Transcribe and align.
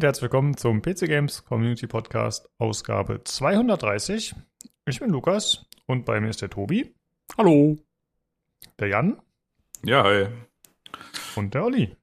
Und 0.00 0.04
herzlich 0.04 0.32
willkommen 0.32 0.56
zum 0.56 0.80
PC 0.80 1.00
Games 1.00 1.44
Community 1.44 1.86
Podcast 1.86 2.48
Ausgabe 2.56 3.22
230. 3.22 4.34
Ich 4.86 4.98
bin 4.98 5.10
Lukas 5.10 5.66
und 5.84 6.06
bei 6.06 6.22
mir 6.22 6.30
ist 6.30 6.40
der 6.40 6.48
Tobi. 6.48 6.94
Hallo. 7.36 7.76
Der 8.78 8.88
Jan. 8.88 9.20
Ja, 9.84 10.02
hi. 10.04 10.28
Und 11.36 11.52
der 11.52 11.64
Olli. 11.66 11.94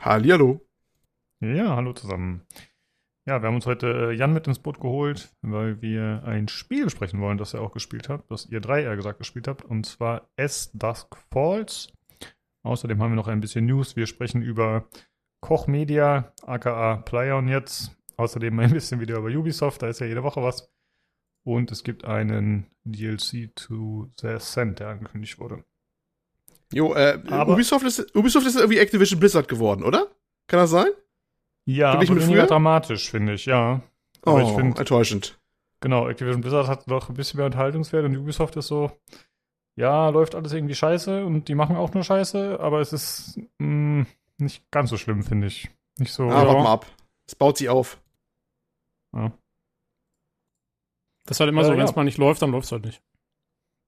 Hallihallo. 0.00 0.66
Ja, 1.38 1.76
hallo 1.76 1.92
zusammen. 1.92 2.44
Ja, 3.26 3.40
wir 3.40 3.46
haben 3.46 3.54
uns 3.54 3.66
heute 3.66 4.10
äh, 4.10 4.12
Jan 4.12 4.32
mit 4.32 4.48
ins 4.48 4.58
Boot 4.58 4.80
geholt, 4.80 5.32
weil 5.40 5.80
wir 5.80 6.24
ein 6.24 6.48
Spiel 6.48 6.82
besprechen 6.82 7.20
wollen, 7.20 7.38
das 7.38 7.54
ihr 7.54 7.60
auch 7.60 7.72
gespielt 7.72 8.08
habt, 8.08 8.28
das 8.32 8.46
ihr 8.46 8.60
drei 8.60 8.82
eher 8.82 8.96
gesagt 8.96 9.20
gespielt 9.20 9.46
habt, 9.46 9.62
und 9.62 9.86
zwar 9.86 10.28
S 10.34 10.72
Dusk 10.74 11.16
Falls. 11.30 11.92
Außerdem 12.64 13.00
haben 13.00 13.12
wir 13.12 13.16
noch 13.16 13.28
ein 13.28 13.40
bisschen 13.40 13.66
News. 13.66 13.94
Wir 13.94 14.08
sprechen 14.08 14.42
über 14.42 14.88
Koch 15.44 15.66
Media, 15.66 16.32
aka 16.46 16.96
Playon 17.04 17.48
jetzt. 17.48 17.94
Außerdem 18.16 18.58
ein 18.60 18.70
bisschen 18.70 19.00
wieder 19.00 19.18
über 19.18 19.28
Ubisoft, 19.28 19.82
da 19.82 19.88
ist 19.88 20.00
ja 20.00 20.06
jede 20.06 20.22
Woche 20.22 20.42
was. 20.42 20.72
Und 21.44 21.70
es 21.70 21.84
gibt 21.84 22.06
einen 22.06 22.66
DLC 22.84 23.54
to 23.54 24.08
The 24.18 24.28
Ascent, 24.28 24.78
der 24.80 24.88
angekündigt 24.88 25.38
wurde. 25.38 25.62
Jo, 26.72 26.94
äh, 26.94 27.18
Ubisoft, 27.46 27.84
ist, 27.84 28.16
Ubisoft 28.16 28.46
ist 28.46 28.56
irgendwie 28.56 28.78
Activision 28.78 29.20
Blizzard 29.20 29.46
geworden, 29.46 29.82
oder? 29.84 30.06
Kann 30.46 30.60
das 30.60 30.70
sein? 30.70 30.88
Ja, 31.66 31.92
aber 31.92 32.00
weniger 32.00 32.22
früher? 32.22 32.46
dramatisch, 32.46 33.10
finde 33.10 33.34
ich, 33.34 33.44
ja. 33.44 33.82
Aber 34.22 34.40
ich 34.40 34.50
finde, 34.52 34.78
enttäuschend. 34.78 35.38
genau, 35.80 36.08
Activision 36.08 36.40
Blizzard 36.40 36.68
hat 36.68 36.90
doch 36.90 37.10
ein 37.10 37.14
bisschen 37.16 37.36
mehr 37.36 37.46
Unterhaltungswert 37.46 38.06
und 38.06 38.16
Ubisoft 38.16 38.56
ist 38.56 38.68
so, 38.68 38.92
ja, 39.76 40.08
läuft 40.08 40.34
alles 40.34 40.54
irgendwie 40.54 40.74
scheiße 40.74 41.26
und 41.26 41.48
die 41.48 41.54
machen 41.54 41.76
auch 41.76 41.92
nur 41.92 42.02
scheiße, 42.02 42.58
aber 42.60 42.80
es 42.80 42.94
ist 42.94 43.40
mh, 43.58 44.06
nicht 44.38 44.70
ganz 44.70 44.90
so 44.90 44.96
schlimm, 44.96 45.22
finde 45.22 45.46
ich. 45.46 45.70
Nicht 45.98 46.12
so. 46.12 46.24
Ah, 46.24 46.46
warte 46.46 46.62
mal 46.62 46.72
ab. 46.72 46.86
Es 47.26 47.34
baut 47.34 47.58
sich 47.58 47.68
auf. 47.68 48.00
Ja. 49.14 49.32
Das 51.26 51.36
ist 51.36 51.40
halt 51.40 51.50
immer 51.50 51.62
Äh, 51.62 51.64
so, 51.66 51.72
wenn 51.72 51.80
es 51.80 51.90
ja. 51.90 51.96
mal 51.96 52.04
nicht 52.04 52.18
läuft, 52.18 52.42
dann 52.42 52.50
läuft 52.50 52.66
es 52.66 52.72
halt 52.72 52.84
nicht. 52.84 53.02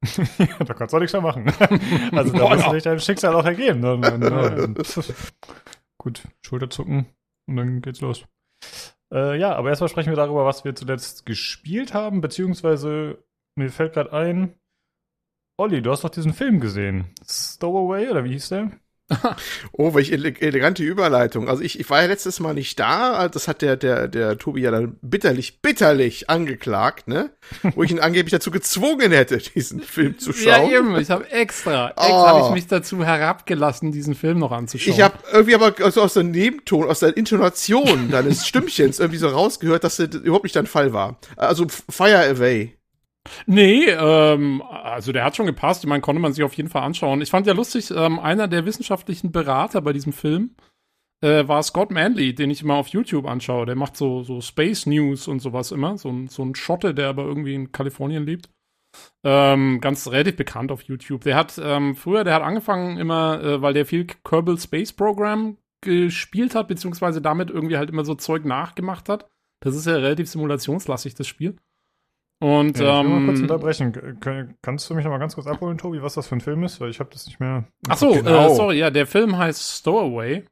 ja, 0.38 0.64
da 0.64 0.74
kannst 0.74 0.92
du 0.92 0.96
auch 0.96 1.00
nichts 1.00 1.12
mehr 1.12 1.22
machen. 1.22 1.46
also 2.16 2.32
da 2.32 2.38
Boah, 2.38 2.50
muss 2.54 2.64
ja. 2.64 2.70
sich 2.70 2.82
dein 2.82 3.00
Schicksal 3.00 3.34
auch 3.34 3.44
ergeben. 3.44 3.82
Dann, 3.82 4.00
dann, 4.02 4.20
dann, 4.20 4.74
gut, 5.98 6.22
Schulterzucken 6.42 7.06
und 7.46 7.56
dann 7.56 7.80
geht's 7.82 8.00
los. 8.00 8.24
Äh, 9.12 9.38
ja, 9.38 9.54
aber 9.54 9.70
erstmal 9.70 9.88
sprechen 9.88 10.10
wir 10.10 10.16
darüber, 10.16 10.44
was 10.44 10.64
wir 10.64 10.74
zuletzt 10.74 11.26
gespielt 11.26 11.94
haben, 11.94 12.20
beziehungsweise 12.20 13.24
mir 13.56 13.70
fällt 13.70 13.94
gerade 13.94 14.12
ein, 14.12 14.54
Olli, 15.58 15.80
du 15.80 15.90
hast 15.90 16.04
doch 16.04 16.10
diesen 16.10 16.34
Film 16.34 16.60
gesehen. 16.60 17.06
Stowaway, 17.26 18.08
oder 18.10 18.24
wie 18.24 18.32
hieß 18.32 18.50
der? 18.50 18.72
Oh, 19.72 19.94
welche 19.94 20.12
ele 20.12 20.34
elegante 20.40 20.82
Überleitung. 20.82 21.48
Also 21.48 21.62
ich, 21.62 21.78
ich 21.78 21.88
war 21.90 22.00
ja 22.02 22.08
letztes 22.08 22.40
Mal 22.40 22.54
nicht 22.54 22.78
da. 22.80 23.28
Das 23.28 23.46
hat 23.46 23.62
der, 23.62 23.76
der, 23.76 24.08
der 24.08 24.38
Tobi 24.38 24.62
ja 24.62 24.70
dann 24.70 24.96
bitterlich, 25.02 25.60
bitterlich 25.60 26.28
angeklagt, 26.30 27.06
ne? 27.08 27.30
Wo 27.74 27.82
ich 27.82 27.90
ihn 27.90 28.00
angeblich 28.00 28.32
dazu 28.32 28.50
gezwungen 28.50 29.12
hätte, 29.12 29.38
diesen 29.38 29.80
Film 29.80 30.18
zu 30.18 30.32
Ja, 30.32 30.56
schauen. 30.56 30.70
eben. 30.70 30.96
Ich 30.98 31.10
habe 31.10 31.30
extra, 31.30 31.90
extra 31.90 32.06
Oh. 32.08 32.26
habe 32.26 32.46
ich 32.48 32.54
mich 32.54 32.66
dazu 32.66 33.04
herabgelassen, 33.04 33.92
diesen 33.92 34.14
Film 34.14 34.38
noch 34.38 34.52
anzuschauen. 34.52 34.94
Ich 34.94 35.00
habe 35.02 35.18
irgendwie 35.32 35.54
aber 35.54 35.74
also 35.84 36.02
aus 36.02 36.14
der 36.14 36.24
Nebenton, 36.24 36.88
aus 36.88 37.00
der 37.00 37.16
Intonation 37.16 38.10
deines 38.10 38.46
Stimmchens 38.46 38.98
irgendwie 38.98 39.18
so 39.18 39.28
rausgehört, 39.28 39.84
dass 39.84 39.96
das 39.96 40.08
überhaupt 40.14 40.44
nicht 40.44 40.56
dein 40.56 40.66
Fall 40.66 40.92
war. 40.92 41.18
Also 41.36 41.66
Fire 41.88 42.26
Away. 42.28 42.76
Nee, 43.46 43.84
ähm, 43.88 44.62
also 44.62 45.12
der 45.12 45.24
hat 45.24 45.36
schon 45.36 45.46
gepasst. 45.46 45.84
Ich 45.84 45.88
meine, 45.88 46.00
konnte 46.00 46.20
man 46.20 46.32
sich 46.32 46.44
auf 46.44 46.54
jeden 46.54 46.68
Fall 46.68 46.82
anschauen. 46.82 47.20
Ich 47.20 47.30
fand 47.30 47.46
ja 47.46 47.52
lustig, 47.52 47.90
ähm, 47.90 48.18
einer 48.18 48.48
der 48.48 48.66
wissenschaftlichen 48.66 49.32
Berater 49.32 49.80
bei 49.80 49.92
diesem 49.92 50.12
Film 50.12 50.56
äh, 51.22 51.46
war 51.48 51.62
Scott 51.62 51.90
Manley, 51.90 52.34
den 52.34 52.50
ich 52.50 52.62
immer 52.62 52.74
auf 52.74 52.88
YouTube 52.88 53.26
anschaue. 53.26 53.66
Der 53.66 53.76
macht 53.76 53.96
so, 53.96 54.22
so 54.22 54.40
Space 54.40 54.86
News 54.86 55.28
und 55.28 55.40
sowas 55.40 55.72
immer. 55.72 55.98
So 55.98 56.10
ein, 56.10 56.28
so 56.28 56.42
ein 56.42 56.54
Schotte, 56.54 56.94
der 56.94 57.08
aber 57.08 57.24
irgendwie 57.24 57.54
in 57.54 57.72
Kalifornien 57.72 58.24
lebt. 58.24 58.50
Ähm, 59.24 59.80
ganz 59.80 60.08
relativ 60.08 60.36
bekannt 60.36 60.72
auf 60.72 60.82
YouTube. 60.82 61.22
Der 61.22 61.36
hat 61.36 61.60
ähm, 61.62 61.96
früher, 61.96 62.24
der 62.24 62.34
hat 62.34 62.42
angefangen 62.42 62.98
immer, 62.98 63.42
äh, 63.42 63.62
weil 63.62 63.74
der 63.74 63.86
viel 63.86 64.06
Kerbal 64.06 64.58
Space 64.58 64.92
Program 64.92 65.58
gespielt 65.82 66.54
hat, 66.54 66.68
beziehungsweise 66.68 67.20
damit 67.20 67.50
irgendwie 67.50 67.76
halt 67.76 67.90
immer 67.90 68.04
so 68.04 68.14
Zeug 68.14 68.44
nachgemacht 68.44 69.08
hat. 69.08 69.28
Das 69.60 69.74
ist 69.74 69.86
ja 69.86 69.94
relativ 69.94 70.28
simulationslastig, 70.28 71.14
das 71.14 71.26
Spiel. 71.26 71.56
Und 72.38 72.78
Ja, 72.78 73.00
ich 73.00 73.06
will 73.06 73.12
mal 73.14 73.26
kurz 73.26 73.38
ähm, 73.38 73.44
unterbrechen. 73.44 74.56
Kannst 74.62 74.90
du 74.90 74.94
mich 74.94 75.04
noch 75.04 75.10
mal 75.10 75.18
ganz 75.18 75.34
kurz 75.34 75.46
abholen, 75.46 75.78
Tobi, 75.78 76.02
was 76.02 76.14
das 76.14 76.26
für 76.26 76.36
ein 76.36 76.40
Film 76.40 76.62
ist? 76.64 76.80
Weil 76.80 76.90
ich 76.90 77.00
habe 77.00 77.10
das 77.10 77.26
nicht 77.26 77.40
mehr. 77.40 77.64
Ach 77.88 77.96
so, 77.96 78.12
Genau. 78.12 78.50
äh, 78.50 78.54
sorry, 78.54 78.78
ja, 78.78 78.90
der 78.90 79.06
Film 79.06 79.38
heißt 79.38 79.78
Stowaway. 79.78 80.44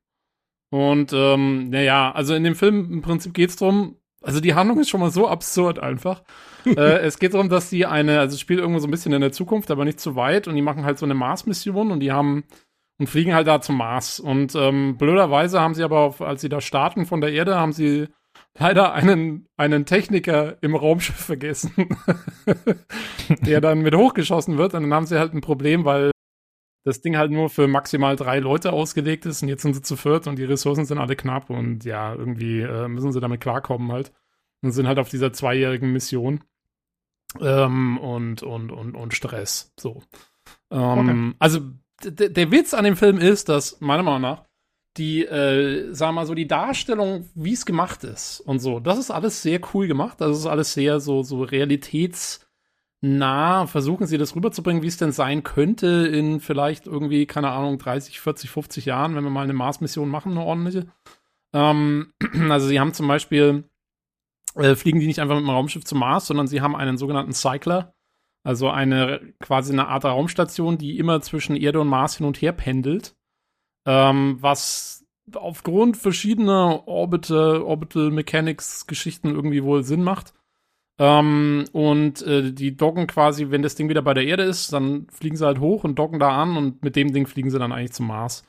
Und 0.70 1.12
ähm, 1.12 1.68
naja, 1.70 2.10
also 2.12 2.34
in 2.34 2.42
dem 2.42 2.54
Film 2.54 2.90
im 2.90 3.02
Prinzip 3.02 3.34
geht's 3.34 3.56
drum, 3.56 3.96
also 4.22 4.40
die 4.40 4.54
Handlung 4.54 4.80
ist 4.80 4.88
schon 4.88 5.00
mal 5.00 5.10
so 5.10 5.28
absurd 5.28 5.78
einfach. 5.78 6.22
äh, 6.66 6.98
es 7.00 7.18
geht 7.18 7.34
darum, 7.34 7.50
dass 7.50 7.68
die 7.68 7.84
eine, 7.86 8.18
also 8.18 8.34
es 8.34 8.40
spielt 8.40 8.60
irgendwo 8.60 8.80
so 8.80 8.88
ein 8.88 8.90
bisschen 8.90 9.12
in 9.12 9.20
der 9.20 9.32
Zukunft, 9.32 9.70
aber 9.70 9.84
nicht 9.84 10.00
zu 10.00 10.16
weit 10.16 10.48
und 10.48 10.54
die 10.56 10.62
machen 10.62 10.84
halt 10.84 10.98
so 10.98 11.04
eine 11.04 11.14
Mars-Mission 11.14 11.90
und 11.92 12.00
die 12.00 12.10
haben 12.12 12.44
und 12.98 13.08
fliegen 13.08 13.34
halt 13.34 13.46
da 13.46 13.60
zum 13.60 13.76
Mars. 13.76 14.18
Und 14.20 14.54
ähm, 14.54 14.96
blöderweise 14.96 15.60
haben 15.60 15.74
sie 15.74 15.82
aber, 15.82 15.98
auf, 15.98 16.22
als 16.22 16.40
sie 16.40 16.48
da 16.48 16.60
starten 16.60 17.06
von 17.06 17.20
der 17.20 17.32
Erde, 17.32 17.56
haben 17.56 17.72
sie 17.72 18.08
leider 18.58 18.92
einen, 18.92 19.48
einen 19.56 19.84
Techniker 19.86 20.56
im 20.62 20.74
Raumschiff 20.76 21.16
vergessen, 21.16 21.72
der 23.46 23.60
dann 23.60 23.80
mit 23.82 23.94
hochgeschossen 23.94 24.58
wird. 24.58 24.74
Und 24.74 24.82
dann 24.82 24.94
haben 24.94 25.06
sie 25.06 25.18
halt 25.18 25.34
ein 25.34 25.40
Problem, 25.40 25.84
weil 25.84 26.10
das 26.84 27.00
Ding 27.00 27.16
halt 27.16 27.30
nur 27.30 27.48
für 27.48 27.66
maximal 27.66 28.14
drei 28.16 28.38
Leute 28.40 28.72
ausgelegt 28.72 29.24
ist 29.26 29.42
und 29.42 29.48
jetzt 29.48 29.62
sind 29.62 29.74
sie 29.74 29.82
zu 29.82 29.96
viert 29.96 30.26
und 30.26 30.36
die 30.38 30.44
Ressourcen 30.44 30.84
sind 30.84 30.98
alle 30.98 31.16
knapp 31.16 31.48
und 31.48 31.84
ja, 31.84 32.14
irgendwie 32.14 32.60
äh, 32.60 32.88
müssen 32.88 33.10
sie 33.12 33.20
damit 33.20 33.40
klarkommen 33.40 33.90
halt. 33.90 34.12
Und 34.62 34.72
sind 34.72 34.86
halt 34.88 34.98
auf 34.98 35.08
dieser 35.10 35.32
zweijährigen 35.32 35.92
Mission. 35.92 36.42
Ähm, 37.40 37.98
und, 37.98 38.42
und, 38.42 38.70
und, 38.72 38.94
und 38.94 39.12
Stress. 39.14 39.72
So. 39.78 40.02
Ähm, 40.70 41.34
Also, 41.38 41.60
d- 42.02 42.28
der 42.30 42.50
Witz 42.50 42.72
an 42.74 42.84
dem 42.84 42.96
Film 42.96 43.18
ist, 43.18 43.48
dass, 43.48 43.80
meiner 43.80 44.02
Meinung 44.02 44.22
nach, 44.22 44.44
die, 44.96 45.24
äh, 45.24 45.92
wir 45.92 46.12
mal 46.12 46.26
so, 46.26 46.34
die 46.34 46.46
Darstellung, 46.46 47.28
wie 47.34 47.52
es 47.52 47.66
gemacht 47.66 48.04
ist 48.04 48.40
und 48.40 48.60
so, 48.60 48.78
das 48.80 48.98
ist 48.98 49.10
alles 49.10 49.42
sehr 49.42 49.60
cool 49.74 49.88
gemacht. 49.88 50.20
Das 50.20 50.38
ist 50.38 50.46
alles 50.46 50.72
sehr 50.72 51.00
so, 51.00 51.22
so 51.22 51.42
realitätsnah. 51.42 53.66
Versuchen 53.66 54.06
sie 54.06 54.18
das 54.18 54.36
rüberzubringen, 54.36 54.82
wie 54.82 54.88
es 54.88 54.96
denn 54.96 55.12
sein 55.12 55.42
könnte 55.42 56.06
in 56.06 56.40
vielleicht 56.40 56.86
irgendwie, 56.86 57.26
keine 57.26 57.50
Ahnung, 57.50 57.78
30, 57.78 58.20
40, 58.20 58.50
50 58.50 58.84
Jahren, 58.84 59.16
wenn 59.16 59.24
wir 59.24 59.30
mal 59.30 59.42
eine 59.42 59.52
Mars-Mission 59.52 60.08
machen, 60.08 60.32
eine 60.32 60.44
ordentliche. 60.44 60.86
Ähm, 61.52 62.12
also 62.50 62.68
sie 62.68 62.78
haben 62.78 62.94
zum 62.94 63.08
Beispiel, 63.08 63.64
äh, 64.54 64.76
fliegen 64.76 65.00
die 65.00 65.08
nicht 65.08 65.20
einfach 65.20 65.34
mit 65.34 65.44
dem 65.44 65.50
Raumschiff 65.50 65.84
zum 65.84 65.98
Mars, 65.98 66.26
sondern 66.26 66.46
sie 66.46 66.60
haben 66.60 66.76
einen 66.76 66.98
sogenannten 66.98 67.32
Cycler. 67.32 67.94
Also 68.44 68.70
eine 68.70 69.34
quasi 69.40 69.72
eine 69.72 69.88
Art 69.88 70.04
Raumstation, 70.04 70.78
die 70.78 70.98
immer 70.98 71.20
zwischen 71.22 71.56
Erde 71.56 71.80
und 71.80 71.88
Mars 71.88 72.18
hin 72.18 72.26
und 72.26 72.40
her 72.42 72.52
pendelt 72.52 73.16
ähm, 73.86 74.38
was 74.40 75.04
aufgrund 75.34 75.96
verschiedener 75.96 76.86
Orbital, 76.86 77.62
Orbital 77.62 78.10
Mechanics 78.10 78.86
Geschichten 78.86 79.30
irgendwie 79.34 79.64
wohl 79.64 79.84
Sinn 79.84 80.02
macht. 80.02 80.34
Ähm, 80.98 81.64
und 81.72 82.22
äh, 82.22 82.52
die 82.52 82.76
docken 82.76 83.06
quasi, 83.06 83.50
wenn 83.50 83.62
das 83.62 83.74
Ding 83.74 83.88
wieder 83.88 84.02
bei 84.02 84.14
der 84.14 84.26
Erde 84.26 84.44
ist, 84.44 84.72
dann 84.72 85.08
fliegen 85.10 85.36
sie 85.36 85.44
halt 85.44 85.58
hoch 85.58 85.82
und 85.84 85.98
docken 85.98 86.20
da 86.20 86.40
an 86.40 86.56
und 86.56 86.82
mit 86.84 86.94
dem 86.94 87.12
Ding 87.12 87.26
fliegen 87.26 87.50
sie 87.50 87.58
dann 87.58 87.72
eigentlich 87.72 87.92
zum 87.92 88.06
Mars. 88.06 88.44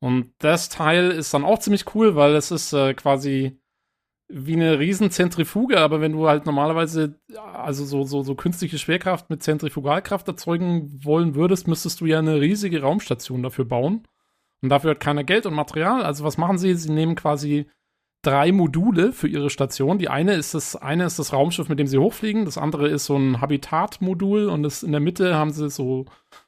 Und 0.00 0.32
das 0.38 0.68
Teil 0.68 1.12
ist 1.12 1.32
dann 1.32 1.44
auch 1.44 1.60
ziemlich 1.60 1.94
cool, 1.94 2.16
weil 2.16 2.34
es 2.34 2.50
ist 2.50 2.72
äh, 2.72 2.94
quasi 2.94 3.60
wie 4.28 4.54
eine 4.54 4.78
riesen 4.78 5.10
Zentrifuge, 5.10 5.78
aber 5.78 6.00
wenn 6.00 6.12
du 6.12 6.26
halt 6.26 6.46
normalerweise 6.46 7.20
also 7.36 7.84
so, 7.84 8.02
so, 8.04 8.22
so 8.22 8.34
künstliche 8.34 8.78
Schwerkraft 8.78 9.30
mit 9.30 9.42
Zentrifugalkraft 9.42 10.26
erzeugen 10.26 11.04
wollen 11.04 11.34
würdest, 11.34 11.68
müsstest 11.68 12.00
du 12.00 12.06
ja 12.06 12.18
eine 12.18 12.40
riesige 12.40 12.80
Raumstation 12.80 13.42
dafür 13.42 13.66
bauen. 13.66 14.08
Und 14.62 14.68
dafür 14.68 14.92
hat 14.92 15.00
keiner 15.00 15.24
Geld 15.24 15.46
und 15.46 15.54
Material. 15.54 16.04
Also 16.04 16.22
was 16.24 16.38
machen 16.38 16.58
sie? 16.58 16.74
Sie 16.74 16.92
nehmen 16.92 17.16
quasi 17.16 17.66
drei 18.22 18.52
Module 18.52 19.12
für 19.12 19.28
ihre 19.28 19.50
Station. 19.50 19.98
Die 19.98 20.08
eine 20.08 20.34
ist 20.34 20.54
das, 20.54 20.76
eine 20.76 21.04
ist 21.04 21.18
das 21.18 21.32
Raumschiff, 21.32 21.68
mit 21.68 21.80
dem 21.80 21.88
sie 21.88 21.98
hochfliegen. 21.98 22.44
Das 22.44 22.56
andere 22.56 22.88
ist 22.88 23.06
so 23.06 23.16
ein 23.16 23.40
Habitatmodul 23.40 24.48
und 24.48 24.62
das, 24.62 24.84
in 24.84 24.92
der 24.92 25.00
Mitte 25.00 25.34
haben 25.34 25.50
sie 25.50 25.68
so, 25.68 26.04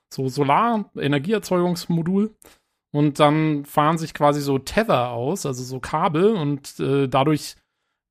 so 0.09 0.29
Solar-Energieerzeugungsmodul. 0.29 2.37
Und 2.93 3.19
dann 3.19 3.65
fahren 3.65 3.99
sich 3.99 4.15
quasi 4.15 4.41
so 4.41 4.61
Tether 4.61 5.11
aus, 5.11 5.47
also 5.47 5.65
so 5.65 5.81
Kabel 5.81 6.37
und 6.37 6.79
äh, 6.79 7.09
dadurch 7.09 7.57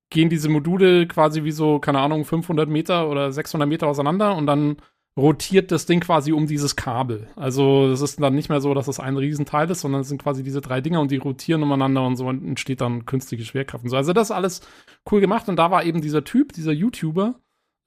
gehen 0.09 0.29
diese 0.29 0.49
Module 0.49 1.07
quasi 1.07 1.45
wie 1.45 1.53
so, 1.53 1.79
keine 1.79 1.99
Ahnung, 1.99 2.25
500 2.25 2.67
Meter 2.67 3.09
oder 3.09 3.31
600 3.31 3.67
Meter 3.67 3.87
auseinander 3.87 4.35
und 4.35 4.45
dann 4.45 4.75
rotiert 5.17 5.71
das 5.71 5.85
Ding 5.85 5.99
quasi 5.99 6.31
um 6.31 6.47
dieses 6.47 6.75
Kabel. 6.75 7.27
Also 7.35 7.87
es 7.91 8.01
ist 8.01 8.21
dann 8.21 8.33
nicht 8.33 8.49
mehr 8.49 8.61
so, 8.61 8.73
dass 8.73 8.87
es 8.87 8.99
ein 8.99 9.15
Riesenteil 9.17 9.69
ist, 9.69 9.81
sondern 9.81 10.01
es 10.01 10.09
sind 10.09 10.21
quasi 10.21 10.43
diese 10.43 10.61
drei 10.61 10.81
Dinger 10.81 11.01
und 11.01 11.11
die 11.11 11.17
rotieren 11.17 11.61
umeinander 11.61 12.05
und 12.05 12.15
so 12.15 12.29
entsteht 12.29 12.81
dann 12.81 13.05
künstliche 13.05 13.45
Schwerkraft 13.45 13.83
und 13.83 13.91
so. 13.91 13.97
Also 13.97 14.13
das 14.13 14.29
ist 14.29 14.35
alles 14.35 14.61
cool 15.11 15.21
gemacht 15.21 15.47
und 15.49 15.57
da 15.57 15.69
war 15.69 15.83
eben 15.83 16.01
dieser 16.01 16.23
Typ, 16.23 16.53
dieser 16.53 16.71
YouTuber, 16.71 17.35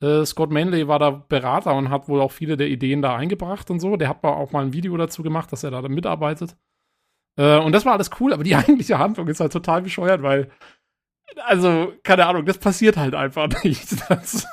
äh, 0.02 0.25
Scott 0.25 0.50
Manley 0.50 0.88
war 0.88 0.99
da 0.99 1.11
Berater 1.11 1.75
und 1.75 1.90
hat 1.90 2.08
wohl 2.08 2.20
auch 2.20 2.32
viele 2.32 2.56
der 2.56 2.69
Ideen 2.69 3.02
da 3.02 3.17
eingebracht 3.17 3.70
und 3.70 3.81
so. 3.81 3.96
Der 3.96 4.08
hat 4.08 4.23
auch 4.25 4.52
mal 4.52 4.64
ein 4.64 4.73
Video 4.73 4.96
dazu 4.96 5.23
gemacht, 5.23 5.50
dass 5.52 5.64
er 5.64 5.70
da 5.70 5.82
mitarbeitet. 5.88 6.56
Äh, 7.38 7.58
und 7.58 7.73
das 7.73 7.84
war 7.84 7.94
alles 7.94 8.11
cool, 8.20 8.32
aber 8.32 8.44
die 8.44 8.55
eigentliche 8.56 8.99
Handlung 8.99 9.28
ist 9.28 9.40
halt 9.40 9.52
total 9.52 9.82
bescheuert, 9.82 10.23
weil 10.23 10.50
also, 11.44 11.93
keine 12.02 12.26
Ahnung, 12.26 12.44
das 12.44 12.58
passiert 12.58 12.96
halt 12.96 13.14
einfach 13.14 13.49
nicht. 13.64 14.11
Dass, 14.11 14.46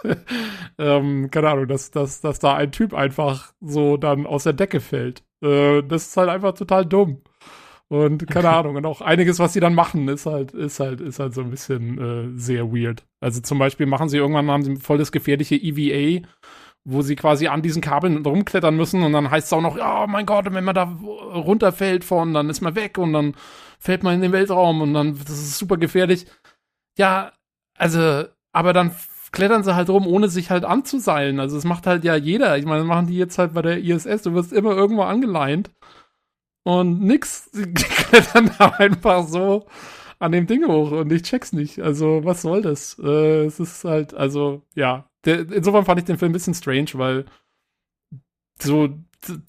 ähm, 0.77 1.29
keine 1.31 1.49
Ahnung, 1.49 1.67
dass, 1.67 1.91
dass, 1.91 2.21
dass 2.21 2.39
da 2.39 2.55
ein 2.55 2.71
Typ 2.71 2.93
einfach 2.93 3.53
so 3.61 3.97
dann 3.97 4.25
aus 4.25 4.43
der 4.43 4.53
Decke 4.53 4.79
fällt. 4.79 5.23
Äh, 5.41 5.83
das 5.83 6.07
ist 6.07 6.17
halt 6.17 6.29
einfach 6.29 6.53
total 6.53 6.85
dumm. 6.85 7.21
Und 7.89 8.27
keine 8.27 8.49
Ahnung, 8.49 8.75
und 8.75 8.85
auch 8.87 9.01
einiges, 9.01 9.37
was 9.37 9.53
sie 9.53 9.59
dann 9.59 9.75
machen, 9.75 10.07
ist 10.07 10.25
halt, 10.25 10.51
ist 10.51 10.79
halt, 10.79 10.99
ist 10.99 11.19
halt 11.19 11.35
so 11.35 11.41
ein 11.41 11.51
bisschen 11.51 11.99
äh, 12.35 12.39
sehr 12.39 12.73
weird. 12.73 13.05
Also 13.19 13.39
zum 13.41 13.59
Beispiel 13.59 13.85
machen 13.85 14.09
sie 14.09 14.17
irgendwann 14.17 14.49
haben 14.49 14.63
sie 14.63 14.77
voll 14.77 14.97
das 14.97 15.11
gefährliche 15.11 15.55
EVA, 15.55 16.25
wo 16.85 17.03
sie 17.03 17.15
quasi 17.15 17.47
an 17.47 17.61
diesen 17.61 17.81
Kabeln 17.83 18.25
rumklettern 18.25 18.75
müssen 18.75 19.03
und 19.03 19.13
dann 19.13 19.29
heißt 19.29 19.47
es 19.47 19.53
auch 19.53 19.61
noch, 19.61 19.77
ja, 19.77 20.03
oh 20.03 20.07
mein 20.07 20.25
Gott, 20.25 20.45
wenn 20.51 20.63
man 20.63 20.73
da 20.73 20.83
runterfällt 20.83 22.03
von, 22.03 22.33
dann 22.33 22.49
ist 22.49 22.61
man 22.61 22.73
weg 22.75 22.97
und 22.97 23.13
dann 23.13 23.35
fällt 23.77 24.01
man 24.01 24.15
in 24.15 24.21
den 24.21 24.31
Weltraum 24.31 24.81
und 24.81 24.93
dann, 24.93 25.17
das 25.19 25.29
ist 25.29 25.59
super 25.59 25.77
gefährlich. 25.77 26.25
Ja, 26.97 27.33
also, 27.77 28.25
aber 28.51 28.73
dann 28.73 28.91
klettern 29.31 29.63
sie 29.63 29.75
halt 29.75 29.89
rum, 29.89 30.07
ohne 30.07 30.29
sich 30.29 30.49
halt 30.51 30.63
anzuseilen. 30.65 31.39
Also 31.39 31.55
das 31.55 31.65
macht 31.65 31.87
halt 31.87 32.03
ja 32.03 32.15
jeder. 32.15 32.57
Ich 32.57 32.65
meine, 32.65 32.83
machen 32.83 33.07
die 33.07 33.17
jetzt 33.17 33.37
halt 33.37 33.53
bei 33.53 33.61
der 33.61 33.79
ISS. 33.83 34.23
Du 34.23 34.33
wirst 34.33 34.53
immer 34.53 34.71
irgendwo 34.71 35.03
angeleint. 35.03 35.71
Und 36.63 37.01
nix. 37.01 37.45
Sie 37.53 37.73
klettern 37.73 38.51
da 38.57 38.69
einfach 38.77 39.27
so 39.27 39.65
an 40.19 40.31
dem 40.31 40.47
Ding 40.47 40.65
hoch 40.67 40.91
und 40.91 41.11
ich 41.11 41.23
check's 41.23 41.51
nicht. 41.53 41.79
Also, 41.81 42.21
was 42.23 42.41
soll 42.43 42.61
das? 42.61 42.97
Äh, 42.99 43.45
es 43.45 43.59
ist 43.59 43.83
halt, 43.83 44.13
also, 44.13 44.61
ja. 44.75 45.09
Der, 45.25 45.39
insofern 45.51 45.85
fand 45.85 45.99
ich 45.99 46.05
den 46.05 46.17
Film 46.17 46.31
ein 46.31 46.33
bisschen 46.33 46.53
strange, 46.53 46.91
weil 46.93 47.25
so 48.61 48.89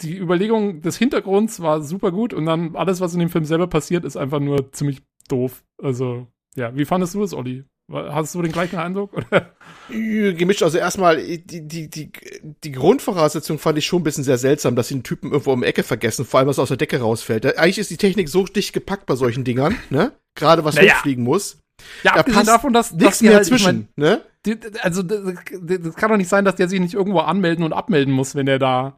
die 0.01 0.19
Überlegung 0.19 0.81
des 0.83 0.97
Hintergrunds 0.99 1.61
war 1.61 1.83
super 1.83 2.13
gut 2.13 2.33
und 2.35 2.47
dann 2.47 2.77
alles, 2.77 3.01
was 3.01 3.15
in 3.15 3.21
dem 3.21 3.29
Film 3.31 3.45
selber 3.45 3.67
passiert, 3.67 4.05
ist 4.05 4.17
einfach 4.17 4.41
nur 4.41 4.73
ziemlich 4.73 5.03
doof. 5.29 5.65
Also, 5.79 6.29
ja, 6.57 6.77
wie 6.77 6.85
fandest 6.85 7.15
du 7.15 7.23
es, 7.23 7.35
Olli? 7.35 7.65
Hast 7.93 8.35
du 8.35 8.41
den 8.41 8.53
gleichen 8.53 8.79
Eindruck? 8.79 9.13
Oder? 9.13 9.51
Gemischt, 9.91 10.63
also 10.63 10.79
erstmal, 10.79 11.19
die, 11.19 11.69
die, 11.69 11.91
die, 11.91 12.11
die 12.43 12.73
Grundvoraussetzung 12.73 13.59
fand 13.59 13.77
ich 13.77 13.85
schon 13.85 14.01
ein 14.01 14.05
bisschen 14.05 14.25
sehr 14.25 14.39
seltsam, 14.39 14.75
dass 14.75 14.89
sie 14.89 14.95
einen 14.95 15.03
Typen 15.03 15.33
irgendwo 15.33 15.53
um 15.53 15.61
die 15.61 15.67
Ecke 15.67 15.83
vergessen, 15.83 16.25
vor 16.25 16.41
allem 16.41 16.49
was 16.49 16.59
aus 16.59 16.69
der 16.69 16.79
Decke 16.79 17.01
rausfällt. 17.01 17.59
Eigentlich 17.59 17.79
ist 17.79 17.91
die 17.91 17.99
Technik 17.99 18.31
so 18.31 18.45
dicht 18.45 18.73
gepackt 18.73 19.05
bei 19.05 19.17
solchen 19.17 19.45
Dingern, 19.45 19.77
ne? 19.91 20.13
Gerade 20.35 20.65
was 20.65 20.77
naja. 20.77 20.95
hochfliegen 20.95 21.25
muss. 21.25 21.59
Ja, 22.03 22.15
da 22.15 22.21
abgesehen 22.21 22.47
davon, 22.47 22.73
dass, 22.73 22.93
nichts 22.93 23.21
mehr 23.21 23.35
halt, 23.35 23.45
zwischen, 23.45 23.89
ich 23.97 23.97
mein, 23.97 24.13
ne? 24.15 24.23
Die, 24.47 24.57
also, 24.81 25.03
das, 25.03 25.21
das 25.61 25.95
kann 25.95 26.11
doch 26.11 26.17
nicht 26.17 26.29
sein, 26.29 26.47
dass 26.47 26.57
der 26.57 26.69
sich 26.69 26.81
nicht 26.81 26.95
irgendwo 26.95 27.19
anmelden 27.19 27.65
und 27.65 27.75
abmelden 27.75 28.15
muss, 28.15 28.35
wenn 28.35 28.49
er 28.49 28.59
da 28.59 28.97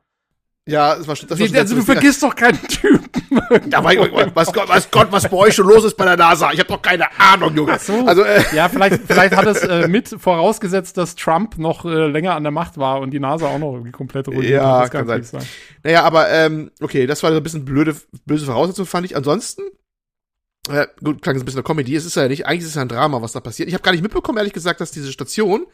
ja, 0.69 0.97
das 0.97 1.07
war, 1.07 1.15
das 1.15 1.39
war 1.39 1.59
Also 1.61 1.77
du 1.77 1.83
vergisst 1.83 2.23
doch 2.23 2.35
keinen 2.35 2.61
Typen. 2.67 3.07
Ja, 3.71 3.81
mein 3.83 3.99
was, 4.35 4.53
Gott, 4.53 4.69
was 4.69 4.91
Gott, 4.91 5.09
was 5.11 5.29
bei 5.29 5.37
euch 5.37 5.55
schon 5.55 5.67
los 5.67 5.85
ist 5.85 5.97
bei 5.97 6.05
der 6.05 6.17
NASA? 6.17 6.53
Ich 6.53 6.59
habe 6.59 6.69
doch 6.69 6.81
keine 6.81 7.07
Ahnung, 7.19 7.55
Junge. 7.55 7.73
Ach 7.75 7.81
so. 7.81 8.05
Also, 8.07 8.23
äh, 8.23 8.43
ja, 8.55 8.69
vielleicht, 8.69 9.03
vielleicht 9.07 9.37
hat 9.37 9.47
es 9.47 9.59
äh, 9.63 9.89
mit 9.89 10.09
vorausgesetzt, 10.09 10.97
dass 10.97 11.17
Trump 11.17 11.59
noch 11.59 11.85
äh, 11.85 12.07
länger 12.07 12.35
an 12.35 12.43
der 12.45 12.53
Macht 12.53 12.79
war 12.79 13.01
und 13.01 13.11
die 13.11 13.21
NASA 13.21 13.47
auch 13.47 13.59
noch 13.59 13.73
irgendwie 13.75 13.93
komplett 13.93 14.29
ruiniert. 14.29 14.51
Ja, 14.51 14.81
das 14.81 14.91
kann, 14.91 15.07
kann 15.07 15.23
sein. 15.23 15.41
sein. 15.41 15.49
Naja, 15.83 16.03
aber 16.03 16.31
ähm, 16.31 16.71
okay, 16.81 17.07
das 17.07 17.23
war 17.23 17.31
so 17.31 17.37
ein 17.37 17.43
bisschen 17.43 17.65
blöde, 17.65 17.95
böse 18.25 18.47
Voraussetzung, 18.47 18.87
fand 18.87 19.07
ich. 19.07 19.17
Ansonsten, 19.17 19.63
äh, 20.71 20.87
gut, 21.03 21.21
klang 21.23 21.37
es 21.37 21.43
ein 21.43 21.45
bisschen 21.45 21.59
eine 21.59 21.65
Comedy. 21.65 21.95
Es 21.95 22.07
ist 22.07 22.17
ja 22.17 22.27
nicht, 22.27 22.47
eigentlich 22.47 22.63
ist 22.63 22.71
es 22.71 22.75
ja 22.75 22.83
ein 22.83 22.89
Drama, 22.89 23.23
was 23.23 23.33
da 23.33 23.41
passiert. 23.41 23.69
Ich 23.69 23.75
habe 23.75 23.83
gar 23.83 23.93
nicht 23.93 24.03
mitbekommen, 24.03 24.39
ehrlich 24.39 24.55
gesagt, 24.55 24.81
dass 24.81 24.91
diese 24.91 25.13
Station 25.13 25.67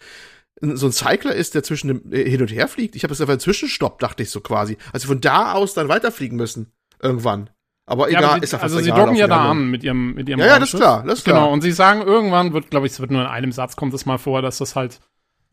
so 0.62 0.86
ein 0.86 0.92
Cycler 0.92 1.34
ist, 1.34 1.54
der 1.54 1.62
zwischen 1.62 1.88
dem 1.88 2.12
äh, 2.12 2.28
hin 2.28 2.40
und 2.40 2.48
her 2.48 2.68
fliegt. 2.68 2.96
Ich 2.96 3.02
habe 3.02 3.12
es 3.12 3.20
einfach 3.20 3.32
einen 3.32 3.40
Zwischenstopp, 3.40 3.98
dachte 3.98 4.22
ich 4.22 4.30
so 4.30 4.40
quasi. 4.40 4.78
Also 4.92 5.08
von 5.08 5.20
da 5.20 5.52
aus 5.52 5.74
dann 5.74 5.88
weiterfliegen 5.88 6.36
müssen. 6.36 6.72
Irgendwann. 7.00 7.50
Aber 7.84 8.08
egal, 8.08 8.22
ja, 8.22 8.28
aber 8.28 8.38
die, 8.38 8.44
ist 8.44 8.52
ja 8.52 8.60
Also 8.60 8.78
sie 8.78 8.90
docken 8.90 9.16
ja 9.16 9.26
da 9.26 9.50
an 9.50 9.70
mit 9.70 9.82
ihrem, 9.82 10.14
mit 10.14 10.28
ihrem 10.28 10.38
Ja, 10.38 10.46
ja, 10.46 10.58
das 10.60 10.72
ist 10.72 10.78
klar, 10.78 11.02
das 11.04 11.18
ist 11.18 11.24
klar. 11.24 11.40
Genau, 11.40 11.52
und 11.52 11.62
sie 11.62 11.72
sagen 11.72 12.02
irgendwann, 12.02 12.52
wird, 12.52 12.70
glaube 12.70 12.86
ich, 12.86 12.92
es 12.92 13.00
wird 13.00 13.10
nur 13.10 13.22
in 13.22 13.26
einem 13.26 13.50
Satz 13.50 13.74
kommt 13.74 13.92
es 13.92 14.06
mal 14.06 14.18
vor, 14.18 14.40
dass 14.40 14.58
das 14.58 14.76
halt 14.76 15.00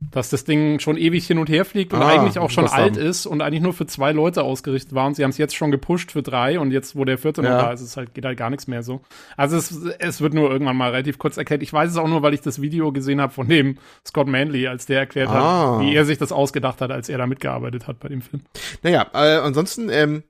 dass 0.01 0.29
das 0.29 0.45
Ding 0.45 0.79
schon 0.79 0.97
ewig 0.97 1.27
hin 1.27 1.37
und 1.37 1.49
her 1.49 1.65
fliegt 1.65 1.93
und 1.93 2.01
ah, 2.01 2.07
eigentlich 2.07 2.39
auch 2.39 2.49
schon 2.49 2.67
alt 2.67 2.95
ist 2.95 3.25
und 3.25 3.41
eigentlich 3.41 3.61
nur 3.61 3.73
für 3.73 3.85
zwei 3.85 4.11
Leute 4.11 4.43
ausgerichtet 4.43 4.93
war 4.93 5.05
und 5.05 5.15
sie 5.15 5.23
haben 5.23 5.31
es 5.31 5.37
jetzt 5.37 5.55
schon 5.55 5.71
gepusht 5.71 6.11
für 6.11 6.23
drei 6.23 6.59
und 6.59 6.71
jetzt, 6.71 6.95
wo 6.95 7.03
der 7.03 7.17
vierte 7.17 7.41
ja. 7.41 7.49
noch 7.49 7.63
da 7.63 7.71
ist, 7.73 7.81
ist 7.81 7.97
halt, 7.97 8.13
geht 8.13 8.25
halt 8.25 8.37
gar 8.37 8.49
nichts 8.49 8.67
mehr 8.67 8.81
so. 8.81 9.01
Also 9.35 9.57
es, 9.57 9.71
es 9.99 10.21
wird 10.21 10.33
nur 10.33 10.49
irgendwann 10.49 10.77
mal 10.77 10.91
relativ 10.91 11.17
kurz 11.17 11.37
erklärt. 11.37 11.61
Ich 11.63 11.73
weiß 11.73 11.91
es 11.91 11.97
auch 11.97 12.07
nur, 12.07 12.21
weil 12.21 12.33
ich 12.33 12.41
das 12.41 12.61
Video 12.61 12.91
gesehen 12.91 13.19
habe 13.19 13.33
von 13.33 13.47
dem 13.47 13.77
Scott 14.07 14.27
Manley, 14.27 14.67
als 14.67 14.85
der 14.85 14.99
erklärt 14.99 15.29
ah. 15.29 15.77
hat, 15.77 15.81
wie 15.81 15.93
er 15.93 16.05
sich 16.05 16.17
das 16.17 16.31
ausgedacht 16.31 16.79
hat, 16.81 16.91
als 16.91 17.09
er 17.09 17.17
da 17.17 17.27
mitgearbeitet 17.27 17.87
hat 17.87 17.99
bei 17.99 18.07
dem 18.07 18.21
Film. 18.21 18.43
Naja, 18.83 19.05
äh, 19.13 19.39
ansonsten, 19.39 19.89
ähm, 19.89 20.23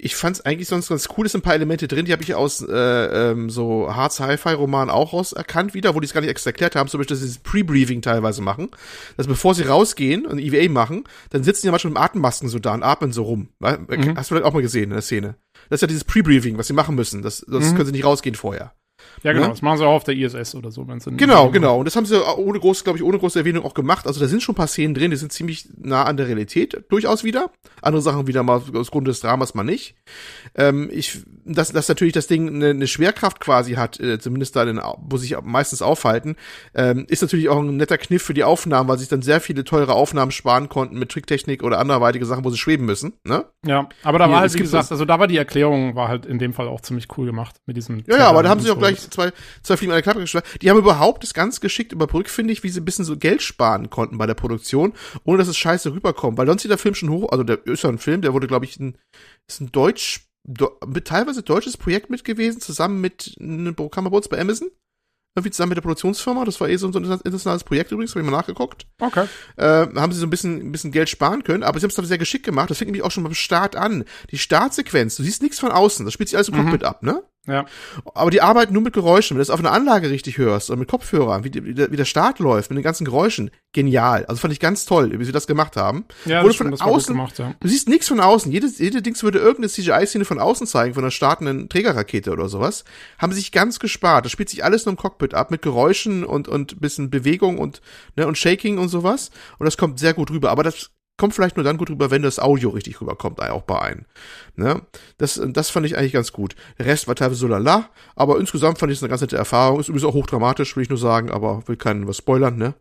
ich 0.00 0.14
fand 0.14 0.36
es 0.36 0.46
eigentlich 0.46 0.68
sonst 0.68 0.88
ganz 0.88 1.08
cool, 1.16 1.26
es 1.26 1.32
sind 1.32 1.40
ein 1.40 1.42
paar 1.42 1.54
Elemente 1.54 1.88
drin, 1.88 2.04
die 2.04 2.12
habe 2.12 2.22
ich 2.22 2.34
aus 2.34 2.62
äh, 2.62 2.72
ähm, 2.72 3.50
so 3.50 3.94
Hard 3.94 4.12
Sci-Fi-Romanen 4.12 4.90
auch 4.90 5.12
rauserkannt 5.12 5.74
wieder, 5.74 5.94
wo 5.94 6.00
die 6.00 6.06
es 6.06 6.12
gar 6.12 6.20
nicht 6.20 6.30
extra 6.30 6.50
erklärt 6.50 6.76
haben, 6.76 6.88
zum 6.88 6.98
Beispiel, 6.98 7.16
dass 7.16 7.22
sie 7.22 7.28
das 7.28 7.38
Pre-Briefing 7.38 8.00
teilweise 8.00 8.40
machen, 8.40 8.68
dass 9.16 9.26
bevor 9.26 9.56
sie 9.56 9.64
rausgehen 9.64 10.24
und 10.24 10.38
EVA 10.38 10.70
machen, 10.70 11.04
dann 11.30 11.42
sitzen 11.42 11.66
die 11.66 11.70
manchmal 11.72 11.94
mit 11.94 12.02
Atemmasken 12.02 12.48
so 12.48 12.60
da 12.60 12.74
und 12.74 12.84
atmen 12.84 13.12
so 13.12 13.24
rum. 13.24 13.48
Mhm. 13.58 14.16
Hast 14.16 14.30
du 14.30 14.34
vielleicht 14.34 14.46
auch 14.46 14.54
mal 14.54 14.62
gesehen 14.62 14.84
in 14.84 14.90
der 14.90 15.02
Szene. 15.02 15.34
Das 15.68 15.78
ist 15.78 15.82
ja 15.82 15.88
dieses 15.88 16.04
Pre-Briefing, 16.04 16.56
was 16.58 16.68
sie 16.68 16.74
machen 16.74 16.94
müssen, 16.94 17.22
das, 17.22 17.38
sonst 17.38 17.72
mhm. 17.72 17.74
können 17.74 17.86
sie 17.86 17.92
nicht 17.92 18.04
rausgehen 18.04 18.36
vorher. 18.36 18.72
Ja, 19.22 19.32
genau. 19.32 19.46
Ne? 19.46 19.50
Das 19.50 19.62
machen 19.62 19.78
sie 19.78 19.86
auch 19.86 19.94
auf 19.94 20.04
der 20.04 20.14
ISS 20.14 20.54
oder 20.54 20.70
so. 20.70 20.86
Wenn's 20.86 21.04
genau, 21.04 21.50
genau. 21.50 21.78
Und 21.78 21.84
das 21.84 21.96
haben 21.96 22.06
sie 22.06 22.22
ohne 22.36 22.58
große, 22.58 22.84
glaube 22.84 22.98
ich, 22.98 23.04
ohne 23.04 23.18
große 23.18 23.38
Erwähnung 23.38 23.64
auch 23.64 23.74
gemacht. 23.74 24.06
Also 24.06 24.20
da 24.20 24.26
sind 24.26 24.42
schon 24.42 24.54
ein 24.54 24.56
paar 24.56 24.66
Szenen 24.66 24.94
drin, 24.94 25.10
die 25.10 25.16
sind 25.16 25.32
ziemlich 25.32 25.68
nah 25.76 26.04
an 26.04 26.16
der 26.16 26.28
Realität 26.28 26.84
durchaus 26.88 27.24
wieder. 27.24 27.50
Andere 27.82 28.02
Sachen 28.02 28.26
wieder 28.26 28.42
mal 28.42 28.62
aus 28.74 28.90
Grund 28.90 29.08
des 29.08 29.20
Dramas 29.20 29.54
mal 29.54 29.64
nicht. 29.64 29.94
Ähm, 30.54 30.88
ich, 30.92 31.22
dass, 31.44 31.72
dass 31.72 31.88
natürlich 31.88 32.14
das 32.14 32.26
Ding 32.26 32.48
eine, 32.48 32.70
eine 32.70 32.86
Schwerkraft 32.86 33.40
quasi 33.40 33.74
hat, 33.74 34.00
äh, 34.00 34.18
zumindest 34.18 34.56
da, 34.56 34.64
in, 34.64 34.80
wo 34.98 35.16
sich 35.16 35.36
meistens 35.42 35.82
aufhalten, 35.82 36.36
ähm, 36.74 37.06
ist 37.08 37.22
natürlich 37.22 37.48
auch 37.48 37.58
ein 37.58 37.76
netter 37.76 37.98
Kniff 37.98 38.22
für 38.22 38.34
die 38.34 38.44
Aufnahmen, 38.44 38.88
weil 38.88 38.98
sich 38.98 39.08
dann 39.08 39.22
sehr 39.22 39.40
viele 39.40 39.64
teure 39.64 39.92
Aufnahmen 39.92 40.30
sparen 40.30 40.68
konnten 40.68 40.98
mit 40.98 41.10
Tricktechnik 41.10 41.62
oder 41.62 41.78
anderweitige 41.78 42.26
Sachen, 42.26 42.44
wo 42.44 42.50
sie 42.50 42.58
schweben 42.58 42.86
müssen. 42.86 43.14
Ne? 43.24 43.44
Ja, 43.64 43.88
aber 44.02 44.18
da 44.18 44.30
war 44.30 44.40
halt, 44.40 44.54
wie 44.54 44.58
gesagt, 44.58 44.90
also 44.90 45.04
da 45.04 45.18
war 45.18 45.26
die 45.26 45.36
Erklärung, 45.36 45.94
war 45.94 46.08
halt 46.08 46.26
in 46.26 46.38
dem 46.38 46.52
Fall 46.52 46.68
auch 46.68 46.80
ziemlich 46.80 47.06
cool 47.16 47.26
gemacht 47.26 47.56
mit 47.66 47.76
diesem. 47.76 48.02
Ja, 48.06 48.18
ja, 48.18 48.28
aber 48.28 48.42
da 48.42 48.48
haben 48.48 48.60
sie 48.60 48.70
auch 48.70 48.78
gleich 48.78 49.07
zwei, 49.10 49.32
zwei 49.62 49.76
Fliegen 49.76 49.92
an 49.92 49.96
der 49.96 50.02
Klappe 50.02 50.20
geschlagen. 50.20 50.46
Die 50.62 50.70
haben 50.70 50.78
überhaupt 50.78 51.22
das 51.22 51.34
ganz 51.34 51.60
geschickt 51.60 51.92
überbrückt, 51.92 52.30
finde 52.30 52.52
ich, 52.52 52.62
wie 52.62 52.68
sie 52.68 52.80
ein 52.80 52.84
bisschen 52.84 53.04
so 53.04 53.16
Geld 53.16 53.42
sparen 53.42 53.90
konnten 53.90 54.18
bei 54.18 54.26
der 54.26 54.34
Produktion, 54.34 54.92
ohne 55.24 55.38
dass 55.38 55.48
es 55.48 55.56
scheiße 55.56 55.92
rüberkommt. 55.92 56.38
Weil 56.38 56.46
sonst 56.46 56.62
sieht 56.62 56.70
der 56.70 56.78
Film 56.78 56.94
schon 56.94 57.10
hoch, 57.10 57.30
also 57.30 57.44
der 57.44 57.66
ist 57.66 57.82
ja 57.82 57.90
ein 57.90 57.98
Film, 57.98 58.22
der 58.22 58.32
wurde, 58.32 58.46
glaube 58.46 58.64
ich, 58.64 58.78
ein, 58.78 58.96
ist 59.48 59.60
ein 59.60 59.72
Deutsch, 59.72 60.28
do, 60.44 60.68
teilweise 61.04 61.42
deutsches 61.42 61.76
Projekt 61.76 62.10
mit 62.10 62.24
gewesen, 62.24 62.60
zusammen 62.60 63.00
mit 63.00 63.36
einem 63.40 63.74
Programm 63.74 64.10
bei 64.10 64.40
Amazon 64.40 64.70
irgendwie 65.38 65.50
zusammen 65.50 65.70
mit 65.70 65.76
der 65.76 65.82
Produktionsfirma. 65.82 66.44
Das 66.44 66.60
war 66.60 66.68
eh 66.68 66.76
so 66.76 66.88
ein 66.88 66.94
internationales 66.94 67.64
Projekt 67.64 67.92
übrigens, 67.92 68.12
habe 68.12 68.20
ich 68.20 68.30
mal 68.30 68.36
nachgeguckt. 68.36 68.86
Okay. 69.00 69.26
Äh, 69.56 69.86
haben 69.94 70.12
sie 70.12 70.18
so 70.18 70.26
ein 70.26 70.30
bisschen, 70.30 70.60
ein 70.60 70.72
bisschen 70.72 70.92
Geld 70.92 71.08
sparen 71.08 71.44
können, 71.44 71.62
aber 71.62 71.78
sie 71.78 71.84
haben 71.84 71.90
es 71.90 71.96
dann 71.96 72.04
sehr 72.04 72.18
geschickt 72.18 72.44
gemacht. 72.44 72.70
Das 72.70 72.78
fängt 72.78 72.88
nämlich 72.88 73.04
auch 73.04 73.10
schon 73.10 73.24
beim 73.24 73.34
Start 73.34 73.76
an. 73.76 74.04
Die 74.30 74.38
Startsequenz, 74.38 75.16
du 75.16 75.22
siehst 75.22 75.42
nichts 75.42 75.58
von 75.58 75.70
außen, 75.70 76.04
das 76.04 76.14
spielt 76.14 76.28
sich 76.28 76.36
alles 76.36 76.48
im 76.48 76.56
mhm. 76.56 76.64
Cockpit 76.64 76.84
ab, 76.84 77.02
ne? 77.02 77.22
Ja. 77.46 77.64
Aber 78.14 78.30
die 78.30 78.42
arbeiten 78.42 78.74
nur 78.74 78.82
mit 78.82 78.92
Geräuschen. 78.92 79.34
Wenn 79.34 79.38
du 79.38 79.46
das 79.46 79.50
auf 79.50 79.60
einer 79.60 79.72
Anlage 79.72 80.10
richtig 80.10 80.36
hörst 80.36 80.70
und 80.70 80.78
mit 80.78 80.88
Kopfhörern, 80.88 81.44
wie, 81.44 81.64
wie, 81.64 81.74
der, 81.74 81.90
wie 81.90 81.96
der 81.96 82.04
Start 82.04 82.38
läuft, 82.40 82.70
mit 82.70 82.76
den 82.76 82.82
ganzen 82.82 83.06
Geräuschen, 83.06 83.50
genial. 83.72 84.26
Also 84.26 84.40
fand 84.40 84.52
ich 84.52 84.60
ganz 84.60 84.84
toll, 84.84 85.18
wie 85.18 85.24
sie 85.24 85.32
das 85.32 85.46
gemacht 85.46 85.76
haben. 85.76 86.04
Ja, 86.26 86.42
Wurde 86.42 86.48
das 86.48 86.56
von 86.56 86.74
außen, 86.74 87.14
gemacht, 87.14 87.38
ja. 87.38 87.54
Du 87.58 87.68
siehst 87.68 87.88
nichts 87.88 88.08
von 88.08 88.20
außen. 88.20 88.52
Jede, 88.52 88.66
jede 88.66 89.00
Dings 89.00 89.22
würde 89.22 89.38
irgendeine 89.38 89.68
CGI-Szene 89.68 90.26
von 90.26 90.38
außen 90.38 90.66
zeigen, 90.66 90.94
von 90.94 91.04
einer 91.04 91.10
startenden 91.10 91.68
Trägerrakete 91.70 92.30
oder 92.32 92.48
sowas. 92.48 92.84
Haben 93.18 93.32
sich 93.32 93.50
ganz 93.50 93.78
gespart. 93.78 94.26
Das 94.26 94.32
spielt 94.32 94.50
sich 94.50 94.62
alles 94.62 94.84
nur 94.84 94.92
im 94.92 94.98
Cockpit 94.98 95.32
ab, 95.32 95.50
mit 95.50 95.62
Geräuschen 95.62 96.24
und, 96.24 96.48
und 96.48 96.80
bisschen 96.80 97.08
Bewegung 97.08 97.58
und, 97.58 97.80
ne, 98.16 98.26
und 98.26 98.36
Shaking 98.36 98.76
und 98.76 98.88
sowas. 98.88 99.30
Und 99.58 99.64
das 99.64 99.78
kommt 99.78 99.98
sehr 99.98 100.12
gut 100.12 100.30
rüber. 100.30 100.50
Aber 100.50 100.64
das 100.64 100.90
kommt 101.18 101.34
vielleicht 101.34 101.56
nur 101.56 101.64
dann 101.64 101.76
gut 101.76 101.90
rüber, 101.90 102.10
wenn 102.10 102.22
das 102.22 102.38
Audio 102.38 102.70
richtig 102.70 103.00
rüberkommt, 103.00 103.42
auch 103.42 103.62
bei 103.62 103.80
einem. 103.80 104.04
Ne? 104.56 104.82
Das, 105.18 105.40
das 105.48 105.68
fand 105.68 105.84
ich 105.84 105.98
eigentlich 105.98 106.12
ganz 106.12 106.32
gut. 106.32 106.54
Der 106.78 106.86
Rest 106.86 107.08
war 107.08 107.14
teilweise 107.14 107.40
so 107.40 107.48
lala, 107.48 107.90
aber 108.16 108.38
insgesamt 108.38 108.78
fand 108.78 108.90
ich 108.92 108.98
es 108.98 109.02
eine 109.02 109.10
ganz 109.10 109.20
nette 109.20 109.36
Erfahrung. 109.36 109.80
Ist 109.80 109.88
übrigens 109.88 110.08
auch 110.08 110.14
hochdramatisch, 110.14 110.74
will 110.76 110.84
ich 110.84 110.88
nur 110.88 110.98
sagen, 110.98 111.30
aber 111.30 111.66
will 111.66 111.76
keinen 111.76 112.06
was 112.08 112.16
spoilern, 112.16 112.56
ne? 112.56 112.74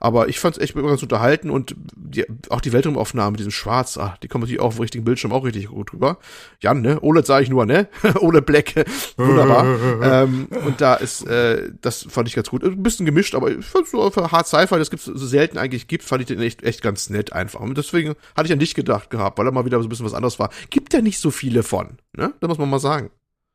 Aber 0.00 0.28
ich 0.28 0.40
fand 0.40 0.56
es 0.56 0.62
echt 0.62 0.74
ganz 0.74 1.02
unterhalten 1.02 1.50
und 1.50 1.76
die, 1.94 2.26
auch 2.50 2.60
die 2.60 2.72
Weltraumaufnahmen 2.72 3.32
mit 3.32 3.38
diesem 3.38 3.52
Schwarz, 3.52 3.96
ah, 3.96 4.16
die 4.22 4.28
kommen 4.28 4.42
natürlich 4.42 4.60
auch 4.60 4.66
auf 4.66 4.74
dem 4.74 4.82
richtigen 4.82 5.04
Bildschirm 5.04 5.32
auch 5.32 5.44
richtig 5.44 5.68
gut 5.68 5.92
rüber. 5.92 6.18
Jan, 6.60 6.80
ne? 6.80 7.00
OLED 7.00 7.26
sage 7.26 7.44
ich 7.44 7.50
nur, 7.50 7.66
ne? 7.66 7.88
Ohne 8.20 8.42
Black. 8.42 8.74
Wunderbar. 9.16 9.64
ähm, 10.02 10.48
und 10.66 10.80
da 10.80 10.94
ist, 10.94 11.26
äh, 11.26 11.70
das 11.80 12.06
fand 12.08 12.28
ich 12.28 12.34
ganz 12.34 12.50
gut. 12.50 12.64
Ein 12.64 12.82
bisschen 12.82 13.06
gemischt, 13.06 13.34
aber 13.34 13.50
ich 13.50 13.64
fand 13.64 13.86
so 13.88 14.10
für 14.10 14.32
Hard 14.32 14.46
Sci-Fi, 14.46 14.76
das 14.76 14.90
gibt's 14.90 15.04
so 15.04 15.14
selten 15.14 15.58
eigentlich 15.58 15.86
gibt, 15.86 16.04
fand 16.04 16.22
ich 16.22 16.26
den 16.26 16.40
echt, 16.40 16.62
echt 16.62 16.82
ganz 16.82 17.08
nett 17.08 17.32
einfach. 17.32 17.60
Und 17.60 17.78
deswegen 17.78 18.14
hatte 18.36 18.46
ich 18.46 18.52
an 18.52 18.58
dich 18.58 18.74
gedacht 18.74 19.10
gehabt, 19.10 19.38
weil 19.38 19.46
er 19.46 19.52
mal 19.52 19.64
wieder 19.64 19.78
so 19.78 19.86
ein 19.86 19.88
bisschen 19.88 20.06
was 20.06 20.14
anderes 20.14 20.38
war. 20.38 20.50
Gibt 20.70 20.92
ja 20.94 21.00
nicht 21.00 21.18
so 21.20 21.30
viele 21.30 21.62
von, 21.62 21.98
ne? 22.16 22.32
Da 22.40 22.48
muss 22.48 22.58
man 22.58 22.68
mal 22.68 22.80
sagen. 22.80 23.10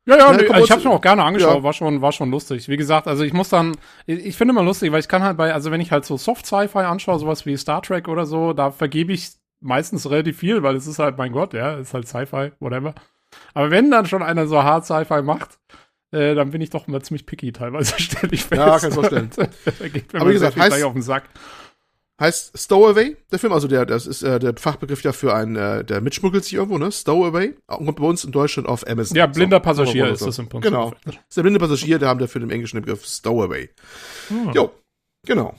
Ja, 0.07 0.17
ja, 0.17 0.31
nee, 0.31 0.43
ich 0.63 0.71
hab's 0.71 0.83
mir 0.85 0.89
auch 0.89 1.01
gerne 1.01 1.21
angeschaut, 1.23 1.57
ja. 1.57 1.63
war 1.63 1.73
schon, 1.73 2.01
war 2.01 2.13
schon 2.13 2.31
lustig. 2.31 2.69
Wie 2.69 2.77
gesagt, 2.77 3.07
also 3.07 3.23
ich 3.23 3.33
muss 3.33 3.49
dann, 3.49 3.75
ich, 4.05 4.25
ich 4.25 4.37
finde 4.37 4.53
immer 4.53 4.63
lustig, 4.63 4.91
weil 4.93 5.01
ich 5.01 5.09
kann 5.09 5.21
halt 5.21 5.35
bei, 5.35 5.53
also 5.53 5.69
wenn 5.69 5.81
ich 5.81 5.91
halt 5.91 6.05
so 6.05 6.15
Soft-Sci-Fi 6.15 6.79
anschaue, 6.79 7.19
sowas 7.19 7.45
wie 7.45 7.57
Star 7.57 7.81
Trek 7.81 8.07
oder 8.07 8.25
so, 8.25 8.53
da 8.53 8.71
vergebe 8.71 9.11
ich 9.11 9.31
meistens 9.59 10.09
relativ 10.09 10.37
viel, 10.39 10.63
weil 10.63 10.75
es 10.77 10.87
ist 10.87 10.99
halt, 10.99 11.17
mein 11.17 11.33
Gott, 11.33 11.53
ja, 11.53 11.73
ist 11.75 11.93
halt 11.93 12.07
Sci-Fi, 12.07 12.53
whatever. 12.61 12.95
Aber 13.53 13.69
wenn 13.69 13.91
dann 13.91 14.05
schon 14.05 14.23
einer 14.23 14.47
so 14.47 14.63
Hard 14.63 14.85
Sci-Fi 14.85 15.21
macht, 15.23 15.59
äh, 16.11 16.35
dann 16.35 16.51
bin 16.51 16.61
ich 16.61 16.69
doch 16.69 16.87
immer 16.87 17.01
ziemlich 17.01 17.25
picky 17.25 17.51
teilweise, 17.51 17.93
stelle 18.01 18.31
ich 18.33 18.45
fest. 18.45 18.59
Ja, 18.61 18.79
kann 18.79 18.89
ich 18.89 18.95
vorstellen. 18.95 19.29
geht 19.93 20.13
mir 20.13 20.21
Aber 20.21 20.29
wie 20.29 20.33
gesagt, 20.33 20.55
heißt- 20.57 20.67
gleich 20.69 20.83
auf 20.85 20.93
den 20.93 21.01
Sack. 21.01 21.23
Heißt 22.19 22.57
Stowaway, 22.57 23.15
der 23.31 23.38
Film, 23.38 23.53
also 23.53 23.67
der, 23.67 23.86
das 23.86 24.07
ist 24.07 24.24
äh, 24.24 24.39
der 24.39 24.55
Fachbegriff 24.57 25.03
dafür, 25.03 25.36
ein, 25.36 25.55
äh, 25.55 25.83
der 25.86 26.01
mitschmuggelt 26.01 26.43
sich 26.43 26.55
irgendwo, 26.55 26.79
ne? 26.79 26.91
Stowaway. 26.91 27.53
Kommt 27.67 27.95
bei 27.95 28.05
uns 28.05 28.24
in 28.24 28.31
Deutschland 28.31 28.67
auf 28.67 28.88
Amazon. 28.88 29.15
Ja, 29.15 29.27
blinder 29.27 29.59
Passagier 29.59 30.07
so, 30.07 30.13
ist 30.13 30.25
das 30.25 30.39
im 30.39 30.50
Prinzip. 30.50 30.71
Genau. 30.71 30.93
ist 31.05 31.38
der 31.38 31.43
blinde 31.43 31.59
Passagier, 31.59 32.00
der 32.00 32.09
haben 32.09 32.19
dafür 32.19 32.41
den 32.41 32.50
englischen 32.50 32.81
Begriff 32.81 33.05
Stowaway. 33.05 33.69
Hm. 34.29 34.51
Jo, 34.51 34.71
genau. 35.25 35.53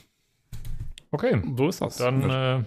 Okay, 1.12 1.40
So 1.56 1.68
ist 1.68 1.80
das. 1.80 1.96
dann 1.96 2.28
äh, 2.28 2.64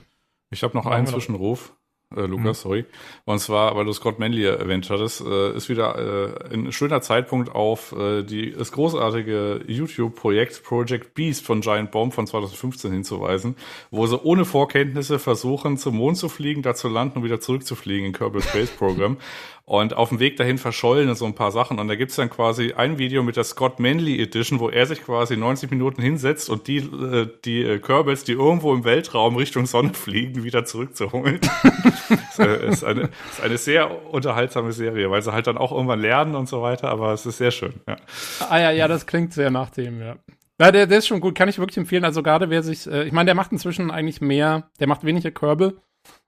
Ich 0.51 0.63
habe 0.63 0.75
noch 0.75 0.85
einen. 0.85 1.07
Zwischenruf. 1.07 1.73
Äh, 2.15 2.21
Lukas, 2.21 2.61
sorry. 2.61 2.85
Und 3.25 3.39
zwar, 3.39 3.75
weil 3.75 3.85
du 3.85 3.93
Scott 3.93 4.19
Manley 4.19 4.43
erwähnt 4.43 4.89
hattest, 4.89 5.21
äh, 5.21 5.55
ist 5.55 5.69
wieder 5.69 6.49
äh, 6.49 6.53
ein 6.53 6.71
schöner 6.71 7.01
Zeitpunkt 7.01 7.53
auf 7.53 7.93
äh, 7.93 8.23
die, 8.23 8.51
das 8.51 8.71
großartige 8.71 9.61
YouTube-Projekt 9.67 10.63
Project 10.63 11.13
Beast 11.13 11.45
von 11.45 11.61
Giant 11.61 11.91
Bomb 11.91 12.13
von 12.13 12.27
2015 12.27 12.91
hinzuweisen, 12.91 13.55
wo 13.91 14.07
sie 14.07 14.19
ohne 14.21 14.45
Vorkenntnisse 14.45 15.19
versuchen, 15.19 15.77
zum 15.77 15.95
Mond 15.95 16.17
zu 16.17 16.27
fliegen, 16.27 16.61
da 16.61 16.75
zu 16.75 16.89
landen 16.89 17.19
und 17.19 17.23
wieder 17.23 17.39
zurückzufliegen 17.39 18.07
in 18.07 18.13
Kerbal 18.13 18.41
Space 18.41 18.71
Program. 18.71 19.17
Und 19.71 19.95
auf 19.95 20.09
dem 20.09 20.19
Weg 20.19 20.35
dahin 20.35 20.57
verschollen 20.57 21.15
so 21.15 21.25
ein 21.25 21.33
paar 21.33 21.53
Sachen. 21.53 21.79
Und 21.79 21.87
da 21.87 21.95
gibt's 21.95 22.17
dann 22.17 22.29
quasi 22.29 22.73
ein 22.73 22.97
Video 22.97 23.23
mit 23.23 23.37
der 23.37 23.45
Scott 23.45 23.79
Manley 23.79 24.21
Edition, 24.21 24.59
wo 24.59 24.67
er 24.67 24.85
sich 24.85 25.01
quasi 25.01 25.37
90 25.37 25.71
Minuten 25.71 26.01
hinsetzt 26.01 26.49
und 26.49 26.67
die, 26.67 26.79
äh, 26.79 27.29
die 27.45 27.63
äh, 27.63 27.79
Kerbals, 27.79 28.25
die 28.25 28.33
irgendwo 28.33 28.73
im 28.73 28.83
Weltraum 28.83 29.37
Richtung 29.37 29.65
Sonne 29.67 29.93
fliegen, 29.93 30.43
wieder 30.43 30.65
zurückzuholen. 30.65 31.39
ist, 32.09 32.39
äh, 32.39 32.67
ist, 32.67 32.83
eine, 32.83 33.11
ist 33.31 33.41
eine 33.41 33.57
sehr 33.57 34.13
unterhaltsame 34.13 34.73
Serie, 34.73 35.09
weil 35.09 35.21
sie 35.21 35.31
halt 35.31 35.47
dann 35.47 35.57
auch 35.57 35.71
irgendwann 35.71 36.01
lernen 36.01 36.35
und 36.35 36.49
so 36.49 36.61
weiter, 36.61 36.89
aber 36.89 37.13
es 37.13 37.25
ist 37.25 37.37
sehr 37.37 37.51
schön. 37.51 37.75
Ja. 37.87 37.95
Ah 38.49 38.59
ja, 38.59 38.71
ja, 38.71 38.89
das 38.89 39.05
klingt 39.05 39.31
sehr 39.31 39.51
nach 39.51 39.69
dem, 39.69 40.01
ja. 40.01 40.17
Ja, 40.59 40.73
der, 40.73 40.85
der 40.85 40.97
ist 40.97 41.07
schon 41.07 41.21
gut, 41.21 41.33
kann 41.33 41.47
ich 41.47 41.59
wirklich 41.59 41.77
empfehlen. 41.77 42.03
Also 42.03 42.23
gerade 42.23 42.49
wer 42.49 42.61
sich, 42.61 42.87
äh, 42.87 43.05
ich 43.05 43.13
meine, 43.13 43.27
der 43.27 43.35
macht 43.35 43.53
inzwischen 43.53 43.89
eigentlich 43.89 44.19
mehr, 44.19 44.69
der 44.81 44.87
macht 44.87 45.05
weniger 45.05 45.31
Kerbal 45.31 45.75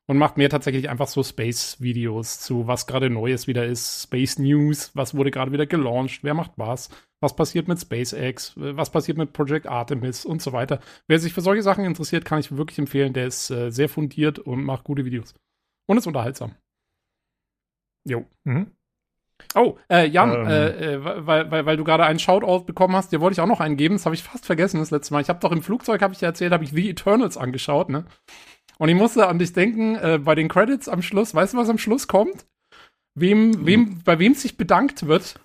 und 0.07 0.17
macht 0.17 0.37
mehr 0.37 0.49
tatsächlich 0.49 0.89
einfach 0.89 1.07
so 1.07 1.23
Space-Videos 1.23 2.39
zu, 2.39 2.67
was 2.67 2.87
gerade 2.87 3.09
Neues 3.09 3.47
wieder 3.47 3.65
ist, 3.65 4.03
Space 4.03 4.37
News, 4.37 4.91
was 4.93 5.15
wurde 5.15 5.31
gerade 5.31 5.51
wieder 5.51 5.65
gelauncht, 5.65 6.23
wer 6.23 6.33
macht 6.33 6.51
was, 6.57 6.89
was 7.21 7.35
passiert 7.35 7.67
mit 7.67 7.79
SpaceX, 7.79 8.57
äh, 8.57 8.75
was 8.75 8.91
passiert 8.91 9.17
mit 9.17 9.33
Project 9.33 9.67
Artemis 9.67 10.25
und 10.25 10.41
so 10.41 10.51
weiter. 10.51 10.79
Wer 11.07 11.19
sich 11.19 11.33
für 11.33 11.41
solche 11.41 11.63
Sachen 11.63 11.85
interessiert, 11.85 12.25
kann 12.25 12.39
ich 12.39 12.55
wirklich 12.55 12.79
empfehlen. 12.79 13.13
Der 13.13 13.27
ist 13.27 13.49
äh, 13.49 13.69
sehr 13.71 13.89
fundiert 13.89 14.39
und 14.39 14.63
macht 14.63 14.83
gute 14.83 15.05
Videos. 15.05 15.33
Und 15.87 15.97
ist 15.97 16.07
unterhaltsam. 16.07 16.55
Jo. 18.05 18.25
mhm. 18.43 18.71
Oh, 19.55 19.77
äh, 19.89 20.07
Jan, 20.07 20.31
Ähm. 20.31 20.47
äh, 20.47 20.93
äh, 20.93 21.25
weil, 21.25 21.51
weil, 21.51 21.65
weil 21.65 21.77
du 21.77 21.83
gerade 21.83 22.05
einen 22.05 22.19
Shoutout 22.19 22.65
bekommen 22.65 22.95
hast, 22.95 23.11
dir 23.11 23.19
wollte 23.19 23.33
ich 23.33 23.41
auch 23.41 23.47
noch 23.47 23.59
einen 23.59 23.77
geben, 23.77 23.95
das 23.95 24.05
habe 24.05 24.15
ich 24.15 24.23
fast 24.23 24.45
vergessen 24.45 24.79
das 24.79 24.91
letzte 24.91 25.13
Mal. 25.13 25.21
Ich 25.21 25.29
habe 25.29 25.39
doch 25.39 25.51
im 25.51 25.61
Flugzeug, 25.63 26.01
habe 26.01 26.13
ich 26.13 26.19
dir 26.19 26.27
erzählt, 26.27 26.53
habe 26.53 26.63
ich 26.63 26.71
The 26.71 26.89
Eternals 26.89 27.37
angeschaut, 27.37 27.89
ne? 27.89 28.05
Und 28.79 28.89
ich 28.89 28.95
musste 28.95 29.27
an 29.27 29.39
dich 29.39 29.53
denken, 29.53 29.95
äh, 29.95 30.19
bei 30.23 30.35
den 30.35 30.47
Credits 30.49 30.89
am 30.89 31.01
Schluss, 31.01 31.33
weißt 31.35 31.53
du, 31.53 31.57
was 31.57 31.69
am 31.69 31.77
Schluss 31.77 32.07
kommt? 32.07 32.45
Wem, 33.15 33.65
wem, 33.65 34.01
bei 34.03 34.17
wem 34.19 34.33
sich 34.33 34.57
bedankt 34.57 35.05
wird, 35.07 35.35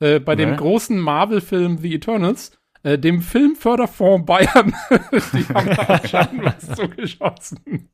äh, 0.00 0.20
bei 0.20 0.36
dem 0.36 0.50
Nee. 0.52 0.56
großen 0.56 0.98
Marvel-Film 0.98 1.78
The 1.78 1.94
Eternals, 1.96 2.52
äh, 2.84 2.96
dem 2.96 3.20
Filmförderfonds 3.22 4.24
Bayern. 4.24 4.72
Die 5.32 5.44
haben 5.52 5.66
da 5.74 5.82
anscheinend 6.00 6.44
was 6.44 6.76
zugeschossen. 6.76 7.88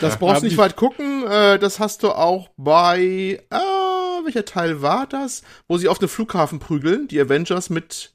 Das 0.00 0.18
brauchst 0.18 0.40
du 0.42 0.46
nicht 0.46 0.54
ich- 0.54 0.58
weit 0.58 0.74
gucken. 0.74 1.24
Äh, 1.28 1.60
das 1.60 1.78
hast 1.78 2.02
du 2.02 2.10
auch 2.10 2.48
bei, 2.56 3.38
äh, 3.50 4.24
welcher 4.24 4.44
Teil 4.44 4.82
war 4.82 5.06
das? 5.06 5.44
Wo 5.68 5.78
sie 5.78 5.86
auf 5.88 6.00
den 6.00 6.08
Flughafen 6.08 6.58
prügeln, 6.58 7.06
die 7.06 7.20
Avengers 7.20 7.70
mit. 7.70 8.12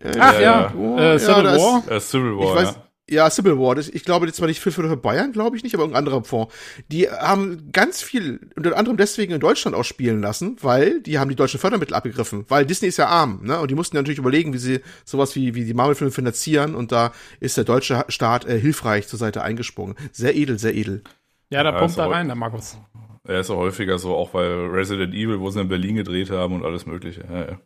Äh, 0.00 0.12
Ach 0.18 0.32
Ja, 0.34 0.40
ja, 0.40 0.72
ja. 0.74 1.12
äh, 1.14 1.18
Civil 1.18 1.34
Ja, 1.34 1.42
da 1.42 1.56
War. 1.58 1.90
Äh, 1.90 2.00
Civil 2.00 2.36
War, 2.38 2.44
Ich 2.48 2.54
weiß, 2.62 2.74
ja. 2.76 2.87
Ja, 3.10 3.28
Civil 3.30 3.58
War. 3.58 3.74
Das, 3.74 3.88
ich 3.88 4.04
glaube, 4.04 4.26
das 4.26 4.40
war 4.40 4.48
nicht 4.48 4.60
für, 4.60 4.70
für 4.70 4.96
Bayern, 4.96 5.32
glaube 5.32 5.56
ich 5.56 5.62
nicht, 5.62 5.74
aber 5.74 5.84
irgendein 5.84 6.04
anderer 6.04 6.24
Fonds. 6.24 6.54
Die 6.90 7.08
haben 7.10 7.70
ganz 7.72 8.02
viel, 8.02 8.40
unter 8.56 8.76
anderem 8.76 8.96
deswegen 8.96 9.32
in 9.32 9.40
Deutschland 9.40 9.76
auch 9.76 9.84
spielen 9.84 10.20
lassen, 10.20 10.56
weil 10.60 11.00
die 11.00 11.18
haben 11.18 11.28
die 11.28 11.36
deutschen 11.36 11.60
Fördermittel 11.60 11.94
abgegriffen. 11.94 12.44
Weil 12.48 12.66
Disney 12.66 12.88
ist 12.88 12.98
ja 12.98 13.06
arm, 13.06 13.40
ne? 13.44 13.58
Und 13.60 13.70
die 13.70 13.74
mussten 13.74 13.96
natürlich 13.96 14.18
überlegen, 14.18 14.52
wie 14.52 14.58
sie 14.58 14.80
sowas 15.04 15.34
wie, 15.36 15.54
wie 15.54 15.64
die 15.64 15.74
Marvel-Filme 15.74 16.10
finanzieren. 16.12 16.74
Und 16.74 16.92
da 16.92 17.12
ist 17.40 17.56
der 17.56 17.64
deutsche 17.64 18.04
Staat 18.08 18.46
äh, 18.46 18.58
hilfreich 18.60 19.08
zur 19.08 19.18
Seite 19.18 19.42
eingesprungen. 19.42 19.94
Sehr 20.12 20.36
edel, 20.36 20.58
sehr 20.58 20.74
edel. 20.74 21.02
Ja, 21.50 21.62
da 21.62 21.72
Ja, 21.72 21.78
pumpt 21.78 21.98
aber- 21.98 22.14
rein, 22.14 22.26
der 22.26 22.36
Markus. 22.36 22.76
Er 23.24 23.40
ist 23.40 23.50
ja 23.50 23.56
häufiger 23.56 23.98
so, 23.98 24.14
auch 24.14 24.30
bei 24.30 24.46
Resident 24.46 25.12
Evil, 25.12 25.38
wo 25.38 25.50
sie 25.50 25.60
in 25.60 25.68
Berlin 25.68 25.96
gedreht 25.96 26.30
haben 26.30 26.54
und 26.54 26.64
alles 26.64 26.86
mögliche. 26.86 27.24
Ja, 27.30 27.40
ja. 27.40 27.60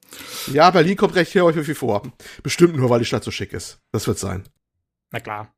Ja, 0.53 0.71
Berlin 0.73 0.97
kommt 0.97 1.15
recht 1.15 1.31
hier 1.31 1.45
häufig 1.45 1.79
vor. 1.79 2.03
Bestimmt 2.43 2.75
nur, 2.77 2.91
weil 2.91 2.99
die 2.99 3.05
Stadt 3.05 3.23
so 3.23 3.31
schick 3.31 3.53
ist. 3.53 3.79
Das 3.93 4.09
wird 4.09 4.19
sein. 4.19 4.43
Na 5.13 5.21
klar. 5.21 5.55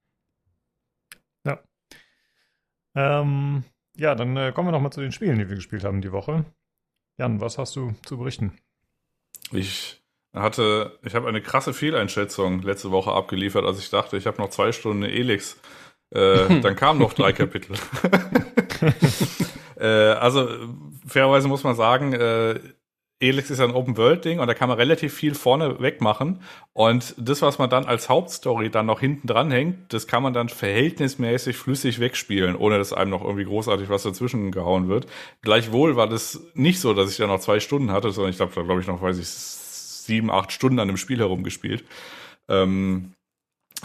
Ähm, 2.94 3.64
ja, 3.96 4.14
dann 4.14 4.36
äh, 4.36 4.52
kommen 4.52 4.68
wir 4.68 4.72
noch 4.72 4.80
mal 4.80 4.90
zu 4.90 5.00
den 5.00 5.12
Spielen, 5.12 5.38
die 5.38 5.48
wir 5.48 5.56
gespielt 5.56 5.84
haben 5.84 6.00
die 6.00 6.12
Woche. 6.12 6.44
Jan, 7.18 7.40
was 7.40 7.58
hast 7.58 7.76
du 7.76 7.94
zu 8.04 8.18
berichten? 8.18 8.52
Ich 9.52 10.02
hatte, 10.32 10.98
ich 11.02 11.14
habe 11.14 11.28
eine 11.28 11.40
krasse 11.40 11.72
Fehleinschätzung 11.72 12.62
letzte 12.62 12.90
Woche 12.90 13.12
abgeliefert, 13.12 13.64
als 13.64 13.78
ich 13.78 13.90
dachte, 13.90 14.16
ich 14.16 14.26
habe 14.26 14.40
noch 14.40 14.50
zwei 14.50 14.72
Stunden 14.72 15.02
Elix. 15.02 15.60
Äh, 16.10 16.60
dann 16.60 16.76
kamen 16.76 17.00
noch 17.00 17.12
drei 17.12 17.32
Kapitel. 17.32 17.76
äh, 19.76 19.86
also 19.86 20.48
fairerweise 21.06 21.48
muss 21.48 21.64
man 21.64 21.76
sagen, 21.76 22.12
äh, 22.12 22.60
Elix 23.24 23.50
ist 23.50 23.60
ein 23.60 23.72
Open-World-Ding 23.72 24.38
und 24.38 24.46
da 24.46 24.54
kann 24.54 24.68
man 24.68 24.78
relativ 24.78 25.14
viel 25.14 25.34
vorne 25.34 25.80
wegmachen. 25.80 26.40
Und 26.72 27.14
das, 27.16 27.42
was 27.42 27.58
man 27.58 27.70
dann 27.70 27.86
als 27.86 28.08
Hauptstory 28.08 28.70
dann 28.70 28.86
noch 28.86 29.00
hinten 29.00 29.26
dran 29.26 29.50
hängt, 29.50 29.92
das 29.92 30.06
kann 30.06 30.22
man 30.22 30.34
dann 30.34 30.48
verhältnismäßig 30.48 31.56
flüssig 31.56 32.00
wegspielen, 32.00 32.54
ohne 32.54 32.78
dass 32.78 32.92
einem 32.92 33.10
noch 33.10 33.24
irgendwie 33.24 33.44
großartig 33.44 33.88
was 33.88 34.02
dazwischen 34.02 34.52
gehauen 34.52 34.88
wird. 34.88 35.06
Gleichwohl 35.42 35.96
war 35.96 36.08
das 36.08 36.40
nicht 36.54 36.80
so, 36.80 36.92
dass 36.92 37.10
ich 37.10 37.16
da 37.16 37.26
noch 37.26 37.40
zwei 37.40 37.60
Stunden 37.60 37.90
hatte, 37.90 38.10
sondern 38.10 38.30
ich 38.30 38.36
glaube, 38.36 38.52
da 38.54 38.62
glaube 38.62 38.82
ich 38.82 38.86
noch, 38.86 39.00
weiß 39.00 39.18
ich, 39.18 39.28
sieben, 39.28 40.30
acht 40.30 40.52
Stunden 40.52 40.78
an 40.78 40.88
dem 40.88 40.98
Spiel 40.98 41.18
herumgespielt. 41.18 41.84
Ähm, 42.48 43.13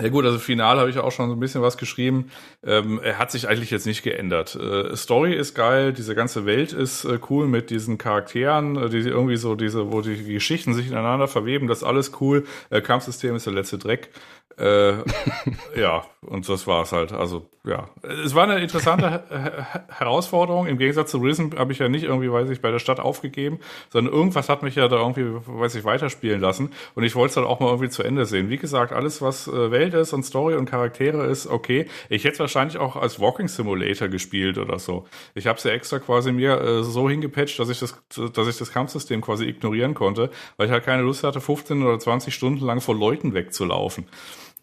ja 0.02 0.10
gut, 0.10 0.26
also 0.26 0.40
final 0.40 0.80
habe 0.80 0.90
ich 0.90 0.98
auch 0.98 1.12
schon 1.12 1.30
so 1.30 1.36
ein 1.36 1.40
bisschen 1.40 1.62
was 1.62 1.78
geschrieben. 1.78 2.32
Ähm, 2.64 3.00
er 3.04 3.18
hat 3.18 3.32
sich 3.32 3.48
eigentlich 3.48 3.72
jetzt 3.72 3.86
nicht 3.86 4.04
geändert. 4.04 4.56
Äh, 4.56 4.96
Story 4.96 5.34
ist 5.34 5.56
geil, 5.56 5.94
diese 5.94 6.16
ganze 6.16 6.46
Welt 6.46 6.74
ist 6.74 7.06
äh, 7.06 7.20
cool 7.30 7.48
mit 7.48 7.70
diesen 7.70 7.98
Charakteren, 7.98 8.76
äh, 8.76 8.90
die 8.90 9.00
irgendwie 9.00 9.38
so 9.38 9.56
diese, 9.56 9.92
wo 9.92 10.02
die 10.02 10.34
Geschichten 10.34 10.74
sich 10.74 10.88
ineinander 10.88 11.28
verweben, 11.28 11.68
das 11.68 11.80
ist 11.80 11.84
alles 11.84 12.12
cool. 12.22 12.46
Äh, 12.70 12.82
Kampfsystem 12.82 13.36
ist 13.36 13.46
der 13.46 13.54
letzte 13.54 13.78
Dreck. 13.78 14.10
Äh, 14.58 14.94
ja, 15.80 16.04
und 16.22 16.48
das 16.50 16.68
war's 16.68 16.92
halt. 16.92 17.14
Also 17.14 17.46
ja, 17.66 17.90
es 18.26 18.36
war 18.36 18.44
eine 18.44 18.60
interessante 18.60 19.10
Her- 19.10 19.24
Her- 19.30 19.86
Herausforderung. 19.90 20.68
Im 20.68 20.78
Gegensatz 20.78 21.12
zu 21.12 21.20
Risen 21.20 21.54
habe 21.58 21.72
ich 21.72 21.80
ja 21.80 21.88
nicht 21.88 22.04
irgendwie, 22.04 22.32
weiß 22.32 22.50
ich, 22.50 22.62
bei 22.62 22.72
der 22.72 22.80
Stadt 22.80 23.00
aufgegeben, 23.00 23.60
sondern 23.90 24.14
irgendwas 24.14 24.50
hat 24.50 24.64
mich 24.64 24.76
ja 24.76 24.88
da 24.88 24.98
irgendwie, 24.98 25.26
weiß 25.46 25.76
ich, 25.76 25.86
weiterspielen 25.86 26.42
lassen. 26.42 26.72
Und 26.96 27.04
ich 27.04 27.16
wollte 27.16 27.30
es 27.30 27.36
dann 27.36 27.44
auch 27.46 27.60
mal 27.60 27.68
irgendwie 27.68 27.90
zu 27.90 28.04
Ende 28.04 28.26
sehen. 28.26 28.50
Wie 28.50 28.58
gesagt, 28.58 28.92
alles, 28.92 29.22
was 29.22 29.48
äh, 29.48 29.72
Welt 29.72 29.94
ist 29.94 30.12
und 30.14 30.24
Story 30.24 30.56
und 30.56 30.66
Charaktere 30.66 31.26
ist, 31.26 31.48
okay. 31.48 31.86
Ich 32.10 32.24
hätte 32.26 32.40
wahrscheinlich 32.40 32.78
auch 32.80 32.96
als 32.98 33.20
Walking 33.20 33.48
Simulator 33.48 34.08
gespielt 34.10 34.58
oder 34.58 34.80
so. 34.80 35.06
Ich 35.36 35.48
habe 35.48 35.58
es 35.58 35.64
ja 35.64 35.72
extra 35.72 36.00
quasi 36.00 36.32
mir 36.32 36.60
äh, 36.60 36.84
so 36.84 37.10
hingepatcht, 37.10 37.60
dass 37.60 37.70
ich 37.70 37.80
das, 37.80 37.96
dass 38.34 38.48
ich 38.48 38.58
das 38.58 38.72
Kampfsystem 38.72 39.22
quasi 39.22 39.46
ignorieren 39.46 39.94
konnte, 39.94 40.32
weil 40.58 40.66
ich 40.68 40.72
halt 40.74 40.84
keine 40.84 41.04
Lust 41.04 41.24
hatte, 41.24 41.40
15 41.40 41.82
oder 41.84 42.00
20 42.00 42.34
Stunden 42.34 42.66
lang 42.66 42.82
vor 42.82 42.96
Leuten 42.96 43.34
wegzulaufen. 43.34 44.06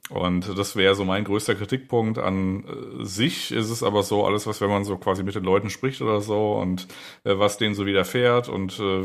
Und 0.09 0.57
das 0.57 0.77
wäre 0.77 0.95
so 0.95 1.05
mein 1.05 1.25
größter 1.25 1.57
Kritikpunkt 1.57 2.19
an 2.19 2.65
äh, 2.65 3.05
sich. 3.05 3.51
Ist 3.51 3.71
es 3.71 3.83
aber 3.83 4.05
so, 4.05 4.25
alles, 4.25 4.47
was, 4.47 4.61
wenn 4.61 4.71
man 4.71 4.85
so 4.85 4.97
quasi 4.99 5.25
mit 5.25 5.35
den 5.35 5.43
Leuten 5.43 5.69
spricht 5.69 6.01
oder 6.01 6.21
so 6.21 6.53
und 6.53 6.87
äh, 7.25 7.37
was 7.39 7.59
denen 7.59 7.75
so 7.75 7.87
widerfährt 7.87 8.49
und 8.49 8.79
äh, 8.79 9.05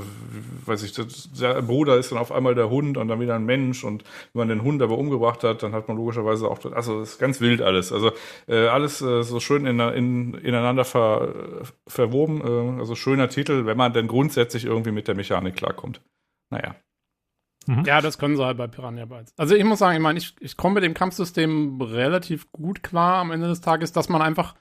weiß 0.65 0.83
ich, 0.83 0.93
der 1.39 1.61
Bruder 1.63 1.97
ist 1.97 2.11
dann 2.11 2.19
auf 2.19 2.31
einmal 2.31 2.53
der 2.53 2.69
Hund 2.69 2.97
und 2.97 3.07
dann 3.07 3.19
wieder 3.19 3.35
ein 3.35 3.45
Mensch 3.45 3.83
und 3.83 4.03
wenn 4.33 4.41
man 4.41 4.49
den 4.49 4.61
Hund 4.61 4.81
aber 4.83 4.97
umgebracht 4.97 5.43
hat, 5.43 5.63
dann 5.63 5.73
hat 5.73 5.87
man 5.87 5.97
logischerweise 5.97 6.47
auch, 6.47 6.59
also 6.71 7.01
ist 7.01 7.17
ganz 7.17 7.41
wild 7.41 7.63
alles. 7.63 7.91
Also 7.91 8.11
äh, 8.47 8.67
alles 8.67 9.01
äh, 9.01 9.23
so 9.23 9.39
schön 9.39 9.65
in, 9.65 9.79
in, 9.79 10.33
ineinander 10.35 10.85
ver, 10.85 11.63
verwoben, 11.87 12.41
äh, 12.41 12.79
also 12.79 12.93
schöner 12.93 13.29
Titel, 13.29 13.65
wenn 13.65 13.77
man 13.77 13.93
denn 13.93 14.07
grundsätzlich 14.07 14.65
irgendwie 14.65 14.91
mit 14.91 15.07
der 15.07 15.15
Mechanik 15.15 15.55
klarkommt. 15.55 16.01
Naja. 16.51 16.75
Ja, 17.85 18.01
das 18.01 18.17
können 18.17 18.35
sie 18.35 18.43
halt 18.43 18.57
bei 18.57 18.67
Piranha 18.67 19.05
Bytes. 19.05 19.33
Also 19.37 19.55
ich 19.55 19.63
muss 19.63 19.79
sagen, 19.79 19.95
ich 19.95 20.01
meine, 20.01 20.17
ich, 20.19 20.35
ich 20.39 20.57
komme 20.57 20.75
mit 20.75 20.83
dem 20.83 20.93
Kampfsystem 20.93 21.79
relativ 21.81 22.51
gut 22.51 22.81
klar 22.83 23.17
am 23.17 23.31
Ende 23.31 23.47
des 23.47 23.61
Tages, 23.61 23.91
dass 23.91 24.09
man 24.09 24.21
einfach 24.21 24.55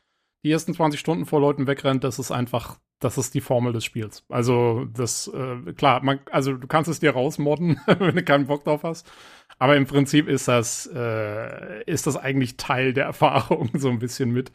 die 0.45 0.51
ersten 0.53 0.75
20 0.75 1.01
Stunden 1.01 1.27
vor 1.27 1.41
Leuten 1.41 1.67
wegrennt, 1.67 2.05
das 2.05 2.19
ist 2.19 2.31
einfach, 2.31 2.79
das 2.99 3.19
ist 3.19 3.35
die 3.35 3.41
Formel 3.41 3.73
des 3.73 3.85
Spiels. 3.85 4.25
Also 4.29 4.85
das, 4.87 5.29
äh, 5.29 5.73
klar, 5.73 6.03
man, 6.03 6.21
also 6.31 6.55
du 6.55 6.67
kannst 6.67 6.91
es 6.91 7.01
dir 7.01 7.13
rausmodden, 7.13 7.81
wenn 7.87 8.17
du 8.17 8.23
keinen 8.23 8.47
Bock 8.47 8.65
drauf 8.65 8.83
hast. 8.83 9.11
Aber 9.59 9.77
im 9.77 9.87
Prinzip 9.87 10.29
ist 10.29 10.49
das, 10.49 10.87
äh, 10.95 11.83
ist 11.85 12.07
das 12.07 12.17
eigentlich 12.17 12.57
Teil 12.57 12.93
der 12.93 13.05
Erfahrung 13.05 13.71
so 13.75 13.89
ein 13.91 13.99
bisschen 13.99 14.31
mit. 14.31 14.53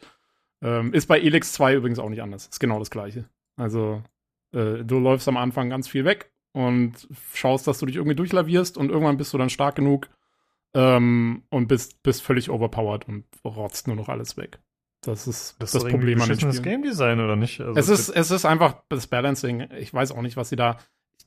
Ähm, 0.62 0.92
ist 0.94 1.06
bei 1.06 1.20
Elix 1.20 1.52
2 1.52 1.74
übrigens 1.74 1.98
auch 1.98 2.08
nicht 2.08 2.22
anders. 2.22 2.46
Ist 2.46 2.60
genau 2.60 2.78
das 2.78 2.90
gleiche. 2.90 3.28
Also 3.56 4.02
Äh, 4.52 4.84
du 4.84 4.98
läufst 5.00 5.28
am 5.28 5.36
Anfang 5.36 5.68
ganz 5.70 5.88
viel 5.88 6.04
weg 6.04 6.30
und 6.56 7.06
schaust, 7.34 7.66
dass 7.66 7.80
du 7.80 7.84
dich 7.84 7.96
irgendwie 7.96 8.16
durchlavierst 8.16 8.78
und 8.78 8.88
irgendwann 8.90 9.18
bist 9.18 9.34
du 9.34 9.36
dann 9.36 9.50
stark 9.50 9.74
genug 9.74 10.08
ähm, 10.72 11.42
und 11.50 11.68
bist, 11.68 12.02
bist 12.02 12.22
völlig 12.22 12.48
overpowered 12.48 13.06
und 13.06 13.26
rotzt 13.44 13.88
nur 13.88 13.96
noch 13.96 14.08
alles 14.08 14.38
weg. 14.38 14.58
Das 15.02 15.28
ist 15.28 15.56
das, 15.58 15.72
Das, 15.72 15.84
ist 15.84 15.90
Problem 15.90 16.18
an 16.22 16.30
den 16.30 16.38
das 16.38 16.56
Spielen. 16.56 16.62
Game 16.62 16.82
Design 16.82 17.20
oder 17.20 17.36
nicht? 17.36 17.60
Also 17.60 17.78
Es 17.78 17.90
ist, 17.90 18.08
es 18.08 18.30
ist 18.30 18.46
einfach 18.46 18.82
das 18.88 19.06
Balancing. 19.06 19.68
Ich 19.78 19.92
weiß 19.92 20.12
auch 20.12 20.22
nicht, 20.22 20.38
was 20.38 20.48
sie 20.48 20.56
da. 20.56 20.78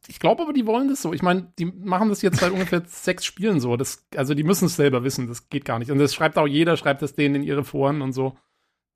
Ich 0.08 0.20
glaube 0.20 0.42
aber, 0.42 0.52
die 0.52 0.66
wollen 0.66 0.88
das 0.88 1.04
so. 1.04 1.14
Ich 1.14 1.22
meine, 1.22 1.54
die 1.60 1.66
machen 1.66 2.10
das 2.10 2.24
jetzt 2.24 2.40
seit 2.40 2.52
ungefähr 2.52 2.82
sechs 2.88 3.24
Spielen 3.24 3.60
so. 3.60 3.78
Das, 3.78 4.08
also 4.16 4.34
die 4.34 4.44
müssen 4.44 4.66
es 4.66 4.78
selber 4.78 5.04
wissen. 5.04 5.28
Das 5.28 5.50
geht 5.50 5.64
gar 5.64 5.78
nicht. 5.78 5.92
Und 5.92 6.00
das 6.00 6.16
schreibt 6.16 6.40
auch 6.40 6.48
jeder, 6.48 6.76
schreibt 6.76 7.04
das 7.04 7.14
denen 7.14 7.36
in 7.36 7.44
ihre 7.44 7.64
Foren 7.64 8.02
und 8.02 8.14
so. 8.14 8.36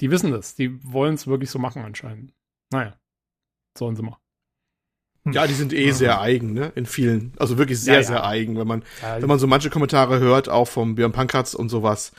Die 0.01 0.09
wissen 0.09 0.31
das. 0.31 0.55
Die 0.55 0.83
wollen 0.83 1.13
es 1.13 1.27
wirklich 1.27 1.51
so 1.51 1.59
machen 1.59 1.83
anscheinend. 1.83 2.33
Naja. 2.71 2.95
Sollen 3.77 3.95
sie 3.95 4.01
mal. 4.01 4.17
Ja, 5.31 5.47
die 5.47 5.53
sind 5.53 5.71
eh 5.73 5.91
sehr 5.91 6.19
eigen, 6.19 6.53
ne? 6.53 6.71
In 6.75 6.85
vielen. 6.85 7.31
Also 7.37 7.57
wirklich 7.57 7.79
sehr, 7.79 7.93
Ja, 7.95 7.99
ja. 8.01 8.05
sehr 8.07 8.25
eigen. 8.25 8.57
Wenn 8.57 8.67
man, 8.67 8.83
Ja, 9.01 9.21
wenn 9.21 9.27
man 9.29 9.39
so 9.39 9.47
manche 9.47 9.69
Kommentare 9.69 10.19
hört, 10.19 10.49
auch 10.49 10.67
vom 10.67 10.95
Björn 10.95 11.11
Pankratz 11.13 11.53
und 11.53 11.69
sowas. 11.69 12.11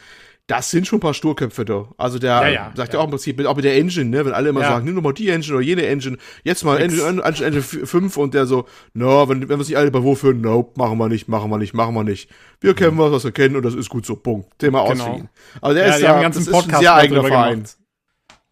Das 0.47 0.71
sind 0.71 0.87
schon 0.87 0.99
ein 0.99 1.01
paar 1.01 1.15
Sturköpfe 1.15 1.65
da. 1.65 1.89
Also 1.97 2.19
der 2.19 2.51
Ja, 2.51 2.73
sagt 2.75 2.93
ja. 2.93 3.01
auch 3.01 3.05
im 3.05 3.11
Prinzip, 3.11 3.43
auch 3.47 3.57
mit 3.57 3.65
der 3.65 3.77
Engine, 3.77 4.05
ne? 4.11 4.27
Wenn 4.27 4.33
alle 4.35 4.51
immer 4.51 4.61
sagen, 4.61 4.85
nimm 4.85 4.95
doch 4.95 5.03
mal 5.03 5.13
die 5.15 5.31
Engine 5.31 5.57
oder 5.57 5.65
jene 5.65 5.87
Engine, 5.87 6.19
jetzt 6.45 6.65
mal. 6.65 6.79
Engine, 6.81 7.03
Engine, 7.23 7.47
Engine 7.47 7.63
5 7.63 8.17
und 8.19 8.35
der 8.35 8.45
so, 8.47 8.67
no, 8.93 9.27
wenn, 9.29 9.49
wenn 9.49 9.59
wir 9.59 9.65
sich 9.65 9.77
alle 9.79 9.91
bei 9.91 10.03
wo 10.03 10.15
führen, 10.15 10.43
nope, 10.43 10.79
machen 10.79 10.99
wir 10.99 11.09
nicht, 11.09 11.29
machen 11.29 11.51
wir 11.51 11.57
nicht, 11.59 11.73
machen 11.73 11.95
wir 11.95 12.05
nicht. 12.05 12.29
Wir 12.61 12.75
kennen 12.75 12.99
was, 12.99 13.11
was 13.13 13.25
wir 13.25 13.33
kennen 13.33 13.57
und 13.57 13.65
das 13.65 13.75
ist 13.75 13.89
gut 13.89 14.05
so, 14.05 14.17
Punkt. 14.17 14.59
Thema 14.59 14.87
Genau. 14.87 15.05
ausfliegen. 15.05 15.29
Also 15.63 15.75
der 15.77 15.95
ist 15.97 16.01
ja, 16.03 16.15
einen 16.17 16.33
das 16.33 16.47
ist 16.47 16.55
ein 16.55 16.79
sehr 16.81 16.95
eigener 16.95 17.25
Verein. 17.25 17.55
gemacht. 17.55 17.77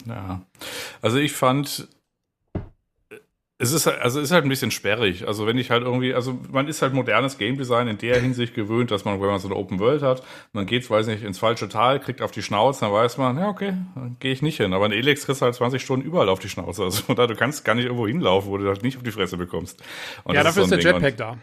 Ja. 0.06 0.42
Also 1.02 1.18
ich 1.18 1.32
fand, 1.32 1.88
es 3.62 3.72
ist 3.72 3.86
halt- 3.86 4.00
also 4.02 4.20
ist 4.20 4.30
halt 4.32 4.44
ein 4.44 4.48
bisschen 4.48 4.70
sperrig. 4.70 5.26
Also 5.26 5.46
wenn 5.46 5.56
ich 5.56 5.70
halt 5.70 5.82
irgendwie, 5.84 6.12
also 6.14 6.38
man 6.50 6.68
ist 6.68 6.82
halt 6.82 6.92
modernes 6.92 7.38
Game 7.38 7.56
Design 7.56 7.88
in 7.88 7.96
der 7.98 8.20
Hinsicht 8.20 8.54
gewöhnt, 8.54 8.90
dass 8.90 9.04
man, 9.04 9.20
wenn 9.20 9.28
man 9.28 9.38
so 9.38 9.48
eine 9.48 9.56
Open 9.56 9.78
World 9.78 10.02
hat, 10.02 10.22
man 10.52 10.66
geht, 10.66 10.88
weiß 10.90 11.06
nicht, 11.06 11.22
ins 11.22 11.38
falsche 11.38 11.68
Tal, 11.68 12.00
kriegt 12.00 12.20
auf 12.20 12.30
die 12.32 12.42
Schnauze, 12.42 12.80
dann 12.80 12.92
weiß 12.92 13.16
man, 13.18 13.38
ja 13.38 13.48
okay, 13.48 13.74
dann 13.94 14.16
gehe 14.20 14.32
ich 14.32 14.42
nicht 14.42 14.58
hin. 14.58 14.74
Aber 14.74 14.86
in 14.86 14.92
Elex 14.92 15.24
kriegst 15.24 15.40
du 15.40 15.44
halt 15.46 15.54
20 15.54 15.80
Stunden 15.80 16.04
überall 16.06 16.28
auf 16.28 16.40
die 16.40 16.48
Schnauze. 16.48 16.82
Also 16.84 17.02
von 17.02 17.16
daher, 17.16 17.28
du 17.28 17.36
kannst 17.36 17.64
gar 17.64 17.74
nicht 17.74 17.84
irgendwo 17.86 18.06
hinlaufen, 18.06 18.50
wo 18.50 18.58
du 18.58 18.66
halt 18.68 18.82
nicht 18.82 18.96
auf 18.96 19.02
die 19.04 19.12
Fresse 19.12 19.36
bekommst. 19.38 19.82
Und 20.24 20.34
Ja, 20.34 20.42
das 20.42 20.54
dafür 20.56 20.64
ist 20.64 20.70
so 20.70 20.76
der 20.76 20.84
Ding. 20.84 20.94
Und- 20.96 21.02
Jetpack 21.02 21.16
da. 21.16 21.36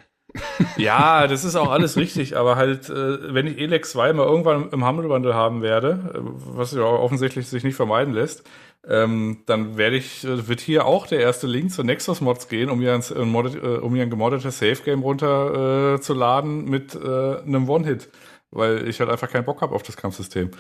ja, 0.78 1.26
das 1.28 1.44
ist 1.44 1.56
auch 1.56 1.72
alles 1.72 1.98
richtig, 1.98 2.38
aber 2.38 2.56
halt, 2.56 2.90
äh, 2.90 3.34
wenn 3.34 3.48
ich 3.48 3.58
Elex 3.58 3.92
2 3.92 4.14
mal 4.14 4.26
irgendwann 4.28 4.70
im 4.70 4.86
Humble 4.88 5.08
Bundle 5.08 5.34
haben 5.34 5.62
werde, 5.64 6.12
äh, 6.14 6.20
was 6.22 6.72
ja 6.74 6.84
offensichtlich 6.84 7.48
sich 7.48 7.64
nicht 7.64 7.76
vermeiden 7.76 8.14
lässt, 8.14 8.44
ähm, 8.88 9.44
dann 9.46 9.78
werde 9.78 9.98
ich, 9.98 10.24
äh, 10.24 10.48
wird 10.48 10.62
hier 10.62 10.86
auch 10.86 11.06
der 11.06 11.20
erste 11.20 11.48
Link 11.48 11.72
zu 11.72 11.84
Nexus 11.84 12.22
Mods 12.22 12.48
gehen, 12.48 12.70
um 12.70 12.80
mir 12.80 12.94
ein, 12.94 13.04
ein, 13.16 13.30
Modded, 13.30 13.56
äh, 13.56 13.78
um 13.78 13.94
mir 13.94 14.04
ein 14.04 14.10
gemoddetes 14.10 14.60
Safe 14.60 14.82
Game 14.84 15.02
runter 15.02 15.98
äh, 16.00 16.44
mit 16.44 16.96
äh, 16.96 17.42
einem 17.42 17.70
One-Hit, 17.70 18.10
weil 18.52 18.88
ich 18.88 19.00
halt 19.00 19.10
einfach 19.10 19.30
keinen 19.30 19.46
Bock 19.46 19.62
habe 19.62 19.76
auf 19.76 19.84
das 19.84 19.98
Kampfsystem. 19.98 20.52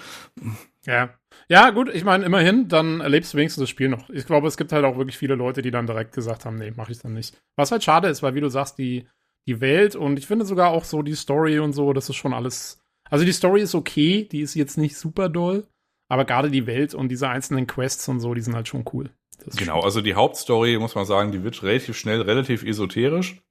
Ja. 0.86 1.14
Ja, 1.52 1.72
gut, 1.72 1.90
ich 1.94 2.04
meine, 2.04 2.26
immerhin, 2.26 2.68
dann 2.68 3.02
erlebst 3.02 3.34
du 3.34 3.38
wenigstens 3.38 3.64
das 3.64 3.70
Spiel 3.70 3.90
noch. 3.90 4.10
Ich 4.12 4.28
glaube, 4.28 4.48
es 4.48 4.58
gibt 4.58 4.72
halt 4.72 4.86
auch 4.86 4.98
wirklich 4.98 5.18
viele 5.18 5.34
Leute, 5.34 5.64
die 5.64 5.72
dann 5.72 5.88
direkt 5.88 6.14
gesagt 6.14 6.46
haben, 6.46 6.58
nee, 6.58 6.72
mache 6.72 6.92
ich 6.92 7.00
dann 7.00 7.14
nicht. 7.14 7.42
Was 7.56 7.72
halt 7.72 7.84
schade 7.84 8.08
ist, 8.08 8.22
weil, 8.22 8.36
wie 8.36 8.42
du 8.42 8.50
sagst, 8.50 8.78
die, 8.78 9.08
die 9.48 9.62
Welt 9.62 9.96
und 9.96 10.20
ich 10.20 10.28
finde 10.28 10.46
sogar 10.46 10.70
auch 10.70 10.84
so 10.84 11.02
die 11.02 11.16
Story 11.16 11.58
und 11.58 11.74
so, 11.74 11.94
das 11.94 12.10
ist 12.10 12.18
schon 12.18 12.34
alles. 12.34 12.84
Also 13.10 13.26
die 13.26 13.32
Story 13.32 13.62
ist 13.62 13.74
okay, 13.74 14.28
die 14.32 14.42
ist 14.42 14.54
jetzt 14.54 14.78
nicht 14.78 14.96
super 14.96 15.28
doll, 15.28 15.66
aber 16.10 16.26
gerade 16.26 16.50
die 16.50 16.68
Welt 16.68 16.94
und 16.94 17.10
diese 17.10 17.30
einzelnen 17.30 17.68
Quests 17.68 18.08
und 18.10 18.20
so, 18.20 18.34
die 18.34 18.42
sind 18.42 18.56
halt 18.56 18.68
schon 18.68 18.84
cool. 18.92 19.12
Genau, 19.56 19.80
also 19.80 20.02
die 20.02 20.16
Hauptstory, 20.16 20.78
muss 20.78 20.96
man 20.96 21.06
sagen, 21.06 21.32
die 21.32 21.44
wird 21.44 21.64
relativ 21.64 21.98
schnell 21.98 22.22
relativ 22.22 22.64
esoterisch. 22.64 23.42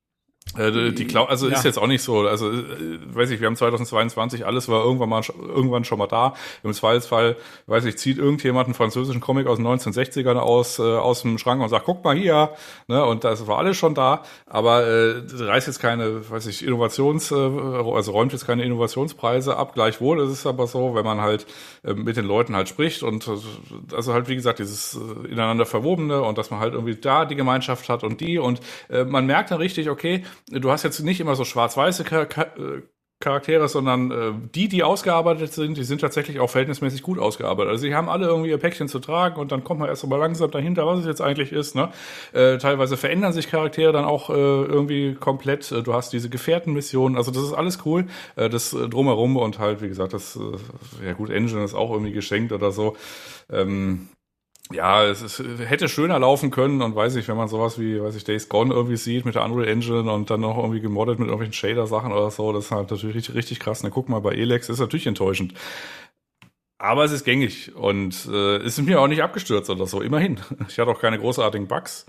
Äh, 0.57 0.93
die- 0.93 1.07
Cloud, 1.07 1.29
also 1.29 1.47
ist 1.47 1.59
Ja. 1.59 1.65
jetzt 1.65 1.79
auch 1.79 1.87
nicht 1.87 2.03
so, 2.03 2.21
also 2.21 2.51
äh, 2.51 2.65
weiß 3.13 3.31
ich, 3.31 3.41
wir 3.41 3.47
haben 3.47 3.55
2022, 3.57 4.47
alles 4.47 4.69
war 4.69 4.83
irgendwann 4.83 5.09
mal 5.09 5.23
irgendwann 5.41 5.85
schon 5.85 5.99
mal 5.99 6.07
da. 6.07 6.35
Im 6.63 6.73
Zweifelsfall, 6.73 7.37
weiß 7.67 7.85
ich, 7.85 7.99
zieht 7.99 8.19
irgendjemand 8.19 8.67
einen 8.67 8.75
französischen 8.75 9.21
Comic 9.21 9.47
aus 9.47 9.59
den 9.59 9.67
1960ern 9.67 10.37
aus 10.37 10.79
äh, 10.79 10.83
aus 10.83 11.23
dem 11.23 11.39
Schrank 11.39 11.63
und 11.63 11.69
sagt, 11.69 11.85
guck 11.85 12.03
mal 12.03 12.17
hier, 12.17 12.51
ne, 12.89 13.05
und 13.05 13.25
das 13.25 13.47
war 13.47 13.59
alles 13.59 13.77
schon 13.77 13.95
da, 13.95 14.23
aber 14.47 14.85
äh, 14.87 15.23
reißt 15.39 15.67
jetzt 15.67 15.81
keine, 15.81 16.29
weiß 16.31 16.47
ich, 16.47 16.65
Innovations, 16.67 17.31
äh, 17.31 17.35
also 17.35 18.13
räumt 18.13 18.33
jetzt 18.33 18.47
keine 18.47 18.65
Innovationspreise 18.65 19.57
ab. 19.57 19.75
Gleichwohl 19.75 20.21
ist 20.21 20.31
es 20.31 20.47
aber 20.47 20.67
so, 20.67 20.95
wenn 20.95 21.05
man 21.05 21.21
halt 21.21 21.47
äh, 21.85 21.93
mit 21.93 22.17
den 22.17 22.25
Leuten 22.27 22.57
halt 22.57 22.69
spricht 22.69 23.03
und 23.03 23.29
äh, 23.29 23.33
also 23.95 24.13
halt 24.15 24.29
wie 24.29 24.35
gesagt 24.35 24.59
dieses 24.61 24.97
äh, 24.97 25.29
ineinander 25.29 25.67
verwobene 25.67 26.23
und 26.23 26.39
dass 26.39 26.51
man 26.51 26.59
halt 26.61 26.73
irgendwie 26.75 26.97
da 26.97 27.27
die 27.27 27.37
Gemeinschaft 27.37 27.89
hat 27.89 28.03
und 28.03 28.21
die 28.21 28.39
und 28.39 28.61
äh, 28.89 29.05
man 29.05 29.27
merkt 29.27 29.51
dann 29.51 29.59
richtig, 29.59 29.89
okay, 29.91 30.25
du 30.49 30.71
hast 30.71 30.83
jetzt 30.83 31.01
nicht 31.01 31.21
immer 31.21 31.35
so 31.35 31.45
schwarz-weiße 31.45 32.05
äh, 32.05 32.83
Charaktere, 33.21 33.69
sondern 33.69 34.11
äh, 34.13 34.33
die, 34.55 34.69
die 34.69 34.85
ausgearbeitet 34.85 35.53
sind, 35.53 35.77
die 35.77 35.83
sind 35.83 36.01
tatsächlich 36.01 36.39
auch 36.39 36.51
verhältnismäßig 36.51 37.03
gut 37.03 37.19
ausgearbeitet. 37.19 37.73
Also 37.73 37.83
sie 37.83 37.93
haben 37.93 38.09
alle 38.09 38.27
irgendwie 38.27 38.51
ihr 38.51 38.59
Päckchen 38.59 38.87
zu 38.87 39.01
tragen 39.01 39.41
und 39.41 39.51
dann 39.51 39.65
kommt 39.65 39.81
man 39.81 39.89
erst 39.89 40.07
mal 40.07 40.19
langsam 40.19 40.53
dahinter, 40.53 40.87
was 40.87 41.01
es 41.01 41.07
jetzt 41.07 41.21
eigentlich 41.21 41.51
ist. 41.51 41.75
Ne? 41.75 41.91
Äh, 42.33 42.59
teilweise 42.59 42.97
verändern 42.97 43.33
sich 43.33 43.51
Charaktere 43.51 43.93
dann 43.93 44.05
auch 44.05 44.31
äh, 44.31 44.35
irgendwie 44.35 45.15
komplett. 45.15 45.73
Äh, 45.73 45.83
Du 45.83 45.95
hast 45.95 46.13
diese 46.13 46.29
Gefährtenmissionen, 46.29 47.17
also 47.17 47.33
das 47.33 47.43
ist 47.43 47.55
alles 47.55 47.81
cool. 47.85 48.07
Äh, 48.37 48.49
das 48.51 48.73
äh, 48.73 48.89
drumherum 48.89 49.37
und 49.37 49.59
halt, 49.59 49.83
wie 49.83 49.89
gesagt, 49.89 50.13
das, 50.13 50.37
äh, 50.37 51.05
ja 51.07 51.15
gut, 51.15 51.31
Engine 51.31 51.65
ist 51.65 51.75
auch 51.75 51.91
irgendwie 51.91 52.13
geschenkt 52.13 52.53
oder 52.53 52.71
so. 52.71 52.97
Ähm, 53.51 54.09
ja, 54.73 55.05
es 55.05 55.23
ist, 55.23 55.39
hätte 55.39 55.89
schöner 55.89 56.19
laufen 56.19 56.51
können 56.51 56.83
und 56.83 56.95
weiß 56.95 57.17
ich, 57.17 57.29
wenn 57.29 57.37
man 57.37 57.49
sowas 57.49 57.79
wie, 57.79 58.03
weiß 58.03 58.15
ich, 58.17 58.25
Days 58.25 58.49
Gone 58.49 58.73
irgendwie 58.73 58.97
sieht 58.97 59.25
mit 59.25 59.35
der 59.35 59.45
Unreal 59.45 59.69
Engine 59.69 60.11
und 60.13 60.31
dann 60.31 60.41
noch 60.41 60.59
irgendwie 60.59 60.81
gemoddet 60.81 61.19
mit 61.19 61.29
irgendwelchen 61.29 61.55
Shader-Sachen 61.55 62.13
oder 62.13 62.31
so, 62.31 62.53
das 62.53 62.67
ist 62.67 62.71
halt 62.71 62.91
natürlich 62.91 63.17
richtig, 63.17 63.35
richtig 63.35 63.61
krass. 63.61 63.83
Na, 63.83 63.91
guck 63.91 64.09
mal, 64.09 64.21
bei 64.21 64.33
Elex 64.33 64.69
ist 64.69 64.81
natürlich 64.81 65.07
enttäuschend. 65.07 65.55
Aber 66.79 67.05
es 67.05 67.13
ist 67.13 67.25
gängig 67.25 67.75
und 67.75 68.29
äh, 68.31 68.63
ist 68.65 68.81
mir 68.81 69.01
auch 69.01 69.09
nicht 69.09 69.23
abgestürzt 69.23 69.69
oder 69.71 69.87
so, 69.87 70.01
immerhin. 70.01 70.39
Ich 70.69 70.79
hatte 70.79 70.91
auch 70.91 71.01
keine 71.01 71.19
großartigen 71.19 71.67
Bugs. 71.67 72.07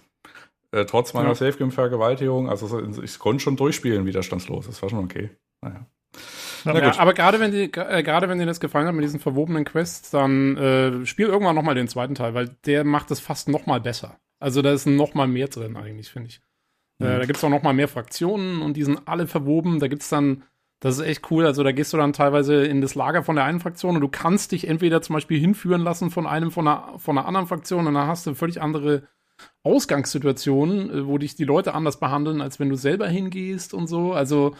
Äh, 0.71 0.85
trotz 0.85 1.13
meiner 1.13 1.29
Ja. 1.29 1.35
Safe-Game-Vergewaltigung, 1.35 2.49
also 2.49 2.79
ich 3.01 3.17
konnte 3.17 3.43
schon 3.43 3.55
durchspielen 3.55 4.05
widerstandslos, 4.05 4.67
das 4.67 4.81
war 4.81 4.89
schon 4.89 5.03
okay. 5.03 5.31
Naja. 5.61 5.87
Ja, 6.65 6.99
aber 6.99 7.13
gerade 7.13 7.39
wenn 7.39 7.51
dir 7.51 7.63
äh, 7.75 8.03
gerade 8.03 8.29
wenn 8.29 8.39
dir 8.39 8.45
das 8.45 8.59
gefallen 8.59 8.87
hat 8.87 8.95
mit 8.95 9.03
diesen 9.03 9.19
verwobenen 9.19 9.65
Quests, 9.65 10.09
dann 10.11 10.57
äh, 10.57 11.05
spiel 11.05 11.27
irgendwann 11.27 11.55
noch 11.55 11.63
mal 11.63 11.75
den 11.75 11.87
zweiten 11.87 12.15
Teil, 12.15 12.33
weil 12.33 12.49
der 12.65 12.83
macht 12.83 13.11
es 13.11 13.19
fast 13.19 13.49
noch 13.49 13.65
mal 13.65 13.79
besser. 13.79 14.19
Also 14.39 14.61
da 14.61 14.71
ist 14.71 14.85
noch 14.85 15.13
mal 15.13 15.27
mehr 15.27 15.47
drin 15.47 15.75
eigentlich, 15.77 16.09
finde 16.09 16.29
ich. 16.29 16.41
Äh, 17.01 17.05
Mhm. 17.15 17.19
da 17.19 17.25
gibt's 17.25 17.43
auch 17.43 17.49
noch 17.49 17.63
mal 17.63 17.73
mehr 17.73 17.87
Fraktionen 17.87 18.61
und 18.61 18.75
die 18.75 18.83
sind 18.83 19.01
alle 19.07 19.27
verwoben. 19.27 19.79
Da 19.79 19.87
gibt's 19.87 20.09
dann, 20.09 20.43
das 20.81 20.97
ist 20.97 21.05
echt 21.05 21.29
cool. 21.31 21.45
Also 21.45 21.63
da 21.63 21.71
gehst 21.71 21.93
du 21.93 21.97
dann 21.97 22.13
teilweise 22.13 22.65
in 22.65 22.81
das 22.81 22.95
Lager 22.95 23.23
von 23.23 23.35
der 23.35 23.45
einen 23.45 23.59
Fraktion 23.61 23.95
und 23.95 24.01
du 24.01 24.09
kannst 24.09 24.51
dich 24.51 24.67
entweder 24.67 25.01
zum 25.01 25.13
Beispiel 25.13 25.39
hinführen 25.39 25.81
lassen 25.81 26.09
von 26.11 26.25
einem 26.27 26.51
von 26.51 26.67
einer 26.67 26.97
von 26.99 27.17
einer 27.17 27.27
anderen 27.27 27.47
Fraktion 27.47 27.87
und 27.87 27.93
dann 27.93 28.07
hast 28.07 28.27
du 28.27 28.33
völlig 28.35 28.61
andere 28.61 29.03
Ausgangssituationen, 29.63 30.89
äh, 30.89 31.07
wo 31.07 31.17
dich 31.17 31.35
die 31.35 31.45
Leute 31.45 31.73
anders 31.73 31.99
behandeln, 31.99 32.41
als 32.41 32.59
wenn 32.59 32.69
du 32.69 32.75
selber 32.75 33.07
hingehst 33.07 33.73
und 33.73 33.87
so. 33.87 34.13
Also 34.13 34.55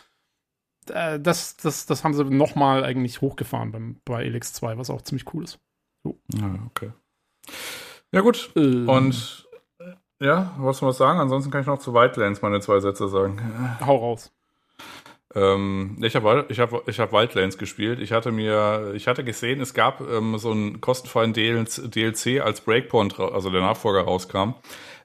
äh, 0.90 1.20
das, 1.20 1.58
das, 1.58 1.86
das 1.86 2.04
haben 2.04 2.14
sie 2.14 2.24
nochmal 2.26 2.84
eigentlich 2.84 3.22
hochgefahren 3.22 3.72
beim, 3.72 4.02
bei 4.06 4.24
Elix 4.24 4.54
2, 4.54 4.78
was 4.78 4.90
auch 4.90 5.02
ziemlich 5.02 5.34
cool 5.34 5.44
ist. 5.44 5.60
Ja, 6.04 6.60
okay. 6.68 6.92
Ja, 8.12 8.22
gut. 8.22 8.52
Ähm, 8.56 8.88
Und 8.90 9.48
äh, 9.80 10.26
ja, 10.26 10.56
wolltest 10.58 10.82
du 10.82 10.88
was 10.88 10.98
sagen? 10.98 11.20
Ansonsten 11.20 11.52
kann 11.52 11.62
ich 11.62 11.68
noch 11.68 11.80
zu 11.80 11.94
Wildlands 11.94 12.42
meine 12.42 12.60
zwei 12.62 12.80
Sätze 12.80 13.08
sagen. 13.08 13.78
hau 13.86 13.98
raus. 13.98 14.32
Ähm, 15.36 15.98
ich 16.02 16.16
habe 16.16 16.46
ich 16.50 16.60
hab, 16.60 16.88
ich 16.88 17.00
hab 17.00 17.12
Wildlands 17.12 17.58
gespielt. 17.58 18.00
Ich 18.00 18.12
hatte 18.12 18.32
mir, 18.32 18.94
ich 18.96 19.08
hatte 19.08 19.24
gesehen, 19.24 19.62
es 19.62 19.74
gab 19.74 20.02
ähm, 20.02 20.38
so 20.40 20.52
einen 20.52 20.82
kostenfreien 20.82 21.34
DLC, 21.34 22.42
als 22.42 22.62
Breakpoint, 22.62 23.20
also 23.20 23.52
der 23.52 23.62
Nachfolger 23.62 24.02
rauskam, 24.02 24.56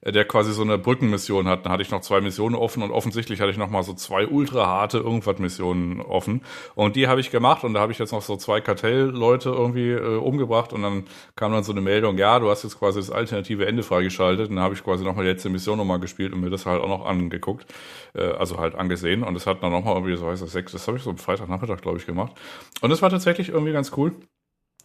der 0.04 0.24
quasi 0.24 0.52
so 0.52 0.62
eine 0.62 0.78
Brückenmission 0.78 1.48
hat. 1.48 1.64
Dann 1.64 1.72
hatte 1.72 1.82
ich 1.82 1.90
noch 1.90 2.02
zwei 2.02 2.20
Missionen 2.20 2.54
offen 2.54 2.82
und 2.82 2.90
offensichtlich 2.90 3.40
hatte 3.40 3.50
ich 3.50 3.56
noch 3.56 3.70
mal 3.70 3.82
so 3.82 3.94
zwei 3.94 4.26
ultra 4.26 4.66
harte 4.66 4.98
irgendwas 4.98 5.38
Missionen 5.38 6.00
offen. 6.00 6.42
Und 6.74 6.96
die 6.96 7.08
habe 7.08 7.20
ich 7.20 7.30
gemacht 7.30 7.64
und 7.64 7.74
da 7.74 7.80
habe 7.80 7.92
ich 7.92 7.98
jetzt 7.98 8.12
noch 8.12 8.22
so 8.22 8.36
zwei 8.36 8.60
Kartellleute 8.60 9.48
irgendwie 9.48 9.90
äh, 9.90 10.16
umgebracht 10.16 10.72
und 10.72 10.82
dann 10.82 11.04
kam 11.36 11.52
dann 11.52 11.64
so 11.64 11.72
eine 11.72 11.80
Meldung, 11.80 12.18
ja, 12.18 12.38
du 12.38 12.50
hast 12.50 12.64
jetzt 12.64 12.78
quasi 12.78 13.00
das 13.00 13.10
alternative 13.10 13.66
Ende 13.66 13.82
freigeschaltet. 13.82 14.50
Und 14.50 14.56
dann 14.56 14.64
habe 14.64 14.74
ich 14.74 14.84
quasi 14.84 15.04
noch 15.04 15.14
mal 15.16 15.22
die 15.22 15.28
letzte 15.28 15.48
Mission 15.48 15.78
nochmal 15.78 16.00
gespielt 16.00 16.32
und 16.32 16.40
mir 16.40 16.50
das 16.50 16.66
halt 16.66 16.82
auch 16.82 16.88
noch 16.88 17.06
angeguckt, 17.06 17.66
äh, 18.14 18.24
also 18.24 18.58
halt 18.58 18.74
angesehen. 18.74 19.22
Und 19.22 19.34
das 19.34 19.46
hat 19.46 19.62
dann 19.62 19.72
noch 19.72 19.84
mal 19.84 19.94
irgendwie, 19.94 20.16
so 20.16 20.26
heißt 20.26 20.42
das, 20.42 20.52
sechs, 20.52 20.72
das 20.72 20.86
habe 20.86 20.98
ich 20.98 21.02
so 21.02 21.10
am 21.10 21.18
Freitagnachmittag, 21.18 21.80
glaube 21.80 21.98
ich, 21.98 22.06
gemacht. 22.06 22.32
Und 22.80 22.90
das 22.90 23.02
war 23.02 23.10
tatsächlich 23.10 23.48
irgendwie 23.48 23.72
ganz 23.72 23.92
cool, 23.96 24.14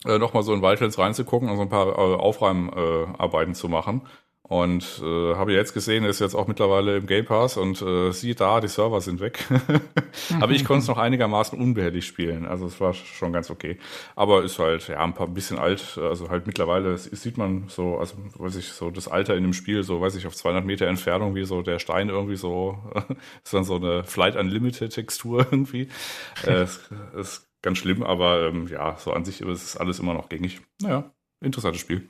äh, 0.06 0.18
noch 0.18 0.34
mal 0.34 0.44
so 0.44 0.54
in 0.54 0.62
Wildlands 0.62 0.98
reinzugucken 0.98 1.50
und 1.50 1.58
so 1.58 1.64
ein 1.64 1.70
paar 1.70 1.88
äh, 1.88 2.16
Aufräumarbeiten 2.16 3.54
äh, 3.54 3.56
zu 3.56 3.68
machen. 3.68 4.04
Und 4.50 5.00
äh, 5.04 5.36
habe 5.36 5.54
jetzt 5.54 5.76
gesehen, 5.76 6.04
ist 6.04 6.20
jetzt 6.20 6.34
auch 6.34 6.48
mittlerweile 6.48 6.98
im 6.98 7.06
Game 7.06 7.24
Pass 7.24 7.56
und 7.56 7.84
äh, 7.84 8.12
siehe 8.12 8.34
da, 8.34 8.60
die 8.60 8.68
Server 8.68 9.00
sind 9.00 9.20
weg. 9.20 9.46
Aber 10.42 10.54
ich 10.54 10.66
konnte 10.66 10.82
es 10.82 10.88
noch 10.88 10.98
einigermaßen 10.98 11.60
unbehelligt 11.60 12.08
spielen. 12.08 12.48
Also 12.48 12.66
es 12.66 12.82
war 12.82 12.96
schon 12.96 13.32
ganz 13.32 13.52
okay. 13.52 13.78
Aber 14.16 14.44
ist 14.44 14.58
halt 14.58 14.88
ja 14.88 15.04
ein 15.04 15.14
paar 15.14 15.28
bisschen 15.28 15.60
alt. 15.60 16.00
Also 16.02 16.30
halt 16.30 16.48
mittlerweile 16.48 16.98
sieht 16.98 17.38
man 17.38 17.66
so, 17.68 18.00
also 18.00 18.16
weiß 18.40 18.56
ich, 18.56 18.70
so 18.70 18.90
das 18.90 19.08
Alter 19.08 19.36
in 19.36 19.44
dem 19.44 19.54
Spiel, 19.54 19.84
so 19.84 20.02
weiß 20.02 20.16
ich, 20.16 20.26
auf 20.26 20.36
200 20.36 20.66
Meter 20.66 20.88
Entfernung, 20.88 21.36
wie 21.36 21.46
so 21.46 21.62
der 21.62 21.78
Stein 21.78 22.10
irgendwie 22.10 22.36
so, 22.36 22.80
ist 23.44 23.54
dann 23.54 23.64
so 23.64 23.76
eine 23.76 24.04
Flight 24.04 24.36
Unlimited 24.36 24.92
Textur 24.92 25.46
irgendwie. 25.52 25.90
äh, 26.48 26.64
ist, 26.64 26.90
ist 27.16 27.48
ganz 27.62 27.78
schlimm, 27.78 28.02
aber 28.02 28.48
ähm, 28.48 28.66
ja, 28.68 28.98
so 28.98 29.14
an 29.14 29.26
sich 29.26 29.42
ist 29.42 29.64
es 29.64 29.78
alles 29.78 30.00
immer 30.00 30.16
noch 30.16 30.28
gängig. 30.28 30.60
Naja, 30.82 31.12
interessantes 31.40 31.82
Spiel. 31.82 32.08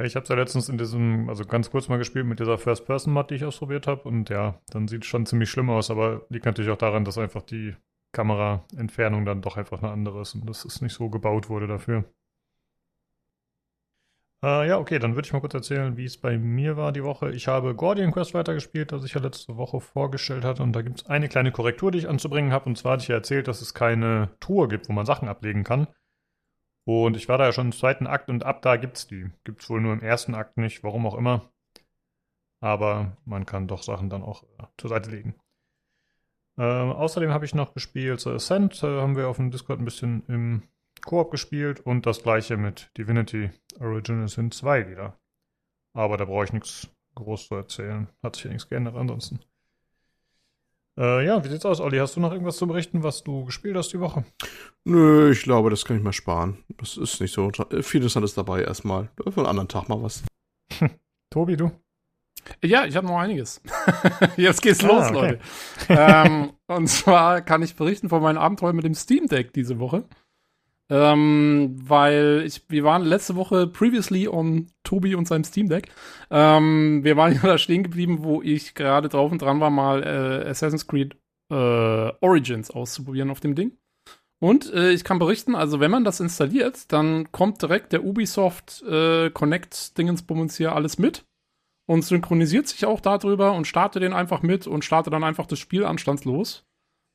Ich 0.00 0.14
habe 0.14 0.22
es 0.22 0.28
ja 0.28 0.36
letztens 0.36 0.68
in 0.68 0.78
diesem, 0.78 1.28
also 1.28 1.44
ganz 1.44 1.70
kurz 1.70 1.88
mal 1.88 1.96
gespielt 1.96 2.24
mit 2.24 2.38
dieser 2.38 2.56
First-Person-Mod, 2.56 3.30
die 3.30 3.34
ich 3.34 3.44
ausprobiert 3.44 3.88
habe. 3.88 4.08
Und 4.08 4.30
ja, 4.30 4.60
dann 4.70 4.86
sieht 4.86 5.02
es 5.02 5.08
schon 5.08 5.26
ziemlich 5.26 5.50
schlimm 5.50 5.70
aus, 5.70 5.90
aber 5.90 6.24
liegt 6.28 6.46
natürlich 6.46 6.70
auch 6.70 6.78
daran, 6.78 7.04
dass 7.04 7.18
einfach 7.18 7.42
die 7.42 7.74
Kameraentfernung 8.12 9.24
dann 9.24 9.42
doch 9.42 9.56
einfach 9.56 9.82
eine 9.82 9.90
andere 9.90 10.20
ist 10.22 10.34
und 10.34 10.48
dass 10.48 10.64
es 10.64 10.80
nicht 10.80 10.94
so 10.94 11.10
gebaut 11.10 11.48
wurde 11.48 11.66
dafür. 11.66 12.04
Äh, 14.44 14.68
ja, 14.68 14.78
okay, 14.78 15.00
dann 15.00 15.16
würde 15.16 15.26
ich 15.26 15.32
mal 15.32 15.40
kurz 15.40 15.54
erzählen, 15.54 15.96
wie 15.96 16.04
es 16.04 16.16
bei 16.16 16.38
mir 16.38 16.76
war 16.76 16.92
die 16.92 17.02
Woche. 17.02 17.32
Ich 17.32 17.48
habe 17.48 17.74
Guardian 17.74 18.12
Quest 18.12 18.34
weitergespielt, 18.34 18.92
das 18.92 19.04
ich 19.04 19.14
ja 19.14 19.20
letzte 19.20 19.56
Woche 19.56 19.80
vorgestellt 19.80 20.44
hatte. 20.44 20.62
Und 20.62 20.74
da 20.74 20.82
gibt 20.82 21.00
es 21.00 21.06
eine 21.06 21.28
kleine 21.28 21.50
Korrektur, 21.50 21.90
die 21.90 21.98
ich 21.98 22.08
anzubringen 22.08 22.52
habe. 22.52 22.66
Und 22.66 22.78
zwar 22.78 22.92
hatte 22.92 23.02
ich 23.02 23.08
ja 23.08 23.16
erzählt, 23.16 23.48
dass 23.48 23.62
es 23.62 23.74
keine 23.74 24.30
Truhe 24.38 24.68
gibt, 24.68 24.88
wo 24.88 24.92
man 24.92 25.06
Sachen 25.06 25.28
ablegen 25.28 25.64
kann. 25.64 25.88
Und 26.88 27.18
ich 27.18 27.28
war 27.28 27.36
da 27.36 27.44
ja 27.44 27.52
schon 27.52 27.66
im 27.66 27.72
zweiten 27.72 28.06
Akt 28.06 28.30
und 28.30 28.44
ab 28.44 28.62
da 28.62 28.76
gibt's 28.78 29.06
die. 29.06 29.30
Gibt's 29.44 29.68
wohl 29.68 29.78
nur 29.78 29.92
im 29.92 30.00
ersten 30.00 30.34
Akt 30.34 30.56
nicht, 30.56 30.82
warum 30.82 31.06
auch 31.06 31.18
immer. 31.18 31.52
Aber 32.62 33.18
man 33.26 33.44
kann 33.44 33.68
doch 33.68 33.82
Sachen 33.82 34.08
dann 34.08 34.22
auch 34.22 34.42
äh, 34.42 34.64
zur 34.78 34.88
Seite 34.88 35.10
legen. 35.10 35.34
Äh, 36.56 36.62
außerdem 36.62 37.30
habe 37.30 37.44
ich 37.44 37.54
noch 37.54 37.74
gespielt 37.74 38.20
The 38.20 38.30
Ascent, 38.30 38.82
äh, 38.82 39.02
haben 39.02 39.16
wir 39.16 39.28
auf 39.28 39.36
dem 39.36 39.50
Discord 39.50 39.80
ein 39.80 39.84
bisschen 39.84 40.24
im 40.28 40.62
Koop 41.04 41.30
gespielt 41.30 41.80
und 41.80 42.06
das 42.06 42.22
gleiche 42.22 42.56
mit 42.56 42.90
Divinity 42.96 43.50
Original 43.78 44.28
Sin 44.28 44.50
2 44.50 44.88
wieder. 44.88 45.20
Aber 45.94 46.16
da 46.16 46.24
brauche 46.24 46.44
ich 46.44 46.54
nichts 46.54 46.88
groß 47.16 47.48
zu 47.48 47.54
erzählen. 47.54 48.08
Hat 48.22 48.36
sich 48.36 48.46
ja 48.46 48.50
nichts 48.50 48.70
geändert 48.70 48.96
ansonsten. 48.96 49.40
Äh, 50.98 51.24
ja, 51.24 51.44
wie 51.44 51.48
sieht's 51.48 51.64
aus, 51.64 51.80
Olli? 51.80 51.98
Hast 51.98 52.16
du 52.16 52.20
noch 52.20 52.32
irgendwas 52.32 52.56
zu 52.56 52.66
berichten, 52.66 53.04
was 53.04 53.22
du 53.22 53.44
gespielt 53.44 53.76
hast 53.76 53.92
die 53.92 54.00
Woche? 54.00 54.24
Nö, 54.84 55.30
ich 55.30 55.42
glaube, 55.42 55.70
das 55.70 55.84
kann 55.84 55.96
ich 55.96 56.02
mal 56.02 56.12
sparen. 56.12 56.64
Das 56.76 56.96
ist 56.96 57.20
nicht 57.20 57.32
so 57.32 57.52
viel 57.82 58.00
Interessantes 58.00 58.34
dabei 58.34 58.62
erstmal. 58.62 59.08
Für 59.16 59.38
einen 59.38 59.46
anderen 59.46 59.68
Tag 59.68 59.88
mal 59.88 60.02
was. 60.02 60.24
Tobi, 61.30 61.56
du? 61.56 61.70
Ja, 62.64 62.84
ich 62.84 62.96
habe 62.96 63.06
noch 63.06 63.18
einiges. 63.18 63.60
Jetzt 64.36 64.62
geht's 64.62 64.82
ah, 64.82 64.88
los, 64.88 65.10
okay. 65.10 65.14
Leute. 65.14 65.40
ähm, 65.88 66.52
und 66.66 66.88
zwar 66.88 67.42
kann 67.42 67.62
ich 67.62 67.76
berichten 67.76 68.08
von 68.08 68.22
meinem 68.22 68.38
Abenteuer 68.38 68.72
mit 68.72 68.84
dem 68.84 68.94
Steam 68.94 69.26
Deck 69.26 69.52
diese 69.52 69.78
Woche. 69.78 70.04
Ähm, 70.90 71.76
weil 71.82 72.44
ich, 72.46 72.62
wir 72.68 72.82
waren 72.82 73.04
letzte 73.04 73.36
Woche 73.36 73.66
previously 73.66 74.26
on 74.26 74.70
Tobi 74.84 75.14
und 75.14 75.28
seinem 75.28 75.44
Steam 75.44 75.68
Deck. 75.68 75.90
Ähm, 76.30 77.04
wir 77.04 77.16
waren 77.16 77.34
ja 77.42 77.42
da 77.42 77.58
stehen 77.58 77.82
geblieben, 77.82 78.22
wo 78.22 78.42
ich 78.42 78.74
gerade 78.74 79.08
drauf 79.08 79.30
und 79.30 79.42
dran 79.42 79.60
war, 79.60 79.70
mal 79.70 80.02
äh, 80.02 80.48
Assassin's 80.48 80.86
Creed 80.86 81.16
äh, 81.50 81.54
Origins 82.20 82.70
auszuprobieren 82.70 83.30
auf 83.30 83.40
dem 83.40 83.54
Ding. 83.54 83.76
Und 84.40 84.72
äh, 84.72 84.92
ich 84.92 85.04
kann 85.04 85.18
berichten, 85.18 85.54
also 85.54 85.80
wenn 85.80 85.90
man 85.90 86.04
das 86.04 86.20
installiert, 86.20 86.92
dann 86.92 87.32
kommt 87.32 87.60
direkt 87.60 87.92
der 87.92 88.04
Ubisoft 88.04 88.82
äh, 88.82 89.30
Connect 89.30 89.98
Dingensbummens 89.98 90.56
hier 90.56 90.74
alles 90.74 90.98
mit 90.98 91.24
und 91.86 92.02
synchronisiert 92.02 92.68
sich 92.68 92.86
auch 92.86 93.00
darüber 93.00 93.52
und 93.52 93.66
startet 93.66 94.02
den 94.02 94.12
einfach 94.12 94.42
mit 94.42 94.66
und 94.66 94.84
startet 94.84 95.12
dann 95.12 95.24
einfach 95.24 95.46
das 95.46 95.58
Spiel 95.58 95.84
anstandslos. 95.84 96.67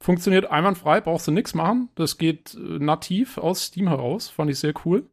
Funktioniert 0.04 0.52
einwandfrei, 0.52 1.00
brauchst 1.00 1.30
du 1.30 1.32
nichts 1.32 1.54
machen. 1.54 1.88
Das 1.96 2.18
geht 2.18 2.56
äh, 2.56 2.60
nativ 2.60 3.38
aus 3.38 3.64
Steam 3.64 3.88
heraus. 3.88 4.28
Fand 4.28 4.52
ich 4.52 4.60
sehr 4.60 4.74
cool. 4.84 5.10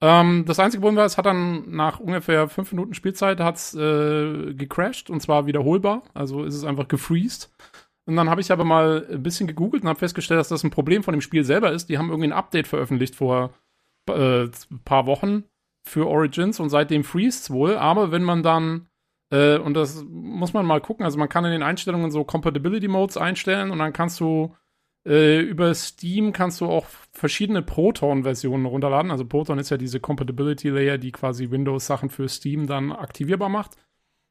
Ähm, 0.00 0.46
das 0.46 0.58
einzige 0.58 0.80
Problem 0.80 0.96
war, 0.96 1.04
es 1.04 1.18
hat 1.18 1.26
dann 1.26 1.70
nach 1.70 2.00
ungefähr 2.00 2.48
fünf 2.48 2.72
Minuten 2.72 2.94
Spielzeit 2.94 3.38
hat's, 3.40 3.74
äh, 3.74 4.54
gecrashed 4.54 5.10
und 5.10 5.20
zwar 5.20 5.44
wiederholbar. 5.44 6.04
Also 6.14 6.44
ist 6.44 6.54
es 6.54 6.64
einfach 6.64 6.88
gefreezed. 6.88 7.50
Und 8.06 8.16
dann 8.16 8.30
habe 8.30 8.40
ich 8.40 8.50
aber 8.50 8.64
mal 8.64 9.06
ein 9.12 9.22
bisschen 9.22 9.46
gegoogelt 9.46 9.82
und 9.82 9.90
habe 9.90 9.98
festgestellt, 9.98 10.40
dass 10.40 10.48
das 10.48 10.64
ein 10.64 10.70
Problem 10.70 11.02
von 11.02 11.12
dem 11.12 11.20
Spiel 11.20 11.44
selber 11.44 11.72
ist. 11.72 11.90
Die 11.90 11.98
haben 11.98 12.08
irgendwie 12.08 12.28
ein 12.28 12.32
Update 12.32 12.66
veröffentlicht 12.66 13.16
vor 13.16 13.52
äh, 14.08 14.48
paar 14.86 15.04
Wochen 15.04 15.44
für 15.86 16.06
Origins 16.06 16.60
und 16.60 16.70
seitdem 16.70 17.04
freest 17.04 17.50
wohl. 17.50 17.76
Aber 17.76 18.10
wenn 18.10 18.24
man 18.24 18.42
dann 18.42 18.88
äh, 19.30 19.58
und 19.58 19.74
das 19.74 20.04
muss 20.08 20.52
man 20.52 20.66
mal 20.66 20.80
gucken. 20.80 21.04
Also 21.04 21.18
man 21.18 21.28
kann 21.28 21.44
in 21.44 21.52
den 21.52 21.62
Einstellungen 21.62 22.10
so 22.10 22.24
Compatibility 22.24 22.88
Modes 22.88 23.16
einstellen 23.16 23.70
und 23.70 23.78
dann 23.78 23.92
kannst 23.92 24.20
du 24.20 24.54
äh, 25.06 25.40
über 25.40 25.74
Steam 25.74 26.32
kannst 26.32 26.60
du 26.60 26.66
auch 26.66 26.86
verschiedene 27.12 27.62
Proton-Versionen 27.62 28.66
runterladen. 28.66 29.10
Also 29.10 29.24
Proton 29.26 29.58
ist 29.58 29.70
ja 29.70 29.76
diese 29.76 30.00
Compatibility 30.00 30.70
Layer, 30.70 30.98
die 30.98 31.12
quasi 31.12 31.50
Windows-Sachen 31.50 32.08
für 32.08 32.28
Steam 32.28 32.66
dann 32.66 32.92
aktivierbar 32.92 33.48
macht. 33.48 33.76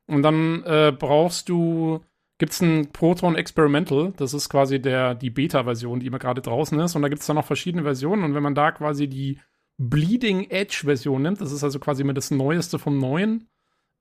Und 0.08 0.24
dann 0.24 0.64
äh, 0.64 0.92
brauchst 0.98 1.48
du, 1.48 2.02
gibt 2.40 2.54
es 2.54 2.62
ein 2.62 2.92
Proton 2.92 3.36
Experimental, 3.36 4.14
das 4.18 4.34
ist 4.34 4.50
quasi 4.50 4.82
der, 4.82 5.16
die 5.16 5.30
Beta-Version, 5.30 6.00
die 6.00 6.08
immer 6.08 6.20
gerade 6.20 6.42
draußen 6.42 6.80
ist. 6.80 6.96
Und 6.96 7.04
da 7.04 7.08
gibt 7.08 7.22
es 7.22 7.28
dann 7.28 7.36
noch 7.36 7.46
verschiedene 7.46 7.84
Versionen. 7.84 8.24
Und 8.24 8.34
wenn 8.34 8.44
man 8.44 8.56
da 8.56 8.72
quasi 8.72 9.08
die 9.08 9.40
Bleeding 9.78 10.50
Edge-Version 10.50 11.22
nimmt, 11.22 11.40
das 11.40 11.52
ist 11.52 11.64
also 11.64 11.80
quasi 11.80 12.02
immer 12.02 12.14
das 12.14 12.32
Neueste 12.32 12.80
vom 12.80 12.98
Neuen, 12.98 13.48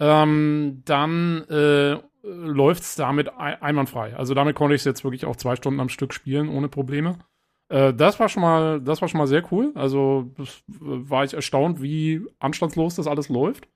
ähm, 0.02 0.82
dann 0.84 1.44
äh, 1.48 1.96
läuft 2.24 2.82
es 2.82 2.96
damit 2.96 3.28
einwandfrei. 3.38 4.16
Also 4.16 4.34
damit 4.34 4.56
konnte 4.56 4.74
ich 4.74 4.80
es 4.80 4.84
jetzt 4.84 5.04
wirklich 5.04 5.26
auch 5.26 5.36
zwei 5.36 5.54
Stunden 5.54 5.78
am 5.78 5.88
Stück 5.88 6.12
spielen, 6.12 6.48
ohne 6.48 6.68
Probleme. 6.68 7.20
Äh, 7.68 7.94
das 7.94 8.18
war 8.18 8.28
schon 8.28 8.42
mal, 8.42 8.80
das 8.80 9.00
war 9.00 9.08
schon 9.08 9.18
mal 9.18 9.28
sehr 9.28 9.44
cool. 9.52 9.70
Also 9.76 10.32
das, 10.36 10.64
war 10.66 11.22
ich 11.22 11.34
erstaunt, 11.34 11.80
wie 11.82 12.20
anstandslos 12.40 12.96
das 12.96 13.06
alles 13.06 13.28
läuft. 13.28 13.68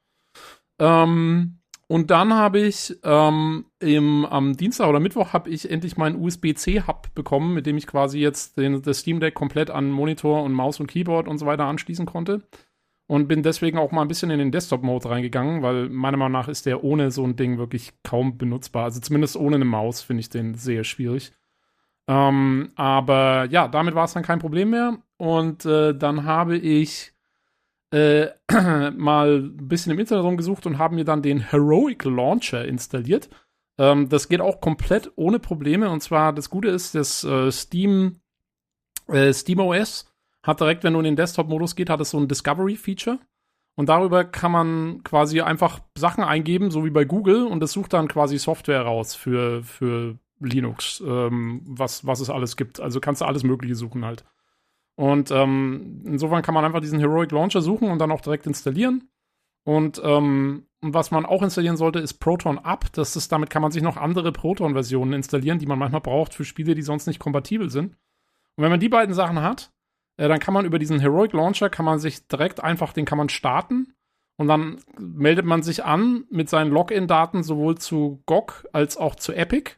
Ähm, 0.80 1.60
und 1.86 2.10
dann 2.10 2.34
habe 2.34 2.58
ich 2.58 2.96
ähm, 3.04 3.66
im, 3.78 4.24
am 4.24 4.56
Dienstag 4.56 4.88
oder 4.88 4.98
Mittwoch 4.98 5.32
habe 5.32 5.48
ich 5.48 5.70
endlich 5.70 5.96
meinen 5.96 6.20
USB-C-Hub 6.20 7.14
bekommen, 7.14 7.54
mit 7.54 7.66
dem 7.66 7.78
ich 7.78 7.86
quasi 7.86 8.18
jetzt 8.18 8.58
den, 8.58 8.82
das 8.82 8.98
Steam 8.98 9.20
Deck 9.20 9.34
komplett 9.34 9.70
an 9.70 9.92
Monitor 9.92 10.42
und 10.42 10.52
Maus 10.52 10.80
und 10.80 10.88
Keyboard 10.88 11.28
und 11.28 11.38
so 11.38 11.46
weiter 11.46 11.66
anschließen 11.66 12.04
konnte 12.04 12.42
und 13.06 13.28
bin 13.28 13.42
deswegen 13.42 13.78
auch 13.78 13.92
mal 13.92 14.02
ein 14.02 14.08
bisschen 14.08 14.30
in 14.30 14.38
den 14.38 14.50
Desktop-Mode 14.50 15.08
reingegangen, 15.08 15.62
weil 15.62 15.88
meiner 15.88 16.16
Meinung 16.16 16.32
nach 16.32 16.48
ist 16.48 16.66
der 16.66 16.82
ohne 16.82 17.10
so 17.10 17.24
ein 17.24 17.36
Ding 17.36 17.58
wirklich 17.58 17.92
kaum 18.02 18.36
benutzbar. 18.36 18.84
Also 18.84 19.00
zumindest 19.00 19.36
ohne 19.36 19.56
eine 19.56 19.64
Maus 19.64 20.02
finde 20.02 20.20
ich 20.20 20.28
den 20.28 20.54
sehr 20.54 20.82
schwierig. 20.82 21.32
Ähm, 22.08 22.72
aber 22.74 23.46
ja, 23.50 23.68
damit 23.68 23.94
war 23.94 24.04
es 24.04 24.12
dann 24.12 24.24
kein 24.24 24.40
Problem 24.40 24.70
mehr. 24.70 24.98
Und 25.18 25.64
äh, 25.66 25.94
dann 25.94 26.24
habe 26.24 26.56
ich 26.56 27.12
äh, 27.92 28.26
mal 28.96 29.38
ein 29.38 29.68
bisschen 29.68 29.92
im 29.92 29.98
Internet 30.00 30.24
rumgesucht 30.24 30.66
und 30.66 30.78
habe 30.78 30.96
mir 30.96 31.04
dann 31.04 31.22
den 31.22 31.38
Heroic 31.38 32.04
Launcher 32.04 32.64
installiert. 32.64 33.28
Ähm, 33.78 34.08
das 34.08 34.28
geht 34.28 34.40
auch 34.40 34.60
komplett 34.60 35.12
ohne 35.14 35.38
Probleme. 35.38 35.90
Und 35.90 36.02
zwar 36.02 36.32
das 36.32 36.50
Gute 36.50 36.68
ist, 36.68 36.96
das 36.96 37.22
äh, 37.22 37.52
Steam, 37.52 38.20
äh, 39.06 39.32
Steam 39.32 39.60
OS 39.60 40.12
hat 40.46 40.60
direkt, 40.60 40.84
wenn 40.84 40.92
du 40.92 41.00
in 41.00 41.04
den 41.04 41.16
Desktop-Modus 41.16 41.74
geht, 41.76 41.90
hat 41.90 42.00
es 42.00 42.10
so 42.10 42.18
ein 42.18 42.28
Discovery-Feature. 42.28 43.18
Und 43.74 43.88
darüber 43.90 44.24
kann 44.24 44.52
man 44.52 45.02
quasi 45.04 45.42
einfach 45.42 45.80
Sachen 45.98 46.24
eingeben, 46.24 46.70
so 46.70 46.84
wie 46.84 46.90
bei 46.90 47.04
Google, 47.04 47.46
und 47.46 47.62
es 47.62 47.72
sucht 47.72 47.92
dann 47.92 48.08
quasi 48.08 48.38
Software 48.38 48.82
raus 48.82 49.14
für, 49.14 49.62
für 49.62 50.18
Linux, 50.40 51.02
ähm, 51.06 51.60
was, 51.66 52.06
was 52.06 52.20
es 52.20 52.30
alles 52.30 52.56
gibt. 52.56 52.80
Also 52.80 53.00
kannst 53.00 53.20
du 53.20 53.26
alles 53.26 53.44
Mögliche 53.44 53.74
suchen 53.74 54.04
halt. 54.04 54.24
Und 54.94 55.30
ähm, 55.30 56.02
insofern 56.06 56.42
kann 56.42 56.54
man 56.54 56.64
einfach 56.64 56.80
diesen 56.80 56.98
Heroic 56.98 57.32
Launcher 57.32 57.60
suchen 57.60 57.90
und 57.90 57.98
dann 57.98 58.10
auch 58.10 58.22
direkt 58.22 58.46
installieren. 58.46 59.10
Und 59.64 60.00
ähm, 60.02 60.66
was 60.80 61.10
man 61.10 61.26
auch 61.26 61.42
installieren 61.42 61.76
sollte, 61.76 61.98
ist 61.98 62.14
Proton 62.14 62.58
Up. 62.58 62.90
Das 62.92 63.14
ist, 63.14 63.30
damit 63.30 63.50
kann 63.50 63.62
man 63.62 63.72
sich 63.72 63.82
noch 63.82 63.98
andere 63.98 64.32
Proton-Versionen 64.32 65.12
installieren, 65.12 65.58
die 65.58 65.66
man 65.66 65.78
manchmal 65.78 66.00
braucht 66.00 66.32
für 66.32 66.44
Spiele, 66.44 66.74
die 66.74 66.82
sonst 66.82 67.06
nicht 67.06 67.18
kompatibel 67.18 67.68
sind. 67.68 67.96
Und 68.56 68.62
wenn 68.62 68.70
man 68.70 68.80
die 68.80 68.88
beiden 68.88 69.14
Sachen 69.14 69.42
hat, 69.42 69.72
äh, 70.16 70.28
dann 70.28 70.40
kann 70.40 70.54
man 70.54 70.64
über 70.64 70.78
diesen 70.78 71.00
Heroic 71.00 71.32
Launcher, 71.32 71.70
kann 71.70 71.84
man 71.84 71.98
sich 71.98 72.26
direkt 72.28 72.62
einfach, 72.62 72.92
den 72.92 73.04
kann 73.04 73.18
man 73.18 73.28
starten. 73.28 73.92
Und 74.38 74.48
dann 74.48 74.78
meldet 74.98 75.46
man 75.46 75.62
sich 75.62 75.84
an 75.84 76.24
mit 76.30 76.50
seinen 76.50 76.70
Login-Daten 76.70 77.42
sowohl 77.42 77.78
zu 77.78 78.22
GOG 78.26 78.66
als 78.72 78.96
auch 78.98 79.14
zu 79.14 79.32
Epic. 79.32 79.72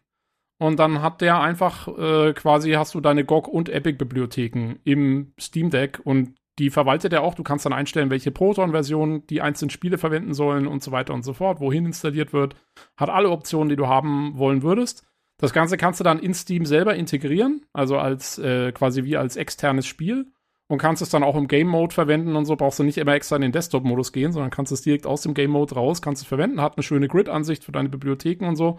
Und 0.61 0.81
dann 0.81 1.01
hat 1.01 1.20
der 1.20 1.40
einfach 1.40 1.87
äh, 1.87 2.33
quasi, 2.33 2.72
hast 2.72 2.94
du 2.94 3.01
deine 3.01 3.24
GOG- 3.24 3.48
und 3.48 3.68
Epic-Bibliotheken 3.68 4.81
im 4.83 5.33
Steam 5.38 5.70
Deck 5.70 6.01
und 6.03 6.35
die 6.59 6.70
verwaltet 6.70 7.12
er 7.12 7.22
auch. 7.22 7.35
Du 7.35 7.44
kannst 7.44 7.64
dann 7.66 7.72
einstellen, 7.72 8.11
welche 8.11 8.33
Proton-Versionen 8.33 9.24
die 9.29 9.40
einzelnen 9.40 9.70
Spiele 9.70 9.96
verwenden 9.96 10.35
sollen 10.35 10.66
und 10.66 10.83
so 10.83 10.90
weiter 10.90 11.14
und 11.14 11.22
so 11.22 11.33
fort, 11.33 11.61
wohin 11.61 11.87
installiert 11.87 12.33
wird. 12.33 12.57
Hat 12.96 13.11
alle 13.11 13.31
Optionen, 13.31 13.68
die 13.68 13.77
du 13.77 13.87
haben 13.87 14.37
wollen 14.37 14.62
würdest. 14.62 15.08
Das 15.38 15.53
Ganze 15.53 15.77
kannst 15.77 16.01
du 16.01 16.05
dann 16.05 16.18
in 16.18 16.35
Steam 16.35 16.66
selber 16.66 16.94
integrieren, 16.96 17.64
also 17.72 17.96
als 17.96 18.38
äh, 18.38 18.72
quasi 18.72 19.05
wie 19.05 19.16
als 19.16 19.37
externes 19.37 19.87
Spiel. 19.87 20.27
und 20.70 20.79
kannst 20.79 21.01
es 21.01 21.09
dann 21.09 21.22
auch 21.22 21.37
im 21.37 21.48
Game 21.48 21.68
Mode 21.68 21.94
verwenden 21.94 22.37
und 22.37 22.44
so. 22.44 22.55
Brauchst 22.57 22.79
du 22.79 22.83
nicht 22.83 22.98
immer 22.98 23.14
extra 23.14 23.37
in 23.37 23.42
den 23.42 23.53
Desktop-Modus 23.53 24.12
gehen, 24.12 24.33
sondern 24.33 24.51
kannst 24.51 24.70
es 24.72 24.83
direkt 24.83 25.07
aus 25.07 25.22
dem 25.22 25.33
Game 25.33 25.51
Mode 25.53 25.74
raus, 25.74 26.03
kannst 26.03 26.22
es 26.22 26.29
verwenden, 26.29 26.61
hat 26.61 26.77
eine 26.77 26.83
schöne 26.83 27.09
Grid-Ansicht 27.09 27.64
für 27.64 27.72
deine 27.72 27.88
Bibliotheken 27.88 28.46
und 28.46 28.57
so. 28.57 28.79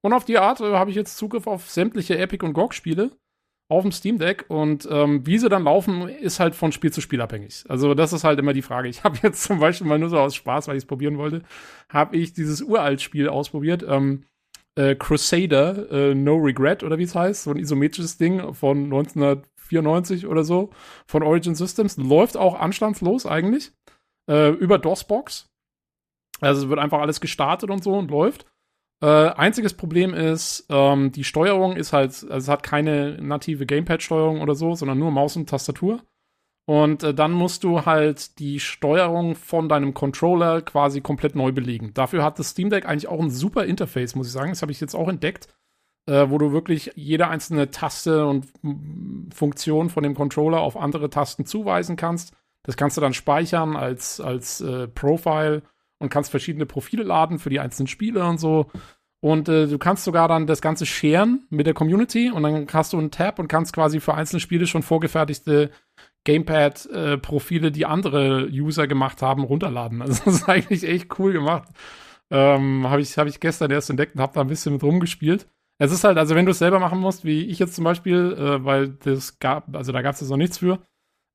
Und 0.00 0.12
auf 0.12 0.24
die 0.24 0.38
Art 0.38 0.60
äh, 0.60 0.72
habe 0.74 0.90
ich 0.90 0.96
jetzt 0.96 1.16
Zugriff 1.16 1.46
auf 1.46 1.70
sämtliche 1.70 2.18
Epic 2.18 2.44
und 2.44 2.54
GOG-Spiele 2.54 3.12
auf 3.68 3.82
dem 3.82 3.92
Steam 3.92 4.18
Deck 4.18 4.46
und 4.48 4.88
ähm, 4.90 5.26
wie 5.26 5.38
sie 5.38 5.50
dann 5.50 5.64
laufen, 5.64 6.08
ist 6.08 6.40
halt 6.40 6.54
von 6.54 6.72
Spiel 6.72 6.90
zu 6.90 7.02
Spiel 7.02 7.20
abhängig. 7.20 7.64
Also 7.68 7.94
das 7.94 8.14
ist 8.14 8.24
halt 8.24 8.38
immer 8.38 8.54
die 8.54 8.62
Frage. 8.62 8.88
Ich 8.88 9.04
habe 9.04 9.18
jetzt 9.22 9.42
zum 9.42 9.60
Beispiel 9.60 9.86
mal 9.86 9.98
nur 9.98 10.08
so 10.08 10.18
aus 10.18 10.34
Spaß, 10.34 10.68
weil 10.68 10.76
ich 10.76 10.84
es 10.84 10.86
probieren 10.86 11.18
wollte, 11.18 11.42
habe 11.88 12.16
ich 12.16 12.32
dieses 12.32 12.62
uralt 12.62 13.02
Spiel 13.02 13.28
ausprobiert. 13.28 13.84
Ähm, 13.86 14.24
äh, 14.78 14.94
Crusader, 14.94 15.90
äh, 15.90 16.14
No 16.14 16.36
Regret 16.36 16.82
oder 16.84 16.98
wie 16.98 17.02
es 17.02 17.14
heißt, 17.14 17.42
so 17.42 17.50
ein 17.50 17.58
isometrisches 17.58 18.16
Ding 18.16 18.54
von 18.54 18.84
1994 18.84 20.26
oder 20.26 20.44
so 20.44 20.70
von 21.06 21.22
Origin 21.22 21.56
Systems. 21.56 21.96
Läuft 21.96 22.36
auch 22.36 22.58
anstandslos 22.58 23.26
eigentlich 23.26 23.72
äh, 24.30 24.50
über 24.50 24.78
DOSBox. 24.78 25.50
Also 26.40 26.68
wird 26.68 26.78
einfach 26.78 27.00
alles 27.00 27.20
gestartet 27.20 27.70
und 27.70 27.82
so 27.82 27.94
und 27.94 28.10
läuft. 28.10 28.46
Äh, 29.02 29.06
einziges 29.06 29.74
Problem 29.74 30.14
ist, 30.14 30.66
ähm, 30.68 31.10
die 31.10 31.24
Steuerung 31.24 31.76
ist 31.76 31.92
halt, 31.92 32.10
also 32.12 32.36
es 32.36 32.48
hat 32.48 32.62
keine 32.62 33.20
native 33.20 33.66
Gamepad-Steuerung 33.66 34.40
oder 34.40 34.54
so, 34.54 34.74
sondern 34.74 34.98
nur 34.98 35.10
Maus 35.10 35.36
und 35.36 35.48
Tastatur. 35.48 36.02
Und 36.68 37.02
äh, 37.02 37.14
dann 37.14 37.32
musst 37.32 37.64
du 37.64 37.86
halt 37.86 38.38
die 38.38 38.60
Steuerung 38.60 39.36
von 39.36 39.70
deinem 39.70 39.94
Controller 39.94 40.60
quasi 40.60 41.00
komplett 41.00 41.34
neu 41.34 41.50
belegen. 41.50 41.94
Dafür 41.94 42.22
hat 42.22 42.38
das 42.38 42.50
Steam 42.50 42.68
Deck 42.68 42.84
eigentlich 42.84 43.08
auch 43.08 43.22
ein 43.22 43.30
super 43.30 43.64
Interface, 43.64 44.14
muss 44.14 44.26
ich 44.26 44.34
sagen. 44.34 44.50
Das 44.50 44.60
habe 44.60 44.70
ich 44.70 44.78
jetzt 44.78 44.94
auch 44.94 45.08
entdeckt, 45.08 45.48
äh, 46.04 46.28
wo 46.28 46.36
du 46.36 46.52
wirklich 46.52 46.92
jede 46.94 47.28
einzelne 47.28 47.70
Taste 47.70 48.26
und 48.26 48.48
Funktion 49.32 49.88
von 49.88 50.02
dem 50.02 50.14
Controller 50.14 50.60
auf 50.60 50.76
andere 50.76 51.08
Tasten 51.08 51.46
zuweisen 51.46 51.96
kannst. 51.96 52.34
Das 52.64 52.76
kannst 52.76 52.98
du 52.98 53.00
dann 53.00 53.14
speichern 53.14 53.74
als, 53.74 54.20
als 54.20 54.60
äh, 54.60 54.88
Profile 54.88 55.62
und 55.98 56.10
kannst 56.10 56.30
verschiedene 56.30 56.66
Profile 56.66 57.02
laden 57.02 57.38
für 57.38 57.48
die 57.48 57.60
einzelnen 57.60 57.86
Spiele 57.86 58.26
und 58.26 58.36
so. 58.36 58.66
Und 59.20 59.48
äh, 59.48 59.68
du 59.68 59.78
kannst 59.78 60.04
sogar 60.04 60.28
dann 60.28 60.46
das 60.46 60.60
Ganze 60.60 60.84
sharen 60.84 61.46
mit 61.48 61.66
der 61.66 61.72
Community 61.72 62.30
und 62.30 62.42
dann 62.42 62.66
hast 62.70 62.92
du 62.92 62.98
einen 62.98 63.10
Tab 63.10 63.38
und 63.38 63.48
kannst 63.48 63.72
quasi 63.72 64.00
für 64.00 64.12
einzelne 64.12 64.40
Spiele 64.40 64.66
schon 64.66 64.82
vorgefertigte 64.82 65.70
Gamepad-Profile, 66.28 67.68
äh, 67.68 67.70
die 67.70 67.86
andere 67.86 68.48
User 68.50 68.86
gemacht 68.86 69.22
haben, 69.22 69.44
runterladen. 69.44 70.02
Also 70.08 70.22
das 70.24 70.34
ist 70.34 70.48
eigentlich 70.48 70.84
echt 70.86 71.18
cool 71.18 71.32
gemacht. 71.32 71.68
Ähm, 72.30 72.86
habe 72.88 73.00
ich, 73.00 73.16
hab 73.16 73.26
ich 73.26 73.40
gestern 73.40 73.70
erst 73.70 73.88
entdeckt 73.88 74.14
und 74.14 74.20
habe 74.20 74.34
da 74.34 74.42
ein 74.42 74.48
bisschen 74.48 74.74
mit 74.74 74.82
rumgespielt. 74.82 75.48
Es 75.78 75.90
ist 75.90 76.04
halt, 76.04 76.18
also 76.18 76.34
wenn 76.34 76.44
du 76.44 76.50
es 76.50 76.58
selber 76.58 76.80
machen 76.80 76.98
musst, 76.98 77.24
wie 77.24 77.46
ich 77.46 77.58
jetzt 77.58 77.74
zum 77.74 77.84
Beispiel, 77.84 78.36
äh, 78.38 78.64
weil 78.64 78.88
das 78.88 79.38
gab, 79.38 79.74
also 79.74 79.92
da 79.92 80.02
gab 80.02 80.14
es 80.14 80.20
jetzt 80.20 80.28
noch 80.28 80.36
nichts 80.36 80.58
für, 80.58 80.80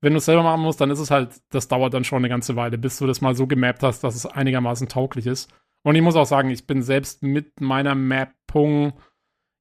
wenn 0.01 0.13
du 0.13 0.17
es 0.17 0.25
selber 0.25 0.43
machen 0.43 0.61
musst, 0.61 0.79
dann 0.79 0.91
ist 0.91 0.99
es 0.99 1.09
halt, 1.09 1.41
das 1.49 1.67
dauert 1.69 1.93
dann 1.93 2.03
schon 2.03 2.19
eine 2.19 2.29
ganze 2.29 2.55
Weile, 2.55 2.77
bis 2.77 2.99
du 2.99 3.07
das 3.07 3.21
mal 3.21 3.35
so 3.35 3.47
gemappt 3.47 3.81
hast, 3.81 4.03
dass 4.03 4.15
es 4.15 4.25
einigermaßen 4.27 4.89
tauglich 4.89 5.25
ist. 5.25 5.51
Und 5.83 5.95
ich 5.95 6.01
muss 6.01 6.15
auch 6.15 6.25
sagen, 6.25 6.51
ich 6.51 6.67
bin 6.67 6.83
selbst 6.83 7.23
mit 7.23 7.61
meiner 7.61 7.95
Mappung 7.95 8.93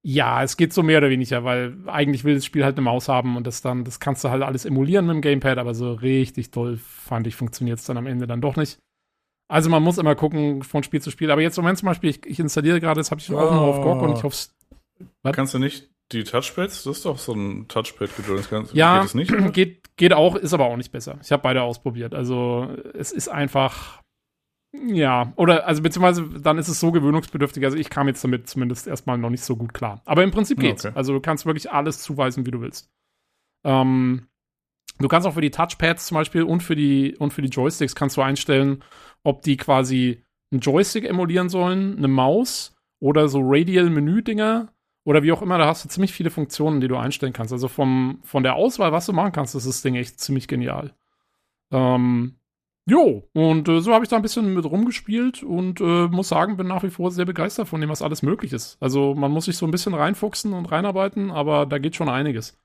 ja, 0.04 0.42
es 0.42 0.56
geht 0.56 0.72
so 0.72 0.82
mehr 0.82 0.98
oder 0.98 1.10
weniger, 1.10 1.44
weil 1.44 1.76
eigentlich 1.86 2.24
will 2.24 2.34
das 2.34 2.44
Spiel 2.44 2.64
halt 2.64 2.76
eine 2.76 2.84
Maus 2.84 3.08
haben 3.08 3.36
und 3.36 3.46
das 3.46 3.62
dann, 3.62 3.84
das 3.84 4.00
kannst 4.00 4.24
du 4.24 4.30
halt 4.30 4.42
alles 4.42 4.64
emulieren 4.64 5.06
mit 5.06 5.14
dem 5.14 5.22
Gamepad, 5.22 5.58
aber 5.58 5.74
so 5.74 5.92
richtig 5.92 6.50
toll 6.50 6.76
fand 6.76 7.26
ich, 7.26 7.36
funktioniert 7.36 7.78
es 7.78 7.84
dann 7.84 7.96
am 7.96 8.06
Ende 8.06 8.26
dann 8.26 8.40
doch 8.40 8.56
nicht. 8.56 8.78
Also 9.48 9.68
man 9.68 9.82
muss 9.82 9.98
immer 9.98 10.14
gucken 10.14 10.62
von 10.62 10.82
Spiel 10.82 11.02
zu 11.02 11.10
Spiel. 11.10 11.30
Aber 11.30 11.42
jetzt 11.42 11.58
im 11.58 11.62
Moment 11.62 11.78
zum 11.78 11.86
Beispiel, 11.86 12.10
ich, 12.10 12.26
ich 12.26 12.40
installiere 12.40 12.80
gerade, 12.80 13.00
das 13.00 13.10
habe 13.10 13.20
ich 13.20 13.30
auch 13.30 13.52
nur 13.52 13.60
auf 13.60 13.82
GOG 13.82 14.02
und 14.02 14.16
ich 14.16 14.22
hoffe 14.22 14.48
Was? 15.22 15.36
Kannst 15.36 15.54
du 15.54 15.58
nicht 15.58 15.90
die 16.10 16.24
Touchpads? 16.24 16.84
Das 16.84 16.96
ist 16.96 17.04
doch 17.04 17.18
so 17.18 17.34
ein 17.34 17.68
Touchpad-Gedöns. 17.68 18.72
Ja, 18.72 18.96
geht, 18.96 19.04
das 19.04 19.14
nicht? 19.14 19.30
geht, 19.52 19.96
geht 19.96 20.14
auch, 20.14 20.36
ist 20.36 20.54
aber 20.54 20.64
auch 20.64 20.76
nicht 20.76 20.90
besser. 20.90 21.18
Ich 21.22 21.30
habe 21.32 21.42
beide 21.42 21.62
ausprobiert. 21.62 22.14
Also 22.14 22.74
es 22.94 23.12
ist 23.12 23.28
einfach, 23.28 24.00
ja, 24.72 25.32
oder 25.36 25.66
also 25.66 25.82
beziehungsweise 25.82 26.40
dann 26.40 26.56
ist 26.56 26.68
es 26.68 26.80
so 26.80 26.92
gewöhnungsbedürftig. 26.92 27.64
Also 27.64 27.76
ich 27.76 27.90
kam 27.90 28.08
jetzt 28.08 28.24
damit 28.24 28.48
zumindest 28.48 28.86
erstmal 28.86 29.18
noch 29.18 29.28
nicht 29.28 29.44
so 29.44 29.56
gut 29.56 29.74
klar. 29.74 30.00
Aber 30.06 30.22
im 30.22 30.30
Prinzip 30.30 30.58
geht's. 30.58 30.86
Okay. 30.86 30.94
Also 30.96 31.12
du 31.12 31.20
kannst 31.20 31.44
wirklich 31.44 31.70
alles 31.70 32.00
zuweisen, 32.00 32.46
wie 32.46 32.50
du 32.50 32.60
willst. 32.62 32.90
Ähm, 33.64 34.28
du 34.98 35.08
kannst 35.08 35.28
auch 35.28 35.34
für 35.34 35.42
die 35.42 35.50
Touchpads 35.50 36.06
zum 36.06 36.14
Beispiel 36.14 36.42
und 36.42 36.62
für 36.62 36.74
die 36.74 37.16
und 37.18 37.34
für 37.34 37.42
die 37.42 37.50
Joysticks 37.50 37.94
kannst 37.94 38.16
du 38.16 38.22
einstellen, 38.22 38.82
ob 39.24 39.42
die 39.42 39.58
quasi 39.58 40.24
einen 40.50 40.60
Joystick 40.60 41.04
emulieren 41.04 41.50
sollen, 41.50 41.98
eine 41.98 42.08
Maus 42.08 42.74
oder 42.98 43.28
so 43.28 43.40
Radial-Menü-Dinger 43.42 44.72
oder 45.04 45.22
wie 45.22 45.32
auch 45.32 45.42
immer. 45.42 45.58
Da 45.58 45.66
hast 45.66 45.84
du 45.84 45.90
ziemlich 45.90 46.12
viele 46.12 46.30
Funktionen, 46.30 46.80
die 46.80 46.88
du 46.88 46.96
einstellen 46.96 47.34
kannst. 47.34 47.52
Also 47.52 47.68
vom, 47.68 48.20
von 48.22 48.42
der 48.42 48.54
Auswahl, 48.54 48.92
was 48.92 49.04
du 49.04 49.12
machen 49.12 49.32
kannst, 49.32 49.54
ist 49.54 49.66
das 49.66 49.82
Ding 49.82 49.96
echt 49.96 50.18
ziemlich 50.18 50.48
genial. 50.48 50.94
Ähm, 51.70 52.36
Jo, 52.84 53.28
und 53.32 53.68
äh, 53.68 53.80
so 53.80 53.94
habe 53.94 54.04
ich 54.04 54.08
da 54.08 54.16
ein 54.16 54.22
bisschen 54.22 54.54
mit 54.54 54.64
rumgespielt 54.64 55.44
und 55.44 55.80
äh, 55.80 56.08
muss 56.08 56.28
sagen, 56.28 56.56
bin 56.56 56.66
nach 56.66 56.82
wie 56.82 56.90
vor 56.90 57.12
sehr 57.12 57.24
begeistert 57.24 57.68
von 57.68 57.80
dem, 57.80 57.90
was 57.90 58.02
alles 58.02 58.22
möglich 58.22 58.52
ist. 58.52 58.76
Also 58.80 59.14
man 59.14 59.30
muss 59.30 59.44
sich 59.44 59.56
so 59.56 59.66
ein 59.66 59.70
bisschen 59.70 59.94
reinfuchsen 59.94 60.52
und 60.52 60.66
reinarbeiten, 60.66 61.30
aber 61.30 61.64
da 61.66 61.78
geht 61.78 61.94
schon 61.94 62.08
einiges 62.08 62.58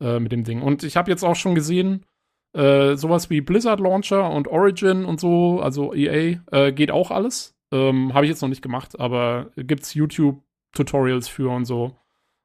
äh, 0.00 0.20
mit 0.20 0.32
dem 0.32 0.44
Ding. 0.44 0.62
Und 0.62 0.84
ich 0.84 0.96
habe 0.96 1.10
jetzt 1.10 1.22
auch 1.22 1.36
schon 1.36 1.54
gesehen, 1.54 2.06
äh, 2.54 2.96
sowas 2.96 3.28
wie 3.28 3.42
Blizzard 3.42 3.80
Launcher 3.80 4.30
und 4.30 4.48
Origin 4.48 5.04
und 5.04 5.20
so, 5.20 5.60
also 5.60 5.92
EA, 5.94 6.40
äh, 6.50 6.72
geht 6.72 6.90
auch 6.90 7.10
alles. 7.10 7.54
Ähm, 7.70 8.14
habe 8.14 8.24
ich 8.24 8.30
jetzt 8.30 8.40
noch 8.40 8.48
nicht 8.48 8.62
gemacht, 8.62 8.98
aber 8.98 9.50
gibt's 9.56 9.92
YouTube-Tutorials 9.92 11.28
für 11.28 11.50
und 11.50 11.66
so. 11.66 11.94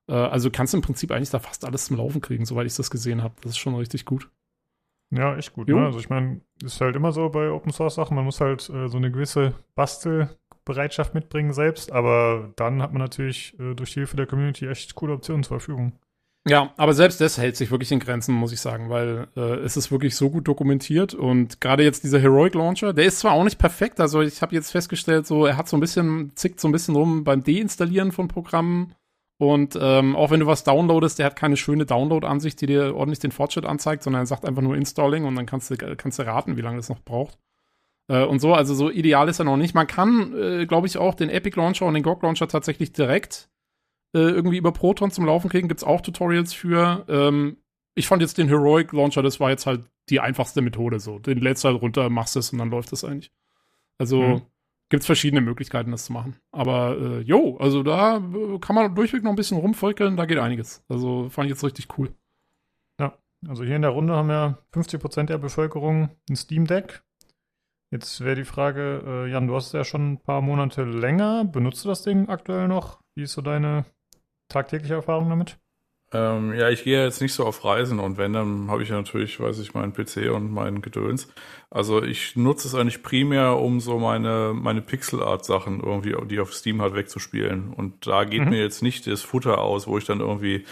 Äh, 0.09 0.13
also 0.13 0.51
kannst 0.51 0.73
du 0.73 0.77
im 0.77 0.83
Prinzip 0.83 1.11
eigentlich 1.11 1.29
da 1.29 1.39
fast 1.39 1.63
alles 1.63 1.85
zum 1.85 1.95
Laufen 1.95 2.19
kriegen, 2.19 2.43
soweit 2.45 2.67
ich 2.67 2.75
das 2.75 2.91
gesehen 2.91 3.23
habe. 3.23 3.35
Das 3.41 3.53
ist 3.53 3.59
schon 3.59 3.75
richtig 3.75 4.03
gut. 4.03 4.29
Ja, 5.15 5.35
echt 5.37 5.53
gut. 5.53 5.67
Ne? 5.67 5.85
Also 5.85 5.99
ich 5.99 6.09
meine, 6.09 6.41
ist 6.63 6.81
halt 6.81 6.95
immer 6.95 7.11
so 7.11 7.29
bei 7.29 7.51
Open 7.51 7.71
Source 7.71 7.95
Sachen, 7.95 8.15
man 8.15 8.25
muss 8.25 8.41
halt 8.41 8.69
äh, 8.69 8.87
so 8.87 8.97
eine 8.97 9.11
gewisse 9.11 9.53
Bastelbereitschaft 9.75 11.13
mitbringen 11.13 11.53
selbst, 11.53 11.91
aber 11.91 12.51
dann 12.55 12.81
hat 12.81 12.93
man 12.93 13.01
natürlich 13.01 13.57
äh, 13.59 13.75
durch 13.75 13.93
die 13.93 13.99
Hilfe 13.99 14.17
der 14.17 14.25
Community 14.25 14.67
echt 14.67 14.95
coole 14.95 15.13
Optionen 15.13 15.43
zur 15.43 15.59
Verfügung. 15.59 15.93
Ja, 16.45 16.73
aber 16.75 16.93
selbst 16.93 17.21
das 17.21 17.37
hält 17.37 17.55
sich 17.55 17.71
wirklich 17.71 17.91
in 17.93 17.99
Grenzen, 17.99 18.35
muss 18.35 18.51
ich 18.51 18.59
sagen, 18.59 18.89
weil 18.89 19.27
äh, 19.37 19.59
es 19.59 19.77
ist 19.77 19.91
wirklich 19.91 20.15
so 20.15 20.29
gut 20.29 20.45
dokumentiert 20.45 21.13
und 21.13 21.61
gerade 21.61 21.83
jetzt 21.83 22.03
dieser 22.03 22.19
Heroic 22.19 22.53
Launcher, 22.53 22.91
der 22.91 23.05
ist 23.05 23.19
zwar 23.19 23.31
auch 23.31 23.45
nicht 23.45 23.59
perfekt, 23.59 24.01
also 24.01 24.21
ich 24.21 24.41
habe 24.41 24.53
jetzt 24.53 24.71
festgestellt, 24.71 25.25
so 25.25 25.45
er 25.45 25.55
hat 25.55 25.69
so 25.69 25.77
ein 25.77 25.79
bisschen 25.79 26.33
zickt 26.35 26.59
so 26.59 26.67
ein 26.67 26.73
bisschen 26.73 26.95
rum 26.95 27.23
beim 27.23 27.43
Deinstallieren 27.43 28.11
von 28.11 28.27
Programmen 28.27 28.93
und 29.37 29.77
ähm, 29.79 30.15
auch 30.15 30.31
wenn 30.31 30.39
du 30.39 30.45
was 30.45 30.63
downloadest, 30.63 31.19
der 31.19 31.25
hat 31.25 31.35
keine 31.35 31.57
schöne 31.57 31.85
Download-Ansicht, 31.85 32.61
die 32.61 32.67
dir 32.67 32.95
ordentlich 32.95 33.19
den 33.19 33.31
Fortschritt 33.31 33.65
anzeigt, 33.65 34.03
sondern 34.03 34.23
er 34.23 34.25
sagt 34.25 34.45
einfach 34.45 34.61
nur 34.61 34.75
Installing 34.75 35.25
und 35.25 35.35
dann 35.35 35.45
kannst 35.45 35.71
du, 35.71 35.77
kannst 35.77 36.19
du 36.19 36.23
raten, 36.23 36.55
wie 36.55 36.61
lange 36.61 36.77
das 36.77 36.89
noch 36.89 37.01
braucht. 37.01 37.39
Äh, 38.07 38.23
und 38.25 38.39
so, 38.39 38.53
also 38.53 38.73
so 38.75 38.89
ideal 38.91 39.27
ist 39.29 39.39
er 39.39 39.45
noch 39.45 39.57
nicht. 39.57 39.73
Man 39.73 39.87
kann, 39.87 40.33
äh, 40.35 40.65
glaube 40.65 40.87
ich, 40.87 40.97
auch 40.97 41.15
den 41.15 41.29
Epic 41.29 41.57
Launcher 41.57 41.85
und 41.85 41.95
den 41.95 42.03
GOG 42.03 42.21
Launcher 42.21 42.47
tatsächlich 42.47 42.93
direkt 42.93 43.49
äh, 44.15 44.19
irgendwie 44.19 44.57
über 44.57 44.71
Proton 44.71 45.11
zum 45.11 45.25
Laufen 45.25 45.49
kriegen. 45.49 45.67
Gibt 45.67 45.79
es 45.79 45.87
auch 45.87 46.01
Tutorials 46.01 46.53
für. 46.53 47.05
Ähm, 47.09 47.57
ich 47.95 48.07
fand 48.07 48.21
jetzt 48.21 48.37
den 48.37 48.47
Heroic 48.47 48.91
Launcher, 48.91 49.21
das 49.21 49.39
war 49.39 49.49
jetzt 49.49 49.65
halt 49.65 49.81
die 50.09 50.19
einfachste 50.19 50.61
Methode 50.61 50.99
so. 50.99 51.19
Den 51.19 51.39
lädst 51.39 51.63
du 51.63 51.69
halt 51.69 51.81
runter, 51.81 52.09
machst 52.09 52.35
es 52.35 52.51
und 52.51 52.59
dann 52.59 52.69
läuft 52.69 52.91
das 52.91 53.03
eigentlich. 53.03 53.31
Also, 53.97 54.21
mhm 54.21 54.41
gibt 54.93 55.01
es 55.01 55.07
verschiedene 55.07 55.41
Möglichkeiten, 55.41 55.89
das 55.89 56.05
zu 56.05 56.13
machen. 56.13 56.35
Aber 56.51 56.95
äh, 56.95 57.21
jo, 57.21 57.57
also 57.57 57.81
da 57.81 58.17
äh, 58.17 58.59
kann 58.59 58.75
man 58.75 58.93
durchweg 58.93 59.23
noch 59.23 59.31
ein 59.31 59.35
bisschen 59.35 59.57
rumvölkeln, 59.57 60.17
da 60.17 60.25
geht 60.27 60.37
einiges. 60.37 60.85
Also 60.87 61.29
fand 61.29 61.47
ich 61.47 61.55
jetzt 61.55 61.63
richtig 61.63 61.97
cool. 61.97 62.13
Ja, 63.01 63.17
also 63.47 63.63
hier 63.63 63.75
in 63.75 63.81
der 63.81 63.89
Runde 63.89 64.13
haben 64.13 64.29
ja 64.29 64.59
50% 64.71 65.23
der 65.23 65.39
Bevölkerung 65.39 66.11
ein 66.29 66.35
Steam 66.35 66.67
Deck. 66.67 67.03
Jetzt 67.91 68.21
wäre 68.21 68.35
die 68.35 68.43
Frage, 68.43 69.01
äh, 69.03 69.31
Jan, 69.31 69.47
du 69.47 69.55
hast 69.55 69.65
es 69.65 69.71
ja 69.71 69.83
schon 69.83 70.11
ein 70.11 70.21
paar 70.21 70.41
Monate 70.41 70.83
länger. 70.83 71.43
Benutzt 71.43 71.83
du 71.83 71.89
das 71.89 72.03
Ding 72.03 72.29
aktuell 72.29 72.67
noch? 72.67 73.01
Wie 73.15 73.23
ist 73.23 73.33
so 73.33 73.41
deine 73.41 73.85
tagtägliche 74.47 74.93
Erfahrung 74.93 75.27
damit? 75.27 75.57
Ähm, 76.13 76.53
ja, 76.53 76.69
ich 76.69 76.83
gehe 76.83 77.03
jetzt 77.03 77.21
nicht 77.21 77.33
so 77.33 77.43
auf 77.43 77.65
Reisen 77.65 77.99
und 77.99 78.17
wenn, 78.17 78.33
dann 78.33 78.69
habe 78.69 78.83
ich 78.83 78.89
ja 78.89 78.95
natürlich, 78.95 79.39
weiß 79.39 79.57
ich, 79.59 79.73
meinen 79.73 79.93
PC 79.93 80.31
und 80.31 80.51
meinen 80.51 80.81
Gedöns. 80.81 81.27
Also 81.71 82.03
ich 82.03 82.35
nutze 82.35 82.67
es 82.67 82.75
eigentlich 82.75 83.01
primär, 83.01 83.57
um 83.57 83.79
so 83.79 83.97
meine, 83.97 84.53
meine 84.53 84.81
Pixel-Art-Sachen 84.81 85.79
irgendwie, 85.81 86.15
die 86.27 86.39
auf 86.39 86.53
Steam 86.53 86.83
hat, 86.83 86.93
wegzuspielen. 86.93 87.73
Und 87.73 88.05
da 88.05 88.25
geht 88.25 88.43
mhm. 88.43 88.49
mir 88.49 88.61
jetzt 88.61 88.83
nicht 88.83 89.07
das 89.07 89.23
Futter 89.23 89.57
aus, 89.57 89.87
wo 89.87 89.97
ich 89.97 90.05
dann 90.05 90.19
irgendwie 90.19 90.65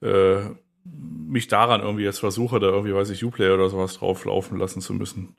äh, 0.00 0.42
mich 0.84 1.48
daran 1.48 1.80
irgendwie 1.80 2.04
jetzt 2.04 2.20
versuche, 2.20 2.60
da 2.60 2.68
irgendwie, 2.68 2.94
weiß 2.94 3.10
ich, 3.10 3.24
Uplay 3.24 3.50
oder 3.50 3.68
sowas 3.68 3.98
drauf 3.98 4.24
laufen 4.24 4.58
lassen 4.58 4.80
zu 4.80 4.94
müssen. 4.94 5.34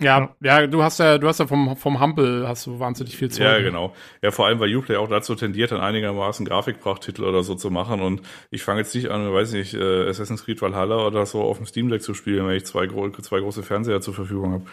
Ja, 0.00 0.36
ja, 0.42 0.66
du 0.66 0.82
hast 0.82 0.98
ja, 0.98 1.16
du 1.16 1.26
hast 1.26 1.40
ja 1.40 1.46
vom, 1.46 1.74
vom 1.74 2.00
Humble 2.00 2.46
hast 2.46 2.66
du 2.66 2.78
wahnsinnig 2.78 3.16
viel 3.16 3.30
Zeug. 3.30 3.44
Ja, 3.44 3.58
genau. 3.60 3.94
Ja, 4.20 4.30
vor 4.30 4.46
allem, 4.46 4.60
weil 4.60 4.74
Uplay 4.76 4.96
auch 4.96 5.08
dazu 5.08 5.34
tendiert, 5.34 5.72
dann 5.72 5.80
einigermaßen 5.80 6.44
Grafikprachttitel 6.44 7.24
oder 7.24 7.42
so 7.42 7.54
zu 7.54 7.70
machen. 7.70 8.02
Und 8.02 8.20
ich 8.50 8.62
fange 8.62 8.80
jetzt 8.80 8.94
nicht 8.94 9.08
an, 9.08 9.32
weiß 9.32 9.52
nicht, 9.52 9.72
äh, 9.72 10.08
Assassin's 10.08 10.44
Creed 10.44 10.60
Valhalla 10.60 11.06
oder 11.06 11.24
so 11.24 11.40
auf 11.42 11.56
dem 11.56 11.66
Steam 11.66 11.88
Deck 11.88 12.02
zu 12.02 12.12
spielen, 12.12 12.46
wenn 12.46 12.56
ich 12.56 12.66
zwei, 12.66 12.86
gro 12.86 13.08
zwei 13.10 13.40
große 13.40 13.62
Fernseher 13.62 14.02
zur 14.02 14.12
Verfügung 14.12 14.52
habe. 14.52 14.64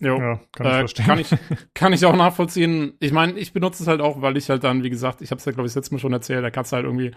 Jo, 0.00 0.18
ja, 0.18 0.40
kann, 0.52 0.66
ich 0.66 0.72
äh, 0.72 0.78
verstehen. 0.78 1.06
kann 1.06 1.18
ich 1.18 1.30
kann 1.74 1.92
ich 1.92 2.06
auch 2.06 2.16
nachvollziehen. 2.16 2.94
Ich 3.00 3.12
meine, 3.12 3.38
ich 3.38 3.52
benutze 3.52 3.82
es 3.82 3.88
halt 3.88 4.00
auch, 4.00 4.22
weil 4.22 4.36
ich 4.36 4.48
halt 4.48 4.62
dann, 4.62 4.84
wie 4.84 4.90
gesagt, 4.90 5.22
ich 5.22 5.32
habe 5.32 5.40
es 5.40 5.44
ja 5.44 5.52
glaube 5.52 5.68
ich 5.68 5.74
letztes 5.74 5.90
Mal 5.90 5.98
schon 5.98 6.12
erzählt, 6.12 6.44
da 6.44 6.50
kannst 6.50 6.70
du 6.70 6.76
halt 6.76 6.84
irgendwie 6.84 7.12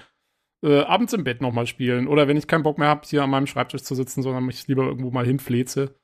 äh, 0.63 0.79
abends 0.81 1.13
im 1.13 1.23
Bett 1.23 1.41
nochmal 1.41 1.67
spielen. 1.67 2.07
Oder 2.07 2.27
wenn 2.27 2.37
ich 2.37 2.47
keinen 2.47 2.63
Bock 2.63 2.79
mehr 2.79 2.87
habe, 2.87 3.05
hier 3.05 3.23
an 3.23 3.29
meinem 3.29 3.47
Schreibtisch 3.47 3.83
zu 3.83 3.93
sitzen, 3.93 4.23
sondern 4.23 4.45
mich 4.45 4.67
lieber 4.67 4.85
irgendwo 4.85 5.11
mal 5.11 5.25
hinfleze. 5.25 5.95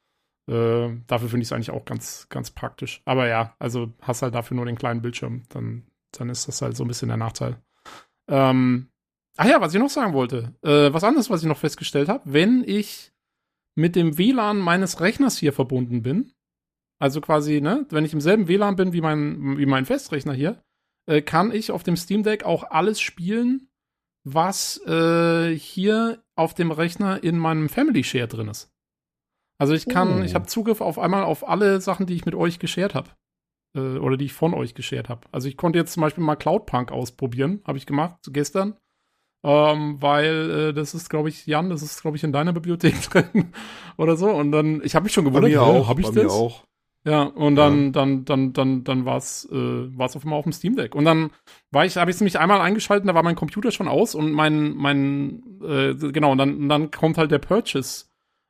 Äh, 0.48 0.90
dafür 1.08 1.30
finde 1.30 1.44
ich 1.44 1.48
es 1.48 1.54
eigentlich 1.54 1.72
auch 1.72 1.86
ganz, 1.86 2.28
ganz 2.30 2.52
praktisch. 2.52 3.02
Aber 3.06 3.28
ja, 3.28 3.56
also 3.60 3.94
hast 4.02 4.22
halt 4.22 4.36
dafür 4.36 4.56
nur 4.56 4.66
den 4.66 4.78
kleinen 4.78 5.02
Bildschirm. 5.02 5.44
Dann, 5.50 5.84
dann 6.12 6.30
ist 6.30 6.48
das 6.48 6.62
halt 6.62 6.76
so 6.76 6.84
ein 6.84 6.88
bisschen 6.88 7.08
der 7.08 7.18
Nachteil. 7.18 7.58
Ähm, 8.28 8.90
ach 9.38 9.46
ja, 9.46 9.62
was 9.62 9.74
ich 9.74 9.80
noch 9.80 9.90
sagen 9.90 10.14
wollte. 10.14 10.54
Äh, 10.62 10.94
was 10.94 11.04
anderes, 11.04 11.30
was 11.30 11.42
ich 11.42 11.48
noch 11.48 11.58
festgestellt 11.58 12.10
habe. 12.10 12.24
Wenn 12.26 12.64
ich 12.66 13.14
mit 13.76 13.96
dem 13.96 14.18
WLAN 14.18 14.60
meines 14.60 15.00
Rechners 15.00 15.38
hier 15.38 15.54
verbunden 15.54 16.04
bin, 16.04 16.34
also 17.00 17.22
quasi, 17.22 17.60
ne, 17.60 17.86
wenn 17.90 18.06
ich 18.06 18.14
im 18.14 18.22
selben 18.22 18.48
WLAN 18.48 18.76
bin 18.76 18.94
wie 18.94 19.02
mein, 19.02 19.58
wie 19.58 19.66
mein 19.66 19.86
Festrechner 19.86 20.34
hier, 20.34 20.64
äh, 21.06 21.22
kann 21.22 21.52
ich 21.52 21.72
auf 21.72 21.84
dem 21.84 21.98
Steam 21.98 22.24
Deck 22.24 22.44
auch 22.44 22.64
alles 22.70 23.02
spielen, 23.02 23.70
was 24.24 24.78
äh, 24.86 25.56
hier 25.56 26.24
auf 26.36 26.54
dem 26.54 26.72
Rechner 26.72 27.24
in 27.24 27.38
meinem 27.38 27.70
Family 27.70 28.04
Share 28.04 28.28
drin 28.28 28.48
ist. 28.48 28.73
Also 29.64 29.74
ich 29.76 29.86
kann, 29.88 30.20
Oh. 30.20 30.24
ich 30.24 30.36
habe 30.36 30.46
Zugriff 30.46 30.82
auf 30.82 31.00
einmal 31.00 31.24
auf 31.24 31.48
alle 31.48 31.80
Sachen, 31.80 32.06
die 32.06 32.16
ich 32.16 32.26
mit 32.26 32.36
euch 32.36 32.60
geshared 32.60 32.96
habe. 32.96 33.12
Äh, 33.78 33.98
oder 33.98 34.18
die 34.18 34.26
ich 34.26 34.34
von 34.34 34.54
euch 34.54 34.74
geshared 34.76 35.08
habe. 35.08 35.22
Also 35.32 35.48
ich 35.48 35.56
konnte 35.56 35.80
jetzt 35.80 35.94
zum 35.94 36.02
Beispiel 36.02 36.22
mal 36.22 36.36
Cloudpunk 36.36 36.92
ausprobieren, 36.92 37.62
habe 37.66 37.78
ich 37.78 37.86
gemacht, 37.86 38.18
gestern. 38.34 38.76
Ähm, 39.46 40.02
weil 40.02 40.52
äh, 40.52 40.74
das 40.74 40.94
ist, 40.94 41.10
glaube 41.10 41.30
ich, 41.30 41.46
Jan, 41.48 41.70
das 41.70 41.82
ist, 41.82 42.02
glaube 42.02 42.18
ich, 42.18 42.26
in 42.26 42.34
deiner 42.34 42.52
Bibliothek 42.52 43.02
drin 43.10 43.54
oder 43.96 44.18
so. 44.18 44.30
Und 44.32 44.52
dann, 44.52 44.82
ich 44.84 44.96
habe 44.96 45.04
mich 45.06 45.14
schon 45.14 45.24
Bei 45.24 45.30
gewundert, 45.30 45.52
mir 45.52 45.66
hä, 45.66 45.80
auch. 45.80 45.88
hab 45.88 45.98
ich 46.00 46.08
bei 46.08 46.12
das? 46.12 46.24
mir 46.26 46.30
auch. 46.32 46.66
Ja, 47.06 47.24
und 47.24 47.56
dann, 47.56 47.94
dann, 47.94 48.26
dann, 48.26 48.52
dann, 48.52 48.84
dann 48.84 49.06
war 49.06 49.18
es 49.18 49.46
äh, 49.50 49.98
war's 49.98 50.16
auf 50.18 50.24
einmal 50.26 50.40
auf 50.40 50.44
dem 50.46 50.52
Steam 50.54 50.76
Deck. 50.76 50.94
Und 50.94 51.06
dann 51.06 51.32
war 51.72 51.86
ich, 51.86 51.96
habe 51.96 52.12
ich 52.12 52.16
es 52.16 52.22
nämlich 52.22 52.38
einmal 52.38 52.60
eingeschaltet, 52.60 53.08
da 53.10 53.16
war 53.16 53.24
mein 53.24 53.36
Computer 53.36 53.72
schon 53.72 53.88
aus 53.88 54.14
und 54.14 54.32
mein, 54.34 54.74
mein, 54.76 55.42
äh, 55.64 55.94
genau, 55.96 56.32
und 56.34 56.38
dann, 56.38 56.56
und 56.56 56.70
dann 56.70 56.92
kommt 56.92 57.18
halt 57.18 57.32
der 57.32 57.40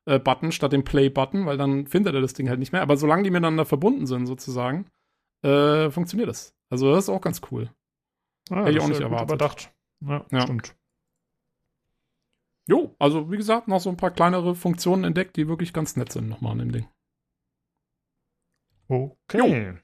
Purchase-Button 0.05 0.51
statt 0.51 0.73
dem 0.73 0.83
Play-Button, 0.83 1.45
weil 1.45 1.57
dann 1.57 1.87
findet 1.87 2.13
er 2.15 2.21
das 2.21 2.33
Ding 2.33 2.49
halt 2.49 2.59
nicht 2.59 2.71
mehr. 2.73 2.81
Aber 2.81 2.97
solange 2.97 3.23
die 3.23 3.31
miteinander 3.31 3.65
verbunden 3.65 4.05
sind, 4.05 4.25
sozusagen, 4.27 4.85
äh, 5.43 5.89
funktioniert 5.91 6.29
das. 6.29 6.53
Also 6.69 6.91
das 6.93 7.05
ist 7.05 7.09
auch 7.09 7.21
ganz 7.21 7.41
cool. 7.51 7.69
Ah, 8.49 8.61
Hätte 8.65 8.71
ich 8.71 8.79
auch 8.81 8.87
nicht 8.89 8.99
erwartet. 9.01 9.29
Überdacht. 9.29 9.73
Ja, 10.01 10.25
Ja. 10.31 10.41
stimmt. 10.41 10.75
Jo, 12.67 12.95
also 12.99 13.29
wie 13.31 13.37
gesagt, 13.37 13.67
noch 13.67 13.79
so 13.81 13.89
ein 13.89 13.97
paar 13.97 14.11
kleinere 14.11 14.55
Funktionen 14.55 15.03
entdeckt, 15.03 15.35
die 15.37 15.47
wirklich 15.47 15.73
ganz 15.73 15.95
nett 15.97 16.11
sind 16.11 16.29
nochmal 16.29 16.53
an 16.53 16.59
dem 16.59 16.71
Ding. 16.71 16.87
Okay. 18.87 19.77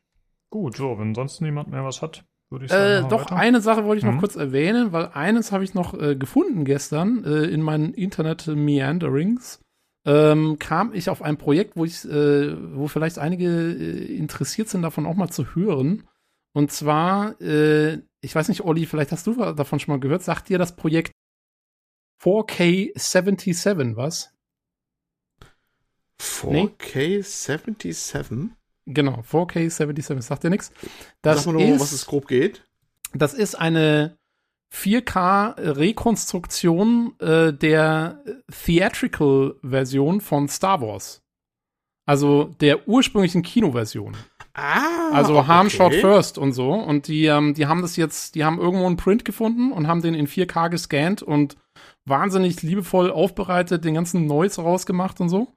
Gut, 0.49 0.75
so, 0.77 0.97
wenn 0.97 1.13
sonst 1.15 1.41
niemand 1.41 1.69
mehr 1.69 1.83
was 1.83 2.01
hat, 2.01 2.25
würde 2.49 2.65
ich 2.65 2.71
Äh, 2.71 2.75
sagen. 2.75 3.05
wir 3.05 3.09
doch, 3.09 3.25
weiter. 3.25 3.35
eine 3.35 3.61
Sache 3.61 3.85
wollte 3.85 3.99
ich 3.99 4.05
noch 4.05 4.13
Mhm. 4.13 4.19
kurz 4.19 4.35
erwähnen, 4.35 4.91
weil 4.91 5.07
eines 5.13 5.51
habe 5.51 5.63
ich 5.63 5.73
noch 5.73 5.93
äh, 5.93 6.15
gefunden 6.15 6.65
gestern 6.65 7.23
äh, 7.23 7.43
in 7.45 7.61
meinen 7.61 7.93
Internet-Meanderings. 7.93 9.61
Ähm, 10.05 10.57
kam 10.59 10.93
ich 10.93 11.09
auf 11.09 11.21
ein 11.21 11.37
Projekt, 11.37 11.75
wo 11.75 11.83
ich, 11.83 12.05
äh, 12.05 12.75
wo 12.75 12.87
vielleicht 12.87 13.19
einige 13.19 13.47
äh, 13.47 14.15
interessiert 14.15 14.69
sind, 14.69 14.81
davon 14.81 15.05
auch 15.05 15.15
mal 15.15 15.29
zu 15.29 15.55
hören. 15.55 16.07
Und 16.53 16.71
zwar, 16.71 17.39
äh, 17.41 17.99
ich 18.21 18.33
weiß 18.33 18.47
nicht, 18.47 18.61
Olli, 18.61 18.85
vielleicht 18.85 19.11
hast 19.11 19.27
du 19.27 19.35
davon 19.53 19.79
schon 19.79 19.93
mal 19.93 19.99
gehört, 19.99 20.23
sagt 20.23 20.49
dir 20.49 20.57
das 20.57 20.75
Projekt 20.75 21.11
4K77 22.23 23.95
was? 23.95 24.33
4K77? 26.19 28.49
Genau, 28.85 29.21
4K77, 29.21 30.21
sagt 30.21 30.43
dir 30.43 30.49
nichts. 30.49 30.71
Sag 31.23 31.45
mal 31.45 31.53
nur, 31.53 31.63
um 31.63 31.79
was 31.79 31.91
es 31.91 32.05
grob 32.05 32.27
geht. 32.27 32.65
Das 33.13 33.33
ist 33.33 33.55
eine 33.55 34.18
4K-Rekonstruktion 34.73 37.13
äh, 37.19 37.53
der 37.53 38.23
Theatrical-Version 38.51 40.21
von 40.21 40.47
Star 40.47 40.81
Wars. 40.81 41.21
Also 42.05 42.45
der 42.59 42.87
ursprünglichen 42.87 43.43
Kinoversion. 43.43 44.15
Ah, 44.53 45.11
Also 45.13 45.45
Han 45.47 45.67
okay. 45.67 45.75
Shot 45.75 45.93
First 45.93 46.39
und 46.39 46.53
so. 46.53 46.71
Und 46.73 47.07
die, 47.07 47.25
ähm, 47.25 47.53
die 47.53 47.67
haben 47.67 47.83
das 47.83 47.95
jetzt, 47.97 48.33
die 48.35 48.43
haben 48.43 48.59
irgendwo 48.59 48.87
einen 48.87 48.97
Print 48.97 49.25
gefunden 49.25 49.71
und 49.71 49.87
haben 49.87 50.01
den 50.01 50.15
in 50.15 50.27
4K 50.27 50.69
gescannt 50.69 51.21
und 51.21 51.55
wahnsinnig 52.05 52.63
liebevoll 52.63 53.11
aufbereitet, 53.11 53.85
den 53.85 53.93
ganzen 53.93 54.25
Noise 54.25 54.61
rausgemacht 54.61 55.21
und 55.21 55.29
so. 55.29 55.53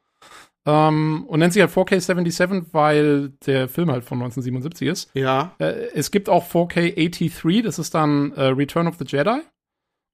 Ähm, 0.65 1.25
und 1.27 1.41
nennt 1.41 1.53
sich 1.53 1.63
halt 1.63 1.73
4K77, 1.73 2.67
weil 2.73 3.31
der 3.47 3.69
Film 3.69 3.91
halt 3.91 4.05
von 4.05 4.19
1977 4.19 4.89
ist. 4.89 5.11
Ja, 5.15 5.55
Äh, 5.59 5.89
es 5.95 6.11
gibt 6.11 6.29
auch 6.29 6.47
4K83, 6.47 7.63
das 7.63 7.79
ist 7.79 7.95
dann 7.95 8.33
äh, 8.33 8.45
Return 8.45 8.87
of 8.87 8.97
the 8.99 9.05
Jedi. 9.05 9.41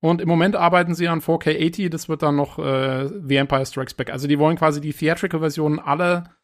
Und 0.00 0.20
im 0.20 0.28
Moment 0.28 0.56
arbeiten 0.56 0.94
sie 0.94 1.08
an 1.08 1.20
4K80, 1.20 1.88
das 1.90 2.08
wird 2.08 2.22
dann 2.22 2.36
noch 2.36 2.58
äh, 2.58 3.08
The 3.08 3.36
Empire 3.36 3.66
Strikes 3.66 3.94
Back. 3.94 4.10
Also 4.10 4.28
die 4.28 4.38
wollen 4.38 4.56
quasi 4.56 4.80
die 4.80 4.92
Theatrical-Versionen 4.92 5.80
aller 5.80 6.36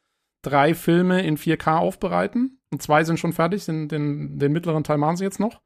drei 0.42 0.74
Filme 0.74 1.22
in 1.22 1.38
4K 1.38 1.78
aufbereiten. 1.78 2.60
Und 2.70 2.82
zwei 2.82 3.04
sind 3.04 3.18
schon 3.18 3.32
fertig, 3.32 3.64
den, 3.64 3.88
den, 3.88 4.38
den 4.38 4.52
mittleren 4.52 4.84
Teil 4.84 4.98
machen 4.98 5.16
sie 5.16 5.24
jetzt 5.24 5.40
noch. 5.40 5.60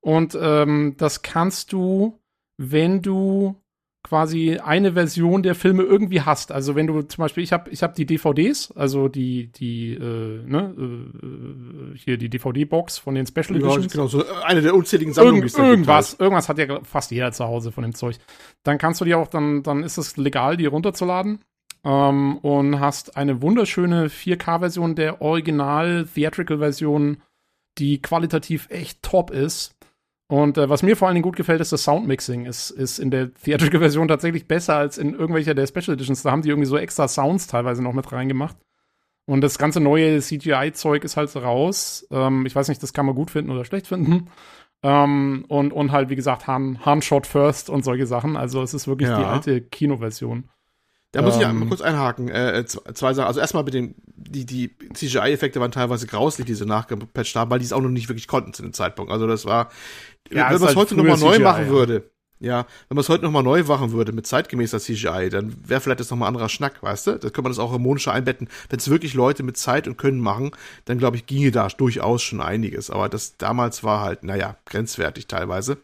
Und 0.00 0.36
ähm, 0.40 0.94
das 0.96 1.22
kannst 1.22 1.72
du, 1.72 2.20
wenn 2.56 3.02
du 3.02 3.62
quasi 4.04 4.58
eine 4.62 4.92
Version 4.92 5.42
der 5.42 5.54
Filme 5.54 5.82
irgendwie 5.82 6.20
hast. 6.20 6.52
Also 6.52 6.74
wenn 6.76 6.86
du 6.86 7.00
zum 7.02 7.22
Beispiel, 7.22 7.42
ich 7.42 7.52
habe 7.52 7.70
ich 7.70 7.82
hab 7.82 7.94
die 7.94 8.04
DVDs, 8.04 8.70
also 8.76 9.08
die, 9.08 9.50
die, 9.50 9.94
äh, 9.94 10.42
ne, 10.46 10.74
äh, 10.78 11.96
hier 11.96 12.18
die 12.18 12.28
DVD-Box 12.28 12.98
von 12.98 13.14
den 13.14 13.26
Special 13.26 13.58
ja 13.58 13.66
Editions. 13.66 13.92
genau, 13.92 14.06
so 14.06 14.22
eine 14.44 14.60
der 14.60 14.74
unzähligen 14.74 15.14
Sammlungen, 15.14 15.40
die 15.40 15.46
Irgend, 15.46 15.58
da 15.58 15.62
gibt 15.62 15.70
irgendwas, 15.70 16.10
halt. 16.12 16.20
irgendwas 16.20 16.48
hat 16.50 16.58
ja 16.58 16.80
fast 16.84 17.10
jeder 17.10 17.32
zu 17.32 17.46
Hause 17.46 17.72
von 17.72 17.82
dem 17.82 17.94
Zeug. 17.94 18.16
Dann 18.62 18.76
kannst 18.76 19.00
du 19.00 19.06
die 19.06 19.14
auch, 19.14 19.28
dann, 19.28 19.62
dann 19.62 19.82
ist 19.82 19.96
es 19.96 20.18
legal, 20.18 20.58
die 20.58 20.66
runterzuladen. 20.66 21.40
Ähm, 21.82 22.36
und 22.38 22.80
hast 22.80 23.16
eine 23.16 23.40
wunderschöne 23.40 24.08
4K-Version 24.08 24.96
der 24.96 25.22
Original-Theatrical-Version, 25.22 27.22
die 27.78 28.02
qualitativ 28.02 28.68
echt 28.70 29.02
top 29.02 29.30
ist. 29.30 29.74
Und 30.26 30.56
äh, 30.56 30.68
was 30.70 30.82
mir 30.82 30.96
vor 30.96 31.08
allen 31.08 31.14
Dingen 31.16 31.22
gut 31.24 31.36
gefällt, 31.36 31.60
ist 31.60 31.72
das 31.72 31.84
Soundmixing. 31.84 32.46
Ist, 32.46 32.70
ist 32.70 32.98
in 32.98 33.10
der 33.10 33.32
Theatrical-Version 33.34 34.08
tatsächlich 34.08 34.48
besser 34.48 34.76
als 34.76 34.96
in 34.98 35.12
irgendwelcher 35.12 35.54
der 35.54 35.66
Special 35.66 35.94
Editions. 35.94 36.22
Da 36.22 36.30
haben 36.30 36.42
die 36.42 36.48
irgendwie 36.48 36.66
so 36.68 36.78
extra 36.78 37.08
Sounds 37.08 37.46
teilweise 37.46 37.82
noch 37.82 37.92
mit 37.92 38.10
reingemacht. 38.10 38.56
Und 39.26 39.40
das 39.42 39.58
ganze 39.58 39.80
neue 39.80 40.20
CGI-Zeug 40.20 41.04
ist 41.04 41.16
halt 41.16 41.34
raus. 41.36 42.06
Ähm, 42.10 42.46
ich 42.46 42.54
weiß 42.54 42.68
nicht, 42.68 42.82
das 42.82 42.92
kann 42.92 43.06
man 43.06 43.14
gut 43.14 43.30
finden 43.30 43.50
oder 43.50 43.64
schlecht 43.64 43.86
finden. 43.86 44.28
Ähm, 44.82 45.44
und, 45.48 45.72
und 45.72 45.92
halt, 45.92 46.08
wie 46.10 46.16
gesagt, 46.16 46.46
Han, 46.46 46.84
Han 46.84 47.00
Shot 47.02 47.26
First 47.26 47.70
und 47.70 47.84
solche 47.84 48.06
Sachen. 48.06 48.36
Also 48.36 48.62
es 48.62 48.74
ist 48.74 48.86
wirklich 48.86 49.08
Ja. 49.08 49.18
die 49.18 49.24
alte 49.24 49.60
Kinoversion. 49.62 50.48
Da 51.12 51.22
muss 51.22 51.36
ich 51.36 51.42
ja 51.42 51.50
Ähm, 51.50 51.60
mal 51.60 51.68
kurz 51.68 51.80
einhaken. 51.80 52.28
Äh, 52.28 52.64
z- 52.66 52.82
zwei 52.96 53.14
Sachen. 53.14 53.28
Also 53.28 53.38
erstmal 53.40 53.62
mit 53.62 53.72
den, 53.72 53.94
die, 54.06 54.44
die 54.46 54.74
CGI-Effekte 54.92 55.60
waren 55.60 55.70
teilweise 55.70 56.06
grauslich, 56.08 56.44
die 56.46 56.54
sie 56.54 56.66
nachgepatcht 56.66 57.36
haben, 57.36 57.50
weil 57.52 57.60
die 57.60 57.64
es 57.64 57.72
auch 57.72 57.80
noch 57.80 57.88
nicht 57.88 58.08
wirklich 58.08 58.26
konnten 58.26 58.52
zu 58.52 58.62
dem 58.62 58.72
Zeitpunkt. 58.72 59.12
Also 59.12 59.26
das 59.28 59.46
war, 59.46 59.68
Ja, 60.30 60.44
wenn 60.50 60.52
man 60.52 60.54
es 60.54 60.62
halt 60.68 60.76
heute 60.76 60.94
nochmal 60.96 61.18
neu 61.18 61.38
machen 61.38 61.68
würde, 61.68 62.10
ja, 62.40 62.66
wenn 62.88 62.96
man 62.96 63.02
es 63.02 63.08
heute 63.08 63.24
nochmal 63.24 63.42
neu 63.42 63.62
machen 63.62 63.92
würde 63.92 64.12
mit 64.12 64.26
zeitgemäßer 64.26 64.78
CGI, 64.80 65.28
dann 65.30 65.54
wäre 65.66 65.80
vielleicht 65.80 66.00
das 66.00 66.10
nochmal 66.10 66.28
anderer 66.28 66.48
Schnack, 66.48 66.82
weißt 66.82 67.06
du? 67.06 67.10
Da 67.12 67.18
könnte 67.28 67.42
man 67.42 67.52
das 67.52 67.58
auch 67.58 67.72
harmonischer 67.72 68.12
einbetten. 68.12 68.48
Wenn 68.68 68.78
es 68.78 68.90
wirklich 68.90 69.14
Leute 69.14 69.42
mit 69.42 69.56
Zeit 69.56 69.86
und 69.88 69.96
Können 69.96 70.20
machen, 70.20 70.50
dann 70.84 70.98
glaube 70.98 71.16
ich, 71.16 71.26
ginge 71.26 71.50
da 71.52 71.68
durchaus 71.68 72.22
schon 72.22 72.40
einiges. 72.40 72.90
Aber 72.90 73.08
das 73.08 73.36
damals 73.38 73.84
war 73.84 74.00
halt, 74.00 74.24
naja, 74.24 74.56
grenzwertig 74.66 75.26
teilweise. 75.26 75.78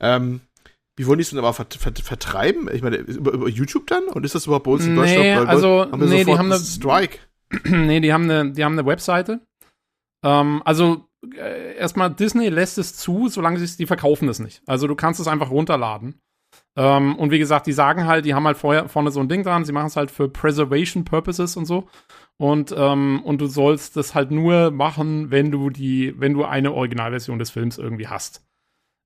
Ähm, 0.00 0.40
wie 0.96 1.06
wollen 1.06 1.18
die 1.18 1.22
es 1.22 1.30
denn 1.30 1.38
aber 1.38 1.52
vert 1.52 1.74
vert 1.74 1.98
vertreiben? 2.00 2.68
Ich 2.72 2.82
meine, 2.82 2.96
über, 2.96 3.32
über 3.32 3.48
YouTube 3.48 3.86
dann? 3.86 4.04
Und 4.04 4.24
ist 4.24 4.34
das 4.34 4.46
überhaupt 4.46 4.64
bei 4.64 4.70
uns 4.72 4.84
in 4.86 4.94
Nee, 4.94 5.00
Deutschland? 5.00 5.40
Weil 5.40 5.46
also, 5.48 5.80
haben 5.90 6.00
wir 6.00 6.08
nee, 6.08 6.24
die 6.24 6.38
haben 6.38 6.52
eine- 6.52 6.60
Strike. 6.62 7.18
nee, 7.64 8.00
die 8.00 8.12
haben 8.12 8.30
eine, 8.30 8.52
die 8.52 8.64
haben 8.64 8.78
eine 8.78 8.86
Webseite. 8.86 9.40
Ähm, 10.24 10.62
also 10.64 11.08
äh, 11.36 11.76
erstmal 11.76 12.12
Disney 12.12 12.48
lässt 12.48 12.78
es 12.78 12.96
zu, 12.96 13.28
solange 13.28 13.58
sie 13.58 13.64
es, 13.64 13.76
die 13.76 13.86
verkaufen 13.86 14.28
es 14.28 14.38
nicht. 14.38 14.62
Also 14.66 14.86
du 14.86 14.94
kannst 14.94 15.20
es 15.20 15.28
einfach 15.28 15.50
runterladen. 15.50 16.20
Ähm, 16.76 17.16
und 17.16 17.30
wie 17.30 17.38
gesagt, 17.38 17.66
die 17.66 17.72
sagen 17.72 18.06
halt, 18.06 18.24
die 18.24 18.34
haben 18.34 18.46
halt 18.46 18.56
vorher 18.56 18.88
vorne 18.88 19.10
so 19.10 19.20
ein 19.20 19.28
Ding 19.28 19.42
dran, 19.42 19.64
sie 19.64 19.72
machen 19.72 19.86
es 19.86 19.96
halt 19.96 20.10
für 20.10 20.28
Preservation 20.28 21.04
Purposes 21.04 21.56
und 21.56 21.66
so. 21.66 21.88
Und, 22.38 22.74
ähm, 22.76 23.22
und 23.24 23.40
du 23.40 23.46
sollst 23.46 23.96
das 23.96 24.14
halt 24.14 24.30
nur 24.30 24.70
machen, 24.70 25.30
wenn 25.30 25.50
du 25.50 25.70
die, 25.70 26.14
wenn 26.18 26.34
du 26.34 26.44
eine 26.44 26.72
Originalversion 26.72 27.38
des 27.38 27.50
Films 27.50 27.78
irgendwie 27.78 28.08
hast. 28.08 28.44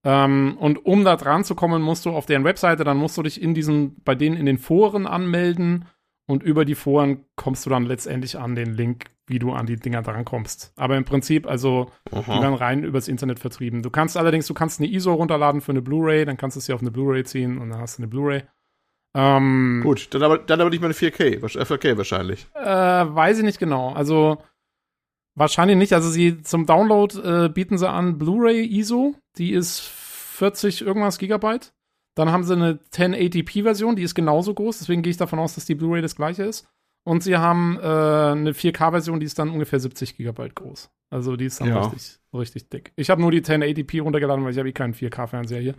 Ähm, 0.04 0.56
und 0.58 0.86
um 0.86 1.04
da 1.04 1.16
dran 1.16 1.42
zu 1.44 1.54
kommen, 1.56 1.82
musst 1.82 2.06
du 2.06 2.10
auf 2.10 2.26
deren 2.26 2.44
Webseite, 2.44 2.84
dann 2.84 2.96
musst 2.96 3.18
du 3.18 3.22
dich 3.22 3.42
in 3.42 3.54
diesen, 3.54 4.00
bei 4.04 4.14
denen 4.14 4.36
in 4.36 4.46
den 4.46 4.58
Foren 4.58 5.06
anmelden 5.06 5.86
und 6.28 6.42
über 6.42 6.64
die 6.64 6.76
Foren 6.76 7.24
kommst 7.34 7.66
du 7.66 7.70
dann 7.70 7.84
letztendlich 7.84 8.38
an 8.38 8.54
den 8.54 8.74
Link, 8.74 9.06
wie 9.28 9.38
du 9.38 9.52
an 9.52 9.66
die 9.66 9.76
Dinger 9.76 10.02
drankommst. 10.02 10.72
Aber 10.76 10.96
im 10.96 11.04
Prinzip, 11.04 11.46
also, 11.48 11.90
die 12.10 12.26
werden 12.28 12.54
rein 12.54 12.84
übers 12.84 13.08
Internet 13.08 13.38
vertrieben. 13.40 13.82
Du 13.82 13.90
kannst 13.90 14.16
allerdings, 14.16 14.46
du 14.46 14.54
kannst 14.54 14.80
eine 14.80 14.88
ISO 14.88 15.12
runterladen 15.14 15.60
für 15.60 15.72
eine 15.72 15.82
Blu-ray, 15.82 16.24
dann 16.24 16.36
kannst 16.36 16.56
du 16.56 16.58
es 16.58 16.66
dir 16.66 16.74
auf 16.74 16.80
eine 16.80 16.90
Blu-ray 16.92 17.24
ziehen 17.24 17.58
und 17.58 17.70
dann 17.70 17.80
hast 17.80 17.98
du 17.98 18.02
eine 18.02 18.08
Blu-ray. 18.08 18.42
Ähm, 19.14 19.80
Gut, 19.82 20.12
dann 20.14 20.22
aber, 20.22 20.38
dann 20.38 20.60
aber 20.60 20.70
nicht 20.70 20.80
mal 20.80 20.86
eine 20.88 20.94
4K, 20.94 21.40
wahrsch- 21.40 21.58
äh, 21.58 21.64
4K 21.64 21.96
wahrscheinlich. 21.96 22.46
äh, 22.54 22.64
weiß 22.64 23.38
ich 23.38 23.44
nicht 23.44 23.58
genau. 23.58 23.92
Also 23.94 24.38
wahrscheinlich 25.34 25.76
nicht. 25.76 25.92
Also 25.92 26.10
sie 26.10 26.42
zum 26.42 26.66
Download 26.66 27.18
äh, 27.18 27.48
bieten 27.48 27.78
sie 27.78 27.88
an 27.88 28.18
Blu-ray 28.18 28.64
ISO. 28.66 29.14
Die 29.38 29.52
ist 29.52 29.80
40 29.80 30.82
irgendwas 30.82 31.18
Gigabyte. 31.18 31.72
Dann 32.14 32.30
haben 32.32 32.44
sie 32.44 32.54
eine 32.54 32.78
1080p-Version, 32.94 33.96
die 33.96 34.02
ist 34.02 34.14
genauso 34.14 34.54
groß, 34.54 34.78
deswegen 34.78 35.02
gehe 35.02 35.10
ich 35.10 35.18
davon 35.18 35.38
aus, 35.38 35.54
dass 35.54 35.66
die 35.66 35.74
Blu-ray 35.74 36.00
das 36.00 36.16
gleiche 36.16 36.44
ist. 36.44 36.66
Und 37.06 37.22
sie 37.22 37.36
haben 37.36 37.78
äh, 37.80 37.82
eine 37.86 38.52
4K-Version, 38.52 39.20
die 39.20 39.26
ist 39.26 39.38
dann 39.38 39.50
ungefähr 39.50 39.78
70 39.78 40.16
GB 40.16 40.48
groß. 40.48 40.90
Also 41.08 41.36
die 41.36 41.44
ist 41.44 41.60
dann 41.60 41.68
Ja. 41.68 41.86
richtig, 41.86 42.18
richtig 42.34 42.68
dick. 42.68 42.92
Ich 42.96 43.10
habe 43.10 43.20
nur 43.20 43.30
die 43.30 43.42
1080p 43.42 44.02
runtergeladen, 44.02 44.44
weil 44.44 44.50
ich 44.50 44.58
habe 44.58 44.68
eh 44.68 44.72
keinen 44.72 44.92
4K-Fernseher 44.92 45.60
hier. 45.60 45.74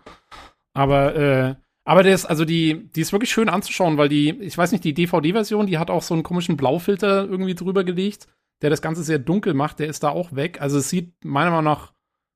Aber, 0.73 1.15
äh, 1.15 1.55
aber 1.83 2.03
der 2.03 2.15
ist, 2.15 2.25
also 2.25 2.45
die, 2.45 2.87
die 2.95 3.01
ist 3.01 3.11
wirklich 3.11 3.29
schön 3.29 3.49
anzuschauen, 3.49 3.97
weil 3.97 4.07
die, 4.07 4.29
ich 4.39 4.57
weiß 4.57 4.71
nicht, 4.71 4.85
die 4.85 4.93
DVD-Version, 4.93 5.67
die 5.67 5.77
hat 5.77 5.89
auch 5.89 6.01
so 6.01 6.13
einen 6.13 6.23
komischen 6.23 6.55
Blaufilter 6.55 7.25
irgendwie 7.25 7.55
drüber 7.55 7.83
gelegt, 7.83 8.27
der 8.61 8.69
das 8.69 8.81
Ganze 8.81 9.03
sehr 9.03 9.19
dunkel 9.19 9.53
macht, 9.53 9.79
der 9.79 9.87
ist 9.87 10.03
da 10.03 10.09
auch 10.09 10.33
weg. 10.33 10.61
Also 10.61 10.77
es 10.77 10.89
sieht 10.89 11.13
meiner 11.25 11.49
Meinung 11.51 11.65
nach 11.65 11.91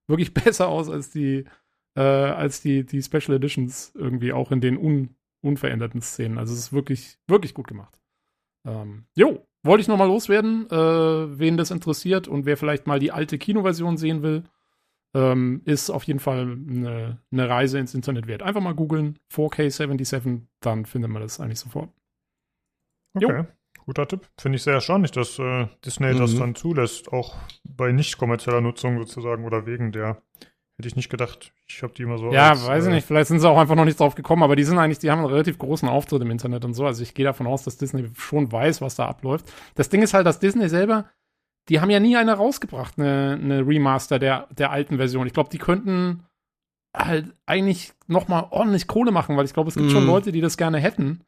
wirklich 0.10 0.34
besser 0.34 0.68
aus 0.68 0.90
als 0.90 1.12
die, 1.12 1.46
äh, 1.96 2.02
als 2.02 2.62
die, 2.62 2.86
die 2.86 3.02
Special 3.02 3.38
Editions 3.38 3.94
irgendwie 3.96 4.34
auch 4.34 4.52
in 4.52 4.60
den 4.60 4.78
un, 4.78 5.16
unveränderten 5.42 6.02
Szenen. 6.02 6.38
Also 6.38 6.52
es 6.52 6.60
ist 6.60 6.74
wirklich, 6.74 7.20
wirklich 7.28 7.54
gut 7.54 7.68
gemacht. 7.68 8.01
Ähm, 8.66 9.06
jo, 9.16 9.46
wollte 9.64 9.82
ich 9.82 9.88
noch 9.88 9.98
mal 9.98 10.06
loswerden, 10.06 10.68
äh, 10.70 11.40
wen 11.40 11.58
das 11.58 11.72
interessiert 11.72 12.28
und 12.28 12.46
wer 12.46 12.58
vielleicht 12.58 12.88
mal 12.88 13.00
die 13.00 13.12
alte 13.12 13.38
Kinoversion 13.38 13.98
sehen 13.98 14.22
will, 14.22 14.44
ähm, 15.14 15.62
ist 15.66 15.90
auf 15.90 16.04
jeden 16.04 16.20
Fall 16.20 16.42
eine, 16.42 17.22
eine 17.32 17.50
Reise 17.50 17.80
ins 17.80 17.94
Internet 17.94 18.28
wert. 18.28 18.44
Einfach 18.44 18.62
mal 18.62 18.74
googeln, 18.76 19.20
4K77, 19.34 20.42
dann 20.62 20.86
findet 20.86 21.12
man 21.12 21.22
das 21.22 21.40
eigentlich 21.40 21.60
sofort. 21.60 21.92
Jo. 23.20 23.28
Okay. 23.30 23.46
Guter 23.86 24.08
Tipp. 24.08 24.30
Finde 24.40 24.58
ich 24.58 24.64
sehr 24.64 24.76
erstaunlich, 24.76 25.12
dass 25.12 25.40
äh, 25.40 25.68
Disney 25.84 26.16
das 26.16 26.34
Mhm. 26.36 26.40
dann 26.40 26.56
zulässt, 26.56 27.12
auch 27.12 27.36
bei 27.64 27.92
nicht 27.92 28.18
kommerzieller 28.18 28.62
Nutzung 28.62 28.98
sozusagen 29.00 29.44
oder 29.44 29.66
wegen 29.66 29.92
der. 29.92 30.22
Hätte 30.82 30.88
ich 30.88 30.96
nicht 30.96 31.10
gedacht. 31.10 31.54
Ich 31.68 31.84
habe 31.84 31.94
die 31.94 32.02
immer 32.02 32.18
so. 32.18 32.32
Ja, 32.32 32.50
als, 32.50 32.66
weiß 32.66 32.86
ich 32.86 32.92
äh, 32.92 32.96
nicht. 32.96 33.06
Vielleicht 33.06 33.28
sind 33.28 33.40
sie 33.40 33.48
auch 33.48 33.60
einfach 33.60 33.76
noch 33.76 33.86
nicht 33.86 34.00
drauf 34.00 34.16
gekommen, 34.16 34.42
aber 34.42 34.56
die 34.56 34.64
sind 34.64 34.80
eigentlich, 34.80 34.98
die 34.98 35.12
haben 35.12 35.20
einen 35.20 35.28
relativ 35.30 35.60
großen 35.60 35.88
Auftritt 35.88 36.24
im 36.24 36.32
Internet 36.32 36.66
und 36.66 36.74
so. 36.74 36.88
Also 36.88 37.04
ich 37.04 37.14
gehe 37.14 37.24
davon 37.24 37.46
aus, 37.46 37.64
dass 37.64 37.78
Disney 37.78 38.10
schon 38.18 38.52
weiß, 38.52 38.82
was 38.82 38.96
da 38.96 39.06
abläuft. 39.06 39.54
Das 39.76 39.90
Ding 39.90 40.02
ist 40.02 40.16
halt, 40.16 40.26
dass 40.26 40.40
Disney 40.40 40.70
selber, 40.70 41.06
die 41.70 41.80
haben 41.80 41.92
ja 41.92 42.00
nie 42.00 42.18
eine 42.18 42.34
rausgebracht, 42.34 42.98
eine, 42.98 43.38
eine 43.40 43.68
Remaster 43.68 44.18
der, 44.18 44.48
der 44.58 44.72
alten 44.72 44.98
Version. 44.98 45.28
Ich 45.28 45.34
glaube, 45.34 45.52
die 45.52 45.60
könnten 45.60 46.26
halt 46.98 47.32
eigentlich 47.46 47.94
noch 48.08 48.28
mal 48.28 48.48
ordentlich 48.50 48.88
Kohle 48.88 49.12
machen, 49.12 49.38
weil 49.38 49.46
ich 49.46 49.54
glaube, 49.54 49.70
es 49.70 49.76
gibt 49.76 49.88
Mhm. 49.88 49.92
schon 49.92 50.08
Leute, 50.08 50.32
die 50.32 50.42
das 50.42 50.58
gerne 50.58 50.80
hätten. 50.80 51.22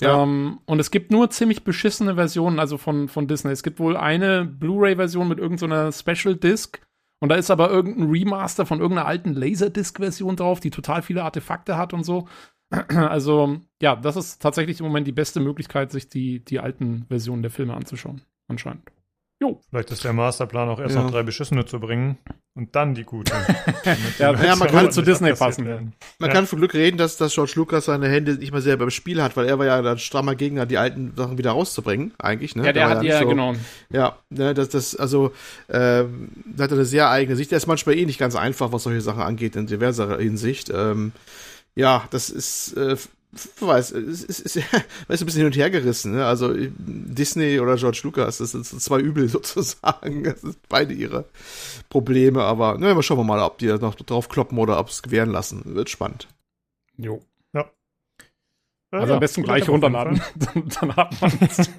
Ja. 0.00 0.22
Ähm, 0.22 0.60
und 0.66 0.78
es 0.78 0.90
gibt 0.90 1.10
nur 1.10 1.30
ziemlich 1.30 1.64
beschissene 1.64 2.14
Versionen, 2.16 2.58
also 2.58 2.76
von, 2.76 3.08
von 3.08 3.28
Disney. 3.28 3.52
Es 3.52 3.62
gibt 3.62 3.78
wohl 3.78 3.96
eine 3.96 4.44
Blu-ray-Version 4.44 5.28
mit 5.28 5.38
irgendeiner 5.38 5.92
Special 5.92 6.34
Disc. 6.34 6.80
Und 7.20 7.30
da 7.30 7.36
ist 7.36 7.50
aber 7.50 7.70
irgendein 7.70 8.10
Remaster 8.10 8.66
von 8.66 8.80
irgendeiner 8.80 9.08
alten 9.08 9.32
Laserdisc-Version 9.32 10.36
drauf, 10.36 10.60
die 10.60 10.70
total 10.70 11.02
viele 11.02 11.24
Artefakte 11.24 11.76
hat 11.76 11.92
und 11.92 12.04
so. 12.04 12.28
Also, 12.90 13.60
ja, 13.80 13.94
das 13.94 14.16
ist 14.16 14.42
tatsächlich 14.42 14.80
im 14.80 14.86
Moment 14.86 15.06
die 15.06 15.12
beste 15.12 15.38
Möglichkeit, 15.38 15.92
sich 15.92 16.08
die, 16.08 16.44
die 16.44 16.58
alten 16.58 17.06
Versionen 17.06 17.42
der 17.42 17.52
Filme 17.52 17.74
anzuschauen. 17.74 18.22
Anscheinend. 18.48 18.90
Jo. 19.38 19.60
Vielleicht 19.68 19.90
ist 19.90 20.02
der 20.02 20.14
Masterplan 20.14 20.68
auch 20.70 20.80
erst 20.80 20.94
Ja. 20.94 21.02
noch 21.02 21.10
drei 21.10 21.22
beschissene 21.22 21.66
zu 21.66 21.78
bringen 21.78 22.16
und 22.54 22.74
dann 22.74 22.94
die 22.94 23.04
gute. 23.04 23.34
Ja, 24.18 24.32
Ja, 24.42 24.56
man 24.56 24.68
kann 24.68 24.90
zu 24.90 25.02
Disney 25.02 25.34
passen. 25.34 25.66
Werden. 25.66 25.92
Man 26.18 26.30
Ja. 26.30 26.34
kann 26.34 26.46
von 26.46 26.58
Glück 26.58 26.72
reden, 26.72 26.96
dass, 26.96 27.18
dass 27.18 27.34
George 27.34 27.52
Lucas 27.56 27.84
seine 27.84 28.08
Hände 28.08 28.36
nicht 28.36 28.50
mal 28.52 28.62
selber 28.62 28.84
im 28.84 28.90
Spiel 28.90 29.22
hat, 29.22 29.36
weil 29.36 29.46
er 29.46 29.58
war 29.58 29.66
ja 29.66 29.78
ein 29.78 29.98
strammer 29.98 30.34
Gegner, 30.36 30.64
die 30.64 30.78
alten 30.78 31.12
Sachen 31.16 31.36
wieder 31.36 31.50
rauszubringen, 31.50 32.14
eigentlich. 32.18 32.56
Ne? 32.56 32.64
Ja, 32.64 32.72
der 32.72 32.88
war 32.88 32.96
hat 32.96 33.02
ja, 33.04 33.18
so- 33.20 33.28
genau. 33.28 33.54
Ja, 33.90 34.16
ne, 34.30 34.54
das, 34.54 34.70
das, 34.70 34.96
also, 34.96 35.32
ähm, 35.68 36.28
da 36.46 36.64
hat 36.64 36.70
er 36.70 36.76
eine 36.78 36.86
sehr 36.86 37.10
eigene 37.10 37.36
Sicht. 37.36 37.50
Der 37.50 37.58
ist 37.58 37.66
manchmal 37.66 37.96
eh 37.98 38.06
nicht 38.06 38.18
ganz 38.18 38.36
einfach, 38.36 38.72
was 38.72 38.84
solche 38.84 39.02
Sachen 39.02 39.20
angeht, 39.22 39.54
in 39.54 39.66
diverser 39.66 40.16
Hinsicht. 40.18 40.70
Ähm, 40.74 41.12
ja, 41.74 42.04
das 42.10 42.30
ist, 42.30 42.72
äh, 42.78 42.96
weiß, 43.32 43.92
es 43.92 44.24
ist, 44.24 44.40
ist, 44.40 44.56
ist 45.08 45.22
ein 45.22 45.26
bisschen 45.26 45.38
hin 45.38 45.46
und 45.46 45.56
her 45.56 45.70
gerissen. 45.70 46.12
Ne? 46.12 46.26
Also 46.26 46.54
Disney 46.54 47.60
oder 47.60 47.76
George 47.76 48.00
Lucas, 48.04 48.38
das 48.38 48.52
sind 48.52 48.64
zwei 48.64 49.00
Übel 49.00 49.28
sozusagen. 49.30 50.24
Das 50.24 50.40
sind 50.40 50.58
beide 50.68 50.94
ihre 50.94 51.24
Probleme, 51.88 52.42
aber 52.42 52.78
ne, 52.78 52.94
mal 52.94 53.02
schauen 53.02 53.18
wir 53.18 53.24
mal, 53.24 53.40
ob 53.40 53.58
die 53.58 53.66
da 53.66 53.78
noch 53.78 53.94
drauf 53.94 54.28
kloppen 54.28 54.58
oder 54.58 54.78
ob 54.78 54.88
es 54.88 55.02
gewähren 55.02 55.30
lassen. 55.30 55.62
Wird 55.64 55.90
spannend. 55.90 56.28
Jo. 56.96 57.20
Äh, 58.92 58.96
Also 58.96 59.08
ja, 59.08 59.14
am 59.14 59.20
besten 59.20 59.42
gleich 59.42 59.68
runterladen. 59.68 60.22
Dann, 60.36 60.68
dann 60.80 60.96
hat 60.96 61.20
man 61.20 61.32
es. 61.40 61.70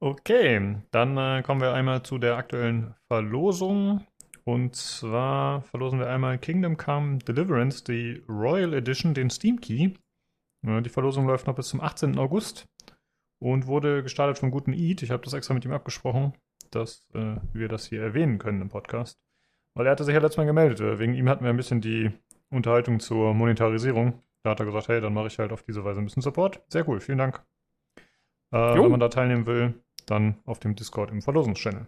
Okay, 0.00 0.76
dann 0.92 1.16
äh, 1.16 1.42
kommen 1.42 1.60
wir 1.60 1.72
einmal 1.72 2.02
zu 2.02 2.18
der 2.18 2.36
aktuellen 2.36 2.94
Verlosung. 3.08 4.06
Und 4.48 4.74
zwar 4.76 5.60
verlosen 5.60 5.98
wir 5.98 6.08
einmal 6.08 6.38
Kingdom 6.38 6.78
Come 6.78 7.18
Deliverance, 7.18 7.84
die 7.84 8.24
Royal 8.30 8.72
Edition, 8.72 9.12
den 9.12 9.28
Steam 9.28 9.60
Key. 9.60 9.90
Die 10.62 10.88
Verlosung 10.88 11.26
läuft 11.26 11.46
noch 11.46 11.54
bis 11.54 11.68
zum 11.68 11.82
18. 11.82 12.16
August 12.16 12.66
und 13.40 13.66
wurde 13.66 14.02
gestartet 14.02 14.38
vom 14.38 14.50
guten 14.50 14.72
Eat. 14.72 15.02
Ich 15.02 15.10
habe 15.10 15.22
das 15.22 15.34
extra 15.34 15.52
mit 15.52 15.66
ihm 15.66 15.72
abgesprochen, 15.72 16.32
dass 16.70 17.06
äh, 17.12 17.36
wir 17.52 17.68
das 17.68 17.84
hier 17.84 18.00
erwähnen 18.00 18.38
können 18.38 18.62
im 18.62 18.70
Podcast. 18.70 19.20
Weil 19.74 19.84
er 19.84 19.92
hatte 19.92 20.04
sich 20.04 20.14
ja 20.14 20.20
letztes 20.20 20.38
Mal 20.38 20.46
gemeldet. 20.46 20.80
Äh, 20.80 20.98
wegen 20.98 21.12
ihm 21.12 21.28
hatten 21.28 21.44
wir 21.44 21.50
ein 21.50 21.58
bisschen 21.58 21.82
die 21.82 22.10
Unterhaltung 22.48 23.00
zur 23.00 23.34
Monetarisierung. 23.34 24.22
Da 24.44 24.52
hat 24.52 24.60
er 24.60 24.66
gesagt, 24.66 24.88
hey, 24.88 25.02
dann 25.02 25.12
mache 25.12 25.26
ich 25.26 25.38
halt 25.38 25.52
auf 25.52 25.62
diese 25.62 25.84
Weise 25.84 26.00
ein 26.00 26.06
bisschen 26.06 26.22
Support. 26.22 26.62
Sehr 26.68 26.88
cool, 26.88 27.00
vielen 27.00 27.18
Dank. 27.18 27.44
Äh, 28.50 28.56
wenn 28.56 28.90
man 28.90 28.98
da 28.98 29.10
teilnehmen 29.10 29.44
will, 29.44 29.74
dann 30.06 30.38
auf 30.46 30.58
dem 30.58 30.74
Discord 30.74 31.10
im 31.10 31.20
Verlosungschannel. 31.20 31.86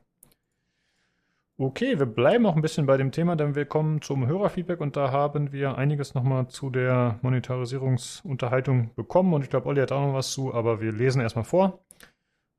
Okay, 1.60 1.98
wir 1.98 2.06
bleiben 2.06 2.46
auch 2.46 2.56
ein 2.56 2.62
bisschen 2.62 2.86
bei 2.86 2.96
dem 2.96 3.12
Thema, 3.12 3.36
denn 3.36 3.54
wir 3.54 3.66
kommen 3.66 4.00
zum 4.00 4.26
Hörerfeedback 4.26 4.80
und 4.80 4.96
da 4.96 5.12
haben 5.12 5.52
wir 5.52 5.76
einiges 5.76 6.14
nochmal 6.14 6.48
zu 6.48 6.70
der 6.70 7.18
Monetarisierungsunterhaltung 7.20 8.94
bekommen 8.94 9.34
und 9.34 9.42
ich 9.42 9.50
glaube, 9.50 9.66
Olli 9.66 9.82
hat 9.82 9.92
auch 9.92 10.00
noch 10.00 10.14
was 10.14 10.30
zu, 10.30 10.54
aber 10.54 10.80
wir 10.80 10.90
lesen 10.90 11.20
erstmal 11.20 11.44
vor. 11.44 11.84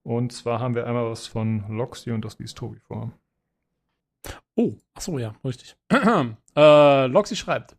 Und 0.04 0.34
zwar 0.34 0.60
haben 0.60 0.76
wir 0.76 0.86
einmal 0.86 1.10
was 1.10 1.26
von 1.26 1.66
Loxy 1.68 2.12
und 2.12 2.24
das 2.24 2.38
liest 2.38 2.60
Tobi 2.60 2.78
vor. 2.78 3.12
Oh, 4.56 4.76
ach 4.94 5.02
so, 5.02 5.18
ja, 5.18 5.34
richtig. 5.44 5.76
äh, 6.56 7.08
Loxy 7.08 7.36
schreibt. 7.36 7.76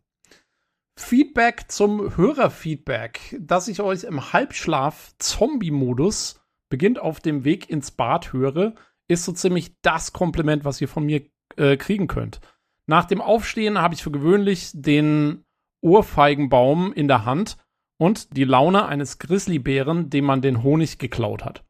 Feedback 0.97 1.71
zum 1.71 2.17
Hörerfeedback, 2.17 3.37
dass 3.39 3.69
ich 3.69 3.79
euch 3.79 4.03
im 4.03 4.33
Halbschlaf-Zombie-Modus 4.33 6.43
beginnt 6.67 6.99
auf 6.99 7.21
dem 7.21 7.45
Weg 7.45 7.69
ins 7.69 7.91
Bad 7.91 8.33
höre, 8.33 8.75
ist 9.13 9.25
so 9.25 9.31
ziemlich 9.31 9.75
das 9.81 10.13
Kompliment, 10.13 10.65
was 10.65 10.81
ihr 10.81 10.87
von 10.87 11.05
mir 11.05 11.23
äh, 11.57 11.77
kriegen 11.77 12.07
könnt. 12.07 12.41
Nach 12.87 13.05
dem 13.05 13.21
Aufstehen 13.21 13.79
habe 13.79 13.93
ich 13.93 14.03
für 14.03 14.11
gewöhnlich 14.11 14.71
den 14.73 15.45
Ohrfeigenbaum 15.81 16.93
in 16.93 17.07
der 17.07 17.25
Hand 17.25 17.57
und 17.97 18.35
die 18.35 18.43
Laune 18.43 18.85
eines 18.85 19.19
Grizzlybären, 19.19 20.09
dem 20.09 20.25
man 20.25 20.41
den 20.41 20.63
Honig 20.63 20.97
geklaut 20.97 21.45
hat. 21.45 21.63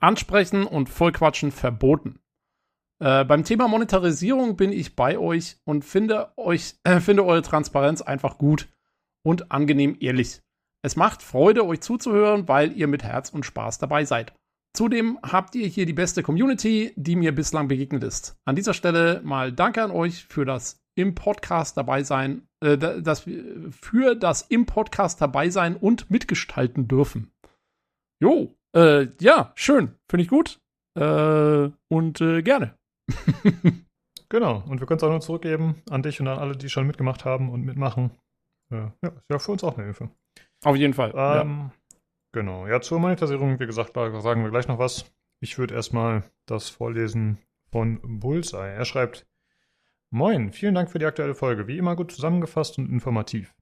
Ansprechen 0.00 0.64
und 0.64 0.88
Vollquatschen 0.88 1.50
verboten. 1.50 2.20
Äh, 2.98 3.24
beim 3.24 3.44
Thema 3.44 3.68
Monetarisierung 3.68 4.56
bin 4.56 4.72
ich 4.72 4.96
bei 4.96 5.18
euch 5.18 5.58
und 5.64 5.84
finde 5.84 6.32
euch, 6.36 6.76
äh, 6.84 7.00
finde 7.00 7.24
eure 7.24 7.42
Transparenz 7.42 8.02
einfach 8.02 8.38
gut 8.38 8.68
und 9.22 9.50
angenehm 9.50 9.96
ehrlich. 10.00 10.40
Es 10.82 10.96
macht 10.96 11.22
Freude, 11.22 11.66
euch 11.66 11.80
zuzuhören, 11.80 12.48
weil 12.48 12.72
ihr 12.72 12.86
mit 12.86 13.02
Herz 13.02 13.30
und 13.30 13.44
Spaß 13.44 13.78
dabei 13.78 14.04
seid. 14.04 14.34
Zudem 14.76 15.18
habt 15.22 15.54
ihr 15.54 15.66
hier 15.66 15.86
die 15.86 15.94
beste 15.94 16.22
Community, 16.22 16.92
die 16.96 17.16
mir 17.16 17.34
bislang 17.34 17.66
begegnet 17.66 18.04
ist. 18.04 18.36
An 18.44 18.56
dieser 18.56 18.74
Stelle 18.74 19.22
mal 19.24 19.50
Danke 19.50 19.82
an 19.82 19.90
euch 19.90 20.26
für 20.26 20.44
das 20.44 20.82
im 20.98 21.14
Podcast 21.14 21.76
dabei 21.78 22.02
sein, 22.02 22.46
äh, 22.62 22.76
da- 22.76 23.00
das, 23.00 23.20
für 23.20 24.14
das 24.14 24.42
im 24.42 24.66
Podcast 24.66 25.20
dabei 25.22 25.48
sein 25.48 25.76
und 25.76 26.10
mitgestalten 26.10 26.88
dürfen. 26.88 27.32
Jo, 28.22 28.54
äh, 28.74 29.08
ja, 29.20 29.52
schön, 29.54 29.94
finde 30.10 30.22
ich 30.24 30.28
gut 30.28 30.60
äh, 30.98 31.70
und 31.88 32.20
äh, 32.20 32.42
gerne. 32.42 32.76
Genau, 34.28 34.64
und 34.68 34.80
wir 34.80 34.88
können 34.88 34.96
es 34.98 35.04
auch 35.04 35.10
nur 35.10 35.20
zurückgeben 35.20 35.82
an 35.88 36.02
dich 36.02 36.20
und 36.20 36.26
an 36.26 36.38
alle, 36.40 36.56
die 36.56 36.68
schon 36.68 36.84
mitgemacht 36.88 37.24
haben 37.24 37.48
und 37.48 37.62
mitmachen. 37.62 38.10
Ja, 38.72 38.92
ist 39.00 39.30
ja 39.30 39.38
für 39.38 39.52
uns 39.52 39.62
auch 39.62 39.76
eine 39.76 39.84
Hilfe. 39.84 40.10
Auf 40.64 40.74
jeden 40.74 40.94
Fall. 40.94 41.12
ja. 41.14 41.70
Genau. 42.36 42.66
Ja, 42.66 42.82
zur 42.82 42.98
Monetarisierung, 42.98 43.58
wie 43.60 43.66
gesagt, 43.66 43.94
sagen 43.94 44.42
wir 44.44 44.50
gleich 44.50 44.68
noch 44.68 44.78
was. 44.78 45.10
Ich 45.40 45.56
würde 45.56 45.74
erstmal 45.74 46.22
das 46.44 46.68
vorlesen 46.68 47.38
von 47.72 47.98
Bullseye. 48.20 48.74
Er 48.74 48.84
schreibt: 48.84 49.26
Moin, 50.10 50.52
vielen 50.52 50.74
Dank 50.74 50.90
für 50.90 50.98
die 50.98 51.06
aktuelle 51.06 51.34
Folge. 51.34 51.66
Wie 51.66 51.78
immer 51.78 51.96
gut 51.96 52.12
zusammengefasst 52.12 52.76
und 52.76 52.90
informativ. 52.90 53.54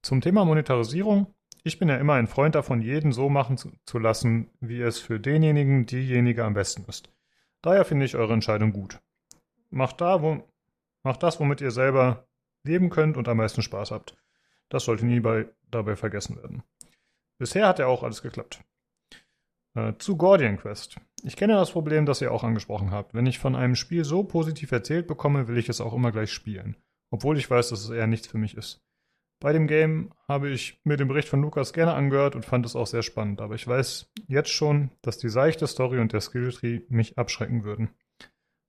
Zum 0.00 0.22
Thema 0.22 0.46
Monetarisierung. 0.46 1.34
Ich 1.64 1.78
bin 1.78 1.90
ja 1.90 1.98
immer 1.98 2.14
ein 2.14 2.26
Freund 2.26 2.54
davon, 2.54 2.80
jeden 2.80 3.12
so 3.12 3.28
machen 3.28 3.58
zu, 3.58 3.72
zu 3.84 3.98
lassen, 3.98 4.48
wie 4.58 4.80
es 4.80 5.00
für 5.00 5.20
denjenigen, 5.20 5.84
diejenige 5.84 6.44
am 6.44 6.54
besten 6.54 6.86
ist. 6.88 7.12
Daher 7.60 7.84
finde 7.84 8.06
ich 8.06 8.16
eure 8.16 8.32
Entscheidung 8.32 8.72
gut. 8.72 9.02
Macht, 9.68 10.00
da, 10.00 10.22
wo, 10.22 10.48
macht 11.02 11.22
das, 11.22 11.40
womit 11.40 11.60
ihr 11.60 11.72
selber 11.72 12.26
leben 12.62 12.88
könnt 12.88 13.18
und 13.18 13.28
am 13.28 13.36
meisten 13.36 13.60
Spaß 13.60 13.90
habt. 13.90 14.16
Das 14.70 14.84
sollte 14.84 15.04
nie 15.04 15.20
bei, 15.20 15.46
dabei 15.70 15.94
vergessen 15.94 16.38
werden. 16.38 16.62
Bisher 17.44 17.68
hat 17.68 17.78
ja 17.78 17.88
auch 17.88 18.02
alles 18.02 18.22
geklappt. 18.22 18.64
Äh, 19.74 19.92
zu 19.98 20.16
Gordian 20.16 20.56
Quest. 20.56 20.96
Ich 21.24 21.36
kenne 21.36 21.52
das 21.52 21.72
Problem, 21.72 22.06
das 22.06 22.22
ihr 22.22 22.32
auch 22.32 22.42
angesprochen 22.42 22.90
habt. 22.90 23.12
Wenn 23.12 23.26
ich 23.26 23.38
von 23.38 23.54
einem 23.54 23.76
Spiel 23.76 24.06
so 24.06 24.24
positiv 24.24 24.72
erzählt 24.72 25.06
bekomme, 25.06 25.46
will 25.46 25.58
ich 25.58 25.68
es 25.68 25.82
auch 25.82 25.92
immer 25.92 26.10
gleich 26.10 26.32
spielen. 26.32 26.74
obwohl 27.10 27.36
ich 27.36 27.50
weiß, 27.50 27.68
dass 27.68 27.84
es 27.84 27.90
eher 27.90 28.06
nichts 28.06 28.28
für 28.28 28.38
mich 28.38 28.56
ist. 28.56 28.82
Bei 29.40 29.52
dem 29.52 29.66
Game 29.66 30.14
habe 30.26 30.48
ich 30.48 30.80
mir 30.84 30.96
den 30.96 31.06
Bericht 31.06 31.28
von 31.28 31.42
Lukas 31.42 31.74
gerne 31.74 31.92
angehört 31.92 32.34
und 32.34 32.46
fand 32.46 32.64
es 32.64 32.76
auch 32.76 32.86
sehr 32.86 33.02
spannend, 33.02 33.42
aber 33.42 33.56
ich 33.56 33.68
weiß 33.68 34.10
jetzt 34.26 34.48
schon, 34.48 34.90
dass 35.02 35.18
die 35.18 35.28
seichte 35.28 35.66
Story 35.66 35.98
und 35.98 36.14
der 36.14 36.22
Skilltree 36.22 36.80
mich 36.88 37.18
abschrecken 37.18 37.62
würden. 37.62 37.90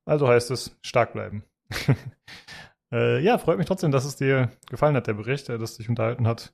Also 0.03 0.27
heißt 0.27 0.51
es, 0.51 0.77
stark 0.81 1.13
bleiben. 1.13 1.45
äh, 2.91 3.21
ja, 3.23 3.37
freut 3.37 3.57
mich 3.57 3.67
trotzdem, 3.67 3.91
dass 3.91 4.03
es 4.03 4.17
dir 4.17 4.51
gefallen 4.69 4.97
hat, 4.97 5.07
der 5.07 5.13
Bericht, 5.13 5.47
äh, 5.47 5.57
dass 5.57 5.77
dich 5.77 5.87
unterhalten 5.87 6.27
hat. 6.27 6.53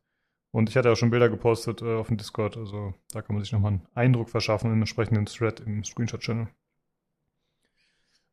Und 0.52 0.70
ich 0.70 0.76
hatte 0.76 0.92
auch 0.92 0.96
schon 0.96 1.12
Bilder 1.12 1.30
gepostet 1.30 1.82
äh, 1.82 1.96
auf 1.96 2.08
dem 2.08 2.18
Discord, 2.18 2.58
also 2.58 2.94
da 3.12 3.22
kann 3.22 3.36
man 3.36 3.44
sich 3.44 3.54
nochmal 3.54 3.72
einen 3.72 3.88
Eindruck 3.94 4.30
verschaffen 4.30 4.72
im 4.72 4.80
entsprechenden 4.80 5.26
Thread 5.26 5.62
im 5.62 5.84
Screenshot-Channel. 5.84 6.50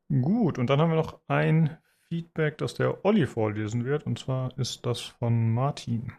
Gut, 0.08 0.58
und 0.58 0.68
dann 0.68 0.80
haben 0.80 0.90
wir 0.90 0.96
noch 0.96 1.20
ein 1.28 1.78
Feedback, 2.08 2.58
das 2.58 2.74
der 2.74 3.04
Olli 3.04 3.26
vorlesen 3.26 3.84
wird, 3.84 4.04
und 4.04 4.18
zwar 4.18 4.56
ist 4.58 4.86
das 4.86 5.00
von 5.00 5.52
Martin. 5.52 6.12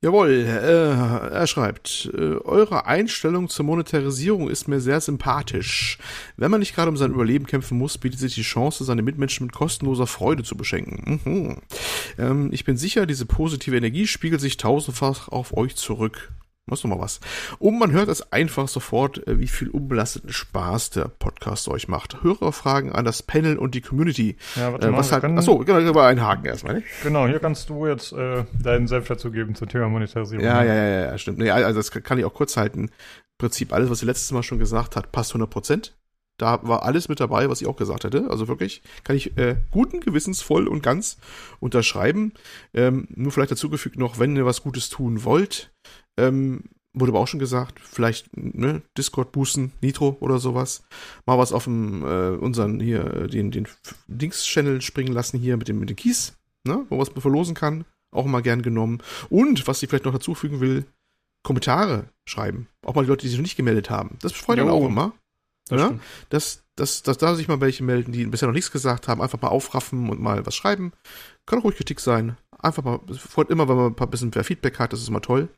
Jawohl, 0.00 0.30
äh, 0.30 1.34
er 1.34 1.46
schreibt, 1.48 2.08
äh, 2.14 2.36
eure 2.44 2.86
Einstellung 2.86 3.48
zur 3.48 3.64
Monetarisierung 3.64 4.48
ist 4.48 4.68
mir 4.68 4.80
sehr 4.80 5.00
sympathisch. 5.00 5.98
Wenn 6.36 6.52
man 6.52 6.60
nicht 6.60 6.76
gerade 6.76 6.88
um 6.88 6.96
sein 6.96 7.10
Überleben 7.10 7.46
kämpfen 7.46 7.76
muss, 7.76 7.98
bietet 7.98 8.20
sich 8.20 8.36
die 8.36 8.42
Chance, 8.42 8.84
seine 8.84 9.02
Mitmenschen 9.02 9.46
mit 9.46 9.54
kostenloser 9.56 10.06
Freude 10.06 10.44
zu 10.44 10.56
beschenken. 10.56 11.20
Mhm. 11.24 11.56
Ähm, 12.16 12.48
ich 12.52 12.64
bin 12.64 12.76
sicher, 12.76 13.06
diese 13.06 13.26
positive 13.26 13.76
Energie 13.76 14.06
spiegelt 14.06 14.40
sich 14.40 14.56
tausendfach 14.56 15.30
auf 15.30 15.56
euch 15.56 15.74
zurück. 15.74 16.30
Was 16.70 16.84
noch 16.84 16.90
mal 16.96 17.00
was. 17.02 17.20
Und 17.58 17.78
man 17.78 17.92
hört 17.92 18.08
es 18.08 18.32
einfach 18.32 18.68
sofort, 18.68 19.26
äh, 19.26 19.38
wie 19.40 19.48
viel 19.48 19.68
unbelasteten 19.70 20.30
Spaß 20.32 20.90
der 20.90 21.06
Podcast 21.08 21.68
euch 21.68 21.88
macht. 21.88 22.22
Hörerfragen 22.22 22.92
an 22.92 23.04
das 23.04 23.22
Panel 23.22 23.56
und 23.58 23.74
die 23.74 23.80
Community. 23.80 24.36
Ja, 24.56 24.72
warte 24.72 24.86
Äh, 24.86 24.90
mal, 24.90 24.98
was 24.98 25.08
wir 25.08 25.12
halt, 25.12 25.22
können- 25.22 25.38
achso, 25.38 25.58
genau, 25.58 25.78
genau, 25.78 25.98
einen 26.00 26.22
Haken 26.22 26.46
erstmal, 26.46 26.74
ne? 26.74 26.82
Genau, 27.02 27.26
hier 27.26 27.38
kannst 27.38 27.68
du 27.70 27.86
jetzt 27.86 28.12
äh, 28.12 28.44
deinen 28.62 28.86
Senf 28.86 29.08
dazugeben 29.08 29.54
zum 29.54 29.68
Thema 29.68 29.88
Monetarisierung. 29.88 30.44
Ja, 30.44 30.62
ja, 30.62 30.74
ja, 30.74 31.00
ja, 31.06 31.18
stimmt. 31.18 31.38
Nee, 31.38 31.50
also 31.50 31.78
das 31.78 31.90
kann 31.90 32.18
ich 32.18 32.24
auch 32.24 32.34
kurz 32.34 32.56
halten. 32.56 32.84
Im 32.84 32.90
Prinzip 33.38 33.72
alles, 33.72 33.90
was 33.90 34.02
ihr 34.02 34.06
letztes 34.06 34.32
Mal 34.32 34.42
schon 34.42 34.58
gesagt 34.58 34.96
hat, 34.96 35.12
passt 35.12 35.30
100 35.30 35.48
Prozent. 35.50 35.94
Da 36.38 36.60
war 36.62 36.84
alles 36.84 37.08
mit 37.08 37.20
dabei, 37.20 37.50
was 37.50 37.60
ich 37.60 37.66
auch 37.66 37.76
gesagt 37.76 38.04
hätte. 38.04 38.30
Also 38.30 38.48
wirklich 38.48 38.82
kann 39.04 39.16
ich 39.16 39.36
äh, 39.36 39.56
guten 39.70 40.00
Gewissens 40.00 40.40
voll 40.40 40.68
und 40.68 40.82
ganz 40.82 41.18
unterschreiben. 41.60 42.32
Ähm, 42.72 43.08
nur 43.10 43.32
vielleicht 43.32 43.50
dazugefügt 43.50 43.98
noch, 43.98 44.18
wenn 44.18 44.36
ihr 44.36 44.46
was 44.46 44.62
Gutes 44.62 44.88
tun 44.88 45.24
wollt, 45.24 45.72
ähm, 46.16 46.64
wurde 46.94 47.10
aber 47.12 47.20
auch 47.20 47.28
schon 47.28 47.40
gesagt, 47.40 47.80
vielleicht 47.80 48.36
ne, 48.36 48.82
Discord 48.96 49.32
boosten, 49.32 49.72
Nitro 49.80 50.16
oder 50.20 50.38
sowas. 50.38 50.84
Mal 51.26 51.38
was 51.38 51.52
auf 51.52 51.64
dem 51.64 52.04
äh, 52.04 52.30
unseren 52.36 52.80
hier 52.80 53.04
äh, 53.12 53.26
den 53.26 53.50
den 53.50 53.66
Dings-Channel 54.06 54.80
springen 54.80 55.12
lassen 55.12 55.38
hier 55.38 55.56
mit 55.56 55.68
dem 55.68 55.80
mit 55.80 55.90
dem 55.90 55.96
Kies, 55.96 56.38
ne, 56.64 56.86
wo 56.88 56.96
man 56.96 57.06
was 57.06 57.22
verlosen 57.22 57.54
kann. 57.54 57.84
Auch 58.10 58.24
immer 58.24 58.42
gern 58.42 58.62
genommen. 58.62 59.02
Und 59.28 59.66
was 59.66 59.82
ich 59.82 59.88
vielleicht 59.90 60.06
noch 60.06 60.12
dazufügen 60.12 60.60
will, 60.60 60.86
Kommentare 61.42 62.06
schreiben. 62.26 62.68
Auch 62.84 62.94
mal 62.94 63.02
die 63.02 63.08
Leute, 63.08 63.22
die 63.22 63.28
sich 63.28 63.38
noch 63.38 63.42
nicht 63.42 63.56
gemeldet 63.56 63.90
haben. 63.90 64.18
Das 64.22 64.32
freut 64.32 64.58
dann 64.58 64.68
Jo. 64.68 64.74
auch 64.74 64.86
immer. 64.86 65.12
Das 65.68 65.80
Ja? 65.80 65.86
stimmt. 65.86 66.02
Dass, 66.30 66.62
dass, 66.76 67.02
dass 67.02 67.18
da 67.18 67.34
sich 67.34 67.48
mal 67.48 67.60
welche 67.60 67.82
melden, 67.84 68.12
die 68.12 68.26
bisher 68.26 68.48
noch 68.48 68.54
nichts 68.54 68.70
gesagt 68.70 69.08
haben, 69.08 69.20
einfach 69.22 69.40
mal 69.40 69.48
aufraffen 69.48 70.08
und 70.10 70.20
mal 70.20 70.44
was 70.46 70.54
schreiben. 70.54 70.92
Kann 71.46 71.58
auch 71.60 71.64
ruhig 71.64 71.76
Kritik 71.76 72.00
sein. 72.00 72.36
Einfach 72.60 72.82
mal, 72.84 73.00
freut 73.16 73.50
immer, 73.50 73.68
wenn 73.68 73.76
man 73.76 73.86
ein 73.86 73.96
paar 73.96 74.06
bisschen 74.08 74.30
mehr 74.34 74.44
Feedback 74.44 74.78
hat, 74.78 74.92
das 74.92 75.00
ist 75.00 75.08
immer 75.08 75.22
toll. 75.22 75.48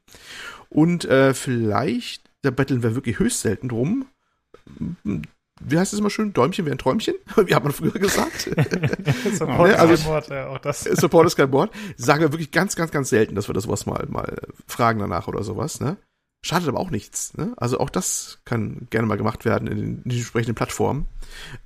Und 0.69 1.05
äh, 1.07 1.33
vielleicht, 1.35 2.23
da 2.43 2.51
betteln 2.51 2.83
wir 2.83 2.95
wirklich 2.95 3.19
höchst 3.19 3.41
selten 3.41 3.69
drum. 3.69 4.07
Wie 5.63 5.79
heißt 5.79 5.93
es 5.93 5.99
immer 5.99 6.11
schön? 6.11 6.33
Däumchen 6.33 6.65
wäre 6.65 6.75
ein 6.75 6.79
Träumchen? 6.79 7.15
Wie 7.47 7.55
hat 7.55 7.65
man 7.65 7.73
früher 7.73 7.91
gesagt? 7.93 8.43
Support 9.35 9.69
Ne, 9.71 9.79
also- 9.79 9.95
ist 9.95 10.03
kein 10.05 10.11
Wort, 10.13 10.29
ja, 10.29 10.49
auch 10.49 10.59
das. 10.59 10.85
Support 10.85 11.27
ist 11.27 11.37
kein 11.37 11.53
Wort. 11.53 11.71
Sagen 11.97 12.23
wir 12.23 12.33
wirklich 12.33 12.51
ganz, 12.51 12.77
ganz, 12.77 12.91
ganz 12.91 13.11
selten, 13.11 13.35
dass 13.35 13.49
wir 13.49 13.53
das 13.55 13.69
was 13.69 13.85
mal, 13.87 14.07
mal 14.09 14.37
fragen 14.67 15.01
danach 15.01 15.27
oder 15.29 15.43
sowas, 15.43 15.81
ne? 15.81 15.97
Schadet 16.43 16.69
aber 16.69 16.81
auch 16.81 16.91
nichts, 16.91 17.37
ne? 17.37 17.53
Also 17.59 17.79
auch 17.81 17.91
das 17.91 18.39
kann 18.47 18.87
gerne 18.89 19.07
mal 19.07 19.19
gemacht 19.19 19.45
werden 19.45 19.69
in 19.69 19.77
den, 19.77 19.97
in 19.99 20.03
den 20.05 20.19
entsprechenden 20.19 20.55
Plattformen. 20.55 21.07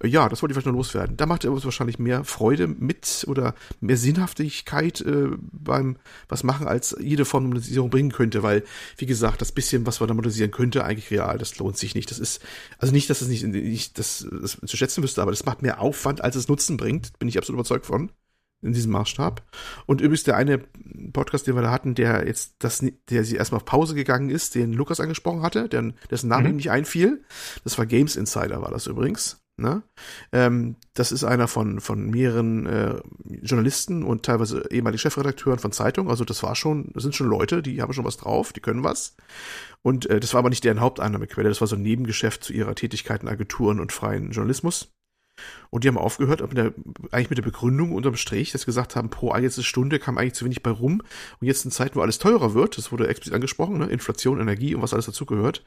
Äh, 0.02 0.08
Ja, 0.08 0.28
das 0.28 0.42
wollte 0.42 0.50
ich 0.52 0.56
vielleicht 0.56 0.66
noch 0.66 0.74
loswerden. 0.74 1.16
Da 1.16 1.26
macht 1.26 1.44
ihr 1.44 1.52
uns 1.52 1.64
wahrscheinlich 1.64 2.00
mehr 2.00 2.24
Freude 2.24 2.66
mit 2.66 3.24
oder 3.28 3.54
mehr 3.80 3.96
Sinnhaftigkeit 3.96 5.00
äh, 5.00 5.28
beim 5.52 5.96
was 6.28 6.42
machen, 6.42 6.66
als 6.66 6.96
jede 7.00 7.24
Form 7.24 7.44
der 7.44 7.48
Monetisierung 7.50 7.88
bringen 7.88 8.10
könnte, 8.10 8.42
weil, 8.42 8.64
wie 8.96 9.06
gesagt, 9.06 9.40
das 9.40 9.52
bisschen, 9.52 9.86
was 9.86 10.00
man 10.00 10.08
da 10.08 10.14
monetisieren 10.14 10.50
könnte, 10.50 10.84
eigentlich 10.84 11.12
real, 11.12 11.38
das 11.38 11.56
lohnt 11.58 11.76
sich 11.76 11.94
nicht. 11.94 12.10
Das 12.10 12.18
ist, 12.18 12.42
also 12.78 12.92
nicht, 12.92 13.08
dass 13.10 13.20
es 13.20 13.28
nicht, 13.28 13.44
nicht 13.46 13.96
das, 14.00 14.26
das 14.28 14.58
zu 14.66 14.76
schätzen 14.76 15.04
wüsste, 15.04 15.22
aber 15.22 15.30
das 15.30 15.44
macht 15.44 15.62
mehr 15.62 15.80
Aufwand, 15.80 16.20
als 16.20 16.34
es 16.34 16.48
Nutzen 16.48 16.76
bringt, 16.76 17.16
bin 17.20 17.28
ich 17.28 17.38
absolut 17.38 17.60
überzeugt 17.60 17.86
von 17.86 18.10
in 18.64 18.72
diesem 18.72 18.92
Maßstab. 18.92 19.42
Und 19.86 20.00
übrigens 20.00 20.24
der 20.24 20.36
eine 20.36 20.58
Podcast, 21.12 21.46
den 21.46 21.54
wir 21.54 21.62
da 21.62 21.70
hatten, 21.70 21.94
der 21.94 22.26
jetzt 22.26 22.56
das, 22.60 22.84
der 23.10 23.24
sie 23.24 23.36
erstmal 23.36 23.58
auf 23.58 23.64
Pause 23.64 23.94
gegangen 23.94 24.30
ist, 24.30 24.54
den 24.54 24.72
Lukas 24.72 25.00
angesprochen 25.00 25.42
hatte, 25.42 25.68
der, 25.68 25.92
dessen 26.10 26.28
Name 26.28 26.44
Mhm. 26.44 26.50
ihm 26.50 26.56
nicht 26.56 26.70
einfiel. 26.70 27.22
Das 27.64 27.78
war 27.78 27.86
Games 27.86 28.16
Insider, 28.16 28.62
war 28.62 28.70
das 28.70 28.86
übrigens. 28.86 29.40
Ne? 29.56 29.84
Ähm, 30.32 30.74
das 30.94 31.12
ist 31.12 31.22
einer 31.22 31.46
von, 31.46 31.80
von 31.80 32.10
mehreren 32.10 32.66
äh, 32.66 32.96
Journalisten 33.42 34.02
und 34.02 34.24
teilweise 34.24 34.64
ehemaligen 34.70 34.98
Chefredakteuren 34.98 35.60
von 35.60 35.70
Zeitungen. 35.70 36.10
Also 36.10 36.24
das 36.24 36.42
war 36.42 36.56
schon, 36.56 36.90
das 36.92 37.04
sind 37.04 37.14
schon 37.14 37.28
Leute, 37.28 37.62
die 37.62 37.80
haben 37.80 37.92
schon 37.92 38.04
was 38.04 38.16
drauf, 38.16 38.52
die 38.52 38.60
können 38.60 38.82
was. 38.82 39.16
Und 39.82 40.06
äh, 40.10 40.18
das 40.18 40.34
war 40.34 40.40
aber 40.40 40.50
nicht 40.50 40.64
deren 40.64 40.80
Haupteinnahmequelle, 40.80 41.48
das 41.48 41.60
war 41.60 41.68
so 41.68 41.76
ein 41.76 41.82
Nebengeschäft 41.82 42.42
zu 42.42 42.52
ihrer 42.52 42.74
Tätigkeit 42.74 43.22
in 43.22 43.28
Agenturen 43.28 43.78
und 43.78 43.92
freien 43.92 44.32
Journalismus. 44.32 44.92
Und 45.70 45.84
die 45.84 45.88
haben 45.88 45.98
aufgehört, 45.98 46.40
mit 46.40 46.56
der, 46.56 46.72
eigentlich 47.10 47.30
mit 47.30 47.38
der 47.38 47.44
Begründung 47.44 47.92
unterm 47.92 48.16
Strich, 48.16 48.52
dass 48.52 48.62
sie 48.62 48.66
gesagt 48.66 48.96
haben, 48.96 49.10
pro 49.10 49.34
Stunde 49.48 49.98
kam 49.98 50.18
eigentlich 50.18 50.34
zu 50.34 50.44
wenig 50.44 50.62
bei 50.62 50.70
rum. 50.70 51.02
Und 51.40 51.46
jetzt 51.46 51.64
in 51.64 51.70
Zeiten, 51.70 51.96
wo 51.96 52.00
alles 52.00 52.18
teurer 52.18 52.54
wird, 52.54 52.78
das 52.78 52.92
wurde 52.92 53.08
explizit 53.08 53.34
angesprochen, 53.34 53.78
ne? 53.78 53.86
Inflation, 53.86 54.40
Energie 54.40 54.74
und 54.74 54.82
was 54.82 54.92
alles 54.92 55.06
dazugehört, 55.06 55.64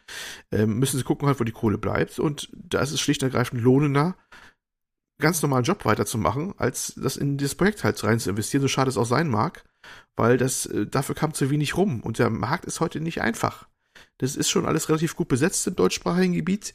ähm, 0.51 0.79
müssen 0.79 0.97
sie 0.97 1.03
gucken 1.03 1.27
halt, 1.27 1.39
wo 1.39 1.43
die 1.43 1.51
Kohle 1.51 1.77
bleibt. 1.77 2.19
Und 2.19 2.49
da 2.53 2.79
ist 2.79 2.91
es 2.91 3.01
schlicht 3.01 3.21
und 3.23 3.29
ergreifend 3.29 3.61
lohnender, 3.61 4.15
ganz 5.19 5.41
normalen 5.41 5.63
Job 5.63 5.83
weiterzumachen, 5.85 6.53
als 6.57 6.93
das 6.95 7.17
in 7.17 7.37
dieses 7.37 7.55
Projekt 7.55 7.83
halt 7.83 8.01
rein 8.03 8.19
zu 8.19 8.29
investieren, 8.29 8.61
so 8.61 8.67
schade 8.67 8.89
es 8.89 8.97
auch 8.97 9.05
sein 9.05 9.29
mag, 9.29 9.63
weil 10.15 10.37
das, 10.37 10.65
äh, 10.67 10.85
dafür 10.85 11.15
kam 11.15 11.33
zu 11.33 11.49
wenig 11.49 11.75
rum. 11.77 12.01
Und 12.01 12.19
der 12.19 12.29
Markt 12.29 12.65
ist 12.65 12.79
heute 12.79 12.99
nicht 12.99 13.21
einfach. 13.21 13.67
Das 14.19 14.35
ist 14.35 14.49
schon 14.49 14.65
alles 14.65 14.89
relativ 14.89 15.15
gut 15.15 15.27
besetzt 15.27 15.65
im 15.67 15.75
deutschsprachigen 15.75 16.33
Gebiet 16.33 16.73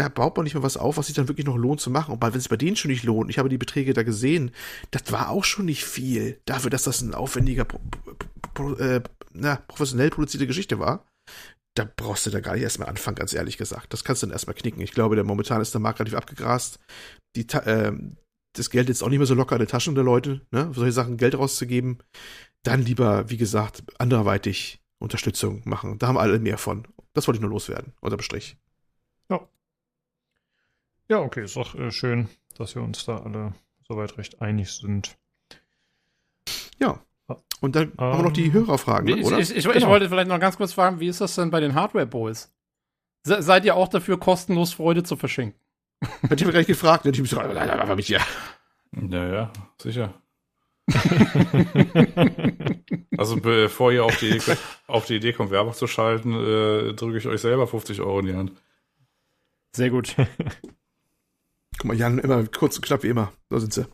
da 0.00 0.08
baut 0.08 0.34
man 0.34 0.44
nicht 0.44 0.54
mal 0.54 0.62
was 0.62 0.78
auf, 0.78 0.96
was 0.96 1.08
sich 1.08 1.14
dann 1.14 1.28
wirklich 1.28 1.46
noch 1.46 1.58
lohnt 1.58 1.78
zu 1.78 1.90
machen. 1.90 2.14
Und 2.14 2.22
wenn 2.22 2.32
es 2.32 2.48
bei 2.48 2.56
denen 2.56 2.74
schon 2.74 2.90
nicht 2.90 3.04
lohnt, 3.04 3.28
ich 3.28 3.38
habe 3.38 3.50
die 3.50 3.58
Beträge 3.58 3.92
da 3.92 4.02
gesehen, 4.02 4.50
das 4.92 5.12
war 5.12 5.28
auch 5.28 5.44
schon 5.44 5.66
nicht 5.66 5.84
viel. 5.84 6.40
Dafür, 6.46 6.70
dass 6.70 6.84
das 6.84 7.02
ein 7.02 7.12
aufwendiger, 7.12 7.66
äh, 8.78 9.00
na, 9.34 9.56
professionell 9.68 10.08
produzierte 10.08 10.46
Geschichte 10.46 10.78
war, 10.78 11.04
da 11.74 11.86
brauchst 11.96 12.24
du 12.24 12.30
da 12.30 12.40
gar 12.40 12.54
nicht 12.54 12.62
erstmal 12.62 12.88
anfangen, 12.88 13.16
ganz 13.16 13.34
ehrlich 13.34 13.58
gesagt. 13.58 13.92
Das 13.92 14.02
kannst 14.02 14.22
du 14.22 14.26
dann 14.26 14.32
erstmal 14.32 14.56
knicken. 14.56 14.80
Ich 14.80 14.92
glaube, 14.92 15.16
der 15.16 15.24
momentan 15.24 15.60
ist 15.60 15.74
der 15.74 15.82
Markt 15.82 16.00
relativ 16.00 16.16
abgegrast. 16.16 16.78
Die, 17.36 17.46
äh, 17.48 17.92
das 18.54 18.70
Geld 18.70 18.88
jetzt 18.88 19.02
auch 19.02 19.10
nicht 19.10 19.18
mehr 19.18 19.26
so 19.26 19.34
locker 19.34 19.56
in 19.56 19.60
den 19.60 19.68
Taschen 19.68 19.94
der 19.94 20.02
Leute, 20.02 20.40
ne, 20.50 20.68
für 20.72 20.80
solche 20.80 20.92
Sachen 20.92 21.18
Geld 21.18 21.36
rauszugeben. 21.36 21.98
Dann 22.62 22.82
lieber, 22.82 23.28
wie 23.28 23.36
gesagt, 23.36 23.82
anderweitig 23.98 24.80
Unterstützung 24.98 25.60
machen. 25.66 25.98
Da 25.98 26.06
haben 26.08 26.16
alle 26.16 26.38
mehr 26.38 26.56
von. 26.56 26.88
Das 27.12 27.26
wollte 27.26 27.36
ich 27.36 27.42
nur 27.42 27.50
loswerden, 27.50 27.92
unterm 28.00 28.22
Strich. 28.22 28.56
Ja, 31.10 31.18
okay, 31.20 31.42
ist 31.44 31.56
doch 31.56 31.74
äh, 31.74 31.90
schön, 31.90 32.28
dass 32.56 32.74
wir 32.76 32.82
uns 32.82 33.04
da 33.04 33.18
alle 33.18 33.52
soweit 33.86 34.16
recht 34.16 34.40
einig 34.40 34.70
sind. 34.70 35.16
Ja. 36.78 37.00
Und 37.60 37.74
dann 37.76 37.92
haben 37.98 38.18
wir 38.18 38.22
noch 38.24 38.32
die 38.32 38.46
Ähm, 38.46 38.52
Hörerfragen, 38.52 39.06
ne, 39.06 39.20
Ich, 39.20 39.26
oder? 39.26 39.38
ich, 39.40 39.50
ich, 39.50 39.66
ich 39.66 39.72
Genau. 39.72 39.88
wollte 39.88 40.08
vielleicht 40.08 40.28
noch 40.28 40.38
ganz 40.40 40.56
kurz 40.56 40.72
fragen, 40.72 41.00
wie 41.00 41.08
ist 41.08 41.20
das 41.20 41.34
denn 41.34 41.50
bei 41.50 41.58
den 41.60 41.74
Hardware-Boys? 41.74 42.52
Se, 43.24 43.42
seid 43.42 43.64
ihr 43.64 43.74
auch 43.74 43.88
dafür, 43.88 44.18
kostenlos 44.20 44.72
Freude 44.72 45.02
zu 45.02 45.16
verschenken? 45.16 45.58
Hätte 46.22 46.36
ich 46.36 46.46
mir 46.46 46.52
gleich 46.52 46.66
gefragt. 46.68 47.04
Hätte 47.04 47.16
ich 47.16 47.22
mich 47.22 47.30
so, 47.30 47.40
aber 47.40 47.96
mich 47.96 48.08
ja. 48.08 48.20
Naja, 48.92 49.52
sicher. 49.78 50.14
Also 53.18 53.36
bevor 53.36 53.92
ihr 53.92 54.02
auf 54.04 54.16
die, 54.16 54.30
Idee, 54.36 54.56
auf 54.86 55.04
die 55.04 55.16
Idee 55.16 55.34
kommt, 55.34 55.50
Werbung 55.50 55.74
zu 55.74 55.86
schalten, 55.86 56.32
äh, 56.32 56.94
drücke 56.94 57.18
ich 57.18 57.26
euch 57.26 57.42
selber 57.42 57.66
50 57.66 58.00
Euro 58.00 58.20
in 58.20 58.26
die 58.26 58.34
Hand. 58.34 58.52
Sehr 59.72 59.90
gut. 59.90 60.16
Guck 61.80 61.86
mal, 61.88 61.96
Jan, 61.96 62.18
immer 62.18 62.44
kurz 62.46 62.76
und 62.76 62.82
knapp 62.84 63.02
wie 63.04 63.08
immer. 63.08 63.32
Da 63.48 63.58
sind 63.58 63.72
sie. 63.72 63.86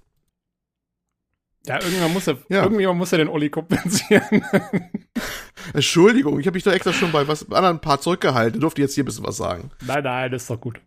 Ja, 1.66 1.80
irgendwann 1.80 2.12
muss 2.12 2.26
er, 2.26 2.36
Ja. 2.48 2.64
irgendjemand 2.64 2.98
muss 2.98 3.12
er 3.12 3.18
den 3.18 3.28
Olli 3.28 3.48
kompensieren. 3.48 4.44
Entschuldigung, 5.72 6.40
ich 6.40 6.46
habe 6.48 6.56
mich 6.56 6.64
doch 6.64 6.72
extra 6.72 6.92
schon 6.92 7.12
bei 7.12 7.26
was 7.28 7.48
anderen 7.50 7.80
Part 7.80 8.02
zurückgehalten. 8.02 8.54
Du 8.54 8.60
durfte 8.64 8.82
jetzt 8.82 8.94
hier 8.94 9.04
ein 9.04 9.06
bisschen 9.06 9.24
was 9.24 9.36
sagen. 9.36 9.70
nein, 9.84 10.02
nein, 10.02 10.30
das 10.32 10.42
ist 10.42 10.50
doch 10.50 10.60
gut. 10.60 10.80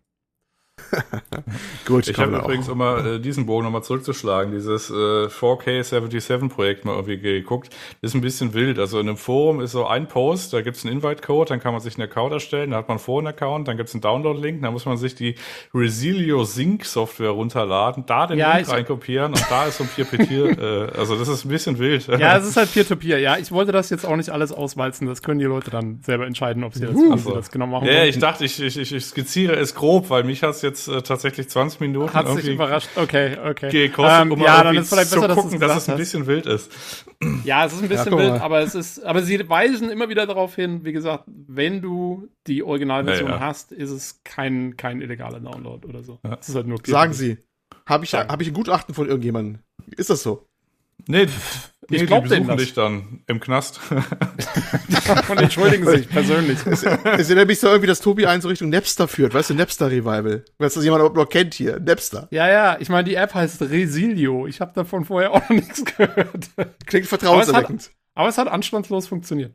Gut, 1.86 2.08
Ich 2.08 2.18
habe 2.18 2.30
man 2.32 2.40
auch. 2.40 2.44
übrigens, 2.44 2.68
um 2.68 2.78
mal 2.78 3.06
äh, 3.16 3.20
diesen 3.20 3.46
Bogen 3.46 3.64
nochmal 3.64 3.82
zurückzuschlagen, 3.82 4.52
dieses 4.52 4.90
äh, 4.90 4.92
4K77-Projekt 5.28 6.84
mal 6.84 6.94
irgendwie 6.96 7.18
geguckt. 7.18 7.70
Ist 8.00 8.14
ein 8.14 8.20
bisschen 8.20 8.54
wild. 8.54 8.78
Also 8.78 8.98
in 9.00 9.08
einem 9.08 9.16
Forum 9.16 9.60
ist 9.60 9.72
so 9.72 9.86
ein 9.86 10.08
Post, 10.08 10.52
da 10.52 10.62
gibt's 10.62 10.84
einen 10.84 10.94
Invite-Code, 10.96 11.48
dann 11.50 11.60
kann 11.60 11.72
man 11.72 11.80
sich 11.80 11.96
einen 11.98 12.08
Account 12.08 12.32
erstellen, 12.32 12.70
da 12.70 12.78
hat 12.78 12.88
man 12.88 12.98
vorher 12.98 13.28
einen 13.28 13.36
Account, 13.36 13.68
dann 13.68 13.76
gibt's 13.76 13.94
einen 13.94 14.00
Download-Link, 14.02 14.62
dann 14.62 14.72
muss 14.72 14.86
man 14.86 14.96
sich 14.96 15.14
die 15.14 15.34
Resilio 15.74 16.44
Sync-Software 16.44 17.30
runterladen, 17.30 18.04
da 18.06 18.26
den 18.26 18.38
Ja, 18.38 18.56
Link 18.56 18.68
reinkopieren 18.70 19.32
und 19.32 19.44
da 19.50 19.66
ist 19.66 19.78
so 19.78 19.84
ein 19.84 19.90
Peer-Peer, 19.94 20.58
äh, 20.94 20.98
also 20.98 21.16
das 21.16 21.28
ist 21.28 21.44
ein 21.44 21.48
bisschen 21.48 21.78
wild. 21.78 22.06
Ja, 22.08 22.36
es 22.36 22.46
ist 22.46 22.56
halt 22.56 22.72
Peer-to-Peer. 22.72 23.18
Ja, 23.20 23.36
ich 23.38 23.50
wollte 23.52 23.72
das 23.72 23.90
jetzt 23.90 24.04
auch 24.06 24.16
nicht 24.16 24.30
alles 24.30 24.52
auswalzen. 24.52 25.06
Das 25.06 25.22
können 25.22 25.38
die 25.38 25.46
Leute 25.46 25.70
dann 25.70 26.00
selber 26.02 26.26
entscheiden, 26.26 26.64
ob 26.64 26.74
sie 26.74 26.86
das, 26.86 26.94
wie 26.96 27.16
sie 27.16 27.18
so. 27.18 27.34
das 27.34 27.50
genau 27.50 27.66
machen 27.66 27.86
Ja, 27.86 27.94
wollen. 27.98 28.08
ich 28.08 28.18
dachte, 28.18 28.44
ich, 28.44 28.60
ich, 28.60 28.76
ich, 28.78 28.92
ich 28.94 29.04
skizziere 29.04 29.54
es 29.56 29.74
grob, 29.74 30.10
weil 30.10 30.24
mich 30.24 30.42
hat's 30.42 30.62
jetzt 30.62 30.79
äh, 30.88 31.02
tatsächlich 31.02 31.48
20 31.48 31.80
Minuten 31.80 32.12
Hat 32.14 32.28
sich 32.28 32.48
überrascht. 32.48 32.88
Okay, 32.96 33.36
okay. 33.44 33.70
gekostet, 33.70 34.22
Ähm, 34.22 34.32
um 34.32 34.40
ja, 34.40 34.56
mal 34.58 34.64
dann 34.64 34.76
ist 34.76 34.88
vielleicht 34.88 35.10
besser, 35.10 35.28
dass 35.28 35.36
gucken, 35.36 35.54
es 35.54 35.60
dass 35.60 35.68
gesagt 35.68 35.78
es 35.82 35.88
ein 35.88 35.92
hast. 35.92 35.98
bisschen 35.98 36.26
wild 36.26 36.46
ist. 36.46 37.04
Ja, 37.44 37.64
es 37.66 37.72
ist 37.72 37.82
ein 37.82 37.88
bisschen 37.88 38.10
guck 38.10 38.18
wild, 38.20 38.40
aber 38.40 38.60
es 38.60 38.74
ist, 38.74 39.02
aber 39.04 39.22
sie 39.22 39.48
weisen 39.48 39.90
immer 39.90 40.08
wieder 40.08 40.26
darauf 40.26 40.54
hin, 40.54 40.84
wie 40.84 40.92
gesagt, 40.92 41.24
wenn 41.26 41.82
du 41.82 42.28
die 42.46 42.62
Originalversion 42.62 43.28
Ja, 43.30 43.36
ja. 43.36 43.40
hast, 43.40 43.72
ist 43.72 43.90
es 43.90 44.22
kein, 44.24 44.76
kein 44.76 45.00
illegaler 45.00 45.40
Download 45.40 45.86
oder 45.86 46.02
so. 46.02 46.18
Ja. 46.24 46.36
Es 46.40 46.48
ist 46.48 46.54
halt 46.54 46.66
nur 46.66 46.78
Sagen 46.86 47.12
Sie. 47.12 47.38
Habe 47.86 48.04
ich, 48.04 48.14
hab 48.14 48.40
ich 48.40 48.48
ein 48.48 48.54
Gutachten 48.54 48.94
von 48.94 49.08
irgendjemandem? 49.08 49.60
Ist 49.96 50.10
das 50.10 50.22
so? 50.22 50.49
Nee, 51.08 51.26
Ich 51.90 52.00
nee, 52.00 52.06
glaub 52.06 52.24
die 52.24 52.30
denen 52.30 52.46
besuchen 52.46 52.56
das. 52.58 52.64
dich 52.66 52.74
dann 52.74 53.22
im 53.26 53.40
Knast. 53.40 53.80
Und 55.28 55.40
entschuldigen 55.40 55.86
sich 55.86 56.08
persönlich. 56.08 56.58
Es 56.66 56.82
erinnert 56.84 57.48
mich 57.48 57.58
so 57.60 57.68
irgendwie, 57.68 57.86
dass 57.88 58.00
Tobi 58.00 58.26
einen 58.26 58.42
so 58.42 58.48
Richtung 58.48 58.68
Napster 58.70 59.08
führt. 59.08 59.34
Weißt 59.34 59.50
du, 59.50 59.54
Napster-Revival. 59.54 60.44
Weißt 60.58 60.76
du, 60.76 60.80
das 60.80 60.84
jemand 60.84 61.00
überhaupt 61.00 61.16
noch 61.16 61.28
kennt 61.28 61.54
hier? 61.54 61.80
Napster. 61.80 62.28
Ja, 62.30 62.48
ja, 62.48 62.76
ich 62.80 62.88
meine, 62.88 63.04
die 63.04 63.14
App 63.14 63.34
heißt 63.34 63.62
Resilio. 63.62 64.46
Ich 64.46 64.60
habe 64.60 64.72
davon 64.74 65.04
vorher 65.04 65.32
auch 65.32 65.40
noch 65.42 65.50
nichts 65.56 65.84
gehört. 65.84 66.50
Klingt 66.86 67.06
vertrauenserweckend. 67.06 67.90
Aber 68.14 68.28
es 68.28 68.38
hat 68.38 68.48
anstandslos 68.48 69.06
funktioniert. 69.06 69.54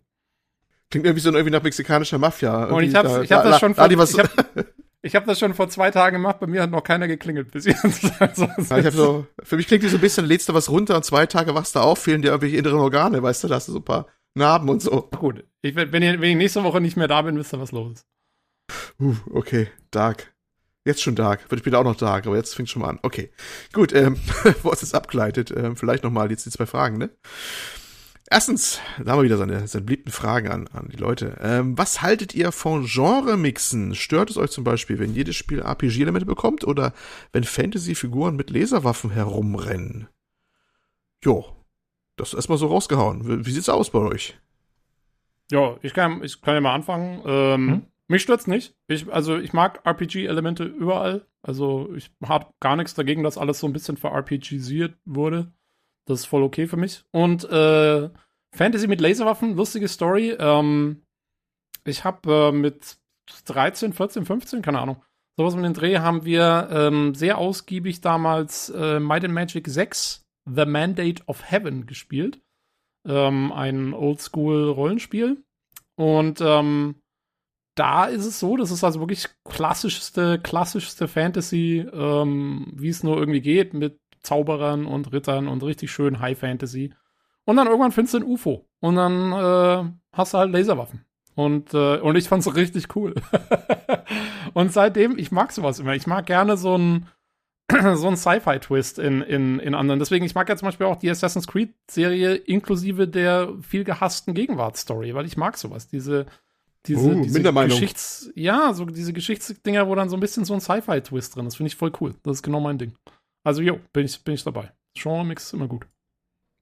Klingt 0.92 1.06
irgendwie 1.06 1.22
so 1.22 1.32
irgendwie 1.32 1.52
nach 1.52 1.64
mexikanischer 1.64 2.18
Mafia. 2.18 2.66
Und 2.66 2.84
ich 2.84 2.96
habe 2.96 3.08
da- 3.08 3.22
ich 3.22 3.32
hab 3.32 3.44
da- 3.44 3.50
das 3.52 3.60
schon 3.60 3.76
was- 3.78 4.14
ich 4.14 4.20
hab, 4.20 4.30
ich 5.06 5.16
hab 5.16 5.26
das 5.26 5.40
schon 5.40 5.54
vor 5.54 5.70
zwei 5.70 5.92
Tagen 5.92 6.16
gemacht. 6.18 6.40
Bei 6.40 6.48
mir 6.48 6.62
hat 6.64 6.72
noch 6.72 6.84
keiner 6.84 7.08
geklingelt 7.08 7.52
bis 7.52 7.66
jetzt. 7.66 7.86
Also, 8.20 8.48
es 8.58 8.70
Ja, 8.70 8.78
ich 8.80 8.86
hab 8.86 8.94
ist- 8.94 8.96
so, 8.96 9.28
für 9.44 9.56
mich 9.58 9.68
klingt 9.68 9.84
die 9.84 9.90
so 9.90 9.98
ein 9.98 10.02
bisschen, 10.02 10.26
lädst 10.26 10.50
du 10.50 10.54
was 10.54 10.70
runter 10.70 10.96
und 10.96 11.06
zwei 11.06 11.26
Tage 11.26 11.54
wachst 11.56 11.76
du 11.76 11.80
auf, 11.80 12.00
fehlen 12.00 12.22
dir 12.22 12.30
irgendwelche 12.30 12.58
inneren 12.58 12.80
Organe, 12.80 13.22
weißt 13.24 13.44
du, 13.44 13.48
da 13.48 13.56
hast 13.56 13.68
du 13.68 13.72
so 13.74 13.80
ein 13.80 13.86
paar 13.86 14.08
Narben 14.34 14.68
und 14.70 14.82
so. 14.82 15.10
gut. 15.18 15.46
Ich, 15.62 15.76
wenn, 15.76 16.02
ihr, 16.04 16.20
wenn 16.20 16.30
ich 16.32 16.36
nächste 16.36 16.64
Woche 16.64 16.82
nicht 16.82 16.98
mehr 16.98 17.08
da 17.08 17.22
bin, 17.22 17.38
wisst 17.38 17.54
ihr, 17.54 17.60
was 17.60 17.72
los 17.72 17.94
ist. 17.94 18.06
Uh, 19.00 19.16
okay, 19.32 19.68
dark. 19.92 20.34
Jetzt 20.86 21.02
schon 21.02 21.16
dark. 21.16 21.50
Wird 21.50 21.62
später 21.62 21.80
auch 21.80 21.84
noch 21.84 21.96
dark, 21.96 22.28
aber 22.28 22.36
jetzt 22.36 22.54
fängt 22.56 22.70
schon 22.70 22.82
mal 22.82 22.90
an. 22.90 23.00
Okay. 23.02 23.32
Gut, 23.74 23.94
ähm, 23.94 24.20
bevor 24.44 24.74
es 24.74 24.82
jetzt 24.82 24.94
abgleitet, 24.94 25.52
ähm, 25.56 25.76
vielleicht 25.76 26.04
nochmal 26.04 26.30
jetzt 26.30 26.46
die 26.46 26.52
zwei 26.52 26.66
Fragen, 26.66 26.98
ne? 26.98 27.10
Erstens, 28.30 28.80
da 28.98 29.12
haben 29.12 29.20
wir 29.20 29.26
wieder 29.26 29.38
seine, 29.38 29.68
seine 29.68 29.86
beliebten 29.86 30.12
Fragen 30.12 30.50
an, 30.50 30.68
an 30.74 30.90
die 30.90 30.98
Leute. 30.98 31.38
Ähm, 31.42 31.78
was 31.78 32.02
haltet 32.02 32.34
ihr 32.34 32.52
von 32.52 32.86
Genre-Mixen? 32.86 33.94
Stört 33.94 34.32
es 34.32 34.38
euch 34.38 34.50
zum 34.50 34.64
Beispiel, 34.64 34.98
wenn 34.98 35.14
jedes 35.14 35.36
Spiel 35.36 35.60
RPG-Elemente 35.60 36.26
bekommt 36.26 36.64
oder 36.66 36.94
wenn 37.34 37.44
Fantasy-Figuren 37.44 38.36
mit 38.36 38.50
Laserwaffen 38.50 39.12
herumrennen? 39.12 40.08
Jo, 41.24 41.46
das 42.16 42.30
ist 42.30 42.34
erstmal 42.36 42.58
so 42.58 42.68
rausgehauen. 42.68 43.28
Wie, 43.28 43.46
wie 43.46 43.52
sieht's 43.52 43.70
aus 43.70 43.92
bei 43.92 44.00
euch? 44.00 44.40
Ja, 45.52 45.78
ich 45.84 45.94
kann, 45.94 46.24
ich 46.24 46.42
kann 46.42 46.56
ja 46.56 46.62
mal 46.62 46.74
anfangen. 46.74 47.22
Ähm, 47.26 47.70
Hm? 47.70 47.86
Mich 48.08 48.22
stört's 48.22 48.46
nicht. 48.46 48.76
Ich, 48.88 49.12
also 49.12 49.38
ich 49.38 49.52
mag 49.54 49.82
RPG-Elemente 49.84 50.64
überall. 50.64 51.26
Also 51.42 51.92
ich 51.96 52.12
habe 52.24 52.48
gar 52.60 52.76
nichts 52.76 52.94
dagegen, 52.94 53.24
dass 53.24 53.38
alles 53.38 53.60
so 53.60 53.66
ein 53.68 53.74
bisschen 53.74 53.98
ver-RPGisiert 53.98 54.96
wurde. 55.06 55.52
Das 56.06 56.22
ist 56.22 56.26
voll 56.26 56.44
okay 56.44 56.68
für 56.68 56.78
mich. 56.78 57.04
Und 57.12 57.44
äh, 57.46 58.10
Fantasy 58.56 58.88
mit 58.88 59.02
Laserwaffen, 59.02 59.56
lustige 59.56 59.88
Story. 59.88 60.36
Ähm, 60.38 61.04
ich 61.84 62.04
habe 62.04 62.50
äh, 62.50 62.52
mit 62.52 62.98
13, 63.46 63.94
14, 63.94 64.26
15, 64.26 64.62
keine 64.62 64.80
Ahnung, 64.80 65.04
sowas 65.38 65.56
mit 65.56 65.66
dem 65.66 65.74
Dreh 65.74 65.98
haben 65.98 66.26
wir 66.26 66.70
ähm, 66.72 67.16
sehr 67.16 67.38
ausgiebig 67.38 68.02
damals 68.02 68.70
äh, 68.70 69.00
Might 69.00 69.26
and 69.26 69.34
Magic 69.34 69.68
6 69.68 70.22
The 70.48 70.66
Mandate 70.66 71.24
of 71.26 71.50
Heaven 71.50 71.86
gespielt. 71.88 72.40
Ähm, 73.08 73.52
ein 73.52 73.94
Oldschool-Rollenspiel. 73.94 75.44
Und 75.96 76.42
ähm, 76.42 76.96
da 77.76 78.06
ist 78.06 78.26
es 78.26 78.40
so, 78.40 78.58
das 78.58 78.72
ist 78.72 78.84
also 78.84 79.00
wirklich 79.00 79.28
klassischste, 79.44 80.40
klassischste 80.40 81.08
Fantasy, 81.08 81.86
ähm, 81.92 82.72
wie 82.74 82.90
es 82.90 83.04
nur 83.04 83.18
irgendwie 83.18 83.42
geht, 83.42 83.74
mit 83.74 84.00
Zauberern 84.26 84.86
und 84.86 85.12
Rittern 85.14 85.48
und 85.48 85.64
richtig 85.64 85.92
schön 85.92 86.20
High 86.20 86.38
Fantasy. 86.38 86.94
Und 87.46 87.58
dann 87.58 87.68
irgendwann 87.68 87.92
findest 87.92 88.16
du 88.16 88.18
ein 88.20 88.24
UFO. 88.24 88.68
Und 88.80 88.96
dann 88.96 89.32
äh, 89.32 89.92
hast 90.12 90.34
du 90.34 90.38
halt 90.38 90.52
Laserwaffen. 90.52 91.06
Und, 91.36 91.74
äh, 91.74 91.98
und 91.98 92.16
ich 92.16 92.28
fand's 92.28 92.54
richtig 92.56 92.96
cool. 92.96 93.14
und 94.54 94.72
seitdem, 94.72 95.18
ich 95.18 95.32
mag 95.32 95.52
sowas 95.52 95.80
immer. 95.80 95.94
Ich 95.94 96.08
mag 96.08 96.26
gerne 96.26 96.58
so 96.58 96.78
ein, 96.78 97.08
so 97.96 98.08
ein 98.08 98.18
Sci-Fi-Twist 98.18 99.00
in, 99.00 99.22
in, 99.22 99.60
in 99.60 99.76
anderen. 99.76 100.00
Deswegen, 100.00 100.26
ich 100.26 100.34
mag 100.34 100.48
ja 100.50 100.56
zum 100.56 100.68
Beispiel 100.68 100.88
auch 100.88 100.96
die 100.96 101.10
Assassin's 101.10 101.48
Creed-Serie 101.48 102.36
inklusive 102.36 103.08
der 103.08 103.50
viel 103.62 103.84
gehassten 103.84 104.34
Gegenwartsstory, 104.34 105.14
weil 105.14 105.26
ich 105.26 105.38
mag 105.38 105.58
sowas. 105.58 105.88
Diese, 105.88 106.26
diese, 106.88 107.10
Uh, 107.10 107.22
diese. 107.22 107.42
Geschichts-, 107.42 108.32
ja, 108.36 108.74
so 108.74 108.86
diese 108.86 109.14
Geschichtsdinger, 109.14 109.88
wo 109.88 109.96
dann 109.96 110.10
so 110.10 110.16
ein 110.16 110.22
bisschen 110.22 110.46
so 110.46 110.54
ein 110.54 110.62
Sci-Fi-Twist 110.62 111.36
drin 111.36 111.48
ist. 111.48 111.58
Finde 111.58 111.68
ich 111.68 111.76
voll 111.76 111.92
cool. 112.00 112.16
Das 112.24 112.38
ist 112.38 112.44
genau 112.44 112.62
mein 112.62 112.78
Ding. 112.78 112.94
Also, 113.46 113.62
jo, 113.62 113.80
bin 113.94 114.06
ich, 114.06 114.22
bin 114.24 114.34
ich 114.34 114.44
dabei. 114.44 114.72
Genre-Mix 114.96 115.46
ist 115.46 115.54
immer 115.54 115.68
gut. 115.68 115.88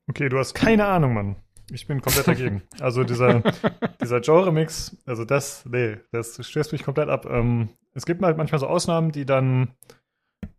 Okay, 0.08 0.30
du 0.30 0.38
hast 0.38 0.54
keine 0.54 0.86
Ahnung, 0.86 1.14
Mann. 1.14 1.36
Ich 1.72 1.88
bin 1.88 2.02
komplett 2.02 2.28
dagegen. 2.28 2.62
Also 2.80 3.04
dieser, 3.04 3.42
dieser 4.02 4.20
Genre-Mix, 4.20 4.98
also 5.06 5.24
das, 5.24 5.66
nee, 5.66 5.98
das 6.12 6.46
stößt 6.46 6.74
mich 6.74 6.84
komplett 6.84 7.10
ab. 7.10 7.26
Ähm, 7.26 7.70
es 7.94 8.06
gibt 8.06 8.22
halt 8.22 8.38
manchmal 8.38 8.60
so 8.60 8.68
Ausnahmen, 8.68 9.12
die 9.12 9.26
dann 9.26 9.72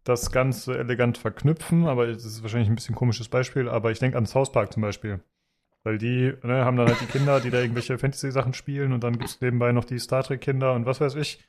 das 0.05 0.31
Ganze 0.31 0.79
elegant 0.79 1.19
verknüpfen, 1.19 1.87
aber 1.87 2.07
das 2.07 2.25
ist 2.25 2.43
wahrscheinlich 2.43 2.69
ein 2.69 2.75
bisschen 2.75 2.95
komisches 2.95 3.29
Beispiel, 3.29 3.69
aber 3.69 3.91
ich 3.91 3.99
denke 3.99 4.17
an 4.17 4.27
South 4.27 4.53
Park 4.53 4.73
zum 4.73 4.83
Beispiel. 4.83 5.21
Weil 5.83 5.99
die 5.99 6.33
ne, 6.43 6.65
haben 6.65 6.79
dann 6.79 6.89
halt 6.89 7.01
die 7.03 7.07
Kinder, 7.07 7.41
die 7.41 7.51
da 7.51 7.61
irgendwelche 7.61 7.99
Fantasy-Sachen 7.99 8.55
spielen 8.55 8.93
und 8.95 9.05
dann 9.05 9.19
gibt 9.19 9.29
es 9.29 9.41
nebenbei 9.43 9.73
noch 9.73 9.85
die 9.85 9.99
Star 9.99 10.23
Trek-Kinder 10.23 10.73
und 10.73 10.87
was 10.87 11.01
weiß 11.01 11.17
ich. 11.17 11.47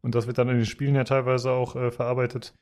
Und 0.00 0.14
das 0.14 0.26
wird 0.26 0.38
dann 0.38 0.48
in 0.48 0.56
den 0.56 0.66
Spielen 0.66 0.94
ja 0.94 1.04
teilweise 1.04 1.50
auch 1.50 1.76
äh, 1.76 1.90
verarbeitet. 1.90 2.54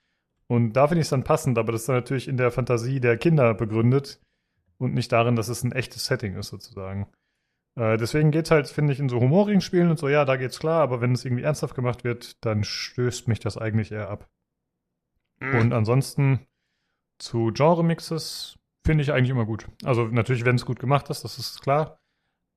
Und 0.47 0.75
da 0.75 0.89
finde 0.89 1.01
ich 1.01 1.07
es 1.07 1.11
dann 1.11 1.25
passend, 1.25 1.59
aber 1.59 1.73
das 1.73 1.83
ist 1.83 1.89
dann 1.89 1.97
natürlich 1.97 2.29
in 2.29 2.37
der 2.37 2.51
Fantasie 2.51 3.01
der 3.01 3.17
Kinder 3.17 3.55
begründet 3.55 4.21
und 4.79 4.95
nicht 4.95 5.11
darin, 5.13 5.37
dass 5.37 5.49
es 5.49 5.65
ein 5.65 5.73
echtes 5.73 6.07
Setting 6.07 6.37
ist, 6.37 6.49
sozusagen. 6.49 7.07
Äh, 7.77 7.97
deswegen 7.97 8.31
geht 8.31 8.51
halt, 8.51 8.69
finde 8.69 8.93
ich, 8.93 9.01
in 9.01 9.09
so 9.09 9.21
humorigen 9.21 9.61
Spielen 9.61 9.91
und 9.91 9.99
so, 9.99 10.09
ja, 10.09 10.25
da 10.25 10.37
geht's 10.37 10.59
klar, 10.59 10.83
aber 10.83 11.01
wenn 11.01 11.13
es 11.13 11.25
irgendwie 11.25 11.45
ernsthaft 11.45 11.75
gemacht 11.75 12.05
wird, 12.05 12.45
dann 12.45 12.63
stößt 12.63 13.27
mich 13.29 13.41
das 13.41 13.57
eigentlich 13.57 13.91
eher 13.91 14.11
ab. 14.11 14.29
Und 15.41 15.73
ansonsten 15.73 16.47
zu 17.19 17.51
Genre-Mixes 17.53 18.59
finde 18.85 19.03
ich 19.03 19.13
eigentlich 19.13 19.31
immer 19.31 19.47
gut. 19.47 19.67
Also 19.85 20.07
natürlich, 20.07 20.45
wenn 20.45 20.57
es 20.57 20.67
gut 20.67 20.79
gemacht 20.79 21.11
ist, 21.11 21.25
das 21.25 21.39
ist 21.39 21.63
klar. 21.63 21.99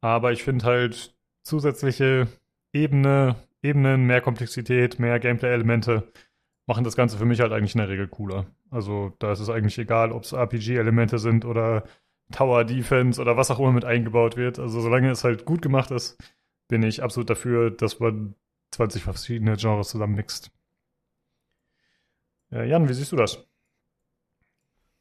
Aber 0.02 0.32
ich 0.32 0.44
finde 0.44 0.66
halt 0.66 1.16
zusätzliche 1.44 2.28
Ebene, 2.74 3.36
Ebenen, 3.62 4.06
mehr 4.06 4.22
Komplexität, 4.22 5.00
mehr 5.00 5.20
Gameplay-Elemente 5.20 6.12
machen 6.68 6.84
das 6.84 6.95
Ganze 6.95 7.18
für 7.18 7.26
mich 7.26 7.39
halt 7.39 7.51
eigentlich 7.51 7.74
in 7.74 7.80
der 7.80 7.89
Regel 7.89 8.07
cooler. 8.07 8.45
Also 8.70 9.13
da 9.20 9.32
ist 9.32 9.39
es 9.39 9.49
eigentlich 9.49 9.78
egal, 9.80 10.11
ob 10.11 10.24
es 10.24 10.34
RPG-Elemente 10.34 11.18
sind 11.18 11.45
oder 11.45 11.84
Tower 12.32 12.65
Defense 12.65 13.22
oder 13.22 13.38
was 13.38 13.49
auch 13.49 13.59
immer 13.59 13.72
mit 13.72 13.86
eingebaut 13.86 14.36
wird. 14.36 14.59
Also 14.59 14.82
solange 14.82 15.09
es 15.09 15.24
halt 15.24 15.45
gut 15.45 15.61
gemacht 15.61 15.91
ist, 15.91 16.18
bin 16.68 16.84
ich 16.84 17.01
absolut 17.01 17.30
dafür, 17.30 17.72
dass 17.72 17.99
man 17.99 18.36
20 18.72 19.01
verschiedene 19.01 19.55
Genres 19.55 19.89
zusammenmixt. 19.89 20.51
Ja, 22.51 22.63
Jan, 22.63 22.89
wie 22.89 22.93
siehst 22.93 23.13
du 23.13 23.15
das? 23.15 23.47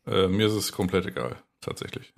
Äh, 0.06 0.28
mir 0.28 0.46
ist 0.46 0.52
es 0.52 0.70
komplett 0.70 1.06
egal, 1.06 1.36
tatsächlich. 1.60 2.14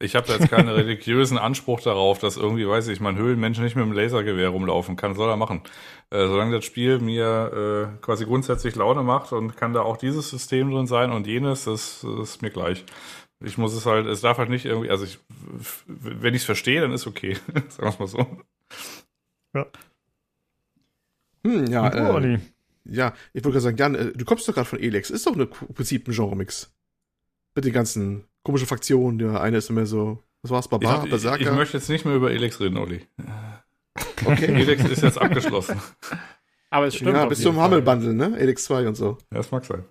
Ich 0.00 0.16
habe 0.16 0.26
da 0.26 0.34
jetzt 0.34 0.50
keinen 0.50 0.68
religiösen 0.68 1.38
Anspruch 1.38 1.80
darauf, 1.80 2.18
dass 2.18 2.36
irgendwie, 2.36 2.66
weiß 2.66 2.88
ich, 2.88 3.00
mein 3.00 3.16
Höhlenmensch 3.16 3.58
nicht 3.60 3.76
mit 3.76 3.84
dem 3.84 3.92
Lasergewehr 3.92 4.48
rumlaufen 4.48 4.96
kann. 4.96 5.14
Soll 5.14 5.30
er 5.30 5.36
machen. 5.36 5.62
Äh, 6.10 6.26
solange 6.26 6.56
das 6.56 6.64
Spiel 6.64 6.98
mir 6.98 7.94
äh, 7.94 8.04
quasi 8.04 8.24
grundsätzlich 8.24 8.74
Laune 8.74 9.02
macht 9.02 9.32
und 9.32 9.56
kann 9.56 9.72
da 9.72 9.82
auch 9.82 9.96
dieses 9.96 10.30
System 10.30 10.70
drin 10.70 10.86
sein 10.86 11.12
und 11.12 11.26
jenes, 11.26 11.64
das, 11.64 12.00
das 12.02 12.30
ist 12.30 12.42
mir 12.42 12.50
gleich. 12.50 12.84
Ich 13.40 13.56
muss 13.56 13.72
es 13.72 13.86
halt, 13.86 14.06
es 14.06 14.20
darf 14.20 14.38
halt 14.38 14.50
nicht 14.50 14.64
irgendwie, 14.64 14.90
also 14.90 15.04
ich, 15.04 15.18
wenn 15.86 16.34
ich 16.34 16.42
es 16.42 16.46
verstehe, 16.46 16.80
dann 16.80 16.92
ist 16.92 17.06
okay. 17.06 17.34
Sagen 17.68 17.82
wir 17.82 17.88
es 17.88 17.98
mal 17.98 18.08
so. 18.08 18.26
Hm, 21.44 21.66
ja, 21.66 21.90
du, 21.90 21.98
äh, 21.98 22.38
ja, 22.84 23.14
ich 23.32 23.44
wollte 23.44 23.60
gerade 23.60 23.60
sagen, 23.60 23.76
Jan, 23.76 23.94
äh, 23.94 24.12
du 24.12 24.24
kommst 24.24 24.48
doch 24.48 24.54
gerade 24.54 24.68
von 24.68 24.80
Elex. 24.80 25.10
Ist 25.10 25.26
doch 25.26 25.36
im 25.36 25.48
Prinzip 25.48 26.08
ein 26.08 26.12
Genre-Mix. 26.12 26.72
Mit 27.54 27.64
den 27.64 27.72
ganzen 27.72 28.24
komischen 28.44 28.68
Fraktionen. 28.68 29.18
Der 29.18 29.40
eine 29.40 29.56
ist 29.56 29.70
immer 29.70 29.86
so, 29.86 30.22
was 30.42 30.50
war's, 30.50 30.68
Barbar, 30.68 31.04
ich, 31.04 31.10
Berserker? 31.10 31.40
ich 31.40 31.50
möchte 31.50 31.76
jetzt 31.76 31.88
nicht 31.88 32.04
mehr 32.04 32.14
über 32.14 32.30
Elex 32.30 32.60
reden, 32.60 32.76
Olli. 32.76 33.00
okay. 34.24 34.44
Elex 34.60 34.84
ist 34.84 35.02
jetzt 35.02 35.20
abgeschlossen. 35.20 35.80
Aber 36.70 36.86
es 36.86 36.96
stimmt. 36.96 37.16
ja, 37.16 37.26
bis 37.26 37.40
zum 37.40 37.56
Fall. 37.56 37.66
Hummel-Bundle, 37.66 38.14
ne? 38.14 38.38
Elix 38.38 38.64
2 38.64 38.88
und 38.88 38.94
so. 38.94 39.18
Ja, 39.30 39.38
das 39.38 39.50
mag 39.50 39.64
sein. 39.64 39.84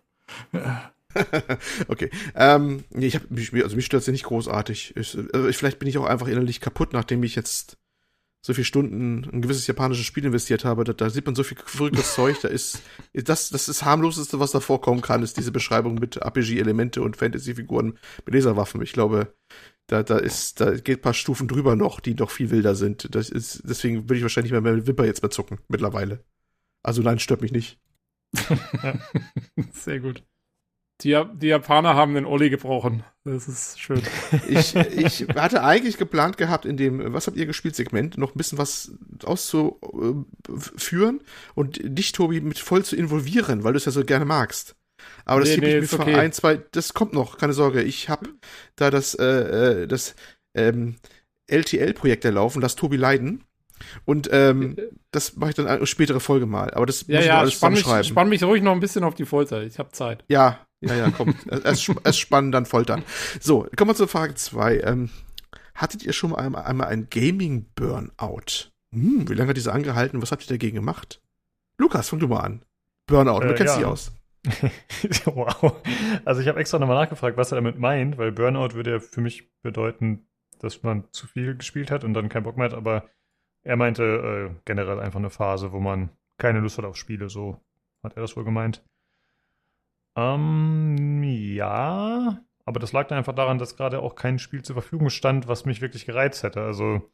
okay. 1.87 2.09
Ähm, 2.35 2.83
nee, 2.89 3.07
ich 3.07 3.15
hab, 3.15 3.29
mich, 3.29 3.53
also 3.53 3.75
mich 3.75 3.85
stört's 3.85 4.07
ja 4.07 4.11
nicht 4.11 4.25
großartig. 4.25 4.95
Ich, 4.95 5.17
also 5.33 5.47
ich, 5.47 5.57
vielleicht 5.57 5.79
bin 5.79 5.87
ich 5.87 5.97
auch 5.97 6.05
einfach 6.05 6.27
innerlich 6.27 6.61
kaputt, 6.61 6.93
nachdem 6.93 7.23
ich 7.23 7.35
jetzt 7.35 7.77
so 8.45 8.53
viele 8.53 8.65
Stunden 8.65 9.23
ein 9.31 9.41
gewisses 9.41 9.67
japanisches 9.67 10.05
Spiel 10.05 10.25
investiert 10.25 10.65
habe. 10.65 10.83
Da, 10.83 10.91
da 10.91 11.09
sieht 11.09 11.25
man 11.25 11.33
so 11.33 11.43
viel 11.43 11.57
verrücktes 11.65 12.13
Zeug. 12.15 12.37
Da 12.41 12.49
ist 12.49 12.81
das, 13.13 13.49
das 13.49 13.69
ist 13.69 13.85
harmloseste, 13.85 14.39
was 14.39 14.51
da 14.51 14.59
vorkommen 14.59 15.01
kann, 15.01 15.23
ist 15.23 15.37
diese 15.37 15.53
Beschreibung 15.53 15.95
mit 15.95 16.17
RPG-Elemente 16.17 17.01
und 17.01 17.15
Fantasy-Figuren 17.15 17.97
mit 18.25 18.35
Laserwaffen. 18.35 18.81
Ich 18.81 18.91
glaube, 18.91 19.33
da, 19.87 20.03
da 20.03 20.17
ist, 20.17 20.59
da 20.59 20.71
geht 20.71 20.99
ein 20.99 21.01
paar 21.01 21.13
Stufen 21.13 21.47
drüber 21.47 21.77
noch, 21.77 22.01
die 22.01 22.15
noch 22.15 22.31
viel 22.31 22.51
wilder 22.51 22.75
sind. 22.75 23.15
Das 23.15 23.29
ist, 23.29 23.63
deswegen 23.65 24.03
würde 24.03 24.17
ich 24.17 24.23
wahrscheinlich 24.23 24.51
nicht 24.51 24.61
mehr 24.61 24.73
mit 24.73 24.87
Wimper 24.87 25.05
jetzt 25.05 25.23
mehr 25.23 25.31
zucken, 25.31 25.59
mittlerweile. 25.69 26.25
Also 26.83 27.01
nein, 27.01 27.19
stört 27.19 27.41
mich 27.41 27.53
nicht. 27.53 27.79
Sehr 29.71 30.01
gut. 30.01 30.21
Die, 31.03 31.21
die 31.33 31.47
Japaner 31.47 31.95
haben 31.95 32.13
den 32.13 32.25
Olli 32.25 32.49
gebrochen. 32.49 33.03
Das 33.25 33.47
ist 33.47 33.79
schön. 33.79 34.01
Ich, 34.47 34.75
ich 34.75 35.27
hatte 35.35 35.63
eigentlich 35.63 35.97
geplant 35.97 36.37
gehabt, 36.37 36.65
in 36.65 36.77
dem 36.77 37.13
Was 37.13 37.27
habt 37.27 37.37
ihr 37.37 37.45
gespielt 37.45 37.75
Segment 37.75 38.17
noch 38.17 38.33
ein 38.33 38.37
bisschen 38.37 38.57
was 38.57 38.93
auszuführen 39.23 41.21
und 41.55 41.79
dich, 41.83 42.11
Tobi, 42.11 42.41
mit 42.41 42.59
voll 42.59 42.83
zu 42.85 42.95
involvieren, 42.95 43.63
weil 43.63 43.73
du 43.73 43.77
es 43.77 43.85
ja 43.85 43.91
so 43.91 44.03
gerne 44.03 44.25
magst. 44.25 44.75
Aber 45.25 45.41
das 45.41 45.49
Nee, 45.49 45.57
nee, 45.57 45.75
ich 45.75 45.81
mir 45.81 45.87
für 45.87 45.99
okay. 45.99 46.15
ein, 46.15 46.31
zwei, 46.31 46.61
das 46.71 46.93
kommt 46.93 47.13
noch, 47.13 47.37
keine 47.37 47.53
Sorge. 47.53 47.81
Ich 47.81 48.09
habe 48.09 48.29
da 48.75 48.89
das, 48.89 49.15
äh, 49.15 49.25
äh, 49.83 49.87
das 49.87 50.15
ähm, 50.55 50.95
LTL-Projekt 51.47 52.25
erlaufen, 52.25 52.61
das 52.61 52.75
Tobi 52.75 52.97
leiden. 52.97 53.43
Und 54.05 54.29
ähm, 54.31 54.77
das 55.11 55.35
mache 55.35 55.51
ich 55.51 55.55
dann 55.55 55.67
eine 55.67 55.85
spätere 55.85 56.19
Folge 56.19 56.45
mal. 56.45 56.73
Aber 56.73 56.85
das 56.85 57.05
Ja, 57.07 57.15
muss 57.15 57.23
ich 57.23 57.27
ja, 57.27 57.39
alles 57.39 57.53
spann 57.53 57.73
mich, 57.73 58.07
spann 58.07 58.29
mich 58.29 58.43
ruhig 58.43 58.61
noch 58.63 58.73
ein 58.73 58.79
bisschen 58.79 59.03
auf 59.03 59.15
die 59.15 59.25
Folter. 59.25 59.63
Ich 59.63 59.79
habe 59.79 59.91
Zeit. 59.91 60.23
Ja, 60.27 60.65
ja, 60.87 60.95
ja, 60.95 61.11
komm. 61.11 61.35
erst, 61.49 61.89
erst 62.03 62.19
spannen, 62.19 62.51
dann 62.51 62.65
foltern. 62.65 63.03
So, 63.39 63.67
kommen 63.75 63.91
wir 63.91 63.95
zur 63.95 64.07
Frage 64.07 64.35
zwei. 64.35 64.79
Ähm, 64.79 65.09
hattet 65.75 66.03
ihr 66.03 66.13
schon 66.13 66.31
mal 66.31 66.37
einmal, 66.37 66.63
einmal 66.63 66.87
ein 66.87 67.07
Gaming-Burnout? 67.09 68.71
Hm, 68.93 69.27
wie 69.27 69.33
lange 69.33 69.49
hat 69.49 69.57
diese 69.57 69.73
angehalten? 69.73 70.21
Was 70.21 70.31
habt 70.31 70.43
ihr 70.43 70.53
dagegen 70.53 70.75
gemacht? 70.75 71.21
Lukas, 71.77 72.09
fang 72.09 72.19
du 72.19 72.27
mal 72.27 72.41
an. 72.41 72.65
Burnout, 73.07 73.39
du 73.41 73.53
Äh, 73.53 73.55
kennst 73.55 73.73
ja. 73.75 73.79
dich 73.79 73.85
aus. 73.87 74.11
wow. 75.25 75.81
Also 76.25 76.41
ich 76.41 76.47
habe 76.47 76.59
extra 76.59 76.77
nochmal 76.77 77.01
nachgefragt, 77.01 77.37
was 77.37 77.51
er 77.51 77.55
damit 77.55 77.79
meint, 77.79 78.17
weil 78.17 78.31
Burnout 78.31 78.73
würde 78.73 78.91
ja 78.91 78.99
für 78.99 79.21
mich 79.21 79.49
bedeuten, 79.61 80.27
dass 80.59 80.83
man 80.83 81.05
zu 81.11 81.27
viel 81.27 81.55
gespielt 81.55 81.91
hat 81.91 82.03
und 82.03 82.13
dann 82.13 82.29
keinen 82.29 82.43
Bock 82.43 82.57
mehr 82.57 82.65
hat, 82.65 82.73
aber 82.73 83.09
er 83.63 83.77
meinte 83.77 84.03
äh, 84.03 84.55
generell 84.65 84.99
einfach 84.99 85.19
eine 85.19 85.29
Phase, 85.29 85.71
wo 85.71 85.79
man 85.79 86.09
keine 86.37 86.59
Lust 86.59 86.77
hat 86.77 86.85
auf 86.85 86.97
Spiele, 86.97 87.29
so 87.29 87.61
hat 88.03 88.15
er 88.17 88.21
das 88.21 88.35
wohl 88.35 88.43
gemeint. 88.43 88.83
Ähm, 90.15 91.23
ja, 91.23 92.43
aber 92.65 92.79
das 92.79 92.93
lag 92.93 93.07
dann 93.07 93.17
einfach 93.17 93.33
daran, 93.33 93.57
dass 93.57 93.75
gerade 93.75 93.99
auch 94.01 94.15
kein 94.15 94.39
Spiel 94.39 94.61
zur 94.63 94.75
Verfügung 94.75 95.09
stand, 95.09 95.47
was 95.47 95.65
mich 95.65 95.81
wirklich 95.81 96.05
gereizt 96.05 96.43
hätte. 96.43 96.61
Also 96.61 97.09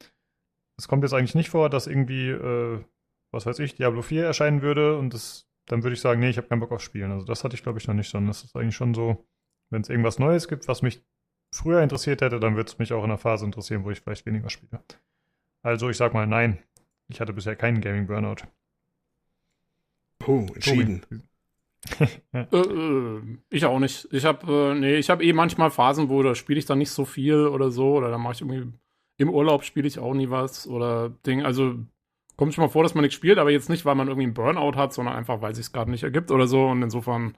es 0.77 0.87
kommt 0.87 1.03
jetzt 1.03 1.13
eigentlich 1.13 1.35
nicht 1.35 1.49
vor, 1.49 1.69
dass 1.69 1.87
irgendwie, 1.87 2.29
äh, 2.29 2.83
was 3.31 3.45
weiß 3.45 3.59
ich, 3.59 3.75
Diablo 3.75 4.01
4 4.01 4.25
erscheinen 4.25 4.61
würde 4.61 4.97
und 4.97 5.13
das, 5.13 5.47
dann 5.65 5.83
würde 5.83 5.93
ich 5.93 6.01
sagen, 6.01 6.19
nee, 6.19 6.29
ich 6.29 6.37
habe 6.37 6.47
keinen 6.47 6.59
Bock 6.59 6.71
auf 6.71 6.81
Spielen. 6.81 7.11
Also 7.11 7.25
das 7.25 7.43
hatte 7.43 7.55
ich, 7.55 7.63
glaube 7.63 7.79
ich, 7.79 7.87
noch 7.87 7.95
nicht, 7.95 8.09
sondern 8.09 8.27
das 8.27 8.43
ist 8.43 8.55
eigentlich 8.55 8.75
schon 8.75 8.93
so, 8.93 9.27
wenn 9.69 9.81
es 9.81 9.89
irgendwas 9.89 10.19
Neues 10.19 10.47
gibt, 10.47 10.67
was 10.67 10.81
mich 10.81 11.03
früher 11.53 11.81
interessiert 11.81 12.21
hätte, 12.21 12.39
dann 12.39 12.55
wird 12.55 12.69
es 12.69 12.79
mich 12.79 12.93
auch 12.93 13.03
in 13.03 13.11
einer 13.11 13.17
Phase 13.17 13.45
interessieren, 13.45 13.83
wo 13.83 13.91
ich 13.91 14.01
vielleicht 14.01 14.25
weniger 14.25 14.49
spiele. 14.49 14.83
Also 15.61 15.89
ich 15.89 15.97
sag 15.97 16.13
mal, 16.13 16.27
nein, 16.27 16.59
ich 17.07 17.19
hatte 17.19 17.33
bisher 17.33 17.55
keinen 17.55 17.81
Gaming 17.81 18.07
Burnout. 18.07 18.43
Oh, 20.25 20.45
entschieden. 20.53 21.03
Äh, 22.33 22.57
äh, 22.57 23.21
ich 23.49 23.65
auch 23.65 23.79
nicht. 23.79 24.07
Ich 24.11 24.25
habe, 24.25 24.71
äh, 24.71 24.75
nee, 24.75 24.95
ich 24.97 25.09
habe 25.09 25.23
eh 25.23 25.33
manchmal 25.33 25.71
Phasen, 25.71 26.09
wo 26.09 26.21
da 26.21 26.35
spiele 26.35 26.59
ich 26.59 26.65
dann 26.65 26.77
nicht 26.77 26.91
so 26.91 27.05
viel 27.05 27.47
oder 27.47 27.71
so, 27.71 27.95
oder 27.95 28.09
dann 28.11 28.21
mache 28.21 28.33
ich 28.33 28.41
irgendwie 28.41 28.71
im 29.17 29.29
Urlaub 29.29 29.63
spiele 29.63 29.87
ich 29.87 29.99
auch 29.99 30.13
nie 30.13 30.29
was 30.29 30.67
oder 30.67 31.09
Ding. 31.25 31.43
Also 31.43 31.75
kommt 32.37 32.53
schon 32.53 32.63
mal 32.63 32.69
vor, 32.69 32.83
dass 32.83 32.95
man 32.95 33.01
nichts 33.01 33.15
spielt, 33.15 33.37
aber 33.37 33.51
jetzt 33.51 33.69
nicht, 33.69 33.83
weil 33.85 33.95
man 33.95 34.07
irgendwie 34.07 34.25
einen 34.25 34.33
Burnout 34.33 34.77
hat, 34.77 34.93
sondern 34.93 35.15
einfach, 35.15 35.41
weil 35.41 35.51
es 35.51 35.71
gerade 35.73 35.91
nicht 35.91 36.03
ergibt 36.03 36.31
oder 36.31 36.47
so. 36.47 36.67
Und 36.67 36.81
insofern, 36.83 37.37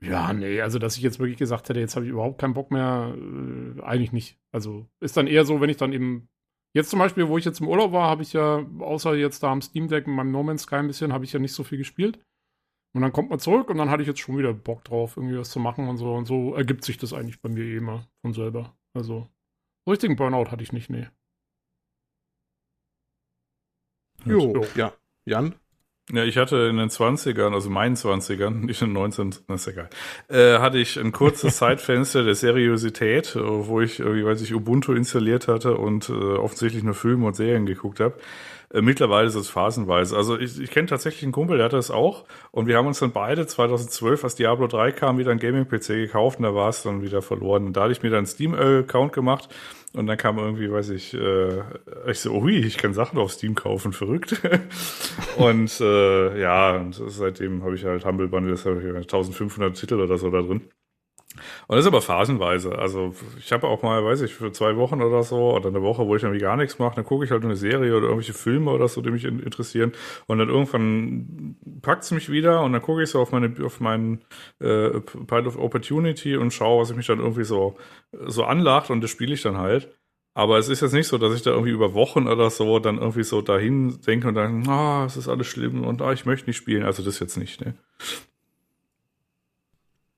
ja, 0.00 0.32
nee, 0.32 0.60
also 0.60 0.78
dass 0.78 0.96
ich 0.96 1.02
jetzt 1.02 1.18
wirklich 1.18 1.38
gesagt 1.38 1.68
hätte, 1.68 1.80
jetzt 1.80 1.96
habe 1.96 2.04
ich 2.04 2.12
überhaupt 2.12 2.38
keinen 2.38 2.54
Bock 2.54 2.70
mehr, 2.70 3.14
äh, 3.16 3.80
eigentlich 3.82 4.12
nicht. 4.12 4.38
Also 4.50 4.86
ist 5.00 5.16
dann 5.16 5.26
eher 5.26 5.44
so, 5.44 5.60
wenn 5.60 5.70
ich 5.70 5.78
dann 5.78 5.92
eben 5.92 6.28
Jetzt 6.74 6.88
zum 6.88 6.98
Beispiel, 6.98 7.28
wo 7.28 7.36
ich 7.36 7.44
jetzt 7.44 7.60
im 7.60 7.68
Urlaub 7.68 7.92
war, 7.92 8.08
habe 8.08 8.22
ich 8.22 8.32
ja, 8.32 8.64
außer 8.78 9.14
jetzt 9.14 9.42
da 9.42 9.52
am 9.52 9.60
Steam 9.60 9.88
Deck 9.88 10.06
mit 10.06 10.16
meinem 10.16 10.32
No 10.32 10.42
Man's 10.42 10.62
Sky 10.62 10.76
ein 10.76 10.86
bisschen, 10.86 11.12
habe 11.12 11.24
ich 11.24 11.32
ja 11.32 11.38
nicht 11.38 11.52
so 11.52 11.64
viel 11.64 11.76
gespielt. 11.76 12.18
Und 12.94 13.02
dann 13.02 13.12
kommt 13.12 13.30
man 13.30 13.38
zurück 13.38 13.70
und 13.70 13.78
dann 13.78 13.90
hatte 13.90 14.02
ich 14.02 14.08
jetzt 14.08 14.20
schon 14.20 14.36
wieder 14.36 14.52
Bock 14.52 14.84
drauf, 14.84 15.16
irgendwie 15.16 15.38
was 15.38 15.50
zu 15.50 15.60
machen 15.60 15.88
und 15.88 15.96
so. 15.96 16.14
Und 16.14 16.26
so 16.26 16.54
ergibt 16.54 16.84
sich 16.84 16.98
das 16.98 17.12
eigentlich 17.12 17.40
bei 17.40 17.48
mir 17.48 17.64
eh 17.64 17.76
immer 17.76 18.06
von 18.20 18.34
selber. 18.34 18.76
Also, 18.94 19.28
so 19.86 19.90
richtigen 19.90 20.16
Burnout 20.16 20.50
hatte 20.50 20.62
ich 20.62 20.72
nicht, 20.72 20.90
nee. 20.90 21.08
Jo, 24.24 24.54
Jo. 24.54 24.66
ja. 24.76 24.92
Jan? 25.24 25.54
Ja, 26.10 26.24
ich 26.24 26.36
hatte 26.36 26.56
in 26.68 26.78
den 26.78 26.88
20ern, 26.88 27.54
also 27.54 27.70
meinen 27.70 27.94
20ern, 27.94 28.50
nicht 28.66 28.82
in 28.82 28.88
den 28.88 28.94
19, 28.94 29.34
na, 29.48 29.54
ist 29.54 29.68
egal, 29.68 29.88
äh, 30.28 30.58
hatte 30.58 30.78
ich 30.78 30.98
ein 30.98 31.12
kurzes 31.12 31.56
Zeitfenster 31.58 32.24
der 32.24 32.34
Seriosität, 32.34 33.36
äh, 33.36 33.40
wo 33.40 33.80
ich, 33.80 34.00
irgendwie, 34.00 34.24
weiß 34.24 34.42
ich, 34.42 34.52
Ubuntu 34.52 34.92
installiert 34.94 35.48
hatte 35.48 35.76
und 35.76 36.08
äh, 36.08 36.12
offensichtlich 36.12 36.82
nur 36.82 36.94
Filme 36.94 37.26
und 37.26 37.34
Serien 37.34 37.66
geguckt 37.66 38.00
habe. 38.00 38.18
Äh, 38.72 38.82
mittlerweile 38.82 39.28
ist 39.28 39.34
es 39.34 39.50
phasenweise. 39.50 40.16
Also 40.16 40.38
ich, 40.38 40.60
ich 40.60 40.70
kenne 40.70 40.86
tatsächlich 40.86 41.22
einen 41.22 41.32
Kumpel, 41.32 41.58
der 41.58 41.66
hatte 41.66 41.76
das 41.76 41.90
auch. 41.90 42.24
Und 42.50 42.66
wir 42.66 42.76
haben 42.76 42.86
uns 42.86 42.98
dann 43.00 43.12
beide 43.12 43.46
2012, 43.46 44.24
als 44.24 44.34
Diablo 44.34 44.66
3 44.66 44.92
kam, 44.92 45.18
wieder 45.18 45.30
ein 45.30 45.38
Gaming-PC 45.38 45.88
gekauft 45.88 46.38
und 46.38 46.44
da 46.44 46.54
war 46.54 46.68
es 46.68 46.82
dann 46.82 47.02
wieder 47.02 47.22
verloren. 47.22 47.66
Und 47.66 47.76
da 47.76 47.82
hatte 47.82 47.92
ich 47.92 48.02
mir 48.02 48.10
dann 48.10 48.18
einen 48.18 48.26
Steam-Account 48.26 49.12
gemacht 49.12 49.48
und 49.92 50.06
dann 50.06 50.16
kam 50.16 50.38
irgendwie, 50.38 50.70
weiß 50.70 50.90
ich, 50.90 51.12
äh, 51.14 51.60
ich 52.06 52.20
so, 52.20 52.32
ui, 52.32 52.56
ich 52.56 52.78
kann 52.78 52.94
Sachen 52.94 53.18
auf 53.18 53.32
Steam 53.32 53.54
kaufen, 53.54 53.92
verrückt. 53.92 54.40
und 55.36 55.80
äh, 55.80 56.40
ja, 56.40 56.76
und 56.76 56.94
seitdem 56.94 57.62
habe 57.62 57.74
ich 57.74 57.84
halt 57.84 58.04
Humble 58.06 58.28
Bundle, 58.28 58.52
das 58.52 58.64
habe 58.64 58.80
ich 58.80 58.86
1500 58.86 59.76
Titel 59.76 60.00
oder 60.00 60.16
so 60.16 60.30
da 60.30 60.40
drin. 60.40 60.62
Und 61.66 61.76
das 61.76 61.84
ist 61.84 61.88
aber 61.88 62.02
phasenweise. 62.02 62.78
Also 62.78 63.14
ich 63.38 63.52
habe 63.52 63.66
auch 63.68 63.82
mal, 63.82 64.04
weiß 64.04 64.22
ich, 64.22 64.34
für 64.34 64.52
zwei 64.52 64.76
Wochen 64.76 65.02
oder 65.02 65.22
so 65.22 65.54
oder 65.54 65.68
eine 65.68 65.82
Woche, 65.82 66.06
wo 66.06 66.14
ich 66.16 66.22
dann 66.22 66.32
wie 66.32 66.38
gar 66.38 66.56
nichts 66.56 66.78
mache, 66.78 66.96
dann 66.96 67.04
gucke 67.04 67.24
ich 67.24 67.30
halt 67.30 67.44
eine 67.44 67.56
Serie 67.56 67.96
oder 67.96 68.06
irgendwelche 68.06 68.34
Filme 68.34 68.70
oder 68.70 68.88
so, 68.88 69.00
die 69.00 69.10
mich 69.10 69.24
in- 69.24 69.40
interessieren. 69.40 69.92
Und 70.26 70.38
dann 70.38 70.48
irgendwann 70.48 71.56
packt's 71.82 72.10
mich 72.10 72.30
wieder 72.30 72.62
und 72.62 72.72
dann 72.72 72.82
gucke 72.82 73.02
ich 73.02 73.10
so 73.10 73.20
auf 73.20 73.32
meine 73.32 73.52
auf 73.64 73.80
meinen 73.80 74.24
äh, 74.60 74.90
Pile 75.00 75.46
of 75.46 75.58
Opportunity 75.58 76.36
und 76.36 76.52
schaue, 76.52 76.82
was 76.82 76.90
ich 76.90 76.96
mich 76.96 77.06
dann 77.06 77.20
irgendwie 77.20 77.44
so 77.44 77.76
so 78.26 78.44
anlacht 78.44 78.90
und 78.90 79.00
das 79.02 79.10
spiele 79.10 79.34
ich 79.34 79.42
dann 79.42 79.58
halt. 79.58 79.90
Aber 80.34 80.58
es 80.58 80.68
ist 80.68 80.80
jetzt 80.80 80.94
nicht 80.94 81.08
so, 81.08 81.18
dass 81.18 81.34
ich 81.34 81.42
da 81.42 81.50
irgendwie 81.50 81.72
über 81.72 81.92
Wochen 81.92 82.26
oder 82.26 82.48
so 82.48 82.78
dann 82.78 82.96
irgendwie 82.98 83.22
so 83.22 83.42
dahin 83.42 84.00
denke 84.06 84.28
und 84.28 84.34
dann, 84.34 84.66
ah, 84.68 85.04
es 85.04 85.16
ist 85.18 85.28
alles 85.28 85.46
schlimm 85.46 85.84
und 85.84 86.00
ah, 86.00 86.12
ich 86.12 86.24
möchte 86.24 86.48
nicht 86.48 86.56
spielen. 86.56 86.84
Also 86.84 87.02
das 87.02 87.18
jetzt 87.18 87.36
nicht, 87.36 87.60
ne? 87.60 87.74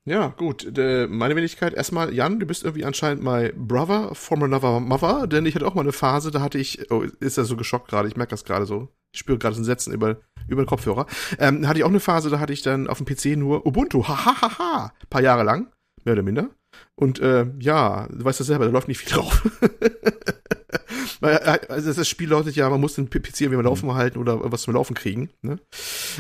Ja, 0.06 0.28
gut. 0.28 0.76
Äh, 0.76 1.06
meine 1.06 1.34
Wenigkeit, 1.34 1.72
erstmal, 1.72 2.12
Jan, 2.12 2.38
du 2.38 2.44
bist 2.44 2.62
irgendwie 2.62 2.84
anscheinend 2.84 3.24
my 3.24 3.52
brother 3.56 4.14
from 4.14 4.42
another 4.42 4.78
mother, 4.78 5.26
denn 5.26 5.46
ich 5.46 5.54
hatte 5.54 5.66
auch 5.66 5.74
mal 5.74 5.80
eine 5.80 5.92
Phase, 5.92 6.30
da 6.30 6.42
hatte 6.42 6.58
ich, 6.58 6.90
oh, 6.90 7.04
ist 7.20 7.38
er 7.38 7.44
so 7.44 7.56
geschockt 7.56 7.88
gerade, 7.88 8.06
ich 8.08 8.16
merke 8.16 8.30
das 8.30 8.44
gerade 8.44 8.66
so. 8.66 8.88
Ich 9.14 9.20
spüre 9.20 9.38
gerade 9.38 9.54
so 9.54 9.62
ein 9.62 9.64
Sätzen 9.64 9.94
über, 9.94 10.18
über 10.46 10.62
den 10.62 10.66
Kopfhörer. 10.66 11.06
Ähm, 11.38 11.66
hatte 11.66 11.78
ich 11.78 11.84
auch 11.84 11.88
eine 11.88 12.00
Phase, 12.00 12.28
da 12.28 12.38
hatte 12.38 12.52
ich 12.52 12.60
dann 12.60 12.86
auf 12.86 12.98
dem 12.98 13.06
PC 13.06 13.38
nur 13.38 13.66
Ubuntu, 13.66 14.06
hahaha, 14.06 14.92
paar 15.08 15.22
Jahre 15.22 15.42
lang, 15.42 15.72
mehr 16.04 16.12
oder 16.12 16.22
minder. 16.22 16.50
Und 16.96 17.18
äh, 17.20 17.46
ja, 17.58 18.06
du 18.10 18.24
weißt 18.24 18.38
ja 18.40 18.44
selber, 18.46 18.66
da 18.66 18.70
läuft 18.70 18.88
nicht 18.88 18.98
viel 18.98 19.12
drauf. 19.16 19.42
Weil, 21.20 21.36
äh, 21.36 21.58
also 21.72 21.92
das 21.92 22.08
Spiel 22.08 22.28
lautet 22.30 22.54
ja, 22.56 22.68
man 22.68 22.80
muss 22.80 22.94
den 22.94 23.08
PC 23.10 23.40
irgendwie 23.42 23.56
mal 23.56 23.64
laufen 23.64 23.92
halten 23.94 24.18
oder 24.18 24.40
was 24.52 24.62
zum 24.62 24.74
Laufen 24.74 24.94
kriegen. 24.94 25.30
Ne? 25.42 25.58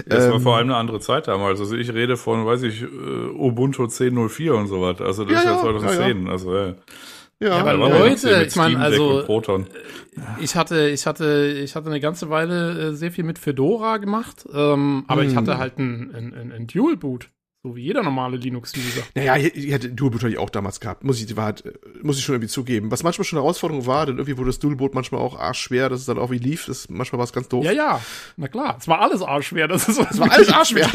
Das 0.06 0.28
war 0.28 0.34
Ähm, 0.36 0.40
vor 0.40 0.56
allem 0.56 0.68
eine 0.68 0.76
andere 0.76 1.00
Zeit 1.00 1.28
damals. 1.28 1.60
Also 1.60 1.76
ich 1.76 1.92
rede 1.92 2.16
von, 2.16 2.46
weiß 2.46 2.62
ich, 2.62 2.82
äh, 2.82 2.86
Ubuntu 2.86 3.84
10.04 3.84 4.50
und 4.52 4.66
so 4.68 4.80
was. 4.80 5.00
Also 5.00 5.24
das 5.24 5.32
Ja, 5.32 5.38
ist 5.40 5.44
ja 5.46 5.52
ja, 5.56 5.60
2010. 5.60 6.28
Also, 6.28 6.54
ja. 6.56 6.74
Ja, 7.40 7.52
aber 7.58 7.74
Leute, 7.74 7.98
man 7.98 8.08
jetzt 8.10 8.26
hier 8.26 8.38
mit 8.38 8.46
ich 8.48 8.56
mein, 8.56 8.70
Steam 8.70 8.80
Deck 8.80 8.92
also- 8.92 9.22
Proton. 9.26 9.66
Ich 10.40 10.54
hatte, 10.54 10.88
ich 10.90 11.06
hatte, 11.06 11.60
ich 11.62 11.74
hatte 11.74 11.88
eine 11.88 12.00
ganze 12.00 12.30
Weile 12.30 12.90
äh, 12.90 12.92
sehr 12.94 13.10
viel 13.10 13.24
mit 13.24 13.38
Fedora 13.40 13.96
gemacht, 13.98 14.46
ähm, 14.54 15.04
aber 15.08 15.22
ich 15.24 15.30
Hm. 15.30 15.36
hatte 15.38 15.58
halt 15.58 15.76
ein, 15.78 16.14
ein, 16.14 16.32
ein, 16.32 16.52
ein 16.52 16.66
Dual 16.68 16.96
Boot, 16.96 17.28
so 17.64 17.74
wie 17.76 17.80
jeder 17.80 18.02
normale 18.02 18.36
Linux-User. 18.36 19.02
Naja, 19.14 19.36
ich, 19.38 19.56
ich 19.56 19.72
hatte 19.72 19.88
Dualboot 19.88 20.20
hatte 20.22 20.32
ich 20.32 20.38
auch 20.38 20.50
damals 20.50 20.80
gehabt, 20.80 21.02
muss 21.02 21.18
ich, 21.18 21.34
Wahrheit, 21.34 21.64
äh, 21.64 21.72
muss 22.02 22.18
ich 22.18 22.24
schon 22.24 22.34
irgendwie 22.34 22.50
zugeben. 22.50 22.90
Was 22.90 23.02
manchmal 23.02 23.24
schon 23.24 23.38
eine 23.38 23.44
Herausforderung 23.44 23.86
war, 23.86 24.04
denn 24.04 24.16
irgendwie 24.16 24.36
wurde 24.36 24.50
das 24.50 24.58
Dualboot 24.58 24.94
manchmal 24.94 25.22
auch 25.22 25.38
arschschwer, 25.38 25.88
dass 25.88 26.00
es 26.00 26.06
dann 26.06 26.18
auch 26.18 26.30
wie 26.30 26.36
lief, 26.36 26.66
das, 26.66 26.90
manchmal 26.90 27.18
war 27.20 27.24
es 27.24 27.32
ganz 27.32 27.48
doof. 27.48 27.64
Ja, 27.64 27.72
ja, 27.72 28.00
na 28.36 28.48
klar, 28.48 28.76
es 28.78 28.86
war 28.86 29.00
alles 29.00 29.22
arschschwer, 29.22 29.66
das 29.66 29.88
ist 29.88 29.98
was 29.98 30.18
war 30.18 30.30
alles 30.30 30.50
arschschwer. 30.50 30.90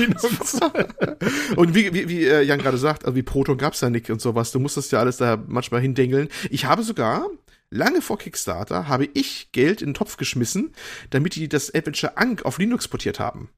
Und 1.55 1.73
wie, 1.73 1.91
wie, 1.91 2.07
wie 2.07 2.25
äh, 2.25 2.43
Jan 2.43 2.59
gerade 2.59 2.77
sagt, 2.77 3.03
also 3.03 3.15
wie 3.15 3.23
Proton 3.23 3.57
gab's 3.57 3.79
da 3.79 3.89
nicht 3.89 4.11
und 4.11 4.21
sowas, 4.21 4.51
du 4.51 4.59
musstest 4.59 4.91
ja 4.91 4.99
alles 4.99 5.17
da 5.17 5.43
manchmal 5.47 5.81
hindengeln. 5.81 6.29
Ich 6.51 6.65
habe 6.65 6.83
sogar, 6.83 7.25
lange 7.71 8.03
vor 8.03 8.19
Kickstarter, 8.19 8.87
habe 8.87 9.09
ich 9.15 9.51
Geld 9.53 9.81
in 9.81 9.89
den 9.89 9.93
Topf 9.95 10.17
geschmissen, 10.17 10.71
damit 11.09 11.35
die 11.35 11.49
das 11.49 11.73
Adventure 11.73 12.15
Ankh 12.15 12.45
auf 12.45 12.59
Linux 12.59 12.87
portiert 12.87 13.19
haben. 13.19 13.49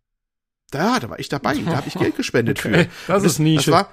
Da, 0.72 1.00
da 1.00 1.10
war 1.10 1.20
ich 1.20 1.30
dabei. 1.30 1.56
Da 1.56 1.78
habe 1.78 1.88
ich 1.88 1.94
Geld 1.96 2.16
gespendet 2.16 2.60
Okay, 2.66 2.86
für. 2.86 3.12
das 3.12 3.22
Und 3.24 3.28
ist 3.28 3.40
Nische. 3.40 3.72
Das 3.72 3.80
war, 3.80 3.92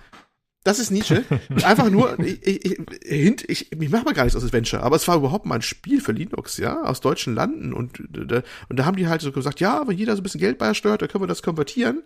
das 0.65 0.79
ist 0.81 0.91
Nietzsche. 0.91 1.25
Einfach 1.65 1.89
nur, 1.89 2.19
ich, 2.23 2.45
ich, 2.45 2.79
ich, 3.03 3.49
ich, 3.49 3.73
ich 3.73 3.91
mache 3.91 4.05
mal 4.05 4.13
gar 4.13 4.25
nichts 4.25 4.37
aus 4.37 4.45
Adventure, 4.45 4.83
aber 4.83 4.97
es 4.97 5.07
war 5.09 5.17
überhaupt 5.17 5.47
mal 5.47 5.55
ein 5.55 5.63
Spiel 5.63 6.01
für 6.03 6.13
Linux, 6.13 6.59
ja, 6.59 6.83
aus 6.83 7.01
deutschen 7.01 7.35
Landen 7.35 7.73
und, 7.73 8.03
da- 8.11 8.43
und 8.69 8.79
da 8.79 8.85
haben 8.85 8.97
die 8.97 9.07
halt 9.07 9.23
so 9.23 9.33
gesagt, 9.33 9.61
ja, 9.61 9.87
wenn 9.87 9.97
jeder 9.97 10.15
so 10.15 10.21
ein 10.21 10.25
bisschen 10.25 10.41
Geld 10.41 10.59
beisteuert, 10.59 11.01
dann 11.01 11.09
können 11.09 11.23
wir 11.23 11.29
das 11.29 11.43
konvertieren. 11.43 12.03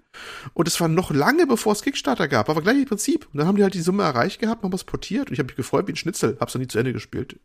Und 0.55 0.69
es 0.69 0.81
war 0.81 0.87
noch 0.89 1.11
lange 1.11 1.47
bevor 1.47 1.73
es 1.73 1.83
Kickstarter 1.83 2.29
gab, 2.29 2.49
aber 2.51 2.63
gleich 2.63 2.77
im 2.77 2.85
Prinzip. 2.85 3.27
Und 3.33 3.39
dann 3.39 3.49
haben 3.49 3.57
die 3.57 3.63
halt 3.65 3.75
die 3.75 3.81
Summe 3.81 4.05
erreicht 4.05 4.39
gehabt, 4.41 4.63
haben 4.63 4.73
was 4.73 4.85
portiert 4.85 5.29
und 5.29 5.33
ich 5.33 5.39
habe 5.41 5.47
mich 5.49 5.57
gefreut 5.57 5.89
wie 5.89 5.93
ein 5.93 5.97
Schnitzel, 5.97 6.37
hab's 6.39 6.53
dann 6.53 6.63
nie 6.63 6.69
zu 6.69 6.79
Ende 6.79 6.93
gespielt. 6.93 7.41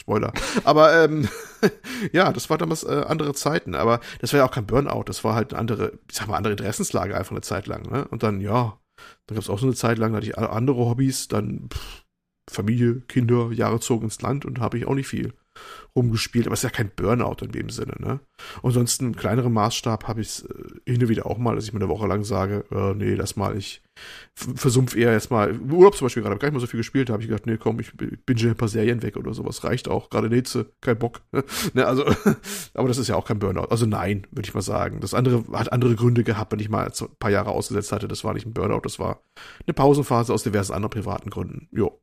Spoiler. 0.00 0.32
Aber 0.64 1.04
ähm, 1.04 1.28
ja, 2.12 2.32
das 2.32 2.50
war 2.50 2.58
damals 2.58 2.82
äh, 2.84 3.04
andere 3.06 3.34
Zeiten. 3.34 3.74
Aber 3.74 4.00
das 4.20 4.32
war 4.32 4.38
ja 4.38 4.46
auch 4.46 4.50
kein 4.50 4.66
Burnout. 4.66 5.04
Das 5.04 5.22
war 5.24 5.34
halt 5.34 5.52
eine 5.52 5.60
andere, 5.60 5.98
ich 6.08 6.16
sag 6.16 6.26
mal, 6.26 6.36
andere 6.36 6.52
Interessenslage 6.52 7.16
einfach 7.16 7.32
eine 7.32 7.42
Zeit 7.42 7.66
lang. 7.66 7.82
Ne? 7.90 8.06
Und 8.08 8.22
dann, 8.22 8.40
ja, 8.40 8.78
dann 9.26 9.36
gab 9.36 9.44
es 9.44 9.50
auch 9.50 9.58
so 9.58 9.66
eine 9.66 9.74
Zeit 9.74 9.98
lang, 9.98 10.12
da 10.12 10.16
hatte 10.16 10.26
ich 10.26 10.36
andere 10.38 10.86
Hobbys, 10.86 11.28
dann 11.28 11.68
pff, 11.72 12.04
Familie, 12.50 13.00
Kinder, 13.02 13.50
Jahre 13.52 13.80
zogen 13.80 14.04
ins 14.04 14.20
Land 14.20 14.44
und 14.44 14.60
habe 14.60 14.78
ich 14.78 14.86
auch 14.86 14.94
nicht 14.94 15.08
viel 15.08 15.34
rumgespielt. 15.94 16.46
Aber 16.46 16.54
es 16.54 16.60
ist 16.60 16.64
ja 16.64 16.70
kein 16.70 16.90
Burnout 16.94 17.44
in 17.44 17.52
dem 17.52 17.70
Sinne. 17.70 17.94
Ne? 17.98 18.20
Und 18.62 18.70
ansonsten 18.70 19.06
im 19.06 19.16
kleineren 19.16 19.52
Maßstab 19.52 20.08
habe 20.08 20.20
ich 20.20 20.28
es 20.28 20.42
äh, 20.42 20.90
hin 20.90 21.02
und 21.02 21.08
wieder 21.08 21.26
auch 21.26 21.38
mal, 21.38 21.54
dass 21.54 21.64
ich 21.64 21.72
mir 21.72 21.80
eine 21.80 21.88
Woche 21.88 22.06
lang 22.06 22.24
sage, 22.24 22.64
äh, 22.70 22.94
nee, 22.94 23.14
lass 23.14 23.36
mal, 23.36 23.56
ich 23.56 23.82
versumpf 24.34 24.96
eher 24.96 25.10
erstmal. 25.10 25.50
Im 25.50 25.72
Urlaub 25.72 25.94
zum 25.96 26.06
Beispiel 26.06 26.22
gerade, 26.22 26.34
hab 26.34 26.40
gar 26.40 26.48
nicht 26.48 26.54
mal 26.54 26.60
so 26.60 26.66
viel 26.66 26.78
gespielt, 26.78 27.08
da 27.08 27.12
habe 27.12 27.22
ich 27.22 27.28
gedacht, 27.28 27.46
nee, 27.46 27.58
komm, 27.58 27.78
ich 27.80 27.92
binge 27.94 28.50
ein 28.50 28.56
paar 28.56 28.68
Serien 28.68 29.02
weg 29.02 29.16
oder 29.16 29.34
sowas. 29.34 29.64
Reicht 29.64 29.88
auch. 29.88 30.08
Gerade 30.08 30.28
Netze, 30.28 30.72
kein 30.80 30.98
Bock. 30.98 31.20
ne, 31.74 31.86
also, 31.86 32.04
aber 32.74 32.88
das 32.88 32.98
ist 32.98 33.08
ja 33.08 33.16
auch 33.16 33.26
kein 33.26 33.38
Burnout. 33.38 33.68
Also 33.68 33.86
nein, 33.86 34.26
würde 34.30 34.48
ich 34.48 34.54
mal 34.54 34.62
sagen. 34.62 35.00
Das 35.00 35.14
andere 35.14 35.44
hat 35.52 35.72
andere 35.72 35.94
Gründe 35.94 36.24
gehabt, 36.24 36.52
wenn 36.52 36.60
ich 36.60 36.70
mal 36.70 36.86
ein 36.86 37.08
paar 37.18 37.30
Jahre 37.30 37.50
ausgesetzt 37.50 37.92
hatte. 37.92 38.08
Das 38.08 38.24
war 38.24 38.32
nicht 38.34 38.46
ein 38.46 38.54
Burnout, 38.54 38.80
das 38.80 38.98
war 38.98 39.22
eine 39.66 39.74
Pausenphase 39.74 40.32
aus 40.32 40.42
diversen 40.42 40.72
anderen 40.72 40.90
privaten 40.90 41.30
Gründen. 41.30 41.68
Jo. 41.70 41.98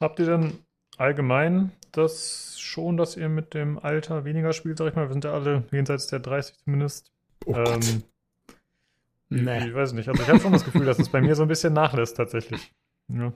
Habt 0.00 0.18
ihr 0.18 0.26
denn 0.26 0.65
allgemein 0.98 1.72
das 1.92 2.58
schon, 2.60 2.96
dass 2.96 3.16
ihr 3.16 3.28
mit 3.28 3.54
dem 3.54 3.78
Alter 3.78 4.24
weniger 4.24 4.52
spielt, 4.52 4.78
sag 4.78 4.88
ich 4.88 4.94
mal? 4.96 5.08
Wir 5.08 5.12
sind 5.12 5.24
ja 5.24 5.32
alle 5.32 5.64
jenseits 5.72 6.06
der 6.08 6.20
30 6.20 6.56
zumindest. 6.64 7.12
Oh 7.46 7.52
Gott. 7.52 7.68
ähm, 7.92 8.02
Nee. 9.28 9.66
Ich 9.68 9.74
weiß 9.74 9.92
nicht. 9.94 10.08
Also 10.08 10.22
ich 10.22 10.28
habe 10.28 10.38
schon 10.38 10.52
das 10.52 10.64
Gefühl, 10.64 10.84
dass 10.86 10.98
es 11.00 11.08
bei 11.08 11.20
mir 11.20 11.34
so 11.34 11.42
ein 11.42 11.48
bisschen 11.48 11.72
nachlässt 11.72 12.16
tatsächlich. 12.16 12.72
Ja, 13.08 13.32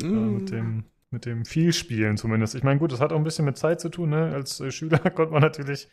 äh, 0.00 0.04
Mm. 0.04 0.34
mit 0.36 0.50
dem 0.50 0.84
mit 1.12 1.26
dem 1.26 1.44
Vielspielen 1.44 2.16
zumindest. 2.16 2.54
Ich 2.54 2.62
meine, 2.62 2.78
gut, 2.78 2.92
das 2.92 3.00
hat 3.00 3.12
auch 3.12 3.16
ein 3.16 3.24
bisschen 3.24 3.44
mit 3.44 3.56
Zeit 3.56 3.80
zu 3.80 3.88
tun. 3.88 4.10
Ne? 4.10 4.32
Als 4.32 4.60
äh, 4.60 4.70
Schüler 4.70 4.98
konnte 5.10 5.32
man 5.32 5.42
natürlich, 5.42 5.88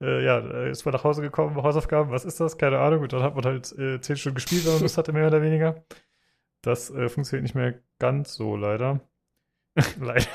äh, 0.00 0.24
ja, 0.24 0.38
äh, 0.38 0.70
ist 0.70 0.84
man 0.84 0.92
nach 0.92 1.04
Hause 1.04 1.22
gekommen, 1.22 1.54
Hausaufgaben, 1.56 2.10
was 2.10 2.24
ist 2.24 2.40
das? 2.40 2.58
Keine 2.58 2.78
Ahnung. 2.80 3.02
Und 3.02 3.12
dann 3.12 3.22
hat 3.22 3.36
man 3.36 3.44
halt 3.44 3.70
äh, 3.78 4.00
zehn 4.00 4.16
Stunden 4.16 4.34
gespielt, 4.36 4.64
wenn 4.64 4.72
man 4.72 4.82
Lust 4.82 4.98
hatte, 4.98 5.12
mehr 5.12 5.28
oder 5.28 5.40
weniger. 5.42 5.84
Das 6.62 6.90
äh, 6.90 7.08
funktioniert 7.08 7.44
nicht 7.44 7.54
mehr 7.54 7.74
ganz 8.00 8.34
so, 8.34 8.56
leider. 8.56 9.00
leider. 10.00 10.26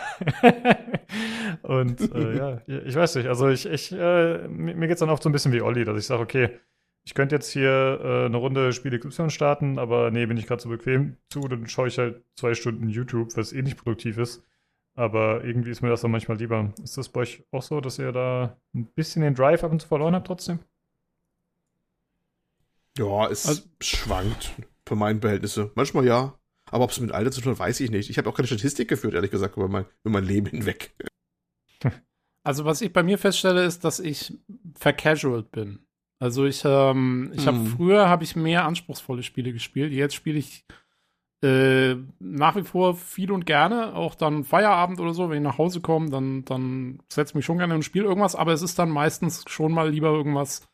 Und 1.64 2.00
äh, 2.14 2.38
ja, 2.38 2.62
ich 2.68 2.96
weiß 2.96 3.16
nicht. 3.16 3.28
Also 3.28 3.50
ich, 3.50 3.66
ich 3.66 3.92
äh, 3.92 4.48
mir 4.48 4.76
mir 4.76 4.88
geht's 4.88 5.00
dann 5.00 5.10
oft 5.10 5.24
so 5.24 5.30
ein 5.30 5.32
bisschen 5.32 5.52
wie 5.52 5.62
Olli, 5.62 5.84
dass 5.86 5.98
ich 5.98 6.06
sage, 6.06 6.22
okay, 6.22 6.50
ich 7.04 7.14
könnte 7.16 7.36
jetzt 7.36 7.50
hier 7.50 8.00
äh, 8.04 8.26
eine 8.26 8.38
Runde 8.38 8.74
Spiele 8.74 9.00
XY 9.00 9.30
starten, 9.32 9.80
aber 9.80 10.12
nee, 10.12 10.26
bin 10.28 10.38
ich 10.38 10.46
gerade 10.48 10.62
so 10.62 10.70
bequem 10.70 11.18
zu, 11.30 11.48
dann 11.48 11.68
schaue 11.68 11.88
ich 11.88 11.98
halt 11.98 12.24
zwei 12.36 12.54
Stunden 12.54 12.90
YouTube, 12.90 13.36
was 13.36 13.54
eh 13.54 13.62
nicht 13.64 13.78
produktiv 13.78 14.18
ist. 14.18 14.44
Aber 14.94 15.44
irgendwie 15.44 15.72
ist 15.72 15.82
mir 15.82 15.90
das 15.90 16.02
dann 16.02 16.12
manchmal 16.12 16.38
lieber. 16.38 16.74
Ist 16.84 16.98
das 16.98 17.10
bei 17.10 17.22
euch 17.22 17.44
auch 17.52 17.64
so, 17.64 17.82
dass 17.82 17.98
ihr 17.98 18.12
da 18.12 18.58
ein 18.76 18.86
bisschen 18.86 19.22
den 19.24 19.34
Drive 19.36 19.64
ab 19.64 19.72
und 19.72 19.82
zu 19.82 19.88
verloren 19.88 20.14
habt 20.14 20.28
trotzdem? 20.28 20.60
Ja, 22.98 23.28
es 23.30 23.48
Also- 23.48 23.64
schwankt 23.82 24.52
für 24.86 24.96
meine 24.96 25.20
Verhältnisse. 25.22 25.72
Manchmal 25.76 26.06
ja. 26.06 26.38
Aber 26.72 26.84
ob 26.86 26.92
es 26.92 27.00
mit 27.00 27.12
Alter 27.12 27.32
zu 27.32 27.42
tun 27.42 27.52
hat, 27.52 27.60
weiß 27.60 27.80
ich 27.82 27.92
nicht. 27.92 28.10
Ich 28.10 28.18
habe 28.18 28.30
auch 28.30 28.34
keine 28.34 28.48
Statistik 28.48 28.88
geführt, 28.88 29.14
ehrlich 29.14 29.32
gesagt, 29.32 29.58
über 29.58 29.68
mein, 29.68 29.86
über 30.04 30.14
mein 30.14 30.26
Leben 30.26 30.48
hinweg. 30.48 30.96
Also 32.44 32.66
was 32.66 32.82
ich 32.82 32.92
bei 32.92 33.04
mir 33.04 33.20
feststelle, 33.20 33.64
ist, 33.66 33.84
dass 33.84 34.00
ich 34.00 34.34
vercasualt 34.74 35.52
bin. 35.52 35.86
Also 36.20 36.46
ich, 36.46 36.64
ähm, 36.66 37.32
ich 37.36 37.46
habe 37.46 37.58
Hm. 37.58 37.68
früher 37.68 38.10
habe 38.10 38.24
ich 38.24 38.36
mehr 38.36 38.66
anspruchsvolle 38.66 39.22
Spiele 39.22 39.54
gespielt. 39.54 39.94
Jetzt 39.94 40.16
spiele 40.16 40.40
ich 40.40 40.66
äh, 41.44 41.96
nach 42.20 42.56
wie 42.56 42.64
vor 42.64 42.96
viel 42.96 43.32
und 43.32 43.46
gerne, 43.46 43.94
auch 43.94 44.16
dann 44.16 44.44
Feierabend 44.44 45.00
oder 45.00 45.14
so, 45.14 45.30
wenn 45.30 45.38
ich 45.38 45.44
nach 45.44 45.60
Hause 45.60 45.82
komme, 45.82 46.10
dann, 46.10 46.44
dann 46.46 47.04
setze 47.12 47.32
ich 47.32 47.36
mich 47.36 47.46
schon 47.46 47.60
gerne 47.60 47.76
und 47.76 47.84
spiele 47.84 48.06
irgendwas, 48.06 48.36
aber 48.36 48.54
es 48.54 48.64
ist 48.64 48.80
dann 48.80 48.90
meistens 48.90 49.44
schon 49.48 49.72
mal 49.72 49.90
lieber 49.92 50.10
irgendwas, 50.10 50.68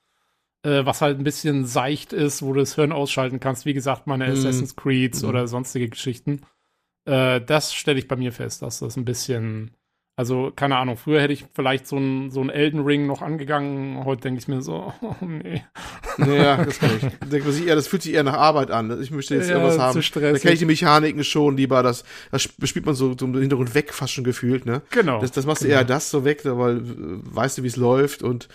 äh, 0.63 0.85
was 0.85 1.01
halt 1.01 1.19
ein 1.19 1.23
bisschen 1.23 1.65
seicht 1.65 2.13
ist, 2.13 2.41
wo 2.41 2.53
du 2.53 2.59
das 2.59 2.75
Hirn 2.75 2.91
ausschalten 2.91 3.39
kannst. 3.39 3.65
Wie 3.65 3.73
gesagt, 3.73 4.07
meine 4.07 4.25
Hm. 4.25 4.33
Assassin's 4.33 4.75
Creeds 4.75 5.23
Mhm. 5.23 5.29
oder 5.29 5.47
sonstige 5.47 5.89
Geschichten. 5.89 6.41
Äh, 7.05 7.41
das 7.41 7.73
stelle 7.73 7.99
ich 7.99 8.07
bei 8.07 8.15
mir 8.15 8.31
fest, 8.33 8.61
dass 8.61 8.79
das 8.79 8.97
ein 8.97 9.05
bisschen 9.05 9.71
also, 10.19 10.51
keine 10.55 10.77
Ahnung, 10.77 10.97
früher 10.97 11.21
hätte 11.21 11.33
ich 11.33 11.45
vielleicht 11.53 11.85
so 11.85 11.95
ein, 11.95 12.31
so 12.31 12.43
Elden 12.49 12.79
Ring 12.79 13.05
noch 13.05 13.21
angegangen. 13.21 14.03
Heute 14.03 14.23
denke 14.23 14.39
ich 14.39 14.47
mir 14.47 14.63
so, 14.63 14.91
oh 15.01 15.13
nee. 15.21 15.61
Naja, 16.17 16.65
das 16.65 16.79
kann 16.79 16.89
ich. 16.97 17.63
Eher, 17.67 17.75
das 17.75 17.87
fühlt 17.87 18.01
sich 18.01 18.15
eher 18.15 18.23
nach 18.23 18.33
Arbeit 18.33 18.71
an. 18.71 18.99
Ich 18.99 19.11
möchte 19.11 19.35
jetzt 19.35 19.47
Ja, 19.47 19.57
irgendwas 19.57 19.77
haben. 19.77 20.01
Da 20.01 20.39
kenne 20.39 20.53
ich 20.53 20.59
die 20.59 20.65
Mechaniken 20.65 21.23
schon 21.23 21.55
lieber. 21.55 21.83
Das, 21.83 22.03
das 22.31 22.41
spielt 22.41 22.87
man 22.87 22.95
so, 22.95 23.15
so 23.15 23.25
im 23.27 23.37
Hintergrund 23.37 23.75
weg, 23.75 23.93
fast 23.93 24.13
schon 24.13 24.23
gefühlt, 24.23 24.65
ne? 24.65 24.81
Genau. 24.89 25.21
Das, 25.21 25.31
das 25.31 25.45
machst 25.45 25.61
du 25.61 25.67
genau. 25.67 25.79
eher 25.79 25.85
das 25.85 26.09
so 26.09 26.25
weg, 26.25 26.41
weil 26.43 26.77
äh, 26.77 26.81
weißt 26.81 27.59
du, 27.59 27.63
wie 27.63 27.67
es 27.67 27.75
läuft 27.75 28.23
und 28.23 28.47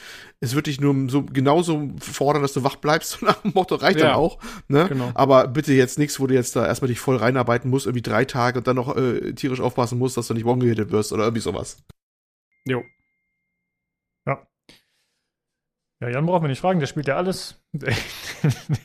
es 0.43 0.57
wird 0.57 0.67
dich 0.67 0.81
nur 0.81 1.09
so 1.09 1.23
genauso 1.23 1.91
fordern, 2.01 2.43
dass 2.43 2.53
du 2.53 2.65
wach 2.65 2.75
bleibst, 2.75 3.11
so 3.21 3.27
nach 3.27 3.41
dem 3.43 3.53
Motto 3.55 3.77
reicht 3.77 4.01
Ja, 4.01 4.09
dann 4.09 4.17
auch. 4.17 4.39
Ne? 4.67 4.87
genau. 4.89 5.13
Aber 5.15 5.47
bitte 5.47 5.73
jetzt 5.73 6.01
nichts, 6.01 6.19
wo 6.19 6.27
du 6.27 6.35
jetzt 6.35 6.57
da 6.57 6.67
erstmal 6.67 6.89
dich 6.89 6.99
voll 6.99 7.17
reinarbeiten 7.17 7.71
musst, 7.71 7.87
irgendwie 7.87 8.03
drei 8.03 8.25
Tage 8.25 8.59
und 8.59 8.67
dann 8.67 8.75
noch 8.75 8.97
äh, 8.97 9.33
tierisch 9.35 9.61
aufpassen 9.61 9.99
musst, 9.99 10.17
dass 10.17 10.27
du 10.27 10.35
nicht 10.35 10.45
morgen 10.45 10.63
wirst 10.63 11.13
oder 11.13 11.25
irgendwie 11.25 11.43
sowas. 11.53 11.85
Jo. 12.65 12.83
Ja, 16.03 16.09
Jan 16.09 16.27
brauchen 16.27 16.43
wir 16.43 16.49
nicht 16.49 16.61
fragen, 16.61 16.81
der 16.81 16.89
spielt 16.89 17.07
ja 17.07 17.17
alles. 17.17 17.63
Der, 17.73 17.95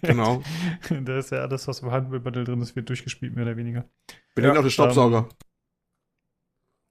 Genau. 0.04 0.44
der 0.92 1.18
ist 1.18 1.32
ja 1.32 1.40
alles, 1.40 1.68
was 1.68 1.80
im 1.80 1.90
Handball-Battle 1.90 2.44
drin 2.44 2.62
ist, 2.62 2.76
wird 2.76 2.90
durchgespielt, 2.90 3.34
mehr 3.34 3.44
oder 3.44 3.58
weniger. 3.58 3.90
Bin 4.36 4.46
Ja, 4.46 4.52
auch 4.52 4.62
der 4.62 4.70
Staubsauger. 4.70 5.28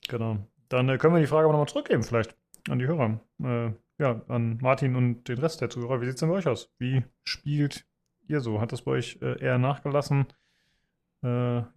Genau. 0.08 0.38
Dann 0.68 0.88
äh, 0.88 0.98
können 0.98 1.14
wir 1.14 1.20
die 1.20 1.28
Frage 1.28 1.44
aber 1.44 1.52
nochmal 1.52 1.68
zurückgeben, 1.68 2.02
vielleicht 2.02 2.36
an 2.68 2.80
die 2.80 2.88
Hörer. 2.88 3.20
Äh, 3.40 3.70
ja, 4.02 4.20
an 4.26 4.58
Martin 4.60 4.96
und 4.96 5.28
den 5.28 5.38
Rest 5.38 5.60
der 5.60 5.70
Zuhörer. 5.70 6.00
Wie 6.00 6.06
sieht 6.06 6.14
es 6.14 6.20
denn 6.20 6.28
bei 6.28 6.34
euch 6.34 6.48
aus? 6.48 6.74
Wie 6.78 7.04
spielt 7.22 7.86
ihr 8.26 8.40
so? 8.40 8.60
Hat 8.60 8.72
das 8.72 8.82
bei 8.82 8.90
euch 8.92 9.20
äh, 9.22 9.40
eher 9.40 9.58
nachgelassen? 9.58 10.26
Äh, 11.22 11.28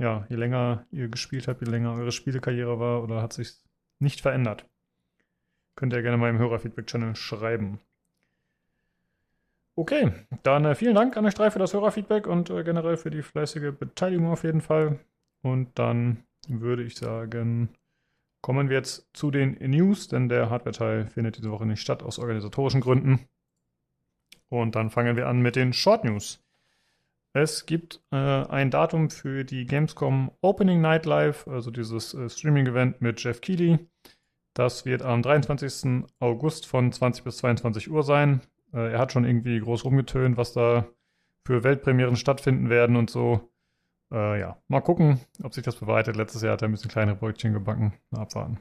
ja, 0.01 0.25
je 0.27 0.35
länger 0.35 0.87
ihr 0.89 1.07
gespielt 1.07 1.47
habt, 1.47 1.61
je 1.61 1.69
länger 1.69 1.93
eure 1.93 2.11
Spielekarriere 2.11 2.79
war 2.79 3.03
oder 3.03 3.21
hat 3.21 3.33
sich 3.33 3.61
nicht 3.99 4.21
verändert? 4.21 4.65
Könnt 5.75 5.93
ihr 5.93 6.01
gerne 6.01 6.17
mal 6.17 6.29
im 6.29 6.39
Hörerfeedback-Channel 6.39 7.15
schreiben. 7.15 7.79
Okay, 9.75 10.11
dann 10.43 10.65
äh, 10.65 10.75
vielen 10.75 10.95
Dank 10.95 11.15
an 11.15 11.25
euch 11.25 11.35
drei 11.35 11.51
für 11.51 11.59
das 11.59 11.73
Hörerfeedback 11.73 12.27
und 12.27 12.49
äh, 12.49 12.65
generell 12.65 12.97
für 12.97 13.11
die 13.11 13.21
fleißige 13.21 13.71
Beteiligung 13.71 14.27
auf 14.27 14.43
jeden 14.43 14.59
Fall. 14.59 14.99
Und 15.41 15.79
dann 15.79 16.25
würde 16.49 16.83
ich 16.83 16.97
sagen, 16.97 17.69
kommen 18.41 18.69
wir 18.69 18.75
jetzt 18.75 19.07
zu 19.13 19.31
den 19.31 19.53
News, 19.53 20.09
denn 20.09 20.27
der 20.27 20.49
Hardware-Teil 20.49 21.07
findet 21.07 21.37
diese 21.37 21.51
Woche 21.51 21.65
nicht 21.65 21.79
statt 21.79 22.03
aus 22.03 22.19
organisatorischen 22.19 22.81
Gründen. 22.81 23.27
Und 24.49 24.75
dann 24.75 24.89
fangen 24.89 25.15
wir 25.15 25.27
an 25.27 25.39
mit 25.39 25.55
den 25.55 25.71
Short 25.71 26.03
News. 26.03 26.43
Es 27.33 27.65
gibt 27.67 28.01
äh, 28.11 28.15
ein 28.15 28.71
Datum 28.71 29.09
für 29.11 29.43
die 29.43 29.65
Gamescom 29.65 30.31
Opening 30.41 30.81
Night 30.81 31.05
Live, 31.05 31.47
also 31.47 31.69
dieses 31.69 32.13
äh, 32.13 32.27
Streaming-Event 32.27 33.01
mit 33.01 33.23
Jeff 33.23 33.41
Keighley. 33.41 33.79
Das 34.55 34.85
wird 34.85 35.03
am 35.03 35.21
23. 35.21 36.05
August 36.19 36.65
von 36.65 36.91
20 36.91 37.23
bis 37.23 37.37
22 37.37 37.91
Uhr 37.91 38.03
sein. 38.03 38.41
Äh, 38.73 38.93
er 38.93 38.99
hat 38.99 39.11
schon 39.11 39.25
irgendwie 39.25 39.59
groß 39.59 39.85
rumgetönt, 39.85 40.37
was 40.37 40.53
da 40.53 40.87
für 41.45 41.63
Weltpremieren 41.63 42.15
stattfinden 42.15 42.69
werden 42.69 42.95
und 42.95 43.11
so. 43.11 43.51
Äh, 44.11 44.39
ja, 44.39 44.57
mal 44.67 44.81
gucken, 44.81 45.19
ob 45.43 45.53
sich 45.53 45.63
das 45.63 45.75
bewahrheitet. 45.75 46.15
Letztes 46.15 46.41
Jahr 46.41 46.53
hat 46.53 46.63
er 46.63 46.67
ein 46.67 46.71
bisschen 46.71 46.89
kleinere 46.89 47.15
Brötchen 47.15 47.53
gebacken. 47.53 47.93
Mal 48.09 48.21
abwarten. 48.21 48.59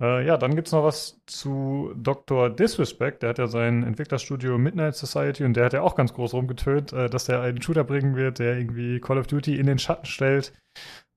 Äh, 0.00 0.26
ja, 0.26 0.36
dann 0.36 0.56
gibt 0.56 0.68
es 0.68 0.72
noch 0.72 0.84
was 0.84 1.20
zu 1.26 1.92
Dr. 1.96 2.50
Disrespect. 2.50 3.22
Der 3.22 3.30
hat 3.30 3.38
ja 3.38 3.46
sein 3.46 3.84
Entwicklerstudio 3.84 4.58
Midnight 4.58 4.96
Society 4.96 5.44
und 5.44 5.54
der 5.54 5.66
hat 5.66 5.72
ja 5.72 5.82
auch 5.82 5.94
ganz 5.94 6.12
groß 6.14 6.34
rumgetönt, 6.34 6.92
äh, 6.92 7.08
dass 7.08 7.28
er 7.28 7.42
einen 7.42 7.62
Shooter 7.62 7.84
bringen 7.84 8.16
wird, 8.16 8.38
der 8.38 8.58
irgendwie 8.58 9.00
Call 9.00 9.18
of 9.18 9.26
Duty 9.26 9.58
in 9.58 9.66
den 9.66 9.78
Schatten 9.78 10.06
stellt. 10.06 10.52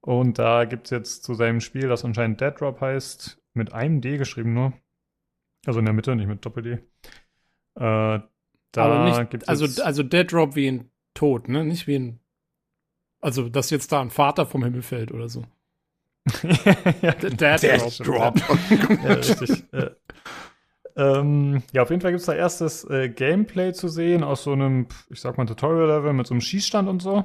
Und 0.01 0.39
da 0.39 0.65
gibt 0.65 0.85
es 0.85 0.91
jetzt 0.91 1.23
zu 1.23 1.33
seinem 1.33 1.59
Spiel, 1.59 1.87
das 1.87 2.05
anscheinend 2.05 2.39
Dead 2.39 2.53
Drop 2.57 2.79
heißt, 2.79 3.41
mit 3.53 3.73
einem 3.73 4.01
D 4.01 4.17
geschrieben 4.17 4.53
nur. 4.53 4.73
Also 5.65 5.79
in 5.79 5.85
der 5.85 5.93
Mitte, 5.93 6.15
nicht 6.15 6.27
mit 6.27 6.45
Doppel-D. 6.45 6.79
Äh, 7.75 8.19
da 8.71 9.05
nicht, 9.05 9.29
gibt's 9.31 9.47
also, 9.47 9.83
also 9.83 10.03
Dead 10.03 10.31
Drop 10.31 10.55
wie 10.55 10.67
ein 10.67 10.91
Tod, 11.13 11.49
ne? 11.49 11.65
Nicht 11.65 11.87
wie 11.87 11.95
ein. 11.95 12.19
Also, 13.19 13.49
dass 13.49 13.71
jetzt 13.71 13.91
da 13.91 13.99
ein 14.01 14.11
Vater 14.11 14.45
vom 14.45 14.63
Himmel 14.63 14.83
fällt 14.83 15.11
oder 15.11 15.27
so. 15.27 15.43
ja, 17.01 17.11
Dead, 17.13 17.39
Dead 17.39 17.99
Drop. 17.99 18.35
Drop. 18.35 18.59
ja, 19.03 19.13
richtig. 19.13 19.63
Äh, 19.73 19.91
Ähm, 20.97 21.61
ja, 21.73 21.83
auf 21.83 21.91
jeden 21.91 22.01
Fall 22.01 22.09
gibt 22.09 22.21
es 22.21 22.25
da 22.25 22.33
erstes 22.33 22.83
äh, 22.89 23.07
Gameplay 23.07 23.71
zu 23.71 23.87
sehen 23.87 24.23
aus 24.23 24.43
so 24.43 24.53
einem, 24.53 24.87
ich 25.09 25.21
sag 25.21 25.37
mal, 25.37 25.45
Tutorial-Level 25.45 26.11
mit 26.11 26.25
so 26.25 26.33
einem 26.33 26.41
Schießstand 26.41 26.89
und 26.89 27.03
so. 27.03 27.23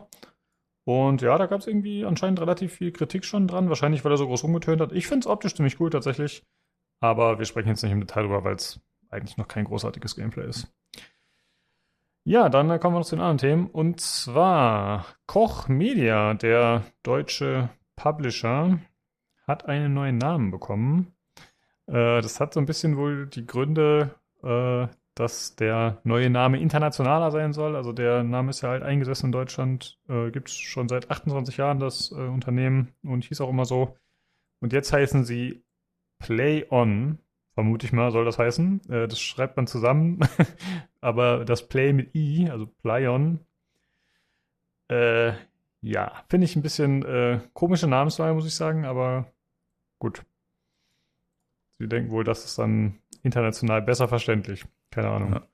Und 0.84 1.22
ja, 1.22 1.38
da 1.38 1.46
gab 1.46 1.60
es 1.60 1.66
irgendwie 1.66 2.04
anscheinend 2.04 2.40
relativ 2.40 2.74
viel 2.74 2.92
Kritik 2.92 3.24
schon 3.24 3.46
dran. 3.48 3.70
Wahrscheinlich, 3.70 4.04
weil 4.04 4.12
er 4.12 4.18
so 4.18 4.26
groß 4.26 4.44
rumgetönt 4.44 4.82
hat. 4.82 4.92
Ich 4.92 5.06
finde 5.06 5.20
es 5.20 5.26
optisch 5.26 5.54
ziemlich 5.54 5.80
cool 5.80 5.88
tatsächlich. 5.88 6.44
Aber 7.00 7.38
wir 7.38 7.46
sprechen 7.46 7.68
jetzt 7.68 7.82
nicht 7.82 7.92
im 7.92 8.00
Detail 8.00 8.24
drüber, 8.24 8.44
weil 8.44 8.56
es 8.56 8.80
eigentlich 9.10 9.38
noch 9.38 9.48
kein 9.48 9.64
großartiges 9.64 10.16
Gameplay 10.16 10.46
ist. 10.48 10.68
Ja, 12.24 12.50
dann 12.50 12.68
kommen 12.78 12.94
wir 12.94 13.00
noch 13.00 13.06
zu 13.06 13.16
den 13.16 13.22
anderen 13.22 13.38
Themen. 13.38 13.66
Und 13.68 14.00
zwar 14.00 15.06
Koch 15.26 15.68
Media, 15.68 16.34
der 16.34 16.84
deutsche 17.02 17.70
Publisher, 17.96 18.78
hat 19.52 19.66
einen 19.66 19.94
neuen 19.94 20.18
Namen 20.18 20.50
bekommen. 20.50 21.14
Äh, 21.86 22.20
das 22.22 22.40
hat 22.40 22.54
so 22.54 22.60
ein 22.60 22.66
bisschen 22.66 22.96
wohl 22.96 23.26
die 23.26 23.46
Gründe, 23.46 24.14
äh, 24.42 24.88
dass 25.14 25.56
der 25.56 26.00
neue 26.04 26.30
Name 26.30 26.58
internationaler 26.58 27.30
sein 27.30 27.52
soll. 27.52 27.76
Also 27.76 27.92
der 27.92 28.22
Name 28.24 28.50
ist 28.50 28.62
ja 28.62 28.70
halt 28.70 28.82
eingesessen 28.82 29.26
in 29.26 29.32
Deutschland, 29.32 29.98
äh, 30.08 30.30
gibt 30.30 30.48
es 30.48 30.56
schon 30.56 30.88
seit 30.88 31.10
28 31.10 31.58
Jahren 31.58 31.78
das 31.78 32.12
äh, 32.12 32.14
Unternehmen 32.14 32.94
und 33.04 33.24
hieß 33.24 33.42
auch 33.42 33.50
immer 33.50 33.66
so. 33.66 33.96
Und 34.60 34.72
jetzt 34.72 34.92
heißen 34.92 35.24
sie 35.24 35.64
Play 36.18 36.66
On, 36.70 37.18
vermute 37.54 37.84
ich 37.84 37.92
mal, 37.92 38.10
soll 38.10 38.24
das 38.24 38.38
heißen. 38.38 38.80
Äh, 38.88 39.08
das 39.08 39.20
schreibt 39.20 39.56
man 39.56 39.66
zusammen, 39.66 40.20
aber 41.02 41.44
das 41.44 41.68
Play 41.68 41.92
mit 41.92 42.14
I, 42.14 42.48
also 42.50 42.66
Play 42.66 43.06
On, 43.06 43.40
äh, 44.88 45.32
ja, 45.82 46.12
finde 46.28 46.44
ich 46.44 46.56
ein 46.56 46.62
bisschen 46.62 47.04
äh, 47.04 47.40
komische 47.52 47.88
Namenswahl, 47.88 48.34
muss 48.34 48.46
ich 48.46 48.54
sagen, 48.54 48.84
aber 48.84 49.26
gut. 50.02 50.24
Sie 51.78 51.88
denken 51.88 52.10
wohl, 52.10 52.24
das 52.24 52.44
ist 52.44 52.58
dann 52.58 52.98
international 53.22 53.82
besser 53.82 54.08
verständlich. 54.08 54.64
Keine 54.90 55.10
Ahnung. 55.10 55.32
Ja. 55.32 55.46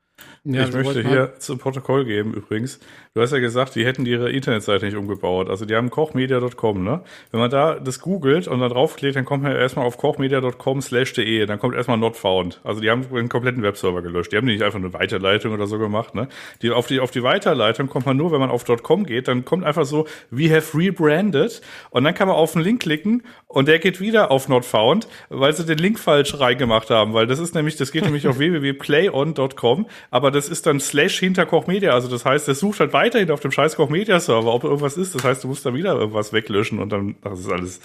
Ja, 0.45 0.65
ich 0.65 0.73
möchte 0.73 1.03
hier 1.07 1.35
zu 1.39 1.57
Protokoll 1.57 2.05
geben 2.05 2.33
übrigens. 2.33 2.81
Du 3.15 3.21
hast 3.21 3.33
ja 3.33 3.39
gesagt, 3.39 3.75
die 3.75 3.85
hätten 3.85 4.07
ihre 4.07 4.31
Internetseite 4.31 4.87
nicht 4.87 4.97
umgebaut. 4.97 5.51
Also 5.51 5.65
die 5.65 5.75
haben 5.75 5.91
kochmedia.com, 5.91 6.85
ne? 6.85 7.03
Wenn 7.31 7.41
man 7.41 7.51
da 7.51 7.75
das 7.75 8.01
googelt 8.01 8.47
und 8.47 8.61
dann 8.61 8.71
draufklickt, 8.71 9.17
dann 9.17 9.25
kommt 9.25 9.43
man 9.43 9.53
erstmal 9.53 9.87
auf 9.87 9.97
kochmedia.com 9.97 10.81
slash 10.81 11.13
de. 11.15 11.47
Dann 11.47 11.59
kommt 11.59 11.75
erstmal 11.75 11.99
not 11.99 12.17
found. 12.17 12.61
Also 12.65 12.81
die 12.81 12.91
haben 12.91 13.09
den 13.09 13.29
kompletten 13.29 13.63
Webserver 13.63 14.03
gelöscht. 14.03 14.33
Die 14.33 14.37
haben 14.37 14.47
nicht 14.47 14.63
einfach 14.63 14.79
eine 14.79 14.93
Weiterleitung 14.93 15.53
oder 15.53 15.67
so 15.67 15.79
gemacht, 15.79 16.15
ne? 16.15 16.29
Die, 16.63 16.71
auf, 16.71 16.87
die, 16.87 17.01
auf 17.01 17.11
die 17.11 17.23
Weiterleitung 17.23 17.89
kommt 17.89 18.07
man 18.07 18.17
nur, 18.17 18.31
wenn 18.31 18.41
man 18.41 18.51
auf 18.51 18.65
.com 18.83 19.05
geht. 19.05 19.29
Dann 19.29 19.45
kommt 19.45 19.65
einfach 19.65 19.85
so, 19.85 20.07
we 20.31 20.55
have 20.55 20.77
rebranded. 20.77 21.61
Und 21.91 22.05
dann 22.05 22.15
kann 22.15 22.29
man 22.29 22.37
auf 22.37 22.53
den 22.53 22.63
Link 22.63 22.83
klicken 22.83 23.25
und 23.47 23.67
der 23.67 23.79
geht 23.79 24.01
wieder 24.01 24.31
auf 24.31 24.49
not 24.49 24.65
found, 24.65 25.09
weil 25.29 25.53
sie 25.55 25.65
den 25.65 25.79
Link 25.79 25.99
falsch 25.99 26.39
reingemacht 26.39 26.91
haben. 26.91 27.15
Weil 27.15 27.27
das 27.27 27.39
ist 27.39 27.55
nämlich, 27.55 27.77
das 27.77 27.91
geht 27.91 28.05
nämlich 28.05 28.29
auf 28.29 28.39
www.playon.com 28.39 29.87
aber 30.11 30.28
das 30.31 30.49
ist 30.49 30.67
dann 30.67 30.81
Slash 30.81 31.19
hinter 31.19 31.47
Koch 31.47 31.67
Media. 31.67 31.93
Also 31.93 32.09
das 32.09 32.25
heißt, 32.25 32.49
es 32.49 32.61
sucht 32.61 32.81
halt 32.81 32.93
weiterhin 32.93 33.31
auf 33.31 33.41
dem 33.41 33.51
scheiß 33.51 33.77
Koch 33.77 33.89
Media 33.89 34.21
Server, 34.21 34.53
ob 34.53 34.65
irgendwas 34.65 34.97
ist. 34.97 35.15
Das 35.15 35.25
heißt, 35.25 35.45
du 35.45 35.49
musst 35.49 35.65
da 35.67 35.75
wieder 35.75 35.95
irgendwas 35.95 36.33
weglöschen 36.33 36.79
und 36.79 36.91
dann, 36.91 37.17
das 37.23 37.41
ist 37.41 37.51
alles. 37.51 37.81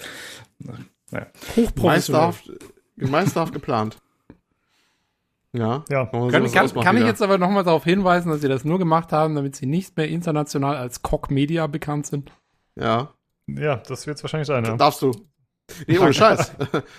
Naja. 1.10 1.26
Hochprofessionell. 1.56 2.32
Meisterhaft 2.96 3.52
geplant. 3.52 3.98
Ja. 5.52 5.84
ja. 5.88 6.06
Kann, 6.06 6.50
kann, 6.50 6.74
kann 6.74 6.96
ich 6.96 7.04
jetzt 7.04 7.22
aber 7.22 7.38
nochmal 7.38 7.62
darauf 7.62 7.84
hinweisen, 7.84 8.30
dass 8.30 8.40
sie 8.40 8.48
das 8.48 8.64
nur 8.64 8.78
gemacht 8.78 9.12
haben, 9.12 9.36
damit 9.36 9.54
sie 9.54 9.66
nicht 9.66 9.96
mehr 9.96 10.08
international 10.08 10.76
als 10.76 11.02
Koch 11.02 11.28
Media 11.28 11.68
bekannt 11.68 12.06
sind? 12.06 12.32
Ja. 12.74 13.14
Ja, 13.46 13.76
das 13.76 14.06
wird 14.06 14.16
es 14.16 14.24
wahrscheinlich 14.24 14.48
sein. 14.48 14.64
Ja. 14.64 14.76
Darfst 14.76 15.02
du. 15.02 15.12
Nee, 15.86 15.98
ohne 15.98 16.12
Scheiß. 16.12 16.52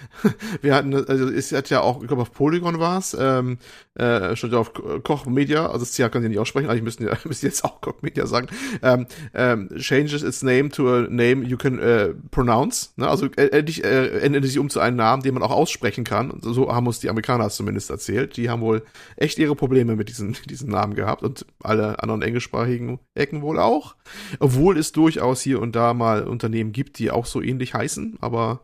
Wir 0.62 0.76
hatten, 0.76 0.94
also 0.94 1.30
es 1.30 1.52
hat 1.52 1.70
ja 1.70 1.82
auch, 1.82 2.02
ich 2.02 2.08
glaube 2.08 2.24
auf 2.24 2.32
Polygon 2.32 2.80
war 2.80 2.98
es, 2.98 3.16
ähm, 3.18 3.60
äh, 3.94 4.36
stand 4.36 4.54
ja 4.54 4.60
auf 4.60 4.74
Koch 5.04 5.26
Media, 5.28 5.68
also 5.68 5.80
das 5.80 5.94
CH 5.94 6.12
kann 6.12 6.24
ich 6.24 6.30
nicht 6.30 6.40
aussprechen, 6.40 6.70
eigentlich 6.70 6.84
müssen 6.84 7.06
ja 7.06 7.16
müssen 7.26 7.46
jetzt 7.46 7.64
auch 7.64 7.80
Koch 7.80 8.02
Media 8.02 8.26
sagen. 8.26 8.48
Ähm, 8.82 9.06
ähm, 9.34 9.70
changes 9.78 10.24
its 10.24 10.42
name 10.42 10.70
to 10.70 10.90
a 10.90 11.02
name 11.02 11.46
you 11.46 11.58
can 11.58 11.80
äh, 11.80 12.14
pronounce. 12.32 12.90
Ne? 12.96 13.08
Also 13.08 13.28
äh, 13.38 13.50
endlich 13.50 13.84
äh, 13.84 14.20
ändert 14.20 14.44
sich 14.46 14.58
um 14.58 14.70
zu 14.70 14.80
einem 14.80 14.98
Namen, 14.98 15.22
den 15.22 15.36
man 15.36 15.44
auch 15.44 15.52
aussprechen 15.52 16.04
kann. 16.04 16.40
So 16.42 16.74
haben 16.74 16.88
uns 16.88 17.00
die 17.00 17.10
Amerikaner 17.10 17.50
zumindest 17.50 17.92
erzählt. 17.92 18.36
Die 18.36 18.50
haben 18.50 18.62
wohl 18.62 18.84
echt 19.16 19.38
ihre 19.38 19.56
Probleme 19.56 19.96
mit 19.96 20.10
diesen, 20.10 20.36
diesen 20.50 20.70
Namen 20.70 20.96
gehabt 20.96 21.24
und 21.24 21.46
alle 21.62 22.02
anderen 22.02 22.24
englischsprachigen 22.24 23.00
Ecken 23.14 23.44
wohl 23.44 23.60
auch. 23.60 23.96
Obwohl 24.40 24.78
es 24.78 24.92
durchaus 24.92 25.42
hier 25.42 25.62
und 25.62 25.76
da 25.76 25.94
mal 25.94 26.28
Unternehmen 26.28 26.72
gibt, 26.72 26.98
die 26.98 27.12
auch 27.12 27.28
so 27.28 27.42
ähnlich 27.42 27.74
heißen, 27.74 28.18
aber 28.22 28.55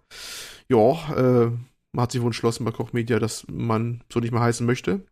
ja, 0.70 1.16
äh, 1.16 1.52
man 1.94 2.04
hat 2.04 2.12
sich 2.12 2.22
wohl 2.22 2.28
entschlossen 2.28 2.66
bei 2.66 2.72
Koch 2.72 2.94
Media, 2.94 3.20
dass 3.20 3.46
man 3.52 4.02
so 4.12 4.20
nicht 4.20 4.32
mehr 4.32 4.42
heißen 4.42 4.66
möchte. 4.66 5.06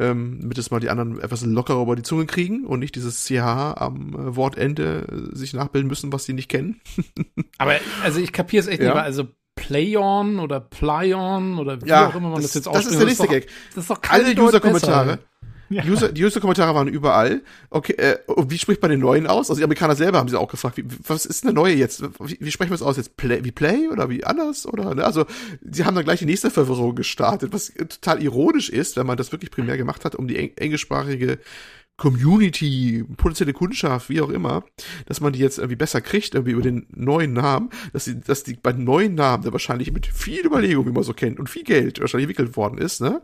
Ähm, 0.00 0.38
damit 0.40 0.56
es 0.58 0.70
mal 0.70 0.78
die 0.78 0.90
anderen 0.90 1.20
etwas 1.20 1.44
lockerer 1.44 1.82
über 1.82 1.96
die 1.96 2.04
Zunge 2.04 2.26
kriegen 2.26 2.64
und 2.64 2.78
nicht 2.78 2.94
dieses 2.94 3.24
CH 3.24 3.74
am 3.76 4.14
äh, 4.14 4.36
Wortende 4.36 5.30
äh, 5.32 5.36
sich 5.36 5.54
nachbilden 5.54 5.88
müssen, 5.88 6.12
was 6.12 6.24
sie 6.24 6.34
nicht 6.34 6.48
kennen. 6.48 6.80
Aber 7.58 7.74
also 8.04 8.20
ich 8.20 8.32
kapiere 8.32 8.60
es 8.60 8.68
echt 8.68 8.80
ja. 8.80 8.94
nicht, 8.94 9.02
also 9.02 9.26
Playon 9.56 10.38
oder 10.38 10.60
Playon 10.60 11.58
oder 11.58 11.82
wie 11.82 11.88
ja, 11.88 12.06
auch 12.06 12.14
immer 12.14 12.28
man 12.28 12.36
das, 12.40 12.52
das 12.52 12.54
jetzt 12.54 12.68
ausspricht. 12.68 12.86
Das 12.86 12.92
ist 12.92 13.00
der 13.00 13.06
nächste 13.08 13.26
Gag. 13.26 13.48
Das 13.74 13.84
ist 13.84 13.90
doch 13.90 14.00
Alle 14.08 14.40
User-Kommentare 14.40 15.18
ja. 15.70 15.84
User, 15.84 16.10
die 16.10 16.24
User-Kommentare 16.24 16.74
waren 16.74 16.88
überall. 16.88 17.42
Okay, 17.70 17.92
äh, 17.94 18.18
und 18.26 18.50
wie 18.50 18.58
spricht 18.58 18.80
man 18.80 18.90
den 18.90 19.00
neuen 19.00 19.26
aus? 19.26 19.50
Also 19.50 19.60
die 19.60 19.64
Amerikaner 19.64 19.96
selber 19.96 20.18
haben 20.18 20.28
sie 20.28 20.38
auch 20.38 20.48
gefragt, 20.48 20.76
wie, 20.78 20.84
was 21.06 21.26
ist 21.26 21.44
der 21.44 21.52
neue 21.52 21.74
jetzt? 21.74 22.02
Wie, 22.20 22.38
wie 22.40 22.50
sprechen 22.50 22.70
wir 22.70 22.76
es 22.76 22.82
aus 22.82 22.96
jetzt? 22.96 23.16
Play, 23.16 23.44
wie 23.44 23.52
Play 23.52 23.88
oder 23.88 24.08
wie 24.08 24.24
anders? 24.24 24.66
Oder 24.66 24.94
ne? 24.94 25.04
Also 25.04 25.26
sie 25.62 25.84
haben 25.84 25.94
dann 25.94 26.04
gleich 26.04 26.20
die 26.20 26.26
nächste 26.26 26.50
Verwirrung 26.50 26.94
gestartet, 26.94 27.52
was 27.52 27.72
total 27.74 28.22
ironisch 28.22 28.70
ist, 28.70 28.96
wenn 28.96 29.06
man 29.06 29.16
das 29.16 29.32
wirklich 29.32 29.50
primär 29.50 29.76
gemacht 29.76 30.04
hat, 30.04 30.14
um 30.14 30.26
die 30.28 30.36
eng 30.36 30.52
englischsprachige 30.56 31.38
Community, 31.98 33.04
potenzielle 33.16 33.52
Kundschaft, 33.52 34.08
wie 34.08 34.20
auch 34.20 34.30
immer, 34.30 34.64
dass 35.06 35.20
man 35.20 35.32
die 35.32 35.40
jetzt 35.40 35.58
irgendwie 35.58 35.76
besser 35.76 36.00
kriegt, 36.00 36.34
irgendwie 36.34 36.52
über 36.52 36.62
den 36.62 36.86
neuen 36.94 37.32
Namen, 37.32 37.70
dass 37.92 38.04
die, 38.04 38.20
dass 38.20 38.44
die 38.44 38.54
bei 38.54 38.72
neuen 38.72 39.16
Namen, 39.16 39.42
der 39.42 39.52
wahrscheinlich 39.52 39.92
mit 39.92 40.06
viel 40.06 40.46
Überlegung, 40.46 40.86
wie 40.86 40.92
man 40.92 41.02
so 41.02 41.12
kennt, 41.12 41.40
und 41.40 41.50
viel 41.50 41.64
Geld 41.64 42.00
wahrscheinlich 42.00 42.28
entwickelt 42.28 42.56
worden 42.56 42.78
ist, 42.78 43.00
ne? 43.00 43.20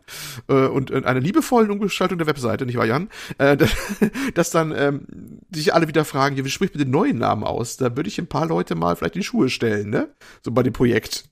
Äh, 0.48 0.66
und 0.66 0.90
in 0.90 1.04
einer 1.04 1.20
liebevollen 1.20 1.70
Umgestaltung 1.70 2.18
der 2.18 2.26
Webseite, 2.26 2.66
nicht 2.66 2.76
wahr, 2.76 2.86
Jan? 2.86 3.08
Äh, 3.38 3.56
dass 4.34 4.50
dann 4.50 4.74
ähm, 4.76 5.06
sich 5.52 5.72
alle 5.72 5.86
wieder 5.86 6.04
fragen, 6.04 6.36
wie 6.44 6.50
spricht 6.50 6.74
mit 6.74 6.84
den 6.84 6.90
neuen 6.90 7.18
Namen 7.18 7.44
aus? 7.44 7.76
Da 7.76 7.96
würde 7.96 8.08
ich 8.08 8.18
ein 8.18 8.26
paar 8.26 8.46
Leute 8.46 8.74
mal 8.74 8.96
vielleicht 8.96 9.14
in 9.14 9.20
die 9.20 9.26
Schuhe 9.26 9.50
stellen, 9.50 9.90
ne? 9.90 10.12
So 10.42 10.50
bei 10.50 10.64
dem 10.64 10.72
Projekt. 10.72 11.30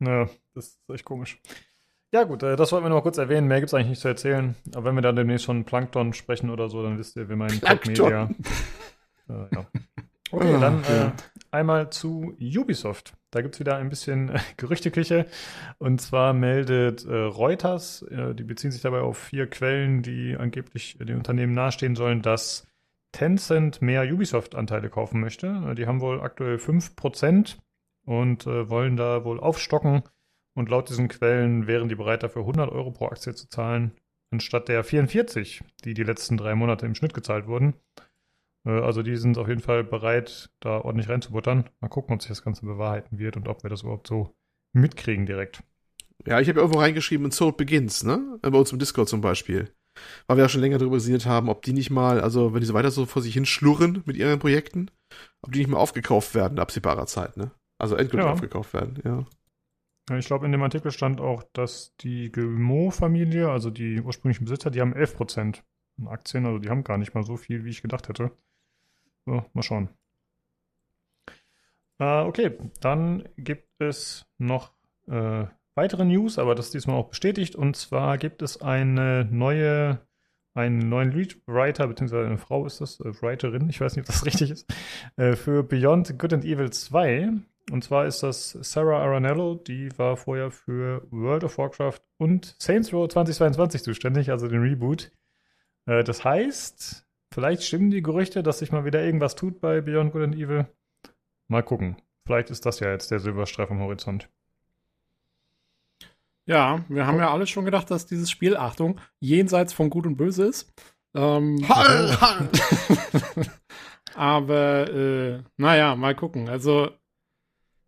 Ja, 0.00 0.28
das 0.54 0.66
ist 0.66 0.78
echt 0.92 1.04
komisch. 1.04 1.38
Ja, 2.12 2.24
gut, 2.24 2.42
äh, 2.42 2.56
das 2.56 2.70
wollten 2.72 2.84
wir 2.84 2.90
noch 2.90 2.96
mal 2.96 3.02
kurz 3.02 3.16
erwähnen. 3.16 3.48
Mehr 3.48 3.60
gibt 3.60 3.68
es 3.68 3.74
eigentlich 3.74 3.88
nicht 3.88 4.02
zu 4.02 4.08
erzählen. 4.08 4.54
Aber 4.74 4.84
wenn 4.84 4.94
wir 4.94 5.02
dann 5.02 5.16
demnächst 5.16 5.46
von 5.46 5.64
Plankton 5.64 6.12
sprechen 6.12 6.50
oder 6.50 6.68
so, 6.68 6.82
dann 6.82 6.98
wisst 6.98 7.16
ihr, 7.16 7.28
wir 7.28 7.36
meinen 7.36 7.58
Media. 7.86 8.28
äh, 9.30 9.32
ja. 9.32 9.66
Okay, 10.30 10.58
dann 10.60 10.82
äh, 10.84 11.10
einmal 11.50 11.90
zu 11.90 12.34
Ubisoft. 12.38 13.14
Da 13.30 13.40
gibt 13.40 13.54
es 13.54 13.60
wieder 13.60 13.76
ein 13.76 13.88
bisschen 13.88 14.28
äh, 14.28 14.40
Gerüchteküche. 14.58 15.26
Und 15.78 16.02
zwar 16.02 16.34
meldet 16.34 17.04
äh, 17.06 17.14
Reuters, 17.14 18.02
äh, 18.02 18.34
die 18.34 18.44
beziehen 18.44 18.72
sich 18.72 18.82
dabei 18.82 19.00
auf 19.00 19.16
vier 19.16 19.46
Quellen, 19.46 20.02
die 20.02 20.36
angeblich 20.38 20.98
den 20.98 21.16
Unternehmen 21.16 21.54
nahestehen 21.54 21.96
sollen, 21.96 22.20
dass 22.20 22.66
Tencent 23.12 23.80
mehr 23.80 24.04
Ubisoft-Anteile 24.04 24.90
kaufen 24.90 25.20
möchte. 25.20 25.74
Die 25.76 25.86
haben 25.86 26.00
wohl 26.00 26.20
aktuell 26.22 26.56
5% 26.56 27.56
und 28.06 28.46
wollen 28.46 28.96
da 28.96 29.24
wohl 29.24 29.38
aufstocken 29.38 30.02
und 30.54 30.68
laut 30.68 30.88
diesen 30.88 31.08
Quellen 31.08 31.66
wären 31.66 31.88
die 31.88 31.94
bereit 31.94 32.22
dafür 32.22 32.42
100 32.42 32.70
Euro 32.70 32.90
pro 32.90 33.06
Aktie 33.06 33.34
zu 33.34 33.48
zahlen, 33.48 33.92
anstatt 34.30 34.68
der 34.68 34.84
44, 34.84 35.62
die 35.84 35.94
die 35.94 36.02
letzten 36.02 36.36
drei 36.36 36.54
Monate 36.54 36.86
im 36.86 36.94
Schnitt 36.94 37.14
gezahlt 37.14 37.46
wurden. 37.46 37.74
Äh, 38.66 38.70
also 38.70 39.02
die 39.02 39.16
sind 39.16 39.38
auf 39.38 39.48
jeden 39.48 39.60
Fall 39.60 39.84
bereit, 39.84 40.50
da 40.60 40.80
ordentlich 40.80 41.08
reinzubuttern. 41.08 41.68
Mal 41.80 41.88
gucken, 41.88 42.14
ob 42.14 42.22
sich 42.22 42.30
das 42.30 42.42
Ganze 42.42 42.66
bewahrheiten 42.66 43.18
wird 43.18 43.36
und 43.36 43.48
ob 43.48 43.62
wir 43.62 43.70
das 43.70 43.82
überhaupt 43.82 44.06
so 44.06 44.34
mitkriegen 44.72 45.26
direkt. 45.26 45.62
Ja, 46.26 46.40
ich 46.40 46.48
habe 46.48 46.60
ja 46.60 46.62
irgendwo 46.62 46.80
reingeschrieben, 46.80 47.30
Soul 47.32 47.52
Begins, 47.52 48.04
ne? 48.04 48.38
Bei 48.42 48.56
uns 48.56 48.72
im 48.72 48.78
Discord 48.78 49.08
zum 49.08 49.20
Beispiel. 49.20 49.72
Weil 50.26 50.36
wir 50.36 50.44
ja 50.44 50.48
schon 50.48 50.60
länger 50.60 50.78
darüber 50.78 51.00
sinniert 51.00 51.26
haben, 51.26 51.48
ob 51.48 51.62
die 51.62 51.72
nicht 51.72 51.90
mal, 51.90 52.20
also 52.20 52.54
wenn 52.54 52.60
die 52.60 52.66
so 52.66 52.74
weiter 52.74 52.90
so 52.90 53.04
vor 53.04 53.20
sich 53.20 53.34
hin 53.34 53.44
schlurren 53.44 54.02
mit 54.06 54.16
ihren 54.16 54.38
Projekten, 54.38 54.90
ob 55.42 55.52
die 55.52 55.58
nicht 55.58 55.68
mal 55.68 55.78
aufgekauft 55.78 56.34
werden 56.34 56.54
in 56.54 56.60
absehbarer 56.60 57.06
Zeit, 57.06 57.36
ne? 57.36 57.50
Also 57.78 57.96
endgültig 57.96 58.26
ja. 58.26 58.32
aufgekauft 58.32 58.72
werden, 58.72 59.02
ja. 59.04 59.26
Ich 60.10 60.26
glaube, 60.26 60.46
in 60.46 60.52
dem 60.52 60.62
Artikel 60.62 60.90
stand 60.90 61.20
auch, 61.20 61.44
dass 61.52 61.94
die 61.96 62.32
Gilmo-Familie, 62.32 63.50
also 63.50 63.70
die 63.70 64.00
ursprünglichen 64.00 64.44
Besitzer, 64.44 64.70
die 64.70 64.80
haben 64.80 64.94
11% 64.94 65.62
in 65.98 66.08
Aktien, 66.08 66.44
also 66.44 66.58
die 66.58 66.68
haben 66.70 66.82
gar 66.82 66.98
nicht 66.98 67.14
mal 67.14 67.22
so 67.22 67.36
viel, 67.36 67.64
wie 67.64 67.70
ich 67.70 67.82
gedacht 67.82 68.08
hätte. 68.08 68.32
So, 69.26 69.44
mal 69.52 69.62
schauen. 69.62 69.90
Äh, 71.98 72.22
okay, 72.22 72.58
dann 72.80 73.28
gibt 73.36 73.68
es 73.78 74.26
noch 74.38 74.72
äh, 75.06 75.46
weitere 75.76 76.04
News, 76.04 76.38
aber 76.38 76.56
das 76.56 76.66
ist 76.66 76.74
diesmal 76.74 76.96
auch 76.96 77.10
bestätigt. 77.10 77.54
Und 77.54 77.76
zwar 77.76 78.18
gibt 78.18 78.42
es 78.42 78.60
eine 78.60 79.24
neue, 79.30 80.00
einen 80.54 80.88
neuen 80.88 81.12
Lead-Writer, 81.12 81.86
beziehungsweise 81.86 82.26
eine 82.26 82.38
Frau 82.38 82.66
ist 82.66 82.80
das, 82.80 82.98
äh, 82.98 83.22
Writerin, 83.22 83.68
ich 83.68 83.80
weiß 83.80 83.94
nicht, 83.94 84.02
ob 84.02 84.06
das 84.06 84.26
richtig 84.26 84.50
ist, 84.50 84.74
äh, 85.16 85.36
für 85.36 85.62
Beyond 85.62 86.18
Good 86.18 86.32
and 86.32 86.44
Evil 86.44 86.70
2. 86.70 87.30
Und 87.70 87.84
zwar 87.84 88.06
ist 88.06 88.22
das 88.22 88.50
Sarah 88.50 89.02
Aranello, 89.02 89.54
die 89.54 89.88
war 89.96 90.16
vorher 90.16 90.50
für 90.50 91.06
World 91.10 91.44
of 91.44 91.58
Warcraft 91.58 92.00
und 92.18 92.56
Saints 92.58 92.92
Row 92.92 93.08
2022 93.08 93.82
zuständig, 93.82 94.30
also 94.30 94.48
den 94.48 94.62
Reboot. 94.62 95.12
Äh, 95.86 96.04
das 96.04 96.24
heißt, 96.24 97.06
vielleicht 97.32 97.62
stimmen 97.62 97.90
die 97.90 98.02
Gerüchte, 98.02 98.42
dass 98.42 98.58
sich 98.58 98.72
mal 98.72 98.84
wieder 98.84 99.02
irgendwas 99.02 99.36
tut 99.36 99.60
bei 99.60 99.80
Beyond 99.80 100.12
Good 100.12 100.22
and 100.22 100.34
Evil. 100.34 100.66
Mal 101.48 101.62
gucken. 101.62 101.96
Vielleicht 102.26 102.50
ist 102.50 102.66
das 102.66 102.80
ja 102.80 102.90
jetzt 102.90 103.10
der 103.10 103.20
Silberstreif 103.20 103.70
am 103.70 103.80
Horizont. 103.80 104.28
Ja, 106.44 106.84
wir 106.88 107.06
haben 107.06 107.18
ja 107.18 107.32
alle 107.32 107.46
schon 107.46 107.64
gedacht, 107.64 107.90
dass 107.90 108.06
dieses 108.06 108.30
Spiel, 108.30 108.56
Achtung, 108.56 109.00
jenseits 109.20 109.72
von 109.72 109.90
Gut 109.90 110.06
und 110.06 110.16
Böse 110.16 110.44
ist. 110.46 110.72
Ähm, 111.14 111.64
Har, 111.68 112.20
har. 112.20 112.48
aber, 114.14 114.90
äh, 114.90 115.42
naja, 115.56 115.94
mal 115.94 116.16
gucken. 116.16 116.48
Also, 116.48 116.90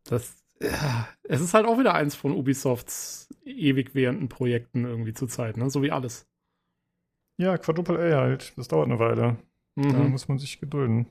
das, 0.04 0.44
ja, 0.60 1.08
es 1.24 1.40
ist 1.40 1.54
halt 1.54 1.66
auch 1.66 1.78
wieder 1.78 1.94
eins 1.94 2.14
von 2.14 2.32
Ubisofts 2.32 3.28
ewig 3.44 3.94
währenden 3.94 4.28
Projekten 4.28 4.84
irgendwie 4.84 5.12
zur 5.14 5.28
Zeit, 5.28 5.56
ne? 5.56 5.68
So 5.70 5.82
wie 5.82 5.90
alles. 5.90 6.26
Ja, 7.36 7.58
Quadruple 7.58 7.98
A 8.14 8.20
halt. 8.20 8.52
Das 8.56 8.68
dauert 8.68 8.86
eine 8.88 8.98
Weile. 8.98 9.36
Da 9.76 9.82
Mhm. 9.82 10.10
muss 10.10 10.28
man 10.28 10.38
sich 10.38 10.60
gedulden. 10.60 11.08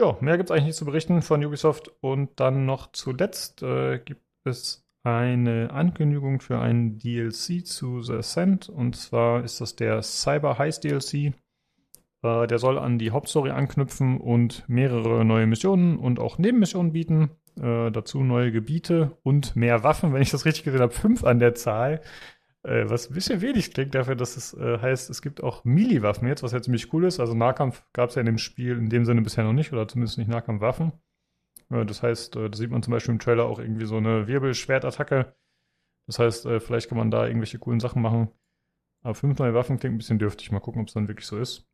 Ja, 0.00 0.16
mehr 0.20 0.36
gibt 0.36 0.48
es 0.48 0.52
eigentlich 0.52 0.66
nicht 0.68 0.76
zu 0.76 0.84
berichten 0.86 1.20
von 1.22 1.44
Ubisoft. 1.44 1.92
Und 2.00 2.38
dann 2.40 2.64
noch 2.66 2.92
zuletzt 2.92 3.62
äh, 3.62 3.98
gibt 3.98 4.22
es 4.44 4.84
eine 5.02 5.70
Ankündigung 5.72 6.40
für 6.40 6.58
einen 6.60 6.98
DLC 6.98 7.66
zu 7.66 8.00
The 8.02 8.14
Ascent. 8.14 8.68
Und 8.68 8.96
zwar 8.96 9.44
ist 9.44 9.60
das 9.60 9.76
der 9.76 10.02
Cyber 10.02 10.56
Heist 10.58 10.84
DLC. 10.84 11.34
Äh, 12.22 12.46
der 12.46 12.58
soll 12.58 12.78
an 12.78 12.98
die 12.98 13.10
Hauptstory 13.10 13.50
anknüpfen 13.50 14.20
und 14.20 14.64
mehrere 14.68 15.24
neue 15.24 15.46
Missionen 15.46 15.98
und 15.98 16.18
auch 16.18 16.38
Nebenmissionen 16.38 16.92
bieten. 16.92 17.30
Äh, 17.60 17.90
dazu 17.90 18.22
neue 18.22 18.52
Gebiete 18.52 19.16
und 19.22 19.56
mehr 19.56 19.82
Waffen, 19.82 20.12
wenn 20.12 20.22
ich 20.22 20.30
das 20.30 20.44
richtig 20.44 20.64
gesehen 20.64 20.80
habe. 20.80 20.92
Fünf 20.92 21.24
an 21.24 21.38
der 21.38 21.54
Zahl. 21.54 22.00
Äh, 22.62 22.88
was 22.88 23.10
ein 23.10 23.14
bisschen 23.14 23.40
wenig 23.40 23.72
klingt 23.72 23.94
dafür, 23.94 24.16
dass 24.16 24.36
es 24.36 24.54
äh, 24.54 24.78
heißt, 24.78 25.10
es 25.10 25.22
gibt 25.22 25.42
auch 25.42 25.64
Melee-Waffen 25.64 26.28
jetzt, 26.28 26.42
was 26.42 26.52
ja 26.52 26.60
ziemlich 26.62 26.92
cool 26.92 27.04
ist. 27.04 27.20
Also 27.20 27.34
Nahkampf 27.34 27.84
gab 27.92 28.10
es 28.10 28.16
ja 28.16 28.20
in 28.20 28.26
dem 28.26 28.38
Spiel 28.38 28.76
in 28.76 28.90
dem 28.90 29.04
Sinne 29.04 29.22
bisher 29.22 29.44
noch 29.44 29.52
nicht, 29.52 29.72
oder 29.72 29.88
zumindest 29.88 30.18
nicht 30.18 30.28
Nahkampfwaffen. 30.28 30.92
Äh, 31.70 31.84
das 31.86 32.02
heißt, 32.02 32.36
äh, 32.36 32.50
da 32.50 32.56
sieht 32.56 32.70
man 32.70 32.82
zum 32.82 32.92
Beispiel 32.92 33.14
im 33.14 33.20
Trailer 33.20 33.46
auch 33.46 33.58
irgendwie 33.58 33.86
so 33.86 33.96
eine 33.96 34.26
Wirbelschwertattacke. 34.28 35.34
Das 36.06 36.18
heißt, 36.18 36.48
vielleicht 36.60 36.88
kann 36.88 36.96
man 36.96 37.10
da 37.10 37.26
irgendwelche 37.26 37.58
coolen 37.58 37.80
Sachen 37.80 38.00
machen. 38.00 38.28
Aber 39.02 39.14
fünf 39.14 39.38
neue 39.38 39.52
Waffen 39.52 39.78
klingt 39.78 39.94
ein 39.94 39.98
bisschen 39.98 40.18
dürftig. 40.18 40.50
Mal 40.50 40.60
gucken, 40.60 40.80
ob 40.80 40.88
es 40.88 40.94
dann 40.94 41.06
wirklich 41.06 41.26
so 41.26 41.36
ist. 41.38 41.68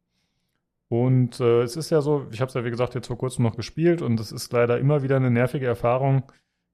Und 0.88 1.40
äh, 1.40 1.62
es 1.62 1.76
ist 1.76 1.90
ja 1.90 2.00
so, 2.00 2.26
ich 2.30 2.40
habe 2.40 2.48
es 2.48 2.54
ja 2.54 2.64
wie 2.64 2.70
gesagt 2.70 2.94
jetzt 2.94 3.06
vor 3.06 3.18
kurzem 3.18 3.44
noch 3.44 3.56
gespielt 3.56 4.02
und 4.02 4.20
es 4.20 4.32
ist 4.32 4.52
leider 4.52 4.78
immer 4.78 5.02
wieder 5.02 5.16
eine 5.16 5.30
nervige 5.30 5.66
Erfahrung, 5.66 6.30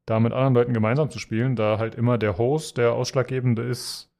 da 0.07 0.21
mit 0.21 0.33
anderen 0.33 0.55
Leuten 0.55 0.75
gemeinsam 0.75 1.11
zu 1.11 1.19
spielen, 1.19 1.57
da 1.57 1.79
halt 1.79 1.95
immer 1.95 2.19
der 2.19 2.37
Host 2.37 2.77
der 2.77 2.93
ausschlaggebende 2.93 3.63
ist 3.63 4.11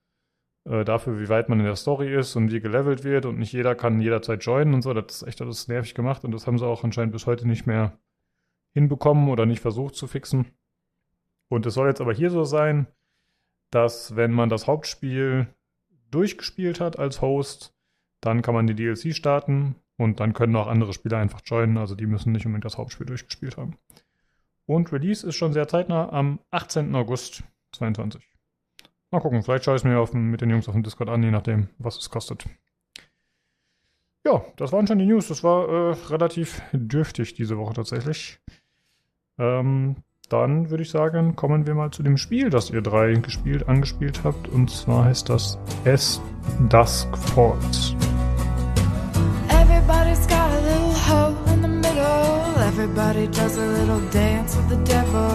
äh, 0.65 0.85
dafür, 0.85 1.19
wie 1.19 1.29
weit 1.29 1.49
man 1.49 1.59
in 1.59 1.67
der 1.67 1.77
Story 1.77 2.15
ist 2.15 2.37
und 2.37 2.53
wie 2.53 2.61
gelevelt 2.61 3.03
wird 3.05 3.27
und 3.27 3.39
nicht 3.39 3.53
jeder 3.53 3.75
kann 3.75 4.01
jederzeit 4.01 4.45
joinen 4.45 4.75
und 4.75 4.83
so. 4.83 4.93
Das 4.95 5.23
ist 5.23 5.29
echt 5.29 5.41
alles 5.41 5.69
nervig 5.69 5.95
gemacht 5.95 6.25
und 6.25 6.33
das 6.33 6.47
haben 6.47 6.59
sie 6.59 6.67
auch 6.67 6.85
anscheinend 6.85 7.13
bis 7.13 7.27
heute 7.27 7.47
nicht 7.47 7.67
mehr 7.67 7.99
hinbekommen 8.73 9.29
oder 9.29 9.47
nicht 9.47 9.61
versucht 9.61 9.97
zu 9.97 10.07
fixen. 10.07 10.53
Und 11.49 11.67
es 11.67 11.75
soll 11.75 11.89
jetzt 11.89 12.01
aber 12.01 12.13
hier 12.13 12.31
so 12.31 12.45
sein, 12.45 12.87
dass 13.71 14.17
wenn 14.17 14.33
man 14.33 14.49
das 14.49 14.67
Hauptspiel 14.67 15.49
durchgespielt 16.11 16.81
hat 16.81 16.99
als 16.99 17.21
Host, 17.21 17.75
dann 18.21 18.43
kann 18.43 18.55
man 18.55 18.67
die 18.67 18.75
DLC 18.75 19.15
starten 19.15 19.77
und 19.97 20.21
dann 20.21 20.33
können 20.33 20.57
auch 20.57 20.67
andere 20.67 20.93
Spieler 20.93 21.19
einfach 21.19 21.41
joinen. 21.45 21.79
Also 21.79 21.95
die 21.95 22.07
müssen 22.07 22.33
nicht 22.33 22.47
unbedingt 22.47 22.65
das 22.65 22.79
Hauptspiel 22.79 23.07
durchgespielt 23.07 23.57
haben. 23.57 23.77
Und 24.67 24.93
Release 24.93 25.27
ist 25.27 25.37
schon 25.37 25.53
sehr 25.53 25.69
zeitnah 25.69 26.11
am 26.11 26.39
18. 26.51 26.95
August 26.95 27.43
22. 27.73 28.23
Mal 29.11 29.21
gucken, 29.21 29.43
vielleicht 29.43 29.65
schaue 29.65 29.75
ich 29.75 29.81
es 29.81 29.85
mir 29.85 29.99
auf, 29.99 30.13
mit 30.13 30.41
den 30.41 30.51
Jungs 30.51 30.69
auf 30.69 30.75
dem 30.75 30.85
Discord 30.85 31.11
an, 31.11 31.23
je 31.23 31.33
nachdem, 31.33 31.69
was 31.79 31.99
es 31.99 32.11
kostet. 32.11 32.45
Ja, 34.25 34.45
das 34.57 34.73
waren 34.73 34.87
schon 34.87 34.99
die 34.99 35.07
News. 35.07 35.29
Das 35.29 35.43
war 35.43 35.69
äh, 35.69 35.97
relativ 36.09 36.63
dürftig 36.73 37.35
diese 37.35 37.59
Woche 37.59 37.75
tatsächlich. 37.75 38.39
Ähm, 39.39 39.97
dann 40.29 40.71
würde 40.71 40.85
ich 40.85 40.91
sagen, 40.91 41.35
kommen 41.35 41.67
wir 41.67 41.75
mal 41.75 41.91
zu 41.91 42.03
dem 42.03 42.17
Spiel, 42.17 42.51
das 42.51 42.71
ihr 42.71 42.83
drei 42.83 43.15
gespielt, 43.15 43.69
angespielt 43.69 44.23
habt. 44.23 44.47
Und 44.49 44.71
zwar 44.71 45.07
heißt 45.07 45.29
das 45.29 45.59
S 45.85 46.21
Dusk 46.69 47.09
Falls. 47.35 47.97
Everybody 52.83 53.27
does 53.27 53.59
a 53.59 53.67
little 53.67 54.01
dance 54.09 54.57
with 54.57 54.71
the 54.71 54.83
devil. 54.85 55.33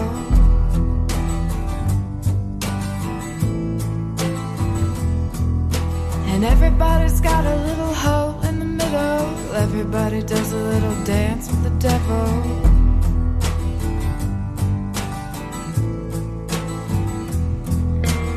And 6.26 6.44
everybody's 6.44 7.20
got 7.20 7.46
a 7.46 7.56
little 7.68 7.94
hole 7.94 8.40
in 8.48 8.58
the 8.58 8.64
middle. 8.64 9.54
Everybody 9.54 10.22
does 10.22 10.50
a 10.50 10.56
little 10.56 11.04
dance 11.04 11.48
with 11.48 11.62
the 11.62 11.88
devil. 11.88 12.26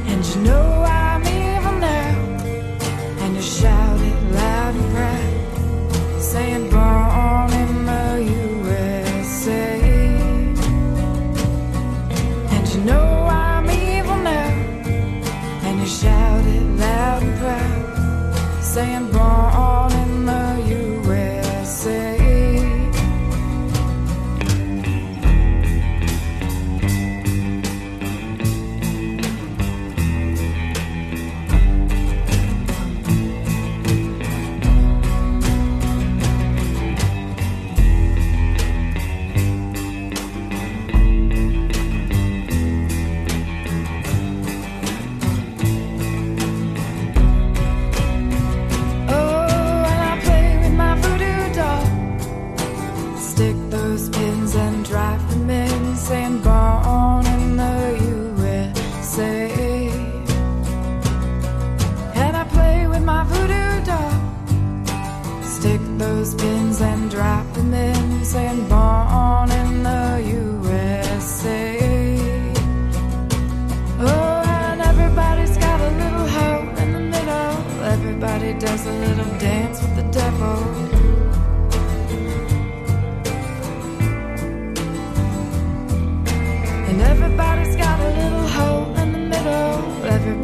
And 0.06 0.24
you 0.24 0.42
know 0.44 0.84
I'm 0.84 0.99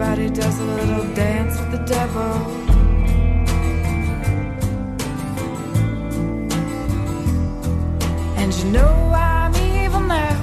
Everybody 0.08 0.36
does 0.40 0.60
a 0.60 0.64
little 0.64 1.16
dance 1.16 1.60
with 1.60 1.72
the 1.72 1.84
devil. 1.96 2.34
And 8.38 8.54
you 8.54 8.66
know 8.66 8.94
I'm 9.16 9.56
evil 9.56 10.02
now. 10.02 10.38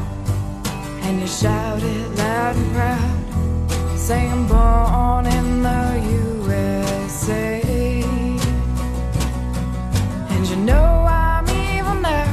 And 1.04 1.20
you 1.20 1.28
shout 1.28 1.80
it 1.80 2.08
loud 2.18 2.56
and 2.56 2.72
proud, 2.74 3.98
saying 3.98 4.48
born 4.48 5.26
in 5.26 5.62
the 5.62 5.84
USA. 6.18 7.62
And 10.32 10.42
you 10.50 10.56
know 10.56 11.06
I'm 11.06 11.48
evil 11.48 12.00
now, 12.00 12.28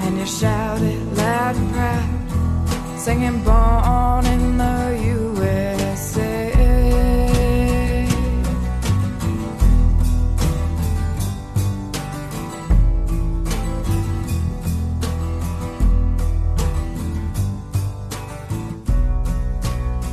and 0.00 0.16
you 0.16 0.26
shout 0.26 0.80
it 0.80 1.02
loud 1.18 1.54
and 1.54 1.70
proud, 1.74 2.98
singing 2.98 3.44
born 3.44 4.24
in 4.24 4.56
the 4.56 5.02
USA. 5.02 5.23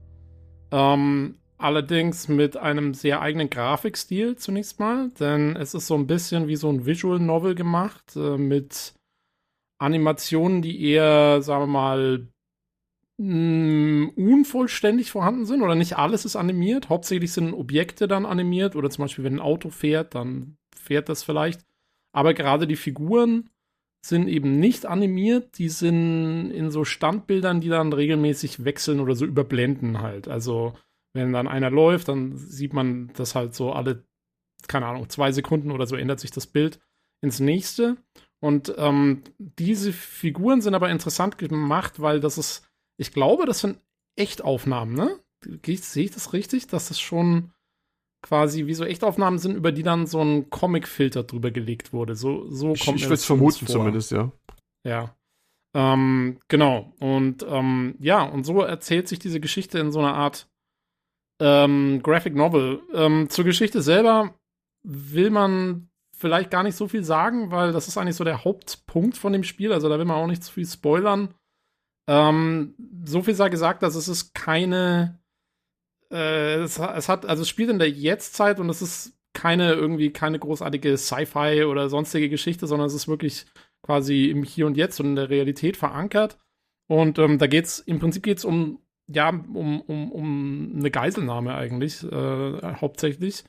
Ähm, 0.71 1.37
allerdings 1.57 2.27
mit 2.27 2.57
einem 2.57 2.93
sehr 2.93 3.21
eigenen 3.21 3.49
Grafikstil 3.49 4.35
zunächst 4.35 4.77
mal, 4.77 5.09
denn 5.21 5.55
es 5.55 5.73
ist 5.73 5.87
so 5.87 5.95
ein 5.95 6.05
bisschen 6.05 6.49
wie 6.49 6.57
so 6.57 6.69
ein 6.69 6.85
Visual 6.85 7.21
Novel 7.21 7.55
gemacht, 7.55 8.17
äh, 8.17 8.37
mit 8.37 8.93
Animationen, 9.77 10.61
die 10.61 10.83
eher, 10.83 11.41
sagen 11.41 11.63
wir 11.63 11.67
mal, 11.67 12.27
mh, 13.23 14.11
unvollständig 14.15 15.11
vorhanden 15.11 15.45
sind 15.45 15.61
oder 15.61 15.75
nicht 15.75 15.97
alles 15.97 16.25
ist 16.25 16.35
animiert. 16.35 16.89
Hauptsächlich 16.89 17.31
sind 17.31 17.53
Objekte 17.53 18.07
dann 18.07 18.25
animiert 18.25 18.75
oder 18.75 18.89
zum 18.89 19.05
Beispiel, 19.05 19.23
wenn 19.23 19.35
ein 19.35 19.41
Auto 19.41 19.69
fährt, 19.69 20.15
dann 20.15 20.57
fährt 20.75 21.09
das 21.09 21.23
vielleicht. 21.23 21.65
Aber 22.11 22.33
gerade 22.33 22.67
die 22.67 22.75
Figuren 22.75 23.49
sind 24.05 24.27
eben 24.27 24.59
nicht 24.59 24.85
animiert, 24.85 25.57
die 25.57 25.69
sind 25.69 26.51
in 26.51 26.71
so 26.71 26.83
Standbildern, 26.83 27.61
die 27.61 27.69
dann 27.69 27.93
regelmäßig 27.93 28.65
wechseln 28.65 28.99
oder 28.99 29.15
so 29.15 29.25
überblenden 29.25 30.01
halt. 30.01 30.27
Also 30.27 30.73
wenn 31.13 31.31
dann 31.31 31.47
einer 31.47 31.69
läuft, 31.69 32.09
dann 32.09 32.35
sieht 32.37 32.73
man 32.73 33.11
das 33.15 33.33
halt 33.35 33.55
so 33.55 33.71
alle, 33.71 34.03
keine 34.67 34.87
Ahnung, 34.87 35.09
zwei 35.09 35.31
Sekunden 35.31 35.71
oder 35.71 35.87
so 35.87 35.95
ändert 35.95 36.19
sich 36.19 36.31
das 36.31 36.47
Bild 36.47 36.79
ins 37.21 37.39
nächste. 37.39 37.95
Und 38.41 38.73
ähm, 38.77 39.23
diese 39.37 39.93
Figuren 39.93 40.59
sind 40.59 40.75
aber 40.75 40.89
interessant 40.89 41.37
gemacht, 41.37 42.01
weil 42.01 42.19
das 42.19 42.37
ist, 42.37 42.69
ich 42.97 43.11
glaube, 43.11 43.45
das 43.45 43.59
sind 43.59 43.79
Echtaufnahmen, 44.15 44.95
ne? 44.95 45.19
Sehe 45.65 46.05
ich 46.05 46.11
das 46.11 46.33
richtig, 46.33 46.67
dass 46.67 46.87
das 46.87 46.99
schon 46.99 47.51
quasi 48.21 48.65
wie 48.65 48.73
so 48.73 48.85
Echtaufnahmen 48.85 49.37
sind, 49.39 49.55
über 49.55 49.71
die 49.71 49.83
dann 49.83 50.07
so 50.07 50.21
ein 50.21 50.49
Comic-Filter 50.49 51.23
drüber 51.23 51.51
gelegt 51.51 51.91
wurde. 51.91 52.15
So, 52.15 52.49
so 52.49 52.73
Ich, 52.73 52.85
kommt 52.85 52.97
ich 52.97 53.03
mir 53.03 53.09
würde 53.09 53.15
es 53.15 53.25
vermuten 53.25 53.65
vor. 53.65 53.75
zumindest, 53.75 54.11
ja. 54.11 54.31
Ja. 54.85 55.15
Ähm, 55.75 56.39
genau. 56.47 56.93
Und 56.99 57.45
ähm, 57.47 57.95
ja, 57.99 58.23
und 58.23 58.45
so 58.45 58.61
erzählt 58.61 59.07
sich 59.07 59.19
diese 59.19 59.39
Geschichte 59.39 59.79
in 59.79 59.91
so 59.91 59.99
einer 59.99 60.13
Art 60.13 60.47
ähm, 61.41 62.01
Graphic 62.03 62.35
Novel. 62.35 62.81
Ähm, 62.93 63.29
zur 63.29 63.43
Geschichte 63.43 63.81
selber 63.81 64.33
will 64.83 65.29
man 65.29 65.89
vielleicht 66.15 66.51
gar 66.51 66.63
nicht 66.63 66.75
so 66.77 66.87
viel 66.87 67.03
sagen, 67.03 67.51
weil 67.51 67.73
das 67.73 67.87
ist 67.89 67.97
eigentlich 67.97 68.15
so 68.15 68.23
der 68.23 68.45
Hauptpunkt 68.45 69.17
von 69.17 69.33
dem 69.33 69.43
Spiel. 69.43 69.73
Also 69.73 69.89
da 69.89 69.97
will 69.97 70.05
man 70.05 70.17
auch 70.17 70.27
nicht 70.27 70.43
zu 70.43 70.53
viel 70.53 70.65
spoilern. 70.65 71.33
Ähm, 72.07 72.75
so 73.05 73.21
viel 73.21 73.35
sei 73.35 73.49
gesagt, 73.49 73.83
dass 73.83 73.95
es 73.95 74.07
ist 74.07 74.33
keine 74.33 75.19
äh, 76.11 76.61
es, 76.61 76.77
es 76.77 77.09
hat, 77.09 77.25
also 77.25 77.41
es 77.41 77.49
spielt 77.49 77.69
in 77.69 77.79
der 77.79 77.89
Jetztzeit 77.89 78.59
und 78.59 78.69
es 78.69 78.81
ist 78.81 79.17
keine 79.33 79.73
irgendwie 79.73 80.11
keine 80.11 80.37
großartige 80.39 80.97
Sci-Fi 80.97 81.65
oder 81.65 81.89
sonstige 81.89 82.29
Geschichte, 82.29 82.67
sondern 82.67 82.87
es 82.87 82.93
ist 82.93 83.07
wirklich 83.07 83.45
quasi 83.81 84.25
im 84.25 84.43
Hier 84.43 84.67
und 84.67 84.77
Jetzt 84.77 84.99
und 84.99 85.07
in 85.07 85.15
der 85.15 85.29
Realität 85.29 85.75
verankert. 85.75 86.37
Und 86.87 87.17
ähm, 87.19 87.39
da 87.39 87.47
geht's 87.47 87.79
im 87.79 87.99
Prinzip 87.99 88.23
geht's 88.23 88.45
um 88.45 88.79
ja 89.07 89.29
um 89.29 89.81
um 89.81 90.11
um 90.11 90.73
eine 90.77 90.91
Geiselnahme 90.91 91.55
eigentlich 91.55 92.03
äh, 92.03 92.75
hauptsächlich. 92.75 93.43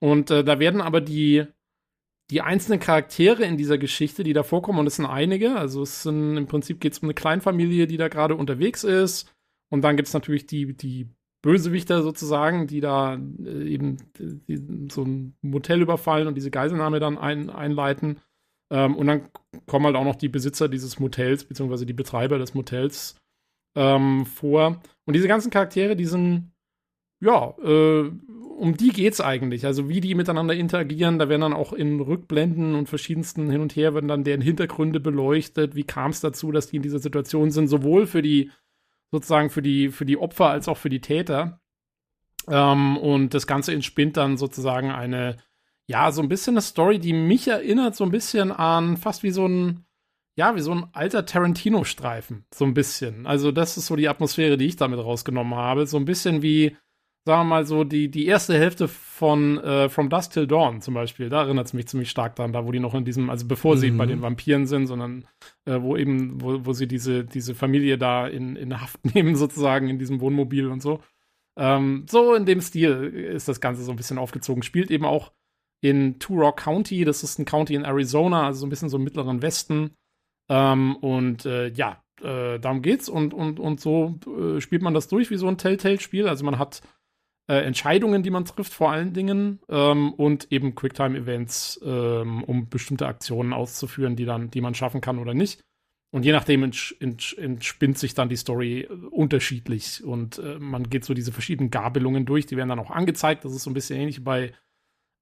Und 0.00 0.30
äh, 0.30 0.44
da 0.44 0.58
werden 0.58 0.82
aber 0.82 1.00
die 1.00 1.46
die 2.30 2.40
einzelnen 2.40 2.80
Charaktere 2.80 3.44
in 3.44 3.56
dieser 3.56 3.78
Geschichte, 3.78 4.24
die 4.24 4.32
da 4.32 4.42
vorkommen, 4.42 4.78
und 4.78 4.86
es 4.86 4.96
sind 4.96 5.06
einige, 5.06 5.56
also 5.56 5.82
es 5.82 6.02
sind 6.02 6.36
im 6.36 6.46
Prinzip 6.46 6.80
geht 6.80 6.94
es 6.94 7.00
um 7.00 7.06
eine 7.06 7.14
Kleinfamilie, 7.14 7.86
die 7.86 7.96
da 7.96 8.08
gerade 8.08 8.34
unterwegs 8.34 8.84
ist. 8.84 9.30
Und 9.70 9.82
dann 9.82 9.96
gibt 9.96 10.08
es 10.08 10.14
natürlich 10.14 10.46
die, 10.46 10.74
die 10.74 11.08
Bösewichter 11.42 12.02
sozusagen, 12.02 12.66
die 12.66 12.80
da 12.80 13.16
äh, 13.16 13.68
eben 13.68 13.98
die, 14.18 14.88
so 14.90 15.02
ein 15.02 15.36
Motel 15.42 15.82
überfallen 15.82 16.26
und 16.26 16.36
diese 16.36 16.50
Geiselnahme 16.50 17.00
dann 17.00 17.18
ein, 17.18 17.50
einleiten. 17.50 18.20
Ähm, 18.70 18.96
und 18.96 19.06
dann 19.06 19.28
kommen 19.66 19.84
halt 19.84 19.96
auch 19.96 20.04
noch 20.04 20.16
die 20.16 20.30
Besitzer 20.30 20.68
dieses 20.68 20.98
Motels, 20.98 21.44
beziehungsweise 21.44 21.84
die 21.84 21.92
Betreiber 21.92 22.38
des 22.38 22.54
Motels 22.54 23.16
ähm, 23.76 24.24
vor. 24.24 24.80
Und 25.04 25.14
diese 25.14 25.28
ganzen 25.28 25.50
Charaktere, 25.50 25.96
die 25.96 26.06
sind, 26.06 26.52
ja, 27.20 27.54
äh, 27.62 28.10
um 28.56 28.76
die 28.76 28.90
geht's 28.90 29.20
eigentlich. 29.20 29.66
Also 29.66 29.88
wie 29.88 30.00
die 30.00 30.14
miteinander 30.14 30.54
interagieren, 30.54 31.18
da 31.18 31.28
werden 31.28 31.42
dann 31.42 31.52
auch 31.52 31.72
in 31.72 32.00
Rückblenden 32.00 32.74
und 32.74 32.88
verschiedensten 32.88 33.50
hin 33.50 33.60
und 33.60 33.76
her 33.76 33.94
werden 33.94 34.08
dann 34.08 34.24
deren 34.24 34.40
Hintergründe 34.40 35.00
beleuchtet. 35.00 35.74
Wie 35.74 35.84
kam 35.84 36.10
es 36.10 36.20
dazu, 36.20 36.52
dass 36.52 36.68
die 36.68 36.76
in 36.76 36.82
dieser 36.82 36.98
Situation 36.98 37.50
sind, 37.50 37.68
sowohl 37.68 38.06
für 38.06 38.22
die 38.22 38.50
sozusagen 39.10 39.50
für 39.50 39.62
die 39.62 39.90
für 39.90 40.04
die 40.04 40.18
Opfer 40.18 40.50
als 40.50 40.68
auch 40.68 40.76
für 40.76 40.88
die 40.88 41.00
Täter. 41.00 41.60
Ähm, 42.48 42.96
und 42.96 43.34
das 43.34 43.46
Ganze 43.46 43.72
entspinnt 43.72 44.16
dann 44.16 44.36
sozusagen 44.36 44.90
eine 44.90 45.36
ja 45.86 46.12
so 46.12 46.22
ein 46.22 46.28
bisschen 46.28 46.54
eine 46.54 46.62
Story, 46.62 46.98
die 46.98 47.12
mich 47.12 47.48
erinnert 47.48 47.94
so 47.96 48.04
ein 48.04 48.10
bisschen 48.10 48.52
an 48.52 48.96
fast 48.96 49.22
wie 49.22 49.30
so 49.30 49.46
ein 49.46 49.84
ja, 50.36 50.56
wie 50.56 50.60
so 50.60 50.72
ein 50.72 50.86
alter 50.92 51.26
Tarantino-Streifen, 51.26 52.44
so 52.52 52.64
ein 52.64 52.74
bisschen. 52.74 53.26
Also, 53.26 53.52
das 53.52 53.76
ist 53.76 53.86
so 53.86 53.94
die 53.94 54.08
Atmosphäre, 54.08 54.56
die 54.56 54.66
ich 54.66 54.76
damit 54.76 54.98
rausgenommen 54.98 55.54
habe. 55.54 55.86
So 55.86 55.96
ein 55.96 56.06
bisschen 56.06 56.42
wie, 56.42 56.76
sagen 57.26 57.40
wir 57.40 57.44
mal 57.44 57.66
so, 57.66 57.84
die, 57.84 58.10
die 58.10 58.26
erste 58.26 58.54
Hälfte 58.58 58.86
von 58.86 59.58
äh, 59.58 59.88
From 59.88 60.10
Dusk 60.10 60.32
Till 60.32 60.46
Dawn 60.46 60.80
zum 60.82 60.94
Beispiel. 60.94 61.30
Da 61.30 61.42
erinnert 61.42 61.66
es 61.66 61.72
mich 61.72 61.88
ziemlich 61.88 62.10
stark 62.10 62.36
dran, 62.36 62.52
da 62.52 62.66
wo 62.66 62.72
die 62.72 62.80
noch 62.80 62.94
in 62.94 63.04
diesem, 63.04 63.30
also 63.30 63.46
bevor 63.46 63.76
sie 63.76 63.90
Mhm. 63.90 63.96
bei 63.98 64.06
den 64.06 64.22
Vampiren 64.22 64.66
sind, 64.66 64.86
sondern 64.86 65.26
äh, 65.64 65.80
wo 65.80 65.96
eben, 65.96 66.40
wo, 66.42 66.66
wo 66.66 66.72
sie 66.72 66.86
diese, 66.86 67.24
diese 67.24 67.54
Familie 67.54 67.96
da 67.96 68.26
in, 68.26 68.56
in 68.56 68.80
Haft 68.80 69.04
nehmen, 69.14 69.36
sozusagen, 69.36 69.88
in 69.88 69.98
diesem 69.98 70.20
Wohnmobil 70.20 70.68
und 70.68 70.82
so. 70.82 71.00
Ähm, 71.56 72.04
so 72.10 72.34
in 72.34 72.46
dem 72.46 72.60
Stil 72.60 73.04
ist 73.34 73.48
das 73.48 73.60
Ganze 73.60 73.82
so 73.84 73.92
ein 73.92 73.96
bisschen 73.96 74.18
aufgezogen. 74.18 74.62
Spielt 74.62 74.90
eben 74.90 75.04
auch 75.04 75.32
in 75.80 76.18
Two 76.18 76.34
Rock 76.34 76.58
County, 76.58 77.04
das 77.04 77.22
ist 77.22 77.38
ein 77.38 77.44
County 77.44 77.74
in 77.74 77.84
Arizona, 77.84 78.46
also 78.46 78.60
so 78.60 78.66
ein 78.66 78.70
bisschen 78.70 78.88
so 78.88 78.96
im 78.96 79.04
mittleren 79.04 79.40
Westen. 79.40 79.92
Ähm, 80.50 80.96
und 80.96 81.46
äh, 81.46 81.68
ja, 81.68 82.02
äh, 82.22 82.58
darum 82.58 82.82
geht's 82.82 83.08
und, 83.08 83.32
und, 83.32 83.60
und 83.60 83.80
so 83.80 84.18
äh, 84.26 84.60
spielt 84.60 84.82
man 84.82 84.94
das 84.94 85.08
durch 85.08 85.30
wie 85.30 85.36
so 85.36 85.48
ein 85.48 85.56
Telltale-Spiel. 85.58 86.28
Also 86.28 86.44
man 86.44 86.58
hat 86.58 86.82
äh, 87.46 87.56
Entscheidungen, 87.56 88.22
die 88.22 88.30
man 88.30 88.44
trifft, 88.44 88.72
vor 88.72 88.90
allen 88.90 89.12
Dingen, 89.12 89.60
ähm, 89.68 90.14
und 90.14 90.50
eben 90.50 90.74
Quicktime-Events, 90.74 91.80
ähm, 91.84 92.42
um 92.44 92.68
bestimmte 92.68 93.06
Aktionen 93.06 93.52
auszuführen, 93.52 94.16
die 94.16 94.24
dann, 94.24 94.50
die 94.50 94.60
man 94.60 94.74
schaffen 94.74 95.00
kann 95.00 95.18
oder 95.18 95.34
nicht. 95.34 95.60
Und 96.10 96.24
je 96.24 96.32
nachdem 96.32 96.62
entsch 96.62 96.94
entsch 97.00 97.36
entspinnt 97.36 97.98
sich 97.98 98.14
dann 98.14 98.28
die 98.28 98.36
Story 98.36 98.82
äh, 98.82 98.92
unterschiedlich 99.10 100.04
und 100.04 100.38
äh, 100.38 100.60
man 100.60 100.88
geht 100.88 101.04
so 101.04 101.12
diese 101.12 101.32
verschiedenen 101.32 101.70
Gabelungen 101.70 102.24
durch, 102.24 102.46
die 102.46 102.56
werden 102.56 102.68
dann 102.68 102.78
auch 102.78 102.92
angezeigt. 102.92 103.44
Das 103.44 103.52
ist 103.52 103.64
so 103.64 103.70
ein 103.70 103.74
bisschen 103.74 103.98
ähnlich 103.98 104.22
bei 104.22 104.52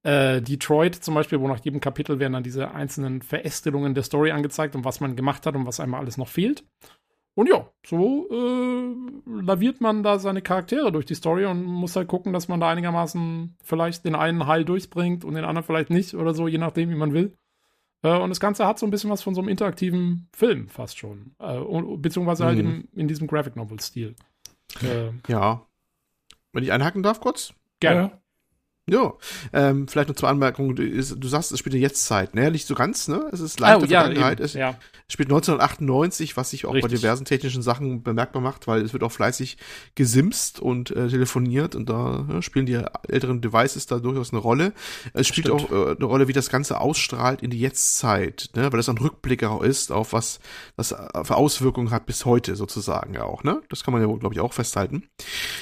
äh, 0.03 0.41
Detroit 0.41 0.95
zum 0.95 1.15
Beispiel, 1.15 1.39
wo 1.39 1.47
nach 1.47 1.63
jedem 1.63 1.79
Kapitel 1.79 2.19
werden 2.19 2.33
dann 2.33 2.43
diese 2.43 2.71
einzelnen 2.71 3.21
Verästelungen 3.21 3.95
der 3.95 4.03
Story 4.03 4.31
angezeigt 4.31 4.75
und 4.75 4.85
was 4.85 4.99
man 4.99 5.15
gemacht 5.15 5.45
hat 5.45 5.55
und 5.55 5.65
was 5.65 5.79
einmal 5.79 5.99
alles 5.99 6.17
noch 6.17 6.27
fehlt. 6.27 6.63
Und 7.35 7.49
ja, 7.49 7.67
so 7.85 8.27
äh, 8.29 8.95
laviert 9.41 9.81
man 9.81 10.03
da 10.03 10.19
seine 10.19 10.41
Charaktere 10.43 10.91
durch 10.91 11.05
die 11.05 11.15
Story 11.15 11.45
und 11.45 11.63
muss 11.63 11.95
halt 11.95 12.07
gucken, 12.07 12.31
dass 12.31 12.47
man 12.47 12.59
da 12.59 12.69
einigermaßen 12.69 13.55
vielleicht 13.63 14.05
den 14.05 14.13
einen 14.15 14.45
Heil 14.45 14.65
durchbringt 14.65 15.25
und 15.25 15.33
den 15.33 15.43
anderen 15.43 15.65
vielleicht 15.65 15.89
nicht 15.89 16.13
oder 16.13 16.33
so, 16.35 16.47
je 16.47 16.59
nachdem, 16.59 16.91
wie 16.91 16.95
man 16.95 17.13
will. 17.13 17.33
Äh, 18.03 18.17
und 18.19 18.29
das 18.29 18.39
Ganze 18.39 18.67
hat 18.67 18.77
so 18.77 18.85
ein 18.85 18.91
bisschen 18.91 19.09
was 19.09 19.23
von 19.23 19.33
so 19.33 19.41
einem 19.41 19.49
interaktiven 19.49 20.27
Film 20.31 20.67
fast 20.67 20.97
schon. 20.99 21.33
Äh, 21.39 21.57
und, 21.57 22.01
beziehungsweise 22.03 22.45
halt 22.45 22.59
Mhm. 22.59 22.65
im, 22.65 22.87
in 22.93 23.07
diesem 23.07 23.25
Graphic 23.27 23.55
Novel-Stil. 23.55 24.13
Äh, 24.83 25.09
Ja. 25.27 25.65
Wenn 26.51 26.63
ich 26.63 26.71
einhaken 26.71 27.01
darf 27.01 27.19
kurz? 27.19 27.53
gerne. 27.79 28.11
Ja, 28.89 29.13
ähm, 29.53 29.87
vielleicht 29.87 30.09
noch 30.09 30.15
zwei 30.17 30.27
Anmerkungen. 30.27 30.75
Du, 30.75 30.83
du 30.85 31.27
sagst, 31.29 31.53
es 31.53 31.59
spielt 31.59 31.73
in 31.73 31.81
Jetztzeit, 31.81 32.35
ne? 32.35 32.51
Nicht 32.51 32.67
so 32.67 32.75
ganz, 32.75 33.07
ne? 33.07 33.29
Es 33.31 33.39
ist 33.39 33.57
leicht 33.61 33.77
Oh, 33.77 33.79
der 33.79 33.89
ja, 33.89 34.03
Vergangenheit. 34.03 34.41
Es 34.41 34.53
ja. 34.55 34.77
spielt 35.07 35.29
1998, 35.29 36.35
was 36.35 36.49
sich 36.49 36.65
auch 36.65 36.71
bei 36.71 36.79
Richtig. 36.79 36.99
diversen 36.99 37.23
technischen 37.23 37.61
Sachen 37.61 38.03
bemerkbar 38.03 38.41
macht, 38.41 38.67
weil 38.67 38.81
es 38.81 38.91
wird 38.91 39.03
auch 39.03 39.11
fleißig 39.11 39.57
gesimst 39.95 40.59
und 40.59 40.91
äh, 40.91 41.07
telefoniert 41.07 41.75
und 41.75 41.87
da 41.87 42.27
ja, 42.29 42.41
spielen 42.41 42.65
die 42.65 42.77
älteren 43.07 43.39
Devices 43.39 43.85
da 43.85 43.99
durchaus 43.99 44.33
eine 44.33 44.41
Rolle. 44.41 44.73
Es 45.13 45.27
spielt 45.27 45.47
Stimmt. 45.47 45.71
auch 45.71 45.71
äh, 45.71 45.95
eine 45.95 46.05
Rolle, 46.05 46.27
wie 46.27 46.33
das 46.33 46.49
Ganze 46.49 46.81
ausstrahlt 46.81 47.41
in 47.41 47.51
die 47.51 47.59
Jetztzeit, 47.61 48.49
ne? 48.53 48.63
Weil 48.63 48.77
das 48.77 48.89
ein 48.89 48.97
Rückblick 48.97 49.45
auch 49.45 49.61
ist 49.63 49.93
auf 49.93 50.11
was 50.11 50.41
das 50.75 50.91
äh, 50.91 51.23
für 51.23 51.37
Auswirkungen 51.37 51.91
hat 51.91 52.05
bis 52.05 52.25
heute 52.25 52.57
sozusagen 52.57 53.13
ja 53.13 53.23
auch, 53.23 53.45
ne? 53.45 53.61
Das 53.69 53.85
kann 53.85 53.93
man 53.93 54.01
ja, 54.01 54.13
glaube 54.13 54.35
ich, 54.35 54.41
auch 54.41 54.51
festhalten. 54.51 55.07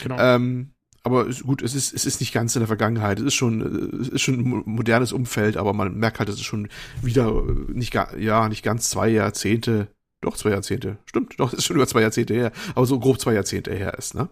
Genau. 0.02 0.18
Ähm, 0.18 0.73
aber 1.03 1.26
gut, 1.44 1.61
es 1.61 1.73
ist, 1.76 1.94
es 1.94 2.06
ist 2.06 2.19
nicht 2.19 2.34
ganz 2.34 2.56
in 2.56 2.60
der 2.61 2.68
Vergangenheit. 2.68 3.19
Es 3.19 3.26
ist 3.26 3.34
schon, 3.36 3.61
äh, 3.61 4.02
es 4.02 4.10
ist 4.10 4.22
schon 4.22 4.36
ein 4.40 4.48
mo- 4.49 4.64
modernes 4.65 5.11
Umfeld, 5.11 5.57
aber 5.57 5.73
man 5.73 5.95
merkt 5.95 6.19
halt, 6.19 6.30
es 6.30 6.36
ist 6.36 6.44
schon 6.44 6.68
wieder 7.02 7.28
äh, 7.30 7.72
nicht, 7.73 7.94
ja, 7.94 8.48
nicht 8.49 8.64
ganz 8.64 8.90
zwei 8.90 9.10
Jahrzehnte, 9.10 9.88
doch 10.22 10.38
zwei 10.38 10.52
Jahrzehnte, 10.52 10.98
stimmt, 11.06 11.40
doch, 11.40 11.52
es 11.53 11.60
ist 11.60 11.65
schon 11.65 11.76
über 11.78 11.88
zwei 11.88 12.02
Jahrzehnte 12.02 12.34
her, 12.34 12.52
aber 12.76 12.86
so 12.86 12.99
grob 12.99 13.19
zwei 13.19 13.34
Jahrzehnte 13.34 13.73
her 13.73 13.95
ist, 13.98 14.14
ne? 14.15 14.30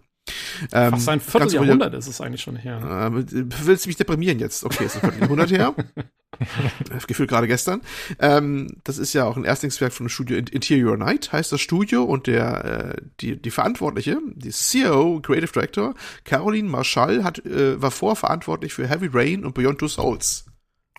Ähm, 0.71 0.91
Fast 0.91 1.09
ein 1.09 1.19
Vierteljahrhundert 1.21 1.95
ist 1.95 2.05
es 2.07 2.21
eigentlich 2.21 2.41
schon 2.41 2.55
her. 2.55 2.77
über- 3.07 3.19
Äh, 3.19 3.45
willst 3.63 3.85
du 3.85 3.89
mich 3.89 3.95
deprimieren 3.97 4.37
jetzt? 4.37 4.63
Okay, 4.63 4.85
ist 4.85 4.95
ein 4.95 5.01
Vierteljahrhundert 5.01 5.49
her. 5.51 5.73
Gefühlt 7.07 7.29
gerade 7.29 7.47
gestern. 7.47 7.81
Ähm, 8.19 8.77
das 8.83 8.97
ist 8.97 9.13
ja 9.13 9.25
auch 9.25 9.35
ein 9.35 9.45
Erstlingswerk 9.45 9.93
von 9.93 10.05
dem 10.05 10.09
Studio 10.09 10.37
Interior 10.37 10.95
Night, 10.97 11.31
heißt 11.31 11.51
das 11.51 11.61
Studio 11.61 12.03
und 12.03 12.27
der 12.27 12.95
äh, 12.97 13.01
die 13.19 13.35
die 13.35 13.51
Verantwortliche, 13.51 14.19
die 14.35 14.51
CEO, 14.51 15.19
Creative 15.21 15.51
Director 15.51 15.95
Caroline 16.23 16.69
Marschall 16.69 17.23
hat 17.23 17.45
äh, 17.45 17.81
war 17.81 17.91
vorverantwortlich 17.91 18.73
für 18.73 18.87
Heavy 18.87 19.09
Rain 19.11 19.45
und 19.45 19.53
Beyond 19.53 19.79
Two 19.79 19.87
Souls. 19.87 20.48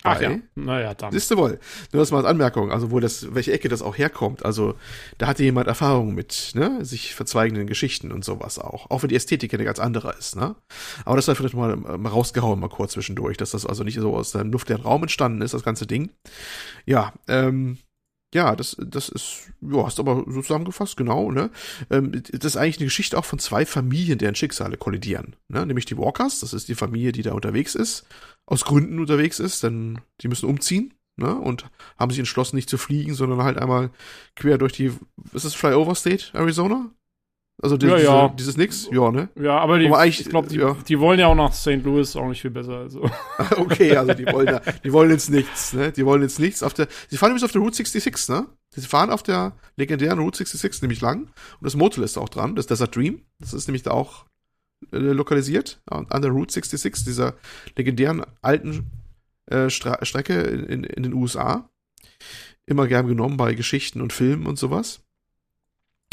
Ach 0.02 0.20
ja, 0.20 0.38
naja, 0.54 0.94
dann. 0.94 1.12
Siehst 1.12 1.30
du 1.30 1.36
wohl. 1.36 1.58
Nur 1.92 2.00
das 2.00 2.10
mal 2.10 2.18
als 2.18 2.26
Anmerkung, 2.26 2.72
also 2.72 2.90
wo 2.90 3.00
das, 3.00 3.34
welche 3.34 3.52
Ecke 3.52 3.68
das 3.68 3.82
auch 3.82 3.98
herkommt. 3.98 4.44
Also 4.44 4.74
da 5.18 5.26
hatte 5.26 5.42
jemand 5.42 5.68
Erfahrung 5.68 6.14
mit, 6.14 6.52
ne, 6.54 6.84
sich 6.84 7.14
verzweigenden 7.14 7.66
Geschichten 7.66 8.10
und 8.10 8.24
sowas 8.24 8.58
auch. 8.58 8.90
Auch 8.90 9.02
wenn 9.02 9.10
die 9.10 9.16
Ästhetik 9.16 9.52
ja 9.52 9.58
eine 9.58 9.66
ganz 9.66 9.78
andere 9.78 10.14
ist, 10.18 10.36
ne. 10.36 10.56
Aber 11.04 11.16
das 11.16 11.28
war 11.28 11.34
vielleicht 11.34 11.54
mal, 11.54 11.76
mal 11.76 12.08
rausgehauen, 12.08 12.58
mal 12.60 12.68
kurz 12.68 12.92
zwischendurch, 12.92 13.36
dass 13.36 13.50
das 13.50 13.66
also 13.66 13.84
nicht 13.84 13.96
so 13.96 14.16
aus 14.16 14.32
der 14.32 14.44
Luft 14.44 14.70
der 14.70 14.80
Raum 14.80 15.02
entstanden 15.02 15.42
ist, 15.42 15.52
das 15.52 15.62
ganze 15.64 15.86
Ding. 15.86 16.10
Ja, 16.86 17.12
ähm, 17.28 17.78
ja, 18.34 18.54
das, 18.54 18.76
das 18.78 19.08
ist, 19.08 19.50
ja, 19.60 19.84
hast 19.84 19.98
aber 19.98 20.24
so 20.28 20.42
zusammengefasst, 20.42 20.96
genau, 20.96 21.30
ne? 21.30 21.50
Ähm, 21.90 22.12
das 22.12 22.44
ist 22.44 22.56
eigentlich 22.56 22.78
eine 22.78 22.86
Geschichte 22.86 23.18
auch 23.18 23.24
von 23.24 23.38
zwei 23.38 23.66
Familien, 23.66 24.18
deren 24.18 24.36
Schicksale 24.36 24.76
kollidieren, 24.76 25.36
ne? 25.48 25.66
Nämlich 25.66 25.86
die 25.86 25.98
Walkers, 25.98 26.40
das 26.40 26.52
ist 26.52 26.68
die 26.68 26.76
Familie, 26.76 27.12
die 27.12 27.22
da 27.22 27.32
unterwegs 27.32 27.74
ist, 27.74 28.06
aus 28.46 28.64
Gründen 28.64 29.00
unterwegs 29.00 29.40
ist, 29.40 29.62
denn 29.64 30.00
die 30.20 30.28
müssen 30.28 30.48
umziehen, 30.48 30.94
ne? 31.16 31.34
Und 31.34 31.68
haben 31.98 32.10
sich 32.10 32.20
entschlossen, 32.20 32.56
nicht 32.56 32.70
zu 32.70 32.78
fliegen, 32.78 33.14
sondern 33.14 33.42
halt 33.42 33.58
einmal 33.58 33.90
quer 34.36 34.58
durch 34.58 34.72
die, 34.72 34.92
ist 35.32 35.44
das 35.44 35.54
Flyover 35.54 35.96
State, 35.96 36.26
Arizona? 36.32 36.90
Also 37.62 37.76
die, 37.76 37.86
Ja, 37.86 37.96
diese, 37.96 38.06
ja. 38.06 38.28
dieses 38.28 38.56
Nix? 38.56 38.88
Ja, 38.90 39.10
ne? 39.10 39.28
Ja, 39.38 39.58
aber 39.58 39.78
die, 39.78 39.88
Aber 39.88 40.06
ich 40.06 40.24
glaube, 40.24 40.48
die, 40.48 40.56
ja. 40.56 40.76
die 40.88 40.98
wollen 40.98 41.20
ja 41.20 41.26
auch 41.26 41.34
nach 41.34 41.52
St. 41.52 41.82
Louis 41.84 42.16
auch 42.16 42.28
nicht 42.28 42.40
viel 42.40 42.50
besser. 42.50 42.78
Also. 42.78 43.08
Okay, 43.56 43.96
also 43.96 44.14
die 44.14 44.26
wollen 44.26 44.46
da, 44.46 44.60
die 44.84 44.92
wollen 44.92 45.10
jetzt 45.10 45.30
nichts, 45.30 45.72
ne? 45.72 45.92
Die 45.92 46.04
wollen 46.06 46.22
jetzt 46.22 46.38
nichts 46.38 46.62
auf 46.62 46.72
der, 46.72 46.88
sie 47.08 47.16
fahren 47.16 47.30
übrigens 47.30 47.44
auf 47.44 47.52
der 47.52 47.60
Route 47.60 47.76
66, 47.76 48.28
ne? 48.28 48.46
Sie 48.70 48.80
fahren 48.82 49.10
auf 49.10 49.22
der 49.22 49.52
legendären 49.76 50.18
Route 50.18 50.38
66 50.38 50.82
nämlich 50.82 51.00
lang 51.00 51.24
und 51.24 51.62
das 51.62 51.74
Motel 51.74 52.04
ist 52.04 52.16
auch 52.16 52.28
dran, 52.28 52.54
das 52.54 52.66
Desert 52.66 52.94
Dream, 52.94 53.22
das 53.38 53.52
ist 53.52 53.66
nämlich 53.66 53.82
da 53.82 53.90
auch 53.90 54.26
äh, 54.92 54.98
lokalisiert 54.98 55.80
an 55.86 56.22
der 56.22 56.30
Route 56.30 56.52
66, 56.52 57.04
dieser 57.04 57.34
legendären 57.76 58.24
alten 58.40 58.90
äh, 59.46 59.68
Stra 59.68 60.04
Strecke 60.04 60.34
in, 60.40 60.64
in, 60.64 60.84
in 60.84 61.02
den 61.02 61.12
USA. 61.12 61.68
Immer 62.66 62.86
gern 62.86 63.06
genommen 63.08 63.36
bei 63.36 63.54
Geschichten 63.54 64.00
und 64.00 64.12
Filmen 64.12 64.46
und 64.46 64.58
sowas. 64.58 65.02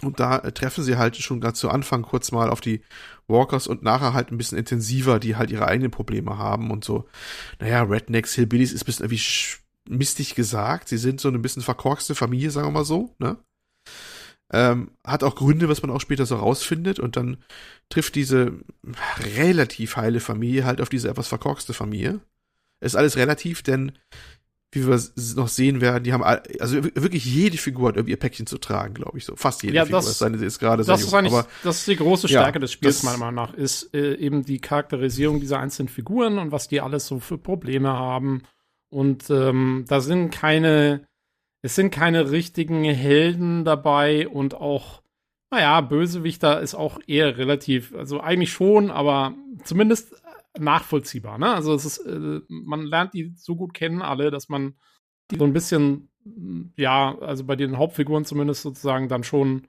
Und 0.04 0.20
da 0.20 0.38
äh, 0.40 0.52
treffen 0.52 0.84
sie 0.84 0.98
halt 0.98 1.18
schon 1.18 1.42
ganz 1.42 1.60
zu 1.60 1.70
Anfang 1.70 2.04
kurz 2.04 2.32
mal 2.32 2.50
auf 2.50 2.62
die 2.62 2.82
Walkers 3.28 3.68
und 3.68 3.82
nachher 3.82 4.14
halt 4.14 4.32
ein 4.32 4.38
bisschen 4.38 4.58
intensiver, 4.58 5.20
die 5.20 5.36
halt 5.36 5.50
ihre 5.50 5.68
eigenen 5.68 5.92
Probleme 5.92 6.38
haben 6.38 6.70
und 6.72 6.86
so. 6.86 7.08
Naja, 7.60 7.84
Rednecks, 7.84 8.34
Hillbillies 8.36 8.74
ist 8.74 8.84
ein 8.84 8.86
bisschen 8.86 9.06
irgendwie 9.06 9.24
mistig 9.90 10.36
gesagt. 10.36 10.90
Sie 10.90 10.98
sind 10.98 11.20
so 11.20 11.28
eine 11.30 11.40
bisschen 11.40 11.64
verkorkste 11.64 12.14
Familie, 12.14 12.52
sagen 12.52 12.68
wir 12.68 12.72
mal 12.72 12.86
so, 12.86 13.16
ne? 13.20 13.38
Ähm, 14.50 14.92
hat 15.06 15.24
auch 15.24 15.36
Gründe, 15.36 15.68
was 15.68 15.82
man 15.82 15.92
auch 15.92 16.00
später 16.00 16.26
so 16.26 16.38
rausfindet 16.38 17.00
und 17.00 17.18
dann 17.18 17.44
trifft 17.90 18.16
diese 18.16 18.54
relativ 19.36 19.98
heile 19.98 20.22
Familie 20.22 20.64
halt 20.64 20.80
auf 20.80 20.88
diese 20.88 21.10
etwas 21.10 21.28
verkorkste 21.28 21.74
Familie. 21.74 22.22
Ist 22.80 22.96
alles 22.96 23.18
relativ, 23.18 23.62
denn 23.62 23.92
wie 24.72 24.86
wir 24.86 24.96
s- 24.96 25.36
noch 25.36 25.48
sehen 25.48 25.80
werden, 25.80 26.04
die 26.04 26.12
haben 26.14 26.24
also 26.24 26.84
wir- 26.84 26.96
wirklich 26.96 27.24
jede 27.26 27.58
Figur 27.58 27.88
hat 27.90 27.96
irgendwie 27.96 28.12
ihr 28.12 28.20
Päckchen 28.20 28.46
zu 28.48 28.58
tragen, 28.58 28.94
glaube 28.94 29.18
ich 29.18 29.24
so. 29.26 29.36
Fast 29.36 29.64
jede 29.64 29.76
Ja, 29.76 29.86
Figur. 29.86 30.00
das- 30.00 30.08
es 30.10 30.20
sei 30.20 30.30
denn, 30.30 30.40
sie 30.40 30.46
ist 30.46 30.60
gerade 30.60 30.84
Das 30.84 31.02
ist 31.02 31.14
eigentlich, 31.14 31.34
Aber 31.34 31.48
das 31.64 31.78
ist 31.80 31.88
die 31.88 31.96
große 31.96 32.28
Ja, 32.28 32.42
Stärke 32.42 32.60
des 32.60 32.72
Spiels, 32.74 33.04
meiner 33.04 33.18
Meinung 33.18 33.36
nach, 33.36 33.54
ist 33.54 33.94
äh, 33.94 34.16
eben 34.16 34.44
die 34.44 34.60
Charakterisierung 34.60 35.40
dieser 35.40 35.60
einzelnen 35.60 35.88
Figuren 35.90 36.38
und 36.38 36.52
was 36.52 36.68
die 36.68 36.82
alles 36.82 37.08
so 37.08 37.20
für 37.20 37.38
Probleme 37.38 37.90
haben. 37.94 38.44
Und 38.90 39.30
ähm, 39.30 39.86
da 39.88 40.02
sind 40.02 40.32
keine, 40.32 41.06
es 41.62 41.76
sind 41.76 41.92
keine 41.92 42.32
richtigen 42.32 42.84
Helden 42.84 43.64
dabei 43.66 44.28
und 44.28 44.54
auch, 44.54 45.02
naja, 45.50 45.80
Bösewichter 45.82 46.60
ist 46.62 46.76
auch 46.76 47.00
eher 47.08 47.38
relativ, 47.38 47.96
also 47.96 48.20
eigentlich 48.20 48.52
schon, 48.52 48.92
aber 48.92 49.34
zumindest 49.64 50.14
nachvollziehbar, 50.58 51.38
ne? 51.38 51.54
Also 51.54 51.74
es 51.74 51.86
ist, 51.86 52.00
äh, 52.00 52.42
man 52.48 52.84
lernt 52.84 53.14
die 53.14 53.34
so 53.36 53.56
gut 53.56 53.74
kennen 53.74 54.02
alle, 54.02 54.32
dass 54.32 54.50
man 54.50 54.76
die 55.32 55.38
so 55.38 55.46
ein 55.46 55.54
bisschen, 55.54 56.10
ja, 56.76 57.18
also 57.20 57.44
bei 57.46 57.56
den 57.56 57.78
Hauptfiguren 57.78 58.26
zumindest 58.26 58.62
sozusagen 58.62 59.10
dann 59.10 59.24
schon 59.24 59.68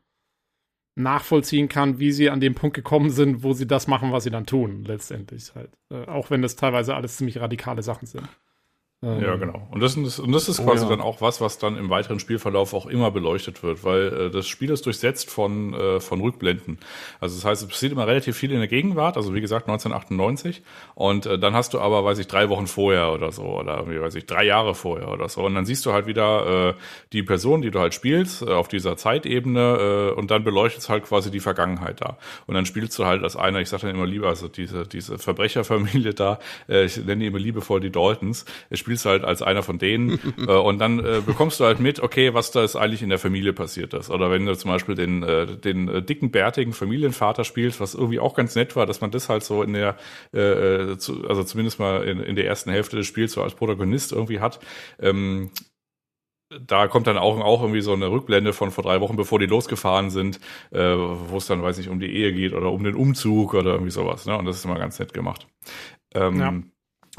nachvollziehen 0.95 1.69
kann, 1.69 1.99
wie 1.99 2.11
sie 2.13 2.29
an 2.29 2.41
dem 2.41 2.55
Punkt 2.55 2.75
gekommen 2.75 3.11
sind, 3.11 3.43
wo 3.43 3.53
sie 3.53 3.67
das 3.67 3.87
machen, 3.87 4.13
was 4.13 4.25
sie 4.25 4.31
dann 4.31 4.47
tun, 4.47 4.85
letztendlich 4.85 5.55
halt. 5.55 5.71
Äh, 5.91 6.05
auch 6.07 6.31
wenn 6.31 6.43
das 6.43 6.57
teilweise 6.57 6.95
alles 6.95 7.17
ziemlich 7.17 7.39
radikale 7.39 7.83
Sachen 7.83 8.07
sind. 8.07 8.29
Ähm, 9.01 9.23
Ja, 9.23 9.37
genau. 9.37 9.69
Und 9.71 9.81
das, 9.81 9.97
ist- 9.97 10.19
und 10.19 10.33
das 10.33 10.49
ist 10.49 10.59
Oh, 10.59 10.65
quasi 10.65 10.83
ja. 10.83 10.91
dann 10.91 11.01
auch 11.01 11.21
was, 11.21 11.41
was 11.41 11.59
dann 11.59 11.77
im 11.77 11.89
weiteren 11.89 12.19
Spielverlauf 12.19 12.75
auch 12.75 12.87
immer 12.87 13.13
beleuchtet 13.13 13.63
wird, 13.63 13.85
weil 13.85 14.07
äh, 14.27 14.31
das 14.31 14.49
Spiel 14.49 14.71
ist 14.71 14.87
durchsetzt 14.87 15.31
von, 15.31 15.73
äh, 15.73 16.01
von 16.01 16.21
Rückblenden. 16.21 16.79
Also 17.21 17.37
das 17.37 17.45
heißt, 17.45 17.63
es 17.63 17.69
passiert 17.69 17.93
immer 17.93 18.09
relativ 18.09 18.37
viel 18.37 18.51
in 18.51 18.59
der 18.59 18.67
Gegenwart, 18.67 19.17
also 19.17 19.35
wie 19.37 19.41
gesagt 19.41 19.69
1998. 19.69 20.63
Und 20.97 21.27
äh, 21.27 21.39
dann 21.39 21.55
hast 21.55 21.75
du 21.75 21.79
aber, 21.81 22.05
weiß 22.05 22.19
ich, 22.19 22.27
drei 22.27 22.49
Wochen 22.49 22.67
vorher 22.67 23.13
oder 23.13 23.31
so, 23.31 23.45
oder 23.45 23.89
wie 23.89 24.01
weiß 24.01 24.17
ich, 24.17 24.27
drei 24.27 24.45
Jahre 24.45 24.75
vorher 24.75 25.13
oder 25.13 25.29
so. 25.29 25.43
Und 25.45 25.55
dann 25.55 25.65
siehst 25.65 25.87
du 25.87 25.93
halt 25.93 26.07
wieder 26.07 26.71
äh, 26.71 26.75
die 27.13 27.23
Person, 27.23 27.63
die 27.63 27.71
du 27.71 27.79
halt 27.79 27.95
spielst, 27.95 28.43
äh, 28.43 28.47
auf 28.51 28.67
dieser 28.67 28.97
Zeitebene 28.97 30.11
äh, 30.13 30.19
und 30.19 30.33
dann 30.33 30.43
beleuchtet 30.43 30.89
halt 30.89 31.05
quasi 31.05 31.31
die 31.31 31.39
Vergangenheit 31.41 32.01
da. 32.01 32.19
Und 32.49 32.55
dann 32.55 32.67
spielst 32.67 32.99
du 32.99 33.07
halt 33.07 33.23
als 33.23 33.37
einer, 33.37 33.61
ich 33.61 33.69
sage 33.69 33.87
dann 33.87 33.95
immer 33.95 34.07
lieber, 34.07 34.27
also 34.27 34.49
diese, 34.49 34.89
diese 34.89 35.19
Verbrecherfamilie 35.19 36.15
da, 36.15 36.41
äh, 36.69 36.85
ich 36.87 36.97
nenne 36.97 37.21
die 37.21 37.27
immer 37.27 37.39
liebevoll 37.39 37.79
die 37.79 37.91
Daltons, 37.93 38.45
äh, 38.71 38.77
spielst 38.89 39.05
halt 39.05 39.25
als 39.25 39.43
einer 39.43 39.63
von 39.63 39.79
denen 39.79 40.19
äh, 40.39 40.53
und 40.53 40.79
dann 40.79 40.99
äh, 40.99 41.21
bekommst 41.25 41.61
du 41.61 41.65
halt 41.65 41.79
mit, 41.79 42.01
okay, 42.01 42.33
was 42.33 42.51
da 42.51 42.65
ist 42.65 42.75
eigentlich 42.75 43.03
in 43.03 43.11
der 43.11 43.19
Familie 43.19 43.53
passiert 43.53 43.93
ist. 43.93 44.09
Oder 44.09 44.31
wenn 44.31 44.47
du 44.47 44.57
zum 44.57 44.71
Beispiel 44.71 44.95
den, 44.95 45.23
äh, 45.23 45.47
den 45.47 45.89
äh, 45.89 46.03
dicken, 46.03 46.31
bärtigen 46.31 46.73
Familienvater 46.73 47.45
spielst, 47.45 47.81
was 47.81 47.95
irgendwie 47.95 48.19
auch 48.19 48.35
ganz 48.35 48.55
nett 48.55 48.77
war, 48.77 48.87
dass 48.87 49.03
man 49.03 49.11
das 49.11 49.29
halt 49.29 49.43
so 49.43 49.63
in 49.63 49.75
der, 49.75 49.97
äh, 50.33 50.39
äh, 50.93 50.99
zu, 50.99 51.29
also 51.29 51.45
zumindest 51.45 51.79
mal 51.79 52.03
in, 52.05 52.21
in 52.21 52.35
der 52.35 52.47
ersten 52.47 52.71
Hälfte 52.71 52.97
des 52.97 53.07
Spiels 53.07 53.33
so 53.33 53.43
als 53.43 53.55
Protagonist 53.55 54.13
irgendwie 54.13 54.41
hat. 54.41 54.59
Ähm, 54.99 55.51
da 56.67 56.89
kommt 56.89 57.07
dann 57.07 57.19
auch, 57.19 57.39
auch 57.41 57.61
irgendwie 57.61 57.83
so 57.83 57.93
eine 57.93 58.11
Rückblende 58.11 58.55
von 58.55 58.71
vor 58.71 58.83
drei 58.83 59.03
Wochen, 59.03 59.17
bevor 59.17 59.39
die 59.39 59.45
losgefahren 59.45 60.09
sind, 60.09 60.41
äh, 60.71 60.79
wo 60.79 61.37
es 61.37 61.47
dann, 61.47 61.63
weiß 61.63 61.77
nicht, 61.77 61.91
um 61.91 62.01
die 62.01 62.11
Ehe 62.11 62.33
geht 62.33 62.55
oder 62.55 62.73
um 62.73 62.85
den 62.85 62.95
Umzug 62.95 63.53
oder 63.53 63.73
irgendwie 63.73 63.91
sowas. 63.91 64.25
Ne? 64.25 64.39
Und 64.39 64.47
das 64.47 64.57
ist 64.57 64.65
immer 64.65 64.79
ganz 64.79 64.99
nett 64.99 65.13
gemacht. 65.13 65.47
Ähm, 66.15 66.41
Ja. 66.41 66.55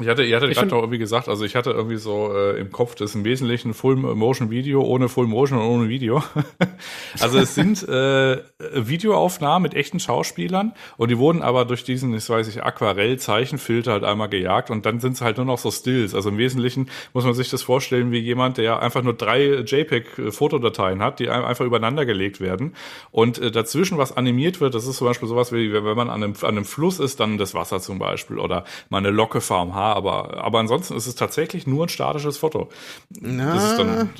Ich 0.00 0.08
hatte, 0.08 0.22
ihr 0.24 0.36
hattet 0.36 0.50
Ich 0.50 0.56
gerade 0.56 0.66
find- 0.68 0.72
noch 0.72 0.80
irgendwie 0.82 0.98
gesagt, 0.98 1.28
also 1.28 1.44
ich 1.44 1.54
hatte 1.56 1.70
irgendwie 1.70 1.96
so 1.96 2.32
äh, 2.34 2.58
im 2.58 2.70
Kopf, 2.72 2.94
das 2.94 3.10
ist 3.10 3.16
im 3.16 3.24
Wesentlichen 3.24 3.74
Full-Motion-Video 3.74 4.82
ohne 4.82 5.08
Full-Motion 5.08 5.58
und 5.58 5.64
ohne 5.66 5.88
Video. 5.88 6.22
also 7.20 7.38
es 7.38 7.54
sind 7.54 7.86
äh, 7.88 8.38
Videoaufnahmen 8.74 9.62
mit 9.62 9.74
echten 9.74 10.00
Schauspielern 10.00 10.72
und 10.96 11.10
die 11.10 11.18
wurden 11.18 11.42
aber 11.42 11.64
durch 11.64 11.84
diesen, 11.84 12.14
ich 12.14 12.28
weiß 12.28 12.46
nicht, 12.46 12.62
Aquarell-Zeichenfilter 12.62 13.92
halt 13.92 14.04
einmal 14.04 14.28
gejagt 14.28 14.70
und 14.70 14.86
dann 14.86 15.00
sind 15.00 15.12
es 15.12 15.20
halt 15.20 15.36
nur 15.36 15.46
noch 15.46 15.58
so 15.58 15.70
Stills. 15.70 16.14
Also 16.14 16.30
im 16.30 16.38
Wesentlichen 16.38 16.88
muss 17.12 17.24
man 17.24 17.34
sich 17.34 17.50
das 17.50 17.62
vorstellen 17.62 18.12
wie 18.12 18.18
jemand, 18.18 18.58
der 18.58 18.80
einfach 18.82 19.02
nur 19.02 19.14
drei 19.14 19.62
JPEG-Fotodateien 19.64 21.02
hat, 21.02 21.18
die 21.18 21.28
ein- 21.28 21.44
einfach 21.44 21.64
übereinander 21.64 22.06
gelegt 22.06 22.40
werden 22.40 22.74
und 23.10 23.38
äh, 23.38 23.50
dazwischen 23.50 23.98
was 23.98 24.16
animiert 24.16 24.60
wird. 24.60 24.74
Das 24.74 24.86
ist 24.86 24.96
zum 24.96 25.06
Beispiel 25.06 25.28
sowas 25.28 25.52
wie, 25.52 25.72
wenn 25.72 25.84
man 25.96 26.10
an 26.10 26.22
einem, 26.22 26.34
an 26.42 26.48
einem 26.48 26.64
Fluss 26.64 26.98
ist, 26.98 27.20
dann 27.20 27.38
das 27.38 27.54
Wasser 27.54 27.80
zum 27.80 27.98
Beispiel 27.98 28.38
oder 28.38 28.64
mal 28.88 28.98
eine 28.98 29.10
Locke 29.10 29.40
vorm 29.40 29.74
Haar, 29.74 29.89
aber, 29.94 30.42
aber 30.42 30.58
ansonsten 30.58 30.96
ist 30.96 31.06
es 31.06 31.14
tatsächlich 31.14 31.66
nur 31.66 31.86
ein 31.86 31.88
statisches 31.88 32.38
Foto. 32.38 32.68
na, 33.10 33.54
Das 33.54 33.70
ist 33.70 33.78
dann, 33.78 34.10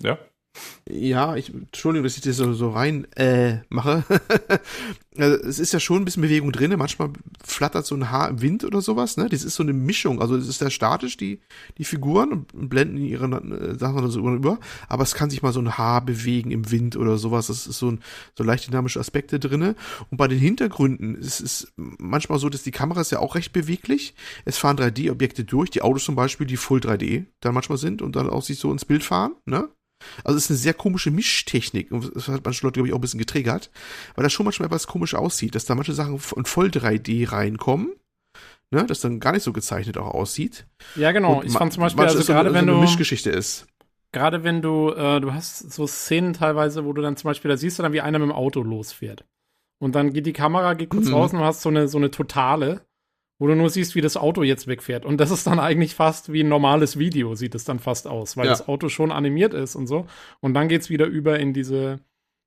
ja. 0.00 0.18
Ja, 0.88 1.36
ich, 1.36 1.54
Entschuldigung, 1.54 2.04
dass 2.04 2.16
ich 2.16 2.22
das 2.22 2.36
so, 2.36 2.52
so 2.52 2.70
rein 2.70 3.06
äh, 3.12 3.58
mache. 3.68 4.02
also, 5.16 5.36
es 5.36 5.58
ist 5.60 5.72
ja 5.72 5.78
schon 5.78 6.02
ein 6.02 6.04
bisschen 6.04 6.22
Bewegung 6.22 6.50
drin. 6.50 6.74
Manchmal 6.76 7.10
flattert 7.44 7.86
so 7.86 7.94
ein 7.94 8.10
Haar 8.10 8.28
im 8.28 8.42
Wind 8.42 8.64
oder 8.64 8.80
sowas. 8.80 9.16
Ne? 9.16 9.28
Das 9.28 9.44
ist 9.44 9.54
so 9.54 9.62
eine 9.62 9.72
Mischung. 9.72 10.20
Also 10.20 10.36
es 10.36 10.48
ist 10.48 10.58
sehr 10.58 10.70
statisch, 10.70 11.16
die, 11.16 11.40
die 11.78 11.84
Figuren 11.84 12.46
und 12.52 12.68
blenden 12.68 12.96
ihre 12.96 13.26
äh, 13.26 13.78
Sachen 13.78 14.10
so 14.10 14.20
über. 14.34 14.58
Aber 14.88 15.04
es 15.04 15.14
kann 15.14 15.30
sich 15.30 15.42
mal 15.42 15.52
so 15.52 15.60
ein 15.60 15.78
Haar 15.78 16.04
bewegen 16.04 16.50
im 16.50 16.70
Wind 16.70 16.96
oder 16.96 17.18
sowas. 17.18 17.46
Das 17.46 17.66
ist 17.66 17.78
so 17.78 17.92
ein 17.92 18.00
so 18.36 18.42
leicht 18.42 18.66
dynamische 18.66 18.98
Aspekte 18.98 19.38
drinne. 19.38 19.76
Und 20.10 20.16
bei 20.16 20.26
den 20.26 20.38
Hintergründen 20.38 21.14
ist 21.14 21.40
es 21.40 21.72
manchmal 21.76 22.40
so, 22.40 22.48
dass 22.48 22.64
die 22.64 22.72
Kamera 22.72 23.02
ist 23.02 23.12
ja 23.12 23.20
auch 23.20 23.36
recht 23.36 23.52
beweglich. 23.52 24.14
Es 24.44 24.58
fahren 24.58 24.76
3D-Objekte 24.76 25.44
durch. 25.44 25.70
Die 25.70 25.82
Autos 25.82 26.04
zum 26.04 26.16
Beispiel, 26.16 26.46
die 26.46 26.56
Full 26.56 26.80
3D 26.80 27.26
dann 27.40 27.54
manchmal 27.54 27.78
sind 27.78 28.02
und 28.02 28.16
dann 28.16 28.28
auch 28.28 28.42
sich 28.42 28.58
so 28.58 28.72
ins 28.72 28.84
Bild 28.84 29.04
fahren. 29.04 29.34
Ne? 29.44 29.68
Also 30.24 30.36
es 30.38 30.44
ist 30.44 30.50
eine 30.50 30.58
sehr 30.58 30.74
komische 30.74 31.10
Mischtechnik 31.10 31.92
und 31.92 32.14
das 32.14 32.28
hat 32.28 32.44
manche 32.44 32.64
Leute, 32.66 32.74
glaube 32.74 32.88
ich, 32.88 32.92
auch 32.94 32.98
ein 32.98 33.02
bisschen 33.02 33.18
getriggert, 33.20 33.70
weil 34.14 34.22
das 34.22 34.32
schon 34.32 34.44
manchmal 34.44 34.66
etwas 34.66 34.86
komisch 34.86 35.14
aussieht, 35.14 35.54
dass 35.54 35.64
da 35.64 35.74
manche 35.74 35.92
Sachen 35.92 36.20
in 36.36 36.44
voll 36.44 36.68
3D 36.70 37.24
reinkommen, 37.30 37.92
ne, 38.70 38.84
das 38.86 39.00
dann 39.00 39.20
gar 39.20 39.32
nicht 39.32 39.42
so 39.42 39.52
gezeichnet 39.52 39.98
auch 39.98 40.14
aussieht. 40.14 40.66
Ja, 40.94 41.12
genau. 41.12 41.40
Und 41.40 41.46
Ich 41.46 41.52
fand 41.52 41.72
zum 41.72 41.82
Beispiel, 41.82 42.04
also 42.04 42.20
so 42.20 42.32
gerade 42.32 42.48
eine- 42.50 42.54
wenn 42.58 42.66
so 42.66 42.70
eine 42.72 42.76
du, 42.76 42.80
Mischgeschichte 42.82 43.30
ist. 43.30 43.66
gerade 44.12 44.42
wenn 44.44 44.62
du, 44.62 44.90
äh, 44.92 45.20
du 45.20 45.32
hast 45.34 45.72
so 45.72 45.86
Szenen 45.86 46.32
teilweise, 46.32 46.84
wo 46.84 46.92
du 46.92 47.02
dann 47.02 47.16
zum 47.16 47.28
Beispiel, 47.28 47.50
da 47.50 47.56
siehst 47.56 47.78
du 47.78 47.82
dann, 47.82 47.92
wie 47.92 48.00
einer 48.00 48.18
mit 48.18 48.28
dem 48.28 48.32
Auto 48.32 48.62
losfährt. 48.62 49.24
Und 49.82 49.94
dann 49.94 50.12
geht 50.12 50.26
die 50.26 50.32
Kamera, 50.32 50.74
geht 50.74 50.90
kurz 50.90 51.06
Mhm. 51.06 51.14
raus 51.14 51.32
und 51.32 51.38
du 51.38 51.44
hast 51.44 51.62
so 51.62 51.68
eine, 51.68 51.88
so 51.88 51.96
eine 51.98 52.10
Totale. 52.10 52.82
Wo 53.40 53.46
du 53.48 53.56
nur 53.56 53.70
siehst, 53.70 53.94
wie 53.96 54.00
das 54.02 54.16
Auto 54.16 54.42
jetzt 54.44 54.68
wegfährt. 54.68 55.04
Und 55.04 55.18
das 55.18 55.30
ist 55.32 55.46
dann 55.46 55.58
eigentlich 55.58 55.94
fast 55.96 56.32
wie 56.32 56.44
ein 56.44 56.48
normales 56.48 56.98
Video, 56.98 57.34
sieht 57.34 57.54
es 57.56 57.64
dann 57.64 57.80
fast 57.80 58.06
aus, 58.06 58.36
weil 58.36 58.44
Ja. 58.44 58.50
das 58.52 58.68
Auto 58.68 58.88
schon 58.88 59.10
animiert 59.10 59.54
ist 59.54 59.74
und 59.74 59.86
so. 59.88 60.06
Und 60.40 60.54
dann 60.54 60.68
geht's 60.68 60.90
wieder 60.90 61.06
über 61.06 61.40
in 61.40 61.52
diese, 61.54 62.00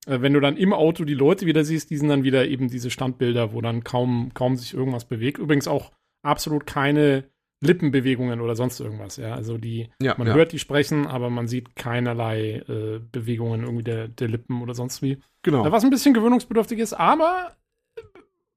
äh, 0.05 0.21
wenn 0.21 0.33
du 0.33 0.39
dann 0.39 0.55
im 0.55 0.71
Auto 0.71 1.03
die 1.03 1.15
Leute 1.15 1.45
wieder 1.47 1.65
siehst, 1.65 1.89
die 1.89 1.97
sind 1.97 2.07
dann 2.09 2.23
wieder 2.23 2.47
eben 2.47 2.69
diese 2.69 2.89
Standbilder, 2.91 3.53
wo 3.53 3.59
dann 3.59 3.83
kaum, 3.83 4.31
kaum 4.35 4.55
sich 4.55 4.73
irgendwas 4.73 5.05
bewegt. 5.05 5.39
Übrigens 5.39 5.67
auch 5.67 5.91
absolut 6.23 6.65
keine 6.67 7.25
Lippenbewegungen 7.61 8.41
oder 8.41 8.55
sonst 8.55 8.79
irgendwas, 8.79 9.17
ja. 9.17 9.33
Also 9.33 9.57
die, 9.57 9.89
Ja, 10.01 10.15
man 10.17 10.27
ja. 10.27 10.33
hört 10.33 10.51
die 10.51 10.59
sprechen, 10.59 11.07
aber 11.07 11.29
man 11.29 11.47
sieht 11.47 11.75
keinerlei 11.75 12.61
äh, 12.67 12.99
Bewegungen 13.11 13.63
irgendwie 13.63 13.83
der, 13.83 14.09
der 14.09 14.27
Lippen 14.27 14.61
oder 14.61 14.73
sonst 14.75 15.01
wie. 15.01 15.17
Genau. 15.43 15.69
Was 15.71 15.83
ein 15.83 15.89
bisschen 15.89 16.13
gewöhnungsbedürftig 16.13 16.79
ist, 16.79 16.93
aber 16.93 17.55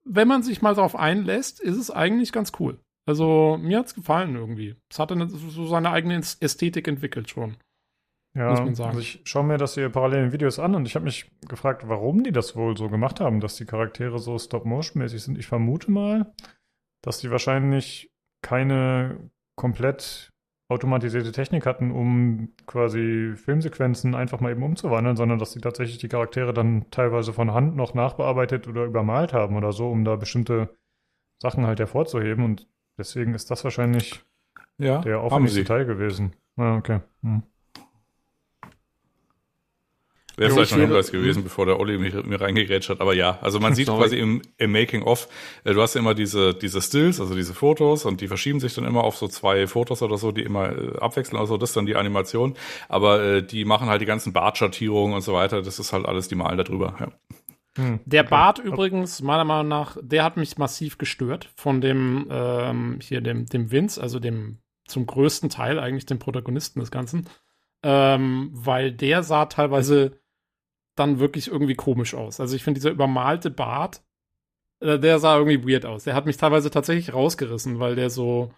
wenn 0.07 0.29
man 0.29 0.43
sich 0.43 0.63
mal 0.63 0.75
darauf 0.75 0.97
einlässt, 0.97 1.61
ist 1.61 1.77
es 1.77 1.91
eigentlich 1.91 2.33
ganz 2.33 2.53
cool. 2.61 2.79
Also 3.07 3.59
mir 3.61 3.79
hat's 3.79 3.95
gefallen 3.95 4.35
irgendwie. 4.35 4.77
Es 4.91 4.99
hatte 4.99 5.15
eine, 5.15 5.29
so 5.29 5.67
seine 5.67 5.91
eigene 5.91 6.17
Ästhetik 6.17 6.89
entwickelt 6.89 7.31
schon. 7.31 7.57
Ja, 8.35 8.51
muss 8.51 8.61
man 8.61 8.75
sagen. 8.75 8.89
also 8.91 9.01
ich 9.01 9.21
schaue 9.25 9.45
mir 9.45 9.57
das 9.57 9.75
hier 9.75 9.89
parallel 9.89 10.27
in 10.27 10.33
Videos 10.33 10.59
an 10.59 10.75
und 10.75 10.87
ich 10.87 10.95
habe 10.95 11.07
mich 11.07 11.31
gefragt, 11.49 11.89
warum 11.89 12.23
die 12.23 12.33
das 12.33 12.55
wohl 12.55 12.77
so 12.77 12.91
gemacht 12.91 13.19
haben, 13.19 13.41
dass 13.41 13.57
die 13.57 13.65
Charaktere 13.65 14.19
so 14.19 14.39
Stop-Motion-mäßig 14.39 15.23
sind. 15.23 15.39
Ich 15.39 15.47
vermute 15.47 15.91
mal, 15.91 16.35
dass 17.03 17.19
die 17.19 17.31
wahrscheinlich 17.31 18.11
keine 18.43 19.31
komplett 19.57 20.33
automatisierte 20.69 21.33
Technik 21.33 21.65
hatten, 21.67 21.93
um 21.93 22.53
quasi 22.67 23.35
Filmsequenzen 23.37 24.15
einfach 24.15 24.41
mal 24.41 24.51
eben 24.51 24.63
umzuwandeln, 24.65 25.17
sondern 25.17 25.39
dass 25.39 25.53
die 25.53 25.61
tatsächlich 25.61 25.99
die 25.99 26.09
Charaktere 26.09 26.53
dann 26.53 26.91
teilweise 26.91 27.33
von 27.33 27.55
Hand 27.55 27.77
noch 27.77 27.95
nachbearbeitet 27.95 28.67
oder 28.67 28.85
übermalt 28.85 29.33
haben 29.33 29.57
oder 29.57 29.73
so, 29.73 29.91
um 29.91 30.05
da 30.05 30.17
bestimmte 30.17 30.77
Sachen 31.41 31.67
halt 31.67 31.79
hervorzuheben. 31.79 32.45
Und 32.45 32.69
deswegen 32.99 33.35
ist 33.35 33.51
das 33.51 33.63
wahrscheinlich 33.65 34.25
Ja, 34.79 35.01
der 35.03 35.21
aufwendigste 35.21 35.61
sie. 35.61 35.65
Teil 35.65 35.87
gewesen. 35.87 36.35
Ah, 36.57 36.77
okay. 36.77 37.01
Hm. 37.23 37.43
Wäre 40.37 40.51
vielleicht 40.51 40.71
ich 40.73 40.77
noch 40.77 40.85
ein 40.85 40.89
Hinweis 40.89 41.11
gewesen, 41.11 41.43
bevor 41.45 41.65
der 41.67 41.81
Olli 41.81 41.97
mich, 41.99 42.15
mir 42.15 42.41
reingegrätscht 42.41 42.91
hat. 42.91 43.01
Aber 43.01 43.15
ja, 43.15 43.39
also 43.41 43.59
man 43.59 43.75
sieht 43.77 43.87
Sorry. 43.87 44.03
quasi 44.03 44.19
im, 44.19 44.43
im 44.59 44.73
Making-of, 44.73 45.29
äh, 45.65 45.73
du 45.73 45.81
hast 45.81 45.95
ja 45.95 46.01
immer 46.01 46.15
diese, 46.15 46.55
diese 46.55 46.83
Stills, 46.83 47.21
also 47.21 47.35
diese 47.35 47.55
Fotos 47.55 48.05
und 48.05 48.21
die 48.21 48.29
verschieben 48.29 48.61
sich 48.61 48.75
dann 48.75 48.85
immer 48.85 49.05
auf 49.05 49.17
so 49.17 49.29
zwei 49.29 49.67
Fotos 49.67 50.03
oder 50.03 50.19
so, 50.19 50.33
die 50.33 50.43
immer 50.43 50.71
äh, 50.71 50.99
abwechseln. 50.99 51.39
Also 51.39 51.57
das 51.57 51.71
ist 51.71 51.77
dann 51.77 51.87
die 51.87 51.97
Animation. 51.97 52.55
Aber 52.89 53.23
äh, 53.23 53.43
die 53.43 53.65
machen 53.65 53.89
halt 53.89 54.03
die 54.03 54.07
ganzen 54.07 54.33
Bartschattierungen 54.33 55.15
und 55.15 55.23
so 55.23 55.33
weiter. 55.33 55.63
Das 55.63 55.79
ist 55.79 55.93
halt 55.93 56.07
alles, 56.07 56.29
die 56.29 56.35
malen 56.35 56.59
da 56.59 56.65
drüber. 56.65 56.97
Ja. 57.01 57.09
Hm. 57.77 58.01
Der 58.05 58.23
Okay. 58.23 58.31
Bart 58.31 58.59
übrigens, 58.59 59.23
meiner 59.23 59.45
Meinung 59.45 59.69
nach, 59.69 59.97
der 60.01 60.25
hat 60.25 60.37
mich 60.37 60.59
massiv 60.59 60.99
gestört 60.99 61.51
von 61.57 61.81
dem, 61.81 62.27
ähm, 62.31 62.99
hier 63.03 63.21
dem, 63.21 63.47
dem 63.47 63.71
Vince, 63.71 64.01
also 64.01 64.19
dem 64.19 64.59
zum 64.87 65.07
größten 65.07 65.51
Teil 65.51 65.79
eigentlich 65.79 66.07
dem 66.07 66.19
Protagonisten 66.19 66.81
des 66.81 66.91
Ganzen. 66.91 67.27
Ähm, 67.83 68.51
weil 68.53 68.93
der 68.93 69.23
sah 69.23 69.47
teilweise 69.47 70.19
dann 70.97 71.19
wirklich 71.21 71.49
irgendwie 71.49 71.75
komisch 71.75 72.15
aus. 72.15 72.41
Also 72.41 72.57
ich 72.57 72.65
finde, 72.65 72.79
dieser 72.79 72.91
übermalte 72.91 73.51
Bart, 73.51 74.03
äh, 74.81 74.99
der 74.99 75.19
sah 75.19 75.39
irgendwie 75.39 75.71
weird 75.71 75.87
aus. 75.87 76.05
Der 76.05 76.15
hat 76.15 76.27
mich 76.27 76.37
teilweise 76.37 76.71
tatsächlich 76.71 77.13
rausgerissen, 77.15 77.79
weil 77.79 77.95
der 77.97 78.11
so, 78.11 78.53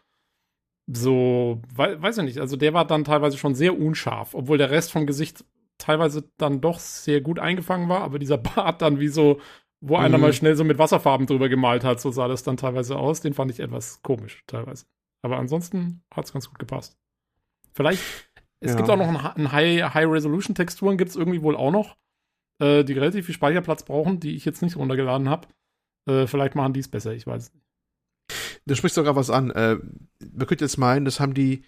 so, 0.86 1.60
wei 1.74 2.00
weiß 2.00 2.18
ich 2.18 2.24
nicht, 2.24 2.38
also 2.38 2.56
der 2.56 2.72
war 2.74 2.86
dann 2.86 3.04
teilweise 3.04 3.36
schon 3.36 3.54
sehr 3.54 3.78
unscharf, 3.78 4.34
obwohl 4.34 4.58
der 4.58 4.70
Rest 4.70 4.90
vom 4.92 5.06
Gesicht 5.06 5.44
teilweise 5.76 6.24
dann 6.38 6.60
doch 6.60 6.78
sehr 6.78 7.20
gut 7.20 7.38
eingefangen 7.38 7.88
war, 7.88 8.00
aber 8.00 8.18
dieser 8.18 8.38
Bart 8.56 8.80
dann 8.82 8.98
wie 8.98 9.08
so, 9.08 9.40
wo 9.80 9.96
einer 9.96 10.16
Mhm. 10.18 10.22
mal 10.22 10.32
schnell 10.32 10.56
so 10.56 10.64
mit 10.64 10.78
Wasserfarben 10.78 11.26
drüber 11.26 11.48
gemalt 11.48 11.84
hat, 11.84 12.00
so 12.00 12.10
sah 12.10 12.26
das 12.26 12.42
dann 12.42 12.56
teilweise 12.56 12.96
aus. 12.96 13.20
Den 13.20 13.34
fand 13.34 13.50
ich 13.52 13.60
etwas 13.60 14.02
komisch 14.02 14.42
teilweise. 14.46 14.86
Aber 15.22 15.36
ansonsten 15.38 16.02
hat 16.12 16.24
es 16.24 16.32
ganz 16.32 16.48
gut 16.48 16.58
gepasst. 16.58 16.98
Vielleicht, 17.74 18.02
es 18.60 18.72
Ja. 18.72 18.76
gibt 18.76 18.90
auch 18.90 18.96
noch 18.96 19.06
ein, 19.08 19.16
ein 19.16 19.52
High- 19.52 19.94
High-Resolution-Texturen, 19.94 20.96
gibt 20.98 21.10
es 21.10 21.16
irgendwie 21.16 21.42
wohl 21.42 21.54
auch 21.54 21.70
noch, 21.70 21.96
äh, 22.58 22.84
die 22.84 22.92
relativ 22.92 23.26
viel 23.26 23.34
Speicherplatz 23.34 23.84
brauchen, 23.84 24.20
die 24.20 24.36
ich 24.36 24.44
jetzt 24.44 24.62
nicht 24.62 24.76
runtergeladen 24.76 25.28
habe. 25.28 25.48
Äh, 26.06 26.26
vielleicht 26.26 26.54
machen 26.54 26.72
die 26.72 26.80
es 26.80 26.88
besser, 26.88 27.12
ich 27.12 27.26
weiß 27.26 27.52
nicht. 27.52 27.64
Du 28.66 28.74
sprichst 28.74 28.96
sogar 28.96 29.16
was 29.16 29.30
an. 29.30 29.50
Äh, 29.50 29.78
man 30.20 30.46
könnte 30.46 30.64
jetzt 30.64 30.76
meinen, 30.76 31.04
das 31.04 31.20
haben 31.20 31.34
die 31.34 31.64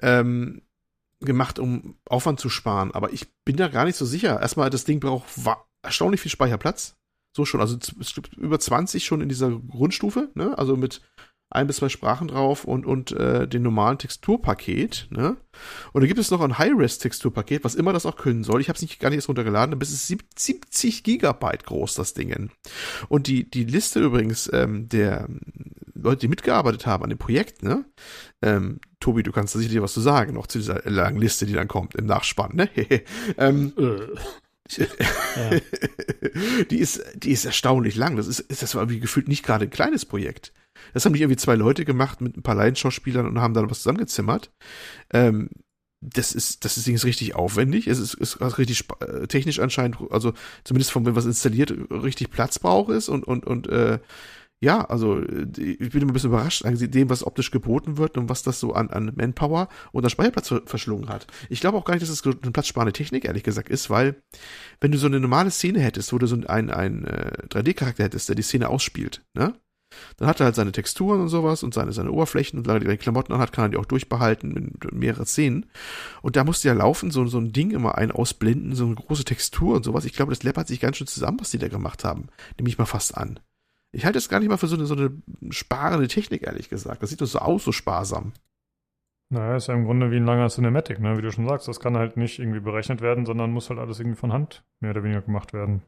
ähm, 0.00 0.62
gemacht, 1.20 1.58
um 1.58 1.96
Aufwand 2.08 2.40
zu 2.40 2.48
sparen. 2.48 2.92
Aber 2.92 3.12
ich 3.12 3.28
bin 3.44 3.56
da 3.56 3.68
gar 3.68 3.84
nicht 3.84 3.96
so 3.96 4.04
sicher. 4.04 4.40
Erstmal, 4.40 4.70
das 4.70 4.84
Ding 4.84 5.00
braucht 5.00 5.26
erstaunlich 5.82 6.20
viel 6.20 6.30
Speicherplatz. 6.30 6.96
So 7.36 7.44
schon. 7.44 7.60
Also 7.60 7.78
über 8.36 8.58
20 8.58 9.04
schon 9.04 9.20
in 9.20 9.28
dieser 9.28 9.50
Grundstufe. 9.50 10.30
Ne? 10.34 10.56
Also 10.58 10.76
mit 10.76 11.00
ein 11.50 11.66
bis 11.66 11.76
zwei 11.76 11.88
Sprachen 11.88 12.28
drauf 12.28 12.64
und, 12.64 12.86
und 12.86 13.10
äh, 13.12 13.46
den 13.48 13.62
normalen 13.62 13.98
Texturpaket. 13.98 15.08
Ne? 15.10 15.36
Und 15.92 16.00
dann 16.00 16.08
gibt 16.08 16.20
es 16.20 16.30
noch 16.30 16.40
ein 16.40 16.58
High-Res-Texturpaket, 16.58 17.64
was 17.64 17.74
immer 17.74 17.92
das 17.92 18.06
auch 18.06 18.16
können 18.16 18.44
soll. 18.44 18.60
Ich 18.60 18.68
habe 18.68 18.76
es 18.76 18.82
nicht 18.82 19.00
gar 19.00 19.10
nicht 19.10 19.18
erst 19.18 19.28
runtergeladen, 19.28 19.74
aber 19.74 19.82
es 19.82 19.90
ist 19.90 20.06
sieb- 20.06 20.24
70 20.36 21.02
Gigabyte 21.02 21.64
groß, 21.66 21.94
das 21.94 22.14
Ding. 22.14 22.50
Und 23.08 23.26
die, 23.26 23.50
die 23.50 23.64
Liste 23.64 24.00
übrigens 24.00 24.48
ähm, 24.52 24.88
der 24.88 25.26
ähm, 25.28 25.40
Leute, 25.94 26.20
die 26.20 26.28
mitgearbeitet 26.28 26.86
haben 26.86 27.02
an 27.02 27.10
dem 27.10 27.18
Projekt, 27.18 27.62
ne? 27.62 27.84
Ähm, 28.40 28.80
Tobi, 29.00 29.22
du 29.22 29.32
kannst 29.32 29.54
da 29.54 29.58
sicherlich 29.58 29.82
was 29.82 29.92
zu 29.92 30.00
sagen, 30.00 30.34
noch 30.34 30.46
zu 30.46 30.58
dieser 30.58 30.82
langen 30.88 31.20
Liste, 31.20 31.46
die 31.46 31.52
dann 31.52 31.68
kommt 31.68 31.94
im 31.94 32.06
Nachspann, 32.06 32.54
ne? 32.54 32.70
ähm, 33.38 33.72
Äh, 33.76 35.60
die 36.70 36.78
ist, 36.78 37.02
die 37.16 37.32
ist 37.32 37.44
erstaunlich 37.44 37.96
lang. 37.96 38.16
Das 38.16 38.28
ist, 38.28 38.44
das 38.62 38.74
war 38.76 38.88
wie 38.88 39.00
gefühlt 39.00 39.26
nicht 39.28 39.44
gerade 39.44 39.64
ein 39.64 39.70
kleines 39.70 40.04
Projekt. 40.04 40.52
Das 40.92 41.04
haben 41.04 41.12
nicht 41.12 41.22
irgendwie 41.22 41.36
zwei 41.36 41.54
Leute 41.54 41.84
gemacht 41.84 42.20
mit 42.20 42.36
ein 42.36 42.42
paar 42.42 42.54
Laienschauspielern 42.54 43.26
und 43.26 43.40
haben 43.40 43.54
dann 43.54 43.70
was 43.70 43.78
zusammengezimmert. 43.78 44.50
Ähm, 45.12 45.50
das 46.02 46.32
ist, 46.32 46.64
das 46.64 46.82
Ding 46.82 46.94
ist 46.94 47.04
richtig 47.04 47.34
aufwendig. 47.34 47.86
Es 47.86 47.98
ist, 47.98 48.14
ist 48.14 48.40
richtig 48.58 48.84
äh, 49.00 49.26
technisch 49.26 49.60
anscheinend, 49.60 49.98
also 50.10 50.32
zumindest 50.64 50.92
von 50.92 51.04
wenn 51.04 51.14
was 51.16 51.26
installiert, 51.26 51.74
richtig 51.90 52.30
Platz 52.30 52.58
braucht 52.58 52.90
ist 52.90 53.08
und, 53.08 53.24
und, 53.26 53.46
und, 53.46 53.68
äh, 53.68 53.98
ja, 54.62 54.84
also 54.84 55.18
äh, 55.20 55.46
ich 55.58 55.90
bin 55.90 56.02
immer 56.02 56.10
ein 56.10 56.14
bisschen 56.14 56.30
überrascht 56.30 56.64
angesichts 56.64 56.92
dem, 56.92 57.10
was 57.10 57.26
optisch 57.26 57.50
geboten 57.50 57.96
wird 57.98 58.16
und 58.18 58.28
was 58.28 58.42
das 58.42 58.60
so 58.60 58.72
an, 58.74 58.90
an 58.90 59.12
Manpower 59.14 59.68
und 59.92 60.04
an 60.04 60.10
Speicherplatz 60.10 60.48
ver- 60.48 60.62
verschlungen 60.66 61.08
hat. 61.08 61.26
Ich 61.48 61.60
glaube 61.60 61.76
auch 61.78 61.84
gar 61.84 61.94
nicht, 61.94 62.02
dass 62.02 62.10
es 62.10 62.22
das 62.22 62.34
eine 62.42 62.52
platzsparende 62.52 62.92
Technik, 62.92 63.24
ehrlich 63.24 63.42
gesagt, 63.42 63.68
ist, 63.68 63.90
weil 63.90 64.22
wenn 64.80 64.92
du 64.92 64.98
so 64.98 65.06
eine 65.06 65.20
normale 65.20 65.50
Szene 65.50 65.80
hättest, 65.80 66.12
wo 66.12 66.18
du 66.18 66.26
so 66.26 66.36
einen, 66.36 66.70
einen 66.70 67.04
äh, 67.04 67.32
3D-Charakter 67.48 68.04
hättest, 68.04 68.28
der 68.28 68.36
die 68.36 68.42
Szene 68.42 68.68
ausspielt, 68.68 69.22
ne? 69.34 69.54
Dann 70.16 70.28
hat 70.28 70.40
er 70.40 70.46
halt 70.46 70.54
seine 70.54 70.72
Texturen 70.72 71.20
und 71.20 71.28
sowas 71.28 71.62
und 71.62 71.74
seine, 71.74 71.92
seine 71.92 72.12
Oberflächen 72.12 72.58
und 72.58 72.64
solange 72.64 72.84
er 72.84 72.92
die 72.92 72.96
Klamotten 72.96 73.32
anhat, 73.32 73.52
kann 73.52 73.66
er 73.66 73.68
die 73.70 73.76
auch 73.76 73.86
durchbehalten 73.86 74.52
mit 74.52 74.92
mehreren 74.92 75.26
Szenen. 75.26 75.66
Und 76.22 76.36
da 76.36 76.44
musste 76.44 76.68
ja 76.68 76.74
laufen, 76.74 77.10
so, 77.10 77.26
so 77.26 77.38
ein 77.38 77.52
Ding 77.52 77.70
immer 77.70 77.98
ein 77.98 78.10
ausblenden, 78.10 78.74
so 78.74 78.86
eine 78.86 78.94
große 78.94 79.24
Textur 79.24 79.76
und 79.76 79.84
sowas. 79.84 80.04
Ich 80.04 80.12
glaube, 80.12 80.32
das 80.32 80.42
läppert 80.42 80.68
sich 80.68 80.80
ganz 80.80 80.96
schön 80.96 81.06
zusammen, 81.06 81.40
was 81.40 81.50
die 81.50 81.58
da 81.58 81.68
gemacht 81.68 82.04
haben. 82.04 82.28
Nehme 82.58 82.68
ich 82.68 82.78
mal 82.78 82.86
fast 82.86 83.16
an. 83.16 83.40
Ich 83.92 84.04
halte 84.04 84.18
es 84.18 84.28
gar 84.28 84.38
nicht 84.38 84.48
mal 84.48 84.56
für 84.56 84.68
so 84.68 84.76
eine, 84.76 84.86
so 84.86 84.94
eine 84.94 85.10
sparende 85.50 86.08
Technik, 86.08 86.42
ehrlich 86.42 86.68
gesagt. 86.68 87.02
Das 87.02 87.10
sieht 87.10 87.20
doch 87.20 87.26
so 87.26 87.40
aus, 87.40 87.64
so 87.64 87.72
sparsam. 87.72 88.32
Naja, 89.32 89.56
ist 89.56 89.68
ja 89.68 89.74
im 89.74 89.84
Grunde 89.84 90.10
wie 90.10 90.16
ein 90.16 90.26
langer 90.26 90.48
Cinematic, 90.48 90.98
ne? 90.98 91.16
Wie 91.16 91.22
du 91.22 91.30
schon 91.30 91.46
sagst, 91.46 91.68
das 91.68 91.78
kann 91.78 91.96
halt 91.96 92.16
nicht 92.16 92.40
irgendwie 92.40 92.60
berechnet 92.60 93.00
werden, 93.00 93.26
sondern 93.26 93.52
muss 93.52 93.70
halt 93.70 93.78
alles 93.78 94.00
irgendwie 94.00 94.18
von 94.18 94.32
Hand 94.32 94.64
mehr 94.80 94.90
oder 94.90 95.04
weniger 95.04 95.22
gemacht 95.22 95.52
werden. 95.52 95.82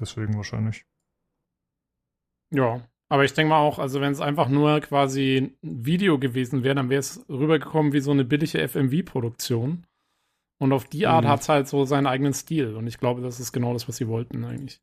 Deswegen 0.00 0.36
wahrscheinlich. 0.36 0.86
Ja, 2.50 2.82
aber 3.12 3.24
ich 3.24 3.34
denke 3.34 3.50
mal 3.50 3.58
auch, 3.58 3.78
also 3.78 4.00
wenn 4.00 4.10
es 4.12 4.20
einfach 4.22 4.48
nur 4.48 4.80
quasi 4.80 5.52
ein 5.62 5.84
Video 5.84 6.18
gewesen 6.18 6.64
wäre, 6.64 6.74
dann 6.74 6.88
wäre 6.88 7.00
es 7.00 7.22
rübergekommen 7.28 7.92
wie 7.92 8.00
so 8.00 8.10
eine 8.10 8.24
billige 8.24 8.58
FMV-Produktion. 8.66 9.84
Und 10.58 10.72
auf 10.72 10.86
die 10.86 11.06
Art 11.06 11.24
Mhm. 11.24 11.28
hat 11.28 11.40
es 11.40 11.48
halt 11.50 11.68
so 11.68 11.84
seinen 11.84 12.06
eigenen 12.06 12.32
Stil. 12.32 12.74
Und 12.74 12.86
ich 12.86 12.98
glaube, 12.98 13.20
das 13.20 13.38
ist 13.38 13.52
genau 13.52 13.74
das, 13.74 13.86
was 13.86 13.96
sie 13.96 14.08
wollten 14.08 14.44
eigentlich. 14.44 14.80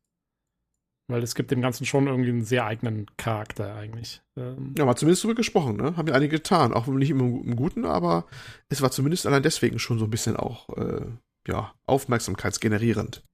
Weil 1.08 1.24
es 1.24 1.34
gibt 1.34 1.50
dem 1.50 1.60
Ganzen 1.60 1.86
schon 1.86 2.06
irgendwie 2.06 2.28
einen 2.30 2.44
sehr 2.44 2.66
eigenen 2.66 3.06
Charakter 3.16 3.74
eigentlich. 3.74 4.22
Ähm, 4.38 4.74
Ja, 4.78 4.84
mal 4.84 4.94
zumindest 4.94 5.24
drüber 5.24 5.34
gesprochen, 5.34 5.76
ne? 5.76 5.96
Haben 5.96 6.06
ja 6.06 6.14
einige 6.14 6.36
getan. 6.36 6.72
Auch 6.72 6.86
nicht 6.86 7.10
immer 7.10 7.24
im 7.24 7.56
Guten, 7.56 7.84
aber 7.84 8.26
es 8.68 8.80
war 8.80 8.92
zumindest 8.92 9.26
allein 9.26 9.42
deswegen 9.42 9.80
schon 9.80 9.98
so 9.98 10.04
ein 10.04 10.10
bisschen 10.10 10.36
auch, 10.36 10.68
äh, 10.76 11.06
ja, 11.48 11.74
aufmerksamkeitsgenerierend. 11.86 13.24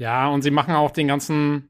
Ja, 0.00 0.28
und 0.28 0.40
sie 0.42 0.50
machen 0.50 0.74
auch 0.74 0.90
den 0.90 1.08
ganzen 1.08 1.68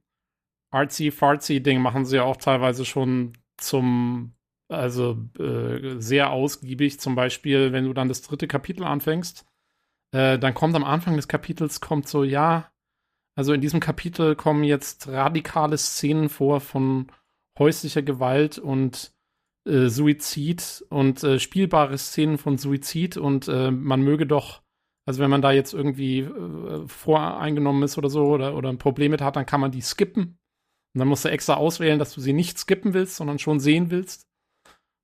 artsy-fartsy-Ding, 0.72 1.80
machen 1.80 2.04
sie 2.04 2.16
ja 2.16 2.24
auch 2.24 2.36
teilweise 2.36 2.84
schon 2.84 3.32
zum, 3.56 4.34
also 4.68 5.18
äh, 5.38 6.00
sehr 6.00 6.30
ausgiebig. 6.30 7.00
Zum 7.00 7.14
Beispiel, 7.14 7.72
wenn 7.72 7.84
du 7.84 7.92
dann 7.92 8.08
das 8.08 8.22
dritte 8.22 8.48
Kapitel 8.48 8.84
anfängst, 8.84 9.46
äh, 10.12 10.38
dann 10.38 10.54
kommt 10.54 10.74
am 10.74 10.84
Anfang 10.84 11.16
des 11.16 11.28
Kapitels, 11.28 11.80
kommt 11.80 12.08
so, 12.08 12.24
ja, 12.24 12.70
also 13.36 13.52
in 13.52 13.60
diesem 13.60 13.80
Kapitel 13.80 14.36
kommen 14.36 14.64
jetzt 14.64 15.08
radikale 15.08 15.78
Szenen 15.78 16.28
vor 16.28 16.60
von 16.60 17.10
häuslicher 17.58 18.02
Gewalt 18.02 18.58
und 18.58 19.12
äh, 19.66 19.88
Suizid 19.88 20.84
und 20.90 21.22
äh, 21.22 21.38
spielbare 21.38 21.96
Szenen 21.96 22.36
von 22.36 22.58
Suizid 22.58 23.16
und 23.16 23.48
äh, 23.48 23.70
man 23.70 24.02
möge 24.02 24.26
doch 24.26 24.62
also 25.04 25.20
wenn 25.20 25.30
man 25.30 25.42
da 25.42 25.50
jetzt 25.50 25.74
irgendwie 25.74 26.20
äh, 26.20 26.86
voreingenommen 26.86 27.82
ist 27.82 27.98
oder 27.98 28.08
so 28.08 28.26
oder, 28.26 28.54
oder 28.56 28.68
ein 28.68 28.78
Problem 28.78 29.10
mit 29.10 29.20
hat, 29.20 29.36
dann 29.36 29.46
kann 29.46 29.60
man 29.60 29.72
die 29.72 29.82
skippen. 29.82 30.38
Und 30.94 30.98
dann 30.98 31.08
musst 31.08 31.24
du 31.24 31.30
extra 31.30 31.54
auswählen, 31.54 31.98
dass 31.98 32.12
du 32.14 32.20
sie 32.20 32.32
nicht 32.32 32.58
skippen 32.58 32.92
willst, 32.94 33.16
sondern 33.16 33.38
schon 33.38 33.60
sehen 33.60 33.90
willst. 33.90 34.26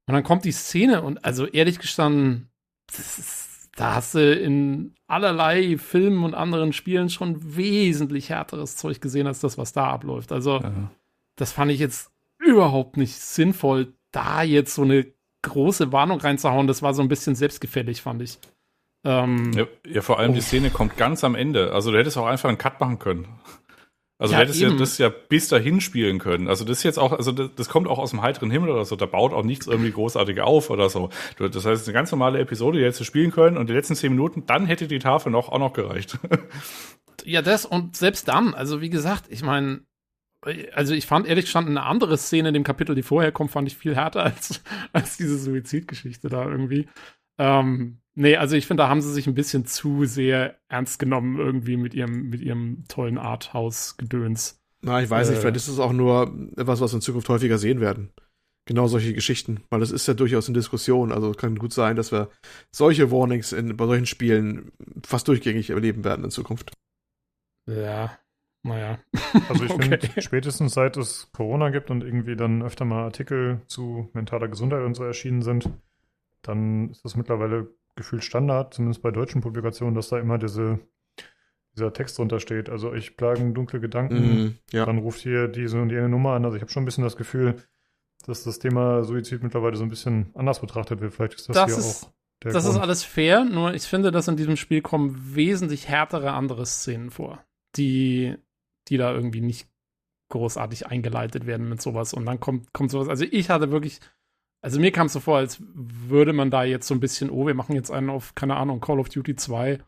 Und 0.06 0.15
dann 0.15 0.23
kommt 0.24 0.44
die 0.44 0.52
Szene 0.52 1.02
und 1.02 1.24
also 1.24 1.47
ehrlich 1.47 1.78
gestanden, 1.78 2.48
das 2.86 3.19
ist, 3.19 3.70
da 3.77 3.94
hast 3.94 4.15
du 4.15 4.32
in 4.35 4.94
allerlei 5.06 5.77
Filmen 5.78 6.24
und 6.24 6.35
anderen 6.35 6.73
Spielen 6.73 7.10
schon 7.10 7.56
wesentlich 7.56 8.31
härteres 8.31 8.77
Zeug 8.77 9.01
gesehen 9.01 9.27
als 9.27 9.40
das, 9.40 9.56
was 9.59 9.73
da 9.73 9.86
abläuft. 9.89 10.32
Also 10.32 10.60
Ja. 10.60 10.90
das 11.36 11.52
fand 11.52 11.70
ich 11.70 11.78
jetzt 11.78 12.10
überhaupt 12.39 12.97
nicht 12.97 13.15
sinnvoll, 13.15 13.93
da 14.12 14.43
jetzt 14.43 14.74
so 14.74 14.82
eine 14.82 15.06
große 15.43 15.93
Warnung 15.93 16.20
reinzuhauen. 16.20 16.66
Das 16.66 16.82
war 16.82 16.94
so 16.94 17.02
ein 17.02 17.09
bisschen 17.09 17.35
selbstgefällig, 17.35 18.01
fand 18.02 18.23
ich. 18.23 18.39
Ähm, 19.05 19.52
Ja, 19.52 19.66
ja, 19.86 20.01
vor 20.02 20.19
allem 20.19 20.32
die 20.32 20.39
Oh. 20.40 20.43
Szene 20.43 20.70
kommt 20.70 20.97
ganz 20.97 21.23
am 21.24 21.35
Ende. 21.35 21.73
Also 21.73 21.93
du 21.93 21.98
hättest 21.98 22.16
auch 22.19 22.27
einfach 22.27 22.48
einen 22.48 22.59
Cut 22.59 22.81
machen 22.81 22.98
können. 22.98 23.28
Also 24.19 24.32
Ja, 24.32 24.39
du 24.40 24.45
hättest 24.47 24.61
ja 24.61 24.69
eben. 24.69 24.78
das 24.78 24.99
ja 24.99 25.09
bis 25.11 25.49
dahin 25.49 25.81
spielen 25.81 26.19
können. 26.19 26.49
Also 26.49 26.65
das 26.65 26.78
ist 26.78 26.82
jetzt 26.82 26.99
auch, 26.99 27.12
also 27.12 27.31
das, 27.31 27.51
das 27.55 27.69
kommt 27.69 27.86
auch 27.86 27.99
aus 27.99 28.11
dem 28.11 28.20
heiteren 28.20 28.51
Himmel 28.51 28.70
oder 28.70 28.85
so. 28.85 28.97
Da 28.97 29.07
baut 29.07 29.32
auch 29.32 29.45
nichts 29.45 29.66
irgendwie 29.69 29.93
großartig 29.93 30.40
auf 30.40 30.70
oder 30.70 30.89
so. 30.89 31.11
Das 31.39 31.55
heißt, 31.55 31.66
es 31.66 31.81
ist 31.82 31.89
eine 31.89 31.95
ganz 31.95 32.11
normale 32.11 32.40
Episode, 32.40 32.78
die 32.78 32.85
hättest 32.85 33.01
du 33.01 33.05
spielen 33.05 33.31
können 33.31 33.57
und 33.57 33.69
die 33.69 33.74
letzten 33.74 33.95
zehn 33.95 34.11
Minuten, 34.12 34.45
dann 34.47 34.66
hätte 34.66 34.89
die 34.89 34.99
Tafel 34.99 35.31
noch 35.31 35.49
auch 35.49 35.59
noch 35.59 35.73
gereicht. 35.73 36.19
Ja, 37.24 37.43
das 37.43 37.65
und 37.66 37.97
selbst 37.97 38.28
dann, 38.28 38.55
also 38.55 38.81
wie 38.81 38.90
gesagt, 38.90 39.24
ich 39.28 39.43
meine, 39.43 39.81
also 40.73 40.95
ich 40.95 41.05
fand 41.07 41.27
ehrlich 41.27 41.47
gestanden 41.47 41.77
eine 41.77 41.85
andere 41.86 42.16
Szene 42.16 42.49
in 42.49 42.55
dem 42.55 42.62
Kapitel, 42.62 42.95
die 42.95 43.03
vorher 43.03 43.32
kommt, 43.32 43.51
fand 43.51 43.66
ich 43.66 43.77
viel 43.77 43.97
härter 43.97 44.23
als, 44.23 44.62
als 44.93 45.16
diese 45.16 45.36
Suizidgeschichte 45.36 46.28
da 46.28 46.45
irgendwie. 46.49 46.89
Ähm, 47.36 47.99
nee, 48.19 48.36
also 48.36 48.57
ich 48.57 48.66
finde, 48.66 48.82
da 48.82 48.89
haben 48.89 49.01
sie 49.03 49.12
sich 49.12 49.27
ein 49.27 49.35
bisschen 49.35 49.66
zu 49.66 50.05
sehr 50.05 50.59
ernst 50.69 50.99
genommen 50.99 51.39
irgendwie 51.39 51.77
mit 51.77 51.95
ihrem, 51.95 52.28
mit 52.31 52.40
ihrem 52.40 52.85
tollen 52.89 53.19
Arthouse-Gedöns. 53.19 54.61
Na, 54.82 55.03
ich 55.03 55.11
weiß 55.11 55.31
nicht, 55.31 55.39
Äh. 55.39 55.40
vielleicht 55.40 55.57
ist 55.57 55.69
es 55.69 55.78
auch 55.78 55.93
nur 55.93 56.32
etwas, 56.57 56.81
was 56.81 56.93
wir 56.93 56.97
in 56.97 57.01
Zukunft 57.03 57.28
häufiger 57.28 57.59
sehen 57.59 57.81
werden. 57.81 58.12
Genau 58.66 58.86
solche 58.86 59.15
Geschichten, 59.15 59.65
weil 59.70 59.81
das 59.81 59.90
ist 59.90 60.07
ja 60.07 60.15
durchaus 60.15 60.47
in 60.49 60.55
Diskussion. 60.55 61.11
Also 61.11 61.31
es 61.31 61.36
kann 61.39 61.57
gut 61.57 61.73
sein, 61.73 61.97
dass 61.97 62.12
wir 62.12 62.28
solche 62.70 63.11
Warnings 63.11 63.53
in, 63.53 63.77
bei 63.77 63.86
solchen 63.86 64.07
Spielen 64.07 64.73
fast 65.07 65.27
durchgängig 65.28 65.70
erleben 65.70 66.05
werden 66.05 66.24
in 66.24 66.31
Zukunft. 66.31 66.73
Ja, 67.66 68.19
naja. 68.62 68.99
Also 69.49 69.65
ich 69.65 69.70
Okay. 69.74 69.99
finde, 69.99 70.23
spätestens 70.23 70.74
seit 70.74 70.97
es 70.97 71.31
Corona 71.32 71.70
gibt 71.70 71.90
und 71.90 72.03
irgendwie 72.03 72.36
dann 72.36 72.62
öfter 72.62 72.85
mal 72.85 73.05
Artikel 73.05 73.62
zu 73.66 74.11
mentaler 74.15 74.49
Gesundheit 74.49 74.85
und 74.85 74.95
so 74.95 75.05
erschienen 75.05 75.43
sind, 75.43 75.70
dann 76.43 76.90
ist 76.90 77.05
das 77.05 77.16
mittlerweile 77.16 77.74
gefühlt 77.98 78.24
Standard, 78.24 78.72
zumindest 78.72 79.02
bei 79.02 79.10
deutschen 79.10 79.42
Publikationen, 79.42 79.94
dass 79.94 80.08
da 80.08 80.18
immer 80.18 80.38
diese, 80.38 80.78
dieser 81.76 81.92
Text 81.92 82.16
drunter 82.18 82.40
steht. 82.40 82.70
Also 82.70 82.94
ich 82.94 83.16
plagen 83.18 83.52
dunkle 83.52 83.80
Gedanken, 83.80 84.14
Mhm, 84.16 84.58
ja. 84.72 84.86
dann 84.86 84.98
ruft 84.98 85.20
hier 85.20 85.48
diese 85.48 85.80
und 85.82 85.90
jene 85.90 86.08
Nummer 86.08 86.32
an. 86.32 86.44
Also 86.46 86.56
ich 86.56 86.62
habe 86.62 86.72
schon 86.72 86.82
ein 86.82 86.86
bisschen 86.86 87.04
das 87.04 87.16
Gefühl, 87.16 87.56
dass 88.26 88.42
das 88.44 88.58
Thema 88.58 89.04
Suizid 89.04 89.42
mittlerweile 89.42 89.76
so 89.76 89.84
ein 89.84 89.90
bisschen 89.90 90.30
anders 90.34 90.60
betrachtet 90.60 91.00
wird. 91.00 91.12
Vielleicht 91.12 91.34
ist 91.34 91.48
das, 91.50 91.54
Das 91.56 91.66
hier 91.66 91.78
ist- 91.78 92.04
auch 92.04 92.12
der 92.42 92.52
Das 92.52 92.64
Grund. 92.64 92.76
ist 92.76 92.82
alles 92.82 93.04
fair, 93.04 93.44
nur 93.44 93.74
ich 93.74 93.82
finde, 93.84 94.10
dass 94.10 94.28
in 94.28 94.36
diesem 94.36 94.56
Spiel 94.56 94.80
kommen 94.80 95.34
wesentlich 95.34 95.88
härtere 95.88 96.32
andere 96.32 96.64
Szenen 96.66 97.10
vor, 97.10 97.44
die, 97.76 98.36
die 98.88 98.96
da 98.96 99.12
irgendwie 99.12 99.40
nicht 99.40 99.68
großartig 100.30 100.86
eingeleitet 100.86 101.46
werden 101.46 101.68
mit 101.68 101.80
sowas. 101.80 102.12
Und 102.12 102.26
dann 102.26 102.38
kommt, 102.40 102.72
kommt 102.72 102.90
sowas. 102.90 103.08
Also 103.08 103.24
ich 103.30 103.50
hatte 103.50 103.70
wirklich, 103.70 104.00
also 104.60 104.80
mir 104.80 104.93
kam 104.93 105.06
es 105.06 105.12
so 105.12 105.20
vor, 105.20 105.39
als 105.39 105.62
würde 105.74 106.32
man 106.32 106.51
da 106.51 106.64
jetzt 106.64 106.86
so 106.86 106.94
ein 106.94 107.01
bisschen, 107.01 107.30
oh, 107.30 107.47
wir 107.47 107.55
machen 107.55 107.74
jetzt 107.74 107.90
einen 107.90 108.10
auf, 108.10 108.35
keine 108.35 108.56
Ahnung, 108.56 108.80
Call 108.80 108.98
of 108.98 109.09
Duty 109.09 109.36
2, 109.36 109.78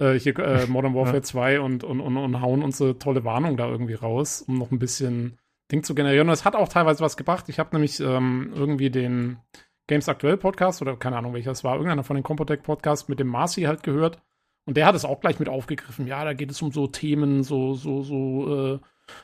äh, 0.00 0.14
hier, 0.14 0.38
äh, 0.38 0.66
Modern 0.68 0.94
Warfare 0.94 1.16
Ja. 1.16 1.22
2 1.22 1.60
und, 1.60 1.84
und, 1.84 2.00
und, 2.00 2.16
und 2.16 2.40
hauen 2.40 2.62
unsere 2.62 2.98
tolle 2.98 3.24
Warnung 3.24 3.56
da 3.56 3.68
irgendwie 3.68 3.94
raus, 3.94 4.42
um 4.46 4.58
noch 4.58 4.70
ein 4.70 4.78
bisschen 4.78 5.38
Ding 5.70 5.82
zu 5.82 5.94
generieren. 5.94 6.28
Und 6.28 6.34
es 6.34 6.44
hat 6.44 6.56
auch 6.56 6.68
teilweise 6.68 7.00
was 7.00 7.16
gebracht. 7.16 7.48
Ich 7.48 7.58
habe 7.58 7.70
nämlich 7.74 8.00
ähm, 8.00 8.52
irgendwie 8.54 8.90
den 8.90 9.38
Games 9.86 10.08
Aktuell 10.08 10.36
Podcast 10.36 10.82
oder 10.82 10.96
keine 10.96 11.16
Ahnung 11.16 11.34
welcher 11.34 11.50
es 11.50 11.64
war, 11.64 11.74
irgendeiner 11.74 12.04
von 12.04 12.16
den 12.16 12.22
Compotech 12.22 12.62
Podcasts 12.62 13.08
mit 13.08 13.18
dem 13.18 13.28
Marcy 13.28 13.62
halt 13.62 13.82
gehört. 13.82 14.20
Und 14.66 14.76
der 14.76 14.84
hat 14.84 14.94
es 14.94 15.06
auch 15.06 15.20
gleich 15.20 15.38
mit 15.38 15.48
aufgegriffen. 15.48 16.06
Ja, 16.06 16.24
da 16.24 16.34
geht 16.34 16.50
es 16.50 16.60
um 16.60 16.72
so 16.72 16.86
Themen, 16.86 17.42
so, 17.42 17.72
so, 17.72 18.02
so, 18.02 18.74
äh, 18.74 18.78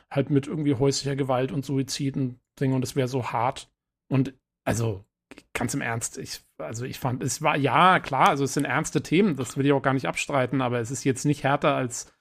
halt 0.09 0.31
mit 0.31 0.47
irgendwie 0.47 0.73
häuslicher 0.73 1.15
Gewalt 1.15 1.51
und 1.51 1.63
Suizid 1.63 2.17
und 2.17 2.39
Ding 2.59 2.73
und 2.73 2.83
es 2.83 2.95
wäre 2.95 3.07
so 3.07 3.31
hart. 3.31 3.69
Und 4.07 4.33
also, 4.65 5.05
ganz 5.53 5.73
im 5.73 5.81
Ernst, 5.81 6.17
ich, 6.17 6.41
also 6.57 6.85
ich 6.85 6.99
fand, 6.99 7.23
es 7.23 7.41
war, 7.41 7.55
ja, 7.57 7.99
klar, 7.99 8.29
also 8.29 8.43
es 8.43 8.53
sind 8.53 8.65
ernste 8.65 9.01
Themen, 9.01 9.35
das 9.37 9.55
will 9.57 9.65
ich 9.65 9.71
auch 9.71 9.81
gar 9.81 9.93
nicht 9.93 10.07
abstreiten, 10.07 10.61
aber 10.61 10.79
es 10.79 10.91
ist 10.91 11.03
jetzt 11.05 11.25
nicht 11.25 11.43
härter 11.43 11.75
als, 11.75 12.13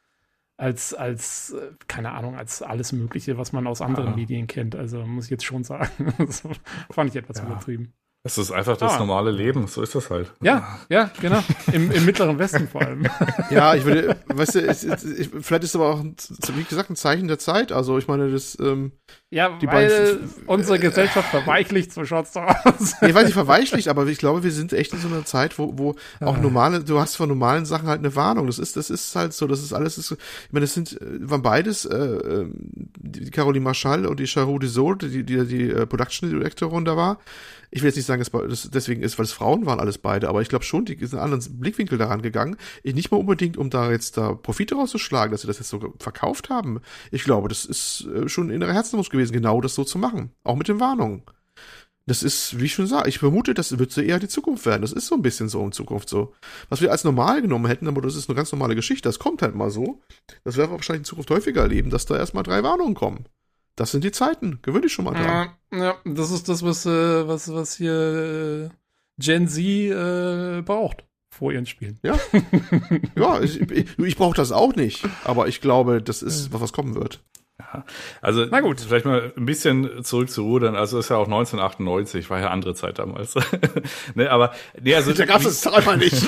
als, 0.57 0.95
als, 0.95 1.51
äh, 1.51 1.73
keine 1.89 2.13
Ahnung, 2.13 2.37
als 2.37 2.63
alles 2.63 2.93
Mögliche, 2.93 3.37
was 3.39 3.53
man 3.53 3.67
aus 3.67 3.81
anderen 3.81 4.11
Ja. 4.11 4.17
Medien 4.17 4.47
kennt. 4.47 4.77
Also 4.77 5.05
muss 5.05 5.25
ich 5.25 5.31
jetzt 5.31 5.45
schon 5.45 5.65
sagen. 5.65 6.15
das 6.19 6.47
fand 6.91 7.11
ich 7.11 7.17
etwas 7.17 7.39
Ja. 7.39 7.47
übertrieben. 7.47 7.93
Es 8.27 8.39
ist 8.39 8.51
einfach 8.51 8.79
das 8.79 8.93
Ah. 8.95 8.99
normale 9.01 9.31
Leben, 9.31 9.67
so 9.67 9.83
ist 9.83 9.95
das 9.95 10.09
halt. 10.09 10.33
Ja, 10.41 10.79
ja, 10.89 11.11
genau. 11.21 11.45
Im, 11.71 11.91
Im 11.91 12.07
mittleren 12.07 12.39
Westen 12.39 12.67
vor 12.69 12.81
allem. 12.81 13.07
Ja, 13.51 13.75
ich 13.75 13.85
würde, 13.85 14.17
weißt 14.29 14.55
du, 14.55 14.61
es, 14.63 14.83
es, 14.83 15.05
ich, 15.05 15.29
vielleicht 15.43 15.63
ist 15.65 15.71
es 15.71 15.77
aber 15.77 15.91
auch, 15.91 16.01
ein, 16.01 16.17
wie 16.55 16.65
gesagt, 16.65 16.89
ein 16.89 16.97
Zeichen 16.97 17.29
der 17.29 17.39
Zeit. 17.39 17.71
Also 17.71 17.99
ich 17.99 18.09
meine, 18.09 18.31
das, 18.33 18.57
ähm, 18.59 18.93
Ja, 19.29 19.59
Die 19.59 19.67
weil 19.67 19.89
beiden- 19.89 20.31
unsere 20.47 20.79
Gesellschaft 20.79 21.29
verweichlicht, 21.29 21.93
so 21.93 22.07
schaut's 22.07 22.33
da 22.33 22.47
aus. 22.65 22.95
ich 23.03 23.15
weiß 23.15 23.25
nicht, 23.25 23.35
verweichlicht, 23.35 23.89
aber 23.89 24.07
ich 24.07 24.17
glaube, 24.17 24.43
wir 24.43 24.53
sind 24.53 24.73
echt 24.73 24.95
in 24.95 25.01
so 25.01 25.09
einer 25.09 25.27
Zeit, 25.27 25.59
wo, 25.59 25.77
wo 25.77 25.95
auch 26.21 26.39
normale, 26.39 26.83
du 26.83 26.99
hast 26.99 27.17
von 27.17 27.29
normalen 27.29 27.67
Sachen 27.67 27.89
halt 27.89 27.99
eine 27.99 28.17
Warnung. 28.17 28.47
Das 28.47 28.59
ist, 28.59 28.77
das 28.79 28.89
ist 28.89 29.15
halt 29.15 29.35
so, 29.35 29.47
das 29.47 29.61
ist 29.63 29.75
alles, 29.75 29.99
ist, 29.99 30.07
so- 30.07 30.15
ich 30.15 30.53
meine, 30.53 30.65
das 30.65 30.73
sind, 30.73 30.99
äh, 30.99 31.29
waren 31.29 31.43
beides, 31.43 31.85
äh, 31.85 31.95
ähm, 31.95 32.55
die 32.97 33.31
Caroline 33.31 33.65
Marschall 33.65 34.07
und 34.07 34.19
die 34.19 34.27
Charou 34.27 34.59
Desord, 34.59 35.03
die, 35.03 35.25
die, 35.25 35.47
die 35.47 35.69
äh, 35.69 35.85
Production 35.87 36.31
Directorin 36.31 36.87
da 36.87 36.97
war. 36.97 37.19
Ich 37.75 37.83
will 37.83 37.89
jetzt 37.89 37.97
nicht 37.97 38.07
sagen, 38.07 38.23
dass 38.23 38.31
das 38.31 38.71
deswegen 38.71 39.03
ist, 39.03 39.19
weil 39.19 39.25
es 39.25 39.33
Frauen 39.33 39.67
waren 39.67 39.81
alles 39.81 39.99
beide, 39.99 40.29
aber 40.29 40.41
ich 40.41 40.49
glaube 40.49 40.65
schon, 40.65 40.85
die 40.85 40.95
sind 40.95 41.19
einen 41.19 41.33
anderen 41.33 41.59
Blickwinkel 41.59 41.99
daran 41.99 42.23
gegangen. 42.23 42.57
Ich 42.85 42.95
nicht 42.95 43.11
mal 43.11 43.17
unbedingt, 43.17 43.57
um 43.57 43.69
da 43.69 43.91
jetzt 43.91 44.17
da 44.17 44.35
Profite 44.35 44.77
rauszuschlagen, 44.77 45.33
dass 45.33 45.41
sie 45.41 45.49
das 45.49 45.59
jetzt 45.59 45.71
so 45.71 45.93
verkauft 45.99 46.51
haben. 46.51 46.81
Ich 47.11 47.25
glaube, 47.25 47.49
das 47.49 47.65
ist 47.65 48.07
äh, 48.15 48.29
schon 48.29 48.51
innerer 48.51 48.75
Herzenswunsch 48.75 49.09
gewesen, 49.09 49.33
genau 49.33 49.61
das 49.61 49.75
so 49.75 49.83
zu 49.83 49.99
machen. 49.99 50.31
Auch 50.45 50.55
mit 50.55 50.69
den 50.69 50.79
Warnungen. 50.79 51.25
Das 52.07 52.23
ist, 52.23 52.61
wie 52.61 52.67
ich 52.67 52.75
schon 52.75 52.87
sage, 52.87 53.09
ich 53.09 53.19
vermute, 53.19 53.55
das 53.55 53.77
wird 53.77 53.91
so 53.91 54.01
eher 54.01 54.21
die 54.21 54.29
Zukunft 54.29 54.67
werden. 54.67 54.83
Das 54.83 54.93
ist 54.93 55.09
so 55.09 55.17
ein 55.17 55.23
bisschen 55.23 55.49
so 55.49 55.61
in 55.65 55.73
Zukunft 55.73 56.09
so. 56.09 56.33
Was 56.69 56.81
wir 56.81 56.93
als 56.93 57.03
normal 57.03 57.43
genommen 57.43 57.67
hätten, 57.67 57.89
aber 57.89 58.03
das 58.03 58.15
ist 58.15 58.29
eine 58.29 58.37
ganz 58.37 58.53
normale 58.53 58.77
Geschichte, 58.77 59.09
das 59.09 59.19
kommt 59.19 59.43
halt 59.43 59.57
mal 59.57 59.71
so. 59.71 60.01
Das 60.45 60.57
werden 60.57 60.71
wir 60.71 60.77
wahrscheinlich 60.77 61.01
in 61.01 61.07
Zukunft 61.07 61.31
häufiger 61.31 61.63
erleben, 61.63 61.91
dass 61.91 62.07
da 62.07 62.17
erstmal 62.17 62.45
drei 62.45 62.63
Warnungen 62.63 62.95
kommen. 62.95 63.25
Das 63.77 63.91
sind 63.91 64.05
die 64.05 64.13
Zeiten. 64.13 64.61
Gewöhn 64.63 64.83
dich 64.83 64.93
schon 64.93 65.05
mal 65.05 65.13
dran. 65.13 65.51
Ja, 65.73 65.79
ja, 65.79 65.97
das 66.05 66.31
ist 66.31 66.49
das, 66.49 66.63
was, 66.63 66.87
äh, 66.87 67.27
was, 67.27 67.53
was 67.53 67.77
hier 67.77 68.71
äh, 68.71 68.75
Gen 69.19 69.49
Z 69.49 69.65
äh, 69.65 70.63
braucht 70.63 71.05
vor 71.31 71.53
ihren 71.53 71.67
Spielen. 71.67 71.99
Ja, 72.03 72.19
ich, 73.43 73.61
ich, 73.61 73.99
ich 73.99 74.17
brauche 74.17 74.37
das 74.37 74.53
auch 74.53 74.75
nicht. 74.77 75.05
Aber 75.25 75.49
ich 75.49 75.61
glaube, 75.61 76.01
das 76.01 76.23
ist, 76.23 76.53
was, 76.53 76.61
was 76.61 76.73
kommen 76.73 76.95
wird. 76.95 77.25
Also 78.21 78.47
Na 78.51 78.61
gut. 78.61 78.81
vielleicht 78.81 79.05
mal 79.05 79.33
ein 79.37 79.47
bisschen 79.47 80.03
zurück 80.03 80.29
zu 80.29 80.43
rudern. 80.43 80.75
Also 80.75 80.99
ist 80.99 81.09
ja 81.11 81.17
auch 81.17 81.27
1998, 81.27 82.29
war 82.29 82.41
ja 82.41 82.49
andere 82.51 82.75
Zeit 82.75 82.99
damals. 82.99 83.35
ne, 84.15 84.29
aber 84.31 84.53
nee, 84.81 84.93
also 84.95 85.13
Da 85.13 85.25
gab's 85.25 85.45
das 85.45 85.61
zweimal 85.61 85.97
nicht. 85.99 86.21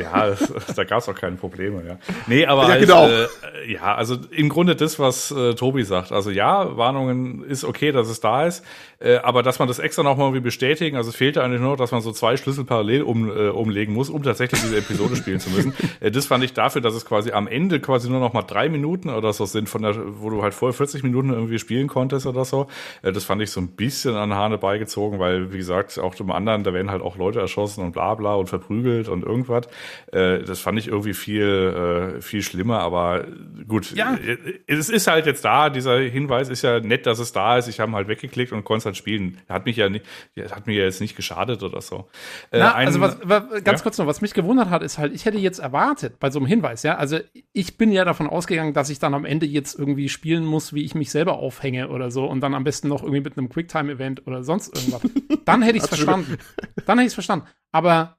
ja, 0.00 0.26
das, 0.28 0.74
da 0.74 0.84
gab 0.84 1.00
es 1.00 1.08
auch 1.08 1.14
keine 1.14 1.36
Probleme, 1.36 1.82
ja. 1.86 1.98
Nee, 2.26 2.46
aber 2.46 2.62
Ja, 2.62 2.68
als, 2.68 2.80
genau. 2.80 3.08
äh, 3.08 3.26
ja, 3.66 3.94
also 3.94 4.16
im 4.30 4.48
Grunde 4.48 4.74
das, 4.74 4.98
was 4.98 5.30
äh, 5.30 5.54
Tobi 5.54 5.82
sagt. 5.84 6.12
Also 6.12 6.30
ja, 6.30 6.78
Warnungen 6.78 7.44
ist 7.44 7.64
okay, 7.64 7.92
dass 7.92 8.08
es 8.08 8.20
da 8.20 8.46
ist, 8.46 8.64
äh, 9.00 9.16
aber 9.18 9.42
dass 9.42 9.58
man 9.58 9.68
das 9.68 9.78
extra 9.78 10.02
noch 10.02 10.16
mal 10.16 10.24
irgendwie 10.24 10.40
bestätigen, 10.40 10.96
also 10.96 11.10
es 11.10 11.16
fehlte 11.16 11.42
eigentlich 11.44 11.60
nur, 11.60 11.76
dass 11.76 11.92
man 11.92 12.00
so 12.00 12.10
zwei 12.12 12.38
Schlüssel 12.38 12.64
parallel 12.64 13.02
um, 13.02 13.28
äh, 13.28 13.48
umlegen 13.50 13.92
muss, 13.94 14.08
um 14.08 14.22
tatsächlich 14.22 14.62
diese 14.62 14.78
Episode 14.78 15.14
spielen 15.16 15.40
zu 15.40 15.50
müssen. 15.50 15.74
Äh, 16.00 16.10
das 16.10 16.26
fand 16.26 16.44
ich 16.44 16.52
dafür, 16.52 16.80
dass 16.80 16.94
es 16.94 17.04
quasi 17.04 17.32
am 17.32 17.48
Ende 17.48 17.80
quasi 17.80 18.08
nur 18.08 18.20
noch 18.20 18.32
mal 18.32 18.42
drei 18.42 18.68
Minuten 18.68 19.08
oder 19.10 19.32
so 19.32 19.46
sind, 19.46 19.68
von 19.68 19.82
der, 19.82 19.94
wo 20.20 20.30
du 20.30 20.37
halt 20.42 20.54
vorher 20.54 20.72
40 20.74 21.02
Minuten 21.02 21.30
irgendwie 21.30 21.58
spielen 21.58 21.88
konntest 21.88 22.26
oder 22.26 22.44
so. 22.44 22.66
Äh, 23.02 23.12
das 23.12 23.24
fand 23.24 23.42
ich 23.42 23.50
so 23.50 23.60
ein 23.60 23.68
bisschen 23.68 24.14
an 24.16 24.34
Hahne 24.34 24.58
beigezogen, 24.58 25.18
weil, 25.18 25.52
wie 25.52 25.58
gesagt, 25.58 25.98
auch 25.98 26.14
dem 26.14 26.30
anderen, 26.30 26.64
da 26.64 26.72
werden 26.72 26.90
halt 26.90 27.02
auch 27.02 27.16
Leute 27.16 27.40
erschossen 27.40 27.84
und 27.84 27.92
bla 27.92 28.14
bla 28.14 28.34
und 28.34 28.48
verprügelt 28.48 29.08
und 29.08 29.22
irgendwas. 29.24 29.66
Äh, 30.12 30.40
das 30.44 30.60
fand 30.60 30.78
ich 30.78 30.88
irgendwie 30.88 31.14
viel, 31.14 32.14
äh, 32.18 32.20
viel 32.20 32.42
schlimmer, 32.42 32.80
aber 32.80 33.24
gut. 33.66 33.90
Ja. 33.94 34.18
Es 34.66 34.88
ist 34.88 35.06
halt 35.06 35.26
jetzt 35.26 35.44
da, 35.44 35.70
dieser 35.70 35.98
Hinweis 36.00 36.48
ist 36.48 36.62
ja 36.62 36.80
nett, 36.80 37.06
dass 37.06 37.18
es 37.18 37.32
da 37.32 37.58
ist. 37.58 37.68
Ich 37.68 37.80
habe 37.80 37.92
halt 37.92 38.08
weggeklickt 38.08 38.52
und 38.52 38.64
konnte 38.64 38.78
es 38.80 38.84
halt 38.86 38.96
spielen. 38.96 39.38
Hat 39.48 39.66
mich 39.66 39.76
ja 39.76 39.88
nicht, 39.88 40.04
hat 40.50 40.66
mir 40.66 40.74
ja 40.74 40.84
jetzt 40.84 41.00
nicht 41.00 41.16
geschadet 41.16 41.62
oder 41.62 41.80
so. 41.80 42.08
Na, 42.52 42.74
ein- 42.74 42.86
also 42.88 43.00
was, 43.00 43.18
wa, 43.22 43.40
ganz 43.64 43.80
Ja? 43.80 43.82
kurz 43.82 43.98
noch, 43.98 44.06
was 44.06 44.20
mich 44.20 44.34
gewundert 44.34 44.70
hat, 44.70 44.82
ist 44.82 44.98
halt, 44.98 45.12
ich 45.14 45.24
hätte 45.24 45.38
jetzt 45.38 45.58
erwartet 45.58 46.18
bei 46.20 46.30
so 46.30 46.38
einem 46.38 46.46
Hinweis, 46.46 46.82
ja, 46.82 46.96
also 46.96 47.18
ich 47.52 47.76
bin 47.78 47.92
ja 47.92 48.04
davon 48.04 48.26
ausgegangen, 48.26 48.72
dass 48.72 48.90
ich 48.90 48.98
dann 48.98 49.14
am 49.14 49.24
Ende 49.24 49.46
jetzt 49.46 49.78
irgendwie 49.78 50.08
spielen 50.28 50.44
muss, 50.44 50.74
wie 50.74 50.84
ich 50.84 50.94
mich 50.94 51.10
selber 51.10 51.38
aufhänge 51.38 51.88
oder 51.88 52.10
so 52.10 52.26
und 52.26 52.42
dann 52.42 52.52
am 52.52 52.62
besten 52.62 52.88
noch 52.88 53.02
irgendwie 53.02 53.22
mit 53.22 53.38
einem 53.38 53.48
Quicktime-Event 53.48 54.26
oder 54.26 54.44
sonst 54.44 54.68
irgendwas. 54.76 55.00
Dann 55.46 55.62
hätte 55.62 55.78
ich 55.78 55.84
es 55.84 55.88
verstanden. 55.88 56.36
Dann 56.84 56.98
hätte 56.98 57.06
ich 57.06 57.12
es 57.12 57.14
verstanden. 57.14 57.46
Aber 57.72 58.18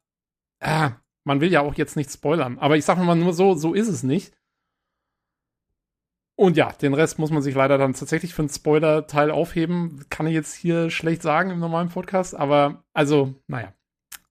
äh, 0.59 0.89
man 1.23 1.39
will 1.39 1.51
ja 1.51 1.61
auch 1.61 1.75
jetzt 1.75 1.95
nicht 1.95 2.11
spoilern. 2.11 2.57
Aber 2.57 2.77
ich 2.77 2.85
sage 2.85 3.01
mal 3.03 3.15
nur 3.15 3.33
so, 3.33 3.53
so 3.53 3.75
ist 3.75 3.87
es 3.87 4.01
nicht. 4.01 4.33
Und 6.35 6.57
ja, 6.57 6.71
den 6.71 6.95
Rest 6.95 7.19
muss 7.19 7.29
man 7.29 7.43
sich 7.43 7.53
leider 7.53 7.77
dann 7.77 7.93
tatsächlich 7.93 8.33
für 8.33 8.41
einen 8.41 8.49
Spoiler-Teil 8.49 9.29
aufheben. 9.29 10.03
Kann 10.09 10.25
ich 10.25 10.33
jetzt 10.33 10.55
hier 10.55 10.89
schlecht 10.89 11.21
sagen 11.21 11.51
im 11.51 11.59
normalen 11.59 11.89
Podcast, 11.89 12.33
aber 12.33 12.83
also, 12.91 13.35
naja. 13.45 13.71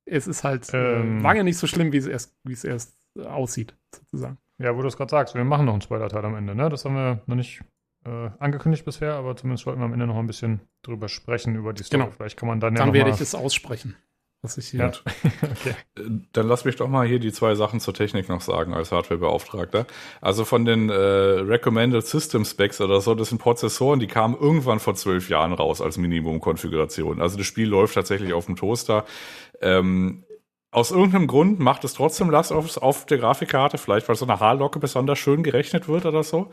Es 0.05 0.26
ist 0.26 0.42
halt 0.42 0.68
Ähm. 0.72 1.18
äh, 1.18 1.22
lange 1.22 1.44
nicht 1.44 1.59
so 1.59 1.68
schlimm, 1.68 1.92
wie 1.92 1.98
es 1.98 2.06
erst, 2.09 2.34
wie 2.42 2.55
es 2.55 2.64
erst 2.64 2.96
äh, 3.16 3.22
aussieht, 3.22 3.76
sozusagen. 3.94 4.38
Ja, 4.59 4.76
wo 4.76 4.82
du 4.82 4.89
es 4.89 4.97
gerade 4.97 5.10
sagst, 5.10 5.35
wir 5.35 5.44
machen 5.44 5.66
noch 5.66 5.72
einen 5.72 5.82
Spoiler-Teil 5.82 6.24
am 6.24 6.35
Ende, 6.35 6.55
ne? 6.55 6.68
Das 6.68 6.85
haben 6.85 6.94
wir 6.94 7.22
noch 7.26 7.36
nicht 7.36 7.62
äh, 8.05 8.30
angekündigt 8.39 8.85
bisher, 8.85 9.14
aber 9.14 9.36
zumindest 9.36 9.66
wollten 9.66 9.80
wir 9.80 9.85
am 9.85 9.93
Ende 9.93 10.06
noch 10.06 10.16
ein 10.16 10.26
bisschen 10.26 10.60
drüber 10.82 11.09
sprechen, 11.09 11.55
über 11.55 11.72
die 11.72 11.82
Story. 11.82 12.02
Genau. 12.02 12.12
Vielleicht 12.14 12.36
kann 12.36 12.48
man 12.48 12.60
dann 12.60 12.74
ja 12.74 12.85
Dann 12.85 12.93
werde 12.93 13.10
ich 13.10 13.20
es 13.20 13.35
aussprechen. 13.35 13.97
Was 14.40 14.56
ich 14.56 14.68
hier. 14.68 14.80
Ja. 14.80 14.89
okay. 15.43 15.74
Äh, 15.97 16.02
Dann 16.32 16.47
lass 16.47 16.64
mich 16.64 16.76
doch 16.76 16.89
mal 16.89 17.06
hier 17.06 17.18
die 17.18 17.32
zwei 17.32 17.56
Sachen 17.56 17.80
zur 17.80 17.93
Technik 17.93 18.28
noch 18.28 18.40
sagen 18.40 18.72
als 18.72 18.93
Hardwarebeauftragter. 18.93 19.85
Also 20.20 20.44
von 20.44 20.64
den 20.64 20.90
äh, 20.90 20.94
Recommended 20.94 22.06
System 22.06 22.44
Specs 22.44 22.80
oder 22.80 23.01
so, 23.01 23.16
das 23.16 23.30
sind 23.30 23.39
Prozessoren, 23.39 23.98
die 23.98 24.06
kamen 24.06 24.36
irgendwann 24.36 24.78
vor 24.78 24.94
zwölf 24.94 25.28
Jahren 25.28 25.52
raus 25.52 25.80
als 25.80 25.98
Minimum-Konfiguration. 25.98 27.20
Also 27.20 27.36
das 27.36 27.47
Spiel 27.47 27.68
läuft 27.68 27.94
tatsächlich 27.94 28.32
auf 28.32 28.47
dem 28.47 28.55
Toaster. 28.55 29.05
Ähm, 29.60 30.24
aus 30.70 30.90
irgendeinem 30.90 31.27
Grund 31.27 31.59
macht 31.59 31.85
es 31.85 31.95
trotzdem 31.95 32.31
Last 32.31 32.53
auf, 32.53 32.77
auf 32.77 33.07
der 33.07 33.19
Grafikkarte, 33.19 33.78
vielleicht 33.78 34.09
weil 34.09 34.16
so 34.16 34.27
eine 34.27 34.39
Haarlocke 34.39 34.78
besonders 34.78 35.19
schön 35.19 35.43
gerechnet 35.43 35.89
wird 35.89 36.05
oder 36.05 36.23
so. 36.23 36.51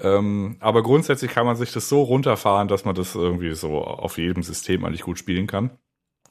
Ähm, 0.00 0.56
aber 0.60 0.82
grundsätzlich 0.82 1.30
kann 1.30 1.46
man 1.46 1.56
sich 1.56 1.72
das 1.72 1.88
so 1.88 2.02
runterfahren, 2.02 2.68
dass 2.68 2.84
man 2.84 2.94
das 2.94 3.14
irgendwie 3.14 3.54
so 3.54 3.82
auf 3.82 4.18
jedem 4.18 4.42
System 4.42 4.84
eigentlich 4.84 5.02
gut 5.02 5.18
spielen 5.18 5.46
kann. 5.46 5.78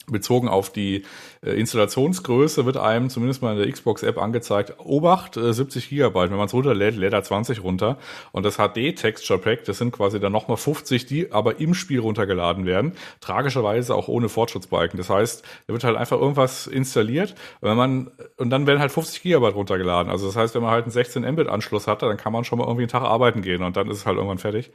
Bezogen 0.07 0.49
auf 0.49 0.69
die 0.69 1.03
äh, 1.41 1.51
Installationsgröße 1.51 2.65
wird 2.65 2.77
einem 2.77 3.09
zumindest 3.09 3.41
mal 3.41 3.53
in 3.53 3.59
der 3.59 3.71
Xbox-App 3.71 4.17
angezeigt, 4.17 4.73
Obacht, 4.79 5.37
äh, 5.37 5.53
70 5.53 5.89
Gigabyte. 5.89 6.29
Wenn 6.29 6.37
man 6.37 6.47
es 6.47 6.53
runterlädt, 6.53 6.95
lädt 6.95 7.13
er 7.13 7.23
20 7.23 7.63
runter. 7.63 7.97
Und 8.33 8.43
das 8.43 8.57
HD-Texture 8.57 9.39
Pack, 9.39 9.63
das 9.63 9.77
sind 9.77 9.91
quasi 9.91 10.19
dann 10.19 10.33
nochmal 10.33 10.57
50, 10.57 11.05
die 11.05 11.31
aber 11.31 11.59
im 11.59 11.73
Spiel 11.73 11.99
runtergeladen 11.99 12.65
werden. 12.65 12.93
Tragischerweise 13.21 13.95
auch 13.95 14.09
ohne 14.09 14.27
Fortschrittsbalken. 14.27 14.97
Das 14.97 15.09
heißt, 15.09 15.43
da 15.67 15.73
wird 15.73 15.83
halt 15.85 15.95
einfach 15.95 16.19
irgendwas 16.19 16.67
installiert. 16.67 17.35
Wenn 17.61 17.77
man, 17.77 18.11
und 18.37 18.49
dann 18.49 18.67
werden 18.67 18.79
halt 18.79 18.91
50 18.91 19.21
Gigabyte 19.21 19.55
runtergeladen. 19.55 20.11
Also 20.11 20.27
das 20.27 20.35
heißt, 20.35 20.53
wenn 20.55 20.61
man 20.63 20.71
halt 20.71 20.83
einen 20.83 20.91
16 20.91 21.23
Mbit-Anschluss 21.23 21.87
hatte, 21.87 22.07
dann 22.07 22.17
kann 22.17 22.33
man 22.33 22.43
schon 22.43 22.59
mal 22.59 22.65
irgendwie 22.65 22.83
einen 22.83 22.89
Tag 22.89 23.03
arbeiten 23.03 23.41
gehen 23.41 23.63
und 23.63 23.77
dann 23.77 23.89
ist 23.89 23.97
es 23.97 24.05
halt 24.05 24.17
irgendwann 24.17 24.37
fertig. 24.37 24.71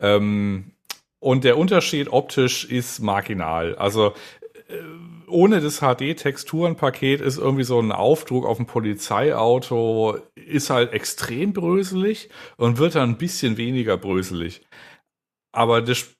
Ähm, 0.00 0.72
und 1.18 1.44
der 1.44 1.58
Unterschied 1.58 2.12
optisch 2.12 2.64
ist 2.64 3.00
marginal. 3.00 3.74
Also 3.76 4.12
ohne 5.28 5.60
das 5.60 5.80
HD-Texturenpaket 5.80 7.20
ist 7.20 7.38
irgendwie 7.38 7.64
so 7.64 7.80
ein 7.80 7.92
Aufdruck 7.92 8.46
auf 8.46 8.56
dem 8.56 8.66
Polizeiauto, 8.66 10.18
ist 10.34 10.70
halt 10.70 10.92
extrem 10.92 11.52
bröselig 11.52 12.30
und 12.56 12.78
wird 12.78 12.94
dann 12.94 13.10
ein 13.10 13.18
bisschen 13.18 13.56
weniger 13.56 13.96
bröselig. 13.96 14.62
Aber 15.52 15.82
das, 15.82 16.14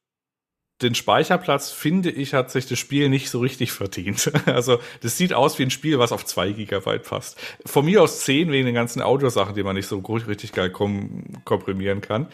den 0.83 0.95
Speicherplatz, 0.95 1.71
finde 1.71 2.11
ich, 2.11 2.35
hat 2.35 2.51
sich 2.51 2.67
das 2.67 2.79
Spiel 2.79 3.09
nicht 3.09 3.31
so 3.31 3.41
richtig 3.41 3.73
verdient. 3.73 4.31
Also, 4.47 4.79
das 5.03 5.17
sieht 5.17 5.33
aus 5.35 5.59
wie 5.59 5.65
ein 5.65 5.71
Spiel, 5.71 5.99
was 5.99 6.13
auf 6.13 6.25
zwei 6.25 6.53
Gigabyte 6.53 7.05
passt. 7.05 7.39
Von 7.65 7.85
mir 7.85 8.03
aus 8.03 8.21
10 8.21 8.51
wegen 8.53 8.67
den 8.67 8.75
ganzen 8.75 9.03
Audiosachen, 9.03 9.55
die 9.55 9.63
man 9.63 9.77
nicht 9.77 9.89
so 9.89 9.99
richtig 9.99 10.53
geil 10.53 10.71
kom 10.71 11.25
komprimieren 11.45 12.01
kann. 12.01 12.29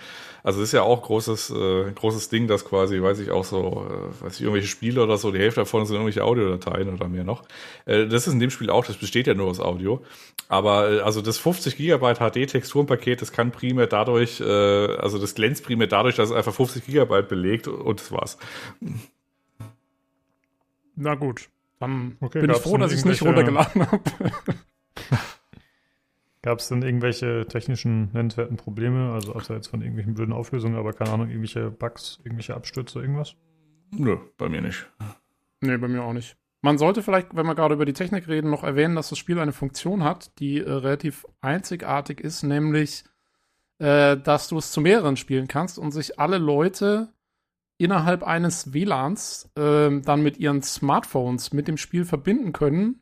Also 0.45 0.61
das 0.61 0.69
ist 0.69 0.73
ja 0.73 0.83
auch 0.83 1.03
großes 1.03 1.51
äh, 1.51 1.93
großes 1.93 2.29
Ding, 2.29 2.49
dass 2.49 2.65
quasi, 2.65 3.01
weiß 3.01 3.21
ich 3.21 3.31
auch 3.31 3.45
so, 3.45 3.87
äh, 3.89 4.25
weiß 4.25 4.35
ich 4.35 4.43
irgendwelche 4.43 4.69
Spiele 4.69 5.03
oder 5.03 5.17
so, 5.17 5.31
die 5.31 5.39
Hälfte 5.39 5.61
davon 5.61 5.87
sind 5.87 5.95
irgendwelche 5.97 6.25
Audiodateien 6.25 6.93
oder 6.93 7.09
mehr 7.09 7.25
noch. 7.25 7.45
Äh, 7.87 8.07
das 8.07 8.27
ist 8.27 8.33
in 8.33 8.41
dem 8.41 8.51
Spiel 8.51 8.71
auch, 8.71 8.85
das 8.85 8.97
besteht 8.97 9.27
ja 9.27 9.35
nur 9.35 9.47
aus 9.49 9.61
Audio. 9.61 10.03
Aber 10.49 10.91
äh, 10.91 11.01
also 11.01 11.23
das 11.23 11.39
50 11.39 11.77
Gigabyte 11.77 12.19
HD 12.19 12.51
Texturenpaket, 12.51 13.23
das 13.23 13.33
kann 13.33 13.53
primär 13.53 13.87
dadurch, 13.87 14.41
äh, 14.41 14.45
also 14.45 15.19
das 15.19 15.35
glänzt 15.35 15.65
primär 15.65 15.87
dadurch, 15.87 16.17
dass 16.17 16.31
es 16.31 16.35
einfach 16.37 16.55
50 16.55 16.87
Gigabyte 16.87 17.29
belegt 17.29 17.69
und 17.69 18.01
das 18.01 18.11
war's. 18.11 18.39
Na 20.97 21.15
gut. 21.15 21.49
Dann 21.79 22.17
Okay, 22.21 22.41
bin 22.41 22.51
ich 22.51 22.59
froh, 22.59 22.77
dass 22.77 22.93
ich 22.93 22.99
es 22.99 23.05
nicht 23.05 23.23
runtergeladen 23.23 23.91
habe. 23.91 24.01
Gab 26.43 26.59
es 26.59 26.69
denn 26.69 26.83
irgendwelche 26.83 27.47
technischen 27.47 28.11
nennenswerten 28.13 28.57
Probleme? 28.57 29.13
Also 29.13 29.35
abseits 29.35 29.69
von 29.69 29.81
irgendwelchen 29.81 30.15
blöden 30.15 30.35
Auflösungen, 30.35 30.77
aber 30.77 30.93
keine 30.93 31.11
Ahnung, 31.13 31.29
irgendwelche 31.29 31.71
Bugs, 31.71 32.19
irgendwelche 32.25 32.55
Abstürze, 32.55 33.01
irgendwas? 33.01 33.37
Nö, 33.97 34.17
bei 34.39 34.49
mir 34.49 34.61
nicht. 34.61 34.91
Nee, 35.61 35.77
bei 35.77 35.87
mir 35.87 36.03
auch 36.03 36.13
nicht. 36.13 36.37
Man 36.61 36.79
sollte 36.79 37.03
vielleicht, 37.03 37.37
wenn 37.37 37.47
wir 37.47 37.55
gerade 37.55 37.75
über 37.75 37.85
die 37.85 37.93
Technik 37.93 38.27
reden, 38.27 38.51
noch 38.51 38.65
erwähnen, 38.65 38.97
dass 38.97 39.09
das 39.09 39.19
Spiel 39.19 39.39
eine 39.39 39.53
Funktion 39.53 40.03
hat, 40.03 40.39
die 40.41 40.59
äh, 40.59 40.71
relativ 40.71 41.27
einzigartig 41.41 42.21
ist, 42.21 42.43
nämlich, 42.43 43.05
äh, 43.79 44.17
dass 44.17 44.49
du 44.49 44.59
es 44.59 44.73
zu 44.73 44.81
mehreren 44.81 45.17
spielen 45.17 45.47
kannst 45.47 45.79
und 45.79 45.93
sich 45.93 46.19
alle 46.19 46.39
Leute 46.39 47.13
innerhalb 47.79 48.25
eines 48.25 48.73
WLANs 48.73 49.51
äh, 49.57 50.01
dann 50.01 50.23
mit 50.23 50.39
ihren 50.39 50.63
Smartphones 50.63 51.53
mit 51.53 51.69
dem 51.69 51.77
Spiel 51.77 52.05
verbinden 52.05 52.53
können 52.53 53.02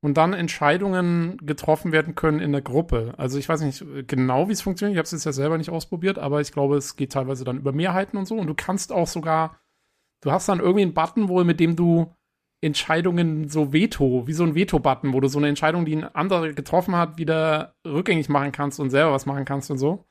und 0.00 0.16
dann 0.16 0.32
Entscheidungen 0.32 1.38
getroffen 1.38 1.92
werden 1.92 2.14
können 2.14 2.40
in 2.40 2.52
der 2.52 2.62
Gruppe. 2.62 3.14
Also 3.16 3.38
ich 3.38 3.48
weiß 3.48 3.62
nicht 3.62 3.84
genau, 4.06 4.48
wie 4.48 4.52
es 4.52 4.62
funktioniert. 4.62 4.94
Ich 4.94 4.98
habe 4.98 5.04
es 5.04 5.12
jetzt 5.12 5.24
ja 5.24 5.32
selber 5.32 5.58
nicht 5.58 5.70
ausprobiert, 5.70 6.18
aber 6.18 6.40
ich 6.40 6.52
glaube, 6.52 6.76
es 6.76 6.96
geht 6.96 7.12
teilweise 7.12 7.44
dann 7.44 7.58
über 7.58 7.72
Mehrheiten 7.72 8.16
und 8.16 8.26
so. 8.26 8.36
Und 8.36 8.46
du 8.46 8.54
kannst 8.54 8.92
auch 8.92 9.08
sogar, 9.08 9.58
du 10.22 10.30
hast 10.30 10.48
dann 10.48 10.60
irgendwie 10.60 10.82
einen 10.82 10.94
Button 10.94 11.28
wohl, 11.28 11.44
mit 11.44 11.58
dem 11.58 11.74
du 11.74 12.14
Entscheidungen 12.60 13.48
so 13.48 13.72
Veto, 13.72 14.26
wie 14.26 14.32
so 14.32 14.44
ein 14.44 14.54
Veto-Button, 14.54 15.12
wo 15.12 15.20
du 15.20 15.28
so 15.28 15.38
eine 15.38 15.48
Entscheidung, 15.48 15.84
die 15.84 15.96
ein 15.96 16.04
anderer 16.04 16.52
getroffen 16.52 16.96
hat, 16.96 17.18
wieder 17.18 17.74
rückgängig 17.86 18.28
machen 18.28 18.52
kannst 18.52 18.80
und 18.80 18.90
selber 18.90 19.12
was 19.12 19.26
machen 19.26 19.44
kannst 19.44 19.70
und 19.70 19.78
so. 19.78 20.04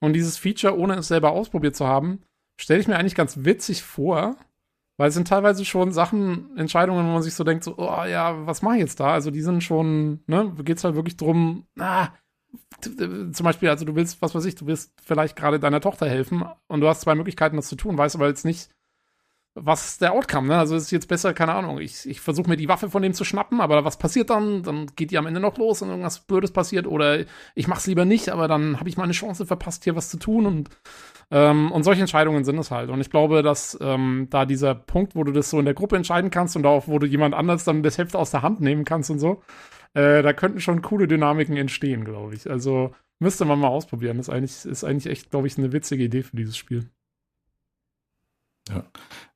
Und 0.00 0.12
dieses 0.12 0.36
Feature, 0.36 0.76
ohne 0.76 0.94
es 0.94 1.08
selber 1.08 1.30
ausprobiert 1.30 1.76
zu 1.76 1.86
haben, 1.86 2.22
stelle 2.60 2.80
ich 2.80 2.88
mir 2.88 2.96
eigentlich 2.96 3.14
ganz 3.14 3.44
witzig 3.44 3.82
vor, 3.82 4.36
weil 4.96 5.08
es 5.08 5.14
sind 5.14 5.28
teilweise 5.28 5.64
schon 5.64 5.92
Sachen, 5.92 6.56
Entscheidungen, 6.56 7.06
wo 7.06 7.12
man 7.12 7.22
sich 7.22 7.34
so 7.34 7.44
denkt, 7.44 7.64
so, 7.64 7.74
oh 7.76 8.04
ja, 8.04 8.46
was 8.46 8.62
mache 8.62 8.76
ich 8.76 8.80
jetzt 8.80 9.00
da? 9.00 9.12
Also 9.12 9.30
die 9.30 9.42
sind 9.42 9.62
schon, 9.62 10.20
ne, 10.26 10.52
geht's 10.64 10.84
halt 10.84 10.94
wirklich 10.94 11.16
drum, 11.16 11.66
ah, 11.78 12.08
zum 12.80 13.44
Beispiel, 13.44 13.68
also 13.68 13.84
du 13.84 13.94
willst, 13.94 14.22
was 14.22 14.34
weiß 14.34 14.44
ich, 14.44 14.54
du 14.54 14.66
willst 14.66 14.92
vielleicht 15.04 15.36
gerade 15.36 15.60
deiner 15.60 15.80
Tochter 15.80 16.08
helfen 16.08 16.44
und 16.68 16.80
du 16.80 16.88
hast 16.88 17.02
zwei 17.02 17.14
Möglichkeiten, 17.14 17.56
das 17.56 17.68
zu 17.68 17.76
tun, 17.76 17.98
weißt 17.98 18.16
aber 18.16 18.28
jetzt 18.28 18.44
nicht, 18.44 18.70
was 19.58 19.86
ist 19.86 20.02
der 20.02 20.12
Outcome, 20.12 20.48
ne? 20.48 20.58
Also 20.58 20.76
ist 20.76 20.90
jetzt 20.90 21.08
besser, 21.08 21.32
keine 21.32 21.54
Ahnung, 21.54 21.78
ich, 21.78 22.06
ich 22.06 22.20
versuche 22.20 22.48
mir 22.48 22.58
die 22.58 22.68
Waffe 22.68 22.90
von 22.90 23.02
dem 23.02 23.14
zu 23.14 23.24
schnappen, 23.24 23.62
aber 23.62 23.84
was 23.86 23.98
passiert 23.98 24.28
dann? 24.28 24.62
Dann 24.62 24.86
geht 24.96 25.10
die 25.10 25.18
am 25.18 25.26
Ende 25.26 25.40
noch 25.40 25.56
los 25.56 25.80
und 25.80 25.88
irgendwas 25.88 26.20
Blödes 26.20 26.50
passiert 26.50 26.86
oder 26.86 27.24
ich 27.54 27.66
mach's 27.66 27.86
lieber 27.86 28.04
nicht, 28.04 28.28
aber 28.28 28.48
dann 28.48 28.78
habe 28.78 28.90
ich 28.90 28.98
mal 28.98 29.04
eine 29.04 29.14
Chance 29.14 29.46
verpasst, 29.46 29.84
hier 29.84 29.96
was 29.96 30.10
zu 30.10 30.18
tun 30.18 30.44
und 30.44 30.70
ähm, 31.30 31.72
und 31.72 31.82
solche 31.82 32.02
Entscheidungen 32.02 32.44
sind 32.44 32.58
es 32.58 32.70
halt. 32.70 32.90
Und 32.90 33.00
ich 33.00 33.10
glaube, 33.10 33.42
dass 33.42 33.76
ähm, 33.80 34.28
da 34.30 34.46
dieser 34.46 34.74
Punkt, 34.74 35.16
wo 35.16 35.24
du 35.24 35.32
das 35.32 35.50
so 35.50 35.58
in 35.58 35.64
der 35.64 35.74
Gruppe 35.74 35.96
entscheiden 35.96 36.30
kannst 36.30 36.56
und 36.56 36.66
auch, 36.66 36.86
wo 36.86 36.98
du 36.98 37.06
jemand 37.06 37.34
anders 37.34 37.64
dann 37.64 37.82
das 37.82 37.98
Heft 37.98 38.14
aus 38.14 38.30
der 38.30 38.42
Hand 38.42 38.60
nehmen 38.60 38.84
kannst 38.84 39.10
und 39.10 39.18
so, 39.18 39.42
äh, 39.94 40.22
da 40.22 40.32
könnten 40.32 40.60
schon 40.60 40.82
coole 40.82 41.08
Dynamiken 41.08 41.56
entstehen, 41.56 42.04
glaube 42.04 42.34
ich. 42.34 42.48
Also 42.48 42.94
müsste 43.18 43.44
man 43.44 43.58
mal 43.58 43.68
ausprobieren. 43.68 44.18
Das 44.18 44.28
ist 44.28 44.34
eigentlich, 44.34 44.64
ist 44.64 44.84
eigentlich 44.84 45.12
echt, 45.12 45.30
glaube 45.30 45.46
ich, 45.46 45.58
eine 45.58 45.72
witzige 45.72 46.04
Idee 46.04 46.22
für 46.22 46.36
dieses 46.36 46.56
Spiel. 46.56 46.90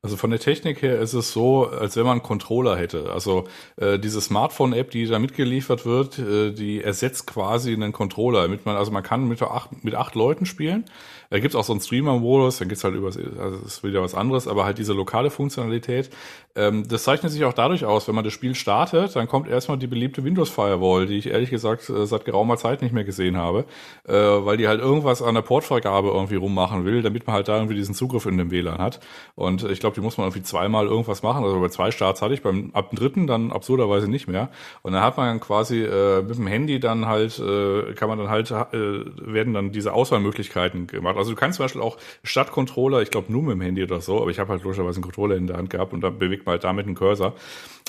Also 0.03 0.17
von 0.17 0.31
der 0.31 0.39
Technik 0.39 0.81
her 0.81 0.99
ist 0.99 1.13
es 1.13 1.31
so, 1.31 1.67
als 1.67 1.95
wenn 1.95 2.05
man 2.05 2.13
einen 2.13 2.23
Controller 2.23 2.75
hätte. 2.75 3.11
Also 3.11 3.47
äh, 3.75 3.99
diese 3.99 4.19
Smartphone-App, 4.19 4.89
die 4.89 5.05
da 5.05 5.19
mitgeliefert 5.19 5.85
wird, 5.85 6.17
äh, 6.17 6.51
die 6.53 6.81
ersetzt 6.83 7.27
quasi 7.27 7.71
einen 7.71 7.91
Controller. 7.91 8.41
Damit 8.41 8.65
man, 8.65 8.77
also 8.77 8.91
man 8.91 9.03
kann 9.03 9.27
mit 9.27 9.39
acht, 9.43 9.83
mit 9.83 9.93
acht 9.93 10.15
Leuten 10.15 10.47
spielen. 10.47 10.85
Da 11.31 11.39
gibt's 11.39 11.55
auch 11.55 11.63
so 11.63 11.71
einen 11.71 11.79
Streamer-Modus, 11.79 12.57
dann 12.57 12.67
geht's 12.67 12.83
halt 12.83 12.93
über, 12.93 13.07
also 13.07 13.57
ist 13.65 13.85
wieder 13.85 14.01
was 14.01 14.15
anderes, 14.15 14.49
aber 14.49 14.65
halt 14.65 14.77
diese 14.77 14.91
lokale 14.91 15.29
Funktionalität. 15.29 16.09
Ähm, 16.55 16.85
das 16.85 17.03
zeichnet 17.03 17.31
sich 17.31 17.45
auch 17.45 17.53
dadurch 17.53 17.85
aus, 17.85 18.09
wenn 18.09 18.15
man 18.15 18.25
das 18.25 18.33
Spiel 18.33 18.53
startet, 18.53 19.15
dann 19.15 19.29
kommt 19.29 19.47
erstmal 19.47 19.77
die 19.77 19.87
beliebte 19.87 20.25
Windows-Firewall, 20.25 21.05
die 21.05 21.17
ich 21.17 21.27
ehrlich 21.27 21.49
gesagt 21.49 21.89
äh, 21.89 22.05
seit 22.05 22.25
geraumer 22.25 22.57
Zeit 22.57 22.81
nicht 22.81 22.91
mehr 22.91 23.05
gesehen 23.05 23.37
habe, 23.37 23.63
äh, 24.05 24.13
weil 24.13 24.57
die 24.57 24.67
halt 24.67 24.81
irgendwas 24.81 25.21
an 25.21 25.35
der 25.35 25.41
Portfreigabe 25.41 26.09
irgendwie 26.09 26.35
rummachen 26.35 26.83
will, 26.83 27.01
damit 27.01 27.25
man 27.27 27.35
halt 27.37 27.47
da 27.47 27.55
irgendwie 27.55 27.75
diesen 27.75 27.95
Zugriff 27.95 28.25
in 28.25 28.37
dem 28.37 28.51
WLAN 28.51 28.79
hat. 28.79 28.99
Und 29.35 29.63
ich 29.63 29.79
glaube, 29.79 29.90
die 29.95 30.01
muss 30.01 30.17
man 30.17 30.27
irgendwie 30.27 30.43
zweimal 30.43 30.87
irgendwas 30.87 31.23
machen. 31.23 31.43
Also 31.43 31.59
bei 31.59 31.69
zwei 31.69 31.91
Starts 31.91 32.21
hatte 32.21 32.33
ich, 32.33 32.41
beim 32.41 32.71
ab 32.73 32.89
dem 32.89 32.97
dritten 32.97 33.27
dann 33.27 33.51
absurderweise 33.51 34.09
nicht 34.09 34.27
mehr. 34.27 34.49
Und 34.81 34.93
dann 34.93 35.01
hat 35.01 35.17
man 35.17 35.39
quasi 35.39 35.83
äh, 35.83 36.21
mit 36.21 36.37
dem 36.37 36.47
Handy 36.47 36.79
dann 36.79 37.05
halt, 37.07 37.39
äh, 37.39 37.93
kann 37.93 38.09
man 38.09 38.17
dann 38.17 38.29
halt, 38.29 38.51
äh, 38.51 38.73
werden 38.73 39.53
dann 39.53 39.71
diese 39.71 39.93
Auswahlmöglichkeiten 39.93 40.87
gemacht. 40.87 41.17
Also 41.17 41.31
du 41.31 41.37
kannst 41.37 41.57
zum 41.57 41.65
Beispiel 41.65 41.81
auch 41.81 41.97
statt 42.23 42.51
Controller, 42.51 43.01
ich 43.01 43.11
glaube 43.11 43.31
nur 43.31 43.43
mit 43.43 43.53
dem 43.53 43.61
Handy 43.61 43.83
oder 43.83 44.01
so, 44.01 44.21
aber 44.21 44.31
ich 44.31 44.39
habe 44.39 44.49
halt 44.49 44.63
logischerweise 44.63 44.97
einen 44.97 45.03
Controller 45.03 45.35
in 45.35 45.47
der 45.47 45.57
Hand 45.57 45.69
gehabt 45.69 45.93
und 45.93 46.01
dann 46.01 46.17
bewegt 46.17 46.45
man 46.45 46.53
halt 46.53 46.63
damit 46.63 46.85
einen 46.85 46.95
Cursor. 46.95 47.35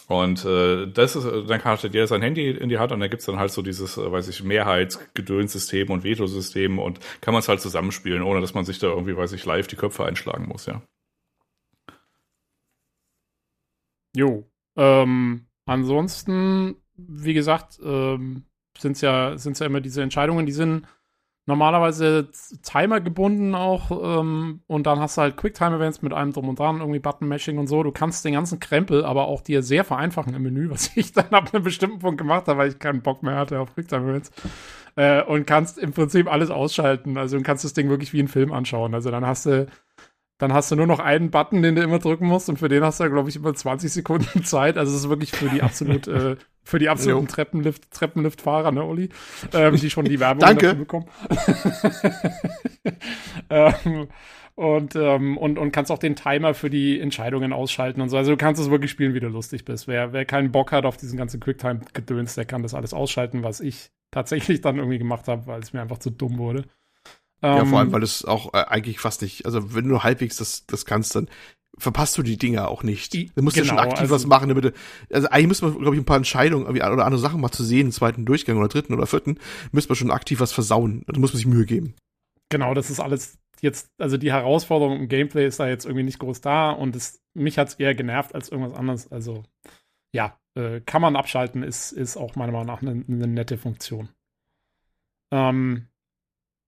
Und 0.09 0.45
äh, 0.45 0.87
das 0.89 1.17
ist, 1.17 1.25
dann 1.25 1.61
kann 1.61 1.79
halt 1.79 1.83
jeder 1.83 2.07
sein 2.07 2.23
Handy 2.23 2.51
in 2.51 2.69
die 2.69 2.79
Hand 2.79 2.93
und 2.93 3.01
dann 3.01 3.09
gibt's 3.09 3.27
dann 3.27 3.39
halt 3.39 3.51
so 3.51 3.63
dieses, 3.63 3.97
äh, 3.97 4.13
weiß 4.13 4.29
ich, 4.29 4.43
Mehrheitsgedönssystem 4.43 5.91
und 5.91 6.05
Veto-System 6.05 6.79
und 6.79 7.01
kann 7.21 7.33
man 7.33 7.41
es 7.41 7.49
halt 7.49 7.61
zusammenspielen, 7.61 8.23
ohne 8.23 8.41
dass 8.41 8.55
man 8.55 8.65
sich 8.65 8.79
da 8.79 8.89
irgendwie, 8.89 9.17
weiß 9.17 9.33
ich, 9.33 9.45
live 9.45 9.69
die 9.69 9.77
Köpfe 9.77 10.05
einschlagen 10.05 10.49
muss, 10.49 10.67
ja. 10.67 10.83
Jo. 14.17 14.45
Ähm, 14.77 15.47
ansonsten, 15.67 16.77
wie 16.97 17.35
gesagt, 17.35 17.81
ähm, 17.85 18.45
sind 18.79 18.93
es 18.93 19.01
ja, 19.01 19.37
sind's 19.37 19.59
ja 19.59 19.67
immer 19.67 19.81
diese 19.81 20.03
Entscheidungen, 20.03 20.47
die 20.47 20.53
sind 20.53 20.87
normalerweise 21.47 22.29
Timer 22.63 23.01
gebunden 23.01 23.55
auch 23.55 24.21
ähm, 24.21 24.63
und 24.69 24.87
dann 24.87 25.01
hast 25.01 25.17
du 25.17 25.23
halt 25.23 25.37
Quicktime-Events 25.37 26.03
mit 26.03 26.13
allem 26.13 26.33
drum 26.33 26.49
und 26.49 26.59
dran, 26.59 26.79
irgendwie 26.79 27.01
Button-Mashing 27.01 27.59
und 27.59 27.67
so. 27.67 27.83
Du 27.83 27.91
kannst 27.91 28.25
den 28.25 28.35
ganzen 28.35 28.61
Krempel 28.61 29.05
aber 29.05 29.27
auch 29.27 29.41
dir 29.41 29.63
sehr 29.63 29.85
vereinfachen 29.85 30.35
im 30.35 30.43
Menü, 30.43 30.71
was 30.71 30.97
ich 30.97 31.13
dann 31.13 31.31
ab 31.31 31.53
einem 31.53 31.65
bestimmten 31.65 31.99
Punkt 31.99 32.19
gemacht 32.19 32.47
habe, 32.47 32.59
weil 32.59 32.69
ich 32.69 32.79
keinen 32.79 33.03
Bock 33.03 33.23
mehr 33.23 33.37
hatte 33.37 33.59
auf 33.59 33.75
Quicktime-Events. 33.75 34.31
Äh, 34.95 35.23
und 35.23 35.47
kannst 35.47 35.79
im 35.79 35.93
Prinzip 35.93 36.31
alles 36.31 36.51
ausschalten. 36.51 37.17
Also 37.17 37.39
du 37.39 37.43
kannst 37.43 37.65
das 37.65 37.73
Ding 37.73 37.89
wirklich 37.89 38.13
wie 38.13 38.19
einen 38.19 38.29
Film 38.29 38.53
anschauen. 38.53 38.95
Also 38.95 39.11
dann 39.11 39.27
hast 39.27 39.47
du 39.47 39.67
dann 40.43 40.53
hast 40.53 40.73
du 40.73 40.77
nur 40.77 40.89
noch 40.89 40.99
einen 40.99 41.31
Button, 41.31 41.63
den 41.63 41.77
du 41.77 41.83
immer 41.83 42.01
drücken 42.01 42.27
musst 42.27 42.49
und 42.49 42.59
für 42.59 42.69
den 42.69 42.83
hast 42.83 42.99
du, 42.99 43.09
glaube 43.09 43.29
ich, 43.29 43.37
immer 43.37 43.55
20 43.55 43.93
Sekunden 43.93 44.43
Zeit. 44.45 44.77
Also 44.77 44.93
es 44.93 45.05
ist 45.05 45.09
wirklich 45.09 45.31
für 45.31 45.49
die 45.49 45.63
absolut, 45.63 46.09
äh, 46.09 46.35
für 46.65 46.81
die 46.81 46.89
absoluten 46.89 47.29
Treppenlift, 47.29 47.93
Treppenliftfahrer, 47.93 48.73
ne, 48.73 48.83
Olli? 48.83 49.11
Ähm, 49.55 49.77
die 49.77 49.89
schon 49.89 50.05
die 50.05 50.19
Werbung 50.19 50.41
Danke. 50.41 50.67
dafür 50.67 50.79
bekommen. 50.81 51.07
ähm, 53.51 54.09
und, 54.57 54.97
ähm, 54.97 55.39
und, 55.39 55.61
und 55.61 55.71
kannst 55.71 55.93
auch 55.93 55.99
den 55.99 56.17
Timer 56.17 56.55
für 56.55 56.71
die 56.71 56.99
Entscheidungen 56.99 57.53
ausschalten 57.53 58.01
und 58.01 58.09
so. 58.09 58.17
Also 58.17 58.33
du 58.33 58.37
kannst 58.37 58.61
es 58.61 58.69
wirklich 58.69 58.91
spielen, 58.91 59.15
wie 59.15 59.21
du 59.21 59.29
lustig 59.29 59.65
bist. 59.65 59.87
Wer, 59.87 60.13
wer 60.13 60.25
keinen 60.25 60.51
Bock 60.51 60.73
hat 60.73 60.87
auf 60.87 60.97
diesen 60.97 61.17
ganzen 61.17 61.39
Quicktime-Gedöns, 61.39 62.35
der 62.35 62.47
kann 62.47 62.65
das 62.65 62.75
alles 62.75 62.93
ausschalten, 62.95 63.45
was 63.45 63.61
ich 63.61 63.91
tatsächlich 64.11 64.61
dann 64.61 64.79
irgendwie 64.79 64.99
gemacht 64.99 65.29
habe, 65.29 65.47
weil 65.47 65.61
es 65.61 65.73
mir 65.73 65.83
einfach 65.83 65.99
zu 65.99 66.11
dumm 66.11 66.39
wurde. 66.39 66.65
Ja, 67.43 67.65
vor 67.65 67.79
allem, 67.79 67.89
Ähm, 67.89 67.93
weil 67.93 68.03
es 68.03 68.25
auch 68.25 68.55
äh, 68.55 68.59
eigentlich 68.59 69.01
fast 69.01 69.21
nicht, 69.23 69.47
also 69.47 69.75
wenn 69.75 69.89
du 69.89 70.03
halbwegs 70.03 70.37
das, 70.37 70.65
das 70.67 70.85
kannst, 70.87 71.17
dann 71.17 71.29
verpasst 71.79 72.17
du 72.19 72.23
die 72.23 72.37
Dinger 72.37 72.69
auch 72.69 72.83
nicht. 72.83 73.15
Du 73.15 73.43
musst 73.43 73.57
ja 73.57 73.65
schon 73.65 73.77
genau, 73.77 73.89
aktiv 73.89 74.03
also- 74.03 74.15
was 74.15 74.27
machen, 74.27 74.49
damit 74.49 74.65
du, 74.65 74.73
also 75.11 75.29
eigentlich 75.29 75.49
müsste 75.49 75.67
man, 75.67 75.79
glaube 75.79 75.97
ich, 75.97 76.03
ein 76.03 76.07
paar 76.07 76.19
Entscheidungen 76.19 76.67
oder 76.67 77.05
andere 77.05 77.19
Sachen 77.19 77.41
mal 77.41 77.51
zu 77.51 77.65
sehen, 77.65 77.87
im 77.87 77.93
zweiten 77.93 78.25
Durchgang 78.25 78.59
oder 78.59 78.69
dritten 78.69 78.95
oder 78.95 79.07
vierten, 79.07 79.39
müsste 79.73 79.91
man 79.91 79.97
schon 79.97 80.11
aktiv 80.11 80.39
was 80.41 80.53
versauen. 80.53 81.03
Da 81.07 81.19
muss 81.19 81.33
man 81.33 81.39
sich 81.39 81.47
Mühe 81.47 81.65
geben. 81.67 81.95
Genau, 82.51 82.75
das 82.75 82.91
ist 82.91 83.01
alles 83.01 83.39
jetzt, 83.63 83.89
also 83.99 84.19
die 84.19 84.33
Herausforderung 84.33 84.99
im 85.01 85.09
Gameplay 85.09 85.47
ist 85.47 85.59
da 85.61 85.69
jetzt 85.69 85.87
irgendwie 85.87 86.05
nicht 86.05 86.19
groß 86.19 86.43
da 86.43 86.71
und 86.71 86.95
es, 86.95 87.21
mich 87.35 87.59
hat 87.59 87.69
es 87.69 87.75
eher 87.75 87.95
genervt 87.95 88.35
als 88.35 88.51
irgendwas 88.51 88.75
anderes. 88.79 89.11
Also 89.11 89.45
ja, 90.15 90.37
äh, 90.55 90.81
kann 90.83 91.01
man 91.01 91.17
abschalten, 91.17 91.63
ist, 91.63 91.93
ist 91.93 92.17
auch 92.17 92.37
meiner 92.37 92.53
Meinung 92.53 92.67
nach 92.67 92.83
eine, 92.83 93.03
eine 93.09 93.27
nette 93.27 93.57
Funktion. 93.57 94.11
Ähm, 95.33 95.87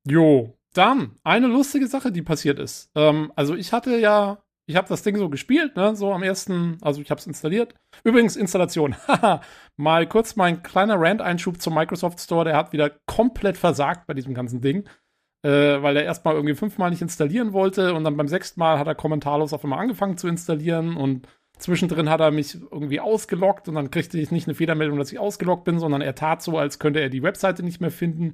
jo, 0.07 0.57
dann 0.75 1.17
eine 1.25 1.47
lustige 1.47 1.87
Sache, 1.87 2.13
die 2.13 2.23
passiert 2.23 2.59
ist. 2.59 2.91
Ähm, 2.95 3.33
also 3.37 3.55
ich 3.55 3.73
hatte 3.73 3.99
ja, 3.99 4.43
ich 4.67 4.77
habe 4.77 4.89
das 4.89 5.03
Ding 5.03 5.17
so 5.17 5.29
gespielt, 5.29 5.77
ne, 5.77 5.97
so 5.97 6.13
am 6.13 6.23
ersten, 6.23 6.79
also 6.83 7.01
ich 7.01 7.11
habe 7.11 7.19
es 7.19 7.27
installiert. 7.27 7.75
Übrigens 8.03 8.37
Installation, 8.37 8.95
mal 9.77 10.07
kurz 10.07 10.37
mein 10.37 10.63
kleiner 10.63 11.01
Rant-Einschub 11.01 11.61
zum 11.61 11.75
Microsoft 11.75 12.21
Store, 12.21 12.45
der 12.45 12.57
hat 12.57 12.73
wieder 12.73 12.91
komplett 13.07 13.57
versagt 13.57 14.07
bei 14.07 14.15
diesem 14.15 14.35
ganzen 14.35 14.61
Ding 14.61 14.89
äh, 15.45 15.83
weil 15.83 15.97
er 15.97 16.05
erstmal 16.05 16.35
irgendwie 16.35 16.55
fünfmal 16.55 16.91
nicht 16.91 17.03
installieren 17.03 17.53
wollte 17.53 17.93
und 17.95 18.03
dann 18.03 18.17
beim 18.17 18.29
sechsten 18.29 18.59
Mal 18.59 18.79
hat 18.79 18.87
er 18.87 18.95
kommentarlos 18.95 19.53
auf 19.53 19.63
einmal 19.63 19.79
angefangen 19.79 20.17
zu 20.17 20.27
installieren 20.27 20.97
und 20.97 21.29
zwischendrin 21.59 22.09
hat 22.09 22.21
er 22.21 22.31
mich 22.31 22.55
irgendwie 22.55 22.99
ausgeloggt 22.99 23.69
und 23.69 23.75
dann 23.75 23.91
kriegte 23.91 24.19
ich 24.19 24.31
nicht 24.31 24.49
eine 24.49 24.55
Fehlermeldung, 24.55 24.99
dass 24.99 25.13
ich 25.13 25.19
ausgeloggt 25.19 25.65
bin, 25.65 25.79
sondern 25.79 26.01
er 26.01 26.15
tat 26.15 26.43
so, 26.43 26.59
als 26.59 26.79
könnte 26.79 27.01
er 27.01 27.11
die 27.11 27.23
Webseite 27.23 27.63
nicht 27.63 27.81
mehr 27.81 27.91
finden. 27.91 28.33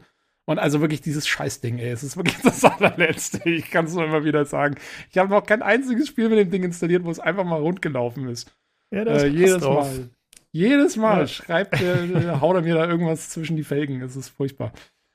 Und 0.50 0.58
also 0.58 0.80
wirklich 0.80 1.00
dieses 1.00 1.28
Scheißding, 1.28 1.78
ey, 1.78 1.90
es 1.90 2.02
ist 2.02 2.16
wirklich 2.16 2.36
das 2.42 2.64
allerletzte. 2.64 3.48
Ich 3.48 3.70
kann 3.70 3.84
es 3.84 3.94
nur 3.94 4.04
immer 4.04 4.24
wieder 4.24 4.44
sagen. 4.44 4.74
Ich 5.08 5.16
habe 5.16 5.30
noch 5.30 5.46
kein 5.46 5.62
einziges 5.62 6.08
Spiel 6.08 6.28
mit 6.28 6.40
dem 6.40 6.50
Ding 6.50 6.64
installiert, 6.64 7.04
wo 7.04 7.10
es 7.12 7.20
einfach 7.20 7.44
mal 7.44 7.60
rund 7.60 7.80
gelaufen 7.82 8.26
ist. 8.28 8.52
Ja, 8.92 9.02
Äh, 9.04 9.28
jedes. 9.28 9.62
Mal. 9.62 10.10
Jedes 10.50 10.96
Mal 10.96 11.20
Ja. 11.20 11.26
schreibt 11.28 11.80
der, 11.80 12.04
der, 12.04 12.40
haut 12.40 12.56
er 12.56 12.62
mir 12.62 12.74
da 12.74 12.88
irgendwas 12.88 13.30
zwischen 13.30 13.56
die 13.56 13.62
Felgen. 13.62 14.02
Es 14.02 14.16
ist 14.16 14.30
furchtbar. 14.30 14.72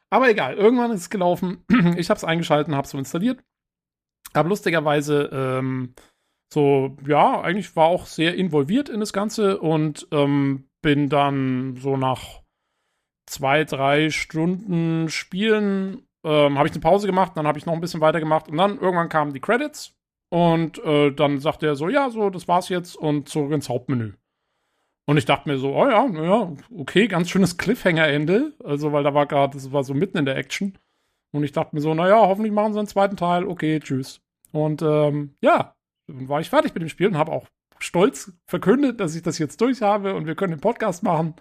Aber 0.10 0.30
egal, 0.30 0.54
irgendwann 0.54 0.92
ist 0.92 1.02
es 1.02 1.10
gelaufen. 1.10 1.66
Ich 1.98 2.10
habe 2.10 2.18
es 2.18 2.24
eingeschalten, 2.24 2.74
habe 2.74 2.86
es 2.86 2.92
so 2.92 2.98
installiert. 2.98 3.44
Aber 4.32 4.48
lustigerweise, 4.48 5.30
ähm, 5.34 5.96
so, 6.54 6.96
ja, 7.06 7.42
eigentlich 7.42 7.76
war 7.76 7.88
auch 7.88 8.06
sehr 8.06 8.36
involviert 8.36 8.88
in 8.88 9.02
das 9.02 9.12
Ganze 9.12 9.60
und 9.60 10.08
ähm, 10.14 10.70
bin 10.82 11.10
dann 11.10 11.76
so 11.76 11.98
nach 11.98 12.45
zwei, 13.26 13.64
drei 13.64 14.10
Stunden 14.10 15.10
Spielen, 15.10 16.08
ähm, 16.24 16.58
habe 16.58 16.68
ich 16.68 16.74
eine 16.74 16.82
Pause 16.82 17.08
gemacht, 17.08 17.34
dann 17.36 17.48
habe 17.48 17.58
ich 17.58 17.66
noch 17.66 17.74
ein 17.74 17.82
bisschen 17.82 18.02
weiter 18.02 18.20
gemacht 18.20 18.48
und 18.48 18.58
dann 18.58 18.80
irgendwann 18.80 19.10
kamen 19.10 19.34
die 19.34 19.40
Credits 19.40 19.96
und 20.30 20.84
äh, 20.84 21.12
dann 21.12 21.40
sagte 21.40 21.68
er 21.68 21.76
so, 21.76 21.88
ja, 21.90 22.10
so, 22.10 22.30
das 22.30 22.48
war's 22.48 22.70
jetzt 22.70 22.96
und 22.96 23.30
zurück 23.30 23.52
ins 23.52 23.70
Hauptmenü. 23.70 24.14
Und 25.08 25.18
ich 25.18 25.26
dachte 25.26 25.48
mir 25.48 25.58
so, 25.58 25.76
oh 25.76 25.88
ja, 25.88 26.08
ja, 26.08 26.52
okay, 26.76 27.08
ganz 27.08 27.30
schönes 27.30 27.58
Cliffhanger-Ende. 27.58 28.54
Also, 28.64 28.92
weil 28.92 29.04
da 29.04 29.14
war 29.14 29.28
gerade, 29.28 29.54
das 29.54 29.72
war 29.72 29.84
so 29.84 29.94
mitten 29.94 30.18
in 30.18 30.26
der 30.26 30.36
Action. 30.36 30.78
Und 31.32 31.44
ich 31.44 31.52
dachte 31.52 31.76
mir 31.76 31.82
so, 31.82 31.94
naja, 31.94 32.18
hoffentlich 32.18 32.54
machen 32.54 32.74
sie 32.74 32.80
einen 32.80 32.88
zweiten 32.88 33.16
Teil. 33.16 33.46
Okay, 33.46 33.80
tschüss. 33.80 34.22
Und 34.52 34.82
ähm, 34.82 35.36
ja, 35.42 35.76
dann 36.08 36.28
war 36.28 36.40
ich 36.40 36.50
fertig 36.50 36.74
mit 36.74 36.82
dem 36.82 36.90
Spiel 36.90 37.08
und 37.08 37.18
habe 37.18 37.32
auch 37.32 37.48
stolz 37.80 38.32
verkündet, 38.46 39.00
dass 39.00 39.16
ich 39.16 39.22
das 39.22 39.38
jetzt 39.38 39.62
durch 39.62 39.82
habe 39.82 40.16
und 40.16 40.26
wir 40.26 40.36
können 40.36 40.54
den 40.54 40.62
Podcast 40.62 41.04
machen. 41.04 41.36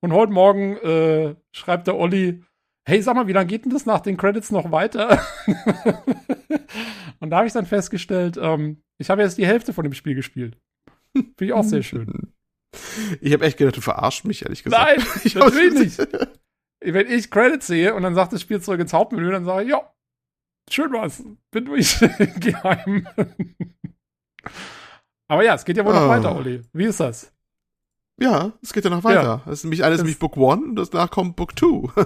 Und 0.00 0.12
heute 0.12 0.32
Morgen 0.32 0.76
äh, 0.78 1.36
schreibt 1.52 1.86
der 1.86 1.96
Olli, 1.96 2.42
hey, 2.86 3.02
sag 3.02 3.16
mal, 3.16 3.26
wie 3.26 3.32
lange 3.32 3.48
geht 3.48 3.64
denn 3.64 3.72
das 3.72 3.86
nach 3.86 4.00
den 4.00 4.16
Credits 4.16 4.50
noch 4.50 4.70
weiter? 4.70 5.20
und 7.20 7.30
da 7.30 7.38
habe 7.38 7.46
ich 7.46 7.52
dann 7.52 7.66
festgestellt, 7.66 8.38
ähm, 8.40 8.82
ich 8.98 9.10
habe 9.10 9.22
jetzt 9.22 9.38
die 9.38 9.46
Hälfte 9.46 9.72
von 9.72 9.84
dem 9.84 9.92
Spiel 9.92 10.14
gespielt. 10.14 10.56
Finde 11.12 11.44
ich 11.44 11.52
auch 11.52 11.64
sehr 11.64 11.82
schön. 11.82 12.32
Ich 13.20 13.32
habe 13.32 13.44
echt 13.44 13.56
gedacht, 13.56 13.76
du 13.76 13.80
verarscht 13.80 14.24
mich, 14.24 14.42
ehrlich 14.42 14.62
gesagt. 14.62 14.98
Nein, 14.98 15.06
Ich 15.24 15.34
natürlich 15.34 15.98
nicht. 15.98 16.08
Wenn 16.80 17.10
ich 17.10 17.30
Credits 17.30 17.66
sehe 17.66 17.94
und 17.94 18.02
dann 18.02 18.14
sagt 18.14 18.32
das 18.32 18.42
Spiel 18.42 18.60
zurück 18.60 18.80
ins 18.80 18.92
Hauptmenü, 18.92 19.30
dann 19.30 19.44
sage 19.44 19.64
ich, 19.64 19.70
ja, 19.70 19.92
schön 20.70 20.92
war's. 20.92 21.24
Bin 21.50 21.64
durch. 21.64 21.98
Geheim. 22.40 23.08
Aber 25.28 25.44
ja, 25.44 25.54
es 25.54 25.64
geht 25.64 25.76
ja 25.76 25.84
wohl 25.84 25.92
noch 25.92 26.02
Ah. 26.02 26.08
weiter, 26.08 26.36
Olli. 26.36 26.62
Wie 26.72 26.84
ist 26.84 27.00
das? 27.00 27.32
Ja, 28.18 28.52
es 28.62 28.72
geht 28.72 28.84
ja 28.84 28.90
noch 28.90 29.04
weiter. 29.04 29.42
Das 29.44 29.58
ist 29.58 29.64
nämlich 29.64 29.84
alles 29.84 29.98
Das- 29.98 30.04
nämlich 30.04 30.18
Book 30.18 30.36
One 30.38 30.62
und 30.80 30.94
danach 30.94 31.10
kommt 31.10 31.36
Book 31.36 31.54
Two. 31.56 31.90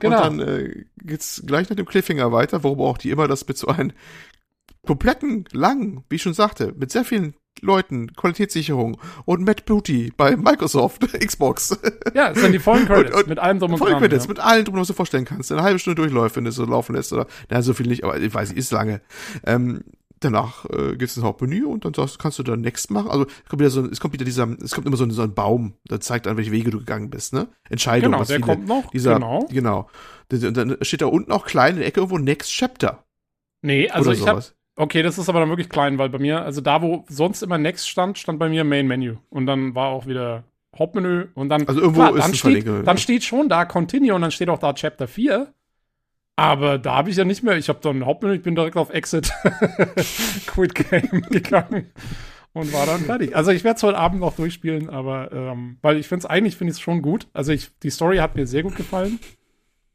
Genau. 0.00 0.28
Und 0.28 0.38
dann 0.38 0.48
äh, 0.48 0.84
geht's 0.98 1.42
gleich 1.46 1.68
nach 1.68 1.76
dem 1.76 1.86
Cliffhanger 1.86 2.30
weiter, 2.32 2.62
warum 2.64 2.80
auch 2.80 2.98
die 2.98 3.10
immer 3.10 3.26
das 3.28 3.46
mit 3.46 3.58
so 3.58 3.66
einem 3.68 3.92
kompletten, 4.86 5.44
langen, 5.52 6.04
wie 6.08 6.16
ich 6.16 6.22
schon 6.22 6.34
sagte, 6.34 6.72
mit 6.76 6.90
sehr 6.90 7.04
vielen 7.04 7.34
Leuten, 7.60 8.12
Qualitätssicherung 8.14 8.98
und 9.24 9.44
Matt 9.44 9.66
Booty 9.66 10.12
bei 10.16 10.36
Microsoft, 10.36 11.02
Xbox. 11.26 11.76
Ja, 12.14 12.30
es 12.30 12.40
sind 12.40 12.52
die 12.52 12.58
vollen 12.60 12.86
Credits 12.86 13.14
Und- 13.14 13.22
und 13.22 13.28
mit 13.28 13.38
allem 13.38 13.58
drum 13.58 13.72
und 13.72 13.78
Voll 13.78 13.90
dran. 13.90 14.00
Credits, 14.00 14.24
ja. 14.24 14.28
mit 14.28 14.38
allen 14.38 14.64
drum, 14.64 14.76
was 14.76 14.86
du 14.88 14.94
vorstellen 14.94 15.24
kannst. 15.24 15.50
Eine 15.50 15.62
halbe 15.62 15.78
Stunde 15.78 16.00
durchläuft, 16.00 16.36
wenn 16.36 16.44
du 16.44 16.50
es 16.50 16.56
so 16.56 16.64
laufen 16.64 16.94
lässt. 16.94 17.12
Oder, 17.12 17.26
na, 17.50 17.60
so 17.62 17.74
viel 17.74 17.88
nicht, 17.88 18.04
aber 18.04 18.18
ich 18.18 18.32
weiß 18.32 18.50
nicht, 18.50 18.58
ist 18.58 18.70
lange. 18.70 19.00
Ähm, 19.44 19.82
danach 20.20 20.64
äh, 20.70 20.96
gibt's 20.96 21.16
ein 21.16 21.22
Hauptmenü 21.22 21.64
und 21.64 21.84
dann 21.84 21.94
sagst, 21.94 22.18
kannst 22.18 22.38
du 22.38 22.42
dann 22.42 22.60
Next 22.60 22.90
machen. 22.90 23.10
Also 23.10 23.26
es 23.26 23.48
kommt 23.48 23.60
wieder 23.60 23.70
so, 23.70 23.84
es 23.86 24.00
kommt 24.00 24.14
wieder 24.14 24.24
dieser, 24.24 24.48
es 24.62 24.72
kommt 24.74 24.86
immer 24.86 24.96
so 24.96 25.04
ein, 25.04 25.10
so 25.10 25.22
ein 25.22 25.34
Baum, 25.34 25.74
der 25.90 26.00
zeigt 26.00 26.26
an, 26.26 26.36
welche 26.36 26.52
Wege 26.52 26.70
du 26.70 26.78
gegangen 26.78 27.10
bist, 27.10 27.32
ne? 27.32 27.48
Entscheidung. 27.68 28.10
Genau, 28.12 28.20
was 28.20 28.28
der 28.28 28.36
viele- 28.36 28.46
kommt 28.46 28.66
noch. 28.66 28.90
Dieser, 28.90 29.14
genau. 29.14 29.46
genau. 29.50 29.88
Und 30.30 30.56
dann 30.56 30.76
steht 30.82 31.00
da 31.02 31.06
unten 31.06 31.32
auch 31.32 31.46
klein 31.46 31.74
in 31.74 31.78
der 31.78 31.86
Ecke 31.88 32.00
irgendwo 32.00 32.18
Next 32.18 32.50
Chapter. 32.50 33.04
Nee, 33.62 33.88
also 33.90 34.10
oder 34.10 34.18
ich 34.18 34.26
habe 34.26 34.40
sowas. 34.42 34.54
Okay, 34.76 35.02
das 35.02 35.18
ist 35.18 35.28
aber 35.28 35.40
dann 35.40 35.48
wirklich 35.48 35.68
klein, 35.68 35.98
weil 35.98 36.08
bei 36.08 36.18
mir, 36.18 36.42
also 36.42 36.60
da, 36.60 36.82
wo 36.82 37.04
sonst 37.08 37.42
immer 37.42 37.58
Next 37.58 37.88
stand, 37.88 38.16
stand 38.16 38.38
bei 38.38 38.48
mir 38.48 38.62
Main 38.62 38.86
Menu. 38.86 39.16
Und 39.28 39.46
dann 39.46 39.74
war 39.74 39.88
auch 39.88 40.06
wieder 40.06 40.44
Hauptmenü 40.78 41.26
und 41.34 41.48
dann. 41.48 41.66
Also 41.66 41.80
irgendwo 41.80 42.04
ist 42.04 42.22
dann 42.22 42.34
steht, 42.34 42.40
Verlinkung. 42.62 42.84
dann 42.84 42.98
steht 42.98 43.24
schon 43.24 43.48
da 43.48 43.64
Continue 43.64 44.14
und 44.14 44.22
dann 44.22 44.30
steht 44.30 44.48
auch 44.48 44.58
da 44.60 44.72
Chapter 44.74 45.08
4. 45.08 45.52
Aber 46.38 46.78
da 46.78 46.94
habe 46.94 47.10
ich 47.10 47.16
ja 47.16 47.24
nicht 47.24 47.42
mehr. 47.42 47.56
Ich 47.56 47.68
habe 47.68 47.80
dann 47.82 48.06
Hauptmenü, 48.06 48.36
ich 48.36 48.42
bin 48.42 48.54
direkt 48.54 48.76
auf 48.76 48.90
Exit 48.90 49.32
Quit 50.46 50.72
Game 50.72 51.22
gegangen 51.30 51.90
und 52.52 52.72
war 52.72 52.86
dann 52.86 53.00
fertig. 53.00 53.34
Also 53.34 53.50
ich 53.50 53.64
werde 53.64 53.78
es 53.78 53.82
heute 53.82 53.98
Abend 53.98 54.20
noch 54.20 54.36
durchspielen, 54.36 54.88
aber 54.88 55.32
ähm, 55.32 55.78
weil 55.82 55.96
ich 55.96 56.06
finde 56.06 56.24
es 56.24 56.30
eigentlich 56.30 56.56
finde 56.56 56.70
ich 56.70 56.76
es 56.76 56.80
schon 56.80 57.02
gut. 57.02 57.26
Also 57.32 57.50
ich, 57.50 57.76
die 57.80 57.90
Story 57.90 58.18
hat 58.18 58.36
mir 58.36 58.46
sehr 58.46 58.62
gut 58.62 58.76
gefallen, 58.76 59.18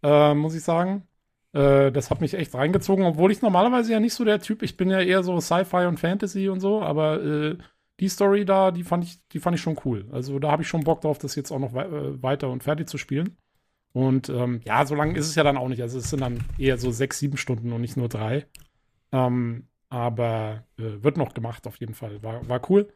äh, 0.04 0.34
muss 0.34 0.54
ich 0.54 0.64
sagen. 0.64 1.08
Äh, 1.54 1.94
das 1.94 2.12
hat 2.12 2.20
mich 2.20 2.34
echt 2.34 2.54
reingezogen, 2.54 3.06
obwohl 3.06 3.32
ich 3.32 3.42
normalerweise 3.42 3.94
ja 3.94 4.02
nicht 4.02 4.14
so 4.14 4.26
der 4.26 4.42
Typ, 4.42 4.64
ich 4.64 4.76
bin 4.76 4.90
ja 4.90 5.00
eher 5.00 5.24
so 5.24 5.40
Sci-Fi 5.40 5.86
und 5.86 5.98
Fantasy 5.98 6.50
und 6.50 6.60
so, 6.60 6.82
aber 6.82 7.24
äh, 7.24 7.58
die 8.02 8.10
Story 8.10 8.44
da, 8.44 8.72
die 8.72 8.84
fand 8.84 9.06
ich, 9.06 9.26
die 9.30 9.40
fand 9.40 9.56
ich 9.56 9.62
schon 9.62 9.80
cool. 9.86 10.10
Also 10.12 10.40
da 10.40 10.52
habe 10.52 10.64
ich 10.64 10.68
schon 10.68 10.84
Bock 10.84 11.00
drauf, 11.00 11.20
das 11.20 11.36
jetzt 11.36 11.52
auch 11.52 11.60
noch 11.60 11.74
wei 11.74 11.86
äh, 11.86 12.22
weiter 12.22 12.50
und 12.50 12.64
fertig 12.64 12.90
zu 12.90 12.98
spielen. 12.98 13.38
Und 13.94 14.30
ähm, 14.30 14.62
ja, 14.66 14.86
so 14.86 14.96
lange 14.96 15.18
ist 15.18 15.28
es 15.28 15.36
ja 15.36 15.44
dann 15.44 15.58
auch 15.58 15.70
nicht. 15.70 15.82
Also 15.82 16.00
es 16.00 16.10
sind 16.10 16.22
dann 16.22 16.44
eher 16.58 16.78
so 16.78 16.92
sechs, 16.92 17.20
sieben 17.20 17.38
Stunden 17.38 17.72
und 17.72 17.82
nicht 17.82 17.96
nur 17.96 18.10
drei. 18.10 18.46
Ähm, 19.12 19.68
aber 19.90 20.64
äh, 20.80 21.04
wird 21.04 21.18
noch 21.18 21.36
gemacht 21.36 21.68
auf 21.68 21.78
jeden 21.78 21.94
Fall. 21.94 22.22
War, 22.24 22.48
war 22.50 22.70
cool. 22.70 22.92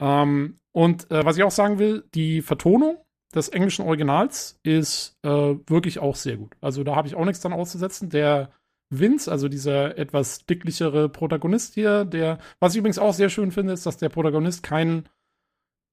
Ähm, 0.00 0.56
und 0.72 1.10
äh, 1.10 1.24
was 1.24 1.36
ich 1.36 1.44
auch 1.44 1.52
sagen 1.52 1.78
will, 1.78 2.04
die 2.14 2.42
Vertonung 2.42 2.98
des 3.34 3.48
englischen 3.48 3.84
Originals 3.86 4.58
ist 4.64 5.16
äh, 5.22 5.28
wirklich 5.28 6.00
auch 6.00 6.16
sehr 6.16 6.36
gut. 6.36 6.56
Also 6.60 6.82
da 6.82 6.96
habe 6.96 7.06
ich 7.06 7.14
auch 7.14 7.24
nichts 7.24 7.40
dran 7.40 7.52
auszusetzen. 7.52 8.10
Der 8.10 8.50
Vince, 8.90 9.30
also 9.30 9.48
dieser 9.48 9.96
etwas 9.98 10.46
dicklichere 10.46 11.08
Protagonist 11.08 11.74
hier, 11.74 12.04
der, 12.04 12.38
was 12.58 12.72
ich 12.72 12.78
übrigens 12.78 12.98
auch 12.98 13.14
sehr 13.14 13.28
schön 13.28 13.52
finde, 13.52 13.72
ist, 13.72 13.86
dass 13.86 13.96
der 13.96 14.08
Protagonist 14.08 14.62
kein 14.62 15.08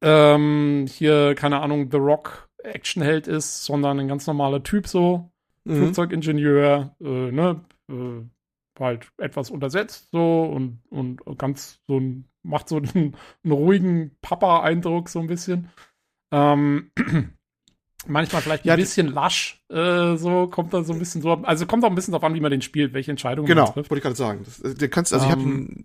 ähm, 0.02 0.86
hier, 0.90 1.36
keine 1.36 1.62
Ahnung, 1.62 1.90
The 1.92 1.98
Rock 1.98 2.50
Actionheld 2.64 3.28
ist, 3.28 3.64
sondern 3.66 4.00
ein 4.00 4.08
ganz 4.08 4.28
normaler 4.28 4.64
Typ 4.64 4.88
so. 4.88 5.32
Mhm. 5.66 5.76
Flugzeugingenieur, 5.78 6.96
äh, 7.02 7.32
ne, 7.32 7.62
äh, 7.90 8.22
halt 8.80 9.12
etwas 9.18 9.50
untersetzt 9.52 10.10
so 10.12 10.44
und, 10.44 10.80
und 10.90 11.22
ganz 11.38 11.80
so 11.88 12.00
ein, 12.00 12.26
macht 12.44 12.68
so 12.70 12.78
einen, 12.96 13.16
einen 13.44 13.52
ruhigen 13.54 14.18
Papa-Eindruck 14.22 15.10
so 15.10 15.20
ein 15.20 15.28
bisschen. 15.28 15.70
Ähm, 16.32 16.92
manchmal 18.08 18.42
vielleicht 18.42 18.66
ein 18.66 18.68
Ja, 18.68 18.76
bisschen 18.76 19.08
lasch, 19.08 19.64
äh, 19.70 20.16
so 20.18 20.48
kommt 20.48 20.74
da 20.74 20.84
so 20.84 20.94
ein 20.94 21.00
bisschen 21.00 21.22
so, 21.22 21.32
also 21.32 21.66
kommt 21.66 21.84
auch 21.86 21.90
ein 21.90 21.96
bisschen 21.96 22.12
darauf 22.12 22.26
an, 22.26 22.34
wie 22.34 22.42
man 22.42 22.52
den 22.52 22.62
spielt, 22.62 22.94
welche 22.94 23.12
Entscheidungen 23.12 23.48
Genau, 23.48 23.66
man 23.66 23.74
trifft. 23.74 23.90
wollte 23.92 24.00
ich 24.00 24.04
gerade 24.04 24.16
sagen. 24.16 24.42
Das, 24.44 24.60
äh, 24.60 24.76
der 24.76 24.90
kannst, 24.90 25.14
also 25.14 25.26
ich 25.26 25.32
habe 25.32 25.44
Ähm. 25.44 25.84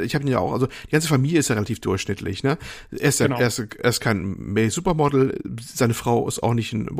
Ich 0.00 0.14
habe 0.14 0.24
ihn 0.24 0.28
ja 0.28 0.38
auch, 0.38 0.52
also 0.52 0.66
die 0.86 0.90
ganze 0.90 1.08
Familie 1.08 1.38
ist 1.38 1.48
ja 1.48 1.54
relativ 1.54 1.80
durchschnittlich, 1.80 2.42
ne? 2.42 2.58
Er 2.90 3.08
ist, 3.08 3.18
Genau. 3.18 3.38
er 3.38 3.46
ist, 3.46 3.58
er 3.58 3.84
ist 3.90 4.00
kein 4.00 4.34
Male 4.38 4.70
Supermodel, 4.70 5.38
seine 5.60 5.94
Frau 5.94 6.26
ist 6.26 6.42
auch 6.42 6.54
nicht 6.54 6.72
ein 6.72 6.88
äh, 6.88 6.90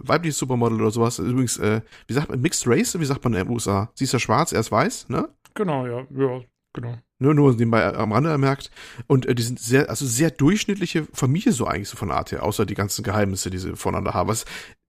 weibliches 0.00 0.38
Supermodel 0.38 0.80
oder 0.80 0.90
sowas. 0.90 1.18
Übrigens, 1.18 1.58
äh, 1.58 1.80
wie 2.06 2.12
sagt 2.14 2.30
man, 2.30 2.40
Mixed 2.40 2.66
Race, 2.66 2.98
wie 2.98 3.04
sagt 3.04 3.22
man 3.24 3.34
in 3.34 3.44
den 3.44 3.52
USA? 3.52 3.90
Sie 3.94 4.04
ist 4.04 4.12
ja 4.12 4.18
schwarz, 4.18 4.52
er 4.52 4.60
ist 4.60 4.72
weiß, 4.72 5.08
ne? 5.08 5.28
Genau, 5.54 5.86
ja, 5.86 6.06
ja, 6.16 6.40
genau. 6.72 6.96
Nur, 7.18 7.34
nur 7.34 7.52
nebenbei 7.52 7.94
am 7.94 8.10
Rande 8.10 8.30
ermerkt. 8.30 8.72
Und 9.06 9.26
äh, 9.26 9.34
die 9.36 9.44
sind 9.44 9.60
sehr, 9.60 9.88
also 9.88 10.04
sehr 10.04 10.30
durchschnittliche 10.30 11.06
Familie 11.12 11.52
so 11.52 11.66
eigentlich 11.68 11.88
so 11.88 11.96
von 11.96 12.10
Art 12.10 12.32
her, 12.32 12.42
außer 12.42 12.66
die 12.66 12.74
ganzen 12.74 13.04
Geheimnisse, 13.04 13.48
die 13.48 13.58
sie 13.58 13.76
voneinander 13.76 14.14
haben. 14.14 14.28
Was 14.28 14.44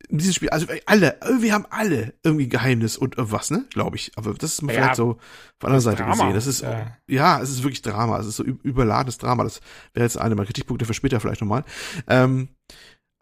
in 0.10 0.18
diesem 0.18 0.34
Spiel, 0.34 0.50
also 0.50 0.68
alle, 0.86 1.18
wir 1.40 1.54
haben 1.54 1.66
alle 1.70 2.14
irgendwie 2.24 2.48
Geheimnis 2.50 2.98
und 2.98 3.16
was, 3.18 3.50
ne? 3.52 3.66
Glaube 3.72 3.96
ich. 3.96 4.12
Aber 4.16 4.34
das 4.34 4.54
ist 4.54 4.62
mal 4.62 4.74
Ja, 4.74 4.82
vielleicht 4.82 4.96
so 4.98 5.18
von 5.60 5.72
der 5.72 5.82
Seite 5.82 6.04
Drama. 6.04 6.12
gesehen. 6.14 6.34
Das 6.34 6.48
ist, 6.48 6.62
Ja. 6.62 6.98
ja, 7.08 7.42
es 7.42 7.50
ist 7.50 7.64
wirklich 7.64 7.82
Drama. 7.82 8.20
Es 8.20 8.28
ist 8.28 8.36
so 8.36 8.44
überladenes 8.44 9.18
Drama. 9.18 9.44
Das 9.44 9.62
wäre 9.94 10.06
jetzt 10.06 10.18
einer 10.18 10.36
meiner 10.36 10.46
Kritikpunkte 10.46 10.86
für 10.86 10.94
später 10.94 11.20
vielleicht 11.20 11.42
nochmal. 11.42 11.64
Ähm, 12.08 12.50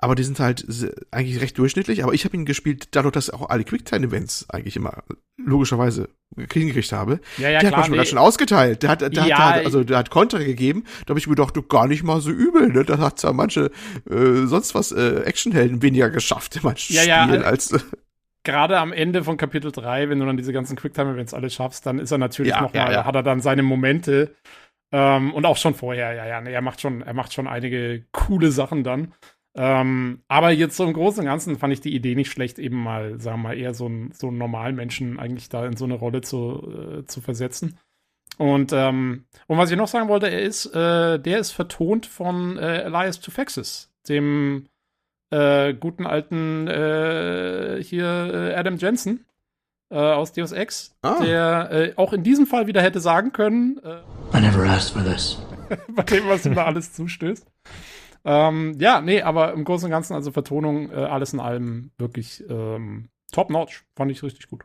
aber 0.01 0.15
die 0.15 0.23
sind 0.23 0.39
halt 0.39 0.65
eigentlich 1.11 1.41
recht 1.41 1.57
durchschnittlich. 1.57 2.03
Aber 2.03 2.13
ich 2.13 2.25
habe 2.25 2.35
ihn 2.35 2.45
gespielt, 2.45 2.89
dadurch, 2.95 3.13
dass 3.13 3.29
auch 3.29 3.49
alle 3.49 3.63
Quicktime-Events 3.63 4.49
eigentlich 4.49 4.75
immer 4.75 5.03
logischerweise 5.37 6.09
hingekriegt 6.51 6.91
habe. 6.91 7.19
Ja, 7.37 7.49
ja, 7.49 7.59
der 7.59 7.67
hat 7.67 7.67
klar. 7.67 7.71
manchmal 7.81 7.89
Nee, 7.91 7.97
ganz 7.97 8.09
schön 8.09 8.17
ausgeteilt. 8.17 8.83
Der 8.83 8.89
hat, 8.89 9.01
der 9.01 9.11
Ja, 9.11 9.37
hat, 9.55 9.65
also 9.65 9.83
der 9.83 9.99
hat 9.99 10.09
Konter 10.09 10.43
gegeben. 10.43 10.85
Da 11.05 11.11
habe 11.11 11.19
ich 11.19 11.27
mir 11.27 11.35
gedacht, 11.35 11.55
du 11.55 11.61
gar 11.61 11.87
nicht 11.87 12.03
mal 12.03 12.19
so 12.19 12.31
übel. 12.31 12.69
Ne? 12.69 12.83
Da 12.83 12.97
hat 12.97 13.21
ja 13.21 13.31
manche 13.31 13.71
äh, 14.09 14.45
sonst 14.47 14.73
was 14.73 14.91
äh, 14.91 15.21
Actionhelden 15.23 15.81
weniger 15.83 16.09
geschafft 16.09 16.55
in 16.55 16.63
manchen 16.63 16.95
Ja, 16.95 17.03
ja, 17.03 17.23
Spielen 17.23 17.43
äh, 17.43 17.45
als 17.45 17.71
äh, 17.71 17.79
gerade 18.43 18.79
am 18.79 18.93
Ende 18.93 19.23
von 19.23 19.37
Kapitel 19.37 19.71
3, 19.71 20.09
wenn 20.09 20.19
du 20.19 20.25
dann 20.25 20.37
diese 20.37 20.51
ganzen 20.51 20.75
Quicktime-Events 20.75 21.35
alle 21.35 21.51
schaffst, 21.51 21.85
dann 21.85 21.99
ist 21.99 22.09
er 22.11 22.17
natürlich 22.17 22.53
Ja, 22.53 22.61
noch 22.61 22.73
mal, 22.73 22.79
ja, 22.79 22.91
ja. 22.91 23.05
hat 23.05 23.13
er 23.15 23.23
dann 23.23 23.39
seine 23.39 23.61
Momente. 23.61 24.33
Ähm, 24.91 25.33
und 25.33 25.45
auch 25.45 25.57
schon 25.57 25.75
vorher, 25.75 26.13
ja, 26.13 26.25
ja, 26.25 26.39
er 26.41 26.61
macht 26.61 26.81
schon, 26.81 27.01
er 27.01 27.13
macht 27.13 27.33
schon 27.33 27.47
einige 27.47 28.03
coole 28.11 28.51
Sachen 28.51 28.83
dann. 28.83 29.13
Ähm, 29.53 30.21
aber 30.29 30.51
jetzt 30.51 30.77
so 30.77 30.85
im 30.85 30.93
Großen 30.93 31.19
und 31.19 31.25
Ganzen 31.25 31.57
fand 31.57 31.73
ich 31.73 31.81
die 31.81 31.93
Idee 31.93 32.15
nicht 32.15 32.31
schlecht, 32.31 32.57
eben 32.57 32.81
mal, 32.81 33.19
sagen 33.19 33.41
wir 33.41 33.49
mal, 33.49 33.57
eher 33.57 33.73
so 33.73 33.85
einen 33.85 34.11
so 34.13 34.27
einen 34.27 34.37
normalen 34.37 34.75
Menschen 34.75 35.19
eigentlich 35.19 35.49
da 35.49 35.65
in 35.65 35.75
so 35.75 35.83
eine 35.85 35.95
Rolle 35.95 36.21
zu, 36.21 36.99
äh, 37.01 37.05
zu 37.05 37.19
versetzen. 37.21 37.77
Und, 38.37 38.71
ähm, 38.73 39.25
und 39.47 39.57
was 39.57 39.69
ich 39.69 39.77
noch 39.77 39.89
sagen 39.89 40.07
wollte, 40.07 40.27
er 40.29 40.41
ist, 40.41 40.67
äh, 40.67 41.19
der 41.19 41.39
ist 41.39 41.51
vertont 41.51 42.05
von 42.05 42.57
äh, 42.57 42.83
Elias 42.83 43.19
Tufexis, 43.19 43.91
dem 44.07 44.67
äh, 45.31 45.73
guten 45.73 46.05
alten 46.05 46.67
äh, 46.67 47.83
hier 47.83 48.05
äh, 48.05 48.55
Adam 48.55 48.77
Jensen 48.77 49.25
äh, 49.89 49.97
aus 49.97 50.31
Deus 50.31 50.53
Ex, 50.53 50.95
Ah. 51.01 51.21
der 51.21 51.71
äh, 51.71 51.93
auch 51.97 52.13
in 52.13 52.23
diesem 52.23 52.47
Fall 52.47 52.67
wieder 52.67 52.81
hätte 52.81 53.01
sagen 53.01 53.33
können, 53.33 53.79
äh, 53.83 54.37
I 54.37 54.41
never 54.41 54.63
asked 54.63 54.93
for 54.93 55.03
this. 55.03 55.37
bei 55.89 56.03
dem, 56.03 56.27
was 56.27 56.45
ihm 56.45 56.55
da 56.55 56.65
alles 56.65 56.93
zustößt. 56.93 57.45
Ähm, 58.23 58.77
ja, 58.79 59.01
nee, 59.01 59.21
aber 59.21 59.53
im 59.53 59.63
Großen 59.63 59.85
und 59.85 59.91
Ganzen, 59.91 60.13
also 60.13 60.31
Vertonung, 60.31 60.91
äh, 60.91 60.95
alles 60.95 61.33
in 61.33 61.39
allem 61.39 61.91
wirklich 61.97 62.43
ähm, 62.49 63.09
top-notch. 63.31 63.85
Fand 63.95 64.11
ich 64.11 64.21
richtig 64.23 64.47
gut. 64.47 64.63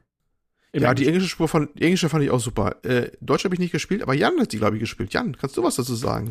Im 0.73 0.83
ja, 0.83 0.93
die 0.93 1.07
englische 1.07 1.29
Spur 1.29 1.49
von 1.49 1.71
die 1.75 1.85
englische 1.85 2.09
fand 2.09 2.25
ich 2.25 2.31
auch 2.31 2.41
super. 2.41 2.77
Äh, 2.85 3.13
Deutsch 3.21 3.45
habe 3.45 3.55
ich 3.55 3.61
nicht 3.61 3.73
gespielt, 3.73 4.03
aber 4.03 4.15
Jan 4.15 4.39
hat 4.39 4.53
die 4.53 4.59
glaube 4.59 4.77
ich 4.77 4.81
gespielt. 4.81 5.13
Jan, 5.13 5.37
kannst 5.37 5.57
du 5.57 5.63
was 5.63 5.77
dazu 5.77 5.95
sagen? 5.95 6.29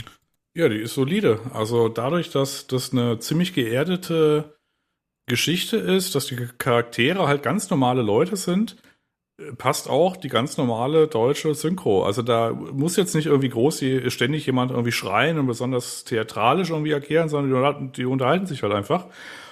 Ja, 0.53 0.69
die 0.69 0.77
ist 0.77 0.93
solide. 0.93 1.39
Also 1.51 1.89
dadurch, 1.89 2.29
dass 2.29 2.67
das 2.67 2.91
eine 2.93 3.19
ziemlich 3.19 3.53
geerdete 3.53 4.55
Geschichte 5.25 5.77
ist, 5.77 6.13
dass 6.13 6.27
die 6.27 6.47
Charaktere 6.57 7.27
halt 7.27 7.41
ganz 7.43 7.69
normale 7.69 8.03
Leute 8.03 8.35
sind, 8.35 8.77
passt 9.57 9.89
auch 9.89 10.15
die 10.15 10.29
ganz 10.29 10.57
normale 10.57 11.07
deutsche 11.07 11.53
Synchro. 11.55 12.05
Also 12.05 12.21
da 12.21 12.51
muss 12.53 12.95
jetzt 12.95 13.15
nicht 13.15 13.25
irgendwie 13.25 13.49
groß 13.49 13.83
ständig 14.07 14.45
jemand 14.45 14.71
irgendwie 14.71 14.91
schreien 14.93 15.37
und 15.37 15.47
besonders 15.47 16.05
theatralisch 16.05 16.69
irgendwie 16.69 16.93
agieren, 16.93 17.27
sondern 17.29 17.91
die, 17.91 18.05
unterhalten- 18.05 18.45
sich 18.47 18.63
halt 18.63 18.73
einfach. 18.73 19.07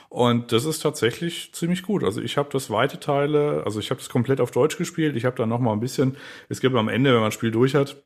Und 0.09 0.51
das 0.51 0.65
ist 0.65 0.79
tatsächlich 0.81 1.53
ziemlich 1.53 1.83
gut. 1.83 2.03
Also 2.03 2.21
ich 2.21 2.37
habe 2.37 2.49
das 2.51 2.69
weite 2.69 2.99
Teile, 2.99 3.63
also 3.65 3.79
ich 3.79 3.89
habe 3.89 3.99
das 3.99 4.09
komplett 4.09 4.39
auf 4.41 4.51
Deutsch 4.51 4.77
gespielt. 4.77 5.15
Ich 5.15 5.25
habe 5.25 5.35
dann 5.35 5.49
noch 5.49 5.59
mal 5.59 5.73
ein 5.73 5.79
bisschen, 5.79 6.17
es 6.49 6.61
gibt 6.61 6.75
am 6.75 6.87
Ende, 6.87 7.11
wenn 7.11 7.19
man 7.19 7.27
das 7.27 7.33
Spiel 7.33 7.51
durch 7.51 7.75
hat, 7.75 8.03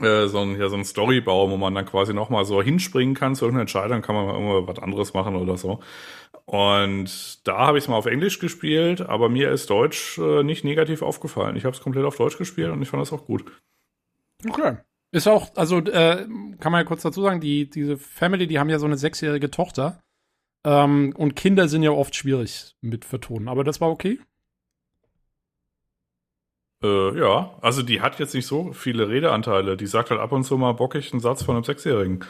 äh, 0.00 0.26
so 0.28 0.40
ein, 0.40 0.58
ja, 0.60 0.68
so 0.68 0.76
ein 0.76 0.84
Storybaum, 0.84 1.50
wo 1.52 1.56
man 1.56 1.74
dann 1.74 1.86
quasi 1.86 2.14
noch 2.14 2.30
mal 2.30 2.44
so 2.44 2.62
hinspringen 2.62 3.14
kann 3.14 3.34
zu 3.34 3.44
irgendeiner 3.44 3.62
Entscheidung, 3.62 4.02
kann 4.02 4.14
man 4.14 4.26
mal 4.26 4.34
irgendwo 4.34 4.66
was 4.66 4.78
anderes 4.78 5.14
machen 5.14 5.36
oder 5.36 5.56
so. 5.56 5.80
Und 6.44 7.46
da 7.46 7.58
habe 7.58 7.78
ich 7.78 7.84
es 7.84 7.88
mal 7.88 7.96
auf 7.96 8.06
Englisch 8.06 8.38
gespielt, 8.38 9.00
aber 9.00 9.28
mir 9.28 9.50
ist 9.50 9.70
Deutsch 9.70 10.18
äh, 10.18 10.42
nicht 10.42 10.64
negativ 10.64 11.02
aufgefallen. 11.02 11.56
Ich 11.56 11.64
habe 11.64 11.74
es 11.74 11.82
komplett 11.82 12.04
auf 12.04 12.16
Deutsch 12.16 12.36
gespielt 12.36 12.70
und 12.70 12.82
ich 12.82 12.88
fand 12.88 13.00
das 13.00 13.12
auch 13.12 13.26
gut. 13.26 13.44
Okay. 14.48 14.76
Ist 15.12 15.28
auch, 15.28 15.54
also 15.56 15.78
äh, 15.78 16.26
kann 16.58 16.72
man 16.72 16.80
ja 16.80 16.84
kurz 16.84 17.02
dazu 17.02 17.22
sagen, 17.22 17.40
die, 17.40 17.68
diese 17.68 17.98
Family, 17.98 18.46
die 18.46 18.58
haben 18.58 18.70
ja 18.70 18.78
so 18.78 18.86
eine 18.86 18.96
sechsjährige 18.96 19.50
Tochter. 19.50 20.02
Ähm, 20.64 21.14
und 21.16 21.36
Kinder 21.36 21.68
sind 21.68 21.82
ja 21.82 21.90
oft 21.90 22.14
schwierig 22.14 22.74
mit 22.80 23.04
Vertonen. 23.04 23.48
Aber 23.48 23.62
das 23.62 23.80
war 23.80 23.90
okay. 23.90 24.20
Äh, 26.82 27.18
ja, 27.18 27.56
also 27.60 27.82
die 27.82 28.00
hat 28.00 28.18
jetzt 28.18 28.34
nicht 28.34 28.46
so 28.46 28.72
viele 28.72 29.08
Redeanteile. 29.08 29.76
Die 29.76 29.86
sagt 29.86 30.10
halt 30.10 30.20
ab 30.20 30.32
und 30.32 30.44
zu 30.44 30.56
mal 30.58 30.72
bockig 30.72 31.12
einen 31.12 31.20
Satz 31.20 31.42
von 31.42 31.54
einem 31.54 31.64
Sechsjährigen. 31.64 32.24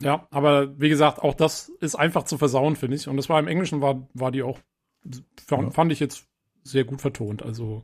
Ja, 0.00 0.26
aber 0.30 0.78
wie 0.80 0.88
gesagt, 0.88 1.20
auch 1.20 1.34
das 1.34 1.68
ist 1.80 1.94
einfach 1.94 2.24
zu 2.24 2.36
versauen, 2.38 2.74
finde 2.76 2.96
ich. 2.96 3.06
Und 3.08 3.16
das 3.16 3.28
war 3.28 3.38
im 3.38 3.46
Englischen, 3.46 3.80
war, 3.80 4.08
war 4.14 4.32
die 4.32 4.42
auch, 4.42 4.58
fand, 5.46 5.62
Ja. 5.64 5.70
fand 5.70 5.92
ich 5.92 6.00
jetzt 6.00 6.26
sehr 6.64 6.84
gut 6.84 7.00
vertont. 7.00 7.42
Also, 7.42 7.82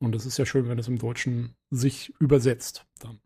und 0.00 0.14
es 0.16 0.26
ist 0.26 0.38
ja 0.38 0.46
schön, 0.46 0.68
wenn 0.68 0.78
es 0.78 0.88
im 0.88 0.98
Deutschen 0.98 1.54
sich 1.70 2.12
übersetzt 2.18 2.86
dann. 2.98 3.20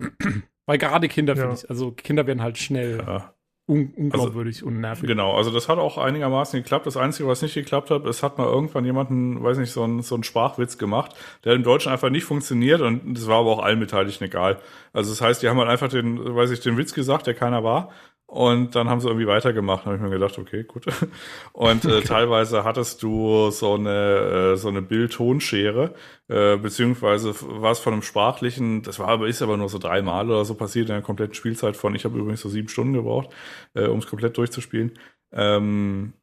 Weil 0.66 0.78
gerade 0.78 1.08
Kinder, 1.08 1.34
Ja. 1.34 1.42
finde 1.42 1.56
ich, 1.56 1.68
also 1.70 1.90
Kinder 1.92 2.26
werden 2.26 2.42
halt 2.42 2.58
schnell 2.58 2.98
Ja. 2.98 3.33
Un 3.66 3.92
unglaubwürdig 3.96 4.62
und 4.62 4.80
nervig. 4.80 5.08
Genau, 5.08 5.32
also 5.32 5.50
das 5.50 5.68
hat 5.68 5.78
auch 5.78 5.96
einigermaßen 5.96 6.60
geklappt. 6.62 6.86
Das 6.86 6.98
Einzige, 6.98 7.28
was 7.28 7.40
nicht 7.40 7.54
geklappt 7.54 7.90
hat, 7.90 8.04
es 8.04 8.22
hat 8.22 8.36
mal 8.36 8.46
irgendwann 8.46 8.84
jemanden, 8.84 9.42
weiß 9.42 9.56
nicht, 9.56 9.72
so 9.72 9.82
einen, 9.82 10.02
so 10.02 10.14
einen 10.14 10.24
Sprachwitz 10.24 10.76
gemacht, 10.76 11.14
der 11.44 11.54
im 11.54 11.62
Deutschen 11.62 11.90
einfach 11.90 12.10
nicht 12.10 12.24
funktioniert 12.24 12.82
und 12.82 13.14
das 13.14 13.26
war 13.26 13.38
aber 13.38 13.50
auch 13.50 13.62
allen 13.62 13.80
Beteiligten 13.80 14.24
egal. 14.24 14.58
Also 14.92 15.10
das 15.10 15.20
heißt, 15.22 15.42
die 15.42 15.48
haben 15.48 15.58
halt 15.58 15.70
einfach 15.70 15.88
den, 15.88 16.34
weiß 16.34 16.50
ich, 16.50 16.60
den 16.60 16.76
Witz 16.76 16.92
gesagt, 16.92 17.26
der 17.26 17.34
keiner 17.34 17.64
war. 17.64 17.90
Und 18.26 18.74
dann 18.74 18.88
haben 18.88 19.00
sie 19.00 19.06
irgendwie 19.08 19.26
weitergemacht. 19.26 19.82
Da 19.82 19.86
habe 19.86 19.96
ich 19.96 20.02
mir 20.02 20.10
gedacht, 20.10 20.38
okay, 20.38 20.64
gut. 20.64 20.86
Und 21.52 21.84
äh, 21.84 22.00
teilweise 22.00 22.64
hattest 22.64 23.02
du 23.02 23.50
so 23.50 23.74
eine 23.74 24.52
äh, 24.54 24.56
so 24.56 24.68
eine 24.68 24.82
Bild-Tonschere, 24.82 25.94
äh, 26.28 26.56
beziehungsweise 26.56 27.34
war 27.42 27.72
es 27.72 27.78
von 27.78 27.92
einem 27.92 28.02
sprachlichen, 28.02 28.82
das 28.82 28.98
war 28.98 29.08
aber 29.08 29.28
ist 29.28 29.42
aber 29.42 29.56
nur 29.56 29.68
so 29.68 29.78
dreimal 29.78 30.28
oder 30.30 30.44
so 30.44 30.54
passiert 30.54 30.88
in 30.88 30.94
der 30.94 31.02
kompletten 31.02 31.34
Spielzeit 31.34 31.76
von. 31.76 31.94
Ich 31.94 32.04
habe 32.04 32.18
übrigens 32.18 32.40
so 32.40 32.48
sieben 32.48 32.68
Stunden 32.68 32.94
gebraucht, 32.94 33.28
äh, 33.74 33.86
um 33.86 33.98
es 33.98 34.06
komplett 34.06 34.36
durchzuspielen. 34.36 34.92
Ähm, 35.32 36.14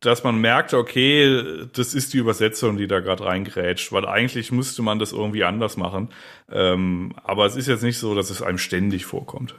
dass 0.00 0.24
man 0.24 0.40
merkte, 0.40 0.78
okay, 0.78 1.66
das 1.74 1.92
ist 1.94 2.14
die 2.14 2.18
Übersetzung, 2.18 2.76
die 2.78 2.86
da 2.86 3.00
gerade 3.00 3.24
reingrätscht, 3.24 3.92
weil 3.92 4.06
eigentlich 4.06 4.52
müsste 4.52 4.82
man 4.82 4.98
das 4.98 5.12
irgendwie 5.12 5.44
anders 5.44 5.76
machen. 5.76 6.08
Ähm, 6.50 7.14
aber 7.24 7.44
es 7.44 7.56
ist 7.56 7.68
jetzt 7.68 7.82
nicht 7.82 7.98
so, 7.98 8.14
dass 8.14 8.30
es 8.30 8.40
einem 8.40 8.58
ständig 8.58 9.04
vorkommt. 9.04 9.54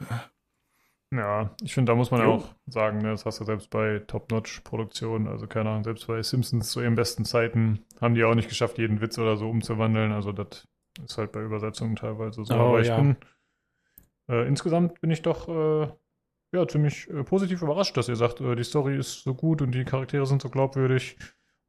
Ja, 1.12 1.54
ich 1.62 1.74
finde, 1.74 1.92
da 1.92 1.96
muss 1.96 2.10
man 2.10 2.20
ja 2.20 2.26
auch 2.26 2.54
sagen, 2.66 2.98
ne, 2.98 3.10
das 3.10 3.26
hast 3.26 3.38
du 3.38 3.44
selbst 3.44 3.68
bei 3.68 3.98
Top-Notch-Produktionen, 4.06 5.28
also 5.28 5.46
keine 5.46 5.68
Ahnung, 5.68 5.84
selbst 5.84 6.06
bei 6.06 6.22
Simpsons 6.22 6.70
zu 6.70 6.80
ihren 6.80 6.94
besten 6.94 7.26
Zeiten 7.26 7.84
haben 8.00 8.14
die 8.14 8.24
auch 8.24 8.34
nicht 8.34 8.48
geschafft, 8.48 8.78
jeden 8.78 9.02
Witz 9.02 9.18
oder 9.18 9.36
so 9.36 9.50
umzuwandeln. 9.50 10.12
Also 10.12 10.32
das 10.32 10.66
ist 11.04 11.18
halt 11.18 11.32
bei 11.32 11.42
Übersetzungen 11.42 11.96
teilweise 11.96 12.44
so. 12.44 12.54
Oh, 12.54 12.56
Aber 12.56 12.80
ich 12.80 12.88
ja. 12.88 12.96
bin 12.96 13.16
äh, 14.28 14.48
insgesamt 14.48 15.02
bin 15.02 15.10
ich 15.10 15.20
doch 15.20 15.48
äh, 15.48 15.88
ja 16.52 16.66
ziemlich 16.66 17.10
äh, 17.10 17.24
positiv 17.24 17.60
überrascht, 17.60 17.94
dass 17.98 18.08
ihr 18.08 18.16
sagt, 18.16 18.40
äh, 18.40 18.56
die 18.56 18.64
Story 18.64 18.96
ist 18.96 19.22
so 19.22 19.34
gut 19.34 19.60
und 19.60 19.72
die 19.72 19.84
Charaktere 19.84 20.24
sind 20.24 20.40
so 20.40 20.48
glaubwürdig 20.48 21.18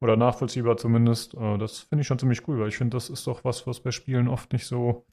oder 0.00 0.16
nachvollziehbar 0.16 0.78
zumindest. 0.78 1.34
Äh, 1.34 1.58
das 1.58 1.80
finde 1.80 2.00
ich 2.00 2.06
schon 2.06 2.18
ziemlich 2.18 2.48
cool, 2.48 2.58
weil 2.58 2.68
ich 2.68 2.78
finde, 2.78 2.96
das 2.96 3.10
ist 3.10 3.26
doch 3.26 3.44
was, 3.44 3.66
was 3.66 3.80
bei 3.80 3.90
Spielen 3.90 4.28
oft 4.28 4.54
nicht 4.54 4.66
so 4.66 5.04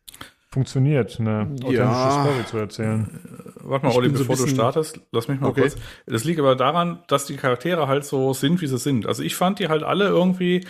funktioniert, 0.51 1.19
eine 1.19 1.41
authentische 1.63 1.73
Ja. 1.73 2.11
Story 2.23 2.45
zu 2.45 2.57
erzählen. 2.57 3.09
Warte 3.63 3.85
mal, 3.85 3.91
Ich 3.91 3.97
Olli, 3.97 4.09
bin 4.09 4.17
so 4.17 4.25
bevor 4.25 4.45
du 4.45 4.51
startest, 4.51 4.99
lass 5.11 5.27
mich 5.27 5.39
mal 5.39 5.47
Okay. 5.49 5.61
kurz. 5.61 5.75
Das 6.05 6.23
liegt 6.25 6.39
aber 6.39 6.55
daran, 6.55 6.99
dass 7.07 7.25
die 7.25 7.37
Charaktere 7.37 7.87
halt 7.87 8.03
so 8.03 8.33
sind, 8.33 8.61
wie 8.61 8.67
sie 8.67 8.77
sind. 8.77 9.05
Also 9.07 9.23
ich 9.23 9.35
fand 9.35 9.59
die 9.59 9.69
halt 9.69 9.83
alle 9.83 10.07
irgendwie, 10.07 10.65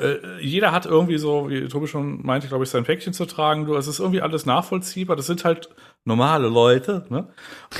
äh, 0.00 0.16
jeder 0.40 0.72
hat 0.72 0.86
irgendwie 0.86 1.18
so, 1.18 1.50
wie 1.50 1.68
Tobi 1.68 1.86
schon 1.86 2.24
meinte, 2.24 2.48
glaube 2.48 2.64
ich, 2.64 2.70
sein 2.70 2.84
Päckchen 2.84 3.12
zu 3.12 3.26
tragen. 3.26 3.66
Du, 3.66 3.74
es 3.76 3.86
ist 3.86 3.98
irgendwie 3.98 4.22
alles 4.22 4.46
nachvollziehbar. 4.46 5.16
Das 5.16 5.26
sind 5.26 5.44
halt 5.44 5.68
normale 6.06 6.48
Leute. 6.48 7.04
Ne? 7.08 7.26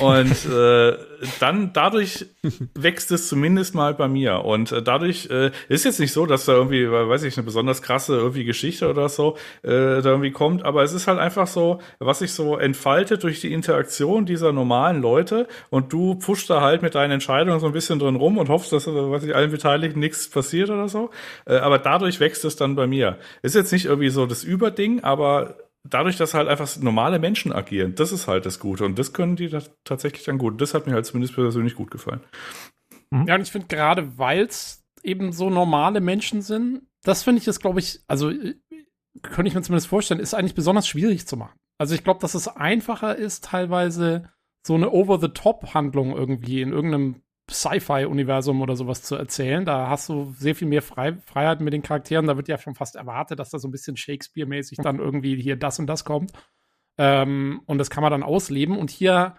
Und 0.01 0.47
äh, 0.53 0.97
dann 1.41 1.73
dadurch 1.73 2.27
wächst 2.75 3.11
es 3.13 3.29
zumindest 3.29 3.75
mal 3.75 3.95
bei 3.95 4.09
mir. 4.09 4.45
Und 4.45 4.73
äh, 4.73 4.83
dadurch 4.83 5.31
äh, 5.31 5.53
ist 5.69 5.85
jetzt 5.85 6.01
nicht 6.01 6.13
so, 6.13 6.27
dass 6.27 6.45
da 6.45 6.53
irgendwie, 6.53 6.91
weiß 6.91 7.23
ich, 7.23 7.37
eine 7.37 7.45
besonders 7.45 7.83
krasse 7.83 8.17
irgendwie 8.17 8.45
Geschichte 8.45 8.91
oder 8.91 9.09
so 9.09 9.37
äh, 9.63 9.71
da 9.71 10.05
irgendwie 10.05 10.33
kommt, 10.33 10.65
aber 10.65 10.83
es 10.83 10.93
ist 10.93 11.07
halt 11.07 11.19
einfach 11.19 11.47
so, 11.47 11.81
was 11.99 12.19
sich 12.19 12.33
so 12.33 12.57
entfaltet 12.57 13.23
durch 13.23 13.41
die 13.41 13.53
Interaktion 13.53 14.27
dieser 14.27 14.53
normalen 14.53 15.01
Leute 15.01 15.47
und 15.71 15.93
du 15.93 16.17
pushst 16.17 16.51
da 16.51 16.61
halt 16.61 16.83
mit 16.83 16.95
deinen 16.95 17.13
Entscheidungen 17.13 17.61
so 17.61 17.67
ein 17.67 17.73
bisschen 17.73 17.99
drin 17.99 18.17
rum 18.17 18.39
und 18.39 18.49
hoffst, 18.49 18.73
dass, 18.73 18.87
äh, 18.89 18.93
weiß 18.93 19.23
ich, 19.23 19.35
allen 19.35 19.53
Beteiligten 19.53 20.01
nichts 20.01 20.29
passiert 20.29 20.69
oder 20.71 20.89
so. 20.89 21.11
Äh, 21.47 21.57
aber 21.59 21.79
dadurch 21.79 22.19
wächst 22.19 22.45
es 22.45 22.57
dann 22.57 22.75
bei 22.75 22.89
mir. 22.89 23.19
Ist 23.43 23.55
jetzt 23.55 23.73
nicht 23.73 23.87
irgendwie 23.87 24.11
so 24.11 24.27
das 24.27 24.43
Überding, 24.43 25.05
aber 25.05 25.57
dadurch, 25.91 26.17
dass 26.17 26.35
halt 26.35 26.49
einfach 26.49 26.77
normale 26.79 27.19
Menschen 27.19 27.53
agieren, 27.53 27.95
das 27.95 28.13
ist 28.13 28.29
halt 28.29 28.47
das 28.47 28.59
Gute. 28.59 28.85
Und 28.85 28.99
das 28.99 29.13
können 29.13 29.37
die 29.37 29.49
da 29.49 29.63
tatsächlich 29.85 30.25
dann 30.25 30.39
gut. 30.39 30.61
Das 30.61 30.75
hat 30.75 30.87
mir 30.87 30.95
halt 30.95 31.07
zumindest 31.07 31.35
persönlich 31.35 31.75
gut 31.75 31.91
gefallen. 31.91 32.21
Ja, 33.11 33.37
und 33.37 33.43
ich 33.43 33.53
finde 33.53 33.69
gerade, 33.69 34.19
weil 34.19 34.47
es 34.47 34.85
eben 35.03 35.33
so 35.33 35.49
normale 35.49 36.01
Menschen 36.01 36.43
sind, 36.43 36.83
das 37.05 37.23
finde 37.23 37.41
ich 37.41 37.49
ist, 37.49 37.61
glaube 37.61 37.79
ich, 37.79 38.01
also 38.09 38.31
äh, 38.31 38.57
könnte 39.23 39.49
ich 39.49 39.55
mir 39.55 39.63
zumindest 39.63 39.87
vorstellen, 39.87 40.21
ist 40.21 40.35
eigentlich 40.35 40.55
besonders 40.55 40.89
schwierig 40.89 41.27
zu 41.27 41.37
machen. 41.37 41.57
Also 41.79 41.95
ich 41.95 42.03
glaube, 42.03 42.21
dass 42.21 42.35
es 42.35 42.49
einfacher 42.49 43.17
ist, 43.17 43.45
teilweise 43.45 44.31
so 44.67 44.75
eine 44.75 44.91
Over-the-Top-Handlung 44.91 46.17
irgendwie 46.17 46.61
in 46.61 46.73
irgendeinem 46.73 47.23
Sci-Fi-Universum 47.51 48.61
oder 48.61 48.77
sowas 48.77 49.03
zu 49.03 49.15
erzählen. 49.15 49.65
Da 49.65 49.89
hast 49.89 50.09
du 50.09 50.35
sehr 50.37 50.55
viel 50.55 50.69
mehr 50.69 50.83
Frei 50.83 51.17
Freiheit 51.25 51.61
mit 51.61 51.73
den 51.73 51.83
Charakteren. 51.83 52.27
Da 52.27 52.37
wird 52.37 52.49
ja 52.49 52.59
schon 52.59 52.75
fast 52.75 52.97
erwartet, 52.97 53.39
dass 53.39 53.51
da 53.51 53.59
so 53.59 53.69
ein 53.69 53.73
bisschen 53.73 53.97
Shakespeare-mäßig 53.97 54.79
dann 54.83 54.99
irgendwie 54.99 55.41
hier 55.41 55.57
das 55.57 55.79
und 55.79 55.87
das 55.87 56.05
kommt. 56.05 56.33
Ähm, 56.99 57.63
und 57.67 57.79
das 57.79 57.91
kann 57.91 58.03
man 58.03 58.11
dann 58.11 58.23
ausleben. 58.23 58.77
Und 58.77 58.91
hier 58.91 59.37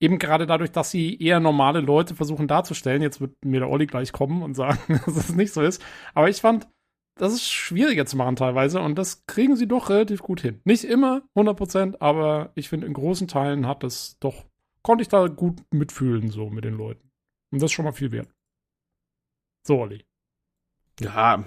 eben 0.00 0.18
gerade 0.18 0.46
dadurch, 0.46 0.70
dass 0.70 0.90
sie 0.90 1.20
eher 1.20 1.40
normale 1.40 1.80
Leute 1.80 2.14
versuchen 2.14 2.46
darzustellen, 2.48 3.02
jetzt 3.02 3.20
wird 3.20 3.44
mir 3.44 3.60
der 3.60 3.70
Olli 3.70 3.86
gleich 3.86 4.12
kommen 4.12 4.42
und 4.42 4.54
sagen, 4.54 4.78
dass 5.06 5.16
es 5.16 5.34
nicht 5.34 5.52
so 5.52 5.62
ist. 5.62 5.82
Aber 6.14 6.28
ich 6.28 6.40
fand, 6.40 6.68
das 7.16 7.32
ist 7.32 7.50
schwieriger 7.50 8.06
zu 8.06 8.16
machen 8.16 8.36
teilweise 8.36 8.80
und 8.80 8.96
das 8.96 9.26
kriegen 9.26 9.56
sie 9.56 9.66
doch 9.66 9.90
relativ 9.90 10.22
gut 10.22 10.40
hin. 10.40 10.60
Nicht 10.64 10.84
immer 10.84 11.22
100%, 11.34 11.96
aber 12.00 12.52
ich 12.54 12.68
finde, 12.68 12.86
in 12.86 12.92
großen 12.92 13.26
Teilen 13.26 13.66
hat 13.66 13.82
es 13.82 14.18
doch, 14.20 14.44
konnte 14.82 15.02
ich 15.02 15.08
da 15.08 15.26
gut 15.26 15.60
mitfühlen, 15.72 16.30
so 16.30 16.48
mit 16.48 16.64
den 16.64 16.74
Leuten. 16.74 17.07
Und 17.50 17.62
das 17.62 17.70
ist 17.70 17.74
schon 17.74 17.84
mal 17.84 17.92
viel 17.92 18.12
wert. 18.12 18.28
So, 19.66 19.80
Olli. 19.80 20.04
Ja, 21.00 21.44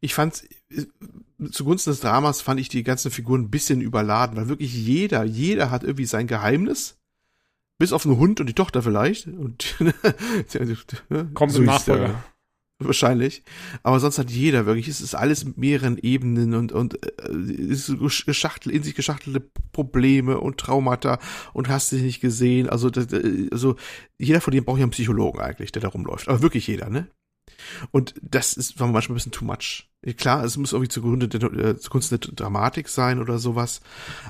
ich 0.00 0.14
fand, 0.14 0.48
zugunsten 1.50 1.90
des 1.90 2.00
Dramas 2.00 2.40
fand 2.40 2.60
ich 2.60 2.68
die 2.68 2.82
ganzen 2.82 3.10
Figuren 3.10 3.42
ein 3.42 3.50
bisschen 3.50 3.80
überladen, 3.80 4.36
weil 4.36 4.48
wirklich 4.48 4.74
jeder, 4.74 5.24
jeder 5.24 5.70
hat 5.70 5.82
irgendwie 5.82 6.06
sein 6.06 6.26
Geheimnis. 6.26 6.96
Bis 7.78 7.92
auf 7.92 8.02
den 8.02 8.16
Hund 8.16 8.40
und 8.40 8.48
die 8.48 8.54
Tochter 8.54 8.82
vielleicht. 8.82 9.28
Und 9.28 9.76
Kommt 11.34 11.54
im 11.54 11.64
Nachfolger. 11.64 12.24
Wahrscheinlich. 12.80 13.42
Aber 13.82 13.98
sonst 13.98 14.18
hat 14.18 14.30
jeder 14.30 14.64
wirklich, 14.64 14.86
es 14.86 15.00
ist 15.00 15.16
alles 15.16 15.44
mit 15.44 15.58
mehreren 15.58 15.98
Ebenen 15.98 16.54
und, 16.54 16.70
und 16.70 16.94
äh, 17.04 17.32
ist 17.32 17.92
geschachtelt, 18.24 18.74
in 18.74 18.84
sich 18.84 18.94
geschachtelte 18.94 19.40
Probleme 19.72 20.38
und 20.38 20.58
Traumata 20.58 21.18
und 21.52 21.68
hast 21.68 21.90
dich 21.90 22.02
nicht 22.02 22.20
gesehen. 22.20 22.68
Also, 22.68 22.88
das, 22.88 23.08
also 23.50 23.74
jeder 24.16 24.40
von 24.40 24.52
denen 24.52 24.64
braucht 24.64 24.78
ja 24.78 24.84
einen 24.84 24.92
Psychologen 24.92 25.40
eigentlich, 25.40 25.72
der 25.72 25.82
da 25.82 25.88
rumläuft. 25.88 26.28
Aber 26.28 26.40
wirklich 26.40 26.68
jeder, 26.68 26.88
ne? 26.88 27.08
Und 27.90 28.14
das 28.22 28.52
ist 28.52 28.78
manchmal 28.78 29.02
ein 29.02 29.14
bisschen 29.14 29.32
too 29.32 29.44
much. 29.44 29.90
Klar, 30.16 30.44
es 30.44 30.56
muss 30.56 30.72
irgendwie 30.72 30.88
zugrunde 30.88 31.28
der, 31.28 31.42
äh, 31.52 31.76
zugunsten 31.76 32.20
der 32.20 32.32
Dramatik 32.32 32.88
sein 32.88 33.18
oder 33.18 33.38
sowas. 33.38 33.80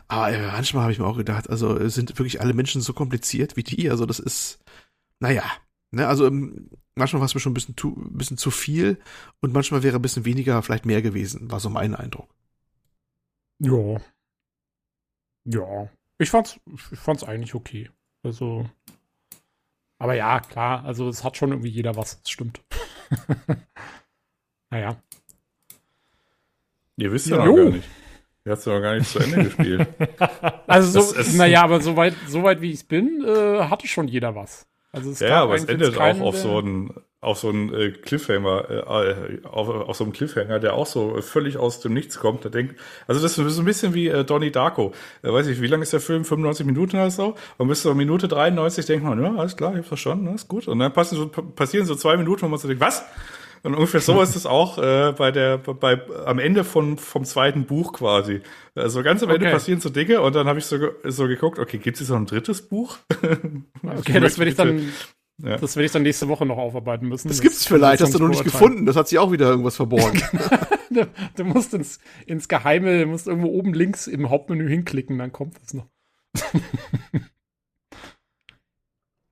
Aber 0.09 0.31
äh, 0.31 0.47
manchmal 0.47 0.85
habe 0.85 0.93
ich 0.93 0.99
mir 0.99 1.07
auch 1.07 1.19
gedacht, 1.19 1.51
also 1.51 1.87
sind 1.89 2.19
wirklich 2.19 2.41
alle 2.41 2.55
Menschen 2.55 2.81
so 2.81 2.95
kompliziert 2.95 3.57
wie 3.57 3.62
die? 3.65 3.91
Also 3.91 4.07
das 4.07 4.19
ist, 4.19 4.61
naja, 5.20 5.45
ne, 5.91 6.07
also 6.09 6.27
ähm, 6.27 6.70
manchmal 6.99 7.20
war 7.20 7.27
es 7.27 7.35
mir 7.35 7.41
schon 7.41 7.53
ein 7.53 7.55
bisschen, 7.55 7.77
zu, 7.77 7.97
ein 7.97 8.19
bisschen 8.19 8.37
zu 8.37 8.51
viel 8.51 8.99
und 9.41 9.53
manchmal 9.53 9.83
wäre 9.83 9.97
ein 9.97 10.03
bisschen 10.03 10.25
weniger 10.25 10.62
vielleicht 10.62 10.87
mehr 10.87 11.03
gewesen, 11.03 11.51
war 11.51 11.61
so 11.61 11.70
mein 11.70 11.95
Eindruck. 11.95 12.29
Ja. 13.61 14.01
Ja. 15.45 15.89
Ich 16.19 16.31
fand's, 16.31 16.61
ich 16.91 16.99
fand's 16.99 17.25
eigentlich 17.25 17.55
okay. 17.55 17.91
Also. 18.23 18.69
Aber 19.99 20.15
ja, 20.15 20.41
klar, 20.41 20.85
also 20.85 21.09
es 21.09 21.25
hat 21.25 21.37
schon 21.37 21.51
irgendwie 21.51 21.70
jeder 21.70 21.97
was, 21.97 22.20
das 22.20 22.31
stimmt. 22.31 22.61
naja. 24.70 25.03
Ihr 26.97 27.12
wisst 27.12 27.29
ja, 27.29 27.39
ja 27.39 27.47
noch 27.47 27.57
gar 27.57 27.70
nicht. 27.70 27.89
Ihr 28.45 28.53
habt 28.53 28.66
ja 28.66 28.75
noch 28.75 28.81
gar 28.81 28.95
nicht 28.95 29.11
zu 29.11 29.19
Ende 29.19 29.45
gespielt. 29.45 29.89
Also, 30.66 31.01
so, 31.01 31.37
naja, 31.39 31.62
aber 31.62 31.81
soweit, 31.81 32.15
soweit 32.27 32.61
wie 32.61 32.73
ich 32.73 32.87
bin, 32.87 33.25
äh, 33.25 33.65
hatte 33.65 33.89
schon 33.89 34.07
jeder 34.07 34.35
was. 34.35 34.69
Also 34.93 35.10
es 35.10 35.20
ja, 35.20 35.43
aber 35.43 35.55
es 35.55 35.65
endet 35.65 35.98
auch 35.98 36.20
auf 36.20 36.36
so 36.36 36.59
einen, 36.59 36.94
auf 37.20 37.39
so 37.39 37.51
einen 37.51 37.74
äh, 37.74 37.90
Cliffhanger, 37.90 38.70
äh, 38.70 39.47
auf, 39.47 39.69
auf 39.69 39.97
so 39.97 40.05
einem 40.05 40.12
Cliffhanger, 40.15 40.60
der 40.60 40.74
auch 40.74 40.86
so 40.86 41.20
völlig 41.20 41.59
aus 41.59 41.81
dem 41.81 41.93
Nichts 41.93 42.19
kommt. 42.19 42.44
Da 42.44 42.48
denkt, 42.48 42.81
also 43.06 43.20
das 43.20 43.36
ist 43.36 43.55
so 43.55 43.62
ein 43.62 43.65
bisschen 43.66 43.93
wie 43.93 44.09
äh, 44.09 44.24
Donnie 44.24 44.51
Darko. 44.51 44.93
Äh, 45.23 45.32
weiß 45.32 45.47
ich, 45.48 45.60
wie 45.60 45.66
lang 45.66 45.82
ist 45.82 45.93
der 45.93 46.01
Film? 46.01 46.24
95 46.24 46.65
Minuten 46.65 46.97
oder 46.97 47.10
so? 47.10 47.35
Und 47.59 47.69
bis 47.69 47.82
zur 47.82 47.94
Minute 47.94 48.28
93 48.28 48.86
denkt 48.86 49.05
man, 49.05 49.23
ja, 49.23 49.35
alles 49.35 49.56
klar, 49.56 49.73
ich 49.73 49.78
hab's 49.78 49.89
verstanden, 49.89 50.35
ist 50.35 50.48
gut. 50.48 50.69
Und 50.69 50.78
dann 50.78 50.93
passen 50.93 51.16
so, 51.16 51.28
passieren 51.28 51.86
so 51.86 51.94
zwei 51.94 52.16
Minuten, 52.16 52.43
wo 52.43 52.48
man 52.48 52.59
so 52.59 52.66
denkt, 52.66 52.81
was? 52.81 53.05
Und 53.62 53.74
ungefähr 53.74 54.01
so 54.01 54.20
ist 54.22 54.36
es 54.36 54.47
auch 54.47 54.78
äh, 54.78 55.12
bei 55.12 55.30
der 55.30 55.59
bei 55.59 56.01
am 56.24 56.39
Ende 56.39 56.64
von 56.64 56.98
vom 56.98 57.24
zweiten 57.24 57.64
Buch 57.64 57.93
quasi. 57.93 58.40
Also 58.74 59.02
ganz 59.02 59.22
am 59.22 59.30
Ende 59.30 59.47
okay. 59.47 59.55
passieren 59.55 59.80
so 59.80 59.90
Dinge 59.90 60.20
und 60.20 60.35
dann 60.35 60.47
habe 60.47 60.59
ich 60.59 60.66
so 60.66 60.78
so 61.05 61.26
geguckt, 61.26 61.59
okay, 61.59 61.78
gibt 61.78 62.01
es 62.01 62.09
noch 62.09 62.16
ein 62.16 62.26
drittes 62.26 62.62
Buch? 62.62 62.98
okay, 63.98 64.20
das 64.20 64.39
werde 64.39 64.51
ich 64.51 64.56
dann 64.56 64.89
ja. 65.40 65.56
Das 65.56 65.76
werde 65.76 65.86
ich 65.86 65.93
dann 65.93 66.02
nächste 66.02 66.26
Woche 66.26 66.44
noch 66.44 66.59
aufarbeiten 66.59 67.06
müssen. 67.06 67.28
Das, 67.28 67.36
das 67.36 67.43
gibt's 67.43 67.64
vielleicht, 67.64 68.02
hast 68.02 68.12
du 68.12 68.18
noch 68.18 68.28
nicht 68.28 68.43
gefunden. 68.43 68.86
Das 68.86 68.97
hat 68.97 69.06
sich 69.06 69.20
auch 69.20 69.30
wieder 69.30 69.48
irgendwas 69.48 69.76
verborgen. 69.76 70.20
du, 70.90 71.06
du, 71.36 71.44
musst 71.44 71.74
ins, 71.74 72.01
ins 72.26 72.48
Geheime, 72.48 73.02
du 73.02 73.06
musst 73.06 73.28
irgendwo 73.28 73.48
oben 73.48 73.72
links 73.72 74.09
im 74.09 74.30
Hauptmenü 74.30 74.68
hinklicken, 74.68 75.16
dann 75.16 75.30
kommt 75.30 75.55
das 75.62 75.74
noch. 75.74 75.86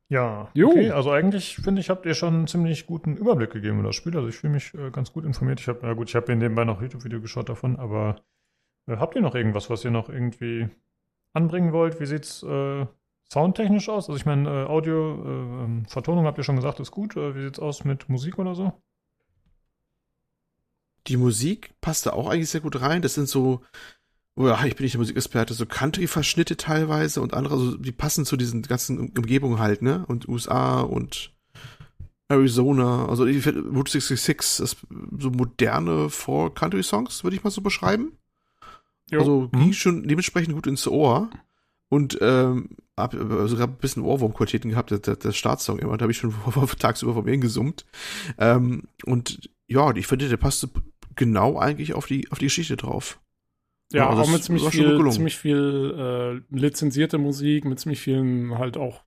Ja, 0.09 0.49
jo. 0.55 0.69
okay. 0.69 0.91
Also 0.91 1.11
eigentlich 1.11 1.57
finde 1.57 1.81
ich, 1.81 1.91
habt 1.91 2.07
ihr 2.07 2.15
schon 2.15 2.35
einen 2.35 2.47
ziemlich 2.47 2.87
guten 2.87 3.17
Überblick 3.17 3.51
gegeben 3.51 3.81
über 3.81 3.89
das 3.89 3.97
Spiel. 3.97 4.17
Also 4.17 4.29
ich 4.29 4.37
fühle 4.37 4.53
mich 4.53 4.73
äh, 4.75 4.91
ganz 4.91 5.13
gut 5.13 5.25
informiert. 5.25 5.61
Ich 5.61 5.69
habe, 5.69 5.85
ja 5.85 5.95
gut, 5.95 6.09
ich 6.09 6.15
habe 6.15 6.35
nebenbei 6.35 6.65
noch 6.65 6.81
YouTube-Video 6.81 7.21
geschaut 7.21 7.49
davon, 7.49 7.77
aber 7.77 8.23
äh, 8.87 8.97
habt 8.97 9.17
ihr 9.17 9.23
noch 9.23 9.35
irgendwas, 9.35 9.69
was 9.69 9.85
ihr 9.85 9.91
noch 9.91 10.09
irgendwie 10.09 10.69
anbringen 11.33 11.73
wollt? 11.73 12.01
Wie 12.01 12.07
sieht's 12.07 12.43
äh, 12.45 12.87
soundtechnisch 13.33 13.89
aus? 13.89 14.09
Also 14.09 14.17
ich 14.17 14.27
meine, 14.27 14.49
äh, 14.49 14.67
Audio, 14.67 15.25
äh, 15.25 15.65
ähm, 15.65 15.87
Vertonung 15.87 16.25
habt 16.27 16.39
ihr 16.39 16.45
schon 16.45 16.57
gesagt, 16.57 16.79
ist 16.79 16.93
gut. 16.93 17.17
Äh, 17.17 17.35
wie 17.35 17.43
sieht's 17.43 17.59
aus 17.59 17.85
mit 17.85 18.09
Musik 18.09 18.39
oder 18.39 18.55
so? 18.55 18.73
Die 21.09 21.17
Musik 21.17 21.75
passt 21.81 22.07
da 22.07 22.13
auch 22.13 22.29
eigentlich 22.29 22.51
sehr 22.51 22.61
gut 22.61 22.81
rein. 22.81 23.03
Das 23.03 23.15
sind 23.15 23.29
so 23.29 23.63
oh 24.37 24.47
ja, 24.47 24.65
ich 24.65 24.77
bin 24.77 24.85
nicht 24.85 24.95
der 24.95 25.01
Musikexperte, 25.01 25.55
so 25.55 25.67
Country-Verschnitte 25.67 26.57
teilweise 26.57 27.21
und 27.21 27.35
andere, 27.35 27.55
also 27.55 27.77
die 27.77 27.93
passen 27.93 28.25
zu 28.25 28.37
diesen 28.37 28.63
ganzen 28.63 28.99
Umgebungen 28.99 29.59
halt, 29.59 29.83
ne? 29.83 30.05
Und 30.07 30.29
USA 30.29 30.81
und 30.81 31.33
Arizona, 32.29 33.07
also 33.07 33.25
ich 33.25 33.43
finde 33.43 33.69
Route 33.69 33.91
66 33.93 34.65
ist 34.65 34.77
so 35.19 35.31
moderne 35.31 36.11
Folk-Country-Songs, 36.11 37.25
würde 37.25 37.37
ich 37.37 37.45
mal 37.45 37.51
so 37.51 37.63
beschreiben. 37.63 38.13
Jo. 39.11 39.21
Also 39.21 39.49
ging 39.49 39.69
mhm. 39.69 39.73
schon 39.73 40.09
dementsprechend 40.09 40.55
gut 40.55 40.67
ins 40.67 40.87
Ohr. 40.87 41.31
Und 41.89 42.19
ähm, 42.21 42.71
hab 42.97 43.13
sogar 43.13 43.69
ein 43.69 43.77
bisschen 43.77 44.03
Ohrwurmqualitäten 44.03 44.71
gehabt, 44.71 44.91
der, 44.91 44.99
der, 44.99 45.15
der 45.15 45.31
Startsong 45.33 45.79
immer, 45.79 45.97
da 45.97 46.03
habe 46.03 46.13
ich 46.13 46.19
schon 46.19 46.35
tagsüber 46.79 47.15
vor 47.15 47.23
mir 47.23 47.31
hingesummt. 47.31 47.87
Ähm, 48.39 48.89
und 49.05 49.49
ja, 49.69 49.95
ich 49.95 50.09
finde, 50.09 50.29
der 50.29 50.37
passte 50.37 50.69
genau 51.15 51.59
eigentlich 51.59 51.95
auf 51.95 52.07
die, 52.07 52.31
auf 52.33 52.39
die 52.39 52.47
Geschichte 52.47 52.77
drauf. 52.77 53.21
Ja, 53.93 54.09
also 54.09 54.23
auch 54.23 54.31
mit 54.31 54.43
ziemlich 54.43 54.69
viel, 54.69 55.11
ziemlich 55.11 55.37
viel 55.37 56.43
äh, 56.51 56.55
lizenzierte 56.55 57.19
Musik, 57.19 57.65
mit 57.65 57.79
ziemlich 57.79 58.01
vielen 58.01 58.59
halt 58.59 58.77
auch 58.77 59.05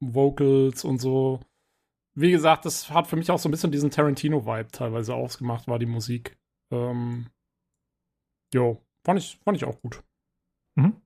Vocals 0.00 0.84
und 0.84 0.98
so. 0.98 1.40
Wie 2.14 2.30
gesagt, 2.30 2.64
das 2.64 2.90
hat 2.90 3.06
für 3.06 3.16
mich 3.16 3.30
auch 3.30 3.38
so 3.38 3.48
ein 3.48 3.52
bisschen 3.52 3.72
diesen 3.72 3.90
Tarantino-Vibe 3.90 4.70
teilweise 4.72 5.14
ausgemacht, 5.14 5.68
war 5.68 5.78
die 5.78 5.86
Musik. 5.86 6.36
Ähm, 6.72 7.26
jo, 8.52 8.82
fand 9.04 9.20
ich, 9.20 9.38
fand 9.44 9.56
ich 9.56 9.64
auch 9.64 9.80
gut. 9.80 10.02
Mhm. 10.76 10.96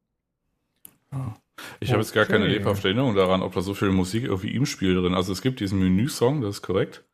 Ja. 1.12 1.36
Ich 1.80 1.90
habe 1.90 2.00
jetzt 2.00 2.14
gar 2.14 2.24
keine 2.24 2.46
lebhafte 2.46 2.88
Erinnerung 2.88 3.14
daran, 3.14 3.42
ob 3.42 3.52
da 3.52 3.60
so 3.60 3.74
viel 3.74 3.90
Musik 3.90 4.24
irgendwie 4.24 4.54
im 4.54 4.64
Spiel 4.64 4.94
drin. 4.94 5.14
Also 5.14 5.32
es 5.32 5.42
gibt 5.42 5.60
diesen 5.60 5.78
Menü-Song, 5.78 6.40
das 6.40 6.56
ist 6.56 6.62
korrekt. 6.62 7.04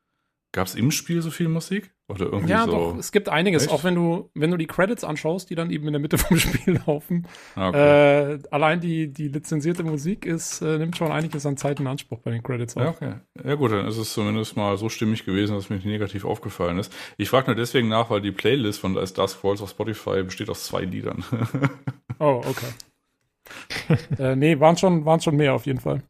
Gab 0.52 0.66
es 0.66 0.74
im 0.74 0.90
Spiel 0.90 1.20
so 1.20 1.30
viel 1.30 1.48
Musik? 1.48 1.90
Oder 2.08 2.26
irgendwie 2.26 2.50
ja, 2.50 2.64
so? 2.66 2.70
doch, 2.70 2.98
es 2.98 3.10
gibt 3.10 3.28
einiges. 3.28 3.64
Echt? 3.64 3.72
Auch 3.72 3.82
wenn 3.82 3.96
du, 3.96 4.30
wenn 4.34 4.52
du 4.52 4.56
die 4.56 4.66
Credits 4.66 5.02
anschaust, 5.02 5.50
die 5.50 5.56
dann 5.56 5.70
eben 5.70 5.86
in 5.88 5.92
der 5.92 6.00
Mitte 6.00 6.18
vom 6.18 6.38
Spiel 6.38 6.80
laufen. 6.86 7.26
Ah, 7.56 7.68
okay. 7.68 8.34
Äh, 8.34 8.38
allein 8.50 8.80
die, 8.80 9.12
die 9.12 9.28
lizenzierte 9.28 9.82
Musik 9.82 10.24
ist, 10.24 10.62
äh, 10.62 10.78
nimmt 10.78 10.96
schon 10.96 11.10
einiges 11.10 11.44
an 11.46 11.56
Zeit 11.56 11.80
in 11.80 11.86
Anspruch 11.88 12.20
bei 12.20 12.30
den 12.30 12.44
Credits. 12.44 12.76
Auch. 12.76 12.82
Ja, 12.82 12.90
okay. 12.90 13.14
Ja 13.44 13.54
gut, 13.56 13.72
dann 13.72 13.88
ist 13.88 13.98
es 13.98 14.12
zumindest 14.12 14.56
mal 14.56 14.76
so 14.76 14.88
stimmig 14.88 15.24
gewesen, 15.24 15.56
dass 15.56 15.68
mir 15.68 15.76
nicht 15.76 15.86
negativ 15.86 16.24
aufgefallen 16.24 16.78
ist. 16.78 16.92
Ich 17.16 17.28
frage 17.28 17.48
nur 17.48 17.56
deswegen 17.56 17.88
nach, 17.88 18.08
weil 18.10 18.20
die 18.20 18.32
Playlist 18.32 18.78
von 18.78 18.96
As 18.96 19.12
Dusk 19.12 19.40
Falls 19.40 19.60
auf 19.60 19.70
Spotify 19.70 20.22
besteht 20.22 20.48
aus 20.48 20.64
zwei 20.64 20.82
Liedern. 20.82 21.24
oh, 22.20 22.40
okay. 22.46 23.96
äh, 24.18 24.36
nee, 24.36 24.60
waren 24.60 24.76
schon, 24.76 25.04
waren 25.04 25.20
schon 25.20 25.36
mehr 25.36 25.54
auf 25.54 25.66
jeden 25.66 25.80
Fall. 25.80 26.02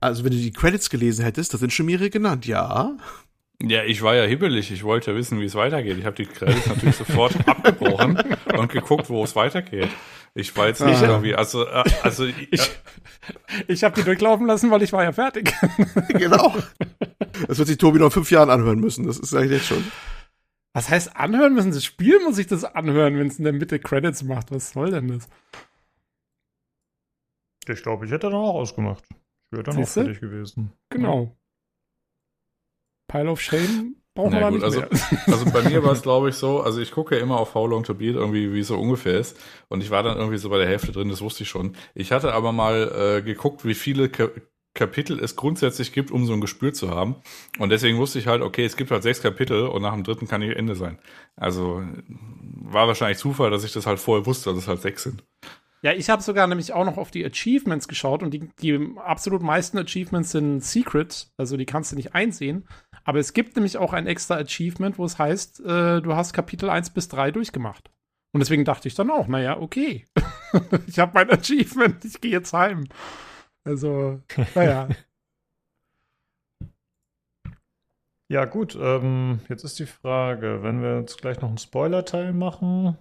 Also, 0.00 0.24
wenn 0.24 0.32
du 0.32 0.38
die 0.38 0.52
Credits 0.52 0.88
gelesen 0.90 1.24
hättest, 1.24 1.52
da 1.54 1.58
sind 1.58 1.72
schon 1.72 1.86
mehrere 1.86 2.10
genannt, 2.10 2.46
ja. 2.46 2.96
Ja, 3.62 3.84
ich 3.84 4.00
war 4.00 4.14
ja 4.14 4.24
hibbelig. 4.24 4.70
Ich 4.72 4.82
wollte 4.84 5.10
ja 5.10 5.16
wissen, 5.16 5.38
wie 5.40 5.44
es 5.44 5.54
weitergeht. 5.54 5.98
Ich 5.98 6.06
habe 6.06 6.16
die 6.16 6.24
Credits 6.24 6.66
natürlich 6.66 6.96
sofort 6.96 7.34
abgebrochen 7.46 8.18
und 8.56 8.72
geguckt, 8.72 9.10
wo 9.10 9.22
es 9.22 9.36
weitergeht. 9.36 9.90
Ich 10.34 10.56
war 10.56 10.68
jetzt 10.68 10.80
nicht 10.80 11.02
Ah. 11.02 11.08
irgendwie, 11.08 11.34
also, 11.34 11.66
äh, 11.66 11.84
also 12.02 12.24
Ich, 12.24 12.70
ich 13.68 13.84
habe 13.84 13.94
die 13.96 14.04
durchlaufen 14.04 14.46
lassen, 14.46 14.70
weil 14.70 14.80
ich 14.82 14.92
war 14.94 15.02
ja 15.04 15.12
fertig. 15.12 15.52
genau. 16.08 16.54
Das 17.48 17.58
wird 17.58 17.68
sich 17.68 17.76
Tobi 17.76 17.98
noch 17.98 18.06
in 18.06 18.12
fünf 18.12 18.30
Jahren 18.30 18.48
anhören 18.48 18.80
müssen, 18.80 19.06
das 19.06 19.18
ist 19.18 19.34
eigentlich 19.34 19.58
jetzt 19.58 19.66
schon. 19.66 19.84
Was 20.72 20.88
heißt 20.88 21.16
anhören 21.16 21.52
müssen? 21.54 21.72
Das 21.72 21.84
Spiel 21.84 22.20
muss 22.20 22.38
ich 22.38 22.46
das 22.46 22.64
anhören, 22.64 23.18
wenn 23.18 23.26
es 23.26 23.38
in 23.38 23.44
der 23.44 23.52
Mitte 23.52 23.78
Credits 23.78 24.22
macht. 24.22 24.50
Was 24.52 24.70
soll 24.70 24.92
denn 24.92 25.08
das? 25.08 25.28
Ich 27.68 27.82
glaube, 27.82 28.06
ich 28.06 28.12
hätte 28.12 28.28
dann 28.30 28.34
auch 28.36 28.54
ausgemacht. 28.54 29.04
Wäre 29.50 29.62
dann 29.62 29.76
auch 29.76 29.80
Siehste? 29.80 30.04
fertig 30.04 30.20
gewesen. 30.20 30.72
Genau. 30.90 31.36
Pile 33.08 33.30
of 33.30 33.40
Shame 33.40 33.96
brauchen 34.14 34.32
wir 34.32 34.50
nicht 34.50 34.64
also, 34.64 34.80
mehr. 34.80 34.90
also 35.26 35.50
bei 35.50 35.62
mir 35.68 35.82
war 35.84 35.92
es, 35.92 36.02
glaube 36.02 36.28
ich, 36.28 36.36
so, 36.36 36.60
also 36.60 36.80
ich 36.80 36.92
gucke 36.92 37.16
ja 37.16 37.22
immer 37.22 37.38
auf 37.38 37.54
How 37.54 37.68
Long 37.68 37.84
to 37.84 37.94
Beat, 37.94 38.16
irgendwie, 38.16 38.52
wie 38.52 38.60
es 38.60 38.68
so 38.68 38.78
ungefähr 38.78 39.18
ist. 39.18 39.38
Und 39.68 39.82
ich 39.82 39.90
war 39.90 40.02
dann 40.02 40.16
irgendwie 40.16 40.38
so 40.38 40.48
bei 40.48 40.58
der 40.58 40.68
Hälfte 40.68 40.92
drin, 40.92 41.08
das 41.08 41.20
wusste 41.20 41.42
ich 41.42 41.48
schon. 41.48 41.76
Ich 41.94 42.12
hatte 42.12 42.32
aber 42.32 42.52
mal 42.52 43.18
äh, 43.18 43.22
geguckt, 43.22 43.64
wie 43.64 43.74
viele 43.74 44.08
Ka 44.08 44.28
Kapitel 44.72 45.18
es 45.18 45.34
grundsätzlich 45.34 45.92
gibt, 45.92 46.12
um 46.12 46.26
so 46.26 46.32
ein 46.32 46.40
Gespür 46.40 46.72
zu 46.72 46.90
haben. 46.90 47.16
Und 47.58 47.70
deswegen 47.70 47.98
wusste 47.98 48.20
ich 48.20 48.28
halt, 48.28 48.40
okay, 48.40 48.64
es 48.64 48.76
gibt 48.76 48.92
halt 48.92 49.02
sechs 49.02 49.20
Kapitel 49.20 49.66
und 49.66 49.82
nach 49.82 49.92
dem 49.92 50.04
dritten 50.04 50.28
kann 50.28 50.42
ich 50.42 50.54
Ende 50.56 50.76
sein. 50.76 51.00
Also 51.34 51.82
war 52.06 52.86
wahrscheinlich 52.86 53.18
Zufall, 53.18 53.50
dass 53.50 53.64
ich 53.64 53.72
das 53.72 53.86
halt 53.86 53.98
vorher 53.98 54.26
wusste, 54.26 54.50
dass 54.50 54.60
es 54.60 54.68
halt 54.68 54.80
sechs 54.80 55.02
sind. 55.02 55.24
Ja, 55.82 55.92
ich 55.92 56.10
habe 56.10 56.22
sogar 56.22 56.46
nämlich 56.46 56.74
auch 56.74 56.84
noch 56.84 56.98
auf 56.98 57.10
die 57.10 57.24
Achievements 57.24 57.88
geschaut 57.88 58.22
und 58.22 58.32
die, 58.32 58.50
die 58.60 58.94
absolut 58.98 59.40
meisten 59.40 59.78
Achievements 59.78 60.32
sind 60.32 60.62
Secret, 60.62 61.30
also 61.38 61.56
die 61.56 61.64
kannst 61.64 61.92
du 61.92 61.96
nicht 61.96 62.14
einsehen. 62.14 62.68
Aber 63.04 63.18
es 63.18 63.32
gibt 63.32 63.56
nämlich 63.56 63.78
auch 63.78 63.94
ein 63.94 64.06
extra 64.06 64.36
Achievement, 64.36 64.98
wo 64.98 65.06
es 65.06 65.18
heißt, 65.18 65.60
äh, 65.60 66.02
du 66.02 66.14
hast 66.14 66.34
Kapitel 66.34 66.68
1 66.68 66.90
bis 66.90 67.08
3 67.08 67.30
durchgemacht. 67.30 67.90
Und 68.32 68.40
deswegen 68.40 68.66
dachte 68.66 68.88
ich 68.88 68.94
dann 68.94 69.10
auch, 69.10 69.26
naja, 69.26 69.58
okay. 69.58 70.04
ich 70.86 70.98
habe 70.98 71.12
mein 71.14 71.30
Achievement, 71.30 72.04
ich 72.04 72.20
gehe 72.20 72.30
jetzt 72.30 72.52
heim. 72.52 72.86
Also, 73.64 74.20
naja. 74.54 74.88
Ja, 78.30 78.44
gut. 78.44 78.78
Ähm, 78.80 79.40
jetzt 79.48 79.64
ist 79.64 79.80
die 79.80 79.86
Frage, 79.86 80.62
wenn 80.62 80.82
wir 80.82 81.00
jetzt 81.00 81.20
gleich 81.20 81.40
noch 81.40 81.48
einen 81.48 81.58
Spoiler-Teil 81.58 82.32
machen. 82.32 82.96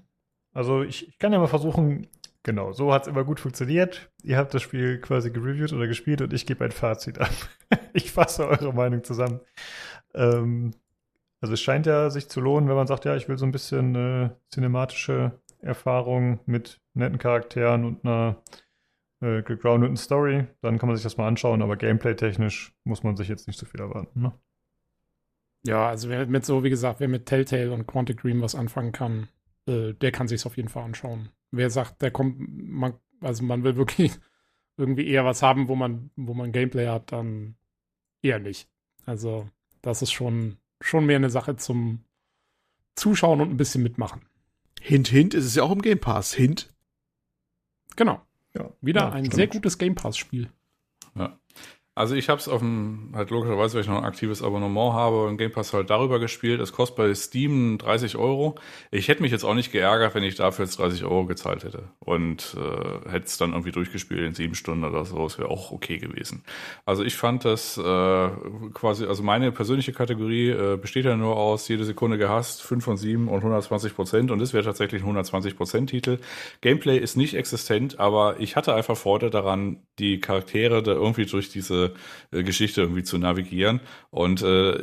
Also, 0.56 0.81
ich, 0.81 1.07
ich 1.07 1.19
kann 1.19 1.31
ja 1.31 1.38
mal 1.38 1.45
versuchen, 1.45 2.07
genau, 2.44 2.72
so 2.74 2.94
hat 2.94 3.03
es 3.03 3.07
immer 3.07 3.24
gut 3.24 3.40
funktioniert. 3.40 4.11
Ihr 4.24 4.38
habt 4.38 4.53
das 4.53 4.61
Spiel 4.61 4.99
quasi 4.99 5.32
gereviewt 5.32 5.74
oder 5.74 5.88
gespielt 5.88 6.22
und 6.22 6.34
ich 6.34 6.45
gebe 6.45 6.64
ein 6.66 6.72
Fazit 6.72 7.20
ab. 7.20 7.32
ich 7.94 8.11
fasse 8.11 8.48
eure 8.48 8.74
Meinung 8.74 9.03
zusammen. 9.03 9.40
Ähm, 10.14 10.72
also, 11.41 11.53
es 11.53 11.61
scheint 11.61 11.86
ja 11.86 12.10
sich 12.10 12.30
zu 12.30 12.41
lohnen, 12.41 12.68
wenn 12.68 12.76
man 12.76 12.88
sagt, 12.88 13.06
ja, 13.06 13.16
ich 13.16 13.30
will 13.30 13.38
so 13.38 13.45
ein 13.45 13.52
bisschen 13.52 13.95
äh, 13.95 14.30
cinematische 14.52 15.40
Erfahrung 15.61 16.40
mit 16.45 16.82
netten 16.94 17.18
Charakteren 17.18 17.86
und 17.86 18.06
einer 18.06 18.41
äh, 19.22 19.41
gegroundeten 19.41 19.98
Story. 19.98 20.48
Dann 20.61 20.78
kann 20.78 20.88
man 20.88 20.95
sich 20.95 21.03
das 21.03 21.18
mal 21.18 21.28
anschauen, 21.28 21.61
aber 21.61 21.78
gameplay-technisch 21.78 22.74
muss 22.84 23.03
man 23.03 23.16
sich 23.16 23.28
jetzt 23.30 23.48
nicht 23.48 23.60
so 23.60 23.66
viel 23.66 23.80
erwarten. 23.80 24.22
Ne? 24.22 24.34
Ja, 25.66 25.90
also 25.90 26.10
wer 26.10 26.26
mit 26.26 26.45
so, 26.45 26.64
wie 26.64 26.70
gesagt, 26.70 26.99
wer 26.99 27.07
mit 27.07 27.26
Telltale 27.26 27.72
und 27.72 27.88
Quantic 27.88 28.22
Dream 28.22 28.41
was 28.41 28.56
anfangen 28.56 28.91
kann, 28.91 29.28
äh, 29.66 29.94
der 29.94 30.11
kann 30.11 30.28
sich's 30.28 30.45
auf 30.45 30.57
jeden 30.57 30.70
Fall 30.70 30.84
anschauen. 30.84 31.30
Wer 31.51 31.69
sagt, 31.69 32.01
der 32.01 32.11
kommt, 32.11 32.38
man, 32.39 32.93
also 33.21 33.43
man 33.43 33.63
will 33.63 33.76
wirklich 33.76 34.11
irgendwie 34.77 35.07
eher 35.07 35.26
was 35.26 35.41
haben, 35.41 35.67
wo 35.67 35.76
man, 35.76 36.11
wo 36.15 36.34
man 36.34 36.51
Gameplay 36.51 36.88
hat, 36.88 37.11
dann 37.11 37.55
eher 38.21 38.39
nicht. 38.39 38.69
Also, 39.05 39.49
das 39.81 40.01
ist 40.01 40.11
schon, 40.11 40.57
schon 40.81 41.05
mehr 41.05 41.17
eine 41.17 41.30
Sache 41.30 41.55
zum 41.55 42.03
Zuschauen 42.95 43.41
und 43.41 43.49
ein 43.49 43.57
bisschen 43.57 43.84
mitmachen. 43.84 44.21
Hint, 44.81 45.07
hint, 45.07 45.34
ist 45.34 45.45
es 45.45 45.55
ja 45.55 45.63
auch 45.63 45.71
im 45.71 45.81
Game 45.81 45.99
Pass. 45.99 46.34
Hint. 46.34 46.73
Genau. 47.95 48.21
Ja, 48.53 48.71
Wieder 48.81 49.01
ja, 49.01 49.11
ein 49.11 49.26
stimmt. 49.26 49.35
sehr 49.35 49.47
gutes 49.47 49.77
Game 49.77 49.95
Pass-Spiel. 49.95 50.49
Also 51.99 52.15
ich 52.15 52.30
habe 52.30 52.39
es 52.39 52.47
auf 52.47 52.59
dem, 52.59 53.09
halt 53.13 53.30
logischerweise, 53.30 53.73
weil 53.73 53.81
ich 53.81 53.89
noch 53.89 53.97
ein 53.97 54.05
aktives 54.05 54.41
Abonnement 54.41 54.93
habe 54.93 55.26
und 55.26 55.35
Game 55.35 55.51
Pass 55.51 55.73
halt 55.73 55.89
darüber 55.89 56.17
gespielt. 56.17 56.61
Es 56.61 56.71
kostet 56.71 56.95
bei 56.95 57.13
Steam 57.13 57.77
30 57.77 58.15
Euro. 58.15 58.55
Ich 58.89 59.09
hätte 59.09 59.21
mich 59.21 59.34
jetzt 59.34 59.43
auch 59.43 59.53
nicht 59.53 59.73
geärgert, 59.73 60.15
wenn 60.15 60.23
ich 60.23 60.35
dafür 60.35 60.63
jetzt 60.63 60.80
30 60.80 61.03
Euro 61.03 61.26
gezahlt 61.26 61.65
hätte. 61.65 61.89
Und 61.99 62.55
äh, 62.57 63.09
hätte 63.09 63.26
es 63.26 63.38
dann 63.38 63.51
irgendwie 63.51 63.73
durchgespielt 63.73 64.21
in 64.21 64.34
sieben 64.34 64.55
Stunden 64.55 64.85
oder 64.85 65.03
so. 65.03 65.21
Das 65.21 65.38
wäre 65.39 65.49
auch 65.49 65.71
okay 65.71 65.97
gewesen. 65.97 66.45
Also 66.85 67.03
ich 67.03 67.17
fand 67.17 67.43
das 67.43 67.77
äh, 67.77 68.30
quasi, 68.73 69.05
also 69.05 69.21
meine 69.21 69.51
persönliche 69.51 69.91
Kategorie 69.91 70.51
äh, 70.51 70.77
besteht 70.77 71.03
ja 71.03 71.17
nur 71.17 71.35
aus 71.35 71.67
jede 71.67 71.84
Sekunde 71.84 72.17
gehasst, 72.17 72.61
5 72.61 72.81
von 72.81 72.95
7 72.95 73.27
und 73.27 73.39
120 73.39 73.93
Prozent. 73.93 74.31
Und 74.31 74.39
das 74.39 74.53
wäre 74.53 74.63
tatsächlich 74.63 75.01
ein 75.01 75.05
120 75.05 75.57
Prozent 75.57 75.89
Titel. 75.89 76.19
Gameplay 76.61 76.97
ist 76.97 77.17
nicht 77.17 77.34
existent, 77.34 77.99
aber 77.99 78.39
ich 78.39 78.55
hatte 78.55 78.73
einfach 78.73 78.95
Freude 78.95 79.30
daran, 79.30 79.81
die 79.99 80.21
Charaktere 80.21 80.81
da 80.81 80.93
irgendwie 80.93 81.26
durch 81.26 81.49
diese 81.49 81.89
äh, 82.32 82.44
Geschichte 82.44 82.82
irgendwie 82.82 83.03
zu 83.03 83.18
navigieren. 83.18 83.80
Und 84.10 84.41
äh, 84.41 84.78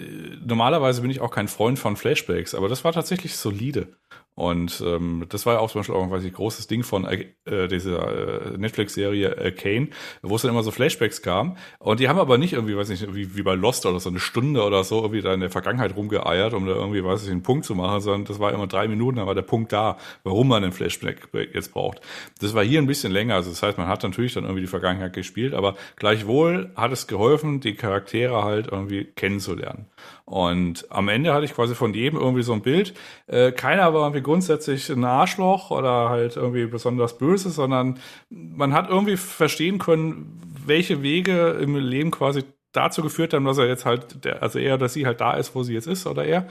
normalerweise 0.44 1.02
bin 1.02 1.10
ich 1.10 1.20
auch 1.20 1.30
kein 1.30 1.48
Freund 1.48 1.78
von 1.78 1.96
Flashbacks, 1.96 2.54
aber 2.54 2.68
das 2.68 2.84
war 2.84 2.92
tatsächlich 2.92 3.36
solide. 3.36 3.88
Und 4.36 4.82
ähm, 4.86 5.24
das 5.30 5.46
war 5.46 5.54
ja 5.54 5.60
auch 5.60 5.70
zum 5.70 5.80
Beispiel 5.80 5.94
auch 5.94 6.12
ein 6.12 6.32
großes 6.32 6.66
Ding 6.66 6.82
von 6.82 7.06
äh, 7.06 7.68
dieser 7.68 8.52
äh, 8.52 8.58
Netflix-Serie 8.58 9.34
äh, 9.34 9.50
Kane, 9.50 9.88
wo 10.20 10.36
es 10.36 10.42
dann 10.42 10.50
immer 10.50 10.62
so 10.62 10.70
Flashbacks 10.70 11.22
kam. 11.22 11.56
Und 11.78 12.00
die 12.00 12.08
haben 12.10 12.18
aber 12.18 12.36
nicht 12.36 12.52
irgendwie, 12.52 12.76
weiß 12.76 12.90
nicht, 12.90 13.14
wie, 13.14 13.34
wie 13.34 13.42
bei 13.42 13.54
Lost 13.54 13.86
oder 13.86 13.98
so 13.98 14.10
eine 14.10 14.20
Stunde 14.20 14.62
oder 14.62 14.84
so 14.84 15.00
irgendwie 15.00 15.22
da 15.22 15.32
in 15.32 15.40
der 15.40 15.48
Vergangenheit 15.48 15.96
rumgeeiert, 15.96 16.52
um 16.52 16.66
da 16.66 16.74
irgendwie, 16.74 17.02
weiß 17.02 17.24
ich, 17.24 17.30
einen 17.30 17.42
Punkt 17.42 17.64
zu 17.64 17.74
machen, 17.74 18.02
sondern 18.02 18.26
das 18.26 18.38
war 18.38 18.52
immer 18.52 18.66
drei 18.66 18.88
Minuten, 18.88 19.16
dann 19.16 19.26
war 19.26 19.34
der 19.34 19.40
Punkt 19.40 19.72
da, 19.72 19.96
warum 20.22 20.48
man 20.48 20.62
einen 20.62 20.72
Flashback 20.72 21.28
jetzt 21.54 21.72
braucht. 21.72 22.02
Das 22.38 22.54
war 22.54 22.62
hier 22.62 22.82
ein 22.82 22.86
bisschen 22.86 23.12
länger. 23.12 23.36
Also 23.36 23.48
das 23.48 23.62
heißt, 23.62 23.78
man 23.78 23.88
hat 23.88 24.02
natürlich 24.02 24.34
dann 24.34 24.44
irgendwie 24.44 24.60
die 24.60 24.66
Vergangenheit 24.66 25.14
gespielt, 25.14 25.54
aber 25.54 25.76
gleichwohl 25.96 26.72
hat 26.76 26.92
es 26.92 27.06
geholfen, 27.06 27.60
die 27.60 27.74
Charaktere 27.74 28.44
halt 28.44 28.68
irgendwie 28.70 29.04
kennenzulernen. 29.04 29.86
Und 30.26 30.90
am 30.90 31.08
Ende 31.08 31.32
hatte 31.32 31.44
ich 31.44 31.54
quasi 31.54 31.76
von 31.76 31.94
jedem 31.94 32.18
irgendwie 32.18 32.42
so 32.42 32.52
ein 32.52 32.60
Bild. 32.60 32.94
Äh, 33.28 33.52
keiner 33.52 33.94
war 33.94 34.02
irgendwie 34.02 34.22
grundsätzlich 34.22 34.90
ein 34.90 35.04
Arschloch 35.04 35.70
oder 35.70 36.08
halt 36.08 36.36
irgendwie 36.36 36.66
besonders 36.66 37.16
böse, 37.16 37.48
sondern 37.50 38.00
man 38.28 38.72
hat 38.74 38.90
irgendwie 38.90 39.16
verstehen 39.16 39.78
können, 39.78 40.40
welche 40.66 41.00
Wege 41.02 41.50
im 41.60 41.76
Leben 41.76 42.10
quasi 42.10 42.42
dazu 42.72 43.02
geführt 43.02 43.34
haben, 43.34 43.44
dass 43.44 43.58
er 43.58 43.68
jetzt 43.68 43.84
halt, 43.84 44.24
der, 44.24 44.42
also 44.42 44.58
er 44.58 44.74
oder 44.74 44.88
sie 44.88 45.06
halt 45.06 45.20
da 45.20 45.34
ist, 45.34 45.54
wo 45.54 45.62
sie 45.62 45.74
jetzt 45.74 45.86
ist 45.86 46.08
oder 46.08 46.24
er. 46.24 46.48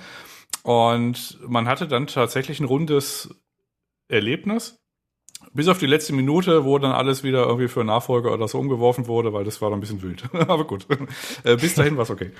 Und 0.64 1.38
man 1.45 1.68
hatte 1.68 1.85
dann 1.88 2.07
tatsächlich 2.07 2.61
ein 2.61 2.65
rundes 2.65 3.35
Erlebnis. 4.07 4.80
Bis 5.53 5.68
auf 5.68 5.80
die 5.80 5.85
letzte 5.85 6.14
Minute, 6.14 6.64
wo 6.64 6.80
dann 6.80 6.93
alles 6.93 7.23
wieder 7.23 7.45
irgendwie 7.45 7.68
für 7.68 7.84
Nachfolger 7.84 8.34
oder 8.34 8.47
so 8.47 8.57
umgeworfen 8.57 9.07
wurde, 9.07 9.34
weil 9.34 9.43
das 9.43 9.61
war 9.61 9.69
dann 9.69 9.80
ein 9.80 9.81
bisschen 9.81 10.02
wild. 10.02 10.23
Aber 10.34 10.65
gut. 10.65 10.88
Äh, 11.43 11.57
bis 11.57 11.76
dahin 11.76 11.97
war 11.97 12.03
es 12.03 12.10
okay. 12.10 12.31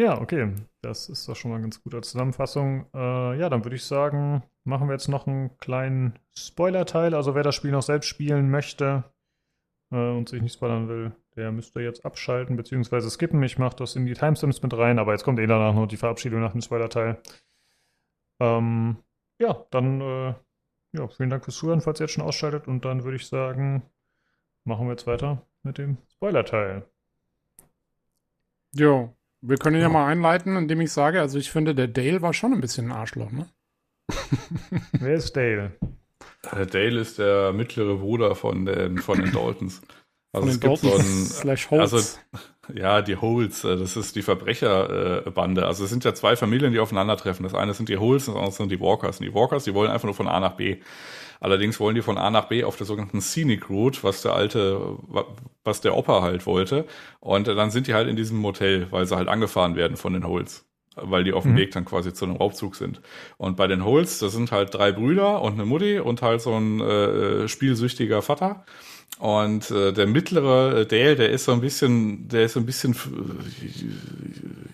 Ja, 0.00 0.18
okay. 0.18 0.54
Das 0.80 1.10
ist 1.10 1.28
doch 1.28 1.36
schon 1.36 1.50
mal 1.50 1.60
ganz 1.60 1.82
gute 1.82 2.00
Zusammenfassung. 2.00 2.86
Äh, 2.94 3.38
ja, 3.38 3.50
dann 3.50 3.66
würde 3.66 3.76
ich 3.76 3.84
sagen, 3.84 4.42
machen 4.64 4.88
wir 4.88 4.94
jetzt 4.94 5.08
noch 5.08 5.26
einen 5.26 5.58
kleinen 5.58 6.18
Spoiler-Teil. 6.34 7.14
Also 7.14 7.34
wer 7.34 7.42
das 7.42 7.54
Spiel 7.54 7.70
noch 7.70 7.82
selbst 7.82 8.06
spielen 8.06 8.50
möchte 8.50 9.04
äh, 9.92 9.96
und 9.96 10.30
sich 10.30 10.40
nicht 10.40 10.54
spoilern 10.54 10.88
will, 10.88 11.12
der 11.36 11.52
müsste 11.52 11.82
jetzt 11.82 12.06
abschalten 12.06 12.56
bzw. 12.56 13.10
skippen. 13.10 13.42
Ich 13.42 13.58
mache 13.58 13.76
das 13.76 13.94
in 13.94 14.06
die 14.06 14.14
Timestamps 14.14 14.62
mit 14.62 14.72
rein, 14.72 14.98
aber 14.98 15.12
jetzt 15.12 15.24
kommt 15.24 15.38
eh 15.38 15.46
danach 15.46 15.74
noch 15.74 15.86
die 15.86 15.98
Verabschiedung 15.98 16.40
nach 16.40 16.52
dem 16.52 16.62
Spoiler-Teil. 16.62 17.20
Ähm, 18.40 18.96
ja, 19.38 19.66
dann 19.70 20.00
äh, 20.00 20.34
ja, 20.92 21.08
vielen 21.08 21.28
Dank 21.28 21.44
fürs 21.44 21.58
Zuhören, 21.58 21.82
falls 21.82 22.00
ihr 22.00 22.04
jetzt 22.04 22.14
schon 22.14 22.24
ausschaltet. 22.24 22.68
Und 22.68 22.86
dann 22.86 23.04
würde 23.04 23.16
ich 23.16 23.28
sagen, 23.28 23.82
machen 24.64 24.86
wir 24.86 24.92
jetzt 24.92 25.06
weiter 25.06 25.46
mit 25.62 25.76
dem 25.76 25.98
Spoiler-Teil. 26.08 26.86
Jo, 28.72 29.14
wir 29.42 29.56
können 29.56 29.80
ja 29.80 29.88
mal 29.88 30.06
einleiten, 30.06 30.56
indem 30.56 30.80
ich 30.80 30.92
sage, 30.92 31.20
also 31.20 31.38
ich 31.38 31.50
finde, 31.50 31.74
der 31.74 31.88
Dale 31.88 32.22
war 32.22 32.34
schon 32.34 32.52
ein 32.52 32.60
bisschen 32.60 32.86
ein 32.90 32.92
Arschloch, 32.96 33.30
ne? 33.30 33.48
Wer 34.92 35.14
ist 35.14 35.36
Dale? 35.36 35.72
Äh, 36.52 36.66
Dale 36.66 37.00
ist 37.00 37.18
der 37.18 37.52
mittlere 37.52 37.96
Bruder 37.96 38.34
von 38.34 38.66
den, 38.66 38.98
von 38.98 39.20
den 39.20 39.32
Daltons. 39.32 39.82
Also 40.32 40.46
Von 40.46 40.54
es 40.54 40.60
den 40.60 40.68
gibt 40.70 40.78
so 40.78 40.88
Daltons 40.90 41.08
ein, 41.08 41.24
slash 41.40 41.70
Holtz. 41.72 41.92
also 41.92 42.18
ja, 42.72 43.02
die 43.02 43.16
Holes, 43.16 43.64
äh, 43.64 43.76
das 43.76 43.96
ist 43.96 44.14
die 44.14 44.22
Verbrecherbande. 44.22 45.66
Also 45.66 45.82
es 45.82 45.90
sind 45.90 46.04
ja 46.04 46.14
zwei 46.14 46.36
Familien, 46.36 46.72
die 46.72 46.78
aufeinandertreffen. 46.78 47.42
Das 47.42 47.52
eine 47.52 47.74
sind 47.74 47.88
die 47.88 47.98
Holes 47.98 48.28
und 48.28 48.34
das 48.34 48.40
andere 48.40 48.56
sind 48.56 48.70
die 48.70 48.78
Walkers. 48.78 49.18
Und 49.18 49.26
die 49.26 49.34
Walkers, 49.34 49.64
die 49.64 49.74
wollen 49.74 49.90
einfach 49.90 50.04
nur 50.04 50.14
von 50.14 50.28
A 50.28 50.38
nach 50.38 50.54
B. 50.54 50.78
Allerdings 51.40 51.80
wollen 51.80 51.94
die 51.94 52.02
von 52.02 52.18
A 52.18 52.30
nach 52.30 52.48
B 52.48 52.64
auf 52.64 52.76
der 52.76 52.86
sogenannten 52.86 53.20
Scenic 53.20 53.68
Route, 53.70 54.02
was 54.02 54.22
der 54.22 54.34
alte, 54.34 54.98
was 55.64 55.80
der 55.80 55.96
Opa 55.96 56.22
halt 56.22 56.46
wollte. 56.46 56.86
Und 57.20 57.48
dann 57.48 57.70
sind 57.70 57.86
die 57.86 57.94
halt 57.94 58.08
in 58.08 58.16
diesem 58.16 58.38
Motel, 58.38 58.86
weil 58.90 59.06
sie 59.06 59.16
halt 59.16 59.28
angefahren 59.28 59.74
werden 59.76 59.96
von 59.96 60.12
den 60.12 60.26
Holes. 60.26 60.66
weil 60.96 61.24
die 61.24 61.32
auf 61.32 61.44
dem 61.44 61.54
Weg 61.56 61.70
dann 61.70 61.84
quasi 61.84 62.12
zu 62.12 62.24
einem 62.24 62.36
Raubzug 62.36 62.74
sind. 62.76 63.00
Und 63.38 63.56
bei 63.56 63.66
den 63.68 63.84
Holes, 63.84 64.18
das 64.18 64.32
sind 64.32 64.50
halt 64.52 64.74
drei 64.74 64.92
Brüder 64.92 65.40
und 65.40 65.54
eine 65.54 65.64
Mutti 65.64 66.00
und 66.00 66.20
halt 66.20 66.40
so 66.42 66.52
ein 66.56 66.80
äh, 66.80 67.48
spielsüchtiger 67.48 68.22
Vater. 68.22 68.64
Und 69.18 69.70
äh, 69.70 69.92
der 69.92 70.06
mittlere 70.06 70.78
äh, 70.78 70.86
Dale, 70.86 71.14
der 71.14 71.30
ist 71.30 71.44
so 71.44 71.52
ein 71.52 71.60
bisschen, 71.60 72.28
der 72.28 72.44
ist 72.44 72.54
so 72.54 72.60
ein 72.60 72.64
bisschen, 72.64 72.94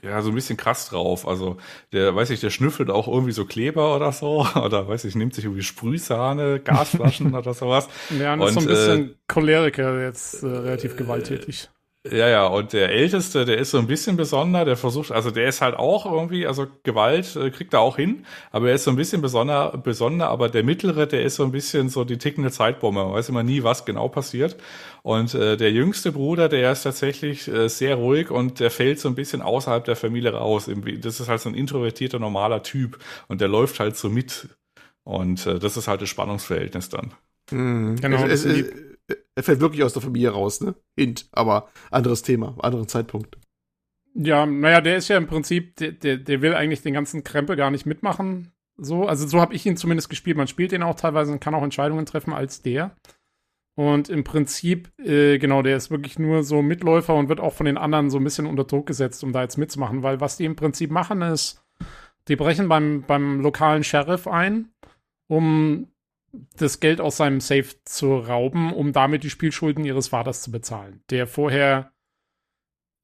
äh, 0.03 0.07
ja, 0.07 0.23
so 0.23 0.29
ein 0.29 0.37
bisschen 0.37 0.57
krass 0.57 0.89
drauf. 0.89 1.27
Also 1.27 1.57
der, 1.93 2.15
weiß 2.15 2.31
ich, 2.31 2.41
der 2.41 2.51
schnüffelt 2.51 2.89
auch 2.91 3.09
irgendwie 3.09 3.33
so 3.33 3.45
Kleber 3.45 3.97
oder 3.97 4.13
so. 4.13 4.47
Oder 4.55 4.87
weiß 4.87 5.05
ich, 5.05 5.17
nimmt 5.17 5.35
sich 5.35 5.45
irgendwie 5.45 5.65
Sprühsahne, 5.65 6.61
Gasflaschen 6.61 7.35
oder 7.35 7.55
sowas. 7.55 7.89
Ja, 8.17 8.35
und, 8.35 8.43
ist 8.43 8.55
so 8.55 8.61
ein 8.61 8.67
bisschen 8.67 9.15
Choleriker 9.27 10.01
jetzt 10.01 10.45
äh, 10.45 10.47
relativ 10.47 10.97
gewalttätig. 10.97 11.69
Ja, 12.11 12.29
ja, 12.29 12.47
und 12.47 12.73
der 12.73 12.91
Älteste, 12.91 13.45
der 13.45 13.59
ist 13.59 13.71
so 13.71 13.79
ein 13.79 13.87
bisschen 13.87 14.17
besonder, 14.17 14.65
der 14.65 14.77
versucht, 14.77 15.13
also 15.13 15.31
der 15.31 15.49
ist 15.49 15.61
halt 15.61 15.77
auch 15.77 16.07
irgendwie, 16.07 16.47
also 16.47 16.67
Gewalt 16.83 17.37
äh, 17.37 17.51
kriegt 17.51 17.75
er 17.75 17.81
auch 17.81 17.97
hin, 17.97 18.25
aber 18.51 18.69
er 18.69 18.75
ist 18.75 18.85
so 18.85 18.91
ein 18.91 18.97
bisschen 18.97 19.23
besonder, 19.23 19.77
besonder, 19.83 20.29
aber 20.29 20.49
der 20.49 20.63
Mittlere, 20.63 21.07
der 21.07 21.23
ist 21.23 21.37
so 21.37 21.45
ein 21.45 21.53
bisschen 21.53 21.89
so 21.89 22.05
die 22.05 22.19
tickende 22.19 22.51
Zeitbombe, 22.51 23.03
man 23.03 23.13
weiß 23.13 23.29
immer 23.31 23.43
nie, 23.43 23.63
was 23.63 23.85
genau 23.85 24.09
passiert. 24.09 24.57
Und 25.03 25.35
äh, 25.35 25.57
der 25.57 25.73
jüngste 25.73 26.13
Bruder, 26.13 26.49
der 26.49 26.73
ist 26.73 26.83
tatsächlich 26.83 27.49
äh, 27.49 27.69
sehr 27.69 27.97
ruhig 27.97 28.31
und 28.31 28.61
der 28.61 28.71
fällt 28.71 29.01
so 29.01 29.09
ein 29.09 29.15
bisschen 29.15 29.43
außerhalb 29.43 29.85
der 29.85 29.97
Familie 29.97 30.33
raus. 30.33 30.69
Das 31.01 31.21
ist 31.21 31.29
halt 31.29 31.41
so 31.41 31.49
ein 31.49 31.55
introvertierter, 31.55 32.19
normaler 32.19 32.63
Typ 32.63 32.99
und 33.29 33.41
der 33.41 33.49
läuft 33.49 33.81
halt 33.81 33.97
so 33.97 34.11
mit. 34.11 34.49
Und 35.05 35.47
äh, 35.47 35.59
das 35.59 35.77
ist 35.77 35.87
halt 35.87 36.03
das 36.03 36.09
Spannungsverhältnis 36.09 36.89
dann. 36.89 37.15
Mhm. 37.51 37.97
Genau. 38.01 38.25
Es, 38.27 38.45
es, 38.45 38.67
er 39.35 39.43
fällt 39.43 39.61
wirklich 39.61 39.83
aus 39.83 39.93
der 39.93 40.03
Familie 40.03 40.31
raus, 40.31 40.61
ne? 40.61 40.75
Hint, 40.97 41.29
aber 41.33 41.69
anderes 41.91 42.23
Thema, 42.23 42.57
anderen 42.61 42.89
Zeitpunkt. 42.89 43.39
Ja, 44.15 44.47
naja, 44.47 44.81
der 44.81 44.97
ist 44.97 45.09
ja 45.09 45.19
im 45.19 45.27
Prinzip, 45.27 45.77
der, 45.77 45.93
der, 45.93 46.17
der 46.17 46.41
will 46.41 46.55
eigentlich 46.55 46.83
den 46.83 46.95
ganzen 46.95 47.23
Krempel 47.23 47.55
gar 47.55 47.71
nicht 47.71 47.85
mitmachen. 47.85 48.53
So, 48.79 49.07
also 49.07 49.27
so 49.27 49.41
habe 49.41 49.55
ich 49.55 49.65
ihn 49.67 49.77
zumindest 49.77 50.09
gespielt. 50.09 50.37
Man 50.37 50.49
spielt 50.49 50.73
den 50.73 50.83
auch 50.83 50.95
teilweise 50.95 51.33
und 51.33 51.41
kann 51.41 51.55
auch 51.55 51.63
Entscheidungen 51.63 52.07
treffen 52.07 52.33
als 52.33 52.63
der. 52.63 52.97
Und 53.75 54.09
im 54.09 54.25
Prinzip, 54.25 54.91
äh, 54.99 55.39
genau, 55.39 55.61
der 55.61 55.77
ist 55.77 55.91
wirklich 55.91 56.19
nur 56.19 56.45
so 56.45 56.63
Mitläufer 56.63 57.15
und 57.15 57.29
wird 57.29 57.41
auch 57.41 57.53
von 57.53 57.67
den 57.67 57.77
anderen 57.77 58.09
so 58.09 58.17
ein 58.17 58.25
bisschen 58.25 58.47
unter 58.47 58.65
Druck 58.65 58.87
gesetzt, 58.87 59.23
um 59.23 59.33
da 59.33 59.43
jetzt 59.43 59.59
mitzumachen. 59.59 60.03
Weil 60.03 60.21
was 60.21 60.39
die 60.39 60.47
im 60.47 60.57
Prinzip 60.57 60.91
machen 60.91 61.21
ist, 61.21 61.63
die 62.29 62.37
brechen 62.37 62.69
beim, 62.69 63.05
beim 63.07 63.41
lokalen 63.41 63.85
Sheriff 63.85 64.27
ein, 64.27 64.71
um 65.29 65.89
das 66.57 66.81
Geld 66.81 67.01
aus 67.01 67.17
seinem 67.17 67.41
Safe 67.41 67.69
zu 67.85 68.17
rauben, 68.17 68.73
um 68.73 68.93
damit 68.93 69.25
die 69.25 69.31
Spielschulden 69.31 69.85
ihres 69.85 70.09
Vaters 70.09 70.43
zu 70.43 70.51
bezahlen, 70.51 71.03
der 71.11 71.27
vorher 71.27 71.93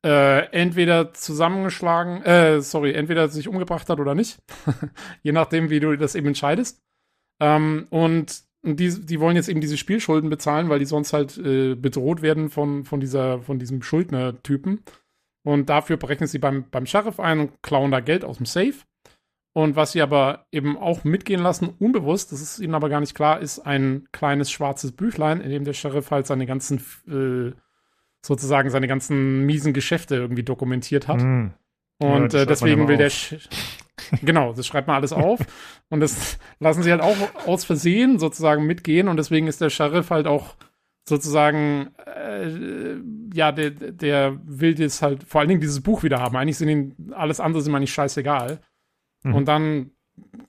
äh, 0.05 0.47
entweder 0.51 1.13
zusammengeschlagen, 1.15 2.23
äh, 2.23 2.61
sorry, 2.61 2.93
entweder 2.93 3.29
sich 3.29 3.49
umgebracht 3.49 3.89
hat 3.89 4.01
oder 4.01 4.15
nicht, 4.15 4.39
je 5.23 5.33
nachdem, 5.33 5.71
wie 5.71 5.81
du 5.81 5.97
das 5.97 6.15
eben 6.15 6.29
entscheidest. 6.29 6.83
Ähm, 7.41 7.87
und 7.91 8.43
die, 8.65 9.05
die 9.05 9.21
wollen 9.21 9.37
jetzt 9.37 9.49
eben 9.49 9.61
diese 9.61 9.77
Spielschulden 9.77 10.31
bezahlen, 10.31 10.69
weil 10.69 10.79
die 10.79 10.87
sonst 10.87 11.13
halt 11.13 11.37
äh, 11.39 11.75
bedroht 11.75 12.23
werden 12.23 12.49
von, 12.51 12.85
von, 12.85 13.01
dieser, 13.01 13.41
von 13.41 13.59
diesem 13.59 13.83
Schuldner-Typen. 13.83 14.83
Und 15.45 15.69
dafür 15.69 15.97
brechen 15.97 16.29
sie 16.29 16.39
beim, 16.39 16.71
beim 16.71 16.87
Sheriff 16.87 17.19
ein 17.19 17.41
und 17.41 17.63
klauen 17.63 17.91
da 17.91 18.01
Geld 18.01 18.25
aus 18.25 18.37
dem 18.37 18.47
Safe. 18.47 18.75
Und 19.55 19.77
was 19.77 19.93
sie 19.93 20.01
aber 20.01 20.47
eben 20.51 20.79
auch 20.79 21.05
mitgehen 21.05 21.43
lassen, 21.43 21.75
unbewusst, 21.79 22.33
das 22.33 22.41
ist 22.41 22.59
ihnen 22.59 22.75
aber 22.75 22.89
gar 22.89 23.01
nicht 23.01 23.15
klar, 23.15 23.41
ist 23.41 23.59
ein 23.59 24.09
kleines 24.11 24.51
schwarzes 24.51 24.93
Büchlein, 24.93 25.43
in 25.43 25.51
dem 25.51 25.65
der 25.65 25.75
Sheriff 25.75 26.11
halt 26.11 26.27
seine 26.27 26.47
ganzen, 26.47 26.79
äh, 27.07 27.53
sozusagen 28.25 28.71
seine 28.71 28.89
ganzen 28.89 29.45
miesen 29.45 29.75
Geschäfte 29.75 30.17
irgendwie 30.17 30.43
dokumentiert 30.43 31.07
hat. 31.07 31.23
Mm. 31.23 31.51
Und 31.99 32.33
ja, 32.33 32.43
äh, 32.43 32.47
deswegen 32.47 32.89
will 32.89 32.97
der, 32.97 33.11
Sch 33.11 33.35
genau, 34.23 34.55
das 34.55 34.67
schreibt 34.67 34.89
man 34.89 34.97
alles 34.97 35.13
auf. 35.13 35.41
und 35.91 36.01
das 36.01 36.39
lassen 36.59 36.83
sie 36.83 36.91
halt 36.91 37.03
auch 37.03 37.17
aus 37.47 37.65
Versehen 37.65 38.19
sozusagen 38.19 38.65
mitgehen. 38.65 39.07
Und 39.07 39.19
deswegen 39.19 39.49
ist 39.49 39.61
der 39.61 39.71
Sheriff 39.71 40.11
halt 40.11 40.27
auch 40.27 40.57
sozusagen, 41.07 41.91
äh, 42.07 42.97
ja, 43.35 43.53
der, 43.53 43.71
der 43.71 44.41
will 44.45 44.79
jetzt 44.81 45.03
halt 45.03 45.25
vor 45.25 45.41
allen 45.41 45.49
Dingen 45.49 45.61
dieses 45.61 45.83
Buch 45.83 46.03
wieder 46.03 46.21
haben. 46.21 46.37
Eigentlich 46.37 46.57
sind 46.57 46.69
ihnen 46.69 47.13
alles 47.13 47.39
andere 47.39 47.63
sind 47.63 47.73
mir 47.73 47.81
nicht 47.81 47.93
scheißegal. 47.93 48.61
Mhm. 49.23 49.35
Und 49.35 49.49
dann 49.49 49.91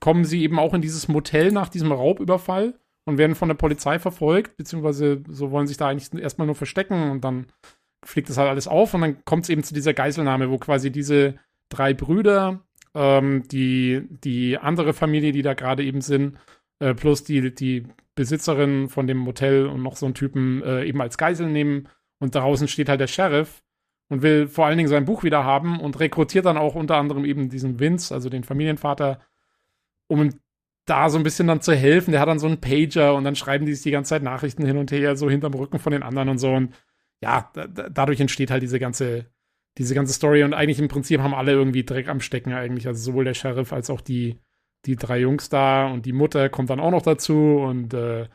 kommen 0.00 0.24
sie 0.24 0.42
eben 0.42 0.58
auch 0.58 0.74
in 0.74 0.82
dieses 0.82 1.08
Motel 1.08 1.52
nach 1.52 1.68
diesem 1.68 1.92
Raubüberfall 1.92 2.74
und 3.04 3.18
werden 3.18 3.34
von 3.34 3.48
der 3.48 3.54
Polizei 3.54 3.98
verfolgt, 3.98 4.56
beziehungsweise 4.56 5.22
so 5.28 5.50
wollen 5.50 5.66
sich 5.66 5.76
da 5.76 5.88
eigentlich 5.88 6.12
erstmal 6.20 6.46
nur 6.46 6.54
verstecken 6.54 7.10
und 7.10 7.22
dann 7.22 7.46
fliegt 8.04 8.28
das 8.28 8.36
halt 8.36 8.50
alles 8.50 8.68
auf 8.68 8.94
und 8.94 9.00
dann 9.00 9.24
kommt 9.24 9.44
es 9.44 9.48
eben 9.50 9.62
zu 9.62 9.74
dieser 9.74 9.94
Geiselnahme, 9.94 10.50
wo 10.50 10.58
quasi 10.58 10.90
diese 10.90 11.36
drei 11.70 11.94
Brüder, 11.94 12.60
ähm, 12.94 13.44
die, 13.48 14.02
die 14.10 14.58
andere 14.58 14.92
Familie, 14.92 15.32
die 15.32 15.42
da 15.42 15.54
gerade 15.54 15.82
eben 15.84 16.00
sind, 16.00 16.36
äh, 16.80 16.94
plus 16.94 17.24
die, 17.24 17.54
die 17.54 17.86
Besitzerin 18.14 18.88
von 18.88 19.06
dem 19.06 19.18
Motel 19.18 19.66
und 19.66 19.82
noch 19.82 19.96
so 19.96 20.06
einen 20.06 20.14
Typen 20.14 20.62
äh, 20.62 20.84
eben 20.84 21.00
als 21.00 21.18
Geisel 21.18 21.48
nehmen 21.48 21.88
und 22.18 22.34
draußen 22.34 22.68
steht 22.68 22.88
halt 22.88 23.00
der 23.00 23.06
Sheriff 23.06 23.62
und 24.08 24.22
will 24.22 24.48
vor 24.48 24.66
allen 24.66 24.76
Dingen 24.76 24.88
sein 24.88 25.04
Buch 25.04 25.22
wieder 25.22 25.44
haben 25.44 25.80
und 25.80 25.98
rekrutiert 25.98 26.46
dann 26.46 26.56
auch 26.56 26.74
unter 26.74 26.96
anderem 26.96 27.24
eben 27.24 27.48
diesen 27.48 27.80
Vince, 27.80 28.12
also 28.12 28.28
den 28.28 28.44
Familienvater, 28.44 29.20
um 30.08 30.22
ihm 30.22 30.34
da 30.86 31.08
so 31.08 31.16
ein 31.16 31.24
bisschen 31.24 31.46
dann 31.46 31.62
zu 31.62 31.74
helfen. 31.74 32.12
Der 32.12 32.20
hat 32.20 32.28
dann 32.28 32.38
so 32.38 32.46
einen 32.46 32.60
Pager 32.60 33.14
und 33.14 33.24
dann 33.24 33.36
schreiben 33.36 33.66
die 33.66 33.74
sich 33.74 33.82
die 33.82 33.90
ganze 33.90 34.10
Zeit 34.10 34.22
Nachrichten 34.22 34.66
hin 34.66 34.76
und 34.76 34.92
her, 34.92 35.16
so 35.16 35.30
hinterm 35.30 35.54
Rücken 35.54 35.78
von 35.78 35.92
den 35.92 36.02
anderen 36.02 36.28
und 36.28 36.38
so. 36.38 36.52
Und 36.52 36.74
ja, 37.20 37.50
da, 37.54 37.66
dadurch 37.66 38.20
entsteht 38.20 38.50
halt 38.50 38.62
diese 38.62 38.78
ganze, 38.78 39.26
diese 39.78 39.94
ganze 39.94 40.12
Story. 40.12 40.44
Und 40.44 40.52
eigentlich 40.52 40.78
im 40.78 40.88
Prinzip 40.88 41.20
haben 41.20 41.34
alle 41.34 41.52
irgendwie 41.52 41.84
Dreck 41.84 42.08
am 42.08 42.20
Stecken 42.20 42.52
eigentlich. 42.52 42.86
Also 42.86 43.02
sowohl 43.02 43.24
der 43.24 43.34
Sheriff 43.34 43.72
als 43.72 43.88
auch 43.88 44.02
die, 44.02 44.40
die 44.84 44.96
drei 44.96 45.20
Jungs 45.20 45.48
da 45.48 45.86
und 45.86 46.04
die 46.04 46.12
Mutter 46.12 46.50
kommt 46.50 46.68
dann 46.68 46.80
auch 46.80 46.90
noch 46.90 47.02
dazu 47.02 47.62
und 47.66 47.94
äh, 47.94 48.28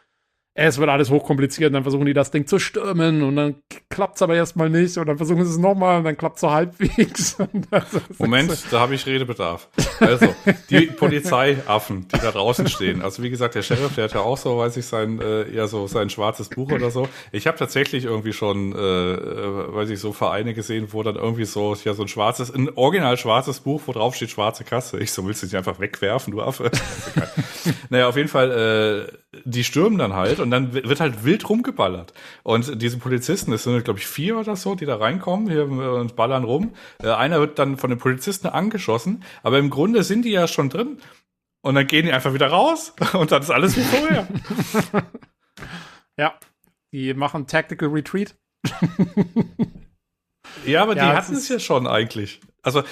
es 0.68 0.78
wird 0.78 0.90
alles 0.90 1.10
hochkompliziert 1.10 1.70
und 1.70 1.74
dann 1.74 1.84
versuchen 1.84 2.06
die 2.06 2.14
das 2.14 2.32
Ding 2.32 2.46
zu 2.46 2.60
stürmen 2.60 3.22
und 3.22 3.36
dann 3.36 3.56
klappt 3.90 4.18
es 4.18 4.22
aber 4.22 4.36
erstmal 4.36 4.70
nicht 4.70 4.98
und 4.98 5.08
dann 5.08 5.18
versuchen 5.18 5.46
sie 5.46 5.52
es 5.52 5.58
nochmal 5.58 6.00
und 6.00 6.04
dann 6.04 6.18
klappt 6.18 6.36
es 6.36 6.42
so 6.42 6.52
halbwegs. 6.52 7.38
Moment, 8.18 8.52
so. 8.52 8.68
da 8.72 8.82
habe 8.82 8.96
ich 8.96 9.06
Redebedarf. 9.06 9.70
Also, 10.00 10.36
die 10.70 10.88
Polizeiaffen, 10.88 12.08
die 12.14 12.20
da 12.20 12.32
draußen 12.32 12.68
stehen. 12.68 13.02
Also 13.02 13.24
wie 13.24 13.30
gesagt, 13.30 13.56
der 13.56 13.62
Sheriff, 13.62 13.96
der 13.96 14.06
hat 14.06 14.14
ja 14.14 14.20
auch 14.22 14.38
so, 14.38 14.58
weiß 14.58 14.76
ich, 14.78 14.86
sein, 14.86 15.22
äh, 15.22 15.50
ja 15.50 15.68
so 15.68 15.88
sein 15.88 16.10
schwarzes 16.10 16.50
Buch 16.50 16.72
oder 16.72 16.92
so. 16.92 17.08
Ich 17.32 17.48
habe 17.48 17.58
tatsächlich 17.58 18.04
irgendwie 18.06 18.34
schon, 18.34 18.74
äh, 18.74 18.78
äh, 18.78 19.74
weiß 19.74 19.90
ich, 19.90 20.00
so 20.00 20.12
Vereine 20.12 20.54
gesehen, 20.54 20.90
wo 20.92 21.04
dann 21.04 21.16
irgendwie 21.16 21.46
so, 21.46 21.76
ja 21.84 21.94
so 21.94 22.04
ein 22.04 22.08
schwarzes, 22.08 22.54
ein 22.54 22.70
original 22.76 23.18
schwarzes 23.18 23.62
Buch, 23.62 23.84
wo 23.86 23.94
drauf 23.94 24.16
steht 24.16 24.32
schwarze 24.32 24.64
Kasse. 24.64 25.00
Ich 25.00 25.12
so, 25.12 25.26
willst 25.26 25.42
du 25.44 25.48
dich 25.48 25.56
einfach 25.56 25.80
wegwerfen, 25.80 26.32
du 26.32 26.42
Affe? 26.42 26.70
naja, 27.90 28.08
auf 28.08 28.18
jeden 28.18 28.30
Fall, 28.30 28.52
äh, 28.52 29.29
die 29.32 29.64
stürmen 29.64 30.00
dann 30.00 30.14
halt 30.14 30.40
und 30.40 30.50
dann 30.50 30.74
wird 30.74 31.00
halt 31.00 31.24
wild 31.24 31.48
rumgeballert. 31.48 32.14
Und 32.44 32.82
diese 32.82 32.98
Polizisten, 32.98 33.52
das 33.52 33.64
sind, 33.64 33.84
glaube 33.84 34.00
ich, 34.00 34.08
vier 34.08 34.38
oder 34.38 34.56
so, 34.56 34.74
die 34.74 34.86
da 34.86 34.96
reinkommen 34.96 35.50
hier 35.50 35.66
und 35.66 36.16
ballern 36.16 36.44
rum. 36.44 36.74
Äh, 37.02 37.12
einer 37.12 37.40
wird 37.40 37.60
dann 37.60 37.78
von 37.78 37.92
den 37.92 38.00
Polizisten 38.00 38.48
angeschossen, 38.48 39.24
aber 39.44 39.60
im 39.60 39.70
Grunde 39.70 40.04
sind 40.04 40.26
die 40.26 40.32
ja 40.32 40.48
schon 40.48 40.70
drin. 40.70 40.98
Und 41.62 41.76
dann 41.76 41.88
gehen 41.88 42.06
die 42.06 42.14
einfach 42.14 42.34
wieder 42.34 42.48
raus 42.48 42.94
und 43.14 43.32
dann 43.32 43.42
ist 43.42 43.52
alles 43.52 43.78
wie 43.78 43.82
vorher. 43.82 44.28
ja, 46.18 46.34
die 46.92 47.14
machen 47.14 47.46
Tactical 47.46 47.90
Retreat. 47.90 48.36
ja, 50.66 50.82
aber 50.82 50.96
ja, 50.96 51.06
die 51.12 51.18
hatten 51.18 51.36
es 51.36 51.50
ja 51.50 51.60
schon 51.60 51.86
eigentlich. 51.86 52.40
Also 52.62 52.80
äh, 52.80 52.84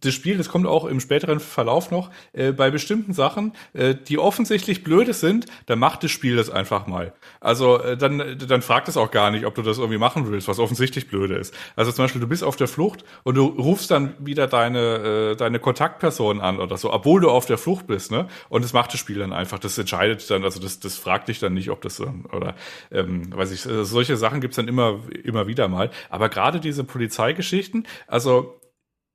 das 0.00 0.12
Spiel, 0.14 0.36
das 0.36 0.48
kommt 0.48 0.66
auch 0.66 0.84
im 0.84 1.00
späteren 1.00 1.40
Verlauf 1.40 1.90
noch, 1.90 2.10
äh, 2.32 2.52
bei 2.52 2.70
bestimmten 2.70 3.12
Sachen, 3.12 3.52
äh, 3.72 3.94
die 3.94 4.18
offensichtlich 4.18 4.84
blöde 4.84 5.14
sind, 5.14 5.46
dann 5.66 5.78
macht 5.78 6.02
das 6.04 6.10
Spiel 6.10 6.36
das 6.36 6.50
einfach 6.50 6.86
mal. 6.86 7.14
Also 7.40 7.78
äh, 7.80 7.96
dann, 7.96 8.38
dann 8.46 8.62
fragt 8.62 8.88
es 8.88 8.96
auch 8.96 9.10
gar 9.10 9.30
nicht, 9.30 9.46
ob 9.46 9.54
du 9.54 9.62
das 9.62 9.78
irgendwie 9.78 9.98
machen 9.98 10.30
willst, 10.30 10.48
was 10.48 10.58
offensichtlich 10.58 11.08
blöde 11.08 11.36
ist. 11.36 11.54
Also 11.76 11.92
zum 11.92 12.04
Beispiel, 12.04 12.20
du 12.20 12.28
bist 12.28 12.44
auf 12.44 12.56
der 12.56 12.68
Flucht 12.68 13.04
und 13.22 13.36
du 13.36 13.46
rufst 13.46 13.90
dann 13.90 14.14
wieder 14.18 14.46
deine, 14.46 15.32
äh, 15.32 15.36
deine 15.36 15.58
Kontaktperson 15.58 16.40
an 16.40 16.60
oder 16.60 16.76
so, 16.76 16.92
obwohl 16.92 17.20
du 17.20 17.30
auf 17.30 17.46
der 17.46 17.58
Flucht 17.58 17.86
bist, 17.86 18.10
ne? 18.10 18.28
Und 18.48 18.64
das 18.64 18.72
macht 18.72 18.92
das 18.92 19.00
Spiel 19.00 19.18
dann 19.18 19.32
einfach. 19.32 19.58
Das 19.58 19.78
entscheidet 19.78 20.28
dann, 20.30 20.44
also 20.44 20.60
das, 20.60 20.80
das 20.80 20.96
fragt 20.96 21.28
dich 21.28 21.38
dann 21.38 21.54
nicht, 21.54 21.70
ob 21.70 21.80
das 21.80 22.00
oder 22.00 22.54
ähm, 22.90 23.34
weiß 23.34 23.52
ich, 23.52 23.66
äh, 23.66 23.84
solche 23.84 24.16
Sachen 24.16 24.40
gibt's 24.40 24.56
dann 24.56 24.68
immer, 24.68 25.00
immer 25.24 25.46
wieder 25.46 25.68
mal. 25.68 25.90
Aber 26.10 26.28
gerade 26.28 26.60
diese 26.60 26.84
Polizeigeschichten, 26.84 27.86
also 28.06 28.60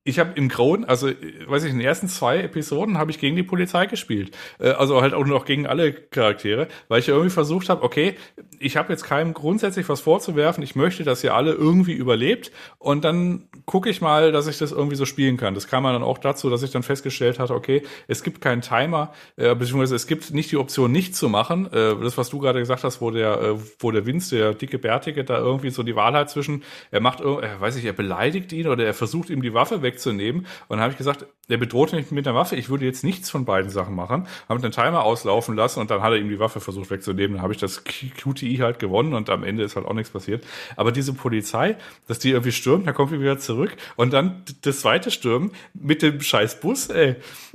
ich 0.08 0.18
habe 0.18 0.32
im 0.36 0.48
Grauen, 0.48 0.86
also 0.86 1.08
weiß 1.08 1.64
ich, 1.64 1.70
in 1.70 1.78
den 1.78 1.86
ersten 1.86 2.08
zwei 2.08 2.38
Episoden 2.38 2.96
habe 2.96 3.10
ich 3.10 3.18
gegen 3.18 3.36
die 3.36 3.42
Polizei 3.42 3.84
gespielt. 3.84 4.34
Äh, 4.58 4.70
also 4.70 5.02
halt 5.02 5.12
auch 5.12 5.26
noch 5.26 5.44
gegen 5.44 5.66
alle 5.66 5.92
Charaktere, 5.92 6.68
weil 6.88 7.00
ich 7.00 7.08
irgendwie 7.08 7.28
versucht 7.28 7.68
habe, 7.68 7.82
okay, 7.82 8.14
ich 8.58 8.78
habe 8.78 8.90
jetzt 8.90 9.04
keinem 9.04 9.34
grundsätzlich 9.34 9.86
was 9.88 10.00
vorzuwerfen, 10.00 10.62
ich 10.62 10.74
möchte, 10.74 11.04
dass 11.04 11.22
ihr 11.22 11.34
alle 11.34 11.52
irgendwie 11.52 11.92
überlebt 11.92 12.50
und 12.78 13.04
dann 13.04 13.48
gucke 13.66 13.90
ich 13.90 14.00
mal, 14.00 14.32
dass 14.32 14.46
ich 14.46 14.56
das 14.56 14.72
irgendwie 14.72 14.96
so 14.96 15.04
spielen 15.04 15.36
kann. 15.36 15.54
Das 15.54 15.68
kam 15.68 15.84
dann 15.84 16.02
auch 16.02 16.18
dazu, 16.18 16.48
dass 16.48 16.62
ich 16.62 16.70
dann 16.70 16.82
festgestellt 16.82 17.38
hatte, 17.38 17.54
okay, 17.54 17.82
es 18.06 18.22
gibt 18.22 18.40
keinen 18.40 18.62
Timer, 18.62 19.12
äh, 19.36 19.54
beziehungsweise 19.54 19.94
es 19.94 20.06
gibt 20.06 20.32
nicht 20.32 20.50
die 20.50 20.56
Option, 20.56 20.90
nicht 20.90 21.16
zu 21.16 21.28
machen. 21.28 21.66
Äh, 21.66 21.96
das, 22.00 22.16
was 22.16 22.30
du 22.30 22.38
gerade 22.38 22.60
gesagt 22.60 22.82
hast, 22.82 23.02
wo 23.02 23.10
der, 23.10 23.40
äh, 23.42 23.58
wo 23.78 23.90
der 23.90 24.06
Vince, 24.06 24.36
der 24.36 24.54
dicke 24.54 24.78
Bärtige, 24.78 25.22
da 25.24 25.36
irgendwie 25.36 25.70
so 25.70 25.82
die 25.82 25.96
Wahl 25.96 26.14
hat 26.14 26.30
zwischen, 26.30 26.62
er 26.90 27.00
macht, 27.00 27.20
äh, 27.20 27.60
weiß 27.60 27.76
ich, 27.76 27.84
er 27.84 27.92
beleidigt 27.92 28.54
ihn 28.54 28.68
oder 28.68 28.86
er 28.86 28.94
versucht 28.94 29.28
ihm 29.28 29.42
die 29.42 29.52
Waffe 29.52 29.82
weg 29.82 29.97
wegzunehmen. 29.98 30.42
Und 30.68 30.76
dann 30.76 30.80
habe 30.80 30.92
ich 30.92 30.98
gesagt, 30.98 31.26
der 31.48 31.56
bedroht 31.56 31.92
mich 31.92 32.10
mit 32.10 32.26
einer 32.26 32.36
Waffe. 32.36 32.56
Ich 32.56 32.68
würde 32.68 32.84
jetzt 32.84 33.02
nichts 33.04 33.30
von 33.30 33.44
beiden 33.44 33.70
Sachen 33.70 33.94
machen. 33.94 34.26
Habe 34.48 34.60
den 34.60 34.70
Timer 34.70 35.02
auslaufen 35.02 35.56
lassen 35.56 35.80
und 35.80 35.90
dann 35.90 36.02
hat 36.02 36.12
er 36.12 36.18
ihm 36.18 36.28
die 36.28 36.38
Waffe 36.38 36.60
versucht 36.60 36.90
wegzunehmen. 36.90 37.36
Dann 37.36 37.42
habe 37.42 37.52
ich 37.52 37.58
das 37.58 37.84
QTI 37.84 38.58
halt 38.58 38.78
gewonnen 38.78 39.14
und 39.14 39.30
am 39.30 39.44
Ende 39.44 39.64
ist 39.64 39.74
halt 39.76 39.86
auch 39.86 39.94
nichts 39.94 40.10
passiert. 40.10 40.44
Aber 40.76 40.92
diese 40.92 41.14
Polizei, 41.14 41.76
dass 42.06 42.18
die 42.18 42.30
irgendwie 42.30 42.52
stürmt, 42.52 42.86
dann 42.86 42.94
kommt 42.94 43.12
die 43.12 43.20
wieder 43.20 43.38
zurück 43.38 43.76
und 43.96 44.12
dann 44.12 44.44
das 44.62 44.80
zweite 44.80 45.10
Stürmen 45.10 45.52
mit 45.74 46.02
dem 46.02 46.20
scheiß 46.20 46.60
Bus, 46.60 46.88
ey. 46.90 47.16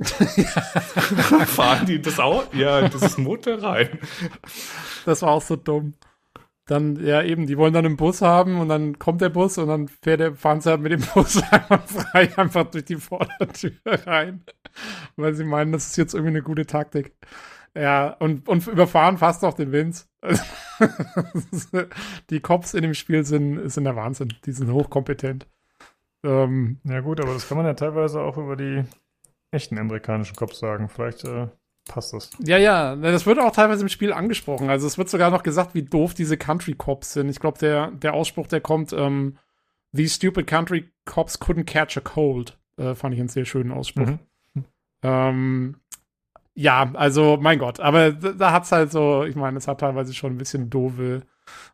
Fahren 1.46 1.86
die 1.86 2.02
das 2.02 2.18
auch? 2.18 2.52
Ja, 2.52 2.88
das 2.88 3.02
ist 3.02 3.18
Motor 3.18 3.62
rein. 3.62 3.98
Das 5.04 5.22
war 5.22 5.30
auch 5.30 5.42
so 5.42 5.56
dumm. 5.56 5.94
Dann, 6.66 6.96
ja, 7.04 7.22
eben, 7.22 7.46
die 7.46 7.58
wollen 7.58 7.74
dann 7.74 7.84
einen 7.84 7.96
Bus 7.98 8.22
haben 8.22 8.58
und 8.58 8.68
dann 8.70 8.98
kommt 8.98 9.20
der 9.20 9.28
Bus 9.28 9.58
und 9.58 9.68
dann 9.68 9.88
fährt 9.88 10.20
der, 10.20 10.34
fahren 10.34 10.62
sie 10.62 10.70
halt 10.70 10.80
mit 10.80 10.92
dem 10.92 11.02
Bus 11.14 11.42
einfach 11.52 11.86
frei, 11.86 12.30
einfach 12.38 12.64
durch 12.70 12.86
die 12.86 12.96
Vordertür 12.96 13.72
rein. 13.84 14.44
Weil 15.16 15.34
sie 15.34 15.44
meinen, 15.44 15.72
das 15.72 15.88
ist 15.88 15.96
jetzt 15.96 16.14
irgendwie 16.14 16.30
eine 16.30 16.42
gute 16.42 16.66
Taktik. 16.66 17.14
Ja, 17.76 18.10
und, 18.20 18.48
und 18.48 18.66
überfahren 18.66 19.18
fast 19.18 19.44
auch 19.44 19.54
den 19.54 19.72
Vince. 19.72 20.06
die 22.30 22.40
Cops 22.40 22.72
in 22.72 22.82
dem 22.82 22.94
Spiel 22.94 23.24
sind, 23.24 23.68
sind 23.68 23.84
der 23.84 23.96
Wahnsinn. 23.96 24.32
Die 24.46 24.52
sind 24.52 24.72
hochkompetent. 24.72 25.46
Ähm, 26.22 26.78
Ja 26.84 27.00
gut, 27.00 27.20
aber 27.20 27.34
das 27.34 27.48
kann 27.48 27.58
man 27.58 27.66
ja 27.66 27.74
teilweise 27.74 28.20
auch 28.20 28.38
über 28.38 28.56
die 28.56 28.84
echten 29.50 29.78
amerikanischen 29.78 30.36
Cops 30.36 30.60
sagen. 30.60 30.88
Vielleicht 30.88 31.24
äh, 31.24 31.48
passt 31.86 32.12
das. 32.12 32.30
Ja, 32.38 32.56
ja, 32.56 32.96
das 32.96 33.26
wird 33.26 33.38
auch 33.38 33.52
teilweise 33.52 33.82
im 33.82 33.88
Spiel 33.88 34.12
angesprochen. 34.12 34.70
Also 34.70 34.86
es 34.86 34.98
wird 34.98 35.08
sogar 35.08 35.30
noch 35.30 35.42
gesagt, 35.42 35.74
wie 35.74 35.82
doof 35.82 36.14
diese 36.14 36.36
Country 36.36 36.74
Cops 36.74 37.12
sind. 37.12 37.28
Ich 37.28 37.40
glaube, 37.40 37.58
der, 37.58 37.90
der 37.90 38.14
Ausspruch, 38.14 38.46
der 38.46 38.60
kommt, 38.60 38.92
ähm, 38.92 39.36
These 39.94 40.14
stupid 40.14 40.46
country 40.46 40.90
cops 41.04 41.40
couldn't 41.40 41.64
catch 41.64 41.96
a 41.96 42.00
cold. 42.00 42.58
Äh, 42.76 42.94
fand 42.94 43.14
ich 43.14 43.20
einen 43.20 43.28
sehr 43.28 43.44
schönen 43.44 43.70
Ausspruch. 43.70 44.08
Mhm. 44.54 44.64
Ähm, 45.02 45.76
ja, 46.54 46.90
also 46.94 47.38
mein 47.40 47.58
Gott, 47.58 47.78
aber 47.80 48.12
da, 48.12 48.32
da 48.32 48.52
hat's 48.52 48.72
halt 48.72 48.90
so, 48.90 49.24
ich 49.24 49.36
meine, 49.36 49.58
es 49.58 49.68
hat 49.68 49.80
teilweise 49.80 50.14
schon 50.14 50.32
ein 50.32 50.38
bisschen 50.38 50.70
doofe, 50.70 51.22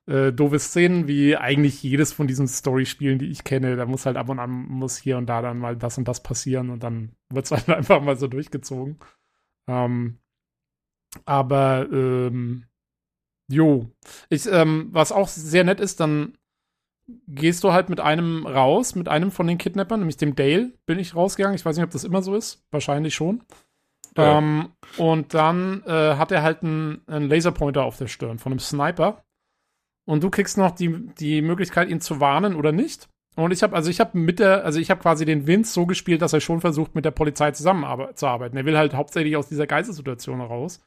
äh, 0.07 0.32
doofe 0.32 0.59
Szenen, 0.59 1.07
wie 1.07 1.37
eigentlich 1.37 1.82
jedes 1.82 2.12
von 2.12 2.27
diesen 2.27 2.49
Story-Spielen, 2.49 3.19
die 3.19 3.31
ich 3.31 3.45
kenne. 3.45 3.77
Da 3.77 3.87
muss 3.87 4.05
halt 4.05 4.16
ab 4.16 4.28
und 4.28 4.39
an 4.39 4.51
muss 4.51 4.99
hier 4.99 5.16
und 5.16 5.27
da 5.27 5.41
dann 5.41 5.59
mal 5.59 5.77
das 5.77 5.97
und 5.97 6.07
das 6.07 6.23
passieren 6.23 6.70
und 6.70 6.82
dann 6.82 7.12
wird's 7.31 7.51
halt 7.53 7.69
einfach 7.70 8.03
mal 8.03 8.16
so 8.16 8.27
durchgezogen. 8.27 8.99
Ähm, 9.70 10.18
aber 11.24 11.86
ähm, 11.92 12.66
jo, 13.48 13.90
ich, 14.28 14.47
ähm, 14.47 14.88
was 14.90 15.12
auch 15.12 15.28
sehr 15.28 15.64
nett 15.64 15.80
ist, 15.80 16.01
dann 16.01 16.36
gehst 17.26 17.64
du 17.64 17.72
halt 17.72 17.88
mit 17.88 18.01
einem 18.01 18.47
raus, 18.47 18.94
mit 18.94 19.09
einem 19.09 19.30
von 19.30 19.47
den 19.47 19.59
Kidnappern, 19.59 20.01
nämlich 20.01 20.16
dem 20.16 20.34
Dale, 20.34 20.72
bin 20.86 20.98
ich 20.98 21.14
rausgegangen. 21.14 21.56
Ich 21.56 21.64
weiß 21.64 21.76
nicht, 21.76 21.84
ob 21.84 21.90
das 21.90 22.05
immer 22.05 22.22
so 22.22 22.34
ist. 22.34 22.64
Wahrscheinlich 22.70 23.14
schon. 23.14 23.42
Ja. 24.16 24.38
Ähm, 24.38 24.72
und 24.97 25.34
dann 25.34 25.82
äh, 25.84 26.16
hat 26.16 26.32
er 26.32 26.42
halt 26.42 26.62
einen, 26.62 27.02
einen 27.06 27.28
Laserpointer 27.28 27.84
auf 27.84 27.97
der 27.97 28.09
Stirn 28.09 28.38
von 28.38 28.52
einem 28.52 28.60
Sniper. 28.60 29.24
Und 30.05 30.24
du 30.24 30.30
kriegst 30.30 30.59
noch 30.59 30.72
die, 30.72 31.06
die 31.18 31.42
Möglichkeit, 31.42 31.88
ihn 31.88 32.01
zu 32.01 32.20
warnen 32.20 32.56
oder 32.56 32.72
nicht. 32.72 33.09
Und 33.40 33.52
ich 33.52 33.62
habe, 33.62 33.74
also 33.74 33.90
ich 33.90 34.00
habe 34.00 34.18
mit 34.18 34.38
der, 34.38 34.64
also 34.64 34.78
ich 34.78 34.90
habe 34.90 35.00
quasi 35.00 35.24
den 35.24 35.46
Vince 35.46 35.72
so 35.72 35.86
gespielt, 35.86 36.22
dass 36.22 36.32
er 36.32 36.40
schon 36.40 36.60
versucht, 36.60 36.94
mit 36.94 37.04
der 37.04 37.10
Polizei 37.10 37.50
zusammenzuarbeiten. 37.52 38.56
Er 38.56 38.64
will 38.64 38.76
halt 38.76 38.94
hauptsächlich 38.94 39.36
aus 39.36 39.48
dieser 39.48 39.66
Geistesituation 39.66 40.40
raus. 40.40 40.80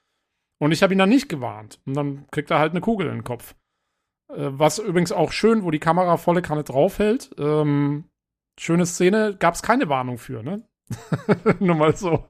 Und 0.59 0.71
ich 0.71 0.84
habe 0.84 0.93
ihn 0.93 0.99
dann 0.99 1.09
nicht 1.09 1.30
gewarnt. 1.30 1.80
Und 1.85 1.95
dann 1.95 2.25
kriegt 2.31 2.51
er 2.51 2.59
halt 2.59 2.71
eine 2.71 2.81
Kugel 2.81 3.07
in 3.07 3.13
den 3.13 3.23
Kopf. 3.23 3.55
Äh, 4.30 4.49
was 4.51 4.80
übrigens 4.80 5.11
auch 5.11 5.31
schön, 5.31 5.63
wo 5.63 5.71
die 5.71 5.80
Kamera 5.80 6.17
volle 6.17 6.41
Kanne 6.41 6.63
draufhält. 6.63 7.31
Ähm, 7.38 8.05
schöne 8.59 8.85
Szene, 8.85 9.35
gab 9.38 9.55
es 9.55 9.61
keine 9.61 9.89
Warnung 9.89 10.17
für, 10.17 10.43
ne? 10.43 10.63
Nur 11.59 11.75
mal 11.75 11.95
so. 11.95 12.27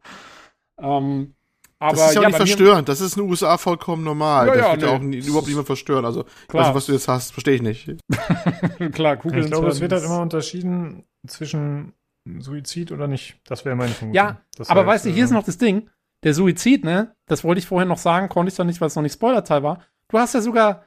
Ähm, 0.80 1.36
aber 1.80 1.98
das 1.98 2.10
ist 2.10 2.16
ja, 2.16 2.22
auch 2.22 2.26
nicht 2.28 2.36
verstörend. 2.38 2.90
Das 2.90 3.02
ist 3.02 3.18
in 3.18 3.24
den 3.24 3.30
USA 3.30 3.58
vollkommen 3.58 4.04
normal. 4.04 4.48
Ja, 4.48 4.54
das 4.54 4.64
ja, 4.64 4.72
wird 4.72 4.82
ja 4.82 4.88
nee. 4.88 4.94
auch 4.96 5.02
nie, 5.02 5.18
überhaupt 5.18 5.48
niemand 5.48 5.68
verstören. 5.68 6.06
Also, 6.06 6.26
Klar. 6.48 6.64
also 6.66 6.76
was 6.76 6.86
du 6.86 6.94
jetzt 6.94 7.08
hast, 7.08 7.32
verstehe 7.34 7.56
ich 7.56 7.62
nicht. 7.62 7.96
Klar, 8.94 9.18
Kugeln 9.18 9.44
Ich 9.44 9.50
glaube, 9.52 9.68
es 9.68 9.82
wird 9.82 9.92
halt 9.92 10.04
ist- 10.04 10.08
immer 10.10 10.22
unterschieden 10.22 11.04
zwischen 11.28 11.94
Suizid 12.40 12.92
oder 12.92 13.08
nicht. 13.08 13.40
Das 13.46 13.66
wäre 13.66 13.76
meine 13.76 13.92
Vermutung. 13.92 14.16
Ja, 14.16 14.42
Das 14.58 14.70
aber 14.70 14.82
heißt, 14.82 14.90
weißt 14.90 15.06
du, 15.06 15.10
hier 15.10 15.26
ist 15.26 15.32
äh, 15.32 15.34
noch 15.34 15.44
das 15.44 15.58
Ding. 15.58 15.90
Der 16.24 16.34
Suizid, 16.34 16.86
ne? 16.86 17.14
Das 17.28 17.44
wollte 17.44 17.60
ich 17.60 17.68
vorher 17.68 17.86
noch 17.88 17.98
sagen, 17.98 18.30
konnte 18.30 18.50
ich 18.50 18.56
dann 18.56 18.68
nicht, 18.68 18.80
weil 18.80 18.88
es 18.88 18.96
noch 18.96 19.04
nicht 19.04 19.14
Spoilerteil 19.14 19.62
war. 19.62 19.84
Du 20.08 20.18
hast 20.18 20.34
ja 20.34 20.42
sogar, 20.42 20.86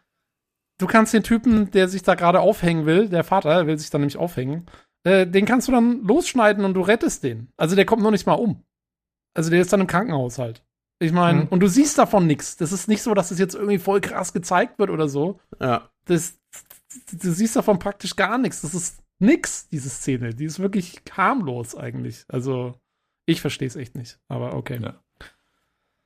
du 0.78 0.86
kannst 0.86 1.12
den 1.12 1.22
Typen, 1.22 1.70
der 1.72 1.88
sich 1.88 2.02
da 2.02 2.14
gerade 2.14 2.40
aufhängen 2.40 2.86
will, 2.86 3.08
der 3.10 3.22
Vater 3.24 3.66
will 3.66 3.78
sich 3.78 3.90
dann 3.90 4.00
nämlich 4.00 4.16
aufhängen, 4.16 4.66
äh, 5.04 5.26
den 5.26 5.44
kannst 5.44 5.68
du 5.68 5.72
dann 5.72 6.02
losschneiden 6.04 6.64
und 6.64 6.72
du 6.74 6.80
rettest 6.80 7.22
den. 7.22 7.48
Also 7.58 7.76
der 7.76 7.84
kommt 7.84 8.02
noch 8.02 8.10
nicht 8.10 8.26
mal 8.26 8.34
um. 8.34 8.62
Also 9.34 9.50
der 9.50 9.60
ist 9.60 9.72
dann 9.72 9.82
im 9.82 9.86
Krankenhaus 9.86 10.38
halt. 10.38 10.62
Ich 10.98 11.12
meine, 11.12 11.43
Mhm. 11.43 11.48
und 11.48 11.60
du 11.60 11.68
siehst 11.68 11.98
davon 11.98 12.27
nichts. 12.27 12.56
Das 12.56 12.73
ist 12.73 12.89
nicht 12.89 13.02
so, 13.02 13.12
dass 13.14 13.31
es 13.31 13.39
jetzt 13.39 13.55
irgendwie 13.55 13.78
voll 13.78 14.01
krass 14.01 14.32
gezeigt 14.32 14.78
wird 14.78 14.90
oder 14.90 15.09
so. 15.09 15.39
Ja. 15.60 15.90
Das, 16.06 16.39
du 17.12 17.32
siehst 17.32 17.55
davon 17.56 17.78
praktisch 17.78 18.16
gar 18.16 18.39
nichts. 18.39 18.62
Das 18.62 18.74
ist 18.74 18.98
nix, 19.18 19.68
diese 19.68 19.90
Szene. 19.90 20.35
Die 20.35 20.44
ist 20.47 20.59
wirklich 20.59 21.01
harmlos 21.12 21.74
eigentlich. 21.74 22.24
Also, 22.28 22.74
ich 23.27 23.40
verstehe 23.40 23.68
es 23.68 23.77
echt 23.77 23.94
nicht. 23.94 24.18
Aber 24.28 24.55
okay. 24.55 24.81
Ja. 24.82 24.94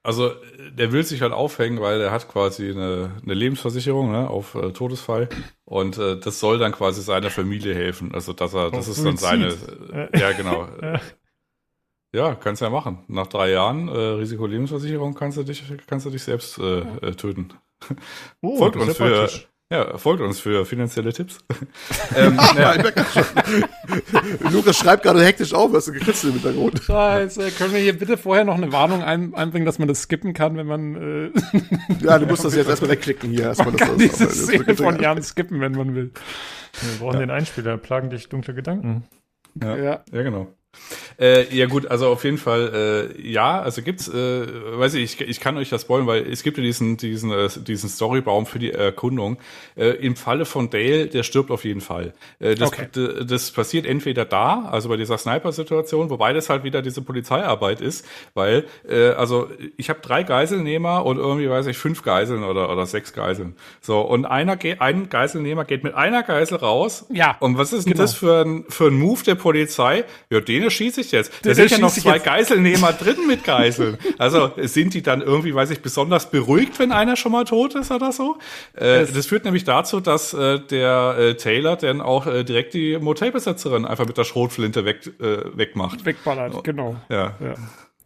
Also, 0.03 0.33
der 0.73 0.93
will 0.93 1.05
sich 1.05 1.21
halt 1.21 1.33
aufhängen, 1.35 1.79
weil 1.81 2.01
er 2.01 2.11
hat 2.11 2.27
quasi 2.29 2.71
eine, 2.71 3.21
eine 3.23 3.35
Lebensversicherung 3.35 4.11
ne, 4.11 4.31
auf 4.31 4.55
äh, 4.55 4.73
Todesfall. 4.73 5.29
Und 5.67 5.99
äh, 5.99 6.19
das 6.19 6.41
soll 6.41 6.59
dann 6.59 6.73
quasi 6.73 7.03
seiner 7.03 7.29
Familie 7.31 7.75
helfen. 7.75 8.15
Also, 8.15 8.33
dass 8.33 8.55
er, 8.55 8.71
das 8.71 8.89
ist 8.89 9.05
dann 9.05 9.19
seine. 9.19 9.49
Äh, 9.93 10.19
ja, 10.19 10.33
genau. 10.33 10.69
Ja. 10.83 11.01
Ja, 12.13 12.35
kannst 12.35 12.61
ja 12.63 12.71
machen. 12.71 12.99
Nach 13.09 13.27
drei 13.29 13.51
Jahren 13.51 13.89
äh, 13.89 13.93
Risikolebensversicherung 13.93 15.15
kannst 15.15 15.39
du 15.39 15.43
dich, 15.45 15.63
kannst 15.87 16.07
du 16.07 16.11
dich 16.11 16.23
selbst 16.23 16.59
äh, 16.59 16.81
äh, 16.81 17.15
töten. 17.15 17.53
Oh, 18.43 18.57
folgt 18.59 18.77
das 18.77 18.83
uns 18.83 18.91
ist 18.93 18.99
ja 18.99 19.07
für, 19.07 19.15
praktisch. 19.21 19.49
ja, 19.73 19.97
folgt 19.99 20.21
uns 20.23 20.41
für 20.41 20.67
finanzielle 20.67 21.13
Tipps. 21.13 21.39
ähm, 22.17 22.37
ja, 22.59 22.75
Lukas 24.51 24.77
schreibt 24.77 25.03
gerade 25.05 25.23
hektisch 25.25 25.55
auf, 25.55 25.73
was 25.73 25.85
du 25.87 25.93
gekritzelt 25.93 26.35
im 26.35 26.41
Hintergrund. 26.41 26.83
Scheiße, 26.83 27.51
können 27.53 27.73
wir 27.75 27.81
hier 27.81 27.97
bitte 27.99 28.17
vorher 28.17 28.45
noch 28.45 28.57
eine 28.57 28.73
Warnung 28.73 29.03
ein, 29.03 29.35
einbringen, 29.35 29.67
dass 29.67 29.79
man 29.79 29.89
das 29.89 30.03
skippen 30.03 30.33
kann, 30.35 30.57
wenn 30.57 30.67
man, 30.67 30.97
äh, 30.97 31.31
Ja, 32.01 32.19
du 32.19 32.27
musst 32.27 32.45
das 32.45 32.55
jetzt 32.55 32.69
erstmal 32.69 32.91
wegklicken 32.91 33.31
hier. 33.31 33.45
Erstmal, 33.45 33.69
man 33.73 33.77
dass 33.79 33.89
kann 33.89 33.99
das- 33.99 34.11
diese 34.11 34.25
das- 34.27 34.37
das- 34.37 34.47
Szene 34.47 34.77
von 34.77 35.01
Jan 35.01 35.23
skippen, 35.23 35.61
wenn 35.61 35.73
man 35.73 35.95
will. 35.95 36.11
Wir 36.81 36.99
brauchen 36.99 37.21
den 37.21 37.31
Einspieler. 37.31 37.77
Plagen 37.79 38.11
dich 38.11 38.29
dunkle 38.29 38.55
Gedanken. 38.55 39.05
Ja. 39.61 39.77
Ja. 39.77 40.05
Ja, 40.13 40.23
genau. 40.23 40.49
Äh, 41.19 41.55
ja 41.55 41.67
gut, 41.67 41.87
also 41.87 42.09
auf 42.09 42.25
jeden 42.25 42.39
Fall, 42.39 43.13
äh, 43.19 43.29
ja, 43.29 43.61
also 43.61 43.83
gibt's, 43.83 44.09
äh, 44.09 44.47
weiß 44.79 44.95
ich, 44.95 45.21
ich, 45.21 45.29
ich 45.29 45.41
kann 45.41 45.57
euch 45.59 45.69
das 45.69 45.83
spoilen, 45.83 46.07
weil 46.07 46.27
es 46.27 46.43
gibt 46.43 46.57
ja 46.57 46.63
diesen, 46.63 46.97
diesen, 46.97 47.31
äh, 47.31 47.49
diesen 47.59 47.89
Storybaum 47.91 48.47
für 48.47 48.59
die 48.59 48.73
Erkundung. 48.73 49.39
Äh, 49.77 49.91
Im 49.91 50.17
Falle 50.17 50.45
von 50.47 50.71
Dale, 50.71 51.07
der 51.09 51.23
stirbt 51.23 51.51
auf 51.51 51.65
jeden 51.65 51.81
Fall. 51.81 52.15
Äh, 52.39 52.55
das, 52.55 52.71
Okay. 52.71 52.87
das 53.27 53.51
passiert 53.51 53.85
entweder 53.85 54.25
da, 54.25 54.67
also 54.71 54.89
bei 54.89 54.97
dieser 54.97 55.19
Sniper-Situation, 55.19 56.09
wobei 56.09 56.33
das 56.33 56.49
halt 56.49 56.63
wieder 56.65 56.83
diese 56.83 57.03
Polizeiarbeit 57.03 57.81
ist, 57.81 58.07
weil, 58.35 58.65
äh, 58.89 59.09
also 59.11 59.49
ich 59.77 59.91
habe 59.91 60.01
drei 60.01 60.23
Geiselnehmer 60.23 61.05
und 61.05 61.19
irgendwie 61.19 61.51
weiß 61.51 61.67
ich 61.67 61.77
fünf 61.77 62.03
Geiseln 62.03 62.45
oder, 62.45 62.71
oder 62.71 62.87
sechs 62.87 63.13
Geiseln. 63.13 63.57
So, 63.81 64.01
und 64.01 64.25
einer 64.25 64.57
geht, 64.57 64.81
ein 64.81 65.09
Geiselnehmer 65.09 65.65
geht 65.65 65.85
mit 65.85 65.95
einer 65.95 66.23
Geisel 66.23 66.59
raus. 66.59 67.07
Ja, 67.11 67.37
Und 67.41 67.59
was 67.59 67.73
ist 67.73 67.87
denn 67.87 67.95
genau. 67.95 68.05
das 68.05 68.15
für 68.15 68.43
ein, 68.45 68.65
für 68.69 68.87
ein 68.87 68.95
Move 68.95 69.23
der 69.25 69.35
Polizei? 69.35 70.05
Ja, 70.31 70.41
den 70.41 70.60
erschieße 70.65 71.01
ich 71.01 71.13
jetzt. 71.13 71.33
Da 71.43 71.51
Den 71.51 71.55
sind 71.55 71.71
ja 71.71 71.79
noch 71.79 71.93
zwei. 71.93 72.19
Geiselnehmer 72.19 72.93
drin 72.93 73.27
mit 73.27 73.45
Geiseln. 73.45 73.99
Also 74.19 74.53
sind 74.57 74.95
die 74.95 75.03
dann 75.03 75.21
irgendwie, 75.23 75.55
weiß 75.55 75.71
ich, 75.71 75.81
besonders 75.81 76.31
beruhigt, 76.31 76.79
wenn 76.79 76.93
einer 76.93 77.17
schon 77.17 77.33
mal 77.33 77.45
tot 77.45 77.75
ist 77.75 77.91
oder 77.91 78.13
so? 78.13 78.37
Äh, 78.75 79.07
das 79.07 79.27
führt 79.27 79.45
nämlich 79.45 79.65
dazu, 79.65 80.01
dass 80.01 80.33
äh, 80.35 80.59
der 80.61 81.17
äh, 81.19 81.35
Taylor 81.35 81.77
dann 81.77 82.01
auch 82.01 82.27
äh, 82.27 82.45
direkt 82.45 82.75
die 82.75 82.99
Motelbesitzerin 82.99 83.85
einfach 83.85 84.07
mit 84.07 84.19
der 84.19 84.25
Schrotflinte 84.25 84.85
weg, 84.85 85.11
äh, 85.21 85.39
wegmacht. 85.55 86.05
Wegballert, 86.05 86.63
genau. 86.65 86.97
Ja. 87.09 87.35
Ja. 87.41 87.55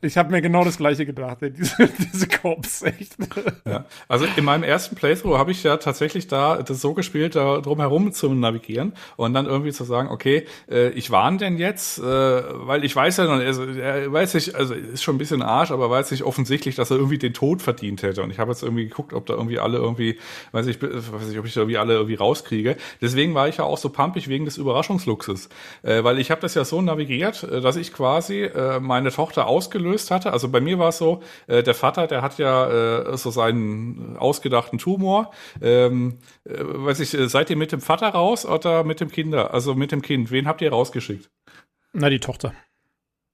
Ich 0.04 0.18
habe 0.18 0.30
mir 0.30 0.42
genau 0.42 0.64
das 0.64 0.76
gleiche 0.76 1.06
gedacht, 1.06 1.38
diese, 1.40 1.88
diese 2.12 2.28
Cops, 2.28 2.82
echt. 2.82 3.16
Ja. 3.64 3.86
Also 4.06 4.26
in 4.36 4.44
meinem 4.44 4.62
ersten 4.62 4.96
Playthrough 4.96 5.38
habe 5.38 5.50
ich 5.50 5.62
ja 5.62 5.78
tatsächlich 5.78 6.26
da 6.26 6.62
das 6.62 6.80
so 6.80 6.92
gespielt, 6.92 7.36
da 7.36 7.60
drum 7.60 7.80
herum 7.80 8.12
zu 8.12 8.32
navigieren 8.34 8.92
und 9.16 9.32
dann 9.32 9.46
irgendwie 9.46 9.72
zu 9.72 9.84
sagen, 9.84 10.08
okay, 10.10 10.46
äh, 10.70 10.90
ich 10.90 11.10
warne 11.10 11.38
denn 11.38 11.58
jetzt, 11.58 11.98
äh, 11.98 12.02
weil 12.02 12.84
ich 12.84 12.94
weiß 12.94 13.16
ja 13.16 13.24
noch, 13.24 13.42
also, 13.42 13.64
er 13.64 14.12
weiß 14.12 14.34
nicht, 14.34 14.54
also 14.54 14.74
ist 14.74 15.02
schon 15.02 15.14
ein 15.14 15.18
bisschen 15.18 15.42
Arsch, 15.42 15.70
aber 15.70 15.88
weiß 15.88 16.10
nicht 16.10 16.22
offensichtlich, 16.22 16.74
dass 16.74 16.90
er 16.90 16.98
irgendwie 16.98 17.18
den 17.18 17.32
Tod 17.32 17.62
verdient 17.62 18.02
hätte. 18.02 18.22
Und 18.22 18.30
ich 18.30 18.38
habe 18.38 18.50
jetzt 18.50 18.62
irgendwie 18.62 18.84
geguckt, 18.84 19.14
ob 19.14 19.24
da 19.26 19.34
irgendwie 19.34 19.58
alle 19.58 19.78
irgendwie, 19.78 20.18
weiß 20.52 20.66
ich, 20.66 20.82
weiß 20.82 21.30
ich, 21.30 21.38
ob 21.38 21.46
ich 21.46 21.54
da 21.54 21.60
irgendwie 21.60 21.78
alle 21.78 21.94
irgendwie 21.94 22.14
rauskriege. 22.14 22.76
Deswegen 23.00 23.34
war 23.34 23.48
ich 23.48 23.56
ja 23.56 23.64
auch 23.64 23.78
so 23.78 23.88
pumpig 23.88 24.28
wegen 24.28 24.44
des 24.44 24.58
Überraschungsluxes, 24.58 25.48
äh, 25.82 26.04
weil 26.04 26.18
ich 26.18 26.30
habe 26.30 26.42
das 26.42 26.54
ja 26.54 26.64
so 26.64 26.82
navigiert, 26.82 27.42
äh, 27.44 27.60
dass 27.62 27.76
ich 27.76 27.92
quasi 27.92 28.42
äh, 28.42 28.80
meine 28.80 29.10
Tochter 29.10 29.46
ausgelöst 29.46 29.93
hatte. 30.10 30.32
Also 30.32 30.48
bei 30.48 30.60
mir 30.60 30.78
war 30.78 30.88
es 30.90 30.98
so, 30.98 31.22
äh, 31.46 31.62
der 31.62 31.74
Vater, 31.74 32.06
der 32.06 32.22
hat 32.22 32.38
ja 32.38 32.68
äh, 33.12 33.16
so 33.16 33.30
seinen 33.30 34.16
ausgedachten 34.18 34.78
Tumor. 34.78 35.30
Ähm, 35.62 36.18
äh, 36.44 36.54
weiß 36.58 37.00
ich, 37.00 37.14
äh, 37.14 37.28
seid 37.28 37.50
ihr 37.50 37.56
mit 37.56 37.72
dem 37.72 37.80
Vater 37.80 38.08
raus 38.08 38.44
oder 38.46 38.84
mit 38.84 39.00
dem 39.00 39.10
Kinder? 39.10 39.52
Also 39.54 39.74
mit 39.74 39.92
dem 39.92 40.02
Kind. 40.02 40.30
Wen 40.30 40.46
habt 40.46 40.60
ihr 40.62 40.70
rausgeschickt? 40.70 41.30
Na, 41.92 42.10
die 42.10 42.20
Tochter. 42.20 42.52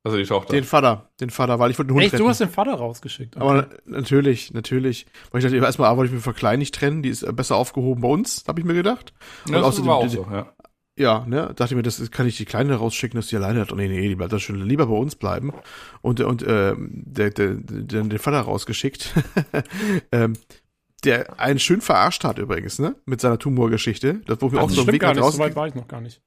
Also 0.03 0.17
die 0.17 0.25
Tochter. 0.25 0.55
Den 0.55 0.65
Vater, 0.65 1.11
den 1.21 1.29
Vater, 1.29 1.59
weil 1.59 1.71
ich 1.71 1.79
wollte 1.79 1.89
den 1.89 1.95
Hund 1.95 2.05
Echt, 2.05 2.15
retten. 2.15 2.25
du 2.25 2.29
hast 2.31 2.41
den 2.41 2.49
Vater 2.49 2.73
rausgeschickt. 2.75 3.37
Okay. 3.37 3.45
Aber 3.45 3.69
na- 3.85 3.99
natürlich, 3.99 4.51
natürlich. 4.55 5.05
Weil 5.31 5.41
ich 5.41 5.45
dachte, 5.45 5.63
erstmal 5.63 5.95
wollte 5.99 6.09
ich 6.09 6.15
mich 6.15 6.25
von 6.25 6.35
Klein 6.35 6.59
nicht 6.59 6.75
trennen, 6.75 7.03
die 7.03 7.11
ist 7.11 7.27
besser 7.37 7.57
aufgehoben 7.57 8.01
bei 8.01 8.09
uns, 8.09 8.45
habe 8.49 8.61
ich 8.61 8.67
mir 8.67 8.73
gedacht. 8.73 9.13
ja, 9.47 9.57
das 9.61 9.65
außerdem- 9.79 9.87
war 9.87 9.97
auch 9.97 10.09
so, 10.09 10.27
ja. 10.33 10.53
Ja, 11.01 11.25
ne, 11.27 11.47
dachte 11.57 11.73
ich 11.73 11.77
mir, 11.77 11.83
das 11.83 11.99
ist- 11.99 12.13
kann 12.13 12.27
ich 12.27 12.37
die 12.37 12.45
Kleine 12.45 12.75
rausschicken, 12.75 13.19
dass 13.19 13.29
die 13.29 13.37
alleine 13.37 13.61
hat. 13.61 13.73
Oh 13.73 13.75
nee, 13.75 13.89
nee, 13.89 14.07
die 14.07 14.15
bleibt 14.15 14.35
da 14.35 14.39
schon 14.39 14.61
lieber 14.61 14.87
bei 14.87 14.95
uns 14.95 15.17
bleiben. 15.17 15.51
Und, 16.03 16.21
und 16.21 16.43
äh, 16.43 16.75
der, 16.79 17.31
der, 17.31 17.55
der, 17.55 18.03
den 18.03 18.19
Vater 18.19 18.43
rausgeschickt. 18.43 19.15
ähm, 20.13 20.35
der 21.05 21.41
einen 21.41 21.59
schön 21.59 21.81
verarscht 21.81 22.25
hat 22.25 22.39
übrigens, 22.39 22.79
ne? 22.79 22.97
Mit 23.07 23.23
seiner 23.23 23.39
Tumorgeschichte. 23.39 24.21
Das, 24.27 24.43
wo 24.43 24.53
wir 24.53 24.59
Ach, 24.59 24.65
auch 24.65 24.69
so 24.69 24.83
einen 24.83 24.83
stimmt 24.83 24.93
Weg 24.93 25.01
gar 25.01 25.15
nach 25.15 25.23
nicht, 25.23 25.25
so 25.25 25.39
draußen. 25.39 25.41
weit 25.41 25.57
war 25.57 25.67
ich 25.69 25.75
noch 25.75 25.89
gar 25.89 26.03
nicht. 26.03 26.21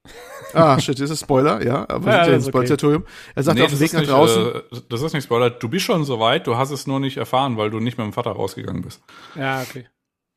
Ah, 0.52 0.80
shit, 0.80 0.98
ist 0.98 1.10
das 1.10 1.20
Spoiler, 1.20 1.64
ja. 1.64 1.86
Aber 1.88 2.10
Ja, 2.10 2.26
ja 2.26 2.32
im 2.32 2.40
ist 2.40 2.48
okay. 2.52 3.00
Er 3.36 3.42
sagt 3.44 3.60
auf 3.60 3.66
dem 3.68 3.70
das 3.70 3.78
Weg 3.78 3.86
ist 3.86 3.92
nach 3.92 4.00
nicht, 4.00 4.10
draußen. 4.10 4.54
Äh, 4.56 4.80
das 4.88 5.02
ist 5.02 5.12
nicht 5.12 5.22
Spoiler. 5.22 5.50
Du 5.50 5.68
bist 5.68 5.84
schon 5.84 6.02
so 6.04 6.18
weit, 6.18 6.48
du 6.48 6.56
hast 6.56 6.72
es 6.72 6.88
nur 6.88 6.98
nicht 6.98 7.16
erfahren, 7.16 7.56
weil 7.56 7.70
du 7.70 7.78
nicht 7.78 7.96
mit 7.96 8.04
dem 8.06 8.12
Vater 8.12 8.32
rausgegangen 8.32 8.82
bist. 8.82 9.00
Ja, 9.36 9.62
okay. 9.62 9.86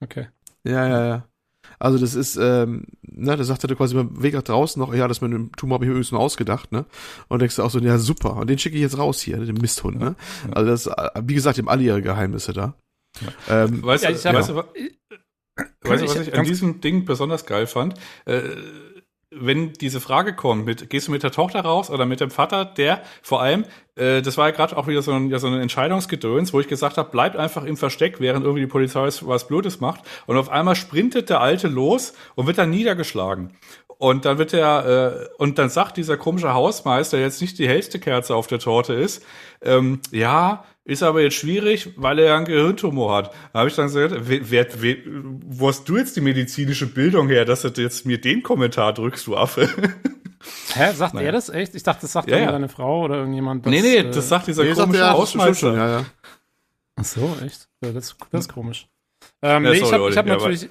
Okay. 0.03 0.27
Ja, 0.63 0.87
ja, 0.87 1.07
ja. 1.07 1.27
Also 1.79 1.97
das 1.99 2.15
ist, 2.15 2.37
ähm, 2.41 2.85
ne, 3.03 3.37
da 3.37 3.43
sagt 3.43 3.63
er 3.63 3.75
quasi 3.75 3.93
beim 3.95 4.21
Weg 4.23 4.33
nach 4.33 4.41
draußen 4.43 4.79
noch, 4.79 4.93
ja, 4.93 5.07
das 5.07 5.21
mit 5.21 5.31
dem 5.31 5.51
Tumor 5.55 5.75
habe 5.75 5.85
ich 5.85 5.89
mir 5.89 5.93
übrigens 5.93 6.11
nur 6.11 6.21
ausgedacht, 6.21 6.71
ne? 6.71 6.85
Und 7.27 7.39
denkst 7.41 7.55
du 7.55 7.63
auch 7.63 7.69
so, 7.69 7.79
ja, 7.79 7.97
super. 7.99 8.35
Und 8.37 8.49
den 8.49 8.57
schicke 8.57 8.75
ich 8.77 8.81
jetzt 8.81 8.97
raus 8.97 9.21
hier, 9.21 9.37
den 9.37 9.55
Misthund, 9.55 9.99
ne? 9.99 10.15
Also 10.51 10.69
das, 10.89 10.89
wie 11.23 11.35
gesagt, 11.35 11.57
im 11.59 11.67
alle 11.67 11.83
ihre 11.83 12.01
Geheimnisse 12.01 12.53
da. 12.53 12.73
Ähm, 13.47 13.83
Weißt, 13.83 14.03
Ja, 14.03 14.09
du, 14.11 14.15
ich 14.15 14.25
hab- 14.25 14.35
weißt, 14.35 14.49
du, 14.49 14.55
weißt 14.55 14.67
du, 15.83 15.89
was 16.07 16.15
ich- 16.15 16.27
ich 16.27 16.37
an 16.37 16.45
diesem 16.45 16.81
Ding 16.81 17.05
besonders 17.05 17.45
geil 17.45 17.67
fand? 17.67 17.95
Äh, 18.25 18.41
wenn 19.39 19.73
diese 19.73 19.99
Frage 19.99 20.35
kommt, 20.35 20.65
mit, 20.65 20.89
gehst 20.89 21.07
du 21.07 21.11
mit 21.11 21.23
der 21.23 21.31
Tochter 21.31 21.61
raus 21.61 21.89
oder 21.89 22.05
mit 22.05 22.19
dem 22.19 22.31
Vater, 22.31 22.65
der 22.65 23.01
vor 23.21 23.41
allem, 23.41 23.65
äh, 23.95 24.21
das 24.21 24.37
war 24.37 24.49
ja 24.49 24.55
gerade 24.55 24.77
auch 24.77 24.87
wieder 24.87 25.01
so 25.01 25.11
ein, 25.11 25.29
ja, 25.29 25.39
so 25.39 25.47
ein 25.47 25.59
Entscheidungsgedöns, 25.59 26.53
wo 26.53 26.59
ich 26.59 26.67
gesagt 26.67 26.97
habe, 26.97 27.09
bleibt 27.09 27.35
einfach 27.35 27.63
im 27.63 27.77
Versteck, 27.77 28.19
während 28.19 28.43
irgendwie 28.43 28.61
die 28.61 28.67
Polizei 28.67 29.01
was, 29.01 29.25
was 29.27 29.47
Blödes 29.47 29.79
macht. 29.79 30.01
Und 30.25 30.37
auf 30.37 30.49
einmal 30.49 30.75
sprintet 30.75 31.29
der 31.29 31.41
Alte 31.41 31.67
los 31.67 32.13
und 32.35 32.47
wird 32.47 32.57
dann 32.57 32.69
niedergeschlagen. 32.69 33.53
Und 33.97 34.25
dann 34.25 34.37
wird 34.37 34.53
er, 34.53 34.85
äh, 34.85 35.27
und 35.37 35.57
dann 35.57 35.69
sagt 35.69 35.97
dieser 35.97 36.17
komische 36.17 36.53
Hausmeister, 36.53 37.17
der 37.17 37.25
jetzt 37.25 37.41
nicht 37.41 37.57
die 37.57 37.67
hellste 37.67 37.99
Kerze 37.99 38.35
auf 38.35 38.47
der 38.47 38.59
Torte 38.59 38.93
ist, 38.93 39.23
ähm, 39.61 40.01
ja, 40.11 40.63
ist 40.87 41.03
aber 41.03 41.21
jetzt 41.21 41.35
schwierig, 41.35 41.89
weil 41.97 42.17
er 42.19 42.25
ja 42.27 42.37
einen 42.37 42.45
Gehirntumor 42.45 43.13
hat. 43.17 43.33
Da 43.51 43.59
habe 43.59 43.69
ich 43.69 43.75
dann 43.75 43.87
gesagt, 43.87 44.15
wer, 44.19 44.49
wer, 44.49 44.67
wer, 44.81 44.95
wo 45.45 45.67
hast 45.67 45.87
du 45.89 45.97
jetzt 45.97 46.15
die 46.15 46.21
medizinische 46.21 46.87
Bildung 46.87 47.27
her, 47.27 47.43
dass 47.43 47.61
du 47.63 47.81
jetzt 47.81 48.05
mir 48.05 48.21
den 48.21 48.41
Kommentar 48.41 48.93
drückst, 48.93 49.27
du 49.27 49.35
Affe? 49.35 49.67
Hä, 50.73 50.93
sagt 50.93 51.13
Naja. 51.15 51.25
er 51.27 51.31
das 51.33 51.49
echt? 51.49 51.75
Ich 51.75 51.83
dachte, 51.83 52.01
das 52.03 52.13
sagt 52.13 52.29
Ja, 52.29 52.37
ja, 52.37 52.51
deine 52.51 52.69
Frau 52.69 53.03
oder 53.03 53.15
irgendjemand. 53.15 53.65
nee, 53.65 53.81
nee, 53.81 53.97
äh, 53.97 54.11
das 54.11 54.29
sagt 54.29 54.47
dieser 54.47 54.63
nee, 54.63 54.69
sagt 54.73 54.85
komische 54.87 55.01
er, 55.01 55.07
das 55.09 55.17
Hausmeister. 55.17 55.55
schon, 55.71 55.75
ja, 55.75 55.89
ja. 55.99 56.05
Ach 56.95 57.05
so, 57.05 57.37
echt? 57.43 57.67
Ja, 57.83 57.91
das, 57.91 58.15
das 58.31 58.41
ist 58.45 58.53
komisch. 58.53 58.87
Ähm, 59.41 59.65
Ja, 59.65 59.71
nee, 59.71 59.79
sorry, 59.79 60.11
ich 60.11 60.17
habe 60.17 60.17
hab 60.17 60.27
ja, 60.27 60.33
natürlich, 60.35 60.69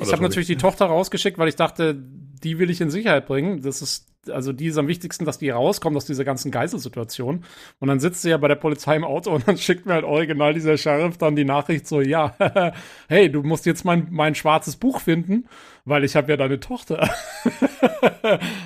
ich 0.00 0.20
natürlich 0.20 0.46
die 0.46 0.56
Tochter 0.56 0.86
rausgeschickt, 0.86 1.36
weil 1.36 1.48
ich 1.48 1.56
dachte, 1.56 2.02
die 2.40 2.58
will 2.58 2.70
ich 2.70 2.80
in 2.80 2.90
Sicherheit 2.90 3.26
bringen. 3.26 3.62
Das 3.62 3.82
ist, 3.82 4.08
also 4.30 4.52
die 4.52 4.66
ist 4.66 4.78
am 4.78 4.88
wichtigsten, 4.88 5.24
dass 5.24 5.38
die 5.38 5.50
rauskommt 5.50 5.96
aus 5.96 6.06
dieser 6.06 6.24
ganzen 6.24 6.50
Geiselsituation. 6.50 7.44
Und 7.78 7.88
dann 7.88 8.00
sitzt 8.00 8.22
sie 8.22 8.30
ja 8.30 8.36
bei 8.36 8.48
der 8.48 8.56
Polizei 8.56 8.96
im 8.96 9.04
Auto 9.04 9.30
und 9.32 9.46
dann 9.48 9.56
schickt 9.56 9.86
mir 9.86 9.94
halt 9.94 10.04
original 10.04 10.54
dieser 10.54 10.76
Sheriff 10.76 11.18
dann 11.18 11.36
die 11.36 11.44
Nachricht 11.44 11.86
so, 11.86 12.00
ja, 12.00 12.34
hey, 13.08 13.30
du 13.30 13.42
musst 13.42 13.66
jetzt 13.66 13.84
mein, 13.84 14.08
mein 14.10 14.34
schwarzes 14.34 14.76
Buch 14.76 15.00
finden, 15.00 15.48
weil 15.84 16.04
ich 16.04 16.16
habe 16.16 16.30
ja 16.30 16.36
deine 16.36 16.60
Tochter. 16.60 17.08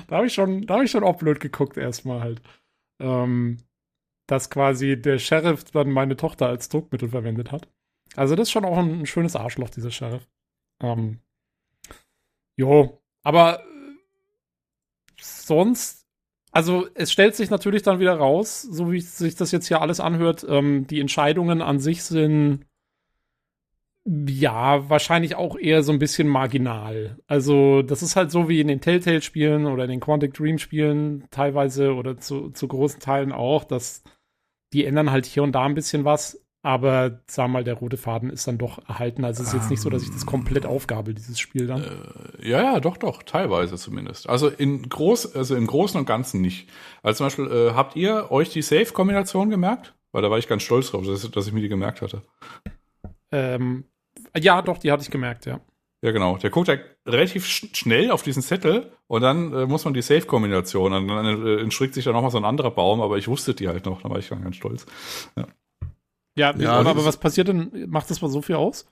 da 0.07 0.15
habe 0.15 0.27
ich 0.27 0.33
schon, 0.33 0.65
da 0.65 0.75
habe 0.75 0.85
ich 0.85 0.91
schon 0.91 1.03
auch 1.03 1.17
blöd 1.17 1.39
geguckt 1.39 1.77
erstmal 1.77 2.21
halt. 2.21 2.41
Ähm, 2.99 3.57
dass 4.27 4.49
quasi 4.49 4.99
der 4.99 5.19
Sheriff 5.19 5.65
dann 5.65 5.91
meine 5.91 6.15
Tochter 6.15 6.47
als 6.47 6.69
Druckmittel 6.69 7.09
verwendet 7.09 7.51
hat. 7.51 7.67
Also 8.15 8.35
das 8.35 8.47
ist 8.47 8.51
schon 8.51 8.65
auch 8.65 8.77
ein, 8.77 9.01
ein 9.01 9.05
schönes 9.05 9.35
Arschloch, 9.35 9.69
dieser 9.69 9.91
Sheriff. 9.91 10.27
Ähm, 10.81 11.19
jo, 12.55 13.02
aber 13.23 13.59
äh, 13.61 13.63
sonst, 15.19 16.05
also 16.51 16.87
es 16.93 17.11
stellt 17.11 17.35
sich 17.35 17.49
natürlich 17.49 17.81
dann 17.81 17.99
wieder 17.99 18.15
raus, 18.15 18.61
so 18.61 18.91
wie 18.91 19.01
sich 19.01 19.35
das 19.35 19.51
jetzt 19.51 19.67
hier 19.67 19.81
alles 19.81 19.99
anhört, 19.99 20.45
ähm, 20.47 20.85
die 20.87 20.99
Entscheidungen 20.99 21.61
an 21.61 21.79
sich 21.79 22.03
sind 22.03 22.65
ja, 24.05 24.89
wahrscheinlich 24.89 25.35
auch 25.35 25.57
eher 25.57 25.81
so 25.81 25.93
ein 25.93 25.99
bisschen 25.99 26.27
marginal. 26.27 27.17
Also, 27.27 27.81
das 27.83 28.03
ist 28.03 28.15
halt 28.17 28.31
so 28.31 28.49
wie 28.49 28.59
in 28.59 28.67
den 28.67 28.81
Telltale-Spielen 28.81 29.65
oder 29.65 29.85
in 29.85 29.91
den 29.91 29.99
Quantic 30.01 30.33
Dream-Spielen 30.33 31.25
teilweise 31.31 31.93
oder 31.93 32.17
zu, 32.17 32.49
zu 32.49 32.67
großen 32.67 32.99
Teilen 32.99 33.31
auch, 33.31 33.63
dass 33.63 34.03
die 34.73 34.85
ändern 34.85 35.11
halt 35.11 35.25
hier 35.25 35.43
und 35.43 35.53
da 35.53 35.63
ein 35.63 35.75
bisschen 35.75 36.03
was, 36.03 36.42
aber 36.63 37.19
sag 37.27 37.49
mal, 37.49 37.65
der 37.65 37.75
rote 37.75 37.97
Faden 37.97 38.29
ist 38.29 38.47
dann 38.47 38.57
doch 38.57 38.79
erhalten. 38.87 39.25
Also 39.25 39.43
es 39.43 39.49
ist 39.49 39.53
jetzt 39.53 39.69
nicht 39.69 39.81
so, 39.81 39.89
dass 39.89 40.01
ich 40.01 40.11
das 40.11 40.25
komplett 40.25 40.65
aufgabel, 40.65 41.13
dieses 41.13 41.37
Spiel 41.37 41.67
dann. 41.67 41.83
Ja, 42.41 42.63
ja, 42.63 42.79
doch, 42.79 42.95
doch, 42.95 43.21
teilweise 43.21 43.75
zumindest. 43.75 44.29
Also 44.29 44.47
in 44.47 44.87
groß, 44.87 45.35
also 45.35 45.57
im 45.57 45.67
Großen 45.67 45.99
und 45.99 46.05
Ganzen 46.05 46.41
nicht. 46.41 46.69
Also 47.03 47.17
zum 47.17 47.25
Beispiel, 47.27 47.51
äh, 47.51 47.73
habt 47.73 47.97
ihr 47.97 48.31
euch 48.31 48.49
die 48.49 48.61
Safe-Kombination 48.61 49.49
gemerkt? 49.49 49.93
Weil 50.13 50.21
da 50.21 50.31
war 50.31 50.37
ich 50.37 50.47
ganz 50.47 50.63
stolz 50.63 50.91
drauf, 50.91 51.05
dass, 51.05 51.29
dass 51.29 51.47
ich 51.47 51.53
mir 51.53 51.61
die 51.61 51.69
gemerkt 51.69 52.01
hatte. 52.01 52.21
Ähm, 53.31 53.83
ja, 54.37 54.61
doch, 54.61 54.77
die 54.77 54.91
hatte 54.91 55.03
ich 55.03 55.11
gemerkt, 55.11 55.45
ja. 55.45 55.59
Ja, 56.01 56.11
genau. 56.11 56.37
Der 56.37 56.49
guckt 56.49 56.69
ja 56.69 56.77
relativ 57.05 57.45
sch 57.45 57.67
schnell 57.73 58.09
auf 58.09 58.23
diesen 58.23 58.41
Zettel 58.41 58.93
und 59.07 59.21
dann 59.21 59.53
äh, 59.53 59.65
muss 59.65 59.83
man 59.83 59.93
die 59.93 60.01
Safe-Kombination 60.01 60.93
und 60.93 61.07
dann 61.09 61.45
äh, 61.45 61.61
entstrickt 61.61 61.93
sich 61.93 62.05
da 62.05 62.13
nochmal 62.13 62.31
so 62.31 62.37
ein 62.37 62.45
anderer 62.45 62.71
Baum, 62.71 63.01
aber 63.01 63.17
ich 63.17 63.27
wusste 63.27 63.53
die 63.53 63.67
halt 63.67 63.85
noch, 63.85 64.01
da 64.01 64.09
war 64.09 64.19
ich 64.19 64.29
ganz 64.29 64.55
stolz. 64.55 64.85
Ja, 65.35 65.47
Ja, 66.35 66.49
aber, 66.49 66.59
das 66.59 66.67
aber 66.91 66.99
ist- 67.01 67.05
was 67.05 67.17
passiert 67.17 67.47
denn? 67.47 67.87
Macht 67.89 68.09
das 68.09 68.21
mal 68.21 68.29
so 68.29 68.41
viel 68.41 68.55
aus? 68.55 68.85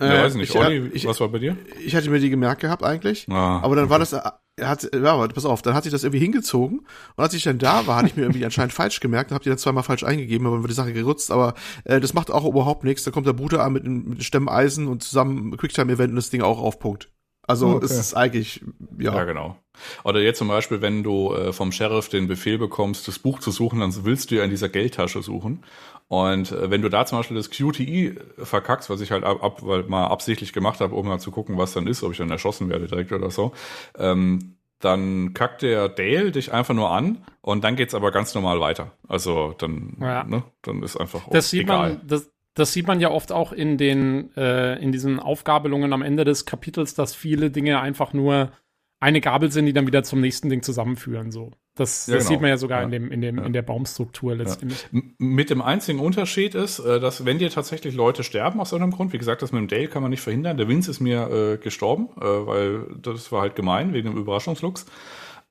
Ja, 0.00 0.24
weiß 0.24 0.34
nicht. 0.34 0.50
ich, 0.50 0.56
Olli, 0.56 0.88
ich, 0.94 1.06
was 1.06 1.20
war 1.20 1.28
bei 1.28 1.38
dir? 1.38 1.56
ich 1.84 1.94
hatte 1.94 2.10
mir 2.10 2.18
die 2.18 2.30
gemerkt 2.30 2.60
gehabt 2.60 2.82
eigentlich. 2.82 3.26
Ah, 3.30 3.60
Aber 3.60 3.76
dann 3.76 3.88
war 3.88 4.00
das, 4.00 4.12
äh, 4.12 4.20
er 4.56 4.68
hat, 4.68 4.88
ja, 4.92 5.12
aber 5.12 5.28
pass 5.28 5.44
auf, 5.44 5.62
dann 5.62 5.74
hat 5.74 5.84
sich 5.84 5.92
das 5.92 6.02
irgendwie 6.02 6.18
hingezogen 6.18 6.80
und 6.80 7.22
als 7.22 7.34
ich 7.34 7.44
dann 7.44 7.58
da 7.58 7.86
war, 7.86 7.96
hatte 7.96 8.08
ich 8.08 8.16
mir 8.16 8.22
irgendwie 8.22 8.44
anscheinend 8.44 8.72
falsch 8.72 8.98
gemerkt 9.00 9.30
und 9.30 9.34
habe 9.36 9.44
die 9.44 9.48
dann 9.50 9.58
zweimal 9.58 9.84
falsch 9.84 10.02
eingegeben, 10.02 10.46
aber 10.46 10.56
dann 10.56 10.62
wird 10.64 10.72
die 10.72 10.76
Sache 10.76 10.92
gerutzt, 10.92 11.30
aber 11.30 11.54
äh, 11.84 12.00
das 12.00 12.14
macht 12.14 12.30
auch 12.32 12.44
überhaupt 12.44 12.82
nichts. 12.84 13.04
Da 13.04 13.12
kommt 13.12 13.26
der 13.28 13.32
Bruder 13.32 13.62
an 13.62 13.74
mit, 13.74 13.84
einem- 13.84 14.08
mit 14.08 14.24
Stemmeisen 14.24 14.88
und 14.88 15.04
zusammen 15.04 15.56
Quicktime-Event 15.56 16.10
und 16.10 16.16
das 16.16 16.30
Ding 16.30 16.42
auch 16.42 16.58
auf 16.60 16.80
Punkt. 16.80 17.10
Also 17.46 17.68
Okay. 17.76 17.86
es 17.86 17.92
ist 17.98 18.14
eigentlich, 18.14 18.62
ja. 18.98 19.14
Ja, 19.14 19.24
genau. 19.24 19.56
Oder 20.04 20.20
jetzt 20.20 20.38
zum 20.38 20.48
Beispiel, 20.48 20.80
wenn 20.80 21.02
du 21.02 21.34
äh, 21.34 21.52
vom 21.52 21.72
Sheriff 21.72 22.08
den 22.08 22.28
Befehl 22.28 22.58
bekommst, 22.58 23.08
das 23.08 23.18
Buch 23.18 23.40
zu 23.40 23.50
suchen, 23.50 23.80
dann 23.80 23.92
willst 24.04 24.30
du 24.30 24.36
ja 24.36 24.44
in 24.44 24.50
dieser 24.50 24.68
Geldtasche 24.68 25.22
suchen. 25.22 25.64
Und 26.08 26.52
äh, 26.52 26.70
wenn 26.70 26.82
du 26.82 26.88
da 26.88 27.04
zum 27.06 27.18
Beispiel 27.18 27.36
das 27.36 27.50
QTI 27.50 28.14
verkackst, 28.38 28.90
was 28.90 29.00
ich 29.00 29.10
halt 29.10 29.24
ab, 29.24 29.42
ab, 29.42 29.60
weil 29.62 29.84
mal 29.84 30.06
absichtlich 30.08 30.52
gemacht 30.52 30.80
habe, 30.80 30.94
um 30.94 31.06
mal 31.06 31.18
zu 31.18 31.30
gucken, 31.30 31.56
was 31.58 31.72
dann 31.72 31.86
ist, 31.86 32.02
ob 32.02 32.12
ich 32.12 32.18
dann 32.18 32.30
erschossen 32.30 32.68
werde 32.68 32.86
direkt 32.86 33.12
oder 33.12 33.30
so, 33.30 33.52
ähm, 33.98 34.56
dann 34.78 35.32
kackt 35.32 35.62
der 35.62 35.88
Dale 35.88 36.32
dich 36.32 36.52
einfach 36.52 36.74
nur 36.74 36.90
an 36.90 37.24
und 37.40 37.62
dann 37.64 37.76
geht's 37.76 37.94
aber 37.94 38.10
ganz 38.10 38.34
normal 38.34 38.60
weiter. 38.60 38.90
Also 39.08 39.54
dann, 39.56 39.96
Ja. 40.00 40.24
ne, 40.24 40.42
dann 40.62 40.82
ist 40.82 40.96
einfach 40.96 41.22
Das 41.30 41.50
sieht 41.50 41.62
egal. 41.62 41.90
man, 41.90 42.00
das, 42.06 42.30
das 42.54 42.72
sieht 42.72 42.86
man 42.86 43.00
ja 43.00 43.10
oft 43.10 43.32
auch 43.32 43.52
in 43.52 43.78
den, 43.78 44.34
äh, 44.36 44.78
in 44.82 44.92
diesen 44.92 45.18
Aufgabelungen 45.20 45.92
am 45.92 46.02
Ende 46.02 46.24
des 46.24 46.44
Kapitels, 46.44 46.94
dass 46.94 47.14
viele 47.14 47.50
Dinge 47.50 47.80
einfach 47.80 48.12
nur 48.12 48.52
eine 49.00 49.20
Gabel 49.20 49.50
sind, 49.50 49.66
die 49.66 49.72
dann 49.72 49.86
wieder 49.86 50.04
zum 50.04 50.20
nächsten 50.20 50.48
Ding 50.48 50.62
zusammenführen, 50.62 51.32
so. 51.32 51.50
Das, 51.74 52.06
Ja, 52.06 52.14
das 52.16 52.24
genau. 52.24 52.34
sieht 52.34 52.40
man 52.42 52.50
ja 52.50 52.56
sogar 52.58 52.80
Ja. 52.80 52.84
in 52.84 52.90
dem, 52.90 53.10
in 53.10 53.20
dem, 53.22 53.38
Ja. 53.38 53.44
in 53.46 53.52
der 53.52 53.62
Baumstruktur 53.62 54.36
letztendlich. 54.36 54.86
Mit 55.18 55.48
dem 55.50 55.60
einzigen 55.62 55.98
Unterschied 55.98 56.54
ist, 56.54 56.78
äh, 56.78 57.00
dass 57.00 57.24
wenn 57.24 57.38
dir 57.38 57.50
tatsächlich 57.50 57.94
Leute 57.94 58.22
sterben 58.22 58.60
aus 58.60 58.70
irgendeinem 58.72 58.94
Grund, 58.96 59.12
wie 59.12 59.18
gesagt, 59.18 59.42
das 59.42 59.50
mit 59.50 59.60
dem 59.60 59.68
Dale 59.68 59.88
kann 59.88 60.02
man 60.02 60.10
nicht 60.10 60.20
verhindern. 60.20 60.56
Der 60.58 60.68
Vince 60.68 60.90
ist 60.90 61.00
mir 61.00 61.30
äh, 61.30 61.56
gestorben, 61.56 62.10
äh, 62.20 62.24
weil 62.24 62.86
das 63.00 63.32
war 63.32 63.40
halt 63.40 63.56
gemein 63.56 63.92
wegen 63.94 64.10
dem 64.10 64.18
Überraschungslux. 64.18 64.86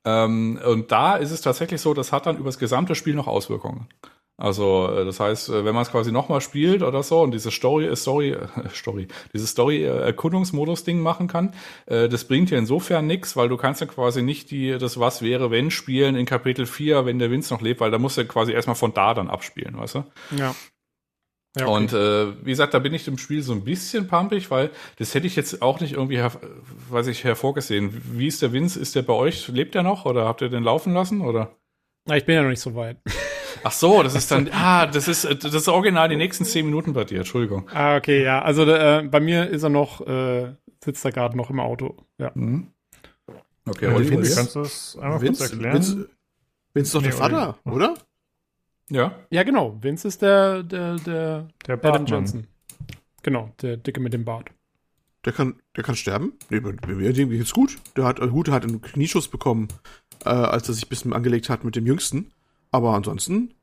Ähm, 0.04 0.58
und 0.64 0.90
da 0.92 1.16
ist 1.16 1.30
es 1.32 1.42
tatsächlich 1.42 1.80
so, 1.80 1.92
das 1.92 2.10
hat 2.12 2.26
dann 2.26 2.36
über 2.36 2.46
das 2.46 2.58
gesamte 2.58 2.94
Spiel 2.94 3.14
noch 3.14 3.26
Auswirkungen. 3.26 3.88
Also 4.38 4.88
äh, 4.88 5.04
das 5.04 5.20
heißt, 5.20 5.50
äh, 5.50 5.64
wenn 5.64 5.74
man 5.74 5.82
es 5.82 5.90
quasi 5.90 6.10
nochmal 6.10 6.40
spielt 6.40 6.82
oder 6.82 7.02
so 7.02 7.20
und 7.20 7.32
diese 7.32 7.50
Story, 7.50 7.86
äh, 7.86 7.96
Story, 7.96 8.36
Story, 8.74 9.08
dieses 9.32 9.50
Story-Erkundungsmodus-Ding 9.50 11.00
machen 11.00 11.28
kann, 11.28 11.54
das 11.86 12.24
bringt 12.24 12.50
dir 12.50 12.58
insofern 12.58 13.06
nichts, 13.06 13.36
weil 13.36 13.48
du 13.48 13.56
kannst 13.56 13.80
ja 13.80 13.86
quasi 13.86 14.22
nicht 14.22 14.50
die 14.50 14.78
das 14.78 14.98
Was 14.98 15.22
wäre, 15.22 15.50
wenn 15.50 15.70
spielen 15.70 16.16
in 16.16 16.26
Kapitel 16.26 16.66
4, 16.66 17.06
wenn 17.06 17.18
der 17.18 17.30
Vince 17.30 17.52
noch 17.52 17.60
lebt, 17.60 17.80
weil 17.80 17.90
da 17.90 17.98
musst 17.98 18.18
du 18.18 18.24
quasi 18.24 18.52
erstmal 18.52 18.76
von 18.76 18.94
da 18.94 19.14
dann 19.14 19.28
abspielen, 19.28 19.78
weißt 19.78 19.96
du? 19.96 20.04
Ja. 20.36 20.54
ja 21.56 21.66
okay. 21.66 21.74
Und 21.74 21.92
äh, 21.92 22.44
wie 22.44 22.50
gesagt, 22.50 22.74
da 22.74 22.78
bin 22.78 22.94
ich 22.94 23.06
im 23.08 23.18
Spiel 23.18 23.42
so 23.42 23.52
ein 23.52 23.64
bisschen 23.64 24.08
pumpig, 24.08 24.50
weil 24.50 24.70
das 24.96 25.14
hätte 25.14 25.26
ich 25.26 25.36
jetzt 25.36 25.62
auch 25.62 25.80
nicht 25.80 25.94
irgendwie, 25.94 26.22
weiß 26.88 27.08
ich, 27.08 27.24
hervorgesehen. 27.24 28.02
Wie 28.12 28.26
ist 28.26 28.42
der 28.42 28.52
Vince? 28.52 28.80
Ist 28.80 28.94
der 28.94 29.02
bei 29.02 29.14
euch? 29.14 29.48
Lebt 29.48 29.74
er 29.74 29.82
noch 29.82 30.06
oder 30.06 30.26
habt 30.26 30.40
ihr 30.40 30.48
den 30.48 30.64
laufen 30.64 30.94
lassen 30.94 31.20
oder? 31.20 31.56
Na, 32.06 32.16
ich 32.16 32.24
bin 32.24 32.34
ja 32.34 32.42
noch 32.42 32.50
nicht 32.50 32.62
so 32.62 32.74
weit. 32.74 32.98
Ach 33.64 33.72
so, 33.72 34.02
das 34.02 34.14
ist 34.14 34.30
dann, 34.30 34.48
ah, 34.52 34.86
das 34.86 35.08
ist, 35.08 35.24
das 35.24 35.54
ist 35.54 35.68
original 35.68 36.08
die 36.08 36.16
nächsten 36.16 36.44
zehn 36.44 36.66
Minuten 36.66 36.92
bei 36.92 37.04
dir, 37.04 37.18
Entschuldigung. 37.18 37.68
Ah, 37.72 37.96
okay, 37.96 38.22
ja. 38.24 38.42
Also 38.42 38.64
äh, 38.64 39.06
bei 39.10 39.20
mir 39.20 39.48
ist 39.48 39.62
er 39.62 39.68
noch, 39.68 40.00
äh, 40.06 40.54
sitzt 40.84 41.04
er 41.04 41.12
gerade 41.12 41.36
noch 41.36 41.50
im 41.50 41.60
Auto. 41.60 41.96
Ja. 42.18 42.32
Mhm. 42.34 42.68
Okay, 43.64 43.86
Ja, 43.86 43.92
bei 43.92 44.00
dir? 44.02 44.16
kannst 44.34 44.56
du 44.56 44.60
das 44.62 44.98
einmal 45.00 45.20
Vince, 45.20 45.38
kurz 45.42 45.52
erklären? 45.52 45.74
Vince, 45.74 46.08
Vince 46.74 46.88
ist 46.88 46.94
doch 46.94 47.02
der 47.02 47.10
Nee, 47.12 47.16
Vater, 47.16 47.58
oder? 47.64 47.94
Ja. 48.90 49.14
Ja, 49.30 49.42
genau. 49.44 49.78
Vince 49.80 50.08
ist 50.08 50.20
der, 50.22 50.62
der, 50.64 50.96
der 50.96 51.48
Der 51.66 51.74
Adam 51.74 51.80
Bartmann. 51.80 52.06
Johnson. 52.06 52.46
Genau, 53.22 53.52
der 53.62 53.76
Dicke 53.76 54.00
mit 54.00 54.12
dem 54.12 54.24
Bart. 54.24 54.50
Der 55.24 55.32
kann, 55.32 55.60
der 55.76 55.84
kann 55.84 55.94
sterben? 55.94 56.32
Nee, 56.50 56.58
bei 56.58 56.72
mir 56.94 57.12
dem 57.12 57.30
geht's 57.30 57.52
gut. 57.52 57.78
Der 57.96 58.04
hat, 58.04 58.18
gut, 58.18 58.48
der 58.48 58.54
hat 58.54 58.64
einen 58.64 58.82
Knieschuss 58.82 59.28
bekommen, 59.28 59.68
äh, 60.24 60.30
als 60.30 60.68
er 60.68 60.74
sich 60.74 60.86
ein 60.86 60.88
bisschen 60.88 61.12
angelegt 61.12 61.48
hat 61.48 61.62
mit 61.62 61.76
dem 61.76 61.86
Jüngsten. 61.86 62.32
Aber 62.72 62.94
ansonsten 62.94 63.54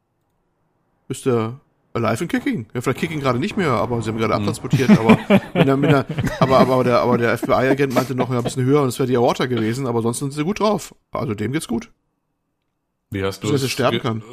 ist 1.09 1.25
der 1.25 1.59
alive 1.93 2.21
and 2.21 2.31
kicking. 2.31 2.67
Ja, 2.73 2.81
vielleicht 2.81 2.99
kicking 2.99 3.19
gerade 3.19 3.39
nicht 3.39 3.57
mehr, 3.57 3.71
aber 3.71 4.01
sie 4.01 4.09
haben 4.11 4.17
gerade 4.19 4.35
abtransportiert. 4.35 4.91
Aber, 4.91 5.17
wenn 5.53 5.67
er, 5.67 5.81
wenn 5.81 5.89
er, 5.89 6.05
aber, 6.39 6.59
aber 6.59 6.83
der, 6.83 7.01
aber 7.01 7.17
der 7.17 7.37
FBI-Agent 7.37 7.93
meinte 7.93 8.15
noch, 8.15 8.29
ja, 8.31 8.37
ein 8.37 8.43
bisschen 8.43 8.63
höher 8.63 8.83
und 8.83 8.89
es 8.89 8.99
wäre 8.99 9.07
die 9.07 9.17
Aorta 9.17 9.47
gewesen, 9.47 9.87
aber 9.87 9.97
ansonsten 9.97 10.25
sind 10.25 10.39
sie 10.39 10.43
gut 10.45 10.59
drauf. 10.59 10.93
Also 11.11 11.33
dem 11.33 11.51
geht's 11.51 11.67
gut. 11.67 11.91
Wie 13.11 13.23
hast 13.23 13.43
du 13.43 13.47
er 13.49 13.55
es- 13.55 13.69
sterben 13.69 13.99
kann. 13.99 14.19
äh, 14.19 14.23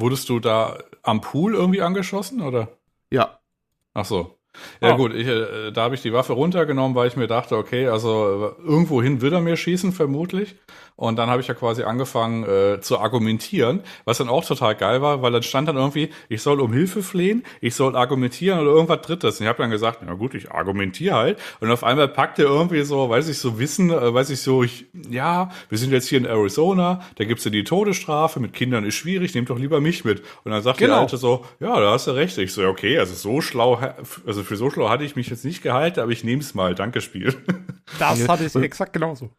Wurdest 0.00 0.28
du 0.28 0.40
da 0.40 0.78
am 1.02 1.20
Pool 1.20 1.54
irgendwie 1.54 1.80
angeschossen 1.80 2.40
oder? 2.42 2.68
Ja. 3.10 3.38
Ach 3.94 4.04
so. 4.04 4.36
Ja 4.80 4.94
Oh. 4.94 4.96
gut, 4.96 5.14
ich, 5.14 5.28
äh, 5.28 5.70
da 5.70 5.82
habe 5.82 5.94
ich 5.94 6.02
die 6.02 6.12
Waffe 6.12 6.32
runtergenommen, 6.32 6.96
weil 6.96 7.06
ich 7.06 7.14
mir 7.16 7.28
dachte, 7.28 7.56
okay, 7.56 7.86
also 7.86 8.54
äh, 8.58 8.62
irgendwohin 8.68 9.20
wird 9.20 9.32
er 9.32 9.40
mir 9.40 9.56
schießen, 9.56 9.92
vermutlich. 9.92 10.56
Und 11.00 11.16
dann 11.16 11.30
habe 11.30 11.40
ich 11.40 11.48
ja 11.48 11.54
quasi 11.54 11.82
angefangen 11.82 12.44
äh, 12.44 12.78
zu 12.82 12.98
argumentieren, 12.98 13.80
was 14.04 14.18
dann 14.18 14.28
auch 14.28 14.44
total 14.44 14.74
geil 14.74 15.00
war, 15.00 15.22
weil 15.22 15.32
dann 15.32 15.42
stand 15.42 15.66
dann 15.66 15.76
irgendwie, 15.76 16.10
ich 16.28 16.42
soll 16.42 16.60
um 16.60 16.74
Hilfe 16.74 17.02
flehen, 17.02 17.42
ich 17.62 17.74
soll 17.74 17.96
argumentieren 17.96 18.60
oder 18.60 18.72
irgendwas 18.72 19.00
Drittes. 19.00 19.40
Und 19.40 19.44
ich 19.44 19.48
habe 19.48 19.62
dann 19.62 19.70
gesagt, 19.70 20.00
na 20.04 20.12
gut, 20.12 20.34
ich 20.34 20.50
argumentiere 20.52 21.14
halt. 21.14 21.38
Und 21.60 21.70
auf 21.70 21.84
einmal 21.84 22.06
packt 22.06 22.38
er 22.38 22.44
irgendwie 22.44 22.82
so, 22.82 23.08
weiß 23.08 23.28
ich, 23.28 23.38
so 23.38 23.58
Wissen, 23.58 23.88
äh, 23.88 24.12
weiß 24.12 24.28
ich 24.28 24.42
so, 24.42 24.62
ich, 24.62 24.88
ja, 25.08 25.50
wir 25.70 25.78
sind 25.78 25.90
jetzt 25.90 26.06
hier 26.06 26.18
in 26.18 26.26
Arizona, 26.26 27.00
da 27.16 27.24
gibt's 27.24 27.44
ja 27.44 27.50
die 27.50 27.64
Todesstrafe, 27.64 28.38
mit 28.38 28.52
Kindern 28.52 28.84
ist 28.84 28.96
schwierig, 28.96 29.34
nehmt 29.34 29.48
doch 29.48 29.58
lieber 29.58 29.80
mich 29.80 30.04
mit. 30.04 30.20
Und 30.44 30.52
dann 30.52 30.62
sagt 30.62 30.80
Genau. 30.80 30.92
der 30.92 31.00
Alte 31.00 31.16
so, 31.16 31.46
ja, 31.60 31.80
da 31.80 31.92
hast 31.92 32.08
du 32.08 32.10
recht. 32.10 32.36
Ich 32.36 32.52
so, 32.52 32.62
okay, 32.66 32.98
also 32.98 33.14
so 33.14 33.40
schlau, 33.40 33.80
also 34.26 34.42
für 34.42 34.56
so 34.56 34.70
schlau 34.70 34.90
hatte 34.90 35.04
ich 35.04 35.16
mich 35.16 35.30
jetzt 35.30 35.46
nicht 35.46 35.62
gehalten, 35.62 36.00
aber 36.00 36.12
ich 36.12 36.24
nehme 36.24 36.42
es 36.42 36.52
mal. 36.52 36.74
Danke, 36.74 37.00
Spiel. 37.00 37.34
Das 37.98 38.28
hatte 38.28 38.44
ich 38.44 38.54
exakt 38.54 38.92
genauso. 38.92 39.30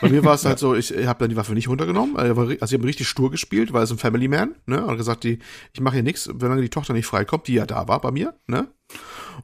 Bei 0.00 0.08
mir 0.08 0.24
war 0.24 0.34
es 0.34 0.44
halt 0.44 0.58
so, 0.58 0.74
ich 0.74 0.92
habe 1.06 1.18
dann 1.20 1.30
die 1.30 1.36
Waffe 1.36 1.52
nicht 1.52 1.68
runtergenommen. 1.68 2.16
Also 2.16 2.32
ich 2.32 2.38
habe 2.38 2.58
also 2.60 2.74
ich 2.74 2.80
hab 2.80 2.86
richtig 2.86 3.08
stur 3.08 3.30
gespielt, 3.30 3.72
weil 3.72 3.82
es 3.82 3.90
ein 3.90 3.98
Family 3.98 4.28
Man, 4.28 4.54
ne? 4.66 4.84
Und 4.84 4.96
gesagt, 4.96 5.24
die, 5.24 5.38
ich 5.72 5.80
mache 5.80 5.94
hier 5.94 6.02
nichts, 6.02 6.24
solange 6.24 6.62
die 6.62 6.68
Tochter 6.68 6.92
nicht 6.92 7.06
freikommt, 7.06 7.46
die 7.48 7.54
ja 7.54 7.66
da 7.66 7.88
war 7.88 8.00
bei 8.00 8.10
mir, 8.10 8.34
ne? 8.46 8.68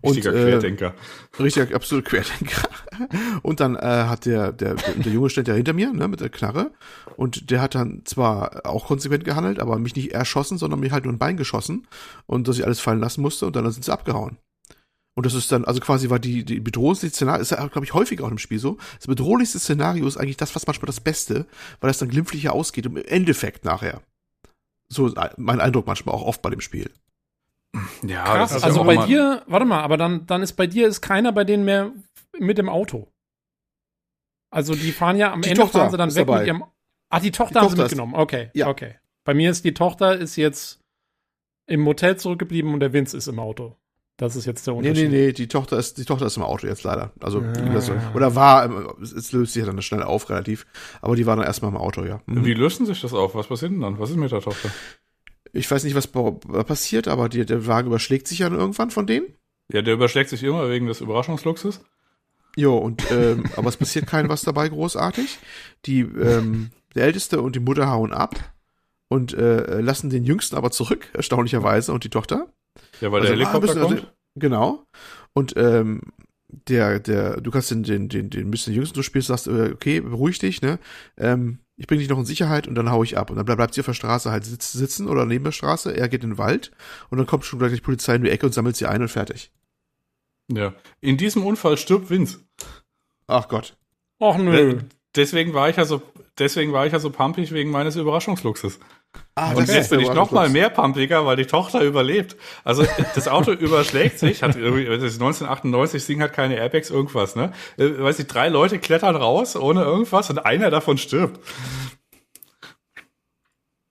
Richtiger 0.02 0.34
äh, 0.34 0.42
Querdenker. 0.42 0.94
Richtig, 1.38 1.74
absolut 1.74 2.04
Querdenker. 2.04 2.68
Und 3.42 3.60
dann 3.60 3.76
äh, 3.76 3.80
hat 3.80 4.26
der, 4.26 4.52
der, 4.52 4.74
der 4.74 5.12
Junge 5.12 5.30
stand 5.30 5.48
ja 5.48 5.54
hinter 5.54 5.72
mir, 5.72 5.92
ne, 5.92 6.08
mit 6.08 6.20
der 6.20 6.30
Knarre. 6.30 6.72
Und 7.16 7.50
der 7.50 7.60
hat 7.60 7.74
dann 7.74 8.02
zwar 8.04 8.66
auch 8.66 8.86
konsequent 8.86 9.24
gehandelt, 9.24 9.60
aber 9.60 9.78
mich 9.78 9.96
nicht 9.96 10.12
erschossen, 10.12 10.58
sondern 10.58 10.80
mir 10.80 10.90
halt 10.90 11.04
nur 11.04 11.12
ein 11.12 11.18
Bein 11.18 11.36
geschossen. 11.36 11.86
Und 12.26 12.48
dass 12.48 12.58
ich 12.58 12.64
alles 12.64 12.80
fallen 12.80 13.00
lassen 13.00 13.22
musste 13.22 13.46
und 13.46 13.56
dann 13.56 13.70
sind 13.70 13.84
sie 13.84 13.92
abgehauen. 13.92 14.38
Und 15.16 15.26
das 15.26 15.34
ist 15.34 15.52
dann, 15.52 15.64
also 15.64 15.80
quasi 15.80 16.10
war 16.10 16.18
die, 16.18 16.44
die 16.44 16.58
bedrohlichste 16.58 17.08
Szenario, 17.08 17.40
ist 17.42 17.50
ja, 17.50 17.64
glaube 17.68 17.84
ich, 17.84 17.94
häufig 17.94 18.20
auch 18.20 18.30
im 18.30 18.38
Spiel 18.38 18.58
so. 18.58 18.78
Das 18.98 19.06
bedrohlichste 19.06 19.60
Szenario 19.60 20.06
ist 20.08 20.16
eigentlich 20.16 20.36
das, 20.36 20.54
was 20.56 20.66
manchmal 20.66 20.86
das 20.86 21.00
Beste, 21.00 21.46
weil 21.80 21.88
das 21.88 21.98
dann 21.98 22.08
glimpflicher 22.08 22.52
ausgeht 22.52 22.86
im 22.86 22.96
Endeffekt 22.96 23.64
nachher. 23.64 24.02
So 24.88 25.06
ist 25.06 25.16
mein 25.36 25.60
Eindruck 25.60 25.86
manchmal 25.86 26.14
auch 26.16 26.22
oft 26.22 26.42
bei 26.42 26.50
dem 26.50 26.60
Spiel. 26.60 26.90
Ja, 28.02 28.24
Krass. 28.24 28.50
das 28.50 28.58
ist 28.58 28.64
Also 28.64 28.76
ja 28.78 28.82
auch 28.82 28.86
bei 28.86 29.06
dir, 29.06 29.42
warte 29.46 29.66
mal, 29.66 29.82
aber 29.82 29.96
dann, 29.96 30.26
dann 30.26 30.42
ist 30.42 30.54
bei 30.54 30.66
dir 30.66 30.86
ist 30.88 31.00
keiner 31.00 31.32
bei 31.32 31.44
denen 31.44 31.64
mehr 31.64 31.92
mit 32.38 32.58
dem 32.58 32.68
Auto. 32.68 33.08
Also 34.50 34.74
die 34.74 34.92
fahren 34.92 35.16
ja 35.16 35.32
am 35.32 35.42
Die 35.42 35.50
Ende 35.50 35.62
Tochter 35.62 35.78
fahren 35.80 35.90
sie 35.90 35.96
dann 35.96 36.14
weg 36.14 36.26
dabei. 36.26 36.38
mit 36.40 36.46
ihrem. 36.48 36.64
Ah, 37.10 37.20
die 37.20 37.30
Tochter 37.30 37.54
Die 37.54 37.58
haben 37.60 37.64
sie 37.68 37.70
Tochter 37.76 37.86
ist- 37.86 37.90
mitgenommen. 37.92 38.14
Okay, 38.14 38.50
Ja. 38.54 38.68
okay. 38.68 38.96
Bei 39.24 39.34
mir 39.34 39.50
ist 39.50 39.64
die 39.64 39.74
Tochter 39.74 40.16
ist 40.18 40.36
jetzt 40.36 40.80
im 41.66 41.80
Motel 41.80 42.16
zurückgeblieben 42.18 42.72
und 42.74 42.80
der 42.80 42.92
Vince 42.92 43.16
ist 43.16 43.26
im 43.26 43.38
Auto. 43.38 43.76
Das 44.16 44.36
ist 44.36 44.44
jetzt 44.46 44.64
der 44.66 44.74
Nee, 44.74 44.88
Unterschied. 44.90 45.10
nee, 45.10 45.26
nee, 45.26 45.32
die 45.32 45.48
Tochter 45.48 45.76
ist, 45.76 45.98
die 45.98 46.04
Tochter 46.04 46.26
ist 46.26 46.36
im 46.36 46.44
Auto 46.44 46.66
jetzt 46.68 46.84
leider. 46.84 47.10
Also, 47.20 47.40
Ah. 47.40 47.52
das, 47.72 47.90
oder 48.14 48.34
war, 48.36 48.64
ähm, 48.64 48.88
es, 49.02 49.32
löst 49.32 49.54
sich 49.54 49.60
ja 49.60 49.66
dann 49.66 49.82
schnell 49.82 50.04
auf, 50.04 50.30
relativ. 50.30 50.66
Aber 51.02 51.16
die 51.16 51.26
war 51.26 51.34
dann 51.34 51.44
erstmal 51.44 51.72
im 51.72 51.76
Auto, 51.76 52.04
ja. 52.04 52.20
Mhm. 52.26 52.44
Wie 52.44 52.54
lösen 52.54 52.86
sich 52.86 53.00
das 53.00 53.12
auf? 53.12 53.34
Was 53.34 53.48
passiert 53.48 53.72
denn 53.72 53.80
dann? 53.80 53.98
Was 53.98 54.10
ist 54.10 54.16
mit 54.16 54.30
der 54.30 54.40
Tochter? 54.40 54.70
Ich 55.52 55.68
weiß 55.68 55.82
nicht, 55.84 55.96
was 55.96 56.06
bei- 56.06 56.30
passiert, 56.62 57.08
aber 57.08 57.28
die, 57.28 57.44
der 57.44 57.66
Wagen 57.66 57.88
überschlägt 57.88 58.28
sich 58.28 58.38
ja 58.40 58.48
irgendwann 58.50 58.90
von 58.90 59.06
denen. 59.06 59.26
Ja, 59.72 59.82
der 59.82 59.94
überschlägt 59.94 60.30
sich 60.30 60.42
immer 60.44 60.68
wegen 60.70 60.86
des 60.86 61.00
Überraschungsluxus. 61.00 61.80
Jo, 62.56 62.76
und, 62.78 63.02
ähm, 63.10 63.44
aber 63.56 63.68
es 63.68 63.76
passiert 63.76 64.06
kein 64.06 64.28
was 64.28 64.42
dabei 64.42 64.68
großartig. 64.68 65.38
Die, 65.86 66.00
ähm, 66.02 66.70
der 66.94 67.04
Älteste 67.06 67.40
und 67.42 67.56
die 67.56 67.60
Mutter 67.60 67.90
hauen 67.90 68.12
ab 68.12 68.36
und 69.08 69.32
äh, 69.34 69.80
lassen 69.80 70.08
den 70.10 70.22
Jüngsten 70.24 70.54
aber 70.56 70.70
zurück, 70.70 71.08
erstaunlicherweise, 71.14 71.92
und 71.92 72.04
die 72.04 72.10
Tochter. 72.10 72.46
Ja, 73.00 73.10
weil 73.12 73.22
der 73.22 73.30
Also, 73.32 73.42
Helikopter 73.42 73.72
ah, 73.82 73.88
müssen- 73.88 73.98
kommt. 74.00 74.14
Genau. 74.36 74.84
Und 75.32 75.54
ähm, 75.56 76.00
der, 76.68 77.00
der, 77.00 77.40
du 77.40 77.50
kannst 77.50 77.70
den, 77.70 77.82
den, 77.82 78.08
den, 78.08 78.30
den 78.30 78.50
bisschen 78.50 78.74
Jüngsten 78.74 78.94
du 78.94 79.02
spielst, 79.02 79.28
sagst, 79.28 79.46
äh, 79.48 79.70
okay, 79.72 80.00
beruhig 80.00 80.38
dich, 80.38 80.62
ne? 80.62 80.78
Ähm, 81.16 81.58
ich 81.76 81.86
bringe 81.88 82.00
dich 82.00 82.08
noch 82.08 82.18
in 82.18 82.24
Sicherheit 82.24 82.68
und 82.68 82.76
dann 82.76 82.90
hau 82.90 83.02
ich 83.02 83.18
ab. 83.18 83.30
Und 83.30 83.36
dann 83.36 83.44
bleib- 83.46 83.56
bleibt 83.58 83.74
sie 83.74 83.80
auf 83.80 83.86
der 83.86 83.94
Straße 83.94 84.30
halt 84.30 84.44
sitz, 84.44 84.72
sitzen 84.72 85.08
oder 85.08 85.26
neben 85.26 85.42
der 85.44 85.50
Straße, 85.52 85.96
er 85.96 86.08
geht 86.08 86.22
in 86.22 86.30
den 86.30 86.38
Wald 86.38 86.70
und 87.10 87.18
dann 87.18 87.26
kommt 87.26 87.44
schon 87.44 87.58
gleich 87.58 87.72
die 87.72 87.80
Polizei 87.80 88.14
in 88.16 88.22
die 88.24 88.30
Ecke 88.30 88.46
und 88.46 88.52
sammelt 88.52 88.76
sie 88.76 88.86
ein 88.86 89.02
und 89.02 89.08
fertig. 89.08 89.52
Ja. 90.52 90.74
In 91.00 91.16
diesem 91.16 91.44
Unfall 91.44 91.76
stirbt 91.76 92.10
Vince. 92.10 92.40
Ach 93.26 93.48
Gott. 93.48 93.76
Och 94.20 94.38
nö. 94.38 94.78
Deswegen 95.16 95.54
war 95.54 95.68
ich 95.68 95.76
ja 95.76 95.84
so, 95.84 96.02
deswegen 96.38 96.72
war 96.72 96.86
ich 96.86 96.92
ja 96.92 96.98
so 96.98 97.10
pumpig 97.10 97.52
wegen 97.52 97.70
meines 97.70 97.96
Überraschungsluxus. 97.96 98.80
Ah, 99.36 99.52
Und 99.52 99.68
jetzt 99.68 99.90
bin 99.90 100.00
ich 100.00 100.12
noch 100.12 100.32
mal 100.32 100.48
mehr 100.48 100.70
pumpiger, 100.70 101.24
weil 101.24 101.36
die 101.36 101.46
Tochter 101.46 101.82
überlebt. 101.82 102.36
Also 102.64 102.84
das 103.14 103.28
Auto 103.28 103.52
überschlägt 103.52 104.18
sich, 104.18 104.42
hat 104.42 104.56
irgendwie, 104.56 104.84
das 104.86 105.02
ist 105.02 105.20
1998, 105.20 106.00
das 106.02 106.06
Ding 106.06 106.20
hat 106.20 106.32
keine 106.32 106.56
Airbags, 106.56 106.90
irgendwas, 106.90 107.36
ne? 107.36 107.52
Äh, 107.76 107.98
Weiß 107.98 108.18
ich, 108.18 108.26
drei 108.26 108.48
Leute 108.48 108.78
klettern 108.80 109.14
raus 109.14 109.54
ohne 109.56 109.82
irgendwas 109.82 110.30
und 110.30 110.38
einer 110.38 110.70
davon 110.70 110.98
stirbt. 110.98 111.38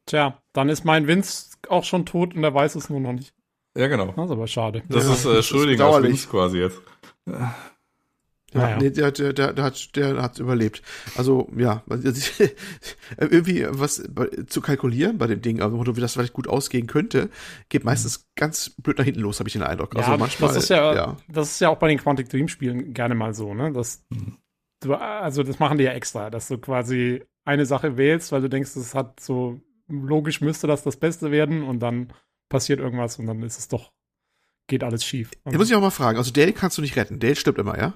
Tja, 0.06 0.42
dann 0.52 0.70
ist 0.70 0.84
mein 0.84 1.08
Vince 1.08 1.52
auch 1.70 1.86
schon 1.86 2.06
tot 2.06 2.36
und 2.36 2.44
er 2.44 2.54
weiß 2.54 2.76
es 2.76 2.90
nur 2.90 3.00
noch 3.00 3.14
nicht. 3.14 3.34
Ja, 3.78 3.88
genau. 3.88 4.08
Das 4.16 4.26
ist 4.26 4.32
aber 4.32 4.48
schade. 4.48 4.84
Das 4.90 5.06
Ja, 5.26 5.40
ist 5.40 5.52
äh, 5.52 5.66
bedauerlich. 5.66 6.12
Vince 6.12 6.28
quasi 6.28 6.60
jetzt. 6.60 6.82
Ja, 8.54 8.62
Naja. 8.62 8.78
nee, 8.78 8.90
der, 8.90 9.12
der, 9.12 9.34
der, 9.34 9.54
der 9.54 9.64
hat, 9.64 9.96
der 9.96 10.22
hat 10.22 10.40
überlebt. 10.40 10.82
Also, 11.16 11.50
ja, 11.56 11.84
also, 11.90 12.10
irgendwie 13.18 13.66
was 13.70 14.04
zu 14.48 14.62
kalkulieren 14.62 15.18
bei 15.18 15.28
dem 15.28 15.42
Ding, 15.42 15.62
also 15.62 15.96
wie 15.96 16.02
das 16.02 16.14
vielleicht 16.14 16.34
gut 16.34 16.48
ausgehen 16.48 16.88
könnte, 16.88 17.30
geht 17.70 17.84
meistens 17.84 18.28
ganz 18.36 18.70
blöd 18.70 18.98
nach 18.98 19.06
hinten 19.06 19.22
los, 19.22 19.40
habe 19.40 19.50
ich 19.50 19.54
den 19.54 19.64
Eindruck. 19.64 19.96
Also 19.96 20.12
ja, 20.12 20.18
manchmal, 20.18 20.54
das 20.54 20.64
ist 20.64 20.70
ja, 20.70 20.94
ja. 20.94 21.18
das 21.28 21.52
ist 21.52 21.62
ja 21.62 21.70
auch 21.70 21.78
bei 21.78 21.88
den 21.88 21.98
Quantic 21.98 22.30
Dream 22.30 22.48
Spielen 22.48 22.94
gerne 22.94 23.16
mal 23.16 23.34
so, 23.34 23.54
ne? 23.54 23.72
Das, 23.72 24.06
du, 24.82 24.94
also 24.94 25.44
das 25.44 25.60
machen 25.60 25.78
die 25.78 25.84
ja 25.86 25.92
extra, 25.92 26.30
dass 26.30 26.48
du 26.48 26.58
quasi 26.58 27.24
eine 27.46 27.66
Sache 27.66 27.98
wählst, 27.98 28.32
weil 28.32 28.42
du 28.42 28.50
denkst, 28.50 28.76
es 28.76 28.96
hat 28.96 29.20
so 29.20 29.60
logisch 29.88 30.42
müsste 30.42 30.68
das 30.68 30.84
das 30.84 30.98
Beste 30.98 31.32
werden 31.32 31.64
und 31.64 31.80
dann 31.80 32.14
passiert 32.50 32.80
irgendwas 32.80 33.20
und 33.20 33.28
dann 33.28 33.42
ist 33.44 33.60
es 33.60 33.68
doch 33.68 33.92
geht 34.68 34.84
alles 34.84 35.04
schief. 35.04 35.32
Jetzt 35.46 35.58
muss 35.58 35.70
ich 35.70 35.76
auch 35.76 35.82
mal 35.82 35.90
fragen, 35.90 36.18
also 36.18 36.32
Dale 36.32 36.54
kannst 36.54 36.78
du 36.78 36.82
nicht 36.82 36.96
retten. 36.96 37.20
Dale 37.20 37.36
stirbt 37.36 37.60
immer, 37.60 37.78
ja? 37.78 37.94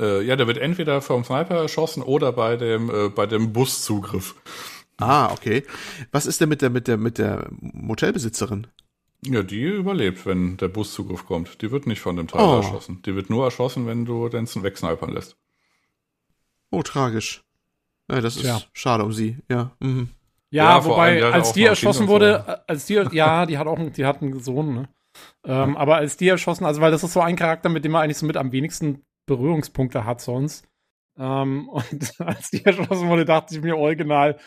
Äh, 0.00 0.22
ja, 0.24 0.36
der 0.36 0.46
wird 0.46 0.58
entweder 0.58 1.00
vom 1.02 1.24
Sniper 1.24 1.56
erschossen 1.56 2.02
oder 2.02 2.32
bei 2.32 2.56
dem, 2.56 2.90
äh, 2.90 3.08
bei 3.08 3.26
dem 3.26 3.52
Buszugriff. 3.52 4.34
Ah, 4.98 5.32
okay. 5.32 5.64
Was 6.12 6.26
ist 6.26 6.40
denn 6.40 6.48
mit 6.48 6.62
der, 6.62 6.70
mit 6.70 6.88
der, 6.88 6.96
mit 6.96 7.18
der 7.18 7.48
Motelbesitzerin? 7.60 8.66
Ja, 9.24 9.42
die 9.42 9.62
überlebt, 9.62 10.26
wenn 10.26 10.56
der 10.56 10.68
Buszugriff 10.68 11.26
kommt. 11.26 11.62
Die 11.62 11.70
wird 11.70 11.86
nicht 11.86 12.00
von 12.00 12.16
dem 12.16 12.26
Teil 12.28 12.40
Oh. 12.42 12.56
erschossen. 12.56 13.02
Die 13.06 13.14
wird 13.14 13.30
nur 13.30 13.44
erschossen, 13.44 13.86
wenn 13.86 14.04
du 14.04 14.28
den 14.28 14.46
wegsnipern 14.46 15.12
lässt. 15.12 15.36
Oh, 16.70 16.82
tragisch. 16.82 17.42
Ja, 18.10 18.20
das 18.20 18.36
ist 18.36 18.42
Tja. 18.42 18.60
schade 18.72 19.04
um 19.04 19.12
sie, 19.12 19.38
ja. 19.48 19.70
Mhm. 19.80 20.08
Ja, 20.50 20.76
Ja, 20.78 20.84
wobei, 20.84 21.16
die 21.16 21.22
als 21.22 21.52
die 21.52 21.64
erschossen 21.64 22.08
wurde, 22.08 22.44
äh, 22.46 22.56
als 22.72 22.86
die, 22.86 22.94
ja, 23.12 23.46
die 23.46 23.58
hat 23.58 23.66
auch, 23.66 23.78
einen- 23.78 23.92
die 23.92 24.04
hat 24.04 24.20
einen 24.22 24.38
Sohn, 24.40 24.74
ne? 24.74 24.88
Ähm, 25.44 25.76
aber 25.76 25.96
als 25.96 26.16
die 26.16 26.28
erschossen, 26.28 26.64
also 26.64 26.80
weil 26.80 26.90
das 26.90 27.02
ist 27.04 27.12
so 27.12 27.20
ein 27.20 27.36
Charakter, 27.36 27.68
mit 27.68 27.84
dem 27.84 27.92
man 27.92 28.02
eigentlich 28.02 28.18
so 28.18 28.26
mit 28.26 28.36
am 28.36 28.52
wenigsten 28.52 29.02
Berührungspunkte 29.26 30.04
hat 30.04 30.20
sonst. 30.20 30.68
Ähm, 31.16 31.68
und 31.68 32.20
als 32.20 32.50
die 32.50 32.64
erschossen 32.64 33.08
wurde, 33.08 33.24
dachte 33.24 33.54
ich 33.54 33.62
mir 33.62 33.76
original, 33.76 34.38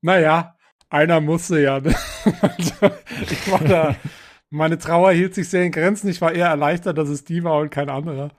naja, 0.00 0.56
einer 0.88 1.20
musste 1.20 1.60
ja. 1.60 1.78
Ich 3.30 3.50
war 3.50 3.60
da, 3.60 3.96
meine 4.50 4.78
Trauer 4.78 5.12
hielt 5.12 5.34
sich 5.34 5.48
sehr 5.48 5.64
in 5.64 5.72
Grenzen. 5.72 6.08
Ich 6.08 6.20
war 6.20 6.32
eher 6.32 6.48
erleichtert, 6.48 6.98
dass 6.98 7.08
es 7.08 7.24
die 7.24 7.42
war 7.42 7.58
und 7.58 7.70
kein 7.70 7.88
anderer. 7.88 8.30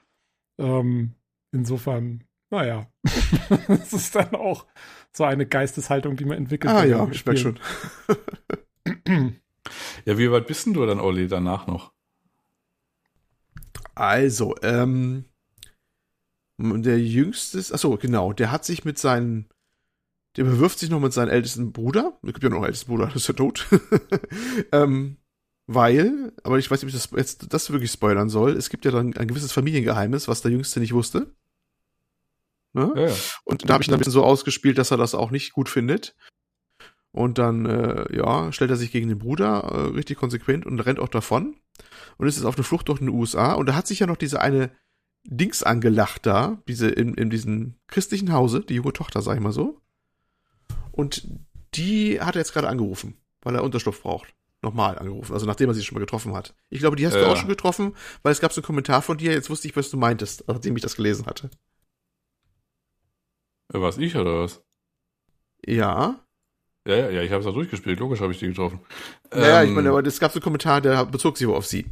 Ähm, 0.60 1.16
insofern, 1.52 2.24
naja, 2.52 2.88
das 3.68 3.94
ist 3.94 4.16
dann 4.16 4.36
auch 4.36 4.68
so 5.12 5.24
eine 5.24 5.46
Geisteshaltung, 5.48 6.16
die 6.16 6.26
man 6.26 6.38
entwickelt. 6.38 6.74
Ah 6.74 6.86
ja, 6.86 7.08
ich 7.12 7.26
merke 7.26 7.42
schon. 7.42 7.60
Ja, 10.06 10.18
wie 10.18 10.30
weit 10.30 10.48
bist 10.48 10.66
denn 10.66 10.74
du 10.74 10.86
dann, 10.86 11.00
Olli, 11.00 11.30
danach 11.30 11.68
noch? 11.68 11.94
Also, 13.96 14.56
ähm, 14.62 15.24
der 16.58 17.00
jüngste, 17.00 17.58
ist- 17.58 17.74
ach 17.74 17.80
so, 17.80 17.98
genau, 17.98 18.34
der 18.34 18.52
hat 18.52 18.66
sich 18.66 18.86
mit 18.86 18.98
seinen 18.98 19.50
der 20.36 20.46
bewirft 20.46 20.80
sich 20.80 20.90
noch 20.90 21.00
mit 21.00 21.14
seinem 21.14 21.30
ältesten 21.30 21.72
Bruder. 21.72 22.18
Es 22.24 22.34
gibt 22.34 22.44
ja 22.44 22.50
noch 22.50 22.58
einen 22.58 22.66
ältesten 22.66 22.90
Bruder, 22.90 23.06
das 23.14 23.16
ist 23.18 23.28
ja 23.28 23.34
tot. 23.34 23.68
ähm, 24.72 25.18
weil, 25.68 26.34
aber 26.44 26.60
ich 26.60 26.70
weiß 26.70 26.84
nicht, 26.84 26.94
ob 26.94 27.00
ich 27.00 27.10
das 27.10 27.18
jetzt 27.18 27.54
das 27.54 27.72
wirklich 27.72 27.92
spoilern 27.92 28.30
soll. 28.30 28.52
Es 28.52 28.70
gibt 28.70 28.86
ja 28.86 28.92
dann 28.92 29.16
ein 29.16 29.28
gewisses 29.28 29.52
Familiengeheimnis, 29.52 30.28
was 30.28 30.42
der 30.42 30.52
Jüngste 30.52 30.80
nicht 30.80 30.94
wusste. 30.94 31.34
Ne? 32.74 32.92
Ja, 32.96 33.08
ja. 33.08 33.16
Und 33.46 33.70
da 33.70 33.76
habe 33.76 33.84
ich 33.84 33.88
dann 33.88 33.96
ein 33.96 34.00
bisschen 34.00 34.14
so 34.14 34.24
ausgespielt, 34.24 34.78
dass 34.78 34.92
er 34.92 34.98
das 34.98 35.16
auch 35.16 35.32
nicht 35.32 35.54
gut 35.54 35.70
findet. 35.70 36.16
Und 37.12 37.38
dann, 37.38 37.68
äh, 37.68 38.18
ja, 38.18 38.52
stellt 38.52 38.72
er 38.72 38.76
sich 38.78 38.92
gegen 38.92 39.08
den 39.08 39.20
Bruder 39.20 39.60
äh, 39.64 39.82
richtig 39.96 40.18
konsequent 40.18 40.66
und 40.66 40.80
rennt 40.80 41.00
auch 41.00 41.10
davon. 41.10 41.56
Und 42.18 42.28
ist 42.28 42.38
jetzt 42.38 42.46
auf 42.46 42.56
eine 42.56 42.64
Flucht 42.64 42.90
durch 42.90 43.00
den 43.00 43.10
USA. 43.10 43.54
Und 43.54 43.68
da 43.68 43.76
hat 43.76 43.86
sich 43.86 44.00
ja 44.00 44.08
noch 44.08 44.18
diese 44.18 44.42
eine 44.42 44.72
Dings 45.26 45.64
angelacht 45.64 46.26
da, 46.26 46.62
diese 46.68 46.90
in, 46.90 47.14
in 47.14 47.30
diesem 47.30 47.76
christlichen 47.88 48.32
Hause, 48.34 48.62
die 48.62 48.76
junge 48.76 48.94
Tochter, 48.94 49.22
sag 49.22 49.36
ich 49.36 49.42
mal 49.44 49.54
so. 49.54 49.80
Und 50.92 51.28
die 51.76 52.20
hat 52.22 52.36
er 52.36 52.42
jetzt 52.42 52.54
gerade 52.54 52.68
angerufen, 52.68 53.18
weil 53.42 53.56
er 53.56 53.64
Unterschlupf 53.64 54.02
braucht. 54.02 54.34
Nochmal 54.62 54.98
angerufen, 54.98 55.34
also 55.34 55.46
nachdem 55.46 55.70
er 55.70 55.74
sie 55.74 55.84
schon 55.84 55.96
mal 55.96 56.00
getroffen 56.02 56.34
hat. 56.34 56.56
Ich 56.70 56.80
glaube, 56.80 56.96
die 56.96 57.06
hast 57.06 57.16
du 57.16 57.20
Ja. 57.20 57.28
auch 57.28 57.36
schon 57.36 57.50
getroffen, 57.50 57.96
weil 58.22 58.32
es 58.32 58.40
gab 58.40 58.54
so 58.54 58.62
einen 58.62 58.66
Kommentar 58.66 59.02
von 59.02 59.18
dir, 59.18 59.34
jetzt 59.34 59.50
wusste 59.50 59.68
ich, 59.68 59.76
was 59.76 59.90
du 59.90 59.98
meintest, 59.98 60.46
nachdem 60.48 60.76
ich 60.78 60.82
das 60.82 60.96
gelesen 60.96 61.26
hatte. 61.26 61.50
Äh, 63.74 63.82
Was 63.82 63.98
ich 63.98 64.16
oder 64.16 64.40
was? 64.42 64.62
Ja. 65.66 66.20
Ja, 66.88 66.96
ja, 66.96 67.10
ja, 67.10 67.22
ich 67.22 67.32
habe 67.32 67.40
es 67.40 67.46
ja 67.46 67.52
durchgespielt, 67.52 68.00
logisch 68.00 68.20
habe 68.22 68.34
ich 68.34 68.40
die 68.40 68.48
getroffen. 68.48 68.80
Naja, 69.32 69.64
ich 69.64 69.70
Ähm, 69.70 69.76
meine, 69.76 69.90
aber 69.90 70.06
es 70.06 70.20
gab 70.20 70.32
so 70.32 70.38
einen 70.40 70.44
Kommentar, 70.44 70.82
der 70.82 71.06
bezog 71.06 71.38
sich 71.38 71.48
auf 71.48 71.66
sie. 71.66 71.86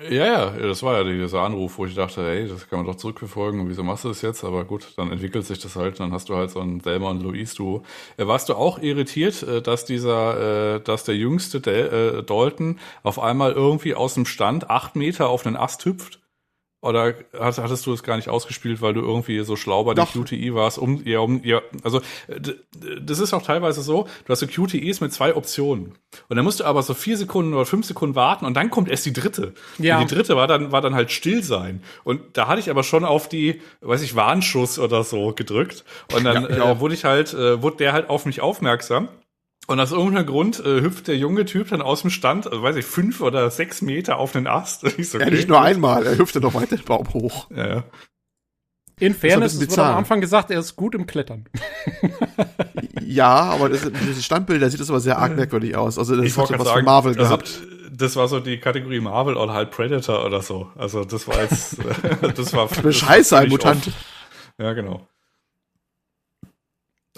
Ja, 0.00 0.26
ja, 0.26 0.50
das 0.50 0.82
war 0.84 0.96
ja 0.98 1.04
dieser 1.04 1.40
Anruf, 1.42 1.76
wo 1.78 1.84
ich 1.86 1.94
dachte, 1.94 2.24
ey, 2.28 2.46
das 2.46 2.68
kann 2.68 2.78
man 2.78 2.86
doch 2.86 2.94
zurückverfolgen, 2.94 3.68
wieso 3.68 3.82
machst 3.82 4.04
du 4.04 4.08
das 4.08 4.22
jetzt? 4.22 4.44
Aber 4.44 4.64
gut, 4.64 4.92
dann 4.96 5.10
entwickelt 5.10 5.44
sich 5.44 5.58
das 5.58 5.74
halt, 5.74 5.98
dann 5.98 6.12
hast 6.12 6.28
du 6.28 6.36
halt 6.36 6.50
so 6.52 6.60
ein 6.60 6.78
Selma 6.80 7.10
und 7.10 7.20
Louise 7.22 7.56
Duo. 7.56 7.82
Äh, 8.16 8.26
warst 8.28 8.48
du 8.48 8.54
auch 8.54 8.78
irritiert, 8.78 9.42
äh, 9.42 9.60
dass 9.60 9.84
dieser, 9.86 10.76
äh, 10.76 10.80
dass 10.80 11.02
der 11.04 11.16
jüngste 11.16 11.60
Del 11.60 12.22
Dalton 12.22 12.78
auf 13.02 13.18
einmal 13.18 13.52
irgendwie 13.52 13.94
aus 13.94 14.14
dem 14.14 14.24
Stand 14.26 14.70
acht 14.70 14.94
Meter 14.94 15.28
auf 15.28 15.46
einen 15.46 15.56
Ast 15.56 15.84
hüpft? 15.84 16.20
Oder 16.80 17.14
hattest 17.36 17.86
du 17.86 17.92
es 17.92 18.04
gar 18.04 18.14
nicht 18.16 18.28
ausgespielt, 18.28 18.80
weil 18.80 18.94
du 18.94 19.00
irgendwie 19.00 19.40
so 19.40 19.56
schlau 19.56 19.82
bei 19.82 19.94
der 19.94 20.04
Doch. 20.04 20.12
QTE 20.12 20.54
warst? 20.54 20.78
Um, 20.78 21.02
ja, 21.04 21.18
um, 21.18 21.42
ja, 21.42 21.60
also 21.82 22.00
das 23.00 23.18
ist 23.18 23.34
auch 23.34 23.42
teilweise 23.42 23.82
so, 23.82 24.06
du 24.24 24.32
hast 24.32 24.38
so 24.40 24.46
QTEs 24.46 25.00
mit 25.00 25.12
zwei 25.12 25.34
Optionen. 25.34 25.94
Und 26.28 26.36
dann 26.36 26.44
musst 26.44 26.60
du 26.60 26.64
aber 26.64 26.82
so 26.84 26.94
vier 26.94 27.16
Sekunden 27.16 27.52
oder 27.52 27.66
fünf 27.66 27.84
Sekunden 27.84 28.14
warten 28.14 28.44
und 28.46 28.54
dann 28.54 28.70
kommt 28.70 28.88
erst 28.88 29.06
die 29.06 29.12
dritte. 29.12 29.54
Ja. 29.78 29.98
Und 29.98 30.08
die 30.08 30.14
dritte 30.14 30.36
war 30.36 30.46
dann, 30.46 30.70
war 30.70 30.80
dann 30.80 30.94
halt 30.94 31.10
still 31.10 31.42
sein. 31.42 31.82
Und 32.04 32.36
da 32.36 32.46
hatte 32.46 32.60
ich 32.60 32.70
aber 32.70 32.84
schon 32.84 33.04
auf 33.04 33.28
die, 33.28 33.60
weiß 33.80 34.02
ich, 34.02 34.14
Warnschuss 34.14 34.78
oder 34.78 35.02
so 35.02 35.32
gedrückt. 35.32 35.84
Und 36.14 36.22
dann 36.24 36.44
Ja, 36.44 36.70
äh, 36.70 36.80
wurde 36.80 36.94
ich 36.94 37.04
halt, 37.04 37.34
äh, 37.34 37.60
wurde 37.60 37.78
der 37.78 37.92
halt 37.92 38.08
auf 38.08 38.24
mich 38.24 38.40
aufmerksam. 38.40 39.08
Und 39.68 39.78
aus 39.80 39.92
irgendeinem 39.92 40.26
Grund 40.26 40.60
äh, 40.64 40.80
hüpft 40.80 41.08
der 41.08 41.16
junge 41.18 41.44
Typ 41.44 41.68
dann 41.68 41.82
aus 41.82 42.00
dem 42.00 42.08
Stand, 42.10 42.46
also 42.46 42.62
weiß 42.62 42.76
ich, 42.76 42.86
fünf 42.86 43.20
oder 43.20 43.50
sechs 43.50 43.82
Meter 43.82 44.16
auf 44.16 44.34
einen 44.34 44.46
Ast. 44.46 44.82
Und 44.84 44.98
ich 44.98 45.10
so, 45.10 45.18
Ja, 45.18 45.26
okay, 45.26 45.34
nicht 45.36 45.48
nur 45.48 45.58
gut. 45.58 45.66
einmal, 45.66 46.06
er 46.06 46.16
hüpfte 46.18 46.40
noch 46.40 46.54
weiter 46.54 46.76
den 46.76 46.84
Baum 46.86 47.12
hoch. 47.12 47.50
Ja, 47.54 47.68
ja. 47.68 47.84
In 48.98 49.14
Fairness, 49.14 49.54
es 49.54 49.70
wurde 49.70 49.84
am. 49.84 49.98
Anfang 49.98 50.20
gesagt, 50.20 50.50
er 50.50 50.58
ist 50.58 50.74
gut 50.74 50.94
im 50.96 51.06
Klettern. 51.06 51.44
Ja, 53.02 53.28
aber 53.28 53.70
das, 53.70 53.90
diese 54.06 54.22
Standbilder 54.22 54.68
sieht 54.68 54.80
das 54.80 54.90
aber 54.90 55.00
sehr 55.00 55.18
arg 55.18 55.34
merkwürdig 55.34 55.74
aus. 55.76 55.98
Also 55.98 56.14
das 56.14 56.26
Ich 56.26 56.36
hat 56.36 56.48
so 56.48 56.54
was 56.58 56.64
sagen, 56.64 56.76
von 56.80 56.84
Marvel 56.84 57.12
also, 57.12 57.22
gehabt. 57.22 57.62
das 57.90 58.16
war 58.16 58.28
so 58.28 58.38
die 58.38 58.58
Kategorie 58.58 59.00
Marvel 59.00 59.36
oder 59.38 59.54
halt 59.54 59.70
Predator 59.70 60.24
oder 60.26 60.42
so. 60.42 60.68
Also 60.76 61.04
das 61.04 61.26
war 61.26 61.40
jetzt, 61.40 61.78
das 62.36 62.52
war 62.52 62.68
Das 62.68 62.96
Scheiße, 62.96 63.38
ein 63.38 63.48
Mutant. 63.48 63.86
off. 63.88 63.92
Ja, 64.58 64.72
genau. 64.74 65.08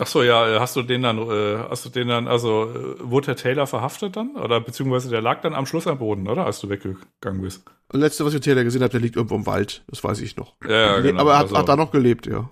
Ach 0.01 0.06
so, 0.06 0.22
ja, 0.22 0.56
äh, 0.56 0.60
hast 0.60 0.77
du 0.77 0.82
den 0.82 1.02
dann, 1.02 1.18
äh, 1.18 1.59
hast 1.68 1.85
du 1.85 1.90
den 1.90 2.09
dann, 2.09 2.27
also 2.27 2.70
äh, 2.70 2.94
wurde 3.01 3.27
der 3.27 3.36
Taylor 3.36 3.66
verhaftet 3.66 4.16
dann? 4.16 4.36
Oder 4.36 4.60
beziehungsweise 4.60 5.10
der 5.10 5.20
lag 5.20 5.43
dann 5.43 5.55
am 5.55 5.66
Schluss 5.66 5.86
am 5.86 5.98
Boden, 5.98 6.27
oder? 6.27 6.47
Als 6.47 6.60
du 6.60 6.70
weggegangen 6.70 7.43
bist. 7.43 7.64
Und 7.93 8.01
letzte, 8.01 8.24
was 8.24 8.32
ich 8.32 8.36
mit 8.36 8.44
Taylor 8.44 8.64
gesehen 8.64 8.82
habe, 8.82 8.93
der 8.93 9.01
liegt 9.01 9.16
irgendwo 9.16 9.35
im 9.35 9.47
Wald. 9.47 9.85
Das 9.89 10.02
weiß 10.02 10.20
ich 10.20 10.36
noch. 10.36 10.55
Ja, 10.64 10.70
ja, 10.70 11.01
genau. 11.01 11.20
aber 11.20 11.32
er 11.32 11.39
hat, 11.39 11.44
also, 11.44 11.59
hat 11.59 11.68
da 11.68 11.77
noch 11.77 11.90
gelebt, 11.90 12.27
ja. 12.27 12.51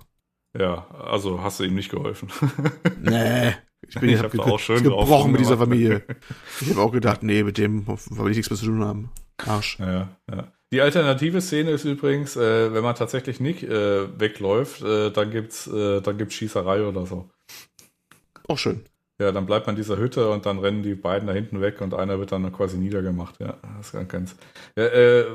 Ja, 0.59 0.87
also 0.91 1.43
hast 1.43 1.61
du 1.61 1.65
ihm 1.65 1.75
nicht 1.75 1.91
geholfen. 1.91 2.29
Nee. 3.03 3.55
Ich 3.87 3.99
bin 3.99 4.11
Ich 4.11 4.19
hab 4.19 4.33
da 4.33 4.43
auch 4.43 4.59
schön 4.59 4.83
gebrochen 4.83 5.31
mit 5.31 5.41
dieser. 5.41 5.57
Familie. 5.57 6.03
Ich 6.61 6.71
habe 6.71 6.83
auch 6.83 6.93
gedacht, 6.93 7.23
nee, 7.23 7.45
mit 7.45 7.57
dem 7.57 7.87
will 7.87 8.31
ich 8.31 8.37
nichts 8.37 8.51
mehr 8.51 8.59
zu 8.59 8.67
tun 8.67 8.85
haben. 8.85 9.11
Arsch. 9.47 9.79
Ja, 9.79 10.09
ja. 10.31 10.53
Die 10.73 10.83
alternative 10.83 11.41
Szene 11.41 11.71
ist 11.71 11.85
übrigens, 11.85 12.37
äh, 12.37 12.73
wenn 12.75 12.83
man 12.83 12.95
tatsächlich 12.95 13.41
nicht 13.41 13.63
äh, 13.63 14.21
wegläuft, 14.21 14.83
äh, 14.83 15.11
dann 15.11 15.31
gibt's, 15.31 15.67
äh, 15.67 16.01
dann 16.03 16.19
gibt's 16.19 16.35
Schießerei 16.35 16.83
oder 16.87 17.07
so. 17.07 17.31
Auch 18.49 18.59
schön. 18.59 18.85
Ja, 19.21 19.33
dann 19.33 19.47
bleibt 19.47 19.67
man 19.67 19.75
in 19.75 19.83
dieser 19.83 19.97
Hütte 19.97 20.31
und 20.31 20.47
dann 20.47 20.59
rennen 20.61 20.83
die 20.83 20.95
beiden 20.95 21.27
da 21.27 21.33
hinten 21.33 21.61
weg 21.61 21.81
und 21.81 21.93
einer 21.93 22.19
wird 22.21 22.31
dann 22.31 22.53
quasi 22.53 22.79
niedergemacht. 22.79 23.41
Ja, 23.41 23.57
das 23.79 23.93
ist 23.93 24.09
ganz. 24.09 24.37
Ja, 24.77 24.85
äh, 24.85 25.27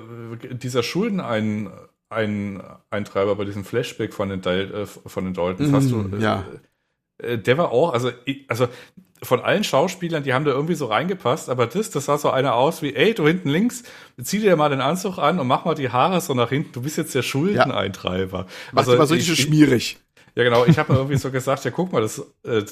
dieser 0.54 0.84
Schuldenein 0.84 1.70
ein 2.10 2.62
Eintreiber 2.90 3.36
bei 3.36 3.44
diesem 3.44 3.66
Flashback 3.66 4.14
von 4.14 4.30
den, 4.30 4.42
Dal 4.42 4.74
äh, 4.74 4.86
von 4.86 5.26
den 5.26 5.34
Daltons, 5.34 5.70
Mm, 5.70 5.76
hast 5.76 5.92
du, 5.92 6.16
äh, 6.16 6.22
ja. 6.22 6.46
äh, 7.18 7.38
der 7.38 7.58
war 7.58 7.72
auch, 7.72 7.94
also, 7.94 8.12
ich, 8.26 8.46
also 8.50 8.68
von 9.24 9.40
allen 9.42 9.64
Schauspielern, 9.64 10.24
die 10.24 10.34
haben 10.34 10.46
da 10.46 10.52
irgendwie 10.52 10.76
so 10.76 10.86
reingepasst, 10.86 11.50
aber 11.50 11.66
das, 11.68 11.90
das 11.92 12.06
sah 12.06 12.18
so 12.18 12.30
einer 12.30 12.56
aus 12.56 12.82
wie, 12.82 12.94
ey, 12.96 13.14
du 13.14 13.26
hinten 13.26 13.50
links, 13.50 13.84
zieh 14.22 14.40
dir 14.40 14.56
mal 14.56 14.70
den 14.70 14.82
Anzug 14.82 15.18
an 15.18 15.40
und 15.40 15.48
mach 15.48 15.66
mal 15.66 15.76
die 15.76 15.90
Haare 15.90 16.22
so 16.22 16.34
nach 16.34 16.50
hinten, 16.50 16.72
du 16.74 16.82
bist 16.82 16.98
jetzt 16.98 17.16
der 17.16 17.24
Schuldeneintreiber. 17.24 18.46
Macht 18.72 18.88
also, 18.88 18.98
mal 18.98 19.08
so 19.08 19.16
richtig 19.16 19.42
schmierig. 19.42 20.00
ja, 20.36 20.44
genau. 20.44 20.66
Ich 20.66 20.78
habe 20.78 20.94
mir 20.94 21.00
irgendwie 21.00 21.18
so 21.18 21.32
gesagt, 21.32 21.64
ja, 21.66 21.72
guck 21.72 21.92
mal, 21.92 22.02
das, 22.02 22.20
äh, 22.44 22.64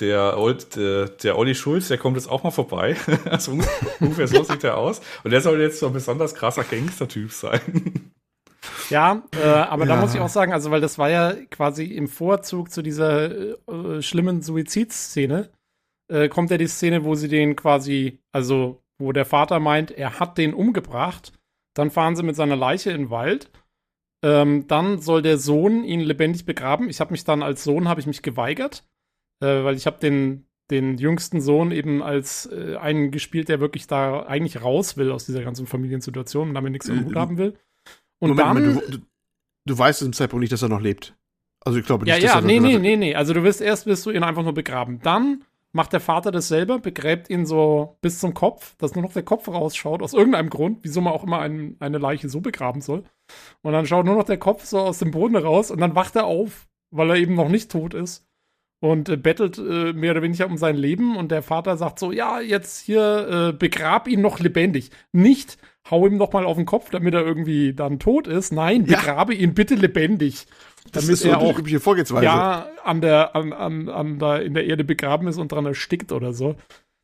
der, 0.00 0.38
Old, 0.38 0.74
der, 0.76 1.08
der 1.08 1.36
Olli 1.38 1.54
Schulz, 1.54 1.88
der 1.88 1.98
kommt 1.98 2.16
jetzt 2.16 2.28
auch 2.28 2.42
mal 2.42 2.50
vorbei. 2.50 2.96
also 3.26 3.58
ungefähr 4.00 4.26
so 4.26 4.42
sieht 4.42 4.64
er 4.64 4.78
aus. 4.78 5.00
Und 5.22 5.30
der 5.30 5.40
soll 5.40 5.60
jetzt 5.60 5.78
so 5.78 5.86
ein 5.86 5.92
besonders 5.92 6.34
krasser 6.34 6.64
Gangster-Typ 6.64 7.30
sein. 7.30 8.12
Ja, 8.90 9.22
äh, 9.36 9.44
aber 9.46 9.86
da 9.86 9.94
Ja. 9.94 10.00
muss 10.00 10.14
ich 10.14 10.20
auch 10.20 10.28
sagen, 10.28 10.52
also 10.52 10.70
weil 10.70 10.80
das 10.80 10.96
war 10.98 11.10
ja 11.10 11.34
quasi 11.50 11.84
im 11.84 12.08
Vorzug 12.08 12.70
zu 12.70 12.80
dieser 12.82 13.30
äh, 13.30 14.02
schlimmen 14.02 14.40
Suizidszene, 14.42 15.50
äh, 16.12 16.28
kommt 16.28 16.50
ja 16.50 16.58
die 16.58 16.66
Szene, 16.66 17.04
wo 17.04 17.14
sie 17.14 17.28
den 17.28 17.56
quasi, 17.56 18.18
also 18.32 18.82
wo 18.98 19.12
der 19.12 19.24
Vater 19.24 19.58
meint, 19.60 19.90
er 19.90 20.20
hat 20.20 20.38
den 20.38 20.54
umgebracht. 20.54 21.32
Dann 21.74 21.90
fahren 21.90 22.16
sie 22.16 22.22
mit 22.22 22.36
seiner 22.36 22.56
Leiche 22.56 22.90
in 22.90 23.02
den 23.02 23.10
Wald. 23.10 23.50
Ähm, 24.22 24.66
dann 24.68 25.00
soll 25.00 25.22
der 25.22 25.38
Sohn 25.38 25.84
ihn 25.84 26.00
lebendig 26.00 26.44
begraben. 26.44 26.88
Ich 26.88 27.00
habe 27.00 27.12
mich 27.12 27.24
dann 27.24 27.42
als 27.42 27.64
Sohn 27.64 27.88
habe 27.88 28.00
ich 28.00 28.06
mich 28.06 28.22
geweigert, 28.22 28.84
äh, 29.40 29.64
weil 29.64 29.76
ich 29.76 29.86
habe 29.86 29.98
den 29.98 30.46
den 30.70 30.96
jüngsten 30.96 31.40
Sohn 31.40 31.70
eben 31.70 32.02
als 32.02 32.46
äh, 32.46 32.76
einen 32.76 33.10
gespielt, 33.10 33.48
der 33.48 33.60
wirklich 33.60 33.86
da 33.86 34.22
eigentlich 34.26 34.62
raus 34.62 34.96
will 34.96 35.10
aus 35.10 35.26
dieser 35.26 35.42
ganzen 35.42 35.66
Familiensituation 35.66 36.48
und 36.48 36.54
damit 36.54 36.72
nichts 36.72 36.88
am 36.88 37.04
Hut 37.04 37.14
Äh, 37.14 37.18
haben 37.18 37.36
will. 37.36 37.58
Und 38.20 38.30
Moment, 38.30 38.38
dann 38.38 38.64
Moment, 38.64 38.82
du, 38.88 38.98
du, 38.98 39.04
du 39.66 39.78
weißt 39.78 39.98
zu 39.98 40.04
dem 40.06 40.12
Zeitpunkt 40.14 40.40
nicht, 40.40 40.52
dass 40.52 40.62
er 40.62 40.68
noch 40.68 40.80
lebt. 40.80 41.14
Also 41.60 41.78
ich 41.78 41.84
glaube 41.84 42.04
nicht, 42.04 42.14
Ja, 42.14 42.20
dass 42.20 42.30
ja, 42.30 42.40
er 42.40 42.46
nee, 42.46 42.58
nee, 42.60 42.78
nee, 42.78 42.96
nee. 42.96 43.14
Also 43.14 43.34
du 43.34 43.42
wirst 43.42 43.60
erst 43.60 43.86
wirst 43.86 44.06
du 44.06 44.10
ihn 44.10 44.22
einfach 44.22 44.44
nur 44.44 44.54
begraben. 44.54 45.00
Dann 45.02 45.44
macht 45.72 45.92
der 45.92 46.00
Vater 46.00 46.30
das 46.30 46.48
selber, 46.48 46.78
begräbt 46.78 47.30
ihn 47.30 47.46
so 47.46 47.96
bis 48.00 48.20
zum 48.20 48.34
Kopf, 48.34 48.76
dass 48.76 48.94
nur 48.94 49.02
noch 49.02 49.12
der 49.12 49.22
Kopf 49.22 49.48
rausschaut, 49.48 50.02
aus 50.02 50.12
irgendeinem 50.12 50.50
Grund, 50.50 50.80
wieso 50.82 51.00
man 51.00 51.12
auch 51.12 51.24
immer 51.24 51.40
ein, 51.40 51.76
eine 51.80 51.98
Leiche 51.98 52.28
so 52.28 52.40
begraben 52.40 52.82
soll. 52.82 53.04
Und 53.62 53.72
dann 53.72 53.86
schaut 53.86 54.04
nur 54.04 54.16
noch 54.16 54.24
der 54.24 54.38
Kopf 54.38 54.64
so 54.64 54.78
aus 54.78 54.98
dem 54.98 55.10
Boden 55.10 55.36
raus 55.36 55.70
und 55.70 55.80
dann 55.80 55.94
wacht 55.94 56.16
er 56.16 56.26
auf, 56.26 56.68
weil 56.90 57.10
er 57.10 57.16
eben 57.16 57.34
noch 57.34 57.48
nicht 57.48 57.70
tot 57.70 57.94
ist. 57.94 58.28
Und 58.80 59.08
äh, 59.08 59.16
bettelt 59.16 59.58
äh, 59.58 59.92
mehr 59.92 60.10
oder 60.10 60.22
weniger 60.22 60.46
um 60.46 60.58
sein 60.58 60.76
Leben 60.76 61.16
und 61.16 61.30
der 61.30 61.42
Vater 61.42 61.76
sagt 61.76 61.98
so, 61.98 62.12
ja, 62.12 62.40
jetzt 62.40 62.80
hier 62.80 63.28
äh, 63.28 63.52
begrab 63.56 64.08
ihn 64.08 64.20
noch 64.20 64.40
lebendig. 64.40 64.90
Nicht 65.12 65.56
hau 65.90 66.06
ihm 66.06 66.16
noch 66.16 66.32
mal 66.32 66.44
auf 66.44 66.56
den 66.56 66.66
Kopf, 66.66 66.90
damit 66.90 67.14
er 67.14 67.24
irgendwie 67.24 67.74
dann 67.74 67.98
tot 67.98 68.26
ist. 68.26 68.52
Nein, 68.52 68.84
Ja. 68.86 68.98
begrabe 68.98 69.34
ihn 69.34 69.54
bitte 69.54 69.74
lebendig. 69.74 70.46
Das 70.92 71.04
damit 71.04 71.14
ist 71.14 71.22
so 71.22 71.28
er 71.28 71.38
auch 71.38 71.58
übliche 71.58 71.80
Vorgehensweise. 71.80 72.24
ja, 72.24 72.66
an 72.84 73.00
der, 73.00 73.34
an, 73.36 73.52
an, 73.52 73.88
an 73.88 74.18
der, 74.18 74.42
in 74.42 74.54
der 74.54 74.66
Erde 74.66 74.84
begraben 74.84 75.28
ist 75.28 75.38
und 75.38 75.52
dran 75.52 75.66
erstickt 75.66 76.12
oder 76.12 76.32
so. 76.32 76.56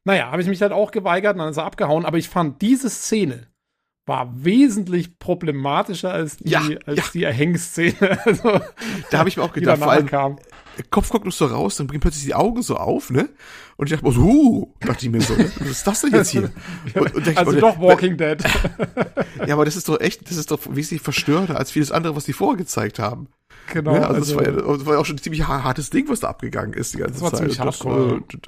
Naja, 0.04 0.30
habe 0.30 0.42
ich 0.42 0.48
mich 0.48 0.62
halt 0.62 0.72
auch 0.72 0.90
geweigert 0.90 1.34
und 1.34 1.40
dann 1.40 1.50
ist 1.50 1.58
er 1.58 1.64
abgehauen. 1.64 2.04
Aber 2.04 2.18
ich 2.18 2.28
fand, 2.28 2.60
diese 2.62 2.88
Szene 2.90 3.46
war 4.08 4.32
wesentlich 4.34 5.18
problematischer 5.18 6.12
als 6.12 6.38
die, 6.38 6.50
Ja, 6.50 6.62
als 6.86 6.96
ja. 6.98 7.04
die 7.12 7.22
Erhängszene. 7.24 7.94
Also, 8.24 8.60
Da 9.10 9.18
habe 9.18 9.28
ich 9.28 9.36
mir 9.36 9.42
auch 9.44 9.52
gedacht, 9.52 9.78
vor 9.78 9.92
allem, 9.92 10.06
kam. 10.06 10.36
der 10.76 10.84
Kopf 10.90 11.08
guckt 11.10 11.24
noch 11.24 11.32
so 11.32 11.46
raus, 11.46 11.76
dann 11.76 11.86
bringen 11.86 12.00
plötzlich 12.00 12.24
die 12.24 12.34
Augen 12.34 12.62
so 12.62 12.76
auf, 12.76 13.10
ne? 13.10 13.28
Und 13.76 13.86
ich 13.86 13.92
dachte 13.92 14.04
mir 14.06 14.12
so, 14.12 14.22
huh, 14.22 14.72
dachte 14.80 15.06
ich 15.06 15.12
mir 15.12 15.20
so, 15.20 15.34
ne? 15.34 15.50
was 15.60 15.68
ist 15.68 15.86
das 15.86 16.00
denn 16.00 16.12
jetzt 16.12 16.30
hier? 16.30 16.50
Und, 16.94 17.14
und 17.14 17.38
Also 17.38 17.50
und- 17.52 17.60
doch 17.60 17.78
Walking 17.78 18.16
Dead. 18.16 18.38
Ja, 19.46 19.54
aber 19.54 19.64
das 19.64 19.76
ist 19.76 19.88
doch 19.88 20.00
echt, 20.00 20.28
das 20.28 20.36
ist 20.36 20.50
doch 20.50 20.58
wesentlich 20.70 21.00
verstörender 21.00 21.56
als 21.56 21.70
vieles 21.70 21.92
andere, 21.92 22.16
was 22.16 22.24
die 22.24 22.32
vorher 22.32 22.56
gezeigt 22.56 22.98
haben. 22.98 23.28
genau. 23.72 23.92
ne? 23.92 24.06
also, 24.06 24.20
das, 24.20 24.34
war 24.34 24.44
ja, 24.44 24.50
das 24.52 24.84
war 24.86 24.94
ja 24.94 25.00
auch 25.00 25.06
schon 25.06 25.14
ein 25.16 25.22
ziemlich 25.22 25.46
ha- 25.46 25.62
hartes 25.62 25.90
Ding, 25.90 26.08
was 26.08 26.20
da 26.20 26.28
abgegangen 26.28 26.72
ist 26.72 26.94
die 26.94 26.98
ganze 26.98 27.14
Das 27.14 27.22
war 27.22 27.30
Zeit. 27.30 27.38
ziemlich 27.38 27.56
das, 27.58 27.64
hardcore, 27.66 28.16
äh, 28.16 28.20
d- 28.36 28.38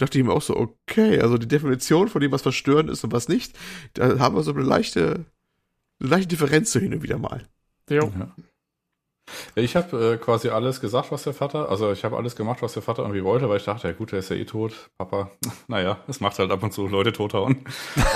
dachte 0.00 0.18
ich 0.18 0.24
mir 0.24 0.32
auch 0.32 0.42
so, 0.42 0.56
okay, 0.56 1.20
also 1.20 1.38
die 1.38 1.48
Definition 1.48 2.08
von 2.08 2.20
dem, 2.20 2.32
was 2.32 2.42
verstörend 2.42 2.90
ist 2.90 3.04
und 3.04 3.12
was 3.12 3.28
nicht, 3.28 3.56
da 3.94 4.18
haben 4.18 4.34
wir 4.34 4.42
so 4.42 4.52
eine 4.52 4.62
leichte, 4.62 5.26
eine 6.00 6.10
leichte 6.10 6.28
Differenz 6.28 6.72
so 6.72 6.80
hin 6.80 6.94
und 6.94 7.02
wieder 7.02 7.18
mal. 7.18 7.46
jo. 7.88 8.12
Ich 9.54 9.76
habe 9.76 10.14
äh, 10.14 10.16
quasi 10.16 10.48
alles 10.48 10.80
gesagt, 10.80 11.10
was 11.12 11.24
der 11.24 11.34
Vater, 11.34 11.68
also 11.68 11.92
ich 11.92 12.04
habe 12.04 12.16
alles 12.16 12.36
gemacht, 12.36 12.62
was 12.62 12.74
der 12.74 12.82
Vater 12.82 13.02
irgendwie 13.02 13.24
wollte, 13.24 13.48
weil 13.48 13.58
ich 13.58 13.64
dachte, 13.64 13.88
ja 13.88 13.94
gut, 13.94 14.12
der 14.12 14.20
ist 14.20 14.30
ja 14.30 14.36
eh 14.36 14.44
tot, 14.44 14.90
Papa. 14.98 15.30
Naja, 15.68 15.98
es 16.08 16.20
macht 16.20 16.38
halt 16.38 16.50
ab 16.50 16.62
und 16.62 16.72
zu 16.72 16.88
Leute 16.88 17.12
tothauen. 17.12 17.64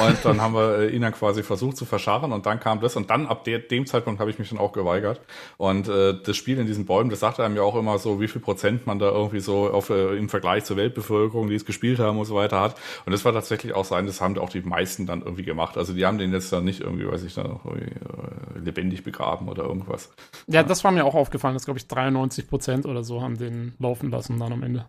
Und 0.07 0.25
dann 0.25 0.41
haben 0.41 0.55
wir 0.55 0.78
äh, 0.78 0.89
ihn 0.89 1.02
dann 1.02 1.12
quasi 1.12 1.43
versucht 1.43 1.76
zu 1.76 1.84
verscharren 1.84 2.33
und 2.33 2.47
dann 2.47 2.59
kam 2.59 2.81
das 2.81 2.97
und 2.97 3.10
dann 3.10 3.26
ab 3.26 3.44
der, 3.44 3.60
dem 3.60 3.86
Zeitpunkt 3.86 4.20
habe 4.20 4.31
ich 4.31 4.39
mich 4.39 4.49
dann 4.49 4.59
auch 4.59 4.73
geweigert. 4.73 5.20
Und 5.57 5.89
äh, 5.89 6.15
das 6.20 6.36
Spiel 6.36 6.59
in 6.59 6.67
diesen 6.67 6.86
Bäumen, 6.86 7.10
das 7.10 7.20
sagte 7.20 7.44
einem 7.44 7.57
ja 7.57 7.62
auch 7.62 7.76
immer 7.76 7.99
so, 7.99 8.20
wie 8.20 8.28
viel 8.28 8.41
Prozent 8.41 8.86
man 8.86 8.99
da 8.99 9.10
irgendwie 9.10 9.41
so 9.41 9.70
auf, 9.70 9.91
äh, 9.91 10.17
im 10.17 10.28
Vergleich 10.28 10.65
zur 10.65 10.76
Weltbevölkerung, 10.76 11.49
die 11.49 11.55
es 11.55 11.65
gespielt 11.65 11.99
haben 11.99 12.18
und 12.18 12.25
so 12.25 12.34
weiter 12.34 12.60
hat. 12.60 12.76
Und 13.07 13.12
das 13.12 13.25
war 13.25 13.33
tatsächlich 13.33 13.75
auch 13.75 13.84
sein, 13.84 14.07
das 14.07 14.20
haben 14.20 14.36
auch 14.39 14.51
die 14.51 14.62
meisten 14.62 15.07
dann 15.07 15.20
irgendwie 15.23 15.44
gemacht. 15.44 15.76
Also 15.76 15.93
die 15.93 16.05
haben 16.05 16.18
den 16.18 16.33
jetzt 16.33 16.52
dann 16.52 16.65
nicht 16.65 16.81
irgendwie, 16.81 17.07
weiß 17.07 17.23
ich, 17.23 17.34
dann 17.34 17.49
noch 17.49 17.65
irgendwie, 17.65 17.93
äh, 17.93 18.59
lebendig 18.59 19.05
begraben 19.05 19.49
oder 19.49 19.65
irgendwas. 19.65 20.10
Ja, 20.47 20.62
das 20.62 20.84
war 20.84 20.93
mir 20.93 21.03
auch 21.05 21.15
aufgefallen, 21.15 21.55
dass, 21.55 21.65
glaube 21.65 21.78
ich, 21.78 21.86
93 21.86 22.49
Prozent 22.49 22.86
oder 22.86 23.02
so 23.02 23.23
haben 23.23 23.39
den 23.39 23.74
laufen 23.78 24.10
lassen 24.10 24.39
dann 24.39 24.52
am 24.52 24.62
Ende. 24.62 24.86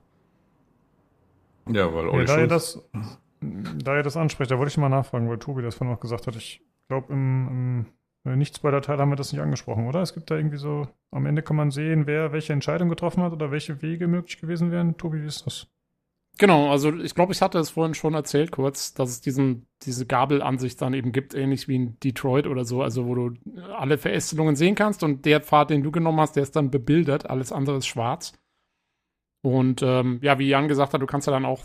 Ja, 1.67 1.93
weil 1.93 2.05
Ja, 2.05 2.11
Olli 2.11 2.25
da, 2.25 2.39
ihr 2.39 2.47
das, 2.47 2.87
da 3.41 3.97
ihr 3.97 4.03
das 4.03 4.17
anspricht, 4.17 4.51
da 4.51 4.57
wollte 4.57 4.69
ich 4.69 4.77
mal 4.77 4.89
nachfragen, 4.89 5.29
weil 5.29 5.39
Tobi 5.39 5.61
das 5.61 5.75
vorhin 5.75 5.93
noch 5.93 5.99
gesagt 5.99 6.27
hat. 6.27 6.35
Ich 6.35 6.61
glaube, 6.87 7.11
im, 7.11 7.85
im 8.25 8.31
äh, 8.31 8.35
Nichts 8.35 8.59
bei 8.59 8.71
der 8.71 8.81
Teil 8.81 8.97
haben 8.97 9.09
wir 9.09 9.15
das 9.15 9.31
nicht 9.31 9.41
angesprochen, 9.41 9.87
oder? 9.87 10.01
Es 10.01 10.13
gibt 10.13 10.29
da 10.29 10.35
irgendwie 10.35 10.57
so, 10.57 10.87
am 11.11 11.25
Ende 11.25 11.41
kann 11.41 11.55
man 11.55 11.71
sehen, 11.71 12.07
wer 12.07 12.31
welche 12.31 12.53
Entscheidung 12.53 12.89
getroffen 12.89 13.23
hat 13.23 13.33
oder 13.33 13.51
welche 13.51 13.81
Wege 13.81 14.07
möglich 14.07 14.39
gewesen 14.39 14.71
wären. 14.71 14.97
Tobi, 14.97 15.21
wie 15.21 15.27
ist 15.27 15.45
das? 15.45 15.67
Genau, 16.37 16.69
also 16.69 16.93
ich 16.93 17.15
glaube, 17.15 17.31
ich 17.31 17.41
hatte 17.41 17.59
es 17.59 17.69
vorhin 17.69 17.93
schon 17.93 18.13
erzählt 18.13 18.51
kurz, 18.51 18.93
dass 18.93 19.09
es 19.09 19.21
diesen, 19.21 19.67
diese 19.83 20.05
Gabelansicht 20.05 20.81
dann 20.81 20.93
eben 20.93 21.13
gibt, 21.13 21.33
ähnlich 21.33 21.67
wie 21.69 21.75
in 21.75 21.99
Detroit 22.01 22.45
oder 22.45 22.65
so, 22.65 22.81
also 22.81 23.05
wo 23.05 23.15
du 23.15 23.33
alle 23.73 23.97
Verästelungen 23.97 24.57
sehen 24.57 24.75
kannst 24.75 25.01
und 25.03 25.25
der 25.25 25.39
Pfad, 25.39 25.69
den 25.69 25.83
du 25.83 25.91
genommen 25.91 26.19
hast, 26.19 26.35
der 26.35 26.43
ist 26.43 26.55
dann 26.55 26.71
bebildert, 26.71 27.29
alles 27.29 27.53
andere 27.53 27.77
ist 27.77 27.87
schwarz. 27.87 28.33
Und 29.45 29.81
ähm, 29.83 30.19
ja, 30.23 30.39
wie 30.39 30.49
Jan 30.49 30.67
gesagt 30.67 30.93
hat, 30.93 31.01
du 31.01 31.05
kannst 31.05 31.27
ja 31.27 31.33
dann 31.33 31.45
auch 31.45 31.63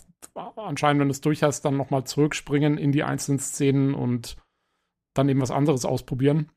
anscheinend, 0.57 1.01
wenn 1.01 1.09
du 1.09 1.13
es 1.13 1.23
durch 1.23 1.43
hast, 1.43 1.63
dann 1.65 1.77
nochmal 1.77 2.05
zurückspringen 2.05 2.79
in 2.79 2.93
die 2.93 3.03
einzelnen 3.03 3.39
Szenen 3.39 3.95
und 3.95 4.37
dann 5.15 5.29
eben 5.29 5.41
was 5.41 5.51
anderes 5.51 5.85
ausprobieren. 5.85 6.51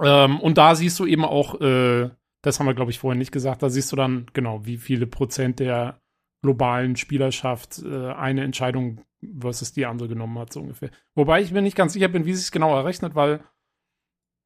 Ähm, 0.00 0.38
und 0.40 0.58
da 0.58 0.74
siehst 0.74 0.98
du 1.00 1.06
eben 1.06 1.24
auch, 1.24 1.60
äh, 1.60 2.10
das 2.42 2.60
haben 2.60 2.66
wir, 2.66 2.74
glaube 2.74 2.90
ich, 2.90 2.98
vorhin 2.98 3.18
nicht 3.18 3.32
gesagt, 3.32 3.62
da 3.62 3.70
siehst 3.70 3.90
du 3.90 3.96
dann 3.96 4.26
genau, 4.34 4.66
wie 4.66 4.76
viele 4.76 5.06
Prozent 5.06 5.60
der 5.60 5.98
globalen 6.44 6.94
Spielerschaft 6.94 7.82
äh, 7.82 8.12
eine 8.12 8.44
Entscheidung 8.44 9.00
versus 9.40 9.72
die 9.72 9.86
andere 9.86 10.08
genommen 10.08 10.38
hat, 10.38 10.52
so 10.52 10.60
ungefähr. 10.60 10.90
Wobei 11.14 11.40
ich 11.40 11.52
mir 11.52 11.62
nicht 11.62 11.76
ganz 11.76 11.94
sicher 11.94 12.08
bin, 12.08 12.26
wie 12.26 12.34
sich 12.34 12.44
es 12.44 12.52
genau 12.52 12.76
errechnet, 12.76 13.14
weil 13.14 13.40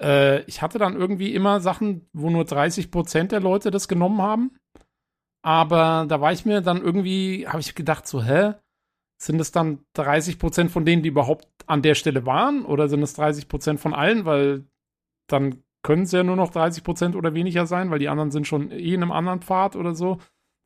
äh, 0.01 0.43
ich 0.43 0.62
hatte 0.62 0.78
dann 0.78 0.94
irgendwie 0.94 1.35
immer 1.35 1.59
Sachen, 1.59 2.09
wo 2.12 2.31
nur 2.31 2.44
30 2.44 2.93
Prozent 2.93 3.33
der 3.33 3.41
Leute 3.41 3.73
das 3.73 3.89
genommen 3.89 4.23
haben. 4.23 4.57
Aber 5.43 6.07
da 6.09 6.20
war 6.20 6.33
ich 6.33 6.47
mir 6.47 6.60
dann 6.60 6.81
irgendwie, 6.81 7.49
habe 7.49 7.60
ich 7.60 7.75
gedacht, 7.75 8.07
so, 8.07 8.23
hä? 8.23 8.55
Sind 9.20 9.41
es 9.41 9.51
dann 9.51 9.85
30 9.94 10.39
Prozent 10.39 10.70
von 10.70 10.85
denen, 10.85 11.02
die 11.02 11.09
überhaupt 11.09 11.49
an 11.67 11.83
der 11.83 11.97
Stelle 11.97 12.27
waren? 12.27 12.65
Oder 12.65 12.89
sind 12.89 13.02
es 13.02 13.15
30 13.15 13.49
Prozent 13.49 13.81
von 13.81 13.93
allen? 13.93 14.25
Weil 14.25 14.68
dann 15.28 15.65
können 15.83 16.02
es 16.02 16.12
ja 16.12 16.23
nur 16.23 16.36
noch 16.36 16.51
30 16.51 16.85
Prozent 16.85 17.17
oder 17.17 17.35
weniger 17.35 17.67
sein, 17.67 17.91
weil 17.91 17.99
die 17.99 18.09
anderen 18.09 18.31
sind 18.31 18.47
schon 18.47 18.70
eh 18.70 18.94
in 18.94 19.02
einem 19.02 19.10
anderen 19.10 19.43
Pfad 19.43 19.75
oder 19.75 19.97
so. 19.97 20.18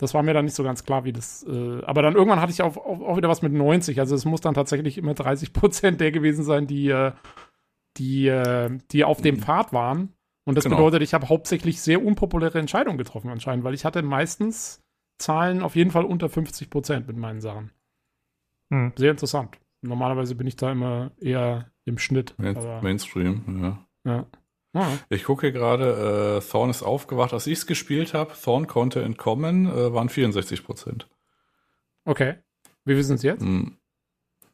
Das 0.03 0.15
war 0.15 0.25
mir 0.25 0.35
dann 0.35 0.47
nicht 0.47 0.57
so 0.57 0.65
ganz 0.65 0.85
klar, 0.85 1.05
wie 1.05 1.13
das. 1.13 1.45
Äh, 1.45 1.81
aber 1.85 2.03
dann 2.03 2.17
irgendwann 2.17 2.41
hatte 2.41 2.51
ich 2.51 2.61
auch, 2.61 2.77
auch, 2.77 3.01
auch 3.03 3.17
wieder 3.17 3.29
was 3.29 3.41
mit 3.41 3.53
90. 3.53 4.01
Also 4.01 4.17
es 4.17 4.25
muss 4.25 4.41
dann 4.41 4.53
tatsächlich 4.53 4.99
immer 4.99 5.15
30 5.15 5.53
Prozent 5.53 6.01
der 6.01 6.11
gewesen 6.11 6.43
sein, 6.43 6.67
die, 6.67 6.89
äh, 6.89 7.13
die, 7.99 8.27
äh, 8.27 8.77
die 8.91 9.05
auf 9.05 9.21
dem 9.21 9.39
Pfad 9.39 9.73
waren. 9.73 10.13
Und 10.45 10.57
das 10.57 10.65
Genau. 10.65 10.75
bedeutet, 10.75 11.03
ich 11.03 11.15
habe 11.15 11.29
hauptsächlich 11.29 11.81
sehr 11.81 12.05
unpopuläre 12.05 12.59
Entscheidungen 12.59 12.99
getroffen 12.99 13.31
anscheinend, 13.31 13.63
weil 13.63 13.75
ich 13.75 13.85
hatte 13.85 14.03
meistens 14.03 14.83
Zahlen 15.19 15.63
auf 15.63 15.77
jeden 15.77 15.93
Fall 15.93 16.05
unter 16.05 16.29
50 16.29 16.69
Prozent 16.69 17.07
mit 17.07 17.17
meinen 17.17 17.41
Sachen. 17.41 17.71
Hm. 18.73 18.93
Sehr 18.97 19.13
interessant. 19.13 19.57
Normalerweise 19.83 20.35
bin 20.35 20.49
ich 20.49 20.57
da 20.57 20.73
immer 20.73 21.13
eher 21.21 21.71
im 21.85 21.99
Schnitt. 21.99 22.35
Main 22.39 22.57
Mainstream, 22.83 23.63
ja. 23.63 23.87
ja. 24.05 24.27
Ja. 24.75 24.99
Ich 25.11 25.25
gucke 25.25 25.53
gerade, 25.53 26.41
äh, 26.41 26.51
Thorn 26.51 26.71
ist 26.71 26.83
aufgewacht. 26.83 27.33
Als 27.33 27.47
ich 27.47 27.59
es 27.59 27.67
gespielt 27.67 28.15
habe, 28.15 28.33
Thorn 28.43 28.67
konnte 28.67 29.03
entkommen, 29.03 29.67
äh, 29.67 29.93
waren 29.93 30.09
64 30.09 30.65
Prozent. 30.65 31.09
Okay. 32.05 32.37
Wie 32.85 32.97
wissen 32.97 33.19
Sie 33.19 33.27
jetzt? 33.27 33.43
Hm. 33.43 33.77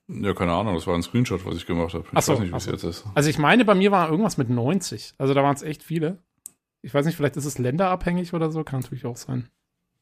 Ja, 0.09 0.33
keine 0.33 0.53
Ahnung, 0.53 0.75
das 0.75 0.87
war 0.87 0.95
ein 0.95 1.03
Screenshot, 1.03 1.45
was 1.45 1.57
ich 1.57 1.67
gemacht 1.67 1.95
habe. 1.95 2.05
Ich 2.17 2.25
so, 2.25 2.33
weiß 2.33 2.41
nicht, 2.41 2.53
wie 2.53 2.57
es 2.57 2.65
so. 2.65 2.71
jetzt 2.71 2.85
ist. 2.85 3.05
Also 3.15 3.29
ich 3.29 3.39
meine, 3.39 3.65
bei 3.65 3.75
mir 3.75 3.93
war 3.93 4.09
irgendwas 4.11 4.39
mit 4.39 4.49
90. 4.49 5.15
Also 5.19 5.35
da 5.35 5.43
waren 5.43 5.55
es 5.55 5.63
echt 5.63 5.83
viele. 5.83 6.23
Ich 6.81 6.95
weiß 6.95 7.05
nicht, 7.05 7.17
vielleicht 7.17 7.37
ist 7.37 7.45
es 7.45 7.59
länderabhängig 7.59 8.33
oder 8.33 8.51
so, 8.51 8.65
kann 8.65 8.81
natürlich 8.81 9.05
auch 9.05 9.17
sein. 9.17 9.49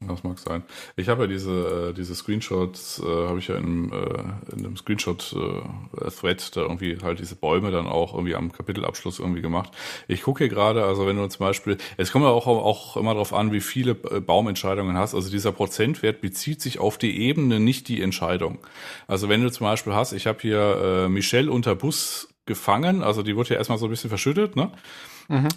Das 0.01 0.23
mag 0.25 0.39
sein. 0.39 0.63
Ich 0.97 1.09
habe 1.09 1.23
ja 1.23 1.27
diese, 1.27 1.89
äh, 1.89 1.95
diese 1.95 2.15
Screenshots, 2.15 3.01
äh, 3.03 3.07
habe 3.07 3.39
ich 3.39 3.49
ja 3.49 3.57
in, 3.57 3.91
äh, 3.91 4.53
in 4.53 4.59
einem 4.59 4.77
Screenshot-Thread 4.77 6.55
da 6.55 6.61
irgendwie 6.61 6.99
halt 7.03 7.19
diese 7.19 7.35
Bäume 7.35 7.71
dann 7.71 7.87
auch 7.87 8.13
irgendwie 8.13 8.35
am 8.35 8.53
Kapitelabschluss 8.53 9.21
irgendwie 9.21 9.41
gemacht. 9.41 9.71
Ich 10.07 10.21
gucke 10.21 10.45
hier 10.45 10.49
gerade, 10.51 10.85
also 10.85 11.07
wenn 11.07 11.17
du 11.17 11.27
zum 11.29 11.47
Beispiel, 11.47 11.79
es 11.97 12.13
kommt 12.13 12.27
ja 12.27 12.31
auch, 12.31 12.47
auch 12.47 12.99
immer 12.99 13.15
darauf 13.15 13.33
an, 13.33 13.53
wie 13.53 13.63
viele 13.63 13.93
äh, 14.11 14.21
Baumentscheidungen 14.21 14.99
hast. 14.99 15.15
Also 15.15 15.31
dieser 15.31 15.53
Prozentwert 15.53 16.21
bezieht 16.21 16.61
sich 16.61 16.79
auf 16.79 16.99
die 16.99 17.19
Ebene, 17.19 17.59
nicht 17.59 17.89
die 17.89 18.03
Entscheidung. 18.03 18.59
Also 19.07 19.31
wenn 19.31 19.43
du 19.43 19.51
zum 19.51 19.65
Beispiel 19.65 19.95
hast, 19.95 20.13
ich 20.13 20.27
habe 20.27 20.39
hier 20.43 21.07
äh, 21.07 21.09
Michelle 21.09 21.51
unter 21.51 21.75
Bus 21.75 22.29
gefangen, 22.45 23.03
also 23.03 23.23
die 23.23 23.35
wurde 23.35 23.55
ja 23.55 23.57
erstmal 23.57 23.79
so 23.79 23.87
ein 23.87 23.91
bisschen 23.91 24.11
verschüttet, 24.11 24.57
ne? 24.57 24.73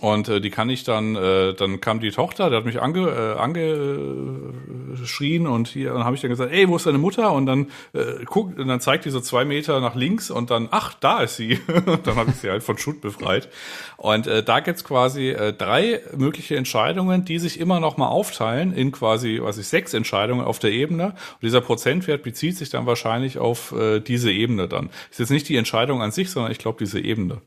Und 0.02 0.30
äh, 0.30 0.42
die 0.42 0.50
kann 0.50 0.70
ich 0.70 0.84
dann, 0.84 1.16
äh, 1.16 1.54
dann 1.54 1.80
kam 1.80 2.00
die 2.00 2.12
Tochter, 2.12 2.50
der 2.50 2.60
hat 2.60 2.66
mich 2.66 2.82
ange, 2.82 3.08
äh, 3.08 3.40
angeschrien 3.40 5.48
und 5.48 5.68
hier, 5.68 5.94
dann 5.94 6.04
habe 6.04 6.16
ich 6.16 6.22
dann 6.22 6.32
gesagt, 6.32 6.52
ey, 6.52 6.68
wo 6.68 6.76
ist 6.76 6.86
deine 6.86 6.98
Mutter? 6.98 7.32
Und 7.34 7.46
dann 7.46 7.68
äh, 7.94 8.26
guckt, 8.26 8.60
und 8.60 8.68
dann 8.68 8.82
zeigt 8.82 9.06
die 9.06 9.12
so 9.12 9.20
zwei 9.20 9.46
Meter 9.46 9.80
nach 9.80 9.96
links 9.96 10.32
und 10.32 10.50
dann, 10.50 10.70
ach, 10.72 10.96
da 10.96 11.22
ist 11.22 11.36
sie. 11.36 11.60
Und 11.90 12.06
dann 12.06 12.18
habe 12.18 12.32
ich 12.32 12.38
sie 12.38 12.50
halt 12.50 12.64
von 12.64 12.78
Schutt 12.78 13.02
befreit. 13.02 13.50
Und 13.98 14.28
äh, 14.28 14.44
da 14.44 14.60
gibt's 14.60 14.84
quasi 14.84 15.30
äh, 15.30 15.54
drei 15.54 16.02
mögliche 16.16 16.56
Entscheidungen, 16.56 17.26
die 17.26 17.40
sich 17.40 17.60
immer 17.60 17.80
noch 17.80 17.98
mal 17.98 18.08
aufteilen 18.08 18.74
in 18.74 18.92
quasi, 18.92 19.40
was 19.42 19.58
ich, 19.58 19.68
sechs 19.68 19.94
Entscheidungen 19.94 20.46
auf 20.46 20.60
der 20.60 20.72
Ebene. 20.72 21.08
Und 21.08 21.44
dieser 21.44 21.62
Prozentwert 21.62 22.24
bezieht 22.24 22.58
sich 22.58 22.70
dann 22.70 22.86
wahrscheinlich 22.86 23.38
auf 23.38 23.72
äh, 23.72 24.00
diese 24.00 24.32
Ebene 24.32 24.68
dann. 24.68 24.90
Ist 25.10 25.20
jetzt 25.20 25.32
nicht 25.32 25.50
die 25.50 25.58
Entscheidung 25.58 26.02
an 26.02 26.12
sich, 26.12 26.30
sondern 26.30 26.52
ich 26.52 26.60
glaube 26.60 26.78
diese 26.80 27.00
Ebene. 27.00 27.42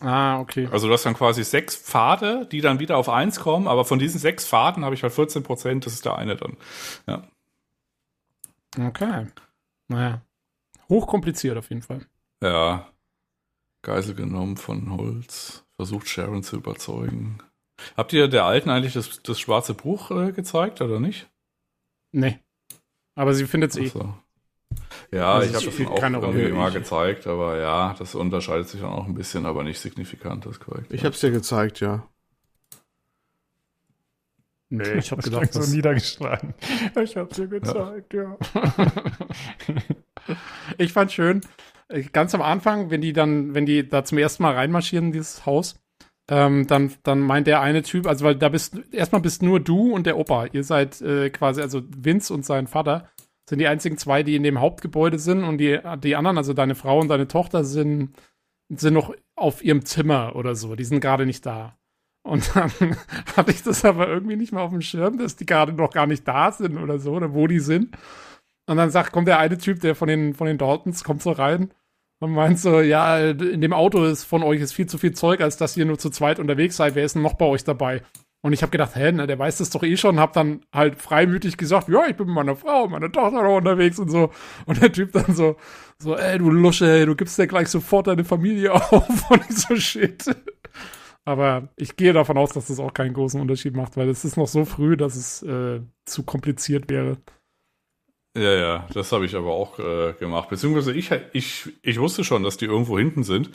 Ah, 0.00 0.40
okay. 0.40 0.68
Also 0.70 0.88
du 0.88 0.92
hast 0.92 1.06
dann 1.06 1.14
quasi 1.14 1.44
sechs 1.44 1.63
Pfade, 1.70 2.46
die 2.50 2.60
dann 2.60 2.78
wieder 2.78 2.96
auf 2.96 3.08
eins 3.08 3.40
kommen, 3.40 3.66
aber 3.66 3.84
von 3.84 3.98
diesen 3.98 4.20
sechs 4.20 4.46
Pfaden 4.46 4.84
habe 4.84 4.94
ich 4.94 5.02
halt 5.02 5.12
14 5.12 5.42
Prozent, 5.42 5.86
das 5.86 5.94
ist 5.94 6.04
der 6.04 6.16
eine 6.16 6.36
dann. 6.36 6.56
Ja. 7.06 7.22
Okay. 8.78 9.26
Naja. 9.88 10.22
Hochkompliziert 10.88 11.56
auf 11.56 11.70
jeden 11.70 11.82
Fall. 11.82 12.06
Ja. 12.42 12.88
Geisel 13.82 14.14
genommen 14.14 14.56
von 14.56 14.96
Holz, 14.96 15.64
versucht 15.76 16.08
Sharon 16.08 16.42
zu 16.42 16.56
überzeugen. 16.56 17.38
Habt 17.96 18.12
ihr 18.12 18.28
der 18.28 18.44
Alten 18.44 18.70
eigentlich 18.70 18.94
das, 18.94 19.22
das 19.22 19.40
schwarze 19.40 19.74
Buch 19.74 20.10
äh, 20.10 20.32
gezeigt 20.32 20.80
oder 20.80 21.00
nicht? 21.00 21.28
Nee. 22.12 22.38
Aber 23.14 23.34
sie 23.34 23.46
findet 23.46 23.72
es 23.72 23.76
eh. 23.76 23.86
So. 23.86 24.14
Ja, 25.10 25.34
Also 25.34 25.48
ich 25.48 25.56
es 25.56 25.66
habe 25.66 25.84
dann 25.84 25.92
auch 25.92 26.00
keine 26.00 26.18
irgendwie 26.18 26.48
wie 26.48 26.52
mal 26.52 26.70
gezeigt, 26.70 27.26
aber 27.26 27.60
ja, 27.60 27.94
das 27.98 28.14
unterscheidet 28.14 28.68
sich 28.68 28.80
dann 28.80 28.90
auch 28.90 29.06
ein 29.06 29.14
bisschen, 29.14 29.46
aber 29.46 29.62
nicht 29.62 29.78
signifikant, 29.78 30.46
das 30.46 30.52
ist 30.52 30.60
korrekt. 30.60 30.92
Ich 30.92 31.04
hab's 31.04 31.20
dir 31.20 31.30
gezeigt, 31.30 31.80
ja. 31.80 32.08
Nee, 34.70 34.94
ich 34.94 35.12
habe 35.12 35.22
gedacht, 35.22 35.52
so 35.52 35.60
niedergeschlagen. 35.60 36.54
Ich 37.00 37.16
hab's 37.16 37.36
dir 37.36 37.46
gezeigt, 37.46 38.14
ja. 38.14 38.36
ich 40.78 40.92
fand 40.92 41.12
schön, 41.12 41.42
ganz 42.12 42.34
am 42.34 42.42
Anfang, 42.42 42.90
wenn 42.90 43.00
die 43.00 43.12
dann, 43.12 43.54
wenn 43.54 43.66
die 43.66 43.88
da 43.88 44.04
zum 44.04 44.18
ersten 44.18 44.42
Mal 44.42 44.54
reinmarschieren 44.54 45.06
in 45.06 45.12
dieses 45.12 45.46
Haus, 45.46 45.76
ähm, 46.28 46.66
dann, 46.66 46.92
dann 47.02 47.20
meint 47.20 47.46
der 47.46 47.60
eine 47.60 47.82
Typ, 47.82 48.06
also 48.06 48.24
weil 48.24 48.36
da 48.36 48.48
bist 48.48 48.76
erstmal 48.92 49.20
bist 49.20 49.42
nur 49.42 49.60
du 49.60 49.92
und 49.92 50.06
der 50.06 50.16
Opa. 50.16 50.46
Ihr 50.46 50.64
seid 50.64 51.00
äh, 51.02 51.30
quasi, 51.30 51.60
also 51.60 51.82
Vince 51.88 52.32
und 52.32 52.44
sein 52.44 52.66
Vater 52.66 53.10
sind 53.48 53.58
die 53.58 53.68
einzigen 53.68 53.98
zwei, 53.98 54.22
die 54.22 54.36
in 54.36 54.42
dem 54.42 54.60
Hauptgebäude 54.60 55.18
sind 55.18 55.44
und 55.44 55.58
die, 55.58 55.78
die 55.98 56.16
anderen, 56.16 56.38
also 56.38 56.52
deine 56.54 56.74
Frau 56.74 56.98
und 57.00 57.08
deine 57.08 57.28
Tochter, 57.28 57.64
sind, 57.64 58.14
sind 58.68 58.94
noch 58.94 59.14
auf 59.36 59.62
ihrem 59.64 59.84
Zimmer 59.84 60.34
oder 60.36 60.54
so. 60.54 60.74
Die 60.76 60.84
sind 60.84 61.00
gerade 61.00 61.26
nicht 61.26 61.44
da. 61.44 61.76
Und 62.22 62.50
dann 62.56 62.70
hatte 63.36 63.50
ich 63.50 63.62
das 63.62 63.84
aber 63.84 64.08
irgendwie 64.08 64.36
nicht 64.36 64.52
mehr 64.52 64.62
auf 64.62 64.70
dem 64.70 64.80
Schirm, 64.80 65.18
dass 65.18 65.36
die 65.36 65.46
gerade 65.46 65.72
noch 65.72 65.92
gar 65.92 66.06
nicht 66.06 66.26
da 66.26 66.52
sind 66.52 66.78
oder 66.78 66.98
so, 66.98 67.12
oder 67.12 67.34
wo 67.34 67.46
die 67.46 67.60
sind. 67.60 67.96
Und 68.66 68.78
dann 68.78 68.90
sagt, 68.90 69.12
kommt 69.12 69.28
der 69.28 69.38
eine 69.38 69.58
Typ, 69.58 69.80
der 69.80 69.94
von 69.94 70.08
den, 70.08 70.34
von 70.34 70.46
den 70.46 70.58
Daltons, 70.58 71.04
kommt 71.04 71.22
so 71.22 71.32
rein 71.32 71.70
und 72.20 72.32
meint 72.32 72.58
so, 72.58 72.80
ja, 72.80 73.18
in 73.18 73.60
dem 73.60 73.74
Auto 73.74 74.04
ist 74.04 74.24
von 74.24 74.42
euch 74.42 74.60
ist 74.60 74.72
viel 74.72 74.86
zu 74.86 74.96
viel 74.96 75.12
Zeug, 75.12 75.40
als 75.42 75.58
dass 75.58 75.76
ihr 75.76 75.84
nur 75.84 75.98
zu 75.98 76.08
zweit 76.08 76.38
unterwegs 76.38 76.76
seid. 76.76 76.94
Wer 76.94 77.04
ist 77.04 77.14
denn 77.14 77.22
noch 77.22 77.34
bei 77.34 77.44
euch 77.44 77.64
dabei? 77.64 78.00
Und 78.44 78.52
ich 78.52 78.60
habe 78.60 78.70
gedacht, 78.70 78.94
hä, 78.94 79.10
na, 79.10 79.26
der 79.26 79.38
weiß 79.38 79.56
das 79.56 79.70
doch 79.70 79.82
eh 79.82 79.96
schon. 79.96 80.20
Hab 80.20 80.34
dann 80.34 80.60
halt 80.70 81.00
freimütig 81.00 81.56
gesagt, 81.56 81.88
ja, 81.88 82.06
ich 82.06 82.14
bin 82.14 82.26
mit 82.26 82.34
meiner 82.34 82.54
Frau, 82.54 82.86
meiner 82.88 83.10
Tochter 83.10 83.42
noch 83.42 83.56
unterwegs 83.56 83.98
und 83.98 84.10
so. 84.10 84.32
Und 84.66 84.82
der 84.82 84.92
Typ 84.92 85.12
dann 85.12 85.34
so, 85.34 85.56
so, 85.98 86.14
ey, 86.14 86.36
du 86.36 86.50
Lusche, 86.50 86.86
ey, 86.86 87.06
du 87.06 87.16
gibst 87.16 87.38
ja 87.38 87.46
gleich 87.46 87.68
sofort 87.68 88.06
deine 88.06 88.22
Familie 88.22 88.74
auf. 88.92 89.30
Und 89.30 89.40
ich 89.48 89.56
so, 89.56 89.74
shit. 89.76 90.26
Aber 91.24 91.70
ich 91.76 91.96
gehe 91.96 92.12
davon 92.12 92.36
aus, 92.36 92.52
dass 92.52 92.66
das 92.66 92.80
auch 92.80 92.92
keinen 92.92 93.14
großen 93.14 93.40
Unterschied 93.40 93.74
macht, 93.74 93.96
weil 93.96 94.10
es 94.10 94.26
ist 94.26 94.36
noch 94.36 94.46
so 94.46 94.66
früh, 94.66 94.98
dass 94.98 95.16
es 95.16 95.42
äh, 95.42 95.80
zu 96.04 96.22
kompliziert 96.24 96.90
wäre. 96.90 97.16
Ja, 98.36 98.52
ja, 98.52 98.88
das 98.92 99.10
habe 99.12 99.24
ich 99.24 99.36
aber 99.36 99.52
auch 99.52 99.78
äh, 99.78 100.12
gemacht. 100.18 100.50
Beziehungsweise 100.50 100.92
ich, 100.92 101.10
ich, 101.32 101.72
ich 101.80 101.98
wusste 101.98 102.24
schon, 102.24 102.42
dass 102.42 102.58
die 102.58 102.66
irgendwo 102.66 102.98
hinten 102.98 103.22
sind. 103.22 103.50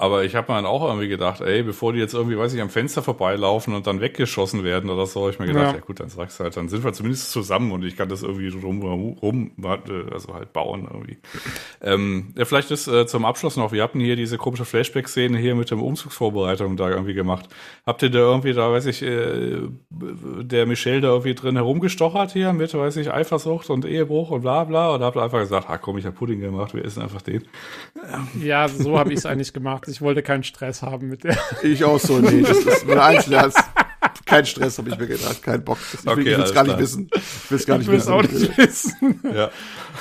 Aber 0.00 0.22
ich 0.22 0.36
habe 0.36 0.52
mir 0.52 0.58
dann 0.58 0.66
auch 0.66 0.86
irgendwie 0.86 1.08
gedacht, 1.08 1.40
ey, 1.40 1.64
bevor 1.64 1.92
die 1.92 1.98
jetzt 1.98 2.14
irgendwie, 2.14 2.38
weiß 2.38 2.54
ich, 2.54 2.60
am 2.60 2.70
Fenster 2.70 3.02
vorbeilaufen 3.02 3.74
und 3.74 3.88
dann 3.88 4.00
weggeschossen 4.00 4.62
werden 4.62 4.90
oder 4.90 5.06
so, 5.06 5.22
habe 5.22 5.32
ich 5.32 5.40
mir 5.40 5.46
gedacht, 5.46 5.72
ja. 5.72 5.74
ja. 5.74 5.80
gut, 5.80 5.98
dann 5.98 6.08
sag's 6.08 6.38
halt, 6.38 6.56
dann 6.56 6.68
sind 6.68 6.84
wir 6.84 6.92
zumindest 6.92 7.32
zusammen 7.32 7.72
und 7.72 7.84
ich 7.84 7.96
kann 7.96 8.08
das 8.08 8.22
irgendwie 8.22 8.46
rum, 8.48 8.80
rum 9.20 9.50
also 10.12 10.34
halt 10.34 10.52
bauen 10.52 10.86
irgendwie. 10.88 11.18
ähm, 11.82 12.32
ja, 12.36 12.44
vielleicht 12.44 12.70
ist 12.70 12.86
äh, 12.86 13.08
zum 13.08 13.24
Abschluss 13.24 13.56
noch, 13.56 13.72
wir 13.72 13.82
hatten 13.82 13.98
hier 13.98 14.14
diese 14.14 14.38
komische 14.38 14.64
Flashback-Szene 14.64 15.36
hier 15.36 15.56
mit 15.56 15.72
dem 15.72 15.82
Umzugsvorbereitung 15.82 16.76
da 16.76 16.88
irgendwie 16.90 17.14
gemacht. 17.14 17.48
Habt 17.84 18.00
ihr 18.04 18.10
da 18.10 18.20
irgendwie, 18.20 18.52
da 18.52 18.70
weiß 18.70 18.86
ich, 18.86 19.02
äh, 19.02 19.62
der 19.90 20.66
Michelle 20.66 21.00
da 21.00 21.08
irgendwie 21.08 21.34
drin 21.34 21.56
herumgestochert 21.56 22.30
hier 22.30 22.52
mit, 22.52 22.72
weiß 22.72 22.98
ich, 22.98 23.12
Eifersucht 23.12 23.68
und 23.68 23.84
Ehebruch 23.84 24.30
und 24.30 24.42
bla 24.42 24.62
bla 24.62 24.94
oder 24.94 25.06
habt 25.06 25.16
ihr 25.16 25.22
einfach 25.24 25.40
gesagt, 25.40 25.68
ah 25.68 25.76
komm, 25.76 25.98
ich 25.98 26.06
hab 26.06 26.14
Pudding 26.14 26.38
gemacht, 26.38 26.72
wir 26.72 26.84
essen 26.84 27.02
einfach 27.02 27.22
den. 27.22 27.42
Ja, 28.40 28.68
so 28.68 28.96
habe 28.96 29.12
ich 29.12 29.18
es 29.18 29.26
eigentlich 29.26 29.52
gemacht 29.52 29.87
ich 29.88 30.00
wollte 30.00 30.22
keinen 30.22 30.44
Stress 30.44 30.82
haben 30.82 31.08
mit 31.08 31.24
der. 31.24 31.36
Ich 31.62 31.84
auch 31.84 31.98
so, 31.98 32.18
nee, 32.18 32.42
das 32.42 32.58
ist 32.58 32.86
meine 32.86 33.02
einzige 33.02 33.50
kein 34.28 34.44
Stress, 34.44 34.76
habe 34.76 34.90
ich 34.90 34.98
mir 34.98 35.06
gedacht, 35.06 35.42
kein 35.42 35.64
Bock. 35.64 35.78
Ich 35.92 36.06
okay, 36.06 36.24
will 36.26 36.40
es 36.40 36.52
gar 36.52 36.64
nicht 36.64 36.78
wissen. 36.78 37.08
Ich 37.14 37.50
will 37.50 37.58
es 37.58 37.66
gar 37.66 37.78
nicht 37.78 37.90
wissen. 37.90 38.12
auch 38.12 38.22
nicht 38.22 38.58
wissen. 38.58 39.20
Ja. 39.34 39.50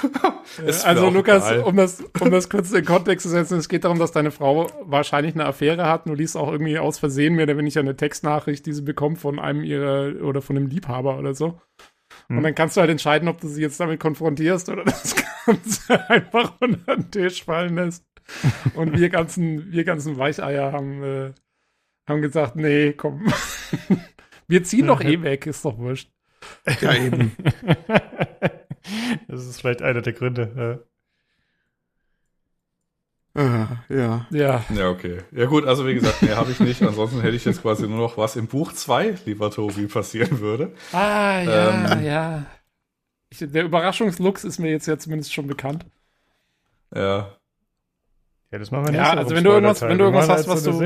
also 0.84 1.10
Lukas, 1.10 1.50
um 1.64 1.78
das, 1.78 2.04
um 2.20 2.30
das 2.30 2.50
kurz 2.50 2.74
in 2.74 2.84
Kontext 2.84 3.24
zu 3.24 3.30
setzen, 3.30 3.58
es 3.58 3.70
geht 3.70 3.86
darum, 3.86 4.00
dass 4.00 4.12
deine 4.12 4.32
Frau 4.32 4.68
wahrscheinlich 4.84 5.34
eine 5.34 5.46
Affäre 5.46 5.86
hat. 5.86 6.08
Du 6.08 6.14
liest 6.14 6.36
auch 6.36 6.52
irgendwie 6.52 6.78
aus 6.78 7.00
Versehen 7.00 7.36
mehr 7.36 7.44
oder 7.44 7.58
weniger 7.58 7.80
eine 7.80 7.96
Textnachricht, 7.96 8.66
die 8.66 8.74
sie 8.74 8.82
bekommt 8.82 9.18
von 9.20 9.40
einem 9.40 9.64
ihrer 9.64 10.22
oder 10.22 10.42
von 10.42 10.58
einem 10.58 10.68
Liebhaber 10.68 11.18
oder 11.18 11.34
so. 11.34 11.62
Und 12.30 12.38
hm. 12.38 12.44
dann 12.44 12.56
kannst 12.56 12.76
du 12.76 12.82
halt 12.82 12.90
entscheiden, 12.90 13.30
ob 13.30 13.40
du 13.40 13.48
sie 13.48 13.62
jetzt 13.62 13.80
damit 13.80 14.02
konfrontierst 14.02 14.68
oder 14.68 14.84
das 14.84 15.16
Ganze 15.46 16.10
einfach 16.10 16.54
unter 16.60 16.98
den 16.98 17.12
Tisch 17.12 17.46
fallen 17.46 17.76
lässt. 17.76 18.07
Und 18.76 18.98
wir 18.98 19.10
ganzen, 19.10 19.72
wir 19.72 19.84
ganzen 19.84 20.18
Weicheier 20.18 20.72
haben, 20.72 21.04
äh, 21.04 21.34
haben 22.08 22.22
gesagt, 22.22 22.56
nee, 22.56 22.94
komm. 22.94 23.28
wir 24.48 24.64
ziehen 24.64 24.88
doch 24.88 25.02
eh 25.02 25.22
weg, 25.22 25.46
ist 25.48 25.66
doch 25.66 25.78
wurscht. 25.78 26.12
Ja, 26.82 26.94
eben. 26.94 27.36
das 29.28 29.46
ist 29.46 29.60
vielleicht 29.60 29.82
einer 29.82 30.02
der 30.02 30.14
Gründe. 30.14 30.84
Ja. 33.36 33.86
ja. 33.90 34.26
Ja. 34.30 34.66
Ja, 34.74 34.90
okay. 34.90 35.20
Ja 35.32 35.46
gut, 35.46 35.66
also 35.66 35.86
wie 35.86 35.94
gesagt, 35.94 36.22
mehr 36.22 36.38
habe 36.38 36.52
ich 36.52 36.60
nicht. 36.60 36.82
Ansonsten 36.82 37.22
hätte 37.22 37.36
ich 37.36 37.46
jetzt 37.46 37.62
quasi 37.62 37.88
nur 37.88 38.00
noch 38.00 38.18
was 38.18 38.36
im 38.36 38.48
Buch 38.48 38.72
2, 38.72 39.18
lieber 39.26 39.52
Tobi, 39.52 39.88
passieren 39.88 40.40
würde. 40.40 40.74
Ah, 40.92 41.42
ja, 41.42 41.94
ähm, 41.94 42.06
ja. 42.06 42.46
Ich, 43.30 43.40
der 43.40 43.66
Überraschungslux 43.66 44.44
ist 44.44 44.60
mir 44.60 44.72
jetzt 44.72 44.88
ja 44.88 44.98
zumindest 44.98 45.34
schon 45.34 45.48
bekannt. 45.48 45.86
Ja. 46.96 47.37
Ja, 48.52 48.60
das 48.60 48.72
machen 48.72 48.88
wir 48.88 48.94
ja, 48.94 49.14
also 49.14 49.36
wenn 49.36 49.44
du 49.44 49.52
irgendwas, 49.52 49.82
wenn 49.82 49.98
du 49.98 50.06
irgendwas 50.06 50.30
hast, 50.30 50.48
was 50.48 50.64
du, 50.64 50.82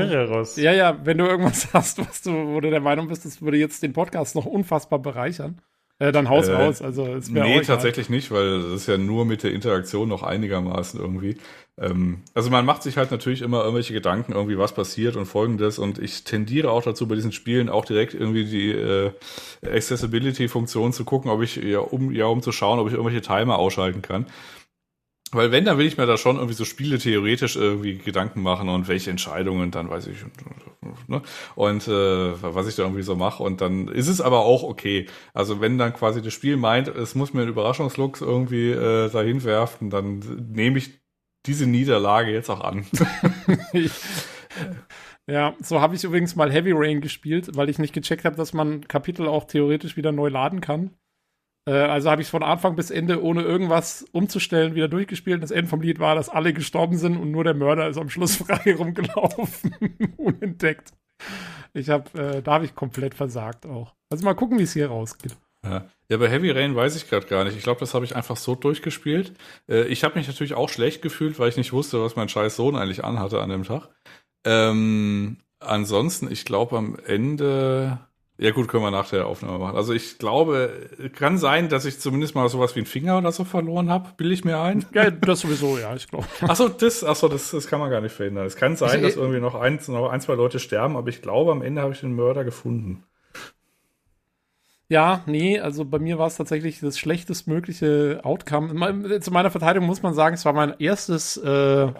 ja, 0.60 0.72
ja, 0.72 0.98
wenn 1.04 1.18
du 1.18 1.26
irgendwas 1.26 1.68
hast, 1.72 1.98
was 1.98 2.22
du, 2.22 2.32
wo 2.32 2.60
du 2.60 2.70
der 2.70 2.80
Meinung 2.80 3.06
bist, 3.06 3.24
das 3.24 3.40
würde 3.40 3.56
jetzt 3.56 3.82
den 3.82 3.92
Podcast 3.92 4.34
noch 4.34 4.46
unfassbar 4.46 4.98
bereichern, 4.98 5.60
äh, 6.02 6.10
dann 6.10 6.28
haus 6.28 6.48
äh, 6.48 6.54
raus. 6.54 6.82
Also 6.82 7.06
es 7.06 7.30
nee, 7.30 7.60
tatsächlich 7.60 8.06
halt. 8.06 8.16
nicht, 8.16 8.32
weil 8.32 8.46
es 8.46 8.82
ist 8.82 8.88
ja 8.88 8.98
nur 8.98 9.24
mit 9.24 9.44
der 9.44 9.52
Interaktion 9.52 10.08
noch 10.08 10.24
einigermaßen 10.24 10.98
irgendwie. 10.98 11.36
Ähm, 11.78 12.22
also 12.34 12.50
man 12.50 12.66
macht 12.66 12.82
sich 12.82 12.96
halt 12.96 13.12
natürlich 13.12 13.40
immer 13.40 13.60
irgendwelche 13.60 13.94
Gedanken, 13.94 14.32
irgendwie 14.32 14.58
was 14.58 14.74
passiert 14.74 15.14
und 15.14 15.26
folgendes. 15.26 15.78
Und 15.78 16.00
ich 16.00 16.24
tendiere 16.24 16.72
auch 16.72 16.82
dazu, 16.82 17.06
bei 17.06 17.14
diesen 17.14 17.30
Spielen 17.30 17.68
auch 17.68 17.84
direkt 17.84 18.14
irgendwie 18.14 18.44
die 18.44 18.72
äh, 18.72 19.12
Accessibility-Funktion 19.64 20.92
zu 20.92 21.04
gucken, 21.04 21.30
ob 21.30 21.40
ich 21.40 21.54
ja 21.54 21.78
um 21.78 22.10
ja 22.10 22.26
um 22.26 22.42
zu 22.42 22.50
schauen, 22.50 22.80
ob 22.80 22.88
ich 22.88 22.94
irgendwelche 22.94 23.22
Timer 23.22 23.60
ausschalten 23.60 24.02
kann. 24.02 24.26
Weil 25.32 25.50
wenn, 25.50 25.64
dann 25.64 25.78
will 25.78 25.86
ich 25.86 25.96
mir 25.96 26.06
da 26.06 26.18
schon 26.18 26.36
irgendwie 26.36 26.54
so 26.54 26.66
Spiele 26.66 26.98
theoretisch 26.98 27.56
irgendwie 27.56 27.96
Gedanken 27.96 28.42
machen 28.42 28.68
und 28.68 28.86
welche 28.86 29.10
Entscheidungen 29.10 29.70
dann 29.70 29.88
weiß 29.88 30.06
ich 30.08 30.18
ne? 31.08 31.22
und 31.54 31.88
äh, 31.88 32.42
was 32.42 32.68
ich 32.68 32.76
da 32.76 32.82
irgendwie 32.82 33.02
so 33.02 33.16
mache 33.16 33.42
und 33.42 33.62
dann 33.62 33.88
ist 33.88 34.08
es 34.08 34.20
aber 34.20 34.40
auch 34.40 34.62
okay. 34.62 35.06
Also 35.32 35.60
wenn 35.62 35.78
dann 35.78 35.94
quasi 35.94 36.20
das 36.20 36.34
Spiel 36.34 36.58
meint, 36.58 36.88
es 36.88 37.14
muss 37.14 37.32
mir 37.32 37.40
einen 37.40 37.50
Überraschungslux 37.50 38.20
irgendwie 38.20 38.70
äh, 38.70 39.10
dahin 39.10 39.42
werfen, 39.42 39.88
dann 39.88 40.18
nehme 40.52 40.76
ich 40.76 41.00
diese 41.46 41.66
Niederlage 41.66 42.30
jetzt 42.30 42.50
auch 42.50 42.60
an. 42.60 42.86
ja, 45.26 45.54
so 45.60 45.80
habe 45.80 45.94
ich 45.94 46.04
übrigens 46.04 46.36
mal 46.36 46.52
Heavy 46.52 46.72
Rain 46.74 47.00
gespielt, 47.00 47.56
weil 47.56 47.70
ich 47.70 47.78
nicht 47.78 47.94
gecheckt 47.94 48.26
habe, 48.26 48.36
dass 48.36 48.52
man 48.52 48.86
Kapitel 48.86 49.26
auch 49.26 49.44
theoretisch 49.44 49.96
wieder 49.96 50.12
neu 50.12 50.28
laden 50.28 50.60
kann. 50.60 50.90
Äh, 51.66 51.72
also 51.72 52.10
habe 52.10 52.22
ich 52.22 52.28
von 52.28 52.42
Anfang 52.42 52.76
bis 52.76 52.90
Ende, 52.90 53.22
ohne 53.22 53.42
irgendwas 53.42 54.04
umzustellen, 54.12 54.74
wieder 54.74 54.88
durchgespielt. 54.88 55.42
Das 55.42 55.50
Ende 55.50 55.68
vom 55.68 55.80
Lied 55.80 55.98
war, 55.98 56.14
dass 56.14 56.28
alle 56.28 56.52
gestorben 56.52 56.96
sind 56.96 57.16
und 57.16 57.30
nur 57.30 57.44
der 57.44 57.54
Mörder 57.54 57.88
ist 57.88 57.98
am 57.98 58.08
Schluss 58.08 58.36
frei 58.46 58.74
rumgelaufen, 58.74 59.74
unentdeckt. 60.16 60.92
Ich 61.74 61.88
habe, 61.88 62.18
äh, 62.18 62.42
da 62.42 62.54
habe 62.54 62.64
ich 62.64 62.74
komplett 62.74 63.14
versagt 63.14 63.66
auch. 63.66 63.94
Also 64.10 64.24
mal 64.24 64.34
gucken, 64.34 64.58
wie 64.58 64.64
es 64.64 64.72
hier 64.72 64.88
rausgeht. 64.88 65.36
Ja. 65.64 65.86
ja, 66.08 66.16
bei 66.16 66.28
Heavy 66.28 66.50
Rain 66.50 66.74
weiß 66.74 66.96
ich 66.96 67.08
gerade 67.08 67.26
gar 67.26 67.44
nicht. 67.44 67.56
Ich 67.56 67.62
glaube, 67.62 67.78
das 67.78 67.94
habe 67.94 68.04
ich 68.04 68.16
einfach 68.16 68.36
so 68.36 68.56
durchgespielt. 68.56 69.32
Äh, 69.68 69.84
ich 69.84 70.02
habe 70.02 70.18
mich 70.18 70.26
natürlich 70.26 70.54
auch 70.54 70.68
schlecht 70.68 71.02
gefühlt, 71.02 71.38
weil 71.38 71.48
ich 71.48 71.56
nicht 71.56 71.72
wusste, 71.72 72.02
was 72.02 72.16
mein 72.16 72.28
scheiß 72.28 72.56
Sohn 72.56 72.74
eigentlich 72.74 73.04
anhatte 73.04 73.40
an 73.40 73.50
dem 73.50 73.62
Tag. 73.62 73.88
Ähm, 74.44 75.38
ansonsten, 75.60 76.30
ich 76.30 76.44
glaube 76.44 76.76
am 76.76 76.98
Ende 77.06 78.00
ja 78.38 78.50
gut, 78.50 78.68
können 78.68 78.82
wir 78.82 78.90
nach 78.90 79.10
der 79.10 79.26
Aufnahme 79.26 79.58
machen. 79.58 79.76
Also 79.76 79.92
ich 79.92 80.18
glaube, 80.18 80.88
kann 81.14 81.38
sein, 81.38 81.68
dass 81.68 81.84
ich 81.84 82.00
zumindest 82.00 82.34
mal 82.34 82.48
sowas 82.48 82.74
wie 82.74 82.80
einen 82.80 82.86
Finger 82.86 83.18
oder 83.18 83.30
so 83.30 83.44
verloren 83.44 83.90
habe, 83.90 84.10
bilde 84.16 84.34
ich 84.34 84.44
mir 84.44 84.58
ein. 84.60 84.84
Ja, 84.94 85.10
das 85.10 85.40
sowieso, 85.40 85.78
ja, 85.78 85.94
ich 85.94 86.08
glaube. 86.08 86.26
Achso, 86.40 86.68
das, 86.68 87.04
achso, 87.04 87.28
das, 87.28 87.50
das 87.50 87.66
kann 87.66 87.78
man 87.78 87.90
gar 87.90 88.00
nicht 88.00 88.14
verhindern. 88.14 88.46
Es 88.46 88.56
kann 88.56 88.76
sein, 88.76 89.02
dass 89.02 89.16
irgendwie 89.16 89.40
noch 89.40 89.54
ein, 89.54 89.78
noch 89.86 90.10
ein, 90.10 90.20
zwei 90.20 90.34
Leute 90.34 90.58
sterben, 90.58 90.96
aber 90.96 91.08
ich 91.08 91.22
glaube, 91.22 91.52
am 91.52 91.62
Ende 91.62 91.82
habe 91.82 91.92
ich 91.92 92.00
den 92.00 92.14
Mörder 92.14 92.44
gefunden. 92.44 93.04
Ja, 94.88 95.22
nee, 95.26 95.58
also 95.58 95.84
bei 95.84 95.98
mir 95.98 96.18
war 96.18 96.26
es 96.26 96.36
tatsächlich 96.36 96.80
das 96.80 96.98
schlechtestmögliche 96.98 98.20
Outcome. 98.24 99.20
Zu 99.20 99.30
meiner 99.30 99.50
Verteidigung 99.50 99.86
muss 99.86 100.02
man 100.02 100.14
sagen, 100.14 100.34
es 100.34 100.44
war 100.44 100.52
mein 100.52 100.74
erstes 100.78 101.38
äh, 101.38 101.92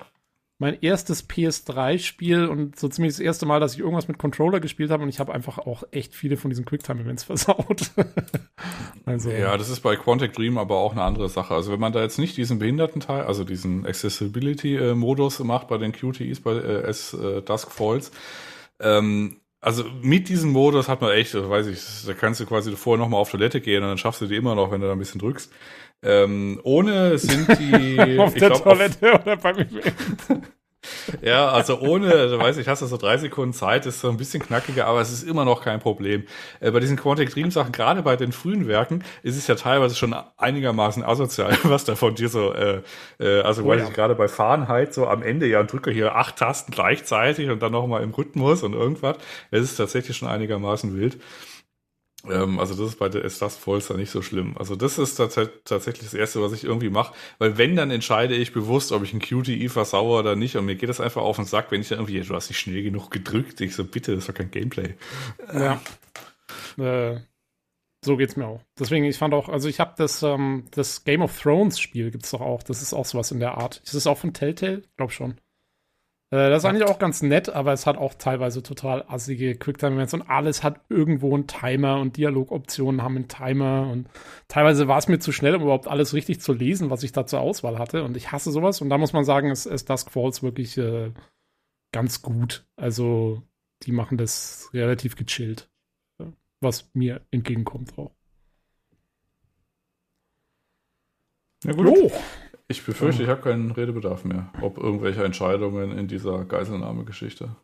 mein 0.63 0.79
erstes 0.81 1.29
PS3-Spiel 1.29 2.47
und 2.47 2.79
so 2.79 2.87
ziemlich 2.87 3.15
das 3.15 3.21
erste 3.21 3.47
Mal, 3.47 3.59
dass 3.59 3.75
ich 3.75 3.81
irgendwas 3.81 4.07
mit 4.07 4.19
Controller 4.19 4.61
gespielt 4.61 4.93
habe 4.93 5.03
und 5.03 5.09
ich 5.09 5.19
habe 5.19 5.35
einfach 5.35 5.59
auch 5.59 5.83
echt 5.91 6.15
viele 6.15 6.37
von 6.37 6.51
diesen 6.51 6.65
Quicktime-Events 6.65 7.25
versaut. 7.25 7.91
also, 9.05 9.31
ja, 9.31 9.57
das 9.57 9.69
ist 9.69 9.81
bei 9.81 9.97
Quantic 9.97 10.33
Dream 10.35 10.59
aber 10.59 10.77
auch 10.77 10.93
eine 10.93 11.03
andere 11.03 11.29
Sache. 11.29 11.53
Also 11.53 11.73
wenn 11.73 11.81
man 11.81 11.93
da 11.93 12.01
jetzt 12.01 12.17
nicht 12.17 12.37
diesen 12.37 12.61
Behindertenteil, 12.61 13.23
also 13.25 13.43
diesen 13.43 13.85
Accessibility-Modus 13.85 15.41
macht 15.41 15.67
bei 15.67 15.79
den 15.79 15.91
QTEs, 15.91 16.39
bei 16.41 16.53
äh, 16.53 16.83
S 16.83 17.13
äh, 17.13 17.43
Dusk 17.43 17.73
Falls, 17.73 18.13
ähm, 18.79 19.41
also 19.61 19.85
mit 20.01 20.29
diesem 20.29 20.51
Modus 20.51 20.89
hat 20.89 21.01
man 21.01 21.11
echt, 21.11 21.35
weiß 21.35 21.67
ich, 21.67 21.81
da 22.07 22.15
kannst 22.15 22.41
du 22.41 22.47
quasi 22.47 22.71
vorher 22.77 23.03
nochmal 23.03 23.21
auf 23.21 23.31
Toilette 23.31 23.61
gehen 23.61 23.83
und 23.83 23.89
dann 23.89 23.99
schaffst 23.99 24.21
du 24.21 24.27
die 24.27 24.37
immer 24.37 24.55
noch, 24.55 24.71
wenn 24.71 24.81
du 24.81 24.87
da 24.87 24.93
ein 24.93 24.99
bisschen 24.99 25.21
drückst. 25.21 25.53
Ähm, 26.03 26.61
ohne 26.65 27.19
sind 27.19 27.49
die. 27.59 27.99
auf 28.19 28.35
der 28.35 28.51
glaub, 28.51 28.65
Toilette 28.65 29.15
auf, 29.15 29.23
oder 29.23 29.37
beim 29.37 29.59
Event. 29.59 29.95
ja, 31.23 31.49
also 31.49 31.79
ohne, 31.81 32.11
du 32.29 32.39
weißt, 32.39 32.59
ich 32.59 32.67
hast 32.67 32.83
du 32.83 32.87
so 32.87 32.97
drei 32.97 33.17
Sekunden 33.19 33.53
Zeit, 33.53 33.87
ist 33.87 34.01
so 34.01 34.11
ein 34.11 34.17
bisschen 34.17 34.43
knackiger, 34.43 34.87
aber 34.87 35.01
es 35.01 35.13
ist 35.13 35.23
immer 35.23 35.45
noch 35.45 35.63
kein 35.63 35.79
Problem. 35.79 36.25
Äh, 36.59 36.73
bei 36.73 36.81
diesen 36.81 36.97
Quantic 36.97 37.31
Dream 37.31 37.53
Sachen, 37.53 37.71
gerade 37.71 38.03
bei 38.03 38.17
den 38.17 38.33
frühen 38.33 38.67
Werken, 38.67 39.05
ist 39.23 39.37
es 39.37 39.47
ja 39.47 39.55
teilweise 39.55 39.95
schon 39.95 40.15
einigermaßen 40.37 41.05
asozial, 41.05 41.57
was 41.63 41.85
da 41.85 41.95
von 41.95 42.17
dir 42.17 42.29
so, 42.29 42.53
äh, 42.53 42.83
äh, 43.21 43.43
also 43.43 43.63
oh, 43.63 43.69
weiß 43.69 43.83
ja. 43.83 43.89
ich 43.89 43.95
gerade 43.95 44.17
bei 44.17 44.27
Fahrenheit 44.27 44.93
so 44.95 45.07
am 45.07 45.23
Ende, 45.23 45.47
ja, 45.47 45.63
drücke 45.63 45.93
hier 45.93 46.17
acht 46.17 46.37
Tasten 46.37 46.73
gleichzeitig 46.73 47.49
und 47.49 47.63
dann 47.63 47.73
nochmal 47.73 48.03
im 48.03 48.11
Rhythmus 48.11 48.65
und 48.65 48.73
irgendwas. 48.73 49.19
Es 49.53 49.63
ist 49.63 49.77
tatsächlich 49.77 50.17
schon 50.17 50.29
einigermaßen 50.29 50.99
wild. 50.99 51.19
Ähm, 52.29 52.59
also 52.59 52.75
das 52.75 52.93
ist 52.93 52.99
bei 52.99 53.09
der 53.09 53.25
Estast 53.25 53.63
Polster 53.63 53.97
nicht 53.97 54.11
so 54.11 54.23
schlimm. 54.23 54.57
Also 54.57 54.77
das 54.77 54.99
ist 54.99 55.17
tats 55.17 55.39
tatsächlich 55.65 56.05
das 56.05 56.15
Erste, 56.15 56.41
was 56.43 56.53
ich 56.53 56.65
irgendwie 56.65 56.91
mache. 56.91 57.15
Weil 57.39 57.59
wenn, 57.59 57.77
dann 57.77 57.91
entscheide 57.91 58.35
ich 58.35 58.53
bewusst, 58.53 58.93
ob 58.93 59.03
ich 59.03 59.13
ein 59.13 59.21
QTE 59.21 59.69
versauere 59.69 60.21
oder 60.21 60.37
nicht. 60.37 60.57
Und 60.57 60.67
mir 60.67 60.77
geht 60.77 60.89
das 60.89 61.01
einfach 61.01 61.23
auf 61.23 61.37
den 61.37 61.45
Sack, 61.47 61.71
wenn 61.71 61.81
ich 61.81 61.89
dann 61.89 61.99
irgendwie, 61.99 62.21
du 62.21 62.35
hast 62.35 62.49
nicht 62.49 62.61
schnell 62.61 62.83
genug 62.83 63.11
gedrückt. 63.11 63.61
Ich 63.61 63.75
so, 63.75 63.85
bitte, 63.85 64.13
das 64.13 64.25
ist 64.25 64.29
doch 64.29 64.35
kein 64.35 64.51
Gameplay. 64.51 64.95
Ja. 65.53 65.81
Äh, 66.79 67.21
so 68.05 68.17
geht's 68.17 68.37
mir 68.37 68.47
auch. 68.47 68.61
Deswegen, 68.79 69.05
ich 69.05 69.17
fand 69.17 69.33
auch, 69.35 69.49
also 69.49 69.69
ich 69.69 69.79
habe 69.79 69.95
das, 69.97 70.23
ähm, 70.23 70.65
das 70.73 71.05
Game 71.05 71.23
of 71.23 71.41
Thrones 71.41 71.79
Spiel 71.79 72.11
gibt's 72.11 72.31
doch 72.31 72.41
auch. 72.41 72.63
Das 72.63 72.83
ist 72.83 72.95
auch 72.95 73.05
sowas 73.05 73.31
in 73.31 73.41
der 73.41 73.59
Art. 73.59 73.81
Ist 73.85 73.95
das 73.95 74.07
auch 74.07 74.19
von 74.19 74.35
Telltale? 74.35 74.83
Glaub 74.97 75.13
schon. 75.13 75.37
Äh, 76.33 76.49
das 76.49 76.63
ist 76.63 76.65
eigentlich 76.65 76.89
auch 76.89 76.99
ganz 76.99 77.21
nett, 77.21 77.51
aber 77.51 77.75
es 77.75 77.87
hat 77.87 77.99
auch 77.99 78.15
teilweise 78.15 78.63
total 78.63 79.05
assige 79.07 79.55
Quicktime-Events 79.55 80.15
und 80.15 80.23
alles 80.23 80.63
hat 80.63 80.81
irgendwo 80.89 81.35
einen 81.35 81.47
Timer 81.47 82.01
und 82.01 82.17
Dialogoptionen 82.17 83.03
haben 83.03 83.17
einen 83.17 83.29
Timer 83.29 83.89
und 83.93 84.09
teilweise 84.49 84.89
war 84.89 84.97
es 84.97 85.09
mir 85.09 85.19
zu 85.19 85.31
schnell, 85.31 85.55
um 85.55 85.63
überhaupt 85.63 85.89
alles 85.89 86.15
richtig 86.15 86.41
zu 86.41 86.55
lesen, 86.55 86.89
was 86.89 87.03
ich 87.03 87.13
da 87.13 87.27
zur 87.27 87.41
Auswahl 87.41 87.79
hatte 87.79 88.03
und 88.03 88.17
ich 88.17 88.33
hasse 88.33 88.51
sowas 88.51 88.81
und 88.81 88.89
da 88.89 88.97
muss 88.97 89.13
man 89.13 89.25
sagen, 89.25 89.51
ist, 89.51 89.67
ist 89.67 89.91
Dusk 89.91 90.11
Falls 90.11 90.43
wirklich 90.43 90.79
äh, 90.79 91.13
ganz 91.93 92.23
gut. 92.23 92.67
Also 92.77 93.43
die 93.83 93.93
machen 93.93 94.17
das 94.17 94.71
relativ 94.73 95.17
gechillt. 95.17 95.69
Was 96.61 96.89
mir 96.95 97.21
entgegenkommt 97.31 97.99
auch. 97.99 98.13
Ja 101.65 101.73
gut. 101.73 101.87
Jo. 101.89 102.11
Ich 102.73 102.85
befürchte, 102.87 103.23
ich 103.23 103.29
habe 103.29 103.43
keinen 103.43 103.71
Redebedarf 103.71 104.25
mehr, 104.25 104.51
ob 104.63 104.79
irgendwelche 104.79 105.23
Entscheidungen 105.25 105.97
in 105.97 106.09
dieser 106.09 106.45
Geiselnahmegeschichte. 106.47 107.55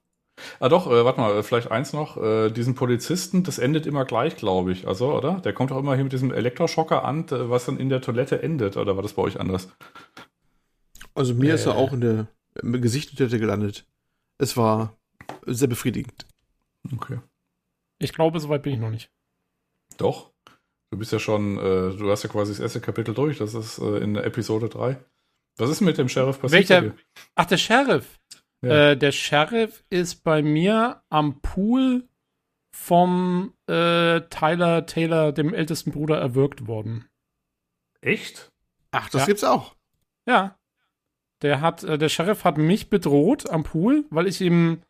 Ah 0.61 0.69
doch, 0.69 0.87
äh, 0.87 1.05
warte 1.05 1.19
mal, 1.21 1.37
äh, 1.39 1.43
vielleicht 1.43 1.71
eins 1.71 1.93
noch. 1.93 2.17
Äh, 2.17 2.51
diesen 2.51 2.75
Polizisten, 2.75 3.43
das 3.43 3.59
endet 3.59 3.87
immer 3.87 4.05
gleich, 4.05 4.37
glaube 4.37 4.71
ich. 4.71 4.87
Also, 4.87 5.13
oder? 5.13 5.41
Der 5.41 5.53
kommt 5.53 5.73
auch 5.73 5.79
immer 5.79 5.95
hier 5.95 6.05
mit 6.05 6.13
diesem 6.13 6.33
Elektroschocker 6.33 7.05
an, 7.05 7.27
äh, 7.29 7.49
was 7.51 7.65
dann 7.65 7.79
in 7.79 7.89
der 7.89 8.03
Toilette 8.03 8.43
endet. 8.43 8.77
Oder 8.77 8.97
war 8.97 9.03
das 9.03 9.15
bei 9.15 9.23
euch 9.23 9.41
anders? 9.41 9.69
Also 11.15 11.35
mir 11.35 11.55
ist 11.55 11.67
er 11.67 11.73
Äh. 11.73 11.77
auch 11.79 11.93
in 11.93 12.01
der 12.03 12.29
im 12.63 12.81
Gesicht 12.81 13.11
der 13.11 13.17
Toilette 13.17 13.39
gelandet. 13.41 13.87
Es 14.39 14.57
war 14.57 14.97
sehr 15.47 15.69
befriedigend. 15.69 16.27
Okay. 16.95 17.19
Ich 17.99 18.13
glaube, 18.13 18.39
soweit 18.41 18.63
bin 18.63 18.75
ich 18.75 18.79
noch 18.79 18.91
nicht. 18.91 19.11
Doch. 19.97 20.31
Du 20.91 20.99
bist 20.99 21.13
ja 21.13 21.19
schon, 21.19 21.59
äh, 21.59 21.97
du 21.97 22.11
hast 22.11 22.23
ja 22.23 22.31
quasi 22.31 22.53
das 22.53 22.61
erste 22.61 22.81
Kapitel 22.81 23.15
durch. 23.15 23.39
Das 23.39 23.55
ist 23.55 23.79
äh, 23.79 23.99
in 23.99 24.15
der 24.15 24.25
Episode 24.25 24.69
3. 24.69 24.99
Was 25.59 25.71
ist 25.71 25.81
mit 25.81 25.99
dem 25.99 26.09
Sheriff 26.09 26.41
passiert? 26.41 26.69
Welcher-? 26.71 26.95
Ach, 27.35 27.45
der 27.47 27.57
Sheriff. 27.59 28.19
Ja. 28.63 28.91
Äh, 28.91 28.97
der 28.97 29.13
Sheriff 29.13 29.85
ist 29.91 30.25
bei 30.25 30.43
mir 30.43 31.03
am 31.11 31.41
Pool 31.41 32.09
vom 32.75 33.55
äh, 33.69 34.21
Tyler 34.31 34.87
Taylor, 34.87 35.33
dem 35.33 35.53
ältesten 35.53 35.91
Bruder, 35.93 36.19
erwürgt 36.19 36.67
worden. 36.67 37.07
Echt? 38.01 38.51
Ach, 38.91 39.09
das 39.11 39.23
Ja. 39.23 39.27
gibt's 39.27 39.45
auch. 39.45 39.75
Ja. 40.27 40.57
Der 41.43 41.61
hat, 41.61 41.85
äh, 41.85 41.99
der 41.99 42.09
Sheriff 42.09 42.45
hat 42.45 42.57
mich 42.57 42.89
bedroht 42.89 43.49
am 43.51 43.63
Pool, 43.65 44.05
weil 44.11 44.27
ich 44.27 44.41
ihm 44.41 44.83
äh, 44.83 44.87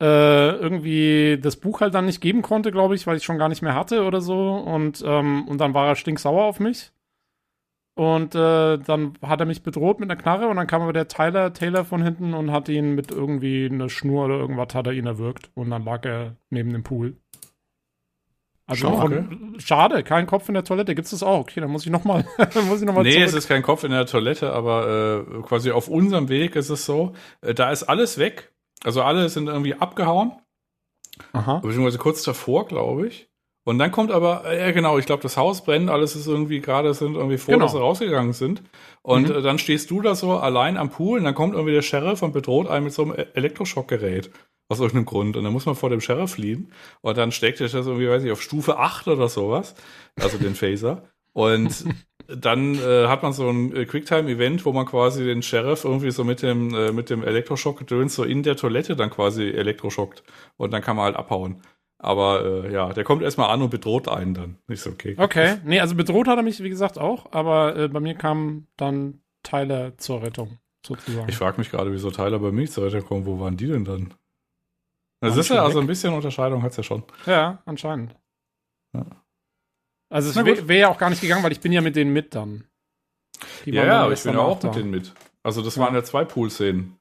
irgendwie 0.00 1.38
das 1.40 1.56
Buch 1.56 1.80
halt 1.80 1.94
dann 1.94 2.06
nicht 2.06 2.20
geben 2.20 2.42
konnte, 2.42 2.72
glaube 2.72 2.94
ich, 2.94 3.06
weil 3.06 3.16
ich 3.16 3.24
schon 3.24 3.38
gar 3.38 3.48
nicht 3.48 3.62
mehr 3.62 3.74
hatte 3.74 4.04
oder 4.04 4.20
so. 4.20 4.54
Und, 4.56 5.02
ähm, 5.06 5.46
und 5.48 5.58
dann 5.60 5.74
war 5.74 5.88
er 5.88 5.96
stinksauer 5.96 6.44
auf 6.44 6.60
mich. 6.60 6.90
Und 7.96 8.34
äh, 8.34 8.76
dann 8.78 9.12
hat 9.22 9.38
er 9.38 9.46
mich 9.46 9.62
bedroht 9.62 10.00
mit 10.00 10.10
einer 10.10 10.20
Knarre 10.20 10.48
und 10.48 10.56
dann 10.56 10.66
kam 10.66 10.82
aber 10.82 10.92
der 10.92 11.06
Tyler 11.06 11.52
Taylor 11.52 11.84
von 11.84 12.02
hinten 12.02 12.34
und 12.34 12.50
hat 12.50 12.68
ihn 12.68 12.96
mit 12.96 13.12
irgendwie 13.12 13.66
einer 13.70 13.88
Schnur 13.88 14.24
oder 14.24 14.34
irgendwas 14.34 14.74
hat 14.74 14.88
er 14.88 14.94
ihn 14.94 15.06
erwürgt 15.06 15.50
und 15.54 15.70
dann 15.70 15.84
lag 15.84 16.04
er 16.04 16.34
neben 16.50 16.72
dem 16.72 16.82
Pool. 16.82 17.16
Also 18.66 18.88
Schau, 18.88 18.96
von, 19.00 19.54
schade, 19.58 20.02
kein 20.02 20.26
Kopf 20.26 20.48
in 20.48 20.54
der 20.54 20.64
Toilette. 20.64 20.94
Gibt's 20.96 21.10
das 21.10 21.22
auch? 21.22 21.40
Okay, 21.40 21.60
dann 21.60 21.70
muss 21.70 21.84
ich 21.84 21.92
noch 21.92 22.04
mal, 22.04 22.24
muss 22.66 22.80
ich 22.80 22.86
noch 22.86 22.94
mal 22.94 23.02
Nee, 23.04 23.12
zurück. 23.12 23.26
es 23.28 23.34
ist 23.34 23.46
kein 23.48 23.62
Kopf 23.62 23.84
in 23.84 23.92
der 23.92 24.06
Toilette, 24.06 24.52
aber 24.52 25.26
äh, 25.28 25.42
quasi 25.42 25.70
auf 25.70 25.86
unserem 25.86 26.28
Weg 26.28 26.56
ist 26.56 26.70
es 26.70 26.84
so. 26.86 27.12
Äh, 27.42 27.54
da 27.54 27.70
ist 27.70 27.84
alles 27.84 28.18
weg. 28.18 28.50
Also 28.82 29.02
alle 29.02 29.28
sind 29.28 29.46
irgendwie 29.48 29.74
abgehauen. 29.74 30.32
Aha. 31.32 31.58
Beziehungsweise 31.60 31.98
kurz 31.98 32.22
davor, 32.22 32.66
glaube 32.66 33.06
ich. 33.06 33.28
Und 33.66 33.78
dann 33.78 33.92
kommt 33.92 34.10
aber, 34.10 34.44
äh, 34.44 34.60
ja 34.60 34.72
genau, 34.72 34.98
ich 34.98 35.06
glaube, 35.06 35.22
das 35.22 35.36
Haus 35.38 35.64
brennt, 35.64 35.88
alles 35.88 36.16
ist 36.16 36.26
irgendwie 36.26 36.60
gerade, 36.60 36.92
sind 36.92 37.14
irgendwie 37.14 37.38
vor, 37.38 37.54
Genau. 37.54 37.64
dass 37.64 37.72
sie 37.72 37.78
rausgegangen 37.80 38.32
sind. 38.34 38.62
Und 39.00 39.28
Mhm. 39.30 39.36
äh, 39.36 39.42
dann 39.42 39.58
stehst 39.58 39.90
du 39.90 40.02
da 40.02 40.14
so 40.14 40.32
allein 40.36 40.76
am 40.76 40.90
Pool 40.90 41.18
und 41.18 41.24
dann 41.24 41.34
kommt 41.34 41.54
irgendwie 41.54 41.72
der 41.72 41.80
Sheriff 41.82 42.22
und 42.22 42.32
bedroht 42.32 42.66
einen 42.68 42.84
mit 42.84 42.92
so 42.92 43.02
einem 43.02 43.12
E- 43.12 43.26
Elektroschockgerät. 43.34 44.30
Aus 44.68 44.80
irgendeinem 44.80 45.04
Grund. 45.06 45.36
Und 45.36 45.44
dann 45.44 45.52
muss 45.52 45.66
man 45.66 45.74
vor 45.76 45.90
dem 45.90 46.00
Sheriff 46.00 46.32
fliehen. 46.32 46.72
Und 47.02 47.16
dann 47.18 47.32
steckt 47.32 47.60
er 47.60 47.68
das 47.68 47.86
irgendwie, 47.86 48.08
weiß 48.08 48.24
ich, 48.24 48.32
auf 48.32 48.42
Stufe 48.42 48.78
8 48.78 49.08
oder 49.08 49.28
sowas. 49.28 49.74
Also 50.20 50.36
den 50.38 50.54
Phaser. 50.54 51.04
Und 51.32 51.84
dann 52.28 52.74
äh, 52.76 53.06
hat 53.06 53.22
man 53.22 53.32
so 53.32 53.48
ein 53.48 53.74
äh, 53.74 53.84
Quicktime-Event, 53.84 54.64
wo 54.64 54.72
man 54.72 54.86
quasi 54.86 55.24
den 55.24 55.42
Sheriff 55.42 55.84
irgendwie 55.84 56.10
so 56.10 56.24
mit 56.24 56.42
dem, 56.42 56.74
äh, 56.74 56.92
mit 56.92 57.10
dem 57.10 57.22
Elektroschock-Gedöns 57.22 58.14
so 58.14 58.24
in 58.24 58.42
der 58.42 58.56
Toilette 58.56 58.96
dann 58.96 59.10
quasi 59.10 59.50
elektroschockt. 59.50 60.22
Und 60.56 60.72
dann 60.72 60.82
kann 60.82 60.96
man 60.96 61.06
halt 61.06 61.16
abhauen. 61.16 61.62
Aber 61.98 62.44
äh, 62.44 62.72
ja, 62.72 62.92
der 62.92 63.04
kommt 63.04 63.22
erstmal 63.22 63.50
an 63.50 63.62
und 63.62 63.70
bedroht 63.70 64.08
einen 64.08 64.34
dann. 64.34 64.58
Nicht 64.66 64.82
so, 64.82 64.90
okay. 64.90 65.14
Okay, 65.18 65.56
nee, 65.64 65.80
also 65.80 65.94
bedroht 65.94 66.28
hat 66.28 66.36
er 66.36 66.42
mich, 66.42 66.62
wie 66.62 66.68
gesagt, 66.68 66.98
auch, 66.98 67.32
aber 67.32 67.76
äh, 67.76 67.88
bei 67.88 68.00
mir 68.00 68.14
kam 68.14 68.66
dann 68.76 69.22
Tyler 69.42 69.96
zur 69.96 70.22
Rettung, 70.22 70.58
sozusagen. 70.86 71.28
Ich 71.28 71.36
frage 71.36 71.58
mich 71.58 71.70
gerade, 71.70 71.92
wieso 71.92 72.10
Tyler 72.10 72.38
bei 72.38 72.52
mir 72.52 72.68
zur 72.68 72.84
Rettung 72.84 73.04
kommen. 73.04 73.26
Wo 73.26 73.40
waren 73.40 73.56
die 73.56 73.68
denn 73.68 73.84
dann? 73.84 74.14
Das 75.20 75.36
ist 75.36 75.48
ja, 75.48 75.62
also 75.64 75.80
ein 75.80 75.86
bisschen 75.86 76.12
Unterscheidung 76.12 76.62
hat's 76.62 76.76
ja 76.76 76.82
schon. 76.82 77.04
ja, 77.24 77.62
anscheinend. 77.64 78.14
Ja. 78.92 79.06
Also 80.14 80.30
es 80.30 80.36
wäre 80.36 80.68
wär 80.68 80.76
ja 80.78 80.88
auch 80.88 80.98
gar 80.98 81.10
nicht 81.10 81.20
gegangen, 81.22 81.42
weil 81.42 81.50
ich 81.52 81.60
bin 81.60 81.72
ja 81.72 81.80
mit 81.80 81.96
denen 81.96 82.12
mit 82.12 82.34
dann. 82.36 82.64
Die 83.64 83.72
Ja, 83.72 83.84
ja, 83.84 84.10
ich 84.12 84.22
bin 84.22 84.34
ja 84.34 84.40
auch 84.40 84.62
mit 84.62 84.76
denen 84.76 84.90
mit. 84.90 85.12
Also 85.42 85.60
das 85.60 85.74
Ja. 85.74 85.82
waren 85.82 85.94
ja 85.94 86.04
zwei 86.04 86.24
Pool-Szenen. 86.24 86.96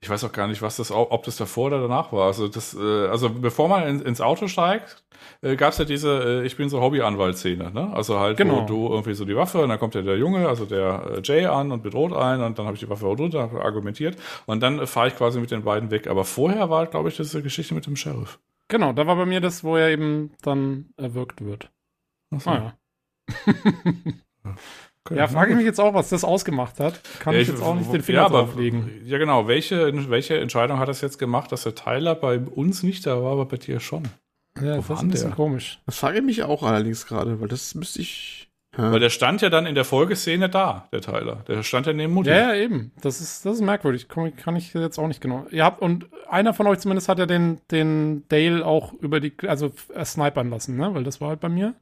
Ich 0.00 0.08
weiß 0.08 0.24
auch 0.24 0.32
gar 0.32 0.48
nicht, 0.48 0.62
was 0.62 0.76
das, 0.76 0.90
ob 0.90 1.24
das 1.24 1.36
davor 1.36 1.66
oder 1.66 1.80
danach 1.80 2.12
war. 2.12 2.26
Also 2.26 2.48
das, 2.48 2.74
äh, 2.74 3.06
also 3.06 3.28
bevor 3.30 3.68
man 3.68 3.86
in, 3.86 4.00
ins 4.00 4.20
Auto 4.20 4.48
steigt, 4.48 5.02
äh, 5.42 5.56
gab's 5.56 5.76
ja 5.78 5.84
diese, 5.84 6.42
äh, 6.42 6.46
ich 6.46 6.56
bin 6.56 6.68
so 6.70 6.80
Hobby-Anwalt-Szene, 6.80 7.70
ne? 7.70 7.90
Also 7.94 8.18
halt, 8.18 8.36
Genau. 8.38 8.62
wo 8.62 8.66
du 8.66 8.88
irgendwie 8.92 9.14
so 9.14 9.24
die 9.24 9.36
Waffe, 9.36 9.62
und 9.62 9.68
dann 9.68 9.78
kommt 9.78 9.94
ja 9.94 10.02
der 10.02 10.16
Junge, 10.18 10.48
also 10.48 10.64
der 10.64 11.16
äh, 11.16 11.20
Jay 11.22 11.44
an 11.46 11.70
und 11.70 11.82
bedroht 11.82 12.12
einen 12.14 12.42
und 12.42 12.58
dann 12.58 12.66
habe 12.66 12.74
ich 12.76 12.80
die 12.80 12.88
Waffe 12.88 13.06
runter 13.06 13.50
argumentiert 13.62 14.16
und 14.46 14.62
dann 14.62 14.78
äh, 14.78 14.86
fahre 14.86 15.08
ich 15.08 15.16
quasi 15.16 15.38
mit 15.40 15.50
den 15.50 15.62
beiden 15.64 15.90
weg. 15.90 16.06
Aber 16.06 16.24
vorher 16.24 16.68
war, 16.70 16.86
glaube 16.86 17.08
ich, 17.10 17.16
diese 17.16 17.42
Geschichte 17.42 17.74
mit 17.74 17.86
dem 17.86 17.96
Sheriff. 17.96 18.38
Genau, 18.68 18.92
da 18.94 19.06
war 19.06 19.16
bei 19.16 19.26
mir 19.26 19.40
das, 19.40 19.64
wo 19.64 19.76
er 19.76 19.90
eben 19.90 20.32
dann 20.42 20.90
erwürgt 20.96 21.42
wird. 21.44 21.70
Ach 22.36 22.40
so. 22.40 22.50
Ah, 22.50 22.74
Okay. 25.06 25.16
ja. 25.16 25.24
ja, 25.24 25.28
frage 25.28 25.50
ich 25.50 25.56
mich 25.56 25.66
jetzt 25.66 25.80
auch, 25.80 25.92
was 25.92 26.08
das 26.08 26.24
ausgemacht 26.24 26.80
hat. 26.80 27.00
Kann 27.20 27.34
Ja, 27.34 27.40
ich 27.40 27.48
jetzt 27.48 27.62
auch 27.62 27.74
nicht 27.74 27.92
den 27.92 28.02
Finger 28.02 28.20
ja, 28.20 28.24
aber- 28.26 28.40
drauflegen. 28.44 28.90
Ja, 29.04 29.18
genau. 29.18 29.46
Welche, 29.46 30.08
welche 30.10 30.38
Entscheidung 30.38 30.78
hat 30.78 30.88
das 30.88 31.02
jetzt 31.02 31.18
gemacht, 31.18 31.52
dass 31.52 31.64
der 31.64 31.74
Tyler 31.74 32.14
bei 32.14 32.38
uns 32.38 32.82
nicht 32.82 33.06
da 33.06 33.22
war, 33.22 33.32
aber 33.32 33.44
bei 33.44 33.58
dir 33.58 33.80
schon? 33.80 34.04
Ja, 34.58 34.72
wo 34.72 34.76
das 34.76 34.88
war 34.88 34.96
ist 34.96 35.02
ein 35.02 35.10
bisschen 35.10 35.28
der? 35.30 35.36
komisch. 35.36 35.78
Das 35.84 35.98
frage 35.98 36.18
ich 36.18 36.24
mich 36.24 36.42
auch 36.44 36.62
allerdings 36.62 37.06
gerade, 37.06 37.38
weil 37.40 37.48
das 37.48 37.74
müsste 37.74 38.00
ich. 38.00 38.48
Ja. 38.78 38.90
Weil 38.92 38.98
der 39.00 39.10
stand 39.10 39.40
ja 39.42 39.50
dann 39.50 39.66
in 39.66 39.74
der 39.74 39.84
Folgeszene 39.84 40.48
da, 40.48 40.88
der 40.90 41.00
Tyler. 41.02 41.44
Der 41.48 41.62
stand 41.62 41.86
ja 41.86 41.92
neben 41.92 42.12
Mutti. 42.14 42.30
Ja, 42.30 42.54
ja, 42.54 42.54
eben. 42.54 42.90
Das 43.02 43.20
ist, 43.20 43.44
das 43.46 43.56
ist 43.56 43.62
merkwürdig. 43.62 44.08
Komm, 44.08 44.34
Kann 44.36 44.56
ich 44.56 44.72
jetzt 44.74 44.98
auch 44.98 45.06
nicht 45.06 45.20
genau. 45.20 45.46
Ihr 45.50 45.64
habt, 45.64 45.80
und 45.82 46.08
einer 46.28 46.54
von 46.54 46.66
euch 46.66 46.78
zumindest 46.80 47.08
hat 47.08 47.18
ja 47.18 47.26
den, 47.26 47.60
den 47.70 48.24
Dale 48.30 48.64
auch 48.64 48.92
über 48.94 49.20
die, 49.20 49.32
also 49.46 49.70
äh, 49.94 50.04
snipern 50.04 50.48
lassen, 50.50 50.76
ne? 50.76 50.92
Weil 50.94 51.04
das 51.04 51.20
war 51.20 51.28
halt 51.28 51.40
bei 51.40 51.48
mir. 51.50 51.74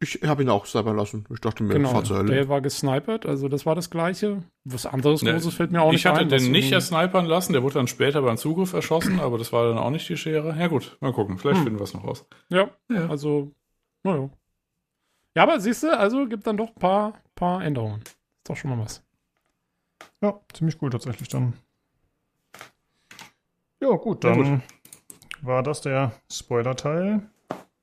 Ich 0.00 0.20
habe 0.24 0.42
ihn 0.42 0.48
auch 0.48 0.64
selber 0.66 0.94
lassen. 0.94 1.24
Ich 1.32 1.40
dachte 1.40 1.64
mir, 1.64 1.74
Genau. 1.74 1.88
fahr 1.90 2.04
zur 2.04 2.18
Hölle. 2.18 2.28
Dale 2.32 2.48
war 2.48 2.60
gesnipert, 2.60 3.26
also 3.26 3.48
das 3.48 3.66
war 3.66 3.74
das 3.74 3.90
Gleiche. 3.90 4.44
Was 4.64 4.86
anderes 4.86 5.22
Ne, 5.22 5.32
Großes 5.32 5.54
fällt 5.54 5.72
mir 5.72 5.82
auch 5.82 5.90
nicht 5.90 6.00
ich 6.00 6.06
hatte 6.06 6.20
ein. 6.20 6.30
was 6.30 6.42
den 6.42 6.52
nicht 6.52 6.72
snipern 6.80 7.26
lassen, 7.26 7.52
der 7.52 7.64
wurde 7.64 7.74
dann 7.74 7.88
später 7.88 8.22
beim 8.22 8.36
Zugriff 8.36 8.72
erschossen, 8.74 9.18
aber 9.18 9.38
das 9.38 9.52
war 9.52 9.66
dann 9.68 9.78
auch 9.78 9.90
nicht 9.90 10.08
die 10.08 10.16
Schere. 10.16 10.56
Ja 10.56 10.68
gut, 10.68 10.96
mal 11.00 11.12
gucken, 11.12 11.36
vielleicht 11.38 11.58
Hm. 11.58 11.64
finden 11.64 11.78
wir 11.80 11.84
es 11.84 11.94
noch 11.94 12.04
raus. 12.04 12.26
Ja, 12.48 12.70
Ja. 12.88 13.08
also, 13.08 13.50
naja. 14.04 14.30
Ja, 15.34 15.42
aber 15.42 15.58
siehst 15.58 15.82
du, 15.82 15.98
also 15.98 16.26
gibt 16.26 16.46
dann 16.46 16.56
doch 16.56 16.68
ein 16.68 16.74
paar, 16.78 17.14
paar 17.34 17.64
Änderungen. 17.64 18.00
Ist 18.02 18.16
doch 18.44 18.56
schon 18.56 18.70
mal 18.70 18.78
was. 18.84 19.02
Ja, 20.22 20.38
ziemlich 20.52 20.80
cool 20.80 20.90
tatsächlich 20.90 21.28
dann. 21.28 21.54
Ja, 23.80 23.90
gut, 23.96 24.22
Ja, 24.24 24.34
dann 24.34 24.62
war 25.42 25.62
das 25.62 25.80
der 25.80 26.12
Spoiler-Teil. 26.32 27.28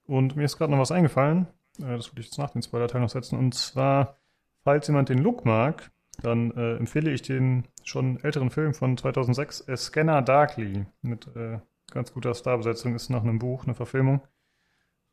Und 0.07 0.35
mir 0.35 0.43
ist 0.43 0.57
gerade 0.57 0.71
noch 0.71 0.79
was 0.79 0.91
eingefallen. 0.91 1.47
Äh, 1.79 1.95
Das 1.95 2.11
würde 2.11 2.21
ich 2.21 2.27
jetzt 2.27 2.37
nach 2.37 2.51
dem 2.51 2.61
Spoiler-Teil 2.61 3.01
noch 3.01 3.09
setzen. 3.09 3.37
Und 3.37 3.53
zwar, 3.55 4.17
falls 4.63 4.87
jemand 4.87 5.09
den 5.09 5.19
Look 5.19 5.45
mag, 5.45 5.91
dann 6.21 6.51
äh, 6.51 6.77
empfehle 6.77 7.11
ich 7.11 7.21
den 7.21 7.67
schon 7.83 8.23
älteren 8.23 8.49
Film 8.49 8.73
von 8.73 8.97
2006, 8.97 9.67
A 9.67 9.75
Scanner 9.77 10.21
Darkly. 10.21 10.85
Mit 11.01 11.27
äh, 11.35 11.59
ganz 11.91 12.13
guter 12.13 12.33
Starbesetzung, 12.33 12.95
ist 12.95 13.09
nach 13.09 13.23
einem 13.23 13.39
Buch, 13.39 13.65
eine 13.65 13.75
Verfilmung. 13.75 14.21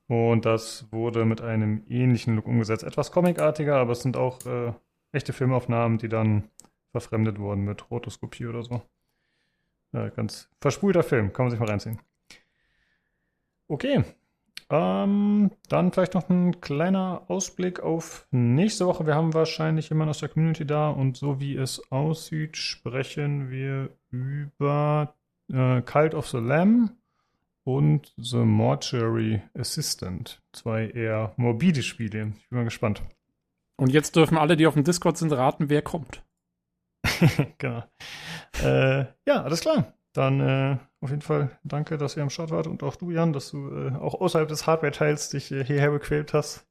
Und 0.08 0.44
das 0.44 0.88
wurde 0.92 1.24
mit 1.24 1.40
einem 1.40 1.84
ähnlichen 1.88 2.36
Look 2.36 2.46
umgesetzt. 2.46 2.84
Etwas 2.84 3.12
comicartiger, 3.12 3.76
aber 3.76 3.92
es 3.92 4.02
sind 4.02 4.16
auch 4.16 4.44
äh, 4.46 4.72
echte 5.12 5.32
Filmaufnahmen, 5.32 5.98
die 5.98 6.08
dann 6.08 6.50
verfremdet 6.90 7.38
wurden 7.38 7.64
mit 7.64 7.90
Rotoskopie 7.90 8.46
oder 8.46 8.62
so. 8.62 8.82
Äh, 9.92 10.10
ganz 10.10 10.50
verspulter 10.60 11.02
Film, 11.02 11.32
kann 11.32 11.46
man 11.46 11.50
sich 11.50 11.60
mal 11.60 11.68
reinziehen. 11.68 11.98
Okay. 13.68 14.04
Ähm, 14.72 15.50
dann 15.68 15.92
vielleicht 15.92 16.14
noch 16.14 16.30
ein 16.30 16.62
kleiner 16.62 17.24
Ausblick 17.28 17.80
auf 17.80 18.26
nächste 18.30 18.86
Woche. 18.86 19.06
Wir 19.06 19.14
haben 19.14 19.34
wahrscheinlich 19.34 19.90
jemanden 19.90 20.08
aus 20.08 20.20
der 20.20 20.30
Community 20.30 20.64
da 20.66 20.88
und 20.88 21.18
so 21.18 21.40
wie 21.40 21.56
es 21.56 21.92
aussieht, 21.92 22.56
sprechen 22.56 23.50
wir 23.50 23.90
über 24.10 25.14
äh, 25.52 25.82
Cult 25.82 26.14
of 26.14 26.26
the 26.28 26.38
Lamb 26.38 26.96
und 27.64 28.14
The 28.16 28.38
Mortuary 28.38 29.42
Assistant. 29.52 30.42
Zwei 30.52 30.88
eher 30.88 31.34
morbide 31.36 31.82
Spiele. 31.82 32.32
Ich 32.38 32.48
bin 32.48 32.60
mal 32.60 32.64
gespannt. 32.64 33.02
Und 33.76 33.92
jetzt 33.92 34.16
dürfen 34.16 34.38
alle, 34.38 34.56
die 34.56 34.66
auf 34.66 34.74
dem 34.74 34.84
Discord 34.84 35.18
sind, 35.18 35.32
raten, 35.32 35.68
wer 35.68 35.82
kommt. 35.82 36.24
genau. 37.58 37.84
Äh, 38.62 39.04
ja, 39.26 39.42
alles 39.42 39.60
klar. 39.60 39.92
Dann 40.14 40.40
äh, 40.40 40.78
auf 41.02 41.10
jeden 41.10 41.22
Fall 41.22 41.50
danke, 41.64 41.98
dass 41.98 42.16
ihr 42.16 42.22
am 42.22 42.30
Start 42.30 42.50
wart 42.50 42.68
und 42.68 42.82
auch 42.82 42.96
du, 42.96 43.10
Jan, 43.10 43.32
dass 43.32 43.50
du 43.50 43.68
äh, 43.68 43.92
auch 43.96 44.20
außerhalb 44.20 44.48
des 44.48 44.66
Hardware-Teils 44.66 45.30
dich 45.30 45.50
äh, 45.50 45.64
hierher 45.64 45.90
bequält 45.90 46.32
hast. 46.32 46.66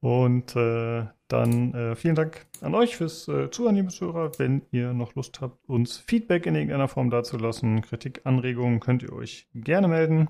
Und 0.00 0.56
äh, 0.56 1.04
dann 1.28 1.74
äh, 1.74 1.94
vielen 1.94 2.14
Dank 2.16 2.46
an 2.60 2.74
euch 2.74 2.96
fürs 2.96 3.28
äh, 3.28 3.50
Zuhören, 3.50 3.76
liebe 3.76 3.90
Zuhörer. 3.90 4.32
Wenn 4.38 4.62
ihr 4.72 4.94
noch 4.94 5.14
Lust 5.14 5.40
habt, 5.40 5.64
uns 5.68 5.98
Feedback 5.98 6.46
in 6.46 6.56
irgendeiner 6.56 6.88
Form 6.88 7.10
dazulassen, 7.10 7.82
Kritik, 7.82 8.22
Anregungen, 8.24 8.80
könnt 8.80 9.04
ihr 9.04 9.12
euch 9.12 9.48
gerne 9.54 9.86
melden. 9.86 10.26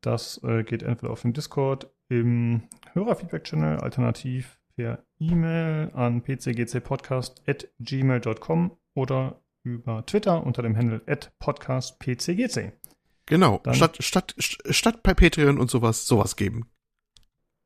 Das 0.00 0.42
äh, 0.44 0.62
geht 0.64 0.82
entweder 0.82 1.12
auf 1.12 1.22
dem 1.22 1.32
Discord, 1.32 1.90
im 2.08 2.62
Hörerfeedback-Channel, 2.92 3.78
alternativ 3.78 4.58
per 4.76 5.02
E-Mail 5.18 5.90
an 5.94 6.22
pcgcpodcast.gmail.com 6.22 8.76
oder 8.94 9.40
über 9.74 10.04
Twitter 10.06 10.44
unter 10.44 10.62
dem 10.62 10.76
Handle 10.76 11.00
podcastpcgc. 11.38 12.72
Genau. 13.26 13.60
Dann- 13.62 13.74
Statt, 13.74 13.96
statt, 14.00 14.34
st- 14.38 14.72
statt 14.72 15.02
bei 15.02 15.14
Patreon 15.14 15.58
und 15.58 15.70
sowas, 15.70 16.06
sowas 16.06 16.36
geben. 16.36 16.70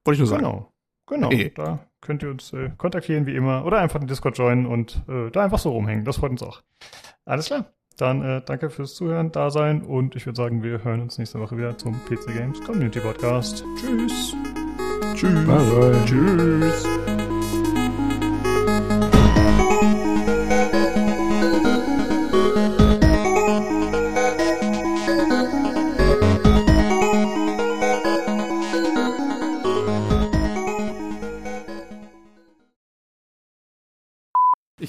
Wollte 0.05 0.15
ich 0.17 0.19
nur 0.21 0.29
sagen. 0.29 0.43
Genau. 0.43 0.73
Genau. 1.07 1.31
Eh. 1.31 1.51
Da 1.55 1.87
könnt 2.01 2.23
ihr 2.23 2.31
uns 2.31 2.53
äh, 2.53 2.71
kontaktieren 2.79 3.27
wie 3.27 3.37
immer 3.37 3.65
oder 3.65 3.79
einfach 3.79 3.99
den 4.01 4.09
Discord 4.09 4.39
joinen 4.39 4.67
und 4.67 5.03
äh, 5.09 5.31
da 5.31 5.45
einfach 5.45 5.59
so 5.59 5.71
rumhängen. 5.71 6.05
Das 6.05 6.17
freut 6.17 6.31
uns 6.33 6.43
auch. 6.43 6.63
Alles 7.25 7.47
klar. 7.47 7.67
Dann 7.99 8.23
äh, 8.23 8.43
danke 8.45 8.71
fürs 8.71 8.95
Zuhören, 8.95 9.31
Dasein 9.33 9.83
und 9.83 10.17
ich 10.17 10.25
würde 10.27 10.37
sagen, 10.37 10.63
wir 10.63 10.83
hören 10.83 11.01
uns 11.03 11.19
nächste 11.19 11.39
Woche 11.39 11.57
wieder 11.59 11.77
zum 11.79 11.95
PC 12.07 12.27
Games 12.35 12.61
Community 12.65 13.01
Podcast. 13.01 13.65
Tschüss. 13.79 14.35
Tschüss. 15.15 15.47
Tschüss. 16.07 17.02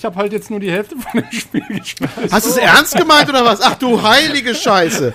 Ich 0.04 0.06
habe 0.06 0.18
halt 0.18 0.34
jetzt 0.34 0.52
nur 0.52 0.60
die 0.60 0.70
Hälfte 0.70 0.98
von 0.98 1.22
dem 1.22 1.32
Spiel 1.32 1.64
gespielt. 1.66 2.10
Hast 2.30 2.46
du 2.46 2.50
es 2.50 2.58
ernst 2.58 2.94
gemeint 2.94 3.30
oder 3.30 3.46
was? 3.46 3.62
Ach 3.62 3.76
du 3.76 4.04
heilige 4.04 4.54
Scheiße. 4.54 5.14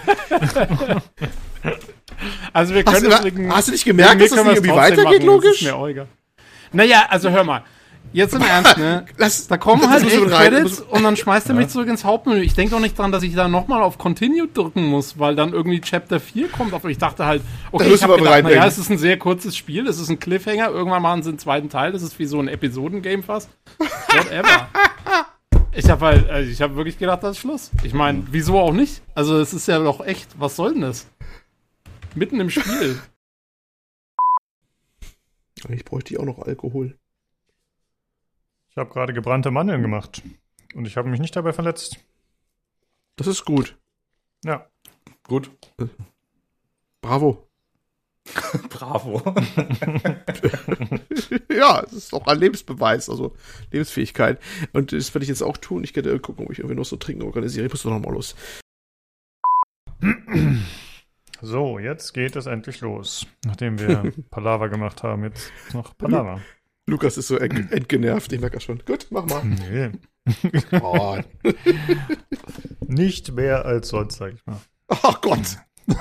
Also 2.54 2.74
wir 2.74 2.82
Hast 2.86 2.94
können 2.94 3.04
du- 3.10 3.16
deswegen, 3.16 3.54
hast 3.54 3.68
du 3.68 3.72
nicht 3.72 3.84
gemerkt, 3.84 4.18
dass 4.18 4.30
das 4.30 4.38
irgendwie 4.46 4.70
weitergeht, 4.70 5.24
logisch? 5.24 5.60
Ist 5.60 5.70
mir 5.70 5.86
egal. 5.88 6.08
Naja, 6.72 7.04
also 7.10 7.28
hör 7.28 7.44
mal. 7.44 7.64
Jetzt 8.12 8.34
im 8.34 8.42
Ernst, 8.42 8.78
ne? 8.78 9.04
Lass, 9.18 9.46
Da 9.48 9.58
kommen 9.58 9.88
halt 9.88 10.02
echt 10.04 10.18
rein- 10.20 10.52
Credits 10.52 10.80
und 10.80 11.02
dann 11.02 11.16
schmeißt 11.16 11.48
er 11.50 11.54
mich 11.54 11.68
zurück 11.68 11.88
ins 11.88 12.04
Hauptmenü. 12.04 12.40
Ich 12.40 12.54
denke 12.54 12.70
doch 12.74 12.80
nicht 12.80 12.98
dran, 12.98 13.12
dass 13.12 13.22
ich 13.22 13.34
da 13.34 13.48
nochmal 13.48 13.82
auf 13.82 13.98
Continue 13.98 14.48
drücken 14.48 14.86
muss, 14.86 15.18
weil 15.18 15.36
dann 15.36 15.52
irgendwie 15.52 15.80
Chapter 15.80 16.18
4 16.18 16.48
kommt. 16.48 16.72
Aber 16.72 16.88
ich 16.88 16.98
dachte 16.98 17.26
halt, 17.26 17.42
okay, 17.70 17.92
ich 17.92 18.02
habe 18.02 18.16
gedacht, 18.16 18.42
naja, 18.44 18.66
es 18.66 18.78
ist 18.78 18.90
ein 18.90 18.98
sehr 18.98 19.18
kurzes 19.18 19.56
Spiel, 19.56 19.86
es 19.86 19.98
ist 20.00 20.08
ein 20.08 20.18
Cliffhanger, 20.18 20.68
irgendwann 20.70 21.02
machen 21.02 21.22
sie 21.22 21.28
einen 21.30 21.38
zweiten 21.38 21.68
Teil, 21.68 21.92
das 21.92 22.02
ist 22.02 22.18
wie 22.18 22.26
so 22.26 22.38
ein 22.40 22.48
Episodengame 22.48 23.22
fast. 23.22 23.50
Whatever. 23.78 24.68
Ich 25.72 25.88
habe 25.90 26.06
halt, 26.06 26.30
also 26.30 26.50
ich 26.50 26.60
habe 26.62 26.76
wirklich 26.76 26.98
gedacht, 26.98 27.22
das 27.22 27.32
ist 27.32 27.38
Schluss. 27.38 27.70
Ich 27.82 27.92
meine, 27.94 28.24
wieso 28.30 28.58
auch 28.58 28.72
nicht? 28.72 29.02
Also 29.14 29.38
es 29.38 29.52
ist 29.52 29.68
ja 29.68 29.78
doch 29.78 30.04
echt, 30.04 30.28
was 30.38 30.56
soll 30.56 30.72
denn 30.72 30.82
das? 30.82 31.06
Mitten 32.14 32.40
im 32.40 32.50
Spiel. 32.50 32.98
Ich 35.68 35.84
bräuchte 35.84 36.10
hier 36.10 36.20
auch 36.20 36.24
noch 36.24 36.38
Alkohol. 36.40 36.96
Ich 38.78 38.80
habe 38.80 38.94
gerade 38.94 39.12
gebrannte 39.12 39.50
Mandeln 39.50 39.82
gemacht 39.82 40.22
und 40.72 40.86
ich 40.86 40.96
habe 40.96 41.08
mich 41.08 41.18
nicht 41.18 41.34
dabei 41.34 41.52
verletzt. 41.52 41.98
Das 43.16 43.26
ist 43.26 43.44
gut. 43.44 43.76
Ja. 44.44 44.68
Gut. 45.24 45.50
Bravo. 47.00 47.48
Bravo. 48.70 49.34
ja, 51.50 51.82
es 51.82 51.92
ist 51.92 52.14
auch 52.14 52.28
ein 52.28 52.38
Lebensbeweis, 52.38 53.10
also 53.10 53.34
Lebensfähigkeit. 53.72 54.40
Und 54.72 54.92
das 54.92 55.12
werde 55.12 55.24
ich 55.24 55.28
jetzt 55.28 55.42
auch 55.42 55.56
tun. 55.56 55.82
Ich 55.82 55.96
werde 55.96 56.16
gucken, 56.20 56.44
ob 56.46 56.52
ich 56.52 56.60
irgendwie 56.60 56.76
noch 56.76 56.84
so 56.84 56.94
Trinken 56.94 57.24
organisiere. 57.24 57.66
Ich 57.66 57.72
muss 57.72 57.82
doch 57.82 57.90
noch 57.90 57.98
mal 57.98 58.14
los. 58.14 58.36
So, 61.40 61.80
jetzt 61.80 62.14
geht 62.14 62.36
es 62.36 62.46
endlich 62.46 62.80
los. 62.80 63.26
Nachdem 63.44 63.80
wir 63.80 64.12
Palaver 64.30 64.68
gemacht 64.68 65.02
haben, 65.02 65.24
jetzt 65.24 65.50
noch 65.74 65.98
Palaver. 65.98 66.40
Lukas 66.88 67.16
ist 67.18 67.28
so 67.28 67.36
ent 67.36 67.70
entgenervt, 67.72 68.32
ich 68.32 68.40
merke 68.40 68.56
das 68.56 68.64
schon. 68.64 68.82
Gut, 68.86 69.06
mach 69.10 69.26
mal. 69.26 69.42
Nee. 69.44 69.90
Oh, 70.82 71.18
Nicht 72.86 73.32
mehr 73.32 73.64
als 73.64 73.88
sonst, 73.88 74.16
sag 74.16 74.34
ich 74.34 74.44
mal. 74.46 74.58
oh 74.88 75.14
Gott. 75.20 75.56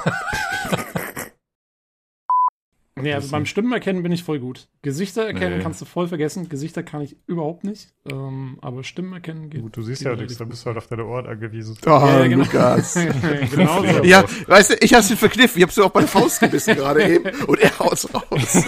Nee, 2.99 3.13
also 3.13 3.29
beim 3.29 3.45
Stimmenerkennen 3.45 4.01
bin 4.01 4.11
ich 4.11 4.23
voll 4.23 4.39
gut. 4.39 4.69
Gesichter 4.81 5.23
erkennen 5.27 5.57
Nee. 5.57 5.63
kannst 5.63 5.79
du 5.79 5.85
voll 5.85 6.07
vergessen. 6.07 6.49
Gesichter 6.49 6.81
kann 6.81 7.01
ich 7.01 7.15
überhaupt 7.27 7.63
nicht. 7.63 7.93
Ähm, 8.11 8.57
aber 8.59 8.83
Stimmen 8.83 9.13
erkennen 9.13 9.51
geht. 9.51 9.61
Gut, 9.61 9.77
du 9.77 9.83
siehst 9.83 10.01
ja 10.01 10.15
nichts, 10.15 10.37
da 10.39 10.45
gut. 10.45 10.49
bist 10.51 10.63
du 10.63 10.67
halt 10.69 10.77
auf 10.79 10.87
deine 10.87 11.05
Ohren 11.05 11.27
angewiesen. 11.27 11.77
Oh, 11.85 11.89
Ja, 11.89 12.25
genau. 12.27 12.43
Lukas. 12.43 12.95
genau 13.51 13.83
so. 13.85 14.03
Ja, 14.03 14.25
weißt 14.47 14.71
du, 14.71 14.75
ich 14.79 14.95
hab's 14.95 15.09
dir 15.09 15.15
verkniffen. 15.15 15.59
Ich 15.59 15.63
hab's 15.63 15.75
dir 15.75 15.85
auch 15.85 15.91
bei 15.91 15.99
der 15.99 16.09
Faust 16.09 16.39
gebissen 16.39 16.73
gerade 16.75 17.07
eben. 17.07 17.43
Und 17.43 17.59
er 17.59 17.77
haut's 17.77 18.09
raus. 18.11 18.63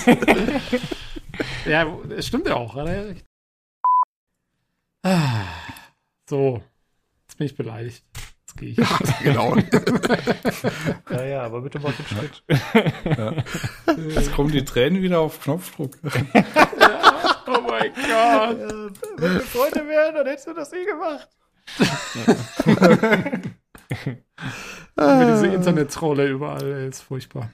Ja, 1.65 1.85
es 2.15 2.27
stimmt 2.27 2.47
ja 2.47 2.55
auch. 2.55 2.75
Hat 2.75 2.87
er 2.87 2.95
ja 2.95 3.01
recht. 3.09 3.25
Ah, 5.03 5.45
So, 6.29 6.61
jetzt 7.27 7.37
bin 7.37 7.47
ich 7.47 7.55
beleidigt. 7.55 8.03
Jetzt 8.41 8.57
gehe 8.57 8.69
ich. 8.69 8.77
genau. 9.23 9.55
Ja, 11.09 11.23
ja, 11.23 11.41
aber 11.43 11.61
bitte 11.61 11.79
mach 11.79 11.93
den 11.93 12.05
Schritt. 12.05 12.43
Jetzt 14.15 14.33
kommen 14.33 14.51
die 14.51 14.63
Tränen 14.65 15.01
wieder 15.01 15.19
auf 15.19 15.41
Knopfdruck. 15.41 15.97
Oh 17.51 17.61
mein 17.61 17.91
Gott. 17.95 18.93
Wenn 19.17 19.33
wir 19.33 19.41
Freunde 19.41 19.87
wären, 19.87 20.13
dann 20.13 20.27
hättest 20.27 20.47
du 20.47 20.53
das 20.53 20.71
eh 20.71 20.85
gemacht. 20.85 21.27
Über 24.95 25.25
diese 25.33 25.47
Internet-Trolle 25.47 26.27
überall, 26.27 26.71
ey, 26.71 26.89
ist 26.89 27.01
furchtbar. 27.01 27.49